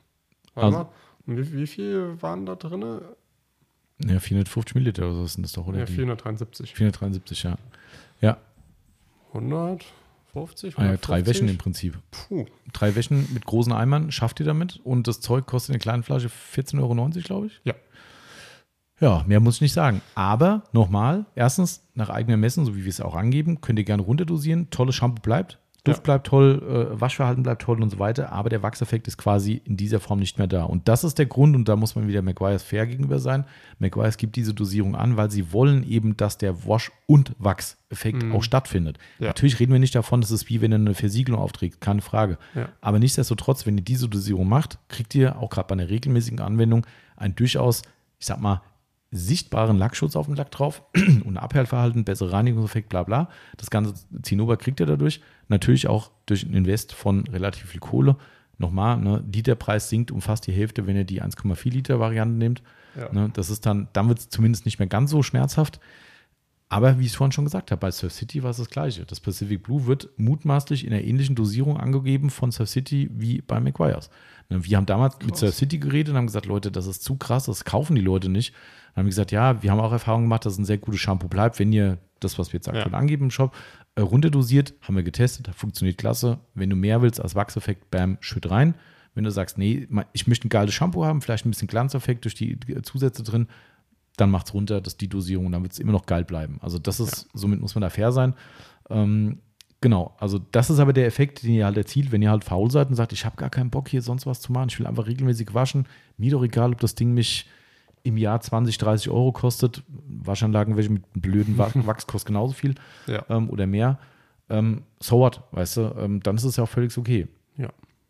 Warte 0.53 0.65
Also- 0.65 0.77
mal, 0.79 0.89
und 1.27 1.37
wie, 1.37 1.53
wie 1.53 1.67
viel 1.67 2.21
waren 2.21 2.45
da 2.45 2.55
drin? 2.55 2.83
Ja, 4.05 4.19
450 4.19 4.75
Milliliter 4.75 5.03
oder 5.05 5.15
so 5.15 5.25
sind 5.27 5.43
das 5.43 5.53
doch, 5.53 5.67
oder? 5.67 5.79
Ja, 5.79 5.85
die? 5.85 5.93
473. 5.93 6.75
473, 6.75 7.43
ja. 7.43 7.55
Ja, 8.19 8.37
150? 9.33 10.77
ah, 10.77 10.85
ja 10.85 10.97
drei 10.97 11.19
150? 11.19 11.27
Wäschen 11.27 11.47
im 11.47 11.57
Prinzip. 11.57 11.97
Puh. 12.11 12.45
drei 12.73 12.95
Wäschen 12.95 13.27
mit 13.33 13.45
großen 13.45 13.71
Eimern 13.71 14.11
schafft 14.11 14.39
ihr 14.41 14.45
damit 14.45 14.81
und 14.83 15.07
das 15.07 15.21
Zeug 15.21 15.45
kostet 15.45 15.69
in 15.69 15.73
der 15.73 15.79
kleinen 15.81 16.03
Flasche 16.03 16.27
14,90 16.29 16.79
Euro, 16.81 16.95
glaube 17.21 17.47
ich. 17.47 17.61
Ja. 17.63 17.73
Ja, 19.01 19.23
mehr 19.27 19.39
muss 19.41 19.55
ich 19.55 19.61
nicht 19.61 19.73
sagen. 19.73 20.01
Aber 20.15 20.63
nochmal, 20.71 21.25
erstens, 21.35 21.83
nach 21.95 22.09
eigenem 22.09 22.39
Messen, 22.39 22.65
so 22.65 22.75
wie 22.75 22.83
wir 22.85 22.89
es 22.89 23.01
auch 23.01 23.15
angeben, 23.15 23.59
könnt 23.61 23.77
ihr 23.79 23.85
gerne 23.85 24.03
runterdosieren. 24.03 24.69
Tolles 24.69 24.95
Shampoo 24.95 25.21
bleibt, 25.21 25.59
Duft 25.83 25.99
Ja. 25.99 26.03
bleibt 26.03 26.27
toll, 26.27 26.89
äh, 26.95 26.99
Waschverhalten 26.99 27.43
bleibt 27.43 27.61
toll 27.61 27.79
und 27.83 27.89
so 27.91 27.99
weiter, 27.99 28.31
aber 28.31 28.49
der 28.49 28.63
Wachseffekt 28.63 29.07
ist 29.07 29.17
quasi 29.17 29.61
in 29.65 29.77
dieser 29.77 29.99
Form 29.99 30.17
nicht 30.19 30.37
mehr 30.39 30.47
da. 30.47 30.63
Und 30.63 30.87
das 30.87 31.03
ist 31.03 31.19
der 31.19 31.25
Grund, 31.27 31.55
und 31.55 31.67
da 31.69 31.75
muss 31.75 31.95
man 31.95 32.07
wieder 32.07 32.21
McGuire's 32.23 32.63
fair 32.63 32.87
gegenüber 32.87 33.19
sein. 33.19 33.45
McGuire's 33.79 34.17
gibt 34.17 34.35
diese 34.37 34.53
Dosierung 34.55 34.95
an, 34.95 35.15
weil 35.17 35.29
sie 35.29 35.51
wollen 35.53 35.83
eben, 35.87 36.17
dass 36.17 36.37
der 36.39 36.65
Wash- 36.65 36.91
und 37.05 37.33
Wachseffekt 37.37 38.23
Mhm. 38.23 38.31
auch 38.31 38.41
stattfindet. 38.43 38.97
Ja. 39.19 39.27
Natürlich 39.27 39.59
reden 39.59 39.73
wir 39.73 39.79
nicht 39.79 39.93
davon, 39.93 40.21
das 40.21 40.31
ist 40.31 40.49
wie 40.49 40.61
wenn 40.61 40.71
ihr 40.71 40.75
eine 40.77 40.93
Versiegelung 40.95 41.39
aufträgt, 41.39 41.81
keine 41.81 42.01
Frage. 42.01 42.37
Ja. 42.55 42.69
Aber 42.81 42.97
nichtsdestotrotz, 42.97 43.65
wenn 43.67 43.77
ihr 43.77 43.83
diese 43.83 44.07
Dosierung 44.09 44.47
macht, 44.49 44.79
kriegt 44.87 45.13
ihr 45.13 45.37
auch 45.37 45.49
gerade 45.51 45.67
bei 45.67 45.73
einer 45.73 45.89
regelmäßigen 45.89 46.39
Anwendung 46.39 46.87
einen 47.17 47.35
durchaus, 47.35 47.83
ich 48.19 48.25
sag 48.25 48.39
mal, 48.41 48.61
sichtbaren 49.15 49.77
Lackschutz 49.77 50.15
auf 50.15 50.25
dem 50.25 50.35
Lack 50.35 50.51
drauf 50.51 50.83
und 51.25 51.37
Abhellverhalten, 51.37 52.03
bessere 52.05 52.31
Reinigungseffekt, 52.31 52.89
bla 52.89 53.03
bla. 53.03 53.29
Das 53.57 53.69
ganze 53.69 53.93
Zinnober 54.21 54.57
kriegt 54.57 54.79
ihr 54.79 54.85
dadurch. 54.85 55.21
Natürlich 55.47 55.87
auch 55.87 56.11
durch 56.25 56.45
einen 56.45 56.55
Invest 56.55 56.93
von 56.93 57.25
relativ 57.27 57.69
viel 57.69 57.79
Kohle. 57.79 58.17
Nochmal, 58.57 58.97
ne, 58.97 59.23
Literpreis 59.31 59.89
sinkt 59.89 60.11
um 60.11 60.21
fast 60.21 60.47
die 60.47 60.53
Hälfte, 60.53 60.87
wenn 60.87 60.95
ihr 60.95 61.03
die 61.03 61.21
1,4 61.21 61.71
Liter 61.71 61.99
Variante 61.99 62.37
nehmt. 62.37 62.63
Ja. 62.97 63.11
Ne, 63.11 63.29
das 63.33 63.49
ist 63.49 63.65
dann, 63.65 63.89
dann 63.93 64.07
wird 64.07 64.19
es 64.19 64.29
zumindest 64.29 64.65
nicht 64.65 64.79
mehr 64.79 64.87
ganz 64.87 65.11
so 65.11 65.23
schmerzhaft. 65.23 65.79
Aber 66.67 66.99
wie 66.99 67.03
ich 67.03 67.11
es 67.11 67.15
vorhin 67.15 67.31
schon 67.31 67.45
gesagt 67.45 67.69
habe, 67.71 67.79
bei 67.79 67.91
Surf 67.91 68.11
City 68.11 68.41
war 68.41 68.49
es 68.49 68.57
das 68.57 68.69
Gleiche. 68.69 69.05
Das 69.05 69.19
Pacific 69.19 69.61
Blue 69.61 69.85
wird 69.85 70.09
mutmaßlich 70.17 70.85
in 70.85 70.93
einer 70.93 71.03
ähnlichen 71.03 71.35
Dosierung 71.35 71.77
angegeben 71.77 72.29
von 72.29 72.51
Surf 72.51 72.69
City 72.69 73.09
wie 73.13 73.41
bei 73.41 73.59
McGuire's. 73.59 74.09
Ne, 74.49 74.65
Wir 74.65 74.77
haben 74.77 74.85
damals 74.85 75.17
mit 75.19 75.29
Krass. 75.29 75.39
Surf 75.41 75.55
City 75.55 75.77
geredet 75.77 76.11
und 76.11 76.17
haben 76.17 76.27
gesagt, 76.27 76.47
Leute, 76.47 76.71
das 76.71 76.87
ist 76.87 77.03
zu 77.03 77.17
krass, 77.17 77.45
das 77.45 77.65
kaufen 77.65 77.95
die 77.95 78.01
Leute 78.01 78.29
nicht. 78.29 78.53
Dann 78.95 79.01
haben 79.01 79.05
wir 79.07 79.09
gesagt, 79.11 79.31
ja, 79.33 79.61
wir 79.61 79.71
haben 79.71 79.79
auch 79.81 79.91
Erfahrung 79.91 80.23
gemacht, 80.23 80.45
dass 80.45 80.53
es 80.53 80.59
ein 80.59 80.65
sehr 80.65 80.77
gutes 80.77 81.01
Shampoo 81.01 81.27
bleibt, 81.27 81.59
wenn 81.59 81.71
ihr 81.73 81.97
das, 82.21 82.39
was 82.39 82.53
wir 82.53 82.57
jetzt 82.59 82.69
aktuell 82.69 82.91
Ja. 82.93 82.97
angeben 82.97 83.25
im 83.25 83.31
Shop, 83.31 83.53
äh, 83.95 84.01
runterdosiert, 84.01 84.73
haben 84.81 84.95
wir 84.95 85.03
getestet, 85.03 85.49
funktioniert 85.53 85.97
klasse. 85.97 86.39
Wenn 86.53 86.69
du 86.69 86.75
mehr 86.77 87.01
willst 87.01 87.19
als 87.21 87.35
Wachseffekt, 87.35 87.91
bam, 87.91 88.17
schütt 88.21 88.49
rein. 88.49 88.73
Wenn 89.13 89.23
du 89.25 89.31
sagst, 89.31 89.57
nee, 89.57 89.87
ich 90.13 90.27
möchte 90.27 90.47
ein 90.47 90.49
geiles 90.49 90.73
Shampoo 90.73 91.05
haben, 91.05 91.21
vielleicht 91.21 91.45
ein 91.45 91.49
bisschen 91.51 91.67
Glanzeffekt 91.67 92.23
durch 92.25 92.35
die 92.35 92.57
Zusätze 92.83 93.23
drin, 93.23 93.47
dann 94.17 94.29
macht's 94.31 94.53
runter, 94.53 94.79
das 94.81 94.93
ist 94.93 95.01
die 95.01 95.09
Dosierung 95.09 95.51
dann 95.51 95.61
wird 95.61 95.73
es 95.73 95.79
immer 95.79 95.91
noch 95.91 96.05
geil 96.05 96.23
bleiben. 96.23 96.57
Also 96.61 96.79
das 96.79 96.99
ist, 97.01 97.27
somit 97.33 97.59
muss 97.59 97.75
man 97.75 97.81
da 97.81 97.89
fair 97.89 98.13
sein. 98.13 98.33
Ähm, 98.89 99.39
genau, 99.81 100.15
also 100.19 100.39
das 100.39 100.69
ist 100.69 100.79
aber 100.79 100.93
der 100.93 101.05
Effekt, 101.05 101.43
den 101.43 101.53
ihr 101.53 101.65
halt 101.65 101.75
erzielt, 101.77 102.11
wenn 102.13 102.21
ihr 102.21 102.29
halt 102.31 102.43
faul 102.45 102.71
seid 102.71 102.87
und 102.89 102.95
sagt, 102.95 103.11
ich 103.13 103.25
habe 103.25 103.35
gar 103.35 103.49
keinen 103.49 103.69
Bock 103.69 103.89
hier 103.89 104.01
sonst 104.01 104.25
was 104.25 104.39
zu 104.41 104.51
machen, 104.53 104.69
ich 104.69 104.79
will 104.79 104.87
einfach 104.87 105.07
regelmäßig 105.07 105.53
waschen. 105.53 105.85
Mir 106.17 106.31
doch 106.31 106.43
egal, 106.43 106.71
ob 106.71 106.79
das 106.79 106.95
Ding 106.95 107.13
mich 107.13 107.45
im 108.05 108.17
Jahr 108.17 108.39
20, 108.39 108.77
30 108.77 109.09
Euro 109.09 109.31
kostet. 109.31 109.83
Waschanlagen, 110.07 110.77
welche 110.77 110.91
mit 110.91 111.03
einem 111.13 111.21
blöden 111.21 111.57
Wa- 111.57 111.71
Wachs 111.85 112.07
kostet 112.07 112.27
genauso 112.27 112.53
viel 112.53 112.75
Ja. 113.07 113.25
ähm, 113.29 113.49
oder 113.49 113.67
mehr. 113.67 113.99
ähm, 114.49 114.83
so 114.99 115.19
what, 115.19 115.41
weißt 115.51 115.77
du, 115.77 115.81
ähm, 115.99 116.19
dann 116.21 116.35
ist 116.35 116.43
es 116.43 116.55
ja 116.57 116.63
auch 116.63 116.69
völlig 116.69 116.95
okay. 116.97 117.27
Ja. 117.57 117.69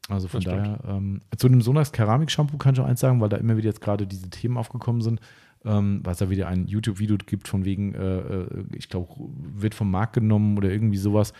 Also 0.09 0.27
von 0.27 0.41
Das 0.41 0.53
daher, 0.53 0.79
ähm, 0.87 1.21
zu 1.37 1.49
dem 1.49 1.61
Sonax 1.61 1.91
Keramik-Shampoo 1.91 2.57
kann 2.57 2.73
ich 2.75 2.79
auch 2.81 2.85
eins 2.85 2.99
sagen, 2.99 3.19
weil 3.21 3.29
da 3.29 3.37
immer 3.37 3.57
wieder 3.57 3.69
jetzt 3.69 3.81
gerade 3.81 4.05
diese 4.05 4.29
Themen 4.29 4.57
aufgekommen 4.57 5.01
sind, 5.01 5.19
ähm, 5.63 6.01
weil 6.03 6.11
es 6.13 6.19
da 6.19 6.29
wieder 6.29 6.47
ein 6.47 6.67
YouTube-Video 6.67 7.17
gibt 7.25 7.47
von 7.47 7.65
wegen, 7.65 7.95
äh, 7.95 8.17
äh, 8.19 8.47
ich 8.75 8.87
glaube, 8.89 9.07
wird 9.55 9.73
vom 9.73 9.89
Markt 9.89 10.13
genommen 10.13 10.57
oder 10.57 10.69
irgendwie 10.69 10.97
sowas. 10.97 11.33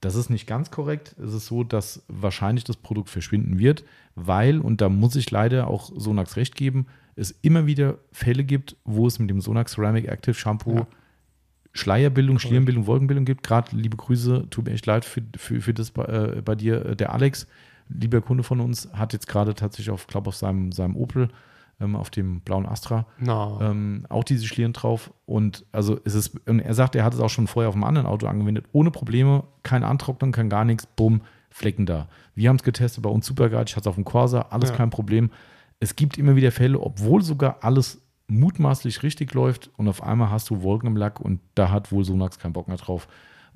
Das 0.00 0.14
ist 0.14 0.30
nicht 0.30 0.46
ganz 0.46 0.70
korrekt. 0.70 1.14
Es 1.22 1.32
ist 1.32 1.46
so, 1.46 1.64
dass 1.64 2.02
wahrscheinlich 2.08 2.64
das 2.64 2.76
Produkt 2.76 3.08
verschwinden 3.08 3.58
wird, 3.58 3.84
weil, 4.14 4.60
und 4.60 4.80
da 4.80 4.88
muss 4.88 5.16
ich 5.16 5.30
leider 5.30 5.68
auch 5.68 5.90
Sonax 5.96 6.36
recht 6.36 6.54
geben, 6.54 6.86
es 7.16 7.30
immer 7.42 7.66
wieder 7.66 7.98
Fälle 8.12 8.44
gibt, 8.44 8.76
wo 8.84 9.06
es 9.06 9.18
mit 9.18 9.30
dem 9.30 9.40
Sonax 9.40 9.72
Ceramic 9.72 10.06
Active 10.06 10.34
Shampoo 10.34 10.76
Ja. 10.76 10.86
Schleierbildung, 11.72 12.38
Schlierenbildung, 12.38 12.86
Wolkenbildung 12.86 13.24
gibt. 13.24 13.42
Gerade 13.42 13.76
liebe 13.76 13.96
Grüße, 13.96 14.46
tut 14.50 14.64
mir 14.66 14.72
echt 14.72 14.86
leid 14.86 15.04
für, 15.04 15.22
für, 15.36 15.60
für 15.60 15.74
das 15.74 15.90
bei, 15.90 16.04
äh, 16.04 16.42
bei 16.42 16.54
dir. 16.54 16.84
Äh, 16.86 16.96
Der 16.96 17.12
Alex, 17.12 17.46
lieber 17.88 18.20
Kunde 18.22 18.42
von 18.42 18.60
uns, 18.60 18.88
hat 18.92 19.12
jetzt 19.12 19.28
gerade 19.28 19.54
tatsächlich 19.54 19.90
auf, 19.90 20.06
glaube 20.06 20.28
auf 20.28 20.36
seinem, 20.36 20.72
seinem 20.72 20.96
Opel, 20.96 21.28
ähm, 21.80 21.96
auf 21.96 22.10
dem 22.10 22.40
blauen 22.40 22.66
Astra, 22.66 23.06
Na, 23.18 23.58
ähm, 23.60 24.06
auch 24.08 24.24
diese 24.24 24.46
Schlieren 24.46 24.72
drauf. 24.72 25.12
Und 25.26 25.64
also 25.72 25.98
es 26.04 26.14
ist, 26.14 26.40
und 26.48 26.60
er 26.60 26.74
sagt, 26.74 26.94
er 26.96 27.04
hat 27.04 27.14
es 27.14 27.20
auch 27.20 27.28
schon 27.30 27.46
vorher 27.46 27.68
auf 27.68 27.74
einem 27.74 27.84
anderen 27.84 28.06
Auto 28.06 28.26
angewendet, 28.26 28.66
ohne 28.72 28.90
Probleme, 28.90 29.44
kein 29.62 29.84
Antrocknen, 29.84 30.32
kein 30.32 30.48
gar 30.48 30.64
nichts, 30.64 30.86
bumm, 30.86 31.22
Flecken 31.50 31.86
da. 31.86 32.08
Wir 32.34 32.48
haben 32.50 32.56
es 32.56 32.62
getestet, 32.62 33.02
bei 33.02 33.10
uns 33.10 33.26
super 33.26 33.48
geil, 33.48 33.64
ich 33.66 33.76
hatte 33.76 33.82
es 33.82 33.86
auf 33.86 33.94
dem 33.94 34.04
Corsa, 34.04 34.46
alles 34.50 34.70
Ja. 34.70 34.76
kein 34.76 34.90
Problem. 34.90 35.30
Es 35.80 35.96
gibt 35.96 36.18
immer 36.18 36.36
wieder 36.36 36.52
Fälle, 36.52 36.80
obwohl 36.80 37.22
sogar 37.22 37.58
alles 37.62 38.00
mutmaßlich 38.28 39.02
richtig 39.02 39.34
läuft 39.34 39.70
und 39.76 39.88
auf 39.88 40.02
einmal 40.02 40.30
hast 40.30 40.50
du 40.50 40.62
Wolken 40.62 40.88
im 40.88 40.96
Lack 40.96 41.20
und 41.20 41.40
da 41.54 41.70
hat 41.70 41.92
wohl 41.92 42.04
Sonax 42.04 42.38
keinen 42.38 42.52
Bock 42.52 42.68
mehr 42.68 42.76
drauf. 42.76 43.08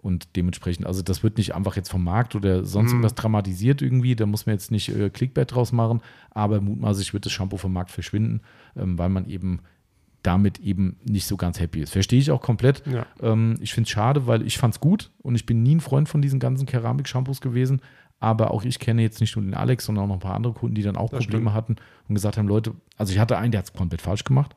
Und 0.02 0.34
dementsprechend, 0.34 0.86
also 0.86 1.02
das 1.02 1.22
wird 1.22 1.36
nicht 1.36 1.54
einfach 1.54 1.76
jetzt 1.76 1.90
vom 1.90 2.02
Markt 2.02 2.34
oder 2.34 2.64
sonst 2.64 2.88
Mhm. 2.90 2.96
irgendwas 2.98 3.14
dramatisiert 3.14 3.82
irgendwie, 3.82 4.16
da 4.16 4.24
muss 4.24 4.46
man 4.46 4.54
jetzt 4.54 4.70
nicht 4.70 4.88
äh, 4.88 5.10
Clickbait 5.10 5.52
draus 5.54 5.72
machen, 5.72 6.00
aber 6.30 6.60
mutmaßlich 6.62 7.12
wird 7.12 7.26
das 7.26 7.32
Shampoo 7.32 7.58
vom 7.58 7.72
Markt 7.74 7.90
verschwinden, 7.90 8.40
ähm, 8.76 8.96
weil 8.98 9.10
man 9.10 9.26
eben 9.28 9.60
damit 10.22 10.58
eben 10.60 10.96
nicht 11.04 11.26
so 11.26 11.36
ganz 11.36 11.60
happy 11.60 11.80
ist. 11.80 11.92
Verstehe 11.92 12.18
ich 12.18 12.30
auch 12.30 12.42
komplett. 12.42 12.82
ja. 12.86 13.06
Ähm, 13.22 13.56
ich 13.60 13.72
finde 13.74 13.86
es 13.88 13.90
schade, 13.90 14.26
weil 14.26 14.46
ich 14.46 14.58
fand 14.58 14.74
es 14.74 14.80
gut 14.80 15.10
und 15.22 15.34
ich 15.34 15.46
bin 15.46 15.62
nie 15.62 15.76
ein 15.76 15.80
Freund 15.80 16.08
von 16.08 16.20
diesen 16.22 16.40
ganzen 16.40 16.66
Keramik-Shampoos 16.66 17.40
gewesen. 17.40 17.80
Aber 18.22 18.50
auch 18.52 18.64
ich 18.64 18.78
kenne 18.78 19.00
jetzt 19.00 19.20
nicht 19.20 19.34
nur 19.34 19.44
den 19.44 19.54
Alex, 19.54 19.86
sondern 19.86 20.04
auch 20.04 20.08
noch 20.08 20.14
ein 20.16 20.20
paar 20.20 20.34
andere 20.34 20.52
Kunden, 20.52 20.74
die 20.74 20.82
dann 20.82 20.96
auch 20.96 21.08
Das 21.10 21.20
Probleme 21.20 21.44
stimmt. 21.44 21.54
hatten 21.54 21.76
und 22.08 22.14
gesagt 22.14 22.36
haben, 22.36 22.46
Leute, 22.48 22.74
also 22.98 23.12
ich 23.14 23.18
hatte 23.18 23.38
einen, 23.38 23.50
der 23.50 23.60
hat 23.60 23.64
es 23.66 23.72
komplett 23.72 24.02
falsch 24.02 24.24
gemacht. 24.24 24.54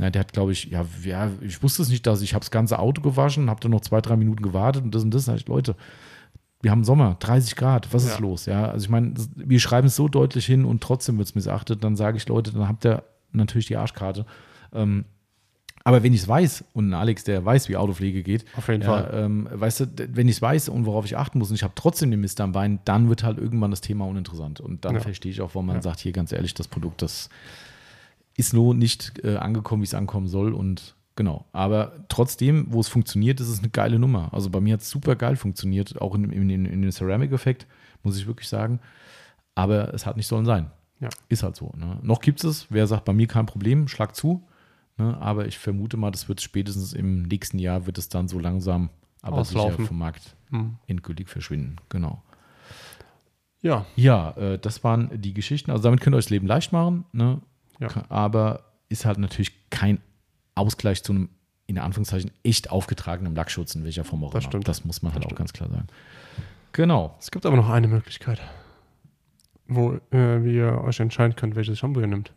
Ja, 0.00 0.10
der 0.10 0.20
hat, 0.20 0.32
glaube 0.32 0.50
ich, 0.50 0.64
ja, 0.64 0.84
ja, 1.04 1.30
ich 1.40 1.62
wusste 1.62 1.82
es 1.82 1.88
nicht, 1.88 2.04
dass 2.08 2.22
ich 2.22 2.34
habe 2.34 2.40
das 2.42 2.50
ganze 2.50 2.80
Auto 2.80 3.00
gewaschen, 3.02 3.48
habe 3.48 3.60
dann 3.60 3.70
noch 3.70 3.82
zwei, 3.82 4.00
drei 4.00 4.16
Minuten 4.16 4.42
gewartet 4.42 4.82
und 4.82 4.92
das 4.94 5.04
und 5.04 5.14
das. 5.14 5.26
Da 5.26 5.36
ich, 5.36 5.46
Leute, 5.46 5.76
wir 6.60 6.72
haben 6.72 6.82
Sommer, 6.82 7.16
30 7.20 7.54
Grad, 7.54 7.94
was 7.94 8.02
ist 8.04 8.14
Ja. 8.14 8.18
los? 8.18 8.46
Ja, 8.46 8.64
also 8.70 8.84
ich 8.84 8.90
meine, 8.90 9.14
wir 9.36 9.60
schreiben 9.60 9.86
es 9.86 9.94
so 9.94 10.08
deutlich 10.08 10.46
hin 10.46 10.64
und 10.64 10.82
trotzdem 10.82 11.16
wird 11.18 11.28
es 11.28 11.36
missachtet. 11.36 11.84
Dann 11.84 11.94
sage 11.94 12.16
ich, 12.16 12.26
Leute, 12.26 12.50
dann 12.52 12.66
habt 12.66 12.84
ihr 12.84 13.04
natürlich 13.32 13.66
die 13.66 13.76
Arschkarte. 13.76 14.26
Ähm, 14.72 15.04
aber 15.84 16.02
wenn 16.02 16.12
ich 16.14 16.22
es 16.22 16.28
weiß 16.28 16.64
und 16.72 16.88
ein 16.90 16.94
Alex, 16.94 17.24
der 17.24 17.44
weiß, 17.44 17.68
wie 17.68 17.76
Autopflege 17.76 18.22
geht, 18.22 18.44
Auf 18.56 18.68
jeden 18.68 18.82
ja, 18.82 18.88
Fall. 18.88 19.10
ähm, 19.12 19.48
weißt 19.52 19.80
du, 19.80 19.86
wenn 20.14 20.28
ich 20.28 20.36
es 20.36 20.42
weiß 20.42 20.70
und 20.70 20.86
worauf 20.86 21.04
ich 21.04 21.16
achten 21.16 21.38
muss 21.38 21.50
und 21.50 21.56
ich 21.56 21.62
habe 21.62 21.74
trotzdem 21.76 22.10
den 22.10 22.20
Mist 22.20 22.40
am 22.40 22.52
Bein, 22.52 22.78
dann 22.86 23.08
wird 23.10 23.22
halt 23.22 23.38
irgendwann 23.38 23.70
das 23.70 23.82
Thema 23.82 24.06
uninteressant. 24.06 24.60
Und 24.60 24.84
dann 24.86 24.94
Ja. 24.94 25.00
verstehe 25.00 25.30
ich 25.30 25.40
auch, 25.42 25.54
warum 25.54 25.66
man 25.66 25.76
Ja. 25.76 25.82
sagt, 25.82 26.00
hier 26.00 26.12
ganz 26.12 26.32
ehrlich, 26.32 26.54
das 26.54 26.68
Produkt, 26.68 27.02
das 27.02 27.28
ist 28.36 28.52
nur 28.54 28.74
nicht 28.74 29.22
äh, 29.24 29.36
angekommen, 29.36 29.82
wie 29.82 29.86
es 29.86 29.94
ankommen 29.94 30.26
soll. 30.26 30.54
Und 30.54 30.94
genau. 31.16 31.44
Aber 31.52 31.92
trotzdem, 32.08 32.66
wo 32.70 32.80
es 32.80 32.88
funktioniert, 32.88 33.38
ist 33.40 33.48
es 33.48 33.58
eine 33.60 33.68
geile 33.68 33.98
Nummer. 33.98 34.30
Also 34.32 34.50
bei 34.50 34.60
mir 34.60 34.72
hat 34.74 34.80
es 34.80 34.90
super 34.90 35.16
geil 35.16 35.36
funktioniert, 35.36 36.00
auch 36.00 36.14
in, 36.14 36.24
in, 36.30 36.50
in, 36.50 36.64
in 36.66 36.82
den 36.82 36.90
Ceramic-Effekt, 36.92 37.66
muss 38.02 38.16
ich 38.18 38.26
wirklich 38.26 38.48
sagen. 38.48 38.80
Aber 39.54 39.92
es 39.94 40.06
hat 40.06 40.16
nicht 40.16 40.26
sollen 40.26 40.46
sein. 40.46 40.70
Ja. 41.00 41.10
Ist 41.28 41.42
halt 41.42 41.56
so. 41.56 41.72
Ne? 41.76 41.98
Noch 42.02 42.20
gibt 42.20 42.42
es 42.42 42.50
es. 42.50 42.66
Wer 42.70 42.86
sagt, 42.86 43.04
bei 43.04 43.12
mir 43.12 43.26
kein 43.26 43.46
Problem, 43.46 43.86
schlag 43.86 44.16
zu. 44.16 44.42
Ne? 44.96 45.16
Aber 45.20 45.46
ich 45.46 45.58
vermute 45.58 45.96
mal, 45.96 46.10
das 46.10 46.28
wird 46.28 46.40
spätestens 46.40 46.92
im 46.92 47.22
nächsten 47.22 47.58
Jahr 47.58 47.86
wird 47.86 47.98
es 47.98 48.08
dann 48.08 48.28
so 48.28 48.38
langsam, 48.38 48.90
aber 49.22 49.44
sicher 49.44 49.60
Auslaufen. 49.60 49.86
vom 49.86 49.98
Markt 49.98 50.36
Hm. 50.50 50.76
endgültig 50.86 51.28
verschwinden. 51.28 51.76
Genau. 51.88 52.22
Ja, 53.60 53.86
Ja, 53.96 54.30
äh, 54.32 54.58
das 54.58 54.84
waren 54.84 55.10
die 55.20 55.32
Geschichten. 55.34 55.70
Also 55.70 55.84
damit 55.84 56.00
könnt 56.00 56.14
ihr 56.14 56.18
euch 56.18 56.24
das 56.26 56.30
Leben 56.30 56.46
leicht 56.46 56.72
machen. 56.72 57.04
Ne? 57.12 57.40
Ja. 57.80 57.88
Aber 58.10 58.64
ist 58.88 59.04
halt 59.06 59.18
natürlich 59.18 59.52
kein 59.70 60.00
Ausgleich 60.54 61.02
zu 61.02 61.12
einem, 61.12 61.28
in 61.66 61.78
Anführungszeichen, 61.78 62.30
echt 62.42 62.70
aufgetragenen 62.70 63.34
Lackschutz 63.34 63.74
in 63.74 63.82
welcher 63.84 64.04
Form 64.04 64.22
auch 64.22 64.32
Das 64.32 64.44
immer. 64.44 64.50
stimmt. 64.52 64.68
Das 64.68 64.84
muss 64.84 65.02
man 65.02 65.12
Das 65.14 65.22
halt 65.22 65.32
auch 65.32 65.36
ganz 65.36 65.52
klar 65.52 65.70
sagen. 65.70 65.86
Genau. 66.72 67.16
es 67.18 67.30
gibt 67.30 67.46
aber 67.46 67.56
noch 67.56 67.70
eine 67.70 67.88
Möglichkeit, 67.88 68.40
wo 69.66 69.98
äh, 70.12 70.38
ihr 70.52 70.80
euch 70.84 71.00
entscheiden 71.00 71.34
könnt, 71.34 71.54
welches 71.56 71.78
Shampoo 71.78 72.00
ihr 72.00 72.06
nimmt. 72.06 72.32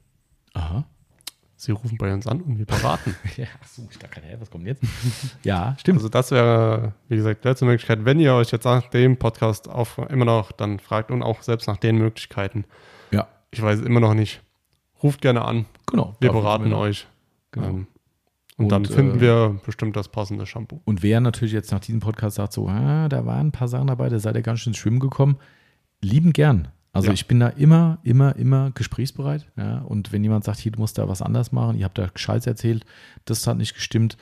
Aha. 0.54 0.86
Sie 1.60 1.72
rufen 1.72 1.98
bei 1.98 2.14
uns 2.14 2.28
an 2.28 2.42
und 2.42 2.60
wir 2.60 2.68
beraten. 2.68 3.16
Ja, 3.36 3.48
so, 3.66 3.82
ich 3.90 3.98
dachte, 3.98 4.22
hä, 4.22 4.38
was 4.40 4.52
kommt 4.52 4.68
jetzt? 4.68 4.84
ja, 5.44 5.76
stimmt. 5.80 5.98
Also 5.98 6.08
das 6.08 6.30
wäre, 6.30 6.94
wie 7.10 7.16
gesagt, 7.16 7.44
die 7.44 7.48
letzte 7.48 7.66
Möglichkeit. 7.66 8.06
Wenn 8.06 8.20
ihr 8.20 8.36
euch 8.36 8.52
jetzt 8.52 8.64
nach 8.64 8.88
dem 8.90 9.18
Podcast 9.18 9.68
auf, 9.68 9.98
immer 10.10 10.26
noch 10.26 10.52
dann 10.52 10.80
fragt 10.80 11.10
und 11.10 11.24
auch 11.24 11.42
selbst 11.42 11.68
nach 11.68 11.78
den 11.78 11.98
Möglichkeiten, 11.98 12.66
ja, 13.10 13.28
ich 13.50 13.60
weiß 13.60 13.82
immer 13.82 14.00
noch 14.00 14.14
nicht, 14.14 14.44
ruft 15.02 15.20
gerne 15.22 15.44
an. 15.44 15.66
genau. 15.88 16.16
Wir 16.20 16.32
beraten 16.32 16.74
euch. 16.74 17.08
Genau. 17.52 17.68
Ähm, 17.68 17.88
und, 18.58 18.66
Und, 18.66 18.72
dann 18.72 18.86
finden 18.86 19.18
äh, 19.18 19.22
wir 19.22 19.60
bestimmt 19.66 19.96
das 19.96 20.10
passende 20.10 20.46
Shampoo. 20.46 20.82
Und 20.86 21.02
wer 21.02 21.22
natürlich 21.22 21.54
jetzt 21.54 21.72
nach 21.72 21.80
diesem 21.80 22.02
Podcast 22.02 22.36
sagt, 22.38 22.54
so, 22.54 22.68
ah, 22.68 23.10
da 23.10 23.26
waren 23.26 23.48
ein 23.48 23.52
paar 23.52 23.68
Sachen 23.68 23.88
dabei, 23.88 24.10
da 24.10 24.20
seid 24.20 24.36
ihr 24.36 24.44
ganz 24.44 24.60
schön 24.60 24.72
ins 24.72 24.78
Schwimmen 24.78 25.00
gekommen, 25.00 25.38
lieben 26.02 26.34
gern. 26.34 26.68
Also 26.98 27.08
Ja. 27.10 27.14
ich 27.14 27.28
bin 27.28 27.40
da 27.40 27.50
immer, 27.50 28.00
immer, 28.04 28.36
immer 28.36 28.72
gesprächsbereit. 28.72 29.46
Ja? 29.56 29.80
Und 29.80 30.12
wenn 30.12 30.24
jemand 30.24 30.44
sagt, 30.46 30.60
hier, 30.60 30.72
du 30.72 30.80
musst 30.80 30.98
da 30.98 31.08
was 31.08 31.22
anders 31.22 31.52
machen, 31.52 31.78
ihr 31.78 31.86
habt 31.86 31.98
da 31.98 32.10
Scheiß 32.14 32.48
erzählt, 32.48 32.86
das 33.26 33.46
hat 33.46 33.58
nicht 33.58 33.76
gestimmt, 33.76 34.18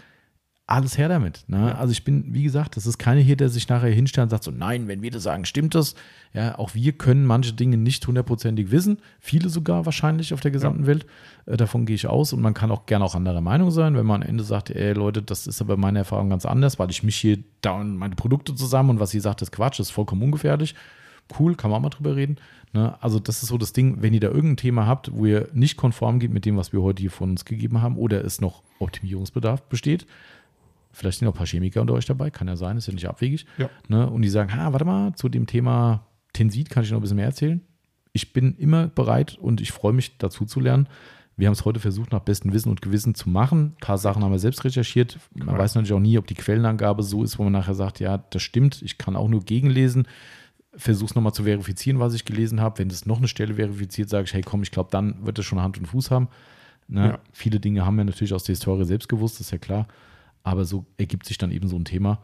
alles 0.68 0.98
her 0.98 1.08
damit. 1.08 1.44
Ne? 1.48 1.60
Ja. 1.60 1.76
Also 1.76 1.92
ich 1.92 2.04
bin, 2.04 2.34
wie 2.34 2.44
gesagt, 2.44 2.76
das 2.76 2.88
ist 2.88 2.98
keiner 2.98 3.22
hier, 3.22 3.36
der 3.38 3.50
sich 3.50 3.70
nachher 3.70 3.92
hinstellt 3.92 4.24
und 4.26 4.30
sagt 4.32 4.44
so, 4.44 4.52
nein, 4.52 4.88
wenn 4.88 5.02
wir 5.04 5.12
das 5.12 5.24
sagen, 5.24 5.46
stimmt 5.46 5.76
das. 5.76 5.94
Ja, 6.34 6.58
auch 6.58 6.74
wir 6.74 6.92
können 6.94 7.26
manche 7.26 7.54
Dinge 7.54 7.78
nicht 7.78 8.06
hundertprozentig 8.06 8.72
wissen, 8.72 8.98
viele 9.20 9.50
sogar 9.50 9.86
wahrscheinlich 9.86 10.34
auf 10.34 10.42
der 10.42 10.52
gesamten 10.52 10.88
Welt. 10.88 11.06
Äh, 11.46 11.56
davon 11.56 11.86
gehe 11.86 11.96
ich 11.96 12.08
aus 12.08 12.34
und 12.34 12.42
man 12.42 12.56
kann 12.56 12.72
auch 12.72 12.88
gerne 12.88 13.06
auch 13.06 13.16
anderer 13.16 13.42
Meinung 13.42 13.70
sein, 13.72 13.96
wenn 13.96 14.06
man 14.08 14.24
am 14.24 14.28
Ende 14.28 14.44
sagt, 14.44 14.72
ey 14.72 14.94
Leute, 14.94 15.22
das 15.22 15.46
ist 15.48 15.62
aber 15.62 15.78
meine 15.78 16.00
Erfahrung 16.00 16.30
ganz 16.32 16.46
anders, 16.46 16.80
weil 16.80 16.90
ich 16.90 17.04
mich 17.04 17.16
hier 17.16 17.38
da 17.62 17.74
und 17.74 17.96
meine 17.96 18.16
Produkte 18.16 18.54
zusammen 18.56 18.90
und 18.90 19.00
was 19.00 19.14
ihr 19.14 19.22
sagt, 19.22 19.42
ist 19.44 19.52
Quatsch, 19.52 19.80
ist 19.80 19.92
vollkommen 19.92 20.24
ungefährlich. 20.24 20.74
Cool, 21.40 21.56
kann 21.56 21.70
man 21.72 21.78
auch 21.78 21.84
mal 21.84 21.90
drüber 21.90 22.16
reden. 22.16 22.38
Ne? 22.76 23.02
Also 23.02 23.20
das 23.20 23.42
ist 23.42 23.50
so 23.50 23.58
das 23.58 23.72
Ding, 23.72 24.02
wenn 24.02 24.14
ihr 24.14 24.20
da 24.20 24.28
irgendein 24.28 24.58
Thema 24.58 24.86
habt, 24.86 25.10
wo 25.14 25.26
ihr 25.26 25.48
nicht 25.54 25.78
konform 25.78 26.20
geht 26.20 26.32
mit 26.32 26.46
dem, 26.46 26.58
was 26.58 26.74
wir 26.74 26.82
heute 26.82 27.02
hier 27.02 27.10
von 27.10 27.32
uns 27.32 27.46
gegeben 27.46 27.82
haben 27.82 27.98
oder 27.98 28.24
es 28.24 28.42
noch 28.42 28.62
Optimierungsbedarf 28.80 29.64
besteht, 29.64 30.06
Vielleicht 30.92 31.20
sind 31.20 31.28
auch 31.28 31.34
ein 31.34 31.38
paar 31.38 31.46
Chemiker 31.46 31.82
unter 31.82 31.94
euch 31.94 32.06
dabei, 32.06 32.30
kann 32.30 32.48
ja 32.48 32.56
sein, 32.56 32.78
ist 32.78 32.88
ja 32.88 32.94
nicht 32.94 33.10
abwegig. 33.10 33.46
Ja. 33.58 33.70
Ne? 33.90 34.10
Und 34.10 34.22
die 34.22 34.30
sagen, 34.30 34.56
ha, 34.56 34.72
warte 34.72 34.86
mal, 34.86 35.14
zu 35.16 35.28
dem 35.28 35.46
Thema 35.46 36.08
Tensit 36.32 36.70
kann 36.70 36.86
ich 36.86 36.92
noch 36.92 37.00
ein 37.00 37.02
bisschen 37.02 37.18
mehr 37.18 37.26
erzählen. 37.26 37.60
Ich 38.14 38.32
bin 38.32 38.56
immer 38.56 38.88
bereit 38.88 39.38
und 39.38 39.60
ich 39.60 39.74
freue 39.74 39.92
mich 39.92 40.18
dazu 40.20 40.46
zu 40.46 40.62
lernen. 40.62 40.88
Wir 41.36 41.48
haben 41.48 41.54
es 41.54 41.66
heute 41.66 41.82
versucht, 41.82 42.14
nach 42.14 42.22
bestem 42.22 42.54
Wissen 42.54 42.70
und 42.70 42.82
Gewissen 42.82 43.14
zu 43.14 43.30
machen. 43.30 43.74
Ein 43.76 43.82
paar 43.82 43.98
Sachen 43.98 44.24
haben 44.24 44.32
wir 44.32 44.40
selbst 44.40 44.64
recherchiert. 44.64 45.20
Man 45.34 45.50
Cool. 45.50 45.58
weiß 45.58 45.76
natürlich 45.76 45.92
auch 45.92 46.00
nie, 46.00 46.18
ob 46.18 46.28
die 46.28 46.34
Quellenangabe 46.34 47.04
so 47.04 47.24
ist, 47.24 47.38
wo 47.40 47.44
man 47.44 47.52
nachher 47.52 47.76
sagt, 47.76 48.00
ja, 48.00 48.20
das 48.30 48.42
stimmt, 48.42 48.82
ich 48.82 48.98
kann 48.98 49.18
auch 49.18 49.28
nur 49.28 49.42
gegenlesen. 49.42 50.08
Versuche 50.78 51.10
es 51.10 51.16
nochmal 51.16 51.34
zu 51.34 51.44
verifizieren, 51.44 52.00
was 52.00 52.14
ich 52.14 52.26
gelesen 52.26 52.60
habe. 52.62 52.80
Wenn 52.80 52.90
das 52.90 53.06
noch 53.06 53.18
eine 53.18 53.28
Stelle 53.28 53.56
verifiziert, 53.56 54.10
sage 54.10 54.26
ich, 54.26 54.34
hey 54.34 54.42
komm, 54.42 54.62
ich 54.64 54.72
glaube, 54.72 54.90
dann 54.92 55.26
wird 55.26 55.40
es 55.40 55.46
schon 55.46 55.62
Hand 55.62 55.78
und 55.78 55.86
Fuß 55.86 56.12
haben. 56.12 56.28
Ne? 56.88 57.08
Ja. 57.08 57.20
Viele 57.32 57.60
Dinge 57.60 57.86
haben 57.86 57.96
wir 57.96 58.04
natürlich 58.04 58.34
aus 58.34 58.44
der 58.44 58.54
Historie 58.54 58.86
selbst 58.86 59.10
gewusst, 59.10 59.40
ist 59.40 59.52
ja 59.52 59.58
klar. 59.58 59.88
Aber 60.44 60.66
so 60.66 60.86
ergibt 60.98 61.26
sich 61.26 61.38
dann 61.38 61.52
eben 61.52 61.68
so 61.68 61.76
ein 61.78 61.86
Thema. 61.86 62.20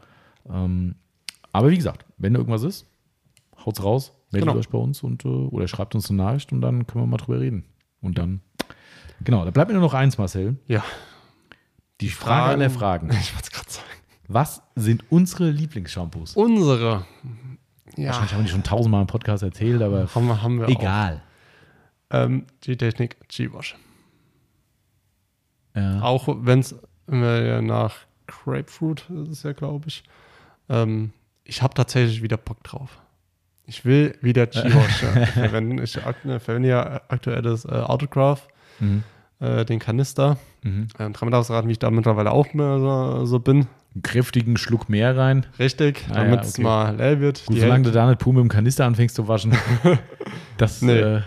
Ähm, 0.48 0.94
aber 1.52 1.70
wie 1.70 1.76
gesagt, 1.76 2.04
wenn 2.18 2.34
da 2.34 2.38
irgendwas 2.40 2.62
ist, 2.62 2.86
haut's 3.64 3.82
raus, 3.82 4.12
meldet 4.30 4.48
Genau. 4.48 4.58
euch 4.60 4.68
bei 4.68 4.78
uns 4.78 5.02
und, 5.02 5.24
äh, 5.24 5.28
oder 5.28 5.66
schreibt 5.68 5.94
uns 5.94 6.08
eine 6.10 6.18
Nachricht 6.22 6.52
und 6.52 6.60
dann 6.60 6.86
können 6.86 7.04
wir 7.04 7.08
mal 7.08 7.16
drüber 7.16 7.40
reden. 7.40 7.64
Und 8.00 8.18
dann, 8.18 8.40
genau, 9.24 9.44
da 9.44 9.50
bleibt 9.50 9.68
mir 9.68 9.74
nur 9.74 9.82
noch 9.82 9.94
eins, 9.94 10.18
Marcel. 10.18 10.56
Ja. 10.68 10.84
Die 12.00 12.08
Frage 12.08 12.50
aller 12.52 12.70
Fragen. 12.70 13.08
Ich 13.20 13.34
wollte 13.34 13.44
es 13.44 13.50
gerade 13.50 13.70
sagen. 13.70 13.86
Was 14.28 14.62
sind 14.76 15.04
unsere 15.10 15.50
Lieblingsshampoos? 15.50 16.34
Unsere. 16.36 17.04
Ja. 17.96 18.08
Wahrscheinlich 18.08 18.32
haben 18.32 18.40
wir 18.40 18.44
die 18.44 18.50
schon 18.50 18.62
tausendmal 18.62 19.02
im 19.02 19.06
Podcast 19.06 19.42
erzählt, 19.42 19.82
aber 19.82 20.08
Haben 20.14 20.26
wir, 20.26 20.42
haben 20.42 20.60
wir 20.60 20.68
egal. 20.68 21.22
Ähm, 22.10 22.46
G-Technik, 22.60 23.16
G-Wash. 23.28 23.76
Ja. 25.74 26.02
Auch 26.02 26.28
wenn 26.28 26.60
es 26.60 26.74
nach 27.06 27.94
Grapefruit 28.26 29.08
ist 29.30 29.44
ja, 29.44 29.52
glaube 29.52 29.88
ich. 29.88 30.04
Ähm, 30.68 31.12
ich 31.44 31.62
habe 31.62 31.74
tatsächlich 31.74 32.22
wieder 32.22 32.36
Bock 32.36 32.62
drauf. 32.62 33.00
Ich 33.66 33.84
will 33.84 34.16
wieder 34.20 34.46
G-Wash 34.46 35.02
ja, 35.02 35.26
verwenden. 35.26 35.78
Ich 35.82 35.92
verwende 35.92 36.68
ja 36.68 37.00
aktuell 37.08 37.42
das 37.42 37.64
äh, 37.64 37.68
Autograph. 37.68 38.48
Mhm. 38.80 39.02
äh, 39.40 39.64
den 39.64 39.78
Kanister. 39.78 40.38
Mhm. 40.62 40.88
Äh, 40.98 41.10
dreimal 41.10 41.30
darfst 41.30 41.50
du 41.50 41.54
raten, 41.54 41.68
wie 41.68 41.72
ich 41.72 41.78
da 41.78 41.90
mittlerweile 41.90 42.32
auch 42.32 42.52
mehr 42.54 42.78
so, 42.78 43.26
so 43.26 43.38
bin. 43.38 43.66
Einen 43.94 44.02
kräftigen 44.02 44.56
Schluck 44.56 44.88
mehr 44.88 45.16
rein. 45.16 45.44
Richtig, 45.58 46.04
Ah, 46.10 46.14
ja, 46.14 46.24
damit 46.24 46.42
es 46.44 46.54
okay. 46.54 46.62
mal 46.62 46.96
leer 46.96 47.20
wird. 47.20 47.44
Gut, 47.46 47.58
solange 47.58 47.82
du 47.82 47.88
Hälfte- 47.90 47.98
da 47.98 48.06
nicht 48.08 48.18
pur 48.20 48.32
mit 48.32 48.40
dem 48.42 48.48
Kanister 48.48 48.86
anfängst 48.86 49.14
zu 49.16 49.28
waschen. 49.28 49.52
das 50.56 50.82
Nee. 50.82 50.98
äh, 50.98 51.20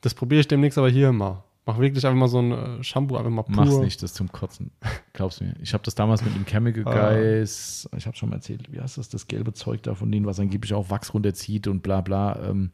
das 0.00 0.14
probiere 0.14 0.40
ich 0.40 0.48
demnächst 0.48 0.78
aber 0.78 0.88
hier 0.88 1.12
mal. 1.12 1.42
Mach 1.64 1.78
wirklich 1.78 2.04
einfach 2.04 2.18
mal 2.18 2.26
so 2.28 2.40
ein 2.40 2.50
äh, 2.52 2.82
Shampoo, 2.82 3.16
einfach 3.16 3.30
mal 3.30 3.42
pur. 3.44 3.54
mach's 3.54 3.76
nicht, 3.78 4.02
das 4.02 4.10
ist 4.10 4.16
zum 4.16 4.30
Kotzen. 4.32 4.70
Glaubst 5.12 5.40
mir. 5.40 5.54
Ich 5.62 5.72
habe 5.74 5.84
das 5.84 5.94
damals 5.94 6.24
mit 6.24 6.34
dem 6.34 6.44
Chemical 6.44 6.84
Ah. 6.86 7.12
Guys, 7.14 7.88
ich 7.96 8.06
habe 8.06 8.16
schon 8.16 8.30
mal 8.30 8.36
erzählt, 8.36 8.72
wie 8.72 8.80
heißt 8.80 8.98
das, 8.98 9.08
das 9.08 9.28
gelbe 9.28 9.52
Zeug 9.52 9.82
da 9.84 9.94
von 9.94 10.10
denen, 10.10 10.26
was 10.26 10.40
angeblich 10.40 10.74
auch 10.74 10.90
Wachs 10.90 11.14
runterzieht 11.14 11.68
und 11.68 11.82
bla 11.82 12.00
bla. 12.00 12.36
Ähm, 12.48 12.70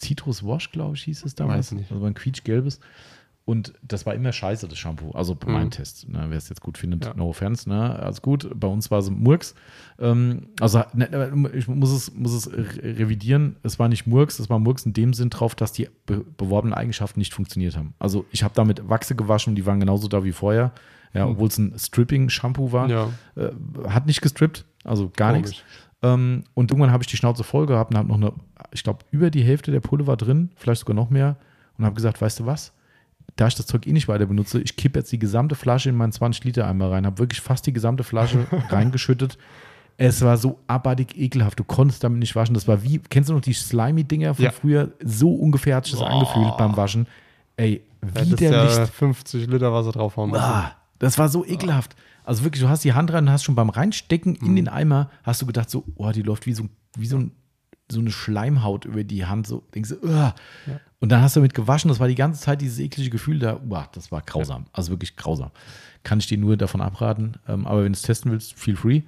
Citrus 0.00 0.44
Wash, 0.44 0.70
glaube 0.72 0.94
ich, 0.96 1.02
hieß 1.04 1.24
es 1.24 1.34
damals. 1.34 1.72
Weiß 1.72 1.78
nicht. 1.78 1.92
Also 1.92 2.04
ein 2.04 2.14
quietschgelbes. 2.14 2.80
Und 3.48 3.72
das 3.80 4.04
war 4.04 4.14
immer 4.14 4.30
scheiße, 4.30 4.68
das 4.68 4.76
Shampoo. 4.76 5.12
Also 5.12 5.34
bei 5.34 5.46
Mhm. 5.46 5.52
meinem 5.54 5.70
Test. 5.70 6.06
Ne, 6.06 6.26
Wer 6.28 6.36
es 6.36 6.50
jetzt 6.50 6.60
gut 6.60 6.76
findet, 6.76 7.06
Ja. 7.06 7.14
no 7.14 7.30
offense. 7.30 7.66
Ne? 7.66 7.98
Alles 7.98 8.20
gut. 8.20 8.50
Bei 8.54 8.68
uns 8.68 8.90
war 8.90 8.98
es 8.98 9.08
Murks. 9.10 9.54
Ähm, 9.98 10.48
also 10.60 10.82
ne, 10.92 11.32
ich 11.54 11.66
muss 11.66 11.90
es, 11.90 12.14
muss 12.14 12.34
es 12.34 12.52
re- 12.52 12.98
revidieren. 12.98 13.56
Es 13.62 13.78
war 13.78 13.88
nicht 13.88 14.06
Murks, 14.06 14.38
es 14.38 14.50
war 14.50 14.58
Murks 14.58 14.84
in 14.84 14.92
dem 14.92 15.14
Sinn 15.14 15.30
drauf, 15.30 15.54
dass 15.54 15.72
die 15.72 15.88
be 16.04 16.26
beworbenen 16.36 16.74
Eigenschaften 16.74 17.20
nicht 17.20 17.32
funktioniert 17.32 17.74
haben. 17.74 17.94
Also 17.98 18.26
ich 18.32 18.42
habe 18.44 18.52
damit 18.54 18.86
Wachse 18.86 19.14
gewaschen 19.16 19.52
und 19.52 19.54
die 19.56 19.64
waren 19.64 19.80
genauso 19.80 20.08
da 20.08 20.22
wie 20.24 20.32
vorher. 20.32 20.72
Ja, 21.14 21.24
Hm. 21.24 21.30
obwohl 21.32 21.48
es 21.48 21.56
ein 21.56 21.72
Stripping-Shampoo 21.78 22.70
war. 22.72 22.90
Ja, 22.90 23.08
Äh, 23.34 23.48
hat 23.88 24.04
nicht 24.04 24.20
gestrippt, 24.20 24.66
also 24.84 25.10
gar 25.16 25.32
nichts. 25.32 25.54
Ähm, 26.02 26.44
und 26.52 26.70
irgendwann 26.70 26.92
habe 26.92 27.02
ich 27.02 27.06
die 27.08 27.16
Schnauze 27.16 27.44
voll 27.44 27.64
gehabt 27.64 27.92
und 27.92 27.96
habe 27.96 28.08
noch 28.08 28.16
eine, 28.16 28.32
ich 28.72 28.82
glaube, 28.84 29.06
über 29.10 29.30
die 29.30 29.42
Hälfte 29.42 29.70
der 29.70 29.80
Pulle 29.80 30.06
war 30.06 30.18
drin, 30.18 30.50
vielleicht 30.56 30.80
sogar 30.80 30.94
noch 30.94 31.08
mehr. 31.08 31.36
Und 31.78 31.86
habe 31.86 31.94
gesagt, 31.94 32.20
weißt 32.20 32.40
du 32.40 32.46
was? 32.46 32.74
Da 33.36 33.46
ich 33.46 33.54
das 33.54 33.66
Zeug 33.66 33.86
eh 33.86 33.92
nicht 33.92 34.08
weiter 34.08 34.26
benutze, 34.26 34.60
ich 34.60 34.76
kippe 34.76 34.98
jetzt 34.98 35.12
die 35.12 35.18
gesamte 35.18 35.54
Flasche 35.54 35.88
in 35.90 35.96
meinen 35.96 36.12
20-Liter-Eimer 36.12 36.90
rein, 36.90 37.06
habe 37.06 37.18
wirklich 37.18 37.40
fast 37.40 37.66
die 37.66 37.72
gesamte 37.72 38.02
Flasche 38.04 38.46
reingeschüttet. 38.70 39.38
Es 39.96 40.22
war 40.22 40.36
so 40.36 40.58
abartig 40.68 41.16
ekelhaft. 41.18 41.58
Du 41.58 41.64
konntest 41.64 42.04
damit 42.04 42.18
nicht 42.20 42.34
waschen. 42.36 42.54
Das 42.54 42.68
war 42.68 42.82
wie, 42.82 42.98
kennst 42.98 43.30
du 43.30 43.34
noch 43.34 43.40
die 43.40 43.52
Slimy-Dinger 43.52 44.34
von 44.34 44.44
Ja. 44.44 44.50
früher? 44.52 44.92
So 45.04 45.32
ungefähr 45.34 45.76
hat 45.76 45.84
sich 45.86 45.92
das 45.94 46.00
Boah. 46.00 46.10
angefühlt 46.10 46.56
beim 46.56 46.76
Waschen. 46.76 47.06
Ey, 47.56 47.82
widerlich. 48.00 48.40
ja 48.76 48.86
50 48.86 49.46
Liter 49.48 49.72
Wasser 49.72 49.90
draufhauen 49.92 50.30
müssen. 50.30 50.42
Ah, 50.42 50.72
das 51.00 51.18
war 51.18 51.28
so 51.28 51.44
ekelhaft. 51.44 51.96
Also 52.24 52.44
wirklich, 52.44 52.62
du 52.62 52.68
hast 52.68 52.84
die 52.84 52.92
Hand 52.92 53.12
rein 53.12 53.24
und 53.24 53.30
hast 53.32 53.42
schon 53.44 53.54
beim 53.56 53.70
Reinstecken 53.70 54.36
in 54.36 54.54
den 54.54 54.68
Eimer, 54.68 55.10
hast 55.24 55.42
du 55.42 55.46
gedacht, 55.46 55.68
so, 55.70 55.84
oh, 55.96 56.10
die 56.12 56.22
läuft 56.22 56.46
wie 56.46 56.52
so, 56.52 56.68
wie 56.96 57.06
so, 57.06 57.16
ein, 57.18 57.32
so 57.90 58.00
eine 58.00 58.10
Schleimhaut 58.10 58.84
über 58.84 59.04
die 59.04 59.26
Hand. 59.26 59.46
So, 59.46 59.62
denkst 59.74 59.90
du, 59.90 60.06
uah. 60.06 60.34
Und 61.00 61.10
dann 61.10 61.22
hast 61.22 61.36
du 61.36 61.40
damit 61.40 61.54
gewaschen, 61.54 61.88
das 61.88 62.00
war 62.00 62.08
die 62.08 62.14
ganze 62.14 62.40
Zeit 62.40 62.60
dieses 62.60 62.78
eklige 62.78 63.10
Gefühl 63.10 63.38
da, 63.38 63.60
uah, 63.68 63.88
das 63.92 64.10
war 64.10 64.22
grausam. 64.22 64.66
Also 64.72 64.90
wirklich 64.90 65.16
grausam. 65.16 65.50
Kann 66.02 66.18
ich 66.18 66.26
dir 66.26 66.38
nur 66.38 66.56
davon 66.56 66.80
abraten. 66.80 67.34
Ähm, 67.48 67.66
aber 67.66 67.84
wenn 67.84 67.92
du 67.92 67.96
es 67.96 68.02
testen 68.02 68.30
willst, 68.32 68.54
feel 68.54 68.76
free. 68.76 69.02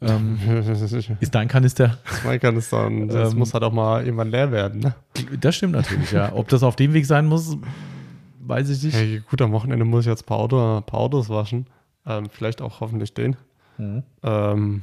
Ähm, 0.00 0.38
das 0.46 0.80
ist 0.92 1.10
ist 1.20 1.34
dein 1.34 1.48
Kanister. 1.48 1.98
mein 2.24 2.38
Kanister 2.40 2.86
und 2.86 3.08
das 3.08 3.32
Ähm, 3.32 3.38
muss 3.38 3.54
halt 3.54 3.64
auch 3.64 3.72
mal 3.72 4.04
irgendwann 4.04 4.30
leer 4.30 4.52
werden. 4.52 4.80
Ne? 4.80 4.94
Das 5.40 5.56
stimmt 5.56 5.72
natürlich, 5.72 6.12
ja. 6.12 6.32
Ob 6.32 6.48
das 6.48 6.62
auf 6.62 6.76
dem 6.76 6.92
Weg 6.92 7.06
sein 7.06 7.26
muss, 7.26 7.56
weiß 8.40 8.68
ich 8.70 8.82
nicht. 8.82 8.94
Hey, 8.94 9.22
gut, 9.28 9.42
am 9.42 9.52
Wochenende 9.52 9.84
muss 9.84 10.04
ich 10.04 10.10
jetzt 10.10 10.22
ein 10.22 10.26
paar, 10.26 10.38
Auto, 10.38 10.78
ein 10.78 10.84
paar 10.84 11.00
Autos 11.00 11.28
waschen. 11.28 11.66
Ähm, 12.06 12.28
vielleicht 12.30 12.62
auch 12.62 12.80
hoffentlich 12.80 13.12
den. 13.12 13.36
Mhm. 13.76 14.02
Ähm, 14.22 14.82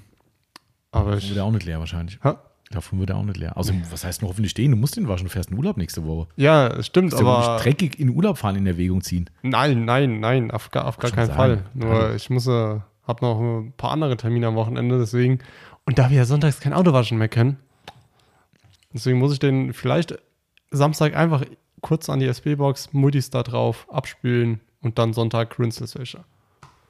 aber 0.91 1.17
ich. 1.17 1.29
wird 1.29 1.39
auch 1.39 1.51
nicht 1.51 1.65
leer 1.65 1.79
wahrscheinlich. 1.79 2.19
Ha? 2.23 2.37
Davon 2.71 2.99
wird 2.99 3.11
er 3.11 3.17
auch 3.17 3.23
nicht 3.23 3.37
leer. 3.37 3.55
Also, 3.55 3.73
was 3.91 4.03
heißt 4.03 4.21
nur 4.21 4.29
hoffentlich 4.29 4.51
stehen? 4.51 4.71
Du 4.71 4.77
musst 4.77 4.97
den 4.97 5.07
waschen, 5.07 5.25
du 5.25 5.31
fährst 5.31 5.51
in 5.51 5.57
Urlaub 5.57 5.77
nächste 5.77 6.03
Woche. 6.05 6.27
Ja, 6.35 6.81
stimmt, 6.81 7.13
du 7.13 7.17
aber 7.17 7.53
nicht 7.53 7.63
dreckig 7.63 7.99
in 7.99 8.09
Urlaub 8.09 8.37
fahren 8.37 8.55
in 8.55 8.65
Erwägung 8.65 9.01
ziehen. 9.01 9.29
Nein, 9.43 9.85
nein, 9.85 10.19
nein, 10.19 10.51
auf 10.51 10.71
gar, 10.71 10.87
auf 10.87 10.97
gar 10.97 11.11
keinen. 11.11 11.31
Fall. 11.31 11.63
Nur 11.73 11.93
Hallo. 11.93 12.15
ich 12.15 12.29
muss, 12.29 12.47
äh, 12.47 12.79
hab 13.07 13.21
noch 13.21 13.39
ein 13.39 13.73
paar 13.77 13.91
andere 13.91 14.17
Termine 14.17 14.47
am 14.47 14.55
Wochenende, 14.55 14.97
deswegen. 14.97 15.39
Und 15.85 15.99
da 15.99 16.09
wir 16.09 16.17
ja 16.17 16.25
sonntags 16.25 16.59
kein 16.59 16.73
Auto 16.73 16.91
waschen 16.91 17.19
mehr 17.19 17.29
können, 17.29 17.57
deswegen 18.93 19.19
muss 19.19 19.33
ich 19.33 19.39
den 19.39 19.73
vielleicht 19.73 20.17
Samstag 20.71 21.15
einfach 21.15 21.43
kurz 21.81 22.09
an 22.09 22.19
die 22.19 22.25
SB-Box, 22.25 22.93
Multis 22.93 23.29
da 23.29 23.43
drauf, 23.43 23.85
abspülen 23.91 24.59
und 24.81 24.97
dann 24.97 25.13
Sonntag 25.13 25.59
Rinselwäsche. 25.59 26.23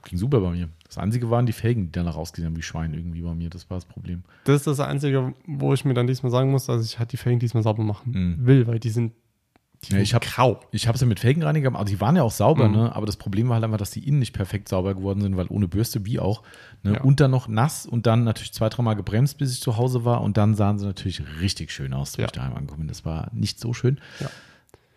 Ging 0.06 0.18
super 0.18 0.40
bei 0.40 0.52
mir. 0.52 0.70
Das 0.86 0.98
Einzige 0.98 1.30
waren 1.30 1.46
die 1.46 1.52
Felgen, 1.54 1.88
die 1.88 1.92
danach 1.92 2.16
rausgesehen 2.16 2.48
haben 2.50 2.58
wie 2.58 2.62
Schwein 2.62 2.94
irgendwie 2.94 3.22
bei 3.22 3.34
mir. 3.36 3.50
Das 3.50 3.70
war 3.70 3.78
das 3.78 3.86
Problem. 3.86 4.24
Das 4.46 4.56
ist 4.58 4.68
das 4.68 4.80
Einzige, 4.80 5.34
wo 5.46 5.74
ich 5.74 5.84
mir 5.84 5.94
dann 5.94 6.08
diesmal 6.08 6.32
sagen 6.32 6.52
muss, 6.52 6.68
dass 6.68 6.86
ich 6.86 7.00
halt 7.00 7.12
die 7.12 7.18
Felgen 7.18 7.40
diesmal 7.40 7.64
sauber 7.64 7.84
machen 7.84 8.12
Mhm. 8.12 8.46
will, 8.46 8.68
weil 8.68 8.80
die 8.80 8.90
sind, 8.92 9.12
die 9.84 9.88
Ja, 9.92 9.96
sind 9.98 10.02
ich 10.04 10.14
hab- 10.14 10.22
grau. 10.24 10.60
Ich 10.72 10.88
habe 10.88 10.98
sie 10.98 11.06
mit 11.08 11.20
Felgenreiniger 11.20 11.66
gemacht. 11.66 11.82
Also 11.82 11.94
die 11.94 12.00
waren 12.02 12.16
ja 12.16 12.22
auch 12.24 12.32
sauber, 12.32 12.68
Mhm. 12.70 12.76
ne? 12.76 12.96
aber 12.96 13.06
das 13.08 13.18
Problem 13.18 13.50
war 13.50 13.56
halt 13.56 13.64
einfach, 13.66 13.78
dass 13.80 13.92
die 13.92 14.08
innen 14.08 14.20
nicht 14.20 14.34
perfekt 14.34 14.70
sauber 14.70 14.94
geworden 14.96 15.22
sind, 15.22 15.36
weil 15.38 15.48
ohne 15.50 15.68
Bürste 15.68 16.06
wie 16.06 16.20
auch. 16.20 16.44
Ne? 16.84 16.94
Ja. 16.94 17.02
Und 17.02 17.20
dann 17.20 17.32
noch 17.32 17.48
nass 17.48 17.86
und 17.88 18.06
dann 18.06 18.24
natürlich 18.24 18.54
zwei, 18.54 18.70
dreimal 18.70 18.96
gebremst, 18.96 19.38
bis 19.40 19.54
ich 19.54 19.62
zu 19.62 19.78
Hause 19.78 20.06
war. 20.06 20.22
Und 20.22 20.38
dann 20.38 20.54
sahen 20.56 20.78
sie 20.80 20.86
natürlich 20.86 21.22
richtig 21.42 21.72
schön 21.72 21.94
aus, 21.94 22.18
wenn 22.18 22.24
Ja. 22.24 22.28
ich 22.28 22.32
daheim 22.32 22.54
angekommen 22.54 22.82
bin. 22.82 22.88
Das 22.90 23.06
war 23.06 23.30
nicht 23.34 23.60
so 23.60 23.74
schön. 23.74 24.00
Ja. 24.20 24.30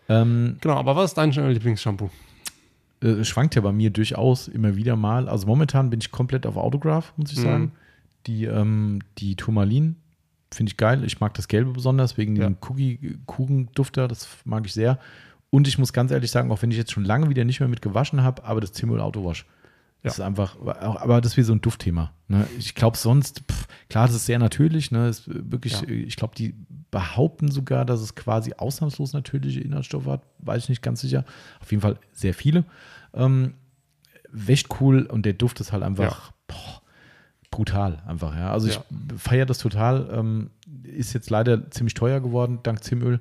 Ähm, 0.07 0.57
Genau, 0.61 0.75
aber 0.75 0.95
was 0.95 1.11
ist 1.11 1.15
dein 1.17 1.31
Lieblingsshampoo? 1.31 2.09
Äh, 3.01 3.23
schwankt 3.23 3.55
ja 3.55 3.61
bei 3.61 3.71
mir 3.71 3.89
durchaus 3.91 4.47
immer 4.47 4.75
wieder 4.75 4.95
mal. 4.95 5.29
Also 5.29 5.47
momentan 5.47 5.89
bin 5.89 5.99
ich 5.99 6.11
komplett 6.11 6.45
auf 6.45 6.57
Autograph, 6.57 7.13
muss 7.17 7.31
ich 7.31 7.37
Mhm. 7.39 7.43
sagen. 7.43 7.71
Die, 8.27 8.45
ähm, 8.45 8.99
die 9.17 9.35
Turmalin 9.35 9.95
finde 10.51 10.71
ich 10.71 10.77
geil. 10.77 11.03
Ich 11.05 11.19
mag 11.19 11.33
das 11.35 11.47
Gelbe 11.47 11.71
besonders, 11.71 12.17
wegen 12.17 12.35
Ja. 12.35 12.45
dem 12.49 12.57
Cookie-Kuchendufter. 12.59 14.07
Das 14.07 14.27
mag 14.45 14.65
ich 14.65 14.73
sehr. 14.73 14.99
Und 15.49 15.67
ich 15.67 15.77
muss 15.77 15.93
ganz 15.93 16.11
ehrlich 16.11 16.29
sagen, 16.31 16.51
auch 16.51 16.61
wenn 16.61 16.71
ich 16.71 16.77
jetzt 16.77 16.91
schon 16.91 17.05
lange 17.05 17.29
wieder 17.29 17.43
nicht 17.45 17.59
mehr 17.59 17.69
mit 17.69 17.81
gewaschen 17.81 18.21
habe, 18.23 18.43
aber 18.43 18.61
das 18.61 18.71
Zimmel 18.73 18.99
Autowash. 19.01 19.45
Das 20.03 20.13
ist 20.13 20.19
einfach, 20.21 20.55
aber 20.61 21.19
das 21.19 21.33
ist 21.33 21.37
wie 21.37 21.41
so 21.43 21.51
ein 21.53 21.59
Duftthema. 21.59 22.13
Ne? 22.29 22.47
Ich 22.57 22.73
glaube 22.73 22.95
sonst, 22.95 23.41
pff, 23.51 23.67
klar, 23.89 24.07
das 24.07 24.15
ist 24.15 24.27
sehr 24.27 24.39
natürlich. 24.39 24.91
Ne? 24.91 25.09
Ist 25.09 25.23
wirklich, 25.27 25.81
Ja. 25.81 25.87
ich 25.89 26.15
glaube, 26.15 26.35
die 26.37 26.53
behaupten 26.91 27.51
sogar, 27.51 27.85
dass 27.85 28.01
es 28.01 28.15
quasi 28.15 28.53
ausnahmslos 28.57 29.13
natürliche 29.13 29.61
Inhaltsstoffe 29.61 30.07
hat. 30.07 30.21
Weiß 30.39 30.63
ich 30.63 30.69
nicht 30.69 30.81
ganz 30.81 31.01
sicher. 31.01 31.23
Auf 31.61 31.71
jeden 31.71 31.81
Fall 31.81 31.97
sehr 32.11 32.33
viele. 32.33 32.63
Ähm, 33.13 33.53
echt 34.47 34.67
cool 34.81 35.03
und 35.05 35.25
der 35.25 35.33
Duft 35.33 35.59
ist 35.59 35.71
halt 35.71 35.83
einfach 35.83 36.31
boah, 36.47 36.81
brutal 37.51 38.01
einfach. 38.07 38.35
Ja. 38.35 38.51
Also 38.51 38.67
Ja. 38.69 38.75
ich 39.13 39.21
feiere 39.21 39.45
das 39.45 39.57
total. 39.57 40.09
Ähm, 40.11 40.49
ist 40.83 41.13
jetzt 41.13 41.29
leider 41.29 41.69
ziemlich 41.71 41.93
teuer 41.93 42.19
geworden, 42.19 42.59
dank 42.63 42.83
Zimmöl. 42.83 43.19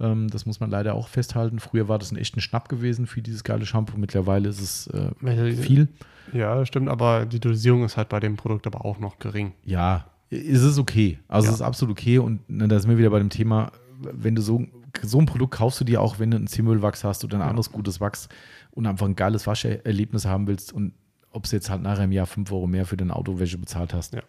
Ähm, 0.00 0.28
das 0.28 0.46
muss 0.46 0.60
man 0.60 0.70
leider 0.70 0.94
auch 0.94 1.08
festhalten. 1.08 1.58
Früher 1.60 1.88
war 1.88 1.98
das 1.98 2.10
ein 2.12 2.16
echter 2.16 2.40
Schnapp 2.40 2.68
gewesen 2.68 3.06
für 3.06 3.22
dieses 3.22 3.44
geile 3.44 3.66
Shampoo. 3.66 3.96
Mittlerweile 3.98 4.48
ist 4.48 4.60
es 4.60 4.86
äh, 4.88 5.54
viel. 5.54 5.88
Ja, 6.32 6.64
stimmt, 6.64 6.88
aber 6.88 7.26
die 7.26 7.40
Dosierung 7.40 7.84
ist 7.84 7.96
halt 7.96 8.08
bei 8.08 8.20
dem 8.20 8.36
Produkt 8.36 8.66
aber 8.66 8.84
auch 8.84 8.98
noch 9.00 9.18
gering. 9.18 9.52
Ja, 9.64 10.06
ist 10.30 10.62
es 10.62 10.78
okay. 10.78 11.18
Also 11.28 11.46
Ja. 11.46 11.50
es 11.52 11.56
ist 11.60 11.62
absolut 11.62 11.98
okay. 11.98 12.18
Und 12.18 12.48
ne, 12.48 12.68
da 12.68 12.78
sind 12.80 12.90
wir 12.90 12.98
wieder 12.98 13.10
bei 13.10 13.18
dem 13.18 13.30
Thema, 13.30 13.72
wenn 14.00 14.34
du 14.34 14.42
so, 14.42 14.64
so 15.02 15.18
ein 15.18 15.26
Produkt 15.26 15.54
kaufst 15.54 15.80
du 15.80 15.84
dir 15.84 16.00
auch, 16.00 16.18
wenn 16.18 16.30
du 16.30 16.36
ein 16.38 16.46
Zimmölwachs 16.46 17.04
hast 17.04 17.24
oder 17.24 17.36
ein 17.38 17.42
anderes 17.42 17.70
gutes 17.72 18.00
Wachs 18.00 18.28
und 18.70 18.86
einfach 18.86 19.06
ein 19.06 19.16
geiles 19.16 19.46
Wascherlebnis 19.46 20.24
haben 20.24 20.46
willst 20.46 20.72
und 20.72 20.92
ob 21.32 21.44
es 21.44 21.52
jetzt 21.52 21.70
halt 21.70 21.82
nachher 21.82 22.04
im 22.04 22.12
Jahr 22.12 22.26
5 22.26 22.50
Euro 22.52 22.66
mehr 22.66 22.86
für 22.86 22.96
deine 22.96 23.14
Autowäsche 23.14 23.58
bezahlt 23.58 23.92
hast. 23.94 24.14
Ja. 24.14 24.22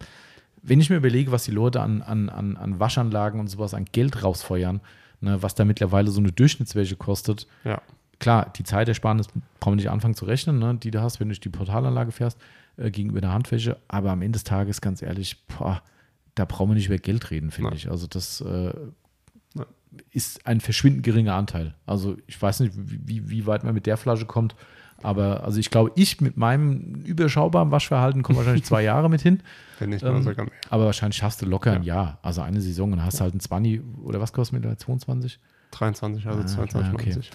Wenn 0.61 0.79
ich 0.79 0.89
mir 0.91 0.97
überlege, 0.97 1.31
was 1.31 1.43
die 1.45 1.51
Leute 1.51 1.81
an, 1.81 2.01
an, 2.03 2.29
an, 2.29 2.57
an 2.57 2.79
Waschanlagen 2.79 3.39
und 3.39 3.47
sowas 3.47 3.73
an 3.73 3.85
Geld 3.91 4.23
rausfeuern, 4.23 4.81
ne, 5.19 5.41
was 5.41 5.55
da 5.55 5.65
mittlerweile 5.65 6.11
so 6.11 6.19
eine 6.19 6.31
Durchschnittswäsche 6.31 6.95
kostet, 6.97 7.47
Ja. 7.63 7.81
klar, 8.19 8.51
die 8.55 8.63
Zeitersparnis 8.63 9.27
brauchen 9.59 9.73
wir 9.73 9.77
nicht 9.77 9.89
anfangen 9.89 10.13
zu 10.13 10.25
rechnen, 10.25 10.59
ne, 10.59 10.75
die 10.75 10.91
du 10.91 11.01
hast, 11.01 11.19
wenn 11.19 11.29
du 11.29 11.33
durch 11.33 11.39
die 11.39 11.49
Portalanlage 11.49 12.11
fährst, 12.11 12.37
äh, 12.77 12.91
gegenüber 12.91 13.21
der 13.21 13.31
Handwäsche. 13.33 13.77
Aber 13.87 14.11
am 14.11 14.21
Ende 14.21 14.37
des 14.37 14.43
Tages, 14.43 14.81
ganz 14.81 15.01
ehrlich, 15.01 15.45
boah, 15.47 15.81
da 16.35 16.45
brauchen 16.45 16.69
wir 16.71 16.75
nicht 16.75 16.87
über 16.87 16.97
Geld 16.97 17.29
reden, 17.31 17.51
finde 17.51 17.75
ich. 17.75 17.89
Also 17.89 18.07
das 18.07 18.41
äh, 18.41 18.73
ist 20.11 20.45
ein 20.47 20.61
verschwindend 20.61 21.03
geringer 21.03 21.35
Anteil. 21.35 21.75
Also 21.85 22.17
ich 22.27 22.41
weiß 22.41 22.61
nicht, 22.61 22.73
wie, 22.75 23.29
wie- 23.29 23.45
weit 23.45 23.63
man 23.63 23.73
mit 23.73 23.85
der 23.85 23.97
Flasche 23.97 24.25
kommt. 24.25 24.55
Aber 25.03 25.43
also 25.43 25.59
ich 25.59 25.71
glaube, 25.71 25.91
ich 25.95 26.21
mit 26.21 26.37
meinem 26.37 27.01
überschaubaren 27.03 27.71
Waschverhalten 27.71 28.21
komme 28.21 28.37
wahrscheinlich 28.37 28.63
zwei 28.65 28.83
Jahre 28.83 29.09
mit 29.09 29.21
hin. 29.21 29.41
Wenn 29.79 29.89
nicht 29.89 30.03
Ähm, 30.03 30.21
sogar 30.21 30.45
mehr. 30.45 30.53
Aber 30.69 30.85
wahrscheinlich 30.85 31.17
schaffst 31.17 31.41
du 31.41 31.45
locker 31.47 31.71
ein 31.73 31.83
Ja. 31.83 31.95
Jahr. 31.95 32.19
Also 32.21 32.41
eine 32.41 32.61
Saison 32.61 32.93
und 32.93 33.03
hast 33.03 33.19
du 33.19 33.23
halt 33.23 33.33
ein 33.33 33.39
20 33.39 33.81
oder 34.03 34.21
was 34.21 34.31
kostet 34.31 34.53
mit 34.53 34.63
der 34.63 34.77
22? 34.77 35.39
23, 35.71 36.27
also 36.27 36.41
Ah, 36.41 36.45
22, 36.45 36.93
okay. 36.93 37.09
90. 37.09 37.31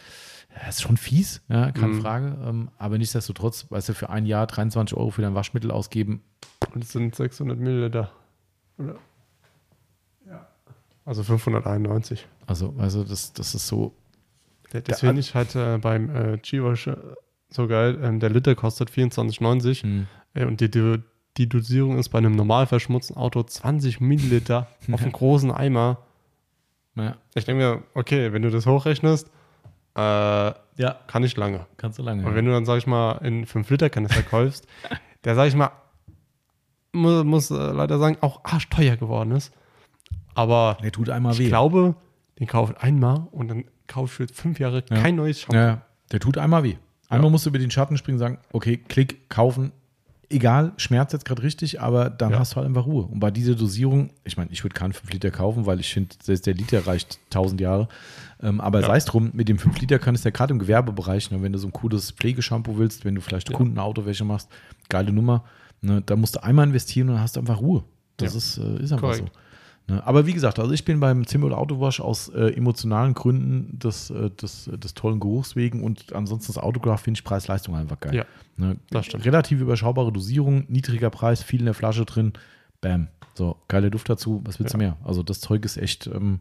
Ja, 0.61 0.69
ist 0.69 0.81
schon 0.83 0.97
fies, 0.97 1.43
ja, 1.49 1.71
keine 1.73 1.95
Mhm. 1.95 2.01
Frage. 2.01 2.37
Ähm, 2.45 2.69
aber 2.79 2.97
nichtsdestotrotz, 2.99 3.67
weißt 3.71 3.91
du, 3.91 3.95
für 3.95 4.09
ein 4.11 4.25
Jahr 4.27 4.47
23 4.47 4.97
Euro 4.97 5.11
für 5.11 5.23
dein 5.23 5.35
Waschmittel 5.35 5.71
ausgeben, 5.71 6.23
Und 6.75 6.83
es 6.85 6.93
sind 6.93 7.15
600 7.15 7.59
Milliliter. 7.59 8.11
Oder? 8.79 8.97
Ja. 10.27 10.47
Also 11.05 11.23
591. 11.23 12.27
also, 12.47 12.75
also 12.79 13.05
das, 13.05 13.33
das 13.35 13.55
ist 13.55 13.67
so, 13.67 13.93
Das 14.73 15.01
finde 15.01 15.21
ich 15.21 15.35
halt 15.35 15.55
äh, 15.55 15.79
beim 15.79 16.09
äh, 16.15 16.39
G-Wash 16.39 16.87
äh, 16.89 16.97
so 17.51 17.67
geil. 17.69 17.99
Ähm, 18.03 18.19
der 18.21 18.31
Liter 18.31 18.55
kostet 18.55 18.91
24,90 18.91 19.83
hm, 19.83 20.07
äh, 20.35 20.45
und 20.45 20.61
die, 20.61 20.71
die, 20.71 21.03
die 21.37 21.49
Dosierung 21.49 21.99
ist 21.99 22.09
bei 22.09 22.19
einem 22.19 22.35
normal 22.35 22.67
verschmutzten 22.67 23.17
Auto 23.17 23.43
20 23.43 24.01
Milliliter 24.01 24.69
auf 24.93 25.03
einem 25.03 25.13
großen 25.13 25.51
Eimer. 25.51 25.99
naja, 26.95 27.17
Ich 27.35 27.45
denke 27.45 27.63
mir, 27.63 27.83
okay, 27.95 28.33
wenn 28.33 28.43
du 28.43 28.51
das 28.51 28.67
hochrechnest, 28.67 29.31
Äh, 29.97 30.55
Ja, 30.79 30.97
kann 31.07 31.25
ich 31.25 31.37
lange. 31.37 31.67
kannst 31.79 31.99
du 31.99 32.03
lange. 32.03 32.27
Und 32.27 32.35
wenn 32.35 32.45
du 32.45 32.51
dann, 32.53 32.65
sag 32.67 32.77
ich 32.79 32.87
mal, 32.87 33.13
in 33.25 33.47
5-Liter-Kanister 33.47 34.23
kaufst, 34.23 34.67
der, 35.25 35.35
sag 35.35 35.49
ich 35.49 35.55
mal, 35.55 35.71
muss, 36.93 37.25
muss 37.25 37.51
äh, 37.51 37.55
leider 37.73 37.99
sagen, 37.99 38.17
auch 38.21 38.41
arschteuer 38.45 38.97
geworden 38.97 39.33
ist. 39.33 39.53
Aber 40.35 40.77
der 40.83 40.93
tut 40.93 41.09
einmal 41.11 41.33
ich 41.33 41.39
weh. 41.39 41.49
glaube, 41.49 41.95
den 42.39 42.47
kaufe 42.47 42.75
ich 42.77 42.83
einmal 42.83 43.27
und 43.31 43.49
dann 43.49 43.65
kaufe 43.87 44.07
ich 44.25 44.29
für 44.29 44.35
fünf 44.35 44.59
Jahre 44.59 44.85
Ja. 44.91 44.97
kein 45.01 45.17
neues 45.17 45.41
Shampoo. 45.41 45.57
Ja, 45.57 45.83
der 46.13 46.21
tut 46.21 46.37
einmal 46.39 46.63
weh. 46.63 46.77
Einmal 47.09 47.31
musst 47.31 47.47
du 47.47 47.51
über 47.51 47.59
den 47.59 47.71
Schatten 47.71 47.97
springen 47.97 48.17
und 48.17 48.21
sagen, 48.21 48.39
okay, 48.53 48.77
klick, 48.77 49.31
kaufen. 49.31 49.73
Egal, 50.29 50.73
Schmerz 50.77 51.13
jetzt 51.13 51.25
gerade 51.25 51.43
richtig, 51.45 51.81
aber 51.81 52.11
dann 52.11 52.33
Ja. 52.33 52.39
hast 52.41 52.53
du 52.53 52.57
halt 52.57 52.67
einfach 52.67 52.87
Ruhe. 52.87 53.05
Und 53.05 53.21
bei 53.21 53.31
dieser 53.31 53.55
Dosierung, 53.55 54.11
ich 54.25 54.37
meine, 54.37 54.51
ich 54.51 54.65
würde 54.65 54.75
keinen 54.75 54.93
5 54.93 55.13
Liter 55.13 55.31
kaufen, 55.31 55.67
weil 55.67 55.79
ich 55.79 55.93
finde, 55.93 56.17
selbst 56.21 56.47
der 56.47 56.55
Liter 56.55 56.85
reicht 56.87 57.21
1000 57.31 57.61
Jahre. 57.61 57.89
Ähm, 58.43 58.61
aber 58.61 58.81
Ja. 58.81 58.87
sei 58.89 58.97
es 58.97 59.05
drum, 59.05 59.31
mit 59.35 59.49
dem 59.49 59.59
5 59.59 59.79
Liter 59.81 60.01
könntest 60.01 60.25
du 60.25 60.29
ja 60.29 60.33
gerade 60.33 60.53
im 60.53 60.59
Gewerbebereich, 60.59 61.31
ne, 61.31 61.43
wenn 61.43 61.53
du 61.53 61.59
so 61.59 61.69
ein 61.69 61.73
cooles 61.73 62.11
Pflegeshampoo 62.11 62.77
willst, 62.77 63.05
wenn 63.05 63.15
du 63.15 63.21
vielleicht 63.21 63.51
Ja. 63.51 63.57
Kundenautowäsche 63.57 64.25
machst, 64.25 64.49
geile 64.89 65.13
Nummer, 65.13 65.45
ne, 65.81 66.03
da 66.05 66.17
musst 66.17 66.35
du 66.35 66.43
einmal 66.43 66.67
investieren 66.67 67.09
und 67.09 67.15
dann 67.15 67.23
hast 67.23 67.37
du 67.37 67.41
einfach 67.41 67.61
Ruhe. 67.61 67.85
Das 68.17 68.33
Ja. 68.33 68.39
ist, 68.39 68.59
äh, 68.59 68.83
ist 68.83 68.93
einfach 68.93 69.09
Korrekt. 69.13 69.31
so. 69.33 69.41
Ne? 69.89 70.05
Aber 70.07 70.27
wie 70.27 70.33
gesagt, 70.33 70.59
also 70.59 70.73
ich 70.73 70.85
bin 70.85 70.99
beim 71.01 71.27
Zimmer- 71.27 71.47
oder 71.47 71.59
Autowasch 71.59 72.01
aus 72.01 72.29
äh, 72.29 72.49
emotionalen 72.57 73.15
Gründen 73.15 73.79
des, 73.79 74.11
äh, 74.11 74.31
des, 74.31 74.69
des 74.73 74.95
tollen 74.95 75.21
Geruchs 75.21 75.55
wegen 75.55 75.85
und 75.85 76.13
ansonsten 76.13 76.53
das 76.53 76.59
Autograph 76.63 77.03
finde 77.03 77.19
ich 77.19 77.25
Preis-Leistung 77.25 77.77
einfach 77.77 78.01
geil. 78.01 78.15
Ja, 78.15 78.25
ne? 78.57 78.77
das 78.91 79.07
stimmt. 79.07 79.25
Relativ 79.25 79.61
überschaubare 79.61 80.11
Dosierung, 80.13 80.65
niedriger 80.69 81.11
Preis, 81.11 81.43
viel 81.43 81.61
in 81.61 81.67
der 81.67 81.75
Flasche 81.75 82.05
drin. 82.05 82.33
Bam. 82.81 83.09
So, 83.35 83.57
geile 83.69 83.91
Duft 83.91 84.09
dazu. 84.09 84.41
Was 84.45 84.59
willst 84.59 84.75
du 84.75 84.79
Ja. 84.79 84.85
mehr? 84.85 84.97
Also 85.05 85.23
das 85.23 85.41
Zeug 85.41 85.65
ist 85.65 85.77
echt 85.77 86.07
ähm, 86.09 86.41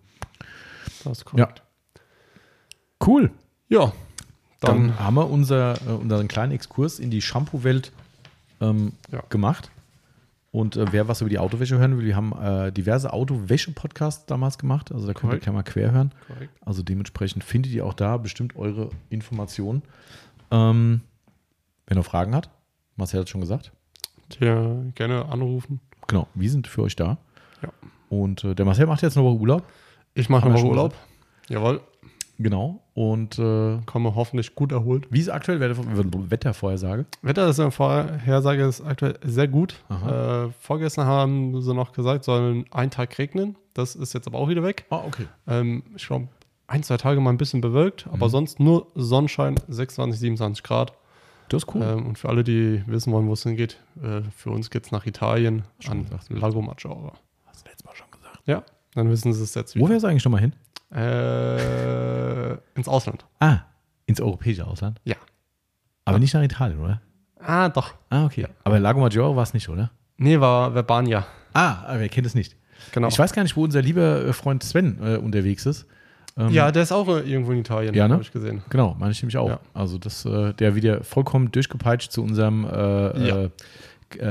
Das 1.03 1.19
ist 1.19 1.25
korrekt. 1.25 1.61
cool. 3.05 3.31
Ja, 3.69 3.93
Dann, 4.61 4.87
dann, 4.89 4.99
haben 4.99 5.15
wir 5.15 5.29
unser, 5.29 5.75
äh, 5.87 5.91
unseren 5.91 6.27
kleinen 6.27 6.51
Exkurs 6.51 6.99
in 6.99 7.11
die 7.11 7.21
Shampoo-Welt 7.21 7.91
ähm, 8.61 8.93
Ja. 9.11 9.21
gemacht. 9.29 9.69
Und 10.55 10.77
äh, 10.77 10.85
wer 10.93 11.09
was 11.09 11.19
über 11.19 11.29
die 11.29 11.37
Autowäsche 11.37 11.77
hören 11.77 11.97
will, 11.97 12.05
wir 12.05 12.15
haben 12.15 12.31
äh, 12.31 12.71
diverse 12.71 13.11
Autowäsche-Podcasts 13.11 14.25
damals 14.25 14.57
gemacht. 14.57 14.89
Also 14.89 15.05
da 15.05 15.11
könnt 15.11 15.23
ihr 15.23 15.27
Korrekt. 15.27 15.43
gerne 15.43 15.57
mal 15.57 15.63
quer 15.63 15.91
hören. 15.91 16.13
korrekt. 16.27 16.53
Also 16.65 16.81
dementsprechend 16.81 17.43
findet 17.43 17.73
ihr 17.73 17.85
auch 17.85 17.93
da 17.93 18.15
bestimmt 18.15 18.55
eure 18.55 18.89
Informationen. 19.09 19.81
Ähm, 20.51 21.01
wenn 21.87 21.97
ihr 21.97 22.03
Fragen 22.05 22.33
hat, 22.33 22.51
Marcel 22.95 23.19
hat 23.19 23.27
schon 23.27 23.41
gesagt. 23.41 23.73
Dir 24.39 24.93
gerne 24.95 25.25
anrufen. 25.25 25.81
Genau, 26.07 26.29
wir 26.35 26.49
sind 26.49 26.67
für 26.67 26.83
euch 26.83 26.95
da. 26.95 27.17
Ja. 27.61 27.73
Und 28.07 28.45
äh, 28.45 28.55
der 28.55 28.63
Marcel 28.63 28.85
macht 28.85 29.01
jetzt 29.01 29.17
eine 29.17 29.25
Woche 29.25 29.37
Urlaub. 29.37 29.63
Ich 30.13 30.29
mache 30.29 30.45
wir 30.45 30.51
noch 30.51 30.59
schon 30.59 30.69
Urlaub. 30.69 30.95
Jawohl. 31.49 31.81
Genau. 32.37 32.81
Und 32.93 33.39
äh, 33.39 33.77
Komme 33.85 34.15
hoffentlich 34.15 34.55
gut 34.55 34.71
erholt. 34.71 35.07
wie 35.09 35.19
ist 35.19 35.29
aktuell 35.29 35.59
Wetter, 35.59 35.77
Wettervorhersage? 36.29 37.05
Wetter 37.21 37.47
ist 37.49 37.59
aktuell 38.81 39.17
sehr 39.23 39.47
gut. 39.47 39.75
Äh, 39.89 40.49
vorgestern 40.59 41.05
haben 41.07 41.61
sie 41.61 41.73
noch 41.73 41.91
gesagt, 41.93 42.23
sollen 42.25 42.65
einen 42.71 42.91
Tag 42.91 43.17
regnen. 43.17 43.55
Das 43.73 43.95
ist 43.95 44.13
jetzt 44.13 44.27
aber 44.27 44.37
auch 44.39 44.49
wieder 44.49 44.63
weg. 44.63 44.85
Ah, 44.89 45.01
okay. 45.05 45.25
Ähm, 45.47 45.83
ich 45.95 46.07
glaube, 46.07 46.27
ein, 46.67 46.83
zwei 46.83 46.97
Tage 46.97 47.19
mal 47.21 47.29
ein 47.31 47.37
bisschen 47.37 47.61
bewölkt, 47.61 48.07
aber 48.11 48.27
Mhm. 48.27 48.31
sonst 48.31 48.59
nur 48.59 48.87
Sonnenschein, 48.95 49.55
26, 49.67 50.19
27 50.19 50.63
Grad. 50.63 50.93
Das 51.49 51.63
ist 51.63 51.75
cool. 51.75 51.83
Ähm, 51.83 52.07
und 52.07 52.17
für 52.17 52.29
alle, 52.29 52.43
die 52.43 52.83
wissen 52.87 53.13
wollen, 53.13 53.27
wo 53.27 53.33
es 53.33 53.43
hingeht, 53.43 53.79
äh, 54.01 54.21
für 54.35 54.49
uns 54.49 54.69
geht 54.69 54.85
es 54.85 54.91
nach 54.91 55.05
Italien, 55.05 55.63
Schon 55.79 55.91
an 55.99 56.03
gesagt. 56.05 56.29
Lago 56.29 56.61
Maggiore. 56.61 57.11
Hast 57.45 57.65
du 57.65 57.69
letztes 57.69 57.85
Mal 57.85 57.95
schon 57.95 58.07
gesagt. 58.11 58.39
Ja, 58.45 58.63
dann 58.95 59.09
wissen 59.11 59.31
sie 59.33 59.43
es 59.43 59.53
jetzt 59.53 59.75
Wo 59.75 59.81
wieder. 59.81 59.89
wär's 59.89 60.03
eigentlich 60.05 60.25
nochmal 60.25 60.41
hin? 60.41 60.53
Äh, 60.91 62.53
ins 62.75 62.87
Ausland. 62.87 63.25
Ah, 63.39 63.59
ins 64.05 64.21
europäische 64.21 64.65
Ausland? 64.65 64.99
Ja. 65.03 65.15
Aber 66.05 66.19
nicht 66.19 66.33
nach 66.33 66.43
Italien, 66.43 66.79
oder? 66.79 67.01
Ah, 67.39 67.69
doch. 67.69 67.93
Ah, 68.09 68.25
okay. 68.25 68.47
Aber 68.63 68.79
Lago 68.79 68.99
Maggiore 68.99 69.35
war 69.35 69.43
es 69.43 69.53
nicht, 69.53 69.67
oder? 69.69 69.91
Nee, 70.17 70.39
war 70.39 70.73
Verbania. 70.73 71.25
Ah, 71.53 71.83
aber 71.87 71.99
wer 72.01 72.09
kennt 72.09 72.27
es 72.27 72.35
nicht? 72.35 72.55
Genau. 72.91 73.07
Ich 73.07 73.17
weiß 73.17 73.33
gar 73.33 73.43
nicht, 73.43 73.55
wo 73.55 73.63
unser 73.63 73.81
lieber 73.81 74.25
äh, 74.25 74.33
Freund 74.33 74.63
Sven 74.63 74.99
äh, 75.01 75.17
unterwegs 75.17 75.65
ist. 75.65 75.85
Ähm, 76.37 76.49
ja, 76.49 76.71
der 76.71 76.83
ist 76.83 76.91
auch 76.91 77.07
äh, 77.07 77.21
irgendwo 77.21 77.51
in 77.53 77.59
Italien, 77.59 77.93
Ja, 77.95 78.07
ne? 78.07 78.13
habe 78.15 78.23
ich 78.23 78.31
gesehen. 78.31 78.61
Genau, 78.69 78.95
meine 78.99 79.11
ich 79.11 79.21
nämlich 79.21 79.37
auch. 79.37 79.47
Ja. 79.49 79.59
Also, 79.73 79.97
das, 79.97 80.25
äh, 80.25 80.53
der 80.53 80.75
wieder 80.75 81.03
vollkommen 81.03 81.51
durchgepeitscht 81.51 82.11
zu 82.11 82.21
unserem 82.23 82.65
äh, 82.65 82.69
Ja. 83.27 83.35
äh, 83.43 83.49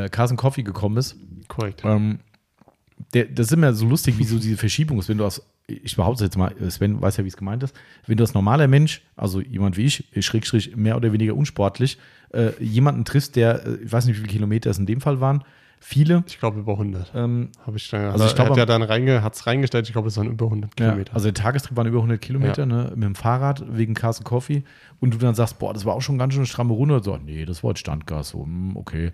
äh, 0.04 0.08
Carson 0.10 0.36
Coffee 0.36 0.62
gekommen 0.62 0.98
ist. 0.98 1.16
Korrekt. 1.48 1.82
Ähm, 1.84 2.20
der, 3.14 3.24
das 3.26 3.46
ist 3.46 3.52
immer 3.52 3.72
so 3.72 3.86
lustig, 3.86 4.18
wie 4.18 4.24
so 4.24 4.38
diese 4.38 4.56
Verschiebung 4.56 4.98
ist, 4.98 5.08
wenn 5.08 5.18
du 5.18 5.24
aus, 5.24 5.42
ich 5.66 5.96
behaupte 5.96 6.24
jetzt 6.24 6.36
mal, 6.36 6.54
Sven 6.70 7.00
weiß 7.00 7.16
ja, 7.16 7.24
wie 7.24 7.28
es 7.28 7.36
gemeint 7.36 7.62
ist, 7.62 7.74
wenn 8.06 8.16
du 8.16 8.24
als 8.24 8.34
normaler 8.34 8.68
Mensch, 8.68 9.02
also 9.16 9.40
jemand 9.40 9.76
wie 9.76 9.86
ich, 9.86 10.04
Schrägstrich 10.20 10.76
mehr 10.76 10.96
oder 10.96 11.12
weniger 11.12 11.34
unsportlich, 11.34 11.98
äh, 12.32 12.50
jemanden 12.62 13.04
triffst, 13.04 13.36
der, 13.36 13.64
äh, 13.66 13.74
ich 13.84 13.92
weiß 13.92 14.06
nicht, 14.06 14.16
wie 14.16 14.20
viele 14.20 14.32
Kilometer 14.32 14.70
es 14.70 14.78
in 14.78 14.86
dem 14.86 15.00
Fall 15.00 15.20
waren, 15.20 15.42
viele, 15.86 16.24
Ich 16.26 16.38
glaube 16.38 16.58
über 16.60 16.72
100. 16.72 17.12
ähm, 17.14 17.50
Habe 17.66 17.76
ich 17.76 17.88
dann, 17.90 18.00
Also 18.00 18.12
also 18.12 18.24
ich 18.24 18.30
ich 18.30 18.36
glaub, 18.36 18.48
hat 18.50 18.56
ja 18.56 18.64
dann 18.66 18.82
reinge, 18.82 19.22
hat's 19.22 19.46
reingestellt, 19.46 19.86
ich 19.86 19.92
glaube, 19.92 20.08
es 20.08 20.16
waren 20.16 20.28
über 20.28 20.46
100 20.46 20.70
Ja, 20.80 20.86
Kilometer. 20.86 21.14
also 21.14 21.26
der 21.30 21.34
Tagestrip 21.34 21.76
waren 21.76 21.86
über 21.86 21.98
100 21.98 22.20
Kilometer 22.20 22.62
Ja. 22.62 22.66
ne, 22.66 22.92
mit 22.94 23.04
dem 23.04 23.14
Fahrrad 23.14 23.62
wegen 23.68 23.94
Carson 23.94 24.24
Coffee 24.24 24.64
und 25.00 25.12
du 25.12 25.18
dann 25.18 25.34
sagst, 25.34 25.58
boah, 25.58 25.74
das 25.74 25.84
war 25.84 25.94
auch 25.94 26.00
schon 26.02 26.16
ganz 26.18 26.32
schön 26.32 26.40
eine 26.40 26.46
stramme 26.46 26.72
Runde. 26.72 27.00
So, 27.04 27.16
nee, 27.18 27.44
das 27.44 27.62
war 27.62 27.70
jetzt 27.70 27.80
Standgas. 27.80 28.30
So, 28.30 28.44
hm, 28.44 28.76
okay. 28.76 29.12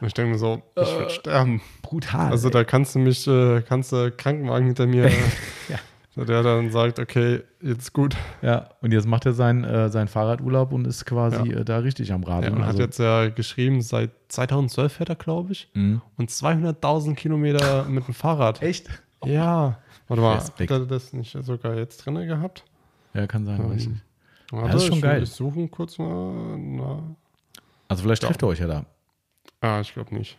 Und 0.00 0.06
ich 0.08 0.14
denke 0.14 0.32
mir 0.32 0.38
so, 0.38 0.62
ich 0.76 0.82
Äh, 0.88 0.98
würde 0.98 1.10
sterben. 1.10 1.60
Brutal. 1.82 2.30
Also 2.32 2.50
da 2.50 2.64
kannst 2.64 2.94
du 2.94 2.98
mich, 2.98 3.26
äh, 3.28 3.62
kannst 3.62 3.92
du 3.92 4.10
Krankenwagen 4.10 4.66
hinter 4.66 4.86
mir, 4.86 5.04
Ja. 5.68 5.78
Der 6.24 6.42
dann 6.42 6.70
sagt, 6.70 6.98
okay, 6.98 7.42
jetzt 7.62 7.92
gut. 7.92 8.16
ja, 8.42 8.70
und 8.80 8.92
jetzt 8.92 9.06
macht 9.06 9.26
er 9.26 9.32
seinen, 9.32 9.64
äh, 9.64 9.88
seinen 9.88 10.08
Fahrradurlaub 10.08 10.72
und 10.72 10.86
ist 10.86 11.04
quasi 11.04 11.50
äh, 11.52 11.64
da 11.64 11.78
richtig 11.78 12.12
am 12.12 12.22
Ja, 12.22 12.28
Radeln. 12.28 12.54
und 12.54 12.62
also, 12.62 12.72
hat 12.74 12.78
jetzt 12.78 12.98
ja 12.98 13.28
geschrieben, 13.28 13.80
seit 13.82 14.10
2012 14.28 14.92
fährt 14.92 15.08
er, 15.10 15.16
glaube 15.16 15.52
ich, 15.52 15.68
mh. 15.74 16.00
und 16.16 16.30
200.000 16.30 17.14
Kilometer 17.14 17.84
mit 17.88 18.06
dem 18.06 18.14
Fahrrad. 18.14 18.62
Echt? 18.62 18.88
Ja. 19.24 19.78
Warte 20.08 20.22
mal, 20.22 20.34
Respekt. 20.36 20.70
hat 20.70 20.80
er 20.80 20.86
das 20.86 21.12
nicht 21.12 21.36
sogar 21.42 21.74
jetzt 21.76 21.98
drin 22.06 22.14
gehabt? 22.26 22.64
Ja, 23.14 23.26
kann 23.26 23.44
sein. 23.44 23.60
Ähm, 23.60 23.70
weiß 23.70 23.82
ich 23.82 23.88
nicht. 23.88 24.02
Warte, 24.50 24.72
das 24.72 24.82
ist 24.82 24.88
schon 24.88 25.00
geil. 25.00 25.22
Ich 25.22 25.30
suche 25.30 25.68
kurz 25.68 25.98
mal. 25.98 26.56
Na. 26.58 27.02
Also 27.88 28.02
vielleicht 28.02 28.22
Ja. 28.22 28.28
trifft 28.28 28.42
ihr 28.42 28.46
euch 28.46 28.60
ja 28.60 28.66
da. 28.66 28.86
Ah, 29.60 29.80
ich 29.80 29.92
glaube 29.92 30.14
nicht. 30.14 30.38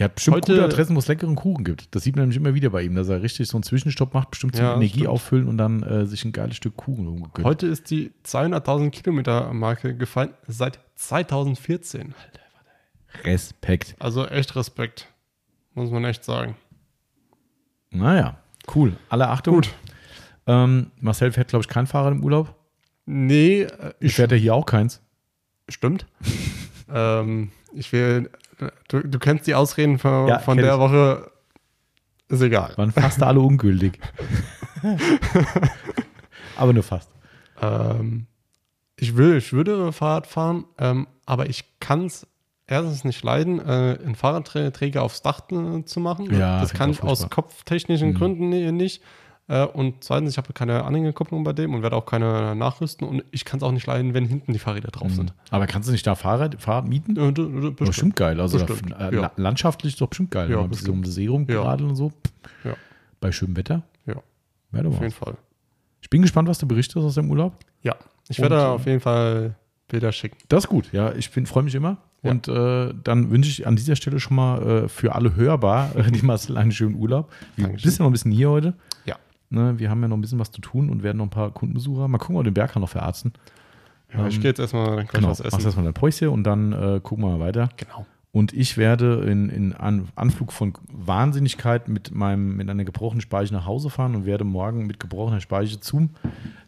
Der 0.00 0.06
hat 0.06 0.14
bestimmt 0.14 0.36
Heute- 0.38 0.52
gute 0.54 0.64
Adressen, 0.64 0.96
wo 0.96 0.98
es 0.98 1.06
leckeren 1.08 1.36
Kuchen 1.36 1.62
gibt. 1.62 1.94
Das 1.94 2.02
sieht 2.04 2.16
man 2.16 2.22
nämlich 2.22 2.38
immer 2.38 2.54
wieder 2.54 2.70
bei 2.70 2.82
ihm, 2.82 2.94
dass 2.94 3.08
er 3.10 3.20
richtig 3.22 3.46
so 3.48 3.56
einen 3.58 3.62
Zwischenstopp 3.62 4.14
macht, 4.14 4.30
bestimmt 4.30 4.56
zum 4.56 4.64
Ja, 4.64 4.72
Energie 4.74 4.88
stimmt. 4.94 5.08
auffüllen 5.08 5.46
und 5.46 5.58
dann 5.58 5.82
äh, 5.82 6.06
sich 6.06 6.24
ein 6.24 6.32
geiles 6.32 6.56
Stück 6.56 6.74
Kuchen 6.76 7.04
irgendwo 7.04 7.28
gönnt. 7.28 7.46
Heute 7.46 7.66
ist 7.66 7.90
die 7.90 8.10
200.000 8.24 8.90
Kilometer 8.90 9.52
Marke 9.52 9.94
gefallen 9.94 10.30
seit 10.48 10.80
2014. 10.96 12.14
Respekt. 13.24 13.94
Also 13.98 14.26
echt 14.26 14.56
Respekt. 14.56 15.06
Muss 15.74 15.90
man 15.90 16.04
echt 16.04 16.24
sagen. 16.24 16.56
Naja, 17.90 18.38
cool. 18.74 18.96
Alle 19.10 19.28
Achtung. 19.28 19.56
Gut. 19.56 19.70
Ähm, 20.46 20.90
Marcel 20.98 21.30
fährt, 21.32 21.48
glaube 21.48 21.62
ich, 21.62 21.68
kein 21.68 21.86
Fahrrad 21.86 22.12
im 22.14 22.24
Urlaub. 22.24 22.54
Nee, 23.04 23.62
äh, 23.62 23.92
Ich 24.00 24.14
fährt 24.14 24.30
ja 24.32 24.38
hier 24.38 24.54
auch 24.54 24.64
keins. 24.66 25.02
Stimmt. 25.68 26.06
Ähm, 26.92 27.50
ich 27.72 27.92
will. 27.92 28.30
Du, 28.88 29.00
du 29.00 29.18
kennst 29.18 29.46
die 29.46 29.54
Ausreden 29.54 29.98
von, 29.98 30.28
Ja, 30.28 30.38
von 30.38 30.56
der 30.58 30.74
ich. 30.74 30.80
Woche. 30.80 31.30
Ist 32.28 32.42
egal. 32.42 32.72
Waren 32.76 32.92
fast 32.92 33.22
alle 33.22 33.40
ungültig. 33.40 33.98
Aber 36.56 36.72
nur 36.72 36.82
fast. 36.82 37.10
Ähm, 37.60 38.26
ich, 38.96 39.16
will, 39.16 39.36
ich 39.36 39.52
würde 39.52 39.92
Fahrrad 39.92 40.26
fahren, 40.26 40.64
ähm, 40.78 41.06
aber 41.26 41.48
ich 41.48 41.78
kann 41.80 42.06
es 42.06 42.26
erstens 42.66 43.04
nicht 43.04 43.22
leiden, 43.24 43.58
äh, 43.60 43.98
einen 44.04 44.14
Fahrradträger 44.14 45.02
aufs 45.02 45.22
Dach 45.22 45.40
äh, 45.50 45.84
zu 45.84 46.00
machen. 46.00 46.32
Ja, 46.34 46.60
das 46.60 46.72
kann 46.72 46.90
ich 46.90 47.02
aus 47.02 47.20
furchtbar. 47.20 47.42
kopftechnischen 47.44 48.10
Mhm. 48.10 48.14
Gründen 48.14 48.48
ni- 48.50 48.72
nicht. 48.72 49.02
Äh, 49.50 49.64
und 49.66 50.04
zweitens, 50.04 50.30
ich 50.30 50.36
habe 50.38 50.52
keine 50.52 50.84
Anhängerkupplung 50.84 51.42
bei 51.42 51.52
dem 51.52 51.74
und 51.74 51.82
werde 51.82 51.96
auch 51.96 52.06
keine 52.06 52.54
nachrüsten. 52.54 53.06
Und 53.08 53.24
ich 53.32 53.44
kann 53.44 53.58
es 53.58 53.64
auch 53.64 53.72
nicht 53.72 53.84
leiden, 53.86 54.14
wenn 54.14 54.24
hinten 54.26 54.52
die 54.52 54.60
Fahrräder 54.60 54.88
drauf 54.92 55.10
sind. 55.12 55.34
Aber 55.50 55.66
kannst 55.66 55.88
du 55.88 55.92
nicht 55.92 56.06
da 56.06 56.14
Fahrrad, 56.14 56.62
Fahrrad 56.62 56.86
mieten? 56.86 57.16
Äh, 57.16 57.32
du- 57.32 57.44
Das 57.48 57.52
bestimmt. 57.60 57.76
bestimmt 57.78 58.16
geil. 58.16 58.40
Also 58.40 58.58
Bestimmt, 58.64 58.92
da, 58.92 59.08
äh, 59.10 59.14
ja. 59.16 59.32
landschaftlich 59.36 59.94
ist 59.94 60.00
doch 60.00 60.06
bestimmt 60.08 60.30
geil. 60.30 60.48
Ja, 60.50 60.58
man 60.58 60.66
so 60.72 60.92
um 60.92 61.00
bestimmt. 61.00 61.06
die 61.06 61.10
See 61.10 61.26
rumgeradelt 61.26 61.90
und 61.90 61.96
so. 61.96 62.12
Ja. 62.64 62.74
Bei 63.20 63.32
schönem 63.32 63.56
Wetter. 63.56 63.82
Ja, 64.06 64.14
Werde 64.70 64.88
auf 64.88 65.00
jeden 65.00 65.10
Fall. 65.12 65.34
Ich 66.00 66.08
bin 66.08 66.22
gespannt, 66.22 66.48
was 66.48 66.58
du 66.58 66.66
berichtest 66.68 66.96
aus 67.04 67.14
dem 67.14 67.28
Urlaub. 67.30 67.54
Ja, 67.82 67.96
ich 68.28 68.38
Und, 68.38 68.42
werde 68.50 68.56
äh, 68.56 68.66
auf 68.66 68.86
jeden 68.86 69.00
Fall 69.00 69.56
Bilder 69.88 70.12
schicken. 70.12 70.36
Das 70.48 70.64
ist 70.64 70.68
gut, 70.70 70.92
ja. 70.92 71.12
Ich 71.14 71.28
freue 71.28 71.64
mich 71.64 71.74
immer. 71.74 71.96
Ja. 72.22 72.30
Und 72.30 72.46
äh, 72.48 72.94
dann 73.02 73.30
wünsche 73.30 73.50
ich 73.50 73.66
an 73.66 73.74
dieser 73.76 73.96
Stelle 73.96 74.20
schon 74.20 74.36
mal 74.36 74.84
äh, 74.84 74.88
für 74.88 75.14
alle 75.14 75.34
hörbar 75.34 75.94
äh, 75.96 76.10
die 76.12 76.22
Marcel 76.24 76.56
einen 76.56 76.70
schönen 76.70 76.94
Urlaub. 76.94 77.32
Wir 77.56 77.64
Dankeschön. 77.64 77.88
bist 77.88 77.98
ja 77.98 78.04
noch 78.04 78.10
ein 78.10 78.12
bisschen 78.12 78.30
hier 78.32 78.48
heute. 78.50 78.74
Ja. 79.06 79.16
Ne, 79.50 79.78
wir 79.78 79.90
haben 79.90 80.00
ja 80.02 80.08
noch 80.08 80.16
ein 80.16 80.20
bisschen 80.20 80.38
was 80.38 80.52
zu 80.52 80.60
tun 80.60 80.90
und 80.90 81.02
werden 81.02 81.18
noch 81.18 81.26
ein 81.26 81.30
paar 81.30 81.50
Kundenbesucher. 81.50 82.06
Mal 82.08 82.18
gucken, 82.18 82.36
ob 82.36 82.40
wir 82.44 82.50
den 82.50 82.54
Berghahn 82.54 82.80
noch 82.82 82.88
verarzten. 82.88 83.32
Ja, 84.12 84.26
ich 84.28 84.36
Ähm, 84.36 84.42
gehe 84.42 84.50
jetzt 84.50 84.60
erstmal 84.60 84.96
gleich 84.96 85.08
Genau, 85.08 85.28
was 85.30 85.40
machst 85.40 85.54
essen. 85.54 85.64
erstmal 85.66 85.84
dein 85.84 85.94
Päuschen 85.94 86.28
und 86.28 86.44
dann 86.44 86.72
äh, 86.72 87.00
gucken 87.02 87.24
wir 87.24 87.30
mal 87.36 87.40
weiter. 87.40 87.68
Genau. 87.76 88.06
Und 88.32 88.52
ich 88.52 88.76
werde 88.76 89.24
in, 89.28 89.48
in 89.48 89.72
An 89.72 90.08
Anflug 90.14 90.52
von 90.52 90.72
Wahnsinnigkeit 90.92 91.88
mit, 91.88 92.14
meinem, 92.14 92.56
mit 92.56 92.70
einer 92.70 92.84
gebrochenen 92.84 93.20
Speiche 93.20 93.52
nach 93.52 93.66
Hause 93.66 93.90
fahren 93.90 94.14
und 94.14 94.24
werde 94.24 94.44
morgen 94.44 94.86
mit 94.86 95.00
gebrochener 95.00 95.40
Speiche 95.40 95.80
zum 95.80 96.10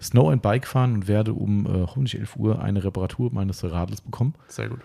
Snow 0.01 0.33
and 0.33 0.43
Bike 0.43 0.67
fahren 0.67 0.95
und 0.95 1.07
werde 1.07 1.35
um 1.35 1.67
äh, 1.67 1.69
hoffentlich 1.87 2.19
11 2.19 2.35
Uhr 2.37 2.61
eine 2.61 2.83
Reparatur 2.83 3.33
meines 3.33 3.63
Radls 3.63 4.01
bekommen. 4.01 4.35
Sehr 4.49 4.69
gut. 4.71 4.81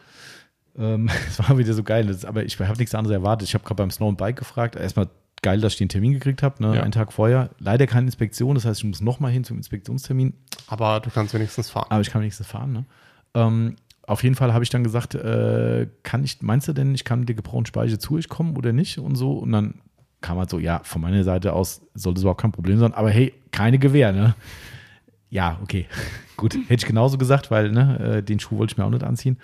Ähm, 0.77 1.09
Es 1.27 1.39
war 1.39 1.57
wieder 1.57 1.73
so 1.73 1.81
geil, 1.83 2.05
das, 2.05 2.25
aber 2.25 2.43
ich 2.45 2.59
habe 2.59 2.77
nichts 2.77 2.93
anderes 2.93 3.15
erwartet. 3.15 3.47
Ich 3.47 3.55
habe 3.55 3.63
gerade 3.63 3.81
beim 3.81 3.89
Snow 3.89 4.09
and 4.09 4.19
Bike 4.19 4.35
gefragt. 4.37 4.75
Erstmal 4.75 5.09
geil, 5.41 5.61
dass 5.61 5.73
ich 5.73 5.77
den 5.79 5.89
Termin 5.89 6.13
gekriegt 6.13 6.43
habe, 6.43 6.61
ne? 6.63 6.75
Ja. 6.75 6.83
einen 6.83 6.91
Tag 6.91 7.13
vorher. 7.13 7.49
Leider 7.59 7.87
keine 7.87 8.07
Inspektion, 8.07 8.55
das 8.55 8.65
heißt, 8.65 8.79
ich 8.79 8.85
muss 8.85 9.01
nochmal 9.01 9.31
hin 9.31 9.43
zum 9.43 9.57
Inspektionstermin. 9.57 10.33
Aber 10.67 10.99
du 10.99 11.09
kannst 11.09 11.33
wenigstens 11.33 11.69
fahren. 11.69 11.87
Aber 11.89 12.01
ich 12.01 12.09
kann 12.09 12.21
wenigstens 12.21 12.47
fahren. 12.47 12.73
Ne? 12.73 12.85
Ähm, 13.35 13.75
auf 14.03 14.23
jeden 14.23 14.35
Fall 14.35 14.53
habe 14.53 14.63
ich 14.63 14.69
dann 14.69 14.83
gesagt, 14.83 15.15
äh, 15.15 15.87
kann 16.03 16.23
ich, 16.23 16.41
meinst 16.41 16.67
du 16.67 16.73
denn, 16.73 16.95
ich 16.95 17.03
kann 17.03 17.19
mit 17.19 17.29
der 17.29 17.35
gebrochenen 17.35 17.65
Speiche 17.65 17.99
zu 17.99 18.15
euch 18.15 18.29
kommen 18.29 18.55
oder 18.57 18.73
nicht? 18.73 18.97
Und 18.99 19.15
so. 19.15 19.33
Und 19.33 19.51
dann 19.51 19.75
kam 20.21 20.37
halt 20.37 20.49
so, 20.49 20.59
ja, 20.59 20.81
von 20.83 21.01
meiner 21.01 21.23
Seite 21.23 21.53
aus 21.53 21.81
sollte 21.93 22.17
es 22.19 22.23
überhaupt 22.23 22.41
kein 22.41 22.51
Problem 22.51 22.79
sein. 22.79 22.93
Aber 22.93 23.09
hey, 23.09 23.33
keine 23.51 23.77
Gewähr, 23.79 24.11
ne? 24.13 24.33
Ja, 25.29 25.59
okay. 25.61 25.85
Gut, 26.37 26.55
hätte 26.55 26.73
ich 26.73 26.85
genauso 26.85 27.17
gesagt, 27.17 27.51
weil 27.51 27.71
ne, 27.71 27.99
äh, 28.17 28.23
den 28.23 28.39
Schuh 28.39 28.57
wollte 28.57 28.73
ich 28.73 28.77
mir 28.77 28.85
auch 28.85 28.89
nicht 28.89 29.03
anziehen. 29.03 29.37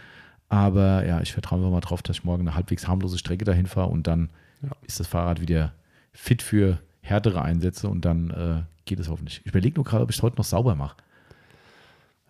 Aber 0.50 1.06
ja, 1.06 1.20
ich 1.22 1.34
vertraue 1.34 1.60
mal 1.70 1.80
drauf, 1.82 2.02
dass 2.02 2.18
ich 2.18 2.24
morgen 2.24 2.42
eine 2.48 2.56
halbwegs 2.56 2.88
harmlose 2.88 3.18
Strecke 3.18 3.44
dahin 3.46 3.66
fahre 3.66 3.90
und 3.90 4.08
dann 4.08 4.30
Ja. 4.62 4.70
ist 4.88 5.00
das 5.00 5.08
Fahrrad 5.08 5.42
wieder 5.42 5.74
fit 6.14 6.42
für 6.42 6.80
härtere 7.02 7.42
Einsätze 7.42 7.90
und 7.90 8.06
dann 8.06 8.30
äh, 8.30 8.62
geht 8.86 9.00
es 9.00 9.10
hoffentlich. 9.10 9.42
Ich 9.44 9.48
überlege 9.48 9.76
nur 9.76 9.84
gerade, 9.86 10.04
ob 10.04 10.10
ich 10.10 10.18
es 10.18 10.24
heute 10.24 10.38
noch 10.38 10.46
sauber 10.46 10.76
mache. 10.76 10.96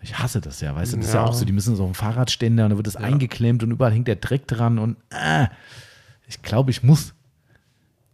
Ich 0.01 0.17
hasse 0.19 0.41
das 0.41 0.59
ja, 0.59 0.75
weißt 0.75 0.93
du, 0.93 0.97
das 0.97 1.07
ist 1.07 1.13
ja 1.13 1.21
Ja. 1.23 1.27
auch 1.27 1.33
so, 1.33 1.45
die 1.45 1.53
müssen 1.53 1.75
so 1.75 1.85
einen 1.85 1.93
Fahrradständer 1.93 2.65
und 2.65 2.71
da 2.71 2.77
wird 2.77 2.87
das 2.87 2.95
Ja. 2.95 3.01
eingeklemmt 3.01 3.63
und 3.63 3.71
überall 3.71 3.91
hängt 3.93 4.07
der 4.07 4.17
Dreck 4.17 4.47
dran 4.47 4.77
und 4.79 4.97
äh, 5.11 5.47
ich 6.27 6.41
glaube, 6.41 6.71
ich 6.71 6.83
muss. 6.83 7.13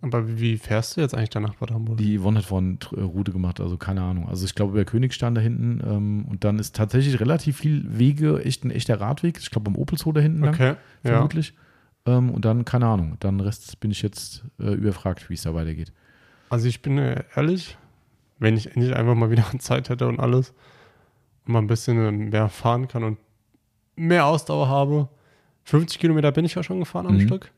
Aber 0.02 0.40
wie- 0.40 0.58
fährst 0.58 0.96
du 0.96 1.02
jetzt 1.02 1.14
eigentlich 1.16 1.30
danach 1.32 1.56
Bad 1.56 1.72
Hamburg? 1.72 1.98
Die 1.98 2.18
Yvonne 2.18 2.40
hat 2.40 2.46
vorhin 2.46 2.78
äh, 2.96 3.02
Route 3.02 3.32
gemacht, 3.34 3.60
also 3.60 3.76
keine 3.78 4.02
Ahnung. 4.02 4.30
Also 4.30 4.46
ich 4.46 4.56
glaube 4.56 4.74
über 4.74 4.86
Königstein 4.86 5.34
da 5.36 5.42
hinten 5.42 5.82
ähm, 5.86 6.26
und 6.30 6.44
dann 6.44 6.60
ist 6.60 6.76
tatsächlich 6.76 7.20
relativ 7.20 7.58
viel 7.58 7.84
Wege, 7.98 8.44
echt 8.46 8.64
ein 8.64 8.72
echter 8.72 9.02
Radweg. 9.02 9.40
Ich 9.40 9.50
glaube 9.52 9.70
beim 9.72 9.76
Opelzoo 9.82 10.12
da 10.14 10.22
hinten 10.22 10.42
lang, 10.42 10.54
Okay, 10.54 10.76
ja. 11.04 11.22
Ähm, 12.06 12.30
und 12.32 12.46
dann, 12.46 12.66
keine 12.66 12.88
Ahnung, 12.88 13.18
dann 13.20 13.40
Rest 13.40 13.80
bin 13.80 13.92
ich 13.92 14.02
jetzt 14.02 14.44
äh, 14.60 14.74
überfragt, 14.74 15.30
wie 15.30 15.34
es 15.34 15.42
da 15.44 15.54
weitergeht. 15.54 15.92
Also 16.50 16.68
ich 16.68 16.82
bin 16.82 16.98
äh, 16.98 17.24
ehrlich, 17.36 17.78
wenn 18.40 18.56
ich 18.58 18.68
endlich 18.76 18.96
einfach 18.96 19.16
mal 19.16 19.30
wieder 19.32 19.46
Zeit 19.60 19.90
hätte 19.90 20.08
und 20.08 20.20
alles 20.20 20.54
und 21.46 21.54
mal 21.54 21.60
ein 21.60 21.68
bisschen 21.68 21.98
äh, 22.06 22.12
mehr 22.12 22.50
fahren 22.50 22.88
kann 22.88 23.04
und 23.04 23.18
mehr 23.96 24.26
Ausdauer 24.26 24.70
habe. 24.70 25.10
50 25.66 26.00
Kilometer 26.00 26.32
bin 26.32 26.46
ich 26.46 26.56
ja 26.56 26.64
schon 26.64 26.80
gefahren 26.80 27.06
am 27.08 27.16
Mhm. 27.18 27.22
Stück. 27.28 27.52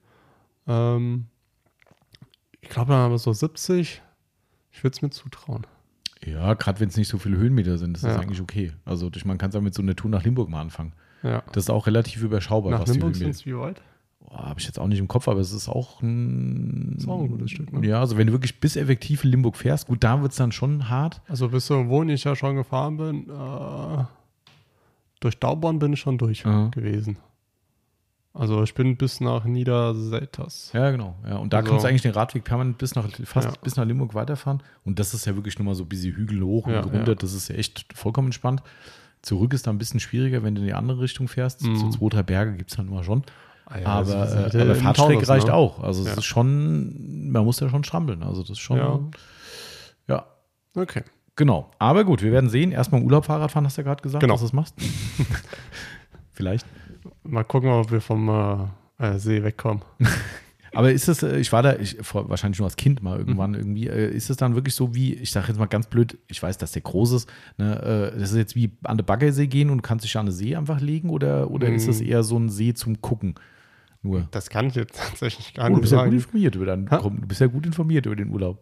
Ähm, 0.67 1.27
ich 2.61 2.69
glaube 2.69 2.93
aber 2.93 3.17
so 3.17 3.31
70. 3.31 4.01
Ich 4.71 4.83
würde 4.83 4.93
es 4.95 5.01
mir 5.01 5.09
zutrauen. 5.11 5.65
Ja, 6.23 6.53
gerade 6.53 6.79
wenn 6.79 6.89
es 6.89 6.97
nicht 6.97 7.07
so 7.07 7.17
viele 7.17 7.37
Höhenmeter 7.37 7.77
sind, 7.77 7.95
ist 7.97 8.03
das 8.03 8.15
Ja. 8.15 8.21
eigentlich 8.21 8.41
okay. 8.41 8.73
Also 8.85 9.09
durch- 9.09 9.25
man 9.25 9.37
kann 9.37 9.49
es 9.49 9.55
ja 9.55 9.61
mit 9.61 9.73
so 9.73 9.81
einer 9.81 9.95
Tour 9.95 10.09
nach 10.11 10.23
Limburg 10.23 10.49
mal 10.49 10.61
anfangen. 10.61 10.93
Ja. 11.23 11.41
Das 11.51 11.65
ist 11.65 11.69
auch 11.69 11.87
relativ 11.87 12.21
überschaubar, 12.23 12.71
Nach 12.71 12.81
was 12.81 12.89
Limburg 12.89 13.15
sind 13.15 13.29
es 13.29 13.45
wie 13.45 13.55
weit? 13.57 13.81
Habe 14.29 14.59
ich 14.59 14.65
jetzt 14.65 14.79
auch 14.79 14.87
nicht 14.87 14.99
im 14.99 15.07
Kopf, 15.09 15.27
aber 15.27 15.39
es 15.41 15.51
ist 15.51 15.67
auch 15.67 16.01
ein. 16.01 16.95
Ist 16.97 17.07
auch 17.07 17.21
ein 17.21 17.27
gutes 17.29 17.51
Stück, 17.51 17.73
ne? 17.73 17.85
Ja, 17.85 17.99
also 17.99 18.17
wenn 18.17 18.27
du 18.27 18.33
wirklich 18.33 18.59
bis 18.61 18.75
effektiv 18.77 19.23
in 19.25 19.31
Limburg 19.31 19.57
fährst, 19.57 19.87
gut, 19.87 20.03
da 20.03 20.21
wird 20.21 20.31
es 20.31 20.37
dann 20.37 20.51
schon 20.53 20.87
hart. 20.89 21.21
Also 21.27 21.49
bis 21.49 21.67
so, 21.67 21.87
wo 21.89 22.01
ich 22.03 22.23
ja 22.23 22.35
schon 22.35 22.55
gefahren 22.55 22.97
bin, 22.97 23.29
äh, 23.29 24.03
durch 25.19 25.37
Dauborn 25.37 25.79
bin 25.79 25.93
ich 25.93 25.99
schon 25.99 26.17
durch 26.17 26.45
Aha. 26.45 26.69
gewesen. 26.69 27.17
Also 28.33 28.63
ich 28.63 28.73
bin 28.73 28.95
bis 28.95 29.19
nach 29.19 29.43
Niederselters. 29.43 30.71
Ja, 30.73 30.89
genau. 30.91 31.15
Ja, 31.27 31.35
und 31.37 31.51
da 31.51 31.57
Also- 31.57 31.69
kannst 31.71 31.83
du 31.83 31.89
eigentlich 31.89 32.01
den 32.03 32.13
Radweg 32.13 32.45
permanent 32.45 32.77
bis 32.77 32.95
nach, 32.95 33.09
fast 33.25 33.47
Ja. 33.49 33.53
bis 33.61 33.75
nach 33.75 33.83
Limburg 33.85 34.13
weiterfahren. 34.13 34.63
Und 34.85 34.99
das 34.99 35.13
ist 35.13 35.25
ja 35.25 35.35
wirklich 35.35 35.59
nur 35.59 35.65
mal 35.65 35.75
so 35.75 35.83
ein 35.83 35.89
bisschen 35.89 36.15
Hügel 36.15 36.41
hoch 36.41 36.67
Ja, 36.67 36.79
und 36.79 36.93
runter. 36.93 37.09
ja. 37.11 37.15
Das 37.15 37.33
ist 37.33 37.49
ja 37.49 37.55
echt 37.55 37.85
vollkommen 37.93 38.27
entspannt. 38.29 38.63
Zurück 39.21 39.53
ist 39.53 39.67
da 39.67 39.71
ein 39.71 39.77
bisschen 39.77 39.99
schwieriger, 39.99 40.43
wenn 40.43 40.55
du 40.55 40.61
in 40.61 40.67
die 40.67 40.73
andere 40.73 41.01
Richtung 41.01 41.27
fährst. 41.27 41.61
Mhm. 41.63 41.75
So 41.75 41.89
zwei, 41.89 42.07
drei 42.09 42.23
Berge 42.23 42.55
gibt 42.55 42.71
es 42.71 42.77
dann 42.77 42.87
immer 42.87 43.03
schon. 43.03 43.23
Ah 43.73 43.79
ja, 43.79 43.85
aber 43.87 44.19
halt 44.19 44.55
aber 44.55 44.75
Fahrtstrecke 44.75 45.13
Taunus, 45.13 45.29
reicht 45.29 45.47
ne? 45.47 45.53
auch. 45.53 45.81
Also 45.81 46.01
es 46.01 46.07
Ja. 46.09 46.13
ist 46.15 46.25
schon, 46.25 47.31
man 47.31 47.45
muss 47.45 47.59
ja 47.59 47.69
schon 47.69 47.83
strampeln. 47.83 48.21
Also 48.23 48.41
das 48.41 48.51
ist 48.51 48.59
schon, 48.59 48.77
Ja. 48.77 48.99
ja. 50.07 50.25
Okay. 50.75 51.03
Genau. 51.37 51.71
Aber 51.79 52.03
gut, 52.03 52.21
wir 52.21 52.31
werden 52.33 52.49
sehen. 52.49 52.71
Erstmal 52.73 52.99
im 53.01 53.07
Urlaub 53.07 53.25
Fahrrad 53.25 53.51
fahren, 53.51 53.65
hast 53.65 53.77
du 53.77 53.81
ja 53.81 53.85
gerade 53.87 54.01
gesagt, 54.03 54.21
Genau. 54.21 54.33
dass 54.33 54.41
du 54.41 54.47
es 54.47 54.53
machst. 54.53 54.75
Vielleicht. 56.31 56.65
Mal 57.23 57.43
gucken, 57.43 57.69
ob 57.69 57.91
wir 57.91 58.01
vom 58.01 58.29
äh, 58.99 59.05
äh, 59.05 59.17
See 59.17 59.43
wegkommen. 59.43 59.83
Aber 60.73 60.91
ist 60.93 61.09
es, 61.09 61.21
ich 61.23 61.51
war 61.51 61.63
da, 61.63 61.75
ich, 61.75 61.97
wahrscheinlich 62.13 62.59
nur 62.59 62.65
als 62.67 62.77
Kind 62.77 63.03
mal 63.03 63.15
Mhm. 63.15 63.19
irgendwann 63.19 63.53
irgendwie, 63.55 63.87
äh, 63.87 64.09
ist 64.09 64.29
es 64.29 64.37
dann 64.37 64.55
wirklich 64.55 64.73
so 64.73 64.95
wie, 64.95 65.13
ich 65.15 65.31
sage 65.31 65.47
jetzt 65.49 65.57
mal 65.57 65.65
ganz 65.65 65.87
blöd, 65.87 66.17
ich 66.27 66.41
weiß, 66.41 66.57
dass 66.57 66.71
der 66.71 66.81
groß 66.81 67.11
ist, 67.13 67.29
ne, 67.57 68.13
das 68.17 68.31
ist 68.31 68.37
jetzt 68.37 68.55
wie 68.55 68.71
an 68.83 68.97
den 68.97 69.05
Baggersee 69.05 69.47
gehen 69.47 69.69
und 69.69 69.81
kannst 69.81 70.05
dich 70.05 70.15
an 70.17 70.27
den 70.27 70.31
See 70.31 70.55
einfach 70.55 70.79
legen 70.79 71.09
oder, 71.09 71.51
oder 71.51 71.67
ist 71.67 71.87
es 71.89 71.99
Mhm. 71.99 72.07
eher 72.07 72.23
so 72.23 72.37
ein 72.37 72.49
See 72.49 72.73
zum 72.73 73.01
Gucken? 73.01 73.35
Nur. 74.03 74.27
Das 74.31 74.49
kann 74.49 74.67
ich 74.67 74.75
jetzt 74.75 74.97
tatsächlich 75.09 75.53
gar 75.53 75.67
Oh, 75.69 75.75
du 75.75 75.81
nicht 75.81 75.91
ja 75.91 75.99
sagen. 75.99 76.11
informiert 76.13 76.55
über 76.55 76.65
deinen, 76.65 76.89
Ha? 76.89 76.97
du 76.97 77.09
bist 77.11 77.41
ja 77.41 77.47
gut 77.47 77.65
informiert 77.65 78.05
über 78.05 78.15
den 78.15 78.29
Urlaub. 78.31 78.57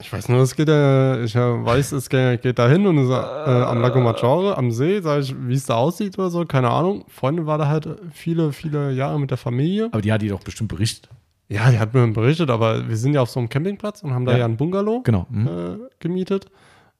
ich 0.00 0.12
weiß 0.12 0.28
nur, 0.28 0.40
es 0.40 0.56
geht 0.56 0.68
ja, 0.68 1.22
ich 1.22 1.34
weiß, 1.36 1.92
es 1.92 2.08
geht, 2.08 2.42
geht 2.42 2.58
da 2.58 2.68
hin 2.68 2.86
und 2.86 2.98
ist, 2.98 3.10
äh, 3.10 3.12
am 3.14 3.80
Lago 3.80 4.00
Maggiore, 4.00 4.58
am 4.58 4.70
See, 4.72 5.00
sage 5.00 5.22
ich, 5.22 5.34
wie 5.46 5.54
es 5.54 5.66
da 5.66 5.74
aussieht 5.76 6.18
oder 6.18 6.30
so, 6.30 6.44
keine 6.44 6.70
Ahnung. 6.70 7.04
Freundin 7.08 7.46
war 7.46 7.58
da 7.58 7.68
halt 7.68 7.88
viele, 8.12 8.52
viele 8.52 8.90
Jahre 8.92 9.18
mit 9.20 9.30
der 9.30 9.38
Familie. 9.38 9.88
Aber 9.92 10.02
die 10.02 10.12
hat 10.12 10.22
dir 10.22 10.30
doch 10.30 10.42
bestimmt 10.42 10.70
berichtet. 10.70 11.08
Ja, 11.48 11.70
die 11.70 11.78
hat 11.78 11.94
mir 11.94 12.06
berichtet, 12.08 12.50
aber 12.50 12.88
wir 12.88 12.96
sind 12.96 13.14
ja 13.14 13.20
auf 13.20 13.30
so 13.30 13.38
einem 13.38 13.48
Campingplatz 13.50 14.02
und 14.02 14.12
haben 14.12 14.24
da 14.24 14.32
Ja. 14.32 14.38
ja, 14.38 14.44
ein 14.46 14.56
Bungalow 14.56 15.02
Genau. 15.04 15.26
Mhm. 15.30 15.46
äh, 15.46 15.76
gemietet. 16.00 16.46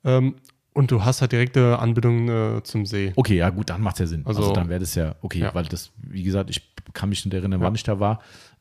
Ähm, 0.05 0.35
und 0.75 0.91
du 0.91 1.03
hast 1.05 1.21
halt 1.23 1.33
direkte 1.33 1.79
Anbindung 1.79 2.29
äh, 2.29 2.63
zum 2.63 2.85
See. 2.85 3.13
Okay, 3.17 3.37
ja 3.37 3.49
gut, 3.51 3.71
dann 3.71 3.81
macht 3.81 3.95
es 3.97 4.01
ja 4.01 4.07
Sinn. 4.07 4.23
Also, 4.27 4.43
Also- 4.43 4.53
dann 4.55 4.69
wäre 4.69 4.81
das 4.81 4.95
ja 4.95 5.15
okay, 5.23 5.39
Ja. 5.41 5.55
weil 5.55 5.65
das, 5.65 5.91
wie 6.03 6.23
gesagt, 6.23 6.51
ich 6.51 6.61
kann 6.93 7.09
mich 7.09 7.25
nicht 7.25 7.33
erinnern, 7.35 7.61
Ja. 7.61 7.67
wann 7.67 7.75
ich 7.75 7.83
da 7.85 7.99
war. 8.01 8.21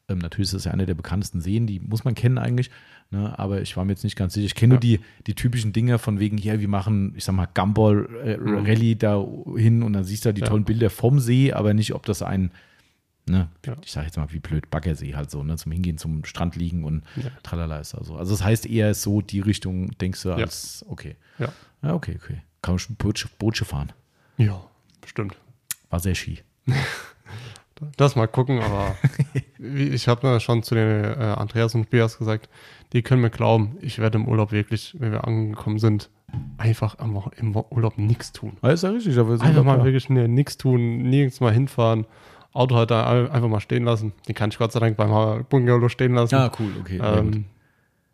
Ähm, 0.10 0.18
natürlich 0.20 0.48
ist 0.50 0.54
das 0.54 0.66
ja 0.66 0.72
einer 0.72 0.86
der 0.86 0.96
bekanntesten 0.96 1.40
Seen, 1.42 1.66
die 1.68 1.80
muss 1.80 2.04
man 2.04 2.14
kennen 2.16 2.38
eigentlich. 2.38 2.70
Ne? 3.12 3.38
Aber 3.40 3.62
ich 3.62 3.78
war 3.78 3.86
mir 3.86 3.92
jetzt 3.94 4.04
nicht 4.04 4.16
ganz 4.16 4.34
sicher. 4.34 4.46
Ich 4.46 4.56
kenne 4.56 4.74
nur 4.74 4.80
die, 4.80 5.00
die 5.28 5.34
typischen 5.36 5.72
Dinger 5.72 5.98
von 6.00 6.20
wegen, 6.20 6.38
hier, 6.38 6.60
wir 6.60 6.68
machen, 6.68 7.14
ich 7.16 7.24
sag 7.24 7.34
mal, 7.36 7.48
Gumball 7.54 8.08
äh, 8.26 8.38
Mhm. 8.38 8.98
Da 9.00 9.26
hin 9.56 9.82
und 9.84 9.94
dann 9.94 10.04
siehst 10.04 10.26
du 10.26 10.28
halt 10.28 10.38
die 10.38 10.42
Ja. 10.42 10.48
tollen 10.48 10.66
Bilder 10.66 10.90
vom 10.90 11.20
See, 11.20 11.54
aber 11.54 11.74
nicht, 11.74 11.94
ob 11.94 12.06
das 12.06 12.22
ein, 12.22 12.52
ne, 13.28 13.50
Ja. 13.66 13.76
ich 13.84 13.92
sag 13.92 14.06
jetzt 14.06 14.18
mal, 14.18 14.32
wie 14.32 14.40
blöd, 14.40 14.70
Baggersee 14.70 15.16
halt 15.16 15.32
so, 15.32 15.44
ne, 15.44 15.56
zum 15.58 15.72
Hingehen, 15.72 15.98
zum 15.98 16.26
Strand 16.26 16.56
liegen 16.56 16.84
und 16.84 17.04
Ja. 17.16 17.30
tralala 17.44 17.78
ist 17.80 17.96
also. 17.96 18.16
Also 18.16 18.32
das 18.34 18.44
heißt 18.44 18.66
eher 18.66 18.94
so 18.94 19.22
die 19.22 19.40
Richtung, 19.40 19.92
denkst 20.00 20.24
du, 20.24 20.30
Ja. 20.30 20.36
als, 20.36 20.86
okay. 20.90 21.16
Ja. 21.40 21.50
Ja, 21.82 21.94
okay, 21.94 22.18
okay. 22.22 22.42
Kann 22.62 22.74
man 22.76 22.80
schon 22.80 22.96
Bootsche, 22.96 23.28
Bootsche 23.40 23.66
fahren. 23.66 23.92
Ja, 24.38 24.62
bestimmt. 25.02 25.38
War 25.90 26.00
sehr 26.00 26.16
ski. 26.16 26.40
Das 27.98 28.16
mal 28.16 28.28
gucken, 28.28 28.60
aber 28.62 28.96
ich 29.60 30.08
habe 30.08 30.40
schon 30.40 30.64
zu 30.64 30.76
den 30.76 31.04
äh, 31.04 31.36
Andreas 31.38 31.76
und 31.76 31.90
Beas 31.90 32.18
gesagt, 32.18 32.50
die 32.94 33.02
können 33.02 33.22
mir 33.22 33.30
glauben, 33.30 33.78
ich 33.82 34.00
werde 34.00 34.18
im 34.18 34.28
Urlaub 34.28 34.52
wirklich, 34.52 34.96
wenn 35.00 35.12
wir 35.12 35.26
angekommen 35.28 35.80
sind, 35.80 36.10
einfach 36.58 36.98
am 37.00 37.22
im 37.38 37.56
Urlaub 37.56 37.98
nichts 37.98 38.32
tun. 38.32 38.58
Ja, 38.64 38.70
ist 38.72 38.84
ja 38.84 38.90
richtig, 38.92 39.18
aber 39.18 39.34
Einfach 39.34 39.48
ja 39.56 39.64
mal 39.64 39.74
klar. 39.76 39.86
wirklich 39.86 40.10
nichts 40.10 40.58
tun, 40.58 40.98
nirgends 41.04 41.40
mal 41.42 41.54
hinfahren, 41.54 42.06
Auto 42.54 42.76
halt 42.76 42.92
da 42.92 43.26
einfach 43.30 43.50
mal 43.50 43.60
stehen 43.60 43.84
lassen. 43.84 44.14
Den 44.28 44.36
kann 44.36 44.50
ich 44.52 44.58
Gott 44.58 44.72
sei 44.72 44.80
Dank 44.80 44.96
beim 44.98 45.46
Bungalow 45.50 45.90
stehen 45.90 46.14
lassen. 46.14 46.36
Ja, 46.36 46.52
cool, 46.60 46.72
okay. 46.80 47.00
ähm, 47.04 47.46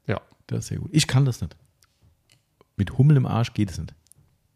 ja. 0.07 0.19
Das 0.47 0.59
ist 0.59 0.67
sehr 0.67 0.79
gut. 0.79 0.89
Ich 0.93 1.07
kann 1.07 1.25
das 1.25 1.41
nicht. 1.41 1.55
Mit 2.77 2.97
Hummel 2.97 3.17
im 3.17 3.25
Arsch 3.25 3.53
geht 3.53 3.69
es 3.71 3.77
nicht. 3.77 3.93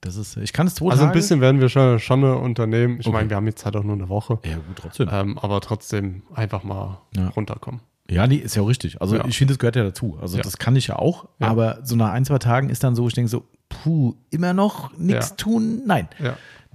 Das 0.02 0.16
ist, 0.18 0.36
ich 0.38 0.52
kann 0.54 0.68
es 0.68 0.76
zwei 0.76 0.92
Also 0.92 1.04
ein 1.04 1.10
Tage. 1.10 1.20
bisschen 1.20 1.40
werden 1.42 1.62
wir 1.62 1.70
schon, 1.70 2.00
schon 2.00 2.24
unternehmen. 2.24 3.00
Ich 3.00 3.08
Okay. 3.08 3.14
meine, 3.14 3.30
wir 3.30 3.38
haben 3.38 3.46
jetzt 3.48 3.64
halt 3.66 3.76
auch 3.76 3.84
nur 3.84 3.96
eine 3.96 4.10
Woche. 4.10 4.40
Ja, 4.46 4.56
gut, 4.56 4.76
trotzdem. 4.76 5.10
Ähm, 5.12 5.38
aber 5.40 5.62
trotzdem 5.62 6.24
einfach 6.34 6.64
mal 6.64 7.00
Ja. 7.16 7.30
runterkommen. 7.30 7.82
Ja, 8.10 8.28
nee, 8.28 8.36
ist 8.36 8.56
ja 8.56 8.62
auch 8.62 8.68
richtig. 8.68 9.02
Also 9.02 9.16
Ja. 9.16 9.26
ich 9.26 9.38
finde, 9.38 9.54
das 9.54 9.60
gehört 9.60 9.78
ja 9.78 9.84
dazu. 9.84 10.18
Also 10.22 10.36
Ja. 10.38 10.44
das 10.44 10.58
kann 10.58 10.76
ich 10.76 10.88
ja 10.88 10.98
auch. 10.98 11.28
Ja. 11.40 11.48
Aber 11.48 11.80
so 11.84 11.96
nach 11.96 12.12
ein, 12.12 12.26
zwei 12.26 12.38
Tagen 12.38 12.70
ist 12.70 12.84
dann 12.84 12.96
so, 12.96 13.08
ich 13.08 13.14
denke 13.14 13.30
so, 13.30 13.46
puh, 13.70 14.16
immer 14.30 14.52
noch 14.54 14.98
nichts 14.98 15.30
Ja. 15.30 15.36
tun? 15.38 15.84
Nein. 15.86 16.10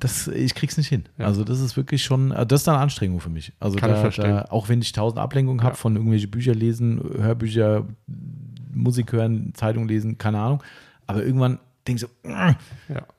Das, 0.00 0.28
ich 0.28 0.54
krieg's 0.54 0.76
nicht 0.76 0.88
hin. 0.88 1.04
Ja. 1.18 1.26
Also 1.26 1.44
das 1.44 1.60
ist 1.60 1.76
wirklich 1.76 2.02
schon, 2.04 2.32
also 2.32 2.44
das 2.44 2.60
ist 2.60 2.66
dann 2.66 2.74
eine 2.74 2.82
Anstrengung 2.84 3.20
für 3.20 3.30
mich. 3.30 3.52
Also 3.60 3.76
Kann 3.78 3.90
ich 3.90 3.96
da, 3.96 4.00
verstehen. 4.02 4.30
da, 4.30 4.42
auch 4.50 4.68
wenn 4.68 4.80
ich 4.80 4.92
tausend 4.92 5.18
Ablenkungen 5.18 5.62
habe 5.62 5.72
Ja. 5.72 5.76
von 5.76 5.96
irgendwelche 5.96 6.28
Bücher 6.28 6.54
lesen, 6.54 7.00
Hörbücher, 7.18 7.86
Musik 8.72 9.12
hören, 9.12 9.52
Zeitung 9.54 9.88
lesen, 9.88 10.18
keine 10.18 10.38
Ahnung. 10.40 10.62
Aber 11.06 11.24
irgendwann 11.24 11.58
denke 11.86 12.04
ich 12.04 12.28
so, 12.28 12.28
Ja. 12.30 12.56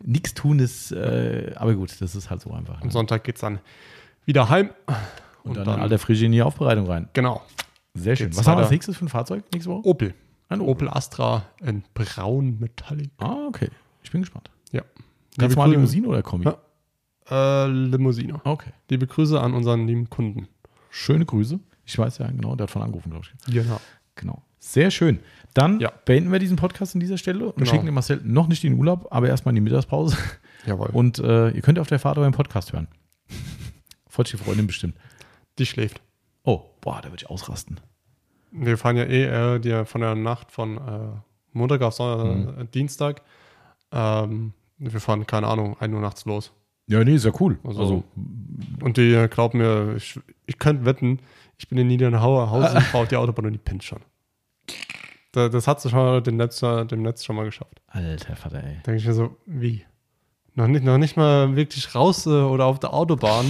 nichts 0.04 0.34
tun 0.34 0.60
ist, 0.60 0.92
äh, 0.92 1.54
aber 1.56 1.74
gut, 1.76 2.00
das 2.00 2.16
ist 2.16 2.30
halt 2.30 2.42
so 2.42 2.52
einfach. 2.52 2.80
Am 2.82 2.88
Ne? 2.88 2.92
Sonntag 2.94 3.24
geht 3.24 3.36
es 3.36 3.42
dann 3.42 3.60
wieder 4.26 4.50
heim. 4.50 4.70
Und, 5.44 5.58
dann, 5.58 5.68
in 5.68 5.80
alter 5.82 5.98
Frische 6.00 6.26
in 6.26 6.32
die 6.32 6.42
Aufbereitung 6.42 6.86
rein. 6.88 7.10
Genau. 7.14 7.42
Sehr 7.96 8.16
schön. 8.16 8.28
Geht's 8.28 8.38
Was 8.38 8.48
haben 8.48 8.58
wir 8.58 8.64
als 8.64 8.72
nächstes 8.72 8.96
für 8.98 9.06
ein 9.06 9.10
Fahrzeug 9.10 9.44
nächste 9.54 9.72
Woche? 9.72 9.88
Opel. 9.88 10.14
Ein 10.50 10.62
Opel 10.62 10.88
Astra 10.90 11.44
in 11.62 11.84
braun 11.94 12.58
Metallic. 12.60 13.10
Ah, 13.18 13.48
okay. 13.48 13.70
Ich 14.04 14.12
bin 14.12 14.22
gespannt. 14.22 14.50
Ja. 14.72 14.84
Ganz 15.38 15.56
mal 15.56 15.70
Limousine 15.72 16.08
oder 16.08 16.22
Kombi? 16.22 16.46
Ja. 16.46 16.58
Äh, 17.30 17.68
Limousine. 17.68 18.42
Okay. 18.44 18.72
Liebe 18.90 19.08
Grüße 19.08 19.40
an 19.40 19.54
unseren 19.54 19.88
lieben 19.88 20.10
Kunden. 20.10 20.48
Schöne 20.90 21.26
Grüße. 21.26 21.60
Ich 21.86 21.98
weiß 21.98 22.18
ja, 22.20 22.28
genau, 22.28 22.56
der 22.56 22.64
hat 22.66 22.72
von 22.72 22.82
angerufen, 22.82 23.12
glaube 23.12 23.26
ich. 23.48 23.54
Genau. 23.54 23.80
Genau. 24.16 24.42
Sehr 24.60 24.92
schön. 24.92 25.20
Dann 25.54 25.80
Ja. 25.80 25.92
beenden 26.06 26.32
wir 26.32 26.40
diesen 26.40 26.58
Podcast 26.58 26.94
an 26.96 27.00
dieser 27.00 27.18
Stelle 27.18 27.46
und 27.48 27.58
Genau. 27.58 27.70
schicken 27.72 27.86
den 27.86 27.94
Marcel 27.96 28.20
noch 28.24 28.48
nicht 28.48 28.64
in 28.64 28.74
den 28.74 28.80
Urlaub, 28.80 29.08
aber 29.12 29.28
erstmal 29.30 29.52
in 29.52 29.56
die 29.56 29.62
Mittagspause. 29.62 30.18
Jawohl. 30.66 30.90
Und 30.92 31.20
äh, 31.20 31.50
ihr 31.52 31.62
könnt 31.62 31.80
auf 31.80 31.88
der 31.88 32.00
Fahrt 32.00 32.18
euren 32.18 32.34
Podcast 32.34 32.74
hören. 32.74 32.88
Die 34.18 34.36
Freundin 34.38 34.68
bestimmt. 34.68 34.96
die 35.58 35.66
schläft. 35.66 36.02
Oh, 36.44 36.62
boah, 36.82 37.00
da 37.02 37.06
würde 37.10 37.24
ich 37.24 37.30
ausrasten. 37.30 37.80
Wir 38.52 38.78
fahren 38.78 38.98
ja 38.98 39.04
eh 39.06 39.56
äh, 39.56 39.60
die, 39.60 39.86
von 39.86 40.02
der 40.02 40.16
Nacht 40.16 40.52
von 40.52 40.76
äh, 40.78 41.10
Montag 41.54 41.82
auf 41.84 41.94
Sonntag, 41.94 42.36
Mhm. 42.56 42.62
äh, 42.62 42.66
Dienstag. 42.66 43.22
Ähm, 43.94 44.52
wir 44.78 45.00
fahren, 45.00 45.26
keine 45.26 45.48
Ahnung, 45.48 45.78
1 45.80 45.94
Uhr 45.94 46.02
nachts 46.02 46.26
los. 46.26 46.52
Ja, 46.90 47.04
nee, 47.04 47.16
ist 47.16 47.26
ja 47.26 47.32
cool. 47.40 47.58
Also- 47.64 47.80
Also, 47.82 48.04
Und 48.82 48.98
die 48.98 49.14
äh, 49.14 49.28
glaubt 49.28 49.54
mir, 49.54 49.96
ich, 49.96 50.20
ich 50.48 50.58
könnte 50.60 50.84
wetten, 50.86 51.20
ich 51.58 51.68
bin 51.70 51.78
in 51.78 51.88
Niedernhausen, 51.88 52.82
fahre 52.82 53.04
auf 53.04 53.08
die 53.10 53.16
Autobahn 53.16 53.46
und 53.46 53.54
die 53.54 53.58
pinnt 53.60 53.84
schon. 53.84 54.00
Da, 55.32 55.48
das 55.50 55.68
hat 55.68 55.80
sie 55.82 55.90
schon 55.90 56.24
dem 56.24 56.38
Netz, 56.38 56.62
äh, 56.64 56.86
dem 56.86 57.04
Netz 57.04 57.24
schon 57.24 57.36
mal 57.36 57.46
geschafft. 57.46 57.82
alter 57.88 58.36
Vater, 58.36 58.64
ey. 58.64 58.78
Da 58.84 58.92
denke 58.92 58.98
ich 58.98 59.06
mir 59.06 59.14
so, 59.14 59.38
wie? 59.46 59.86
Noch 60.56 60.68
nicht, 60.68 60.84
noch 60.84 60.98
nicht 60.98 61.16
mal 61.16 61.56
wirklich 61.56 61.94
raus 61.94 62.26
äh, 62.26 62.30
oder 62.30 62.66
auf 62.66 62.80
der 62.80 62.94
Autobahn. 62.94 63.46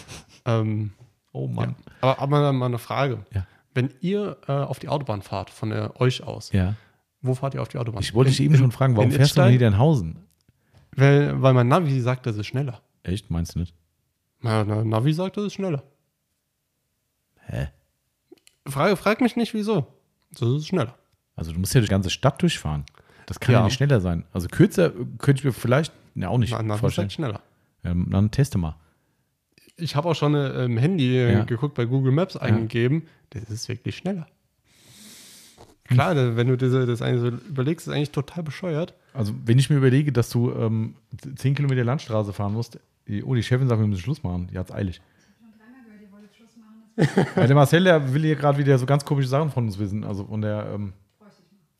ähm, 0.46 0.92
Oh 1.32 1.48
Mann. 1.48 1.74
aber, 2.00 2.20
aber 2.20 2.52
mal 2.52 2.66
eine 2.66 2.78
Frage. 2.78 3.18
Ja. 3.34 3.44
Wenn 3.74 3.92
ihr 4.00 4.36
äh, 4.46 4.52
auf 4.52 4.78
die 4.78 4.88
Autobahn 4.88 5.20
fahrt, 5.22 5.50
von 5.50 5.70
der, 5.70 6.00
euch 6.00 6.22
aus, 6.22 6.52
Ja. 6.52 6.74
wo 7.22 7.34
fahrt 7.34 7.54
ihr 7.54 7.62
auf 7.62 7.66
die 7.68 7.78
Autobahn? 7.78 8.02
Ich 8.02 8.14
wollte 8.14 8.30
dich 8.30 8.38
eben 8.40 8.54
schon 8.56 8.70
fragen, 8.70 8.96
warum 8.96 9.10
fährst 9.10 9.36
du 9.36 9.40
nach? 9.40 9.48
Niedernhausen? 9.50 10.18
Weil, 10.94 11.42
weil 11.42 11.52
mein 11.54 11.66
Navi 11.66 12.00
sagt, 12.00 12.24
das 12.26 12.36
ist 12.36 12.46
schneller. 12.46 12.80
Echt, 13.04 13.30
meinst 13.30 13.54
du 13.54 13.60
nicht? 13.60 13.74
Mein 14.40 14.88
Navi 14.88 15.12
sagt, 15.12 15.36
das 15.36 15.44
ist 15.44 15.54
schneller. 15.54 15.82
Hä? 17.46 17.68
Frage, 18.66 18.96
frag 18.96 19.20
mich 19.20 19.36
nicht, 19.36 19.54
wieso. 19.54 19.86
Das 20.32 20.48
ist 20.48 20.66
schneller. 20.66 20.94
Also 21.36 21.52
du 21.52 21.58
musst 21.60 21.74
ja 21.74 21.80
die 21.80 21.86
ganze 21.86 22.10
Stadt 22.10 22.40
durchfahren. 22.42 22.84
Das 23.26 23.40
kann 23.40 23.52
ja, 23.52 23.60
Ja. 23.60 23.64
nicht 23.66 23.74
schneller 23.74 24.00
sein. 24.00 24.24
Also 24.32 24.48
kürzer 24.48 24.90
könnte 25.18 25.40
ich 25.40 25.44
mir 25.44 25.52
vielleicht, 25.52 25.92
ja 26.14 26.28
auch 26.28 26.38
nicht 26.38 26.50
Mein 26.52 26.66
Navi 26.66 26.80
vorstellen. 26.80 27.08
sagt 27.08 27.14
schneller. 27.14 27.40
Ähm, 27.84 28.08
dann 28.10 28.30
teste 28.30 28.58
mal. 28.58 28.76
Ich 29.76 29.96
habe 29.96 30.08
auch 30.08 30.14
schon 30.14 30.34
äh, 30.34 30.64
im 30.64 30.76
Handy 30.78 31.16
äh, 31.16 31.32
Ja. 31.32 31.44
geguckt, 31.44 31.74
bei 31.74 31.84
Google 31.84 32.12
Maps 32.12 32.36
eingegeben. 32.36 33.06
Das 33.30 33.44
ist 33.50 33.68
wirklich 33.68 33.96
schneller. 33.96 34.26
Klar, 35.84 36.14
da- 36.14 36.36
wenn 36.36 36.46
du 36.46 36.56
diese, 36.56 36.86
das 36.86 37.02
eigentlich 37.02 37.20
so 37.20 37.28
überlegst, 37.48 37.86
ist 37.86 37.92
eigentlich 37.92 38.10
total 38.12 38.42
bescheuert. 38.42 38.94
Also 39.12 39.34
wenn 39.44 39.58
ich 39.58 39.68
mir 39.70 39.76
überlege, 39.76 40.12
dass 40.12 40.30
du 40.30 40.52
ähm, 40.52 40.94
10 41.36 41.54
Kilometer 41.54 41.84
Landstraße 41.84 42.32
fahren 42.32 42.52
musst, 42.54 42.78
oh, 43.24 43.34
die 43.34 43.42
Chefin 43.42 43.68
sagt, 43.68 43.80
wir 43.80 43.86
müssen 43.86 44.02
Schluss 44.02 44.22
machen. 44.22 44.48
Die 44.52 44.58
hat's 44.58 44.72
eilig. 44.72 45.00
Ja, 46.96 47.46
der 47.46 47.56
Marcel, 47.56 47.82
der 47.82 48.14
will 48.14 48.22
hier 48.22 48.36
gerade 48.36 48.56
wieder 48.56 48.78
so 48.78 48.86
ganz 48.86 49.04
komische 49.04 49.26
Sachen 49.28 49.50
von 49.50 49.64
uns 49.64 49.78
wissen. 49.78 50.04
Also 50.04 50.26
von 50.26 50.40
der. 50.40 50.70
Ähm, 50.74 50.92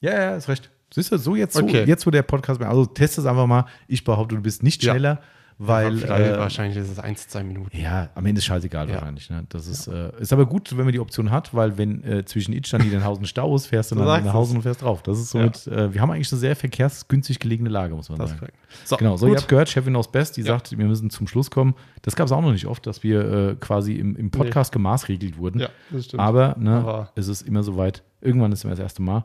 ja, 0.01 0.13
ja, 0.13 0.37
ist 0.37 0.49
recht. 0.49 0.71
Siehst 0.93 1.13
du, 1.13 1.19
so 1.19 1.37
jetzt, 1.37 1.55
so, 1.55 1.63
Okay. 1.63 1.85
jetzt 1.85 2.05
wo 2.07 2.11
der 2.11 2.23
Podcast. 2.23 2.61
Also 2.63 2.85
test 2.87 3.19
es 3.19 3.25
einfach 3.27 3.47
mal. 3.47 3.67
Ich 3.87 4.03
behaupte, 4.05 4.35
du 4.35 4.43
bist 4.43 4.63
nicht 4.63 4.83
Ja. 4.83 5.21
Weil. 5.59 5.97
Vielleicht- 5.99 6.35
Äh, 6.35 6.39
wahrscheinlich 6.39 6.77
ist 6.77 6.91
es 6.91 6.99
1, 6.99 7.29
2 7.29 7.43
Minuten. 7.45 7.77
ja, 7.77 8.09
am 8.15 8.27
Ende 8.27 8.39
ist 8.39 8.45
scheißegal 8.45 8.89
Ja. 8.89 8.95
wahrscheinlich. 8.95 9.31
Ne? 9.31 9.45
Das 9.49 9.67
ist, 9.67 9.87
äh, 9.87 10.11
ist 10.21 10.33
aber 10.33 10.47
gut, 10.47 10.77
wenn 10.77 10.85
man 10.85 10.93
die 10.93 11.01
Option 11.01 11.31
hat, 11.31 11.55
weil 11.55 11.79
wenn 11.79 12.03
äh, 12.05 12.25
zwischen 12.25 12.53
Itstein 12.53 12.81
und 12.81 12.87
Niedernhausen 12.89 13.25
Stau 13.27 13.55
ist, 13.57 13.67
fährst 13.67 13.91
du 13.91 13.95
Du 13.95 14.05
dann 14.05 14.25
nach 14.25 14.33
Hause 14.33 14.55
und 14.57 14.63
fährst 14.63 14.83
drauf. 14.83 15.03
Das 15.03 15.19
ist 15.19 15.31
somit, 15.31 15.67
äh, 15.67 15.93
wir 15.95 16.01
haben 16.01 16.11
eigentlich 16.11 16.31
eine 16.33 16.39
sehr 16.41 16.57
verkehrsgünstig 16.57 17.39
gelegene 17.39 17.69
Lage, 17.71 17.95
muss 17.95 18.09
man 18.09 18.19
Das 18.19 18.31
sagen. 18.31 18.49
So, 18.85 18.97
Genau, 18.97 19.17
so 19.17 19.27
gut. 19.27 19.35
ihr 19.35 19.39
habt 19.41 19.49
gehört, 19.49 19.69
Chefin 19.69 19.95
aus 19.97 20.11
Best, 20.11 20.37
die 20.37 20.41
Ja. 20.43 20.49
sagt, 20.49 20.77
wir 20.77 20.85
müssen 20.85 21.11
zum 21.11 21.27
Schluss 21.27 21.51
kommen. 21.51 21.75
Das 22.03 22.17
gab 22.17 22.27
es 22.27 22.33
auch 22.33 22.41
noch 22.43 22.53
nicht 22.53 22.67
oft, 22.67 22.87
dass 22.87 23.03
wir 23.03 23.51
äh, 23.51 23.55
quasi 23.61 23.95
im, 23.95 24.17
im 24.17 24.31
Podcast 24.31 24.73
gemaßregelt 24.73 25.39
wurden. 25.39 25.61
Ja, 25.61 25.69
das 25.91 26.07
stimmt. 26.07 26.21
Aber, 26.21 26.57
ne, 26.59 26.77
Aber- 26.79 27.13
es 27.15 27.29
ist 27.29 27.43
immer 27.43 27.63
soweit. 27.63 28.03
Irgendwann 28.21 28.53
ist 28.53 28.65
immer 28.65 28.73
das 28.73 28.81
erste 28.81 29.03
Mal. 29.03 29.25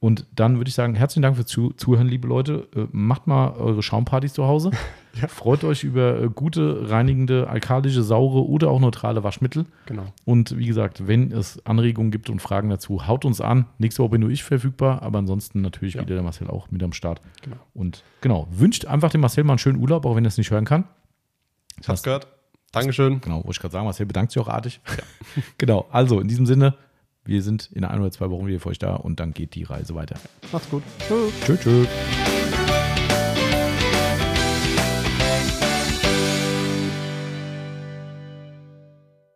Und 0.00 0.26
dann 0.36 0.58
würde 0.58 0.68
ich 0.68 0.74
sagen, 0.76 0.94
herzlichen 0.94 1.22
Dank 1.22 1.34
fürs 1.34 1.48
Zu 1.48 1.70
Zuhören, 1.72 2.06
liebe 2.06 2.28
Leute. 2.28 2.68
Äh, 2.76 2.86
macht 2.92 3.26
mal 3.26 3.50
eure 3.54 3.82
Schaumpartys 3.82 4.32
zu 4.32 4.44
Hause. 4.46 4.70
Ja. 5.20 5.26
Freut 5.26 5.64
euch 5.64 5.82
über 5.82 6.22
äh, 6.22 6.28
gute, 6.32 6.90
reinigende, 6.90 7.48
alkalische, 7.48 8.04
saure 8.04 8.46
oder 8.46 8.70
auch 8.70 8.78
neutrale 8.78 9.24
Waschmittel. 9.24 9.64
genau. 9.86 10.04
Und 10.24 10.56
wie 10.56 10.66
gesagt, 10.66 11.08
wenn 11.08 11.32
es 11.32 11.60
Anregungen 11.66 12.12
gibt 12.12 12.30
und 12.30 12.40
Fragen 12.40 12.68
dazu, 12.68 13.08
haut 13.08 13.24
uns 13.24 13.40
an. 13.40 13.66
Nächste 13.78 14.00
Woche 14.04 14.10
bin 14.10 14.20
nur 14.20 14.30
ich 14.30 14.44
verfügbar, 14.44 15.02
aber 15.02 15.18
ansonsten 15.18 15.60
natürlich 15.60 15.94
Ja. 15.94 16.02
wieder 16.02 16.14
der 16.14 16.22
Marcel 16.22 16.46
auch 16.48 16.70
mit 16.70 16.84
am 16.84 16.92
Start. 16.92 17.20
Genau. 17.42 17.56
Und 17.74 18.04
genau, 18.20 18.46
wünscht 18.52 18.84
einfach 18.84 19.10
dem 19.10 19.22
Marcel 19.22 19.42
mal 19.42 19.54
einen 19.54 19.58
schönen 19.58 19.80
Urlaub, 19.80 20.06
auch 20.06 20.14
wenn 20.14 20.24
er 20.24 20.28
es 20.28 20.38
nicht 20.38 20.52
hören 20.52 20.66
kann. 20.66 20.84
Ich 21.80 21.88
hab's 21.88 22.04
gehört. 22.04 22.28
Dankeschön. 22.70 23.20
Genau, 23.20 23.36
wollte 23.38 23.50
ich 23.52 23.58
gerade 23.60 23.72
sagen, 23.72 23.86
Marcel 23.86 24.06
bedankt 24.06 24.30
sich 24.30 24.40
auch 24.40 24.48
artig. 24.48 24.80
genau, 25.58 25.86
also 25.90 26.20
in 26.20 26.28
diesem 26.28 26.46
Sinne, 26.46 26.74
wir 27.28 27.42
sind 27.42 27.68
in 27.72 27.84
ein 27.84 28.00
oder 28.00 28.10
zwei 28.10 28.30
Wochen 28.30 28.46
wieder 28.46 28.58
für 28.58 28.70
euch 28.70 28.78
da 28.78 28.96
und 28.96 29.20
dann 29.20 29.32
geht 29.32 29.54
die 29.54 29.62
Reise 29.62 29.94
weiter. 29.94 30.16
Macht's 30.50 30.68
gut. 30.70 30.82
Tschüss. 31.06 31.32
Tschüss, 31.44 31.60
tschüss. 31.60 31.88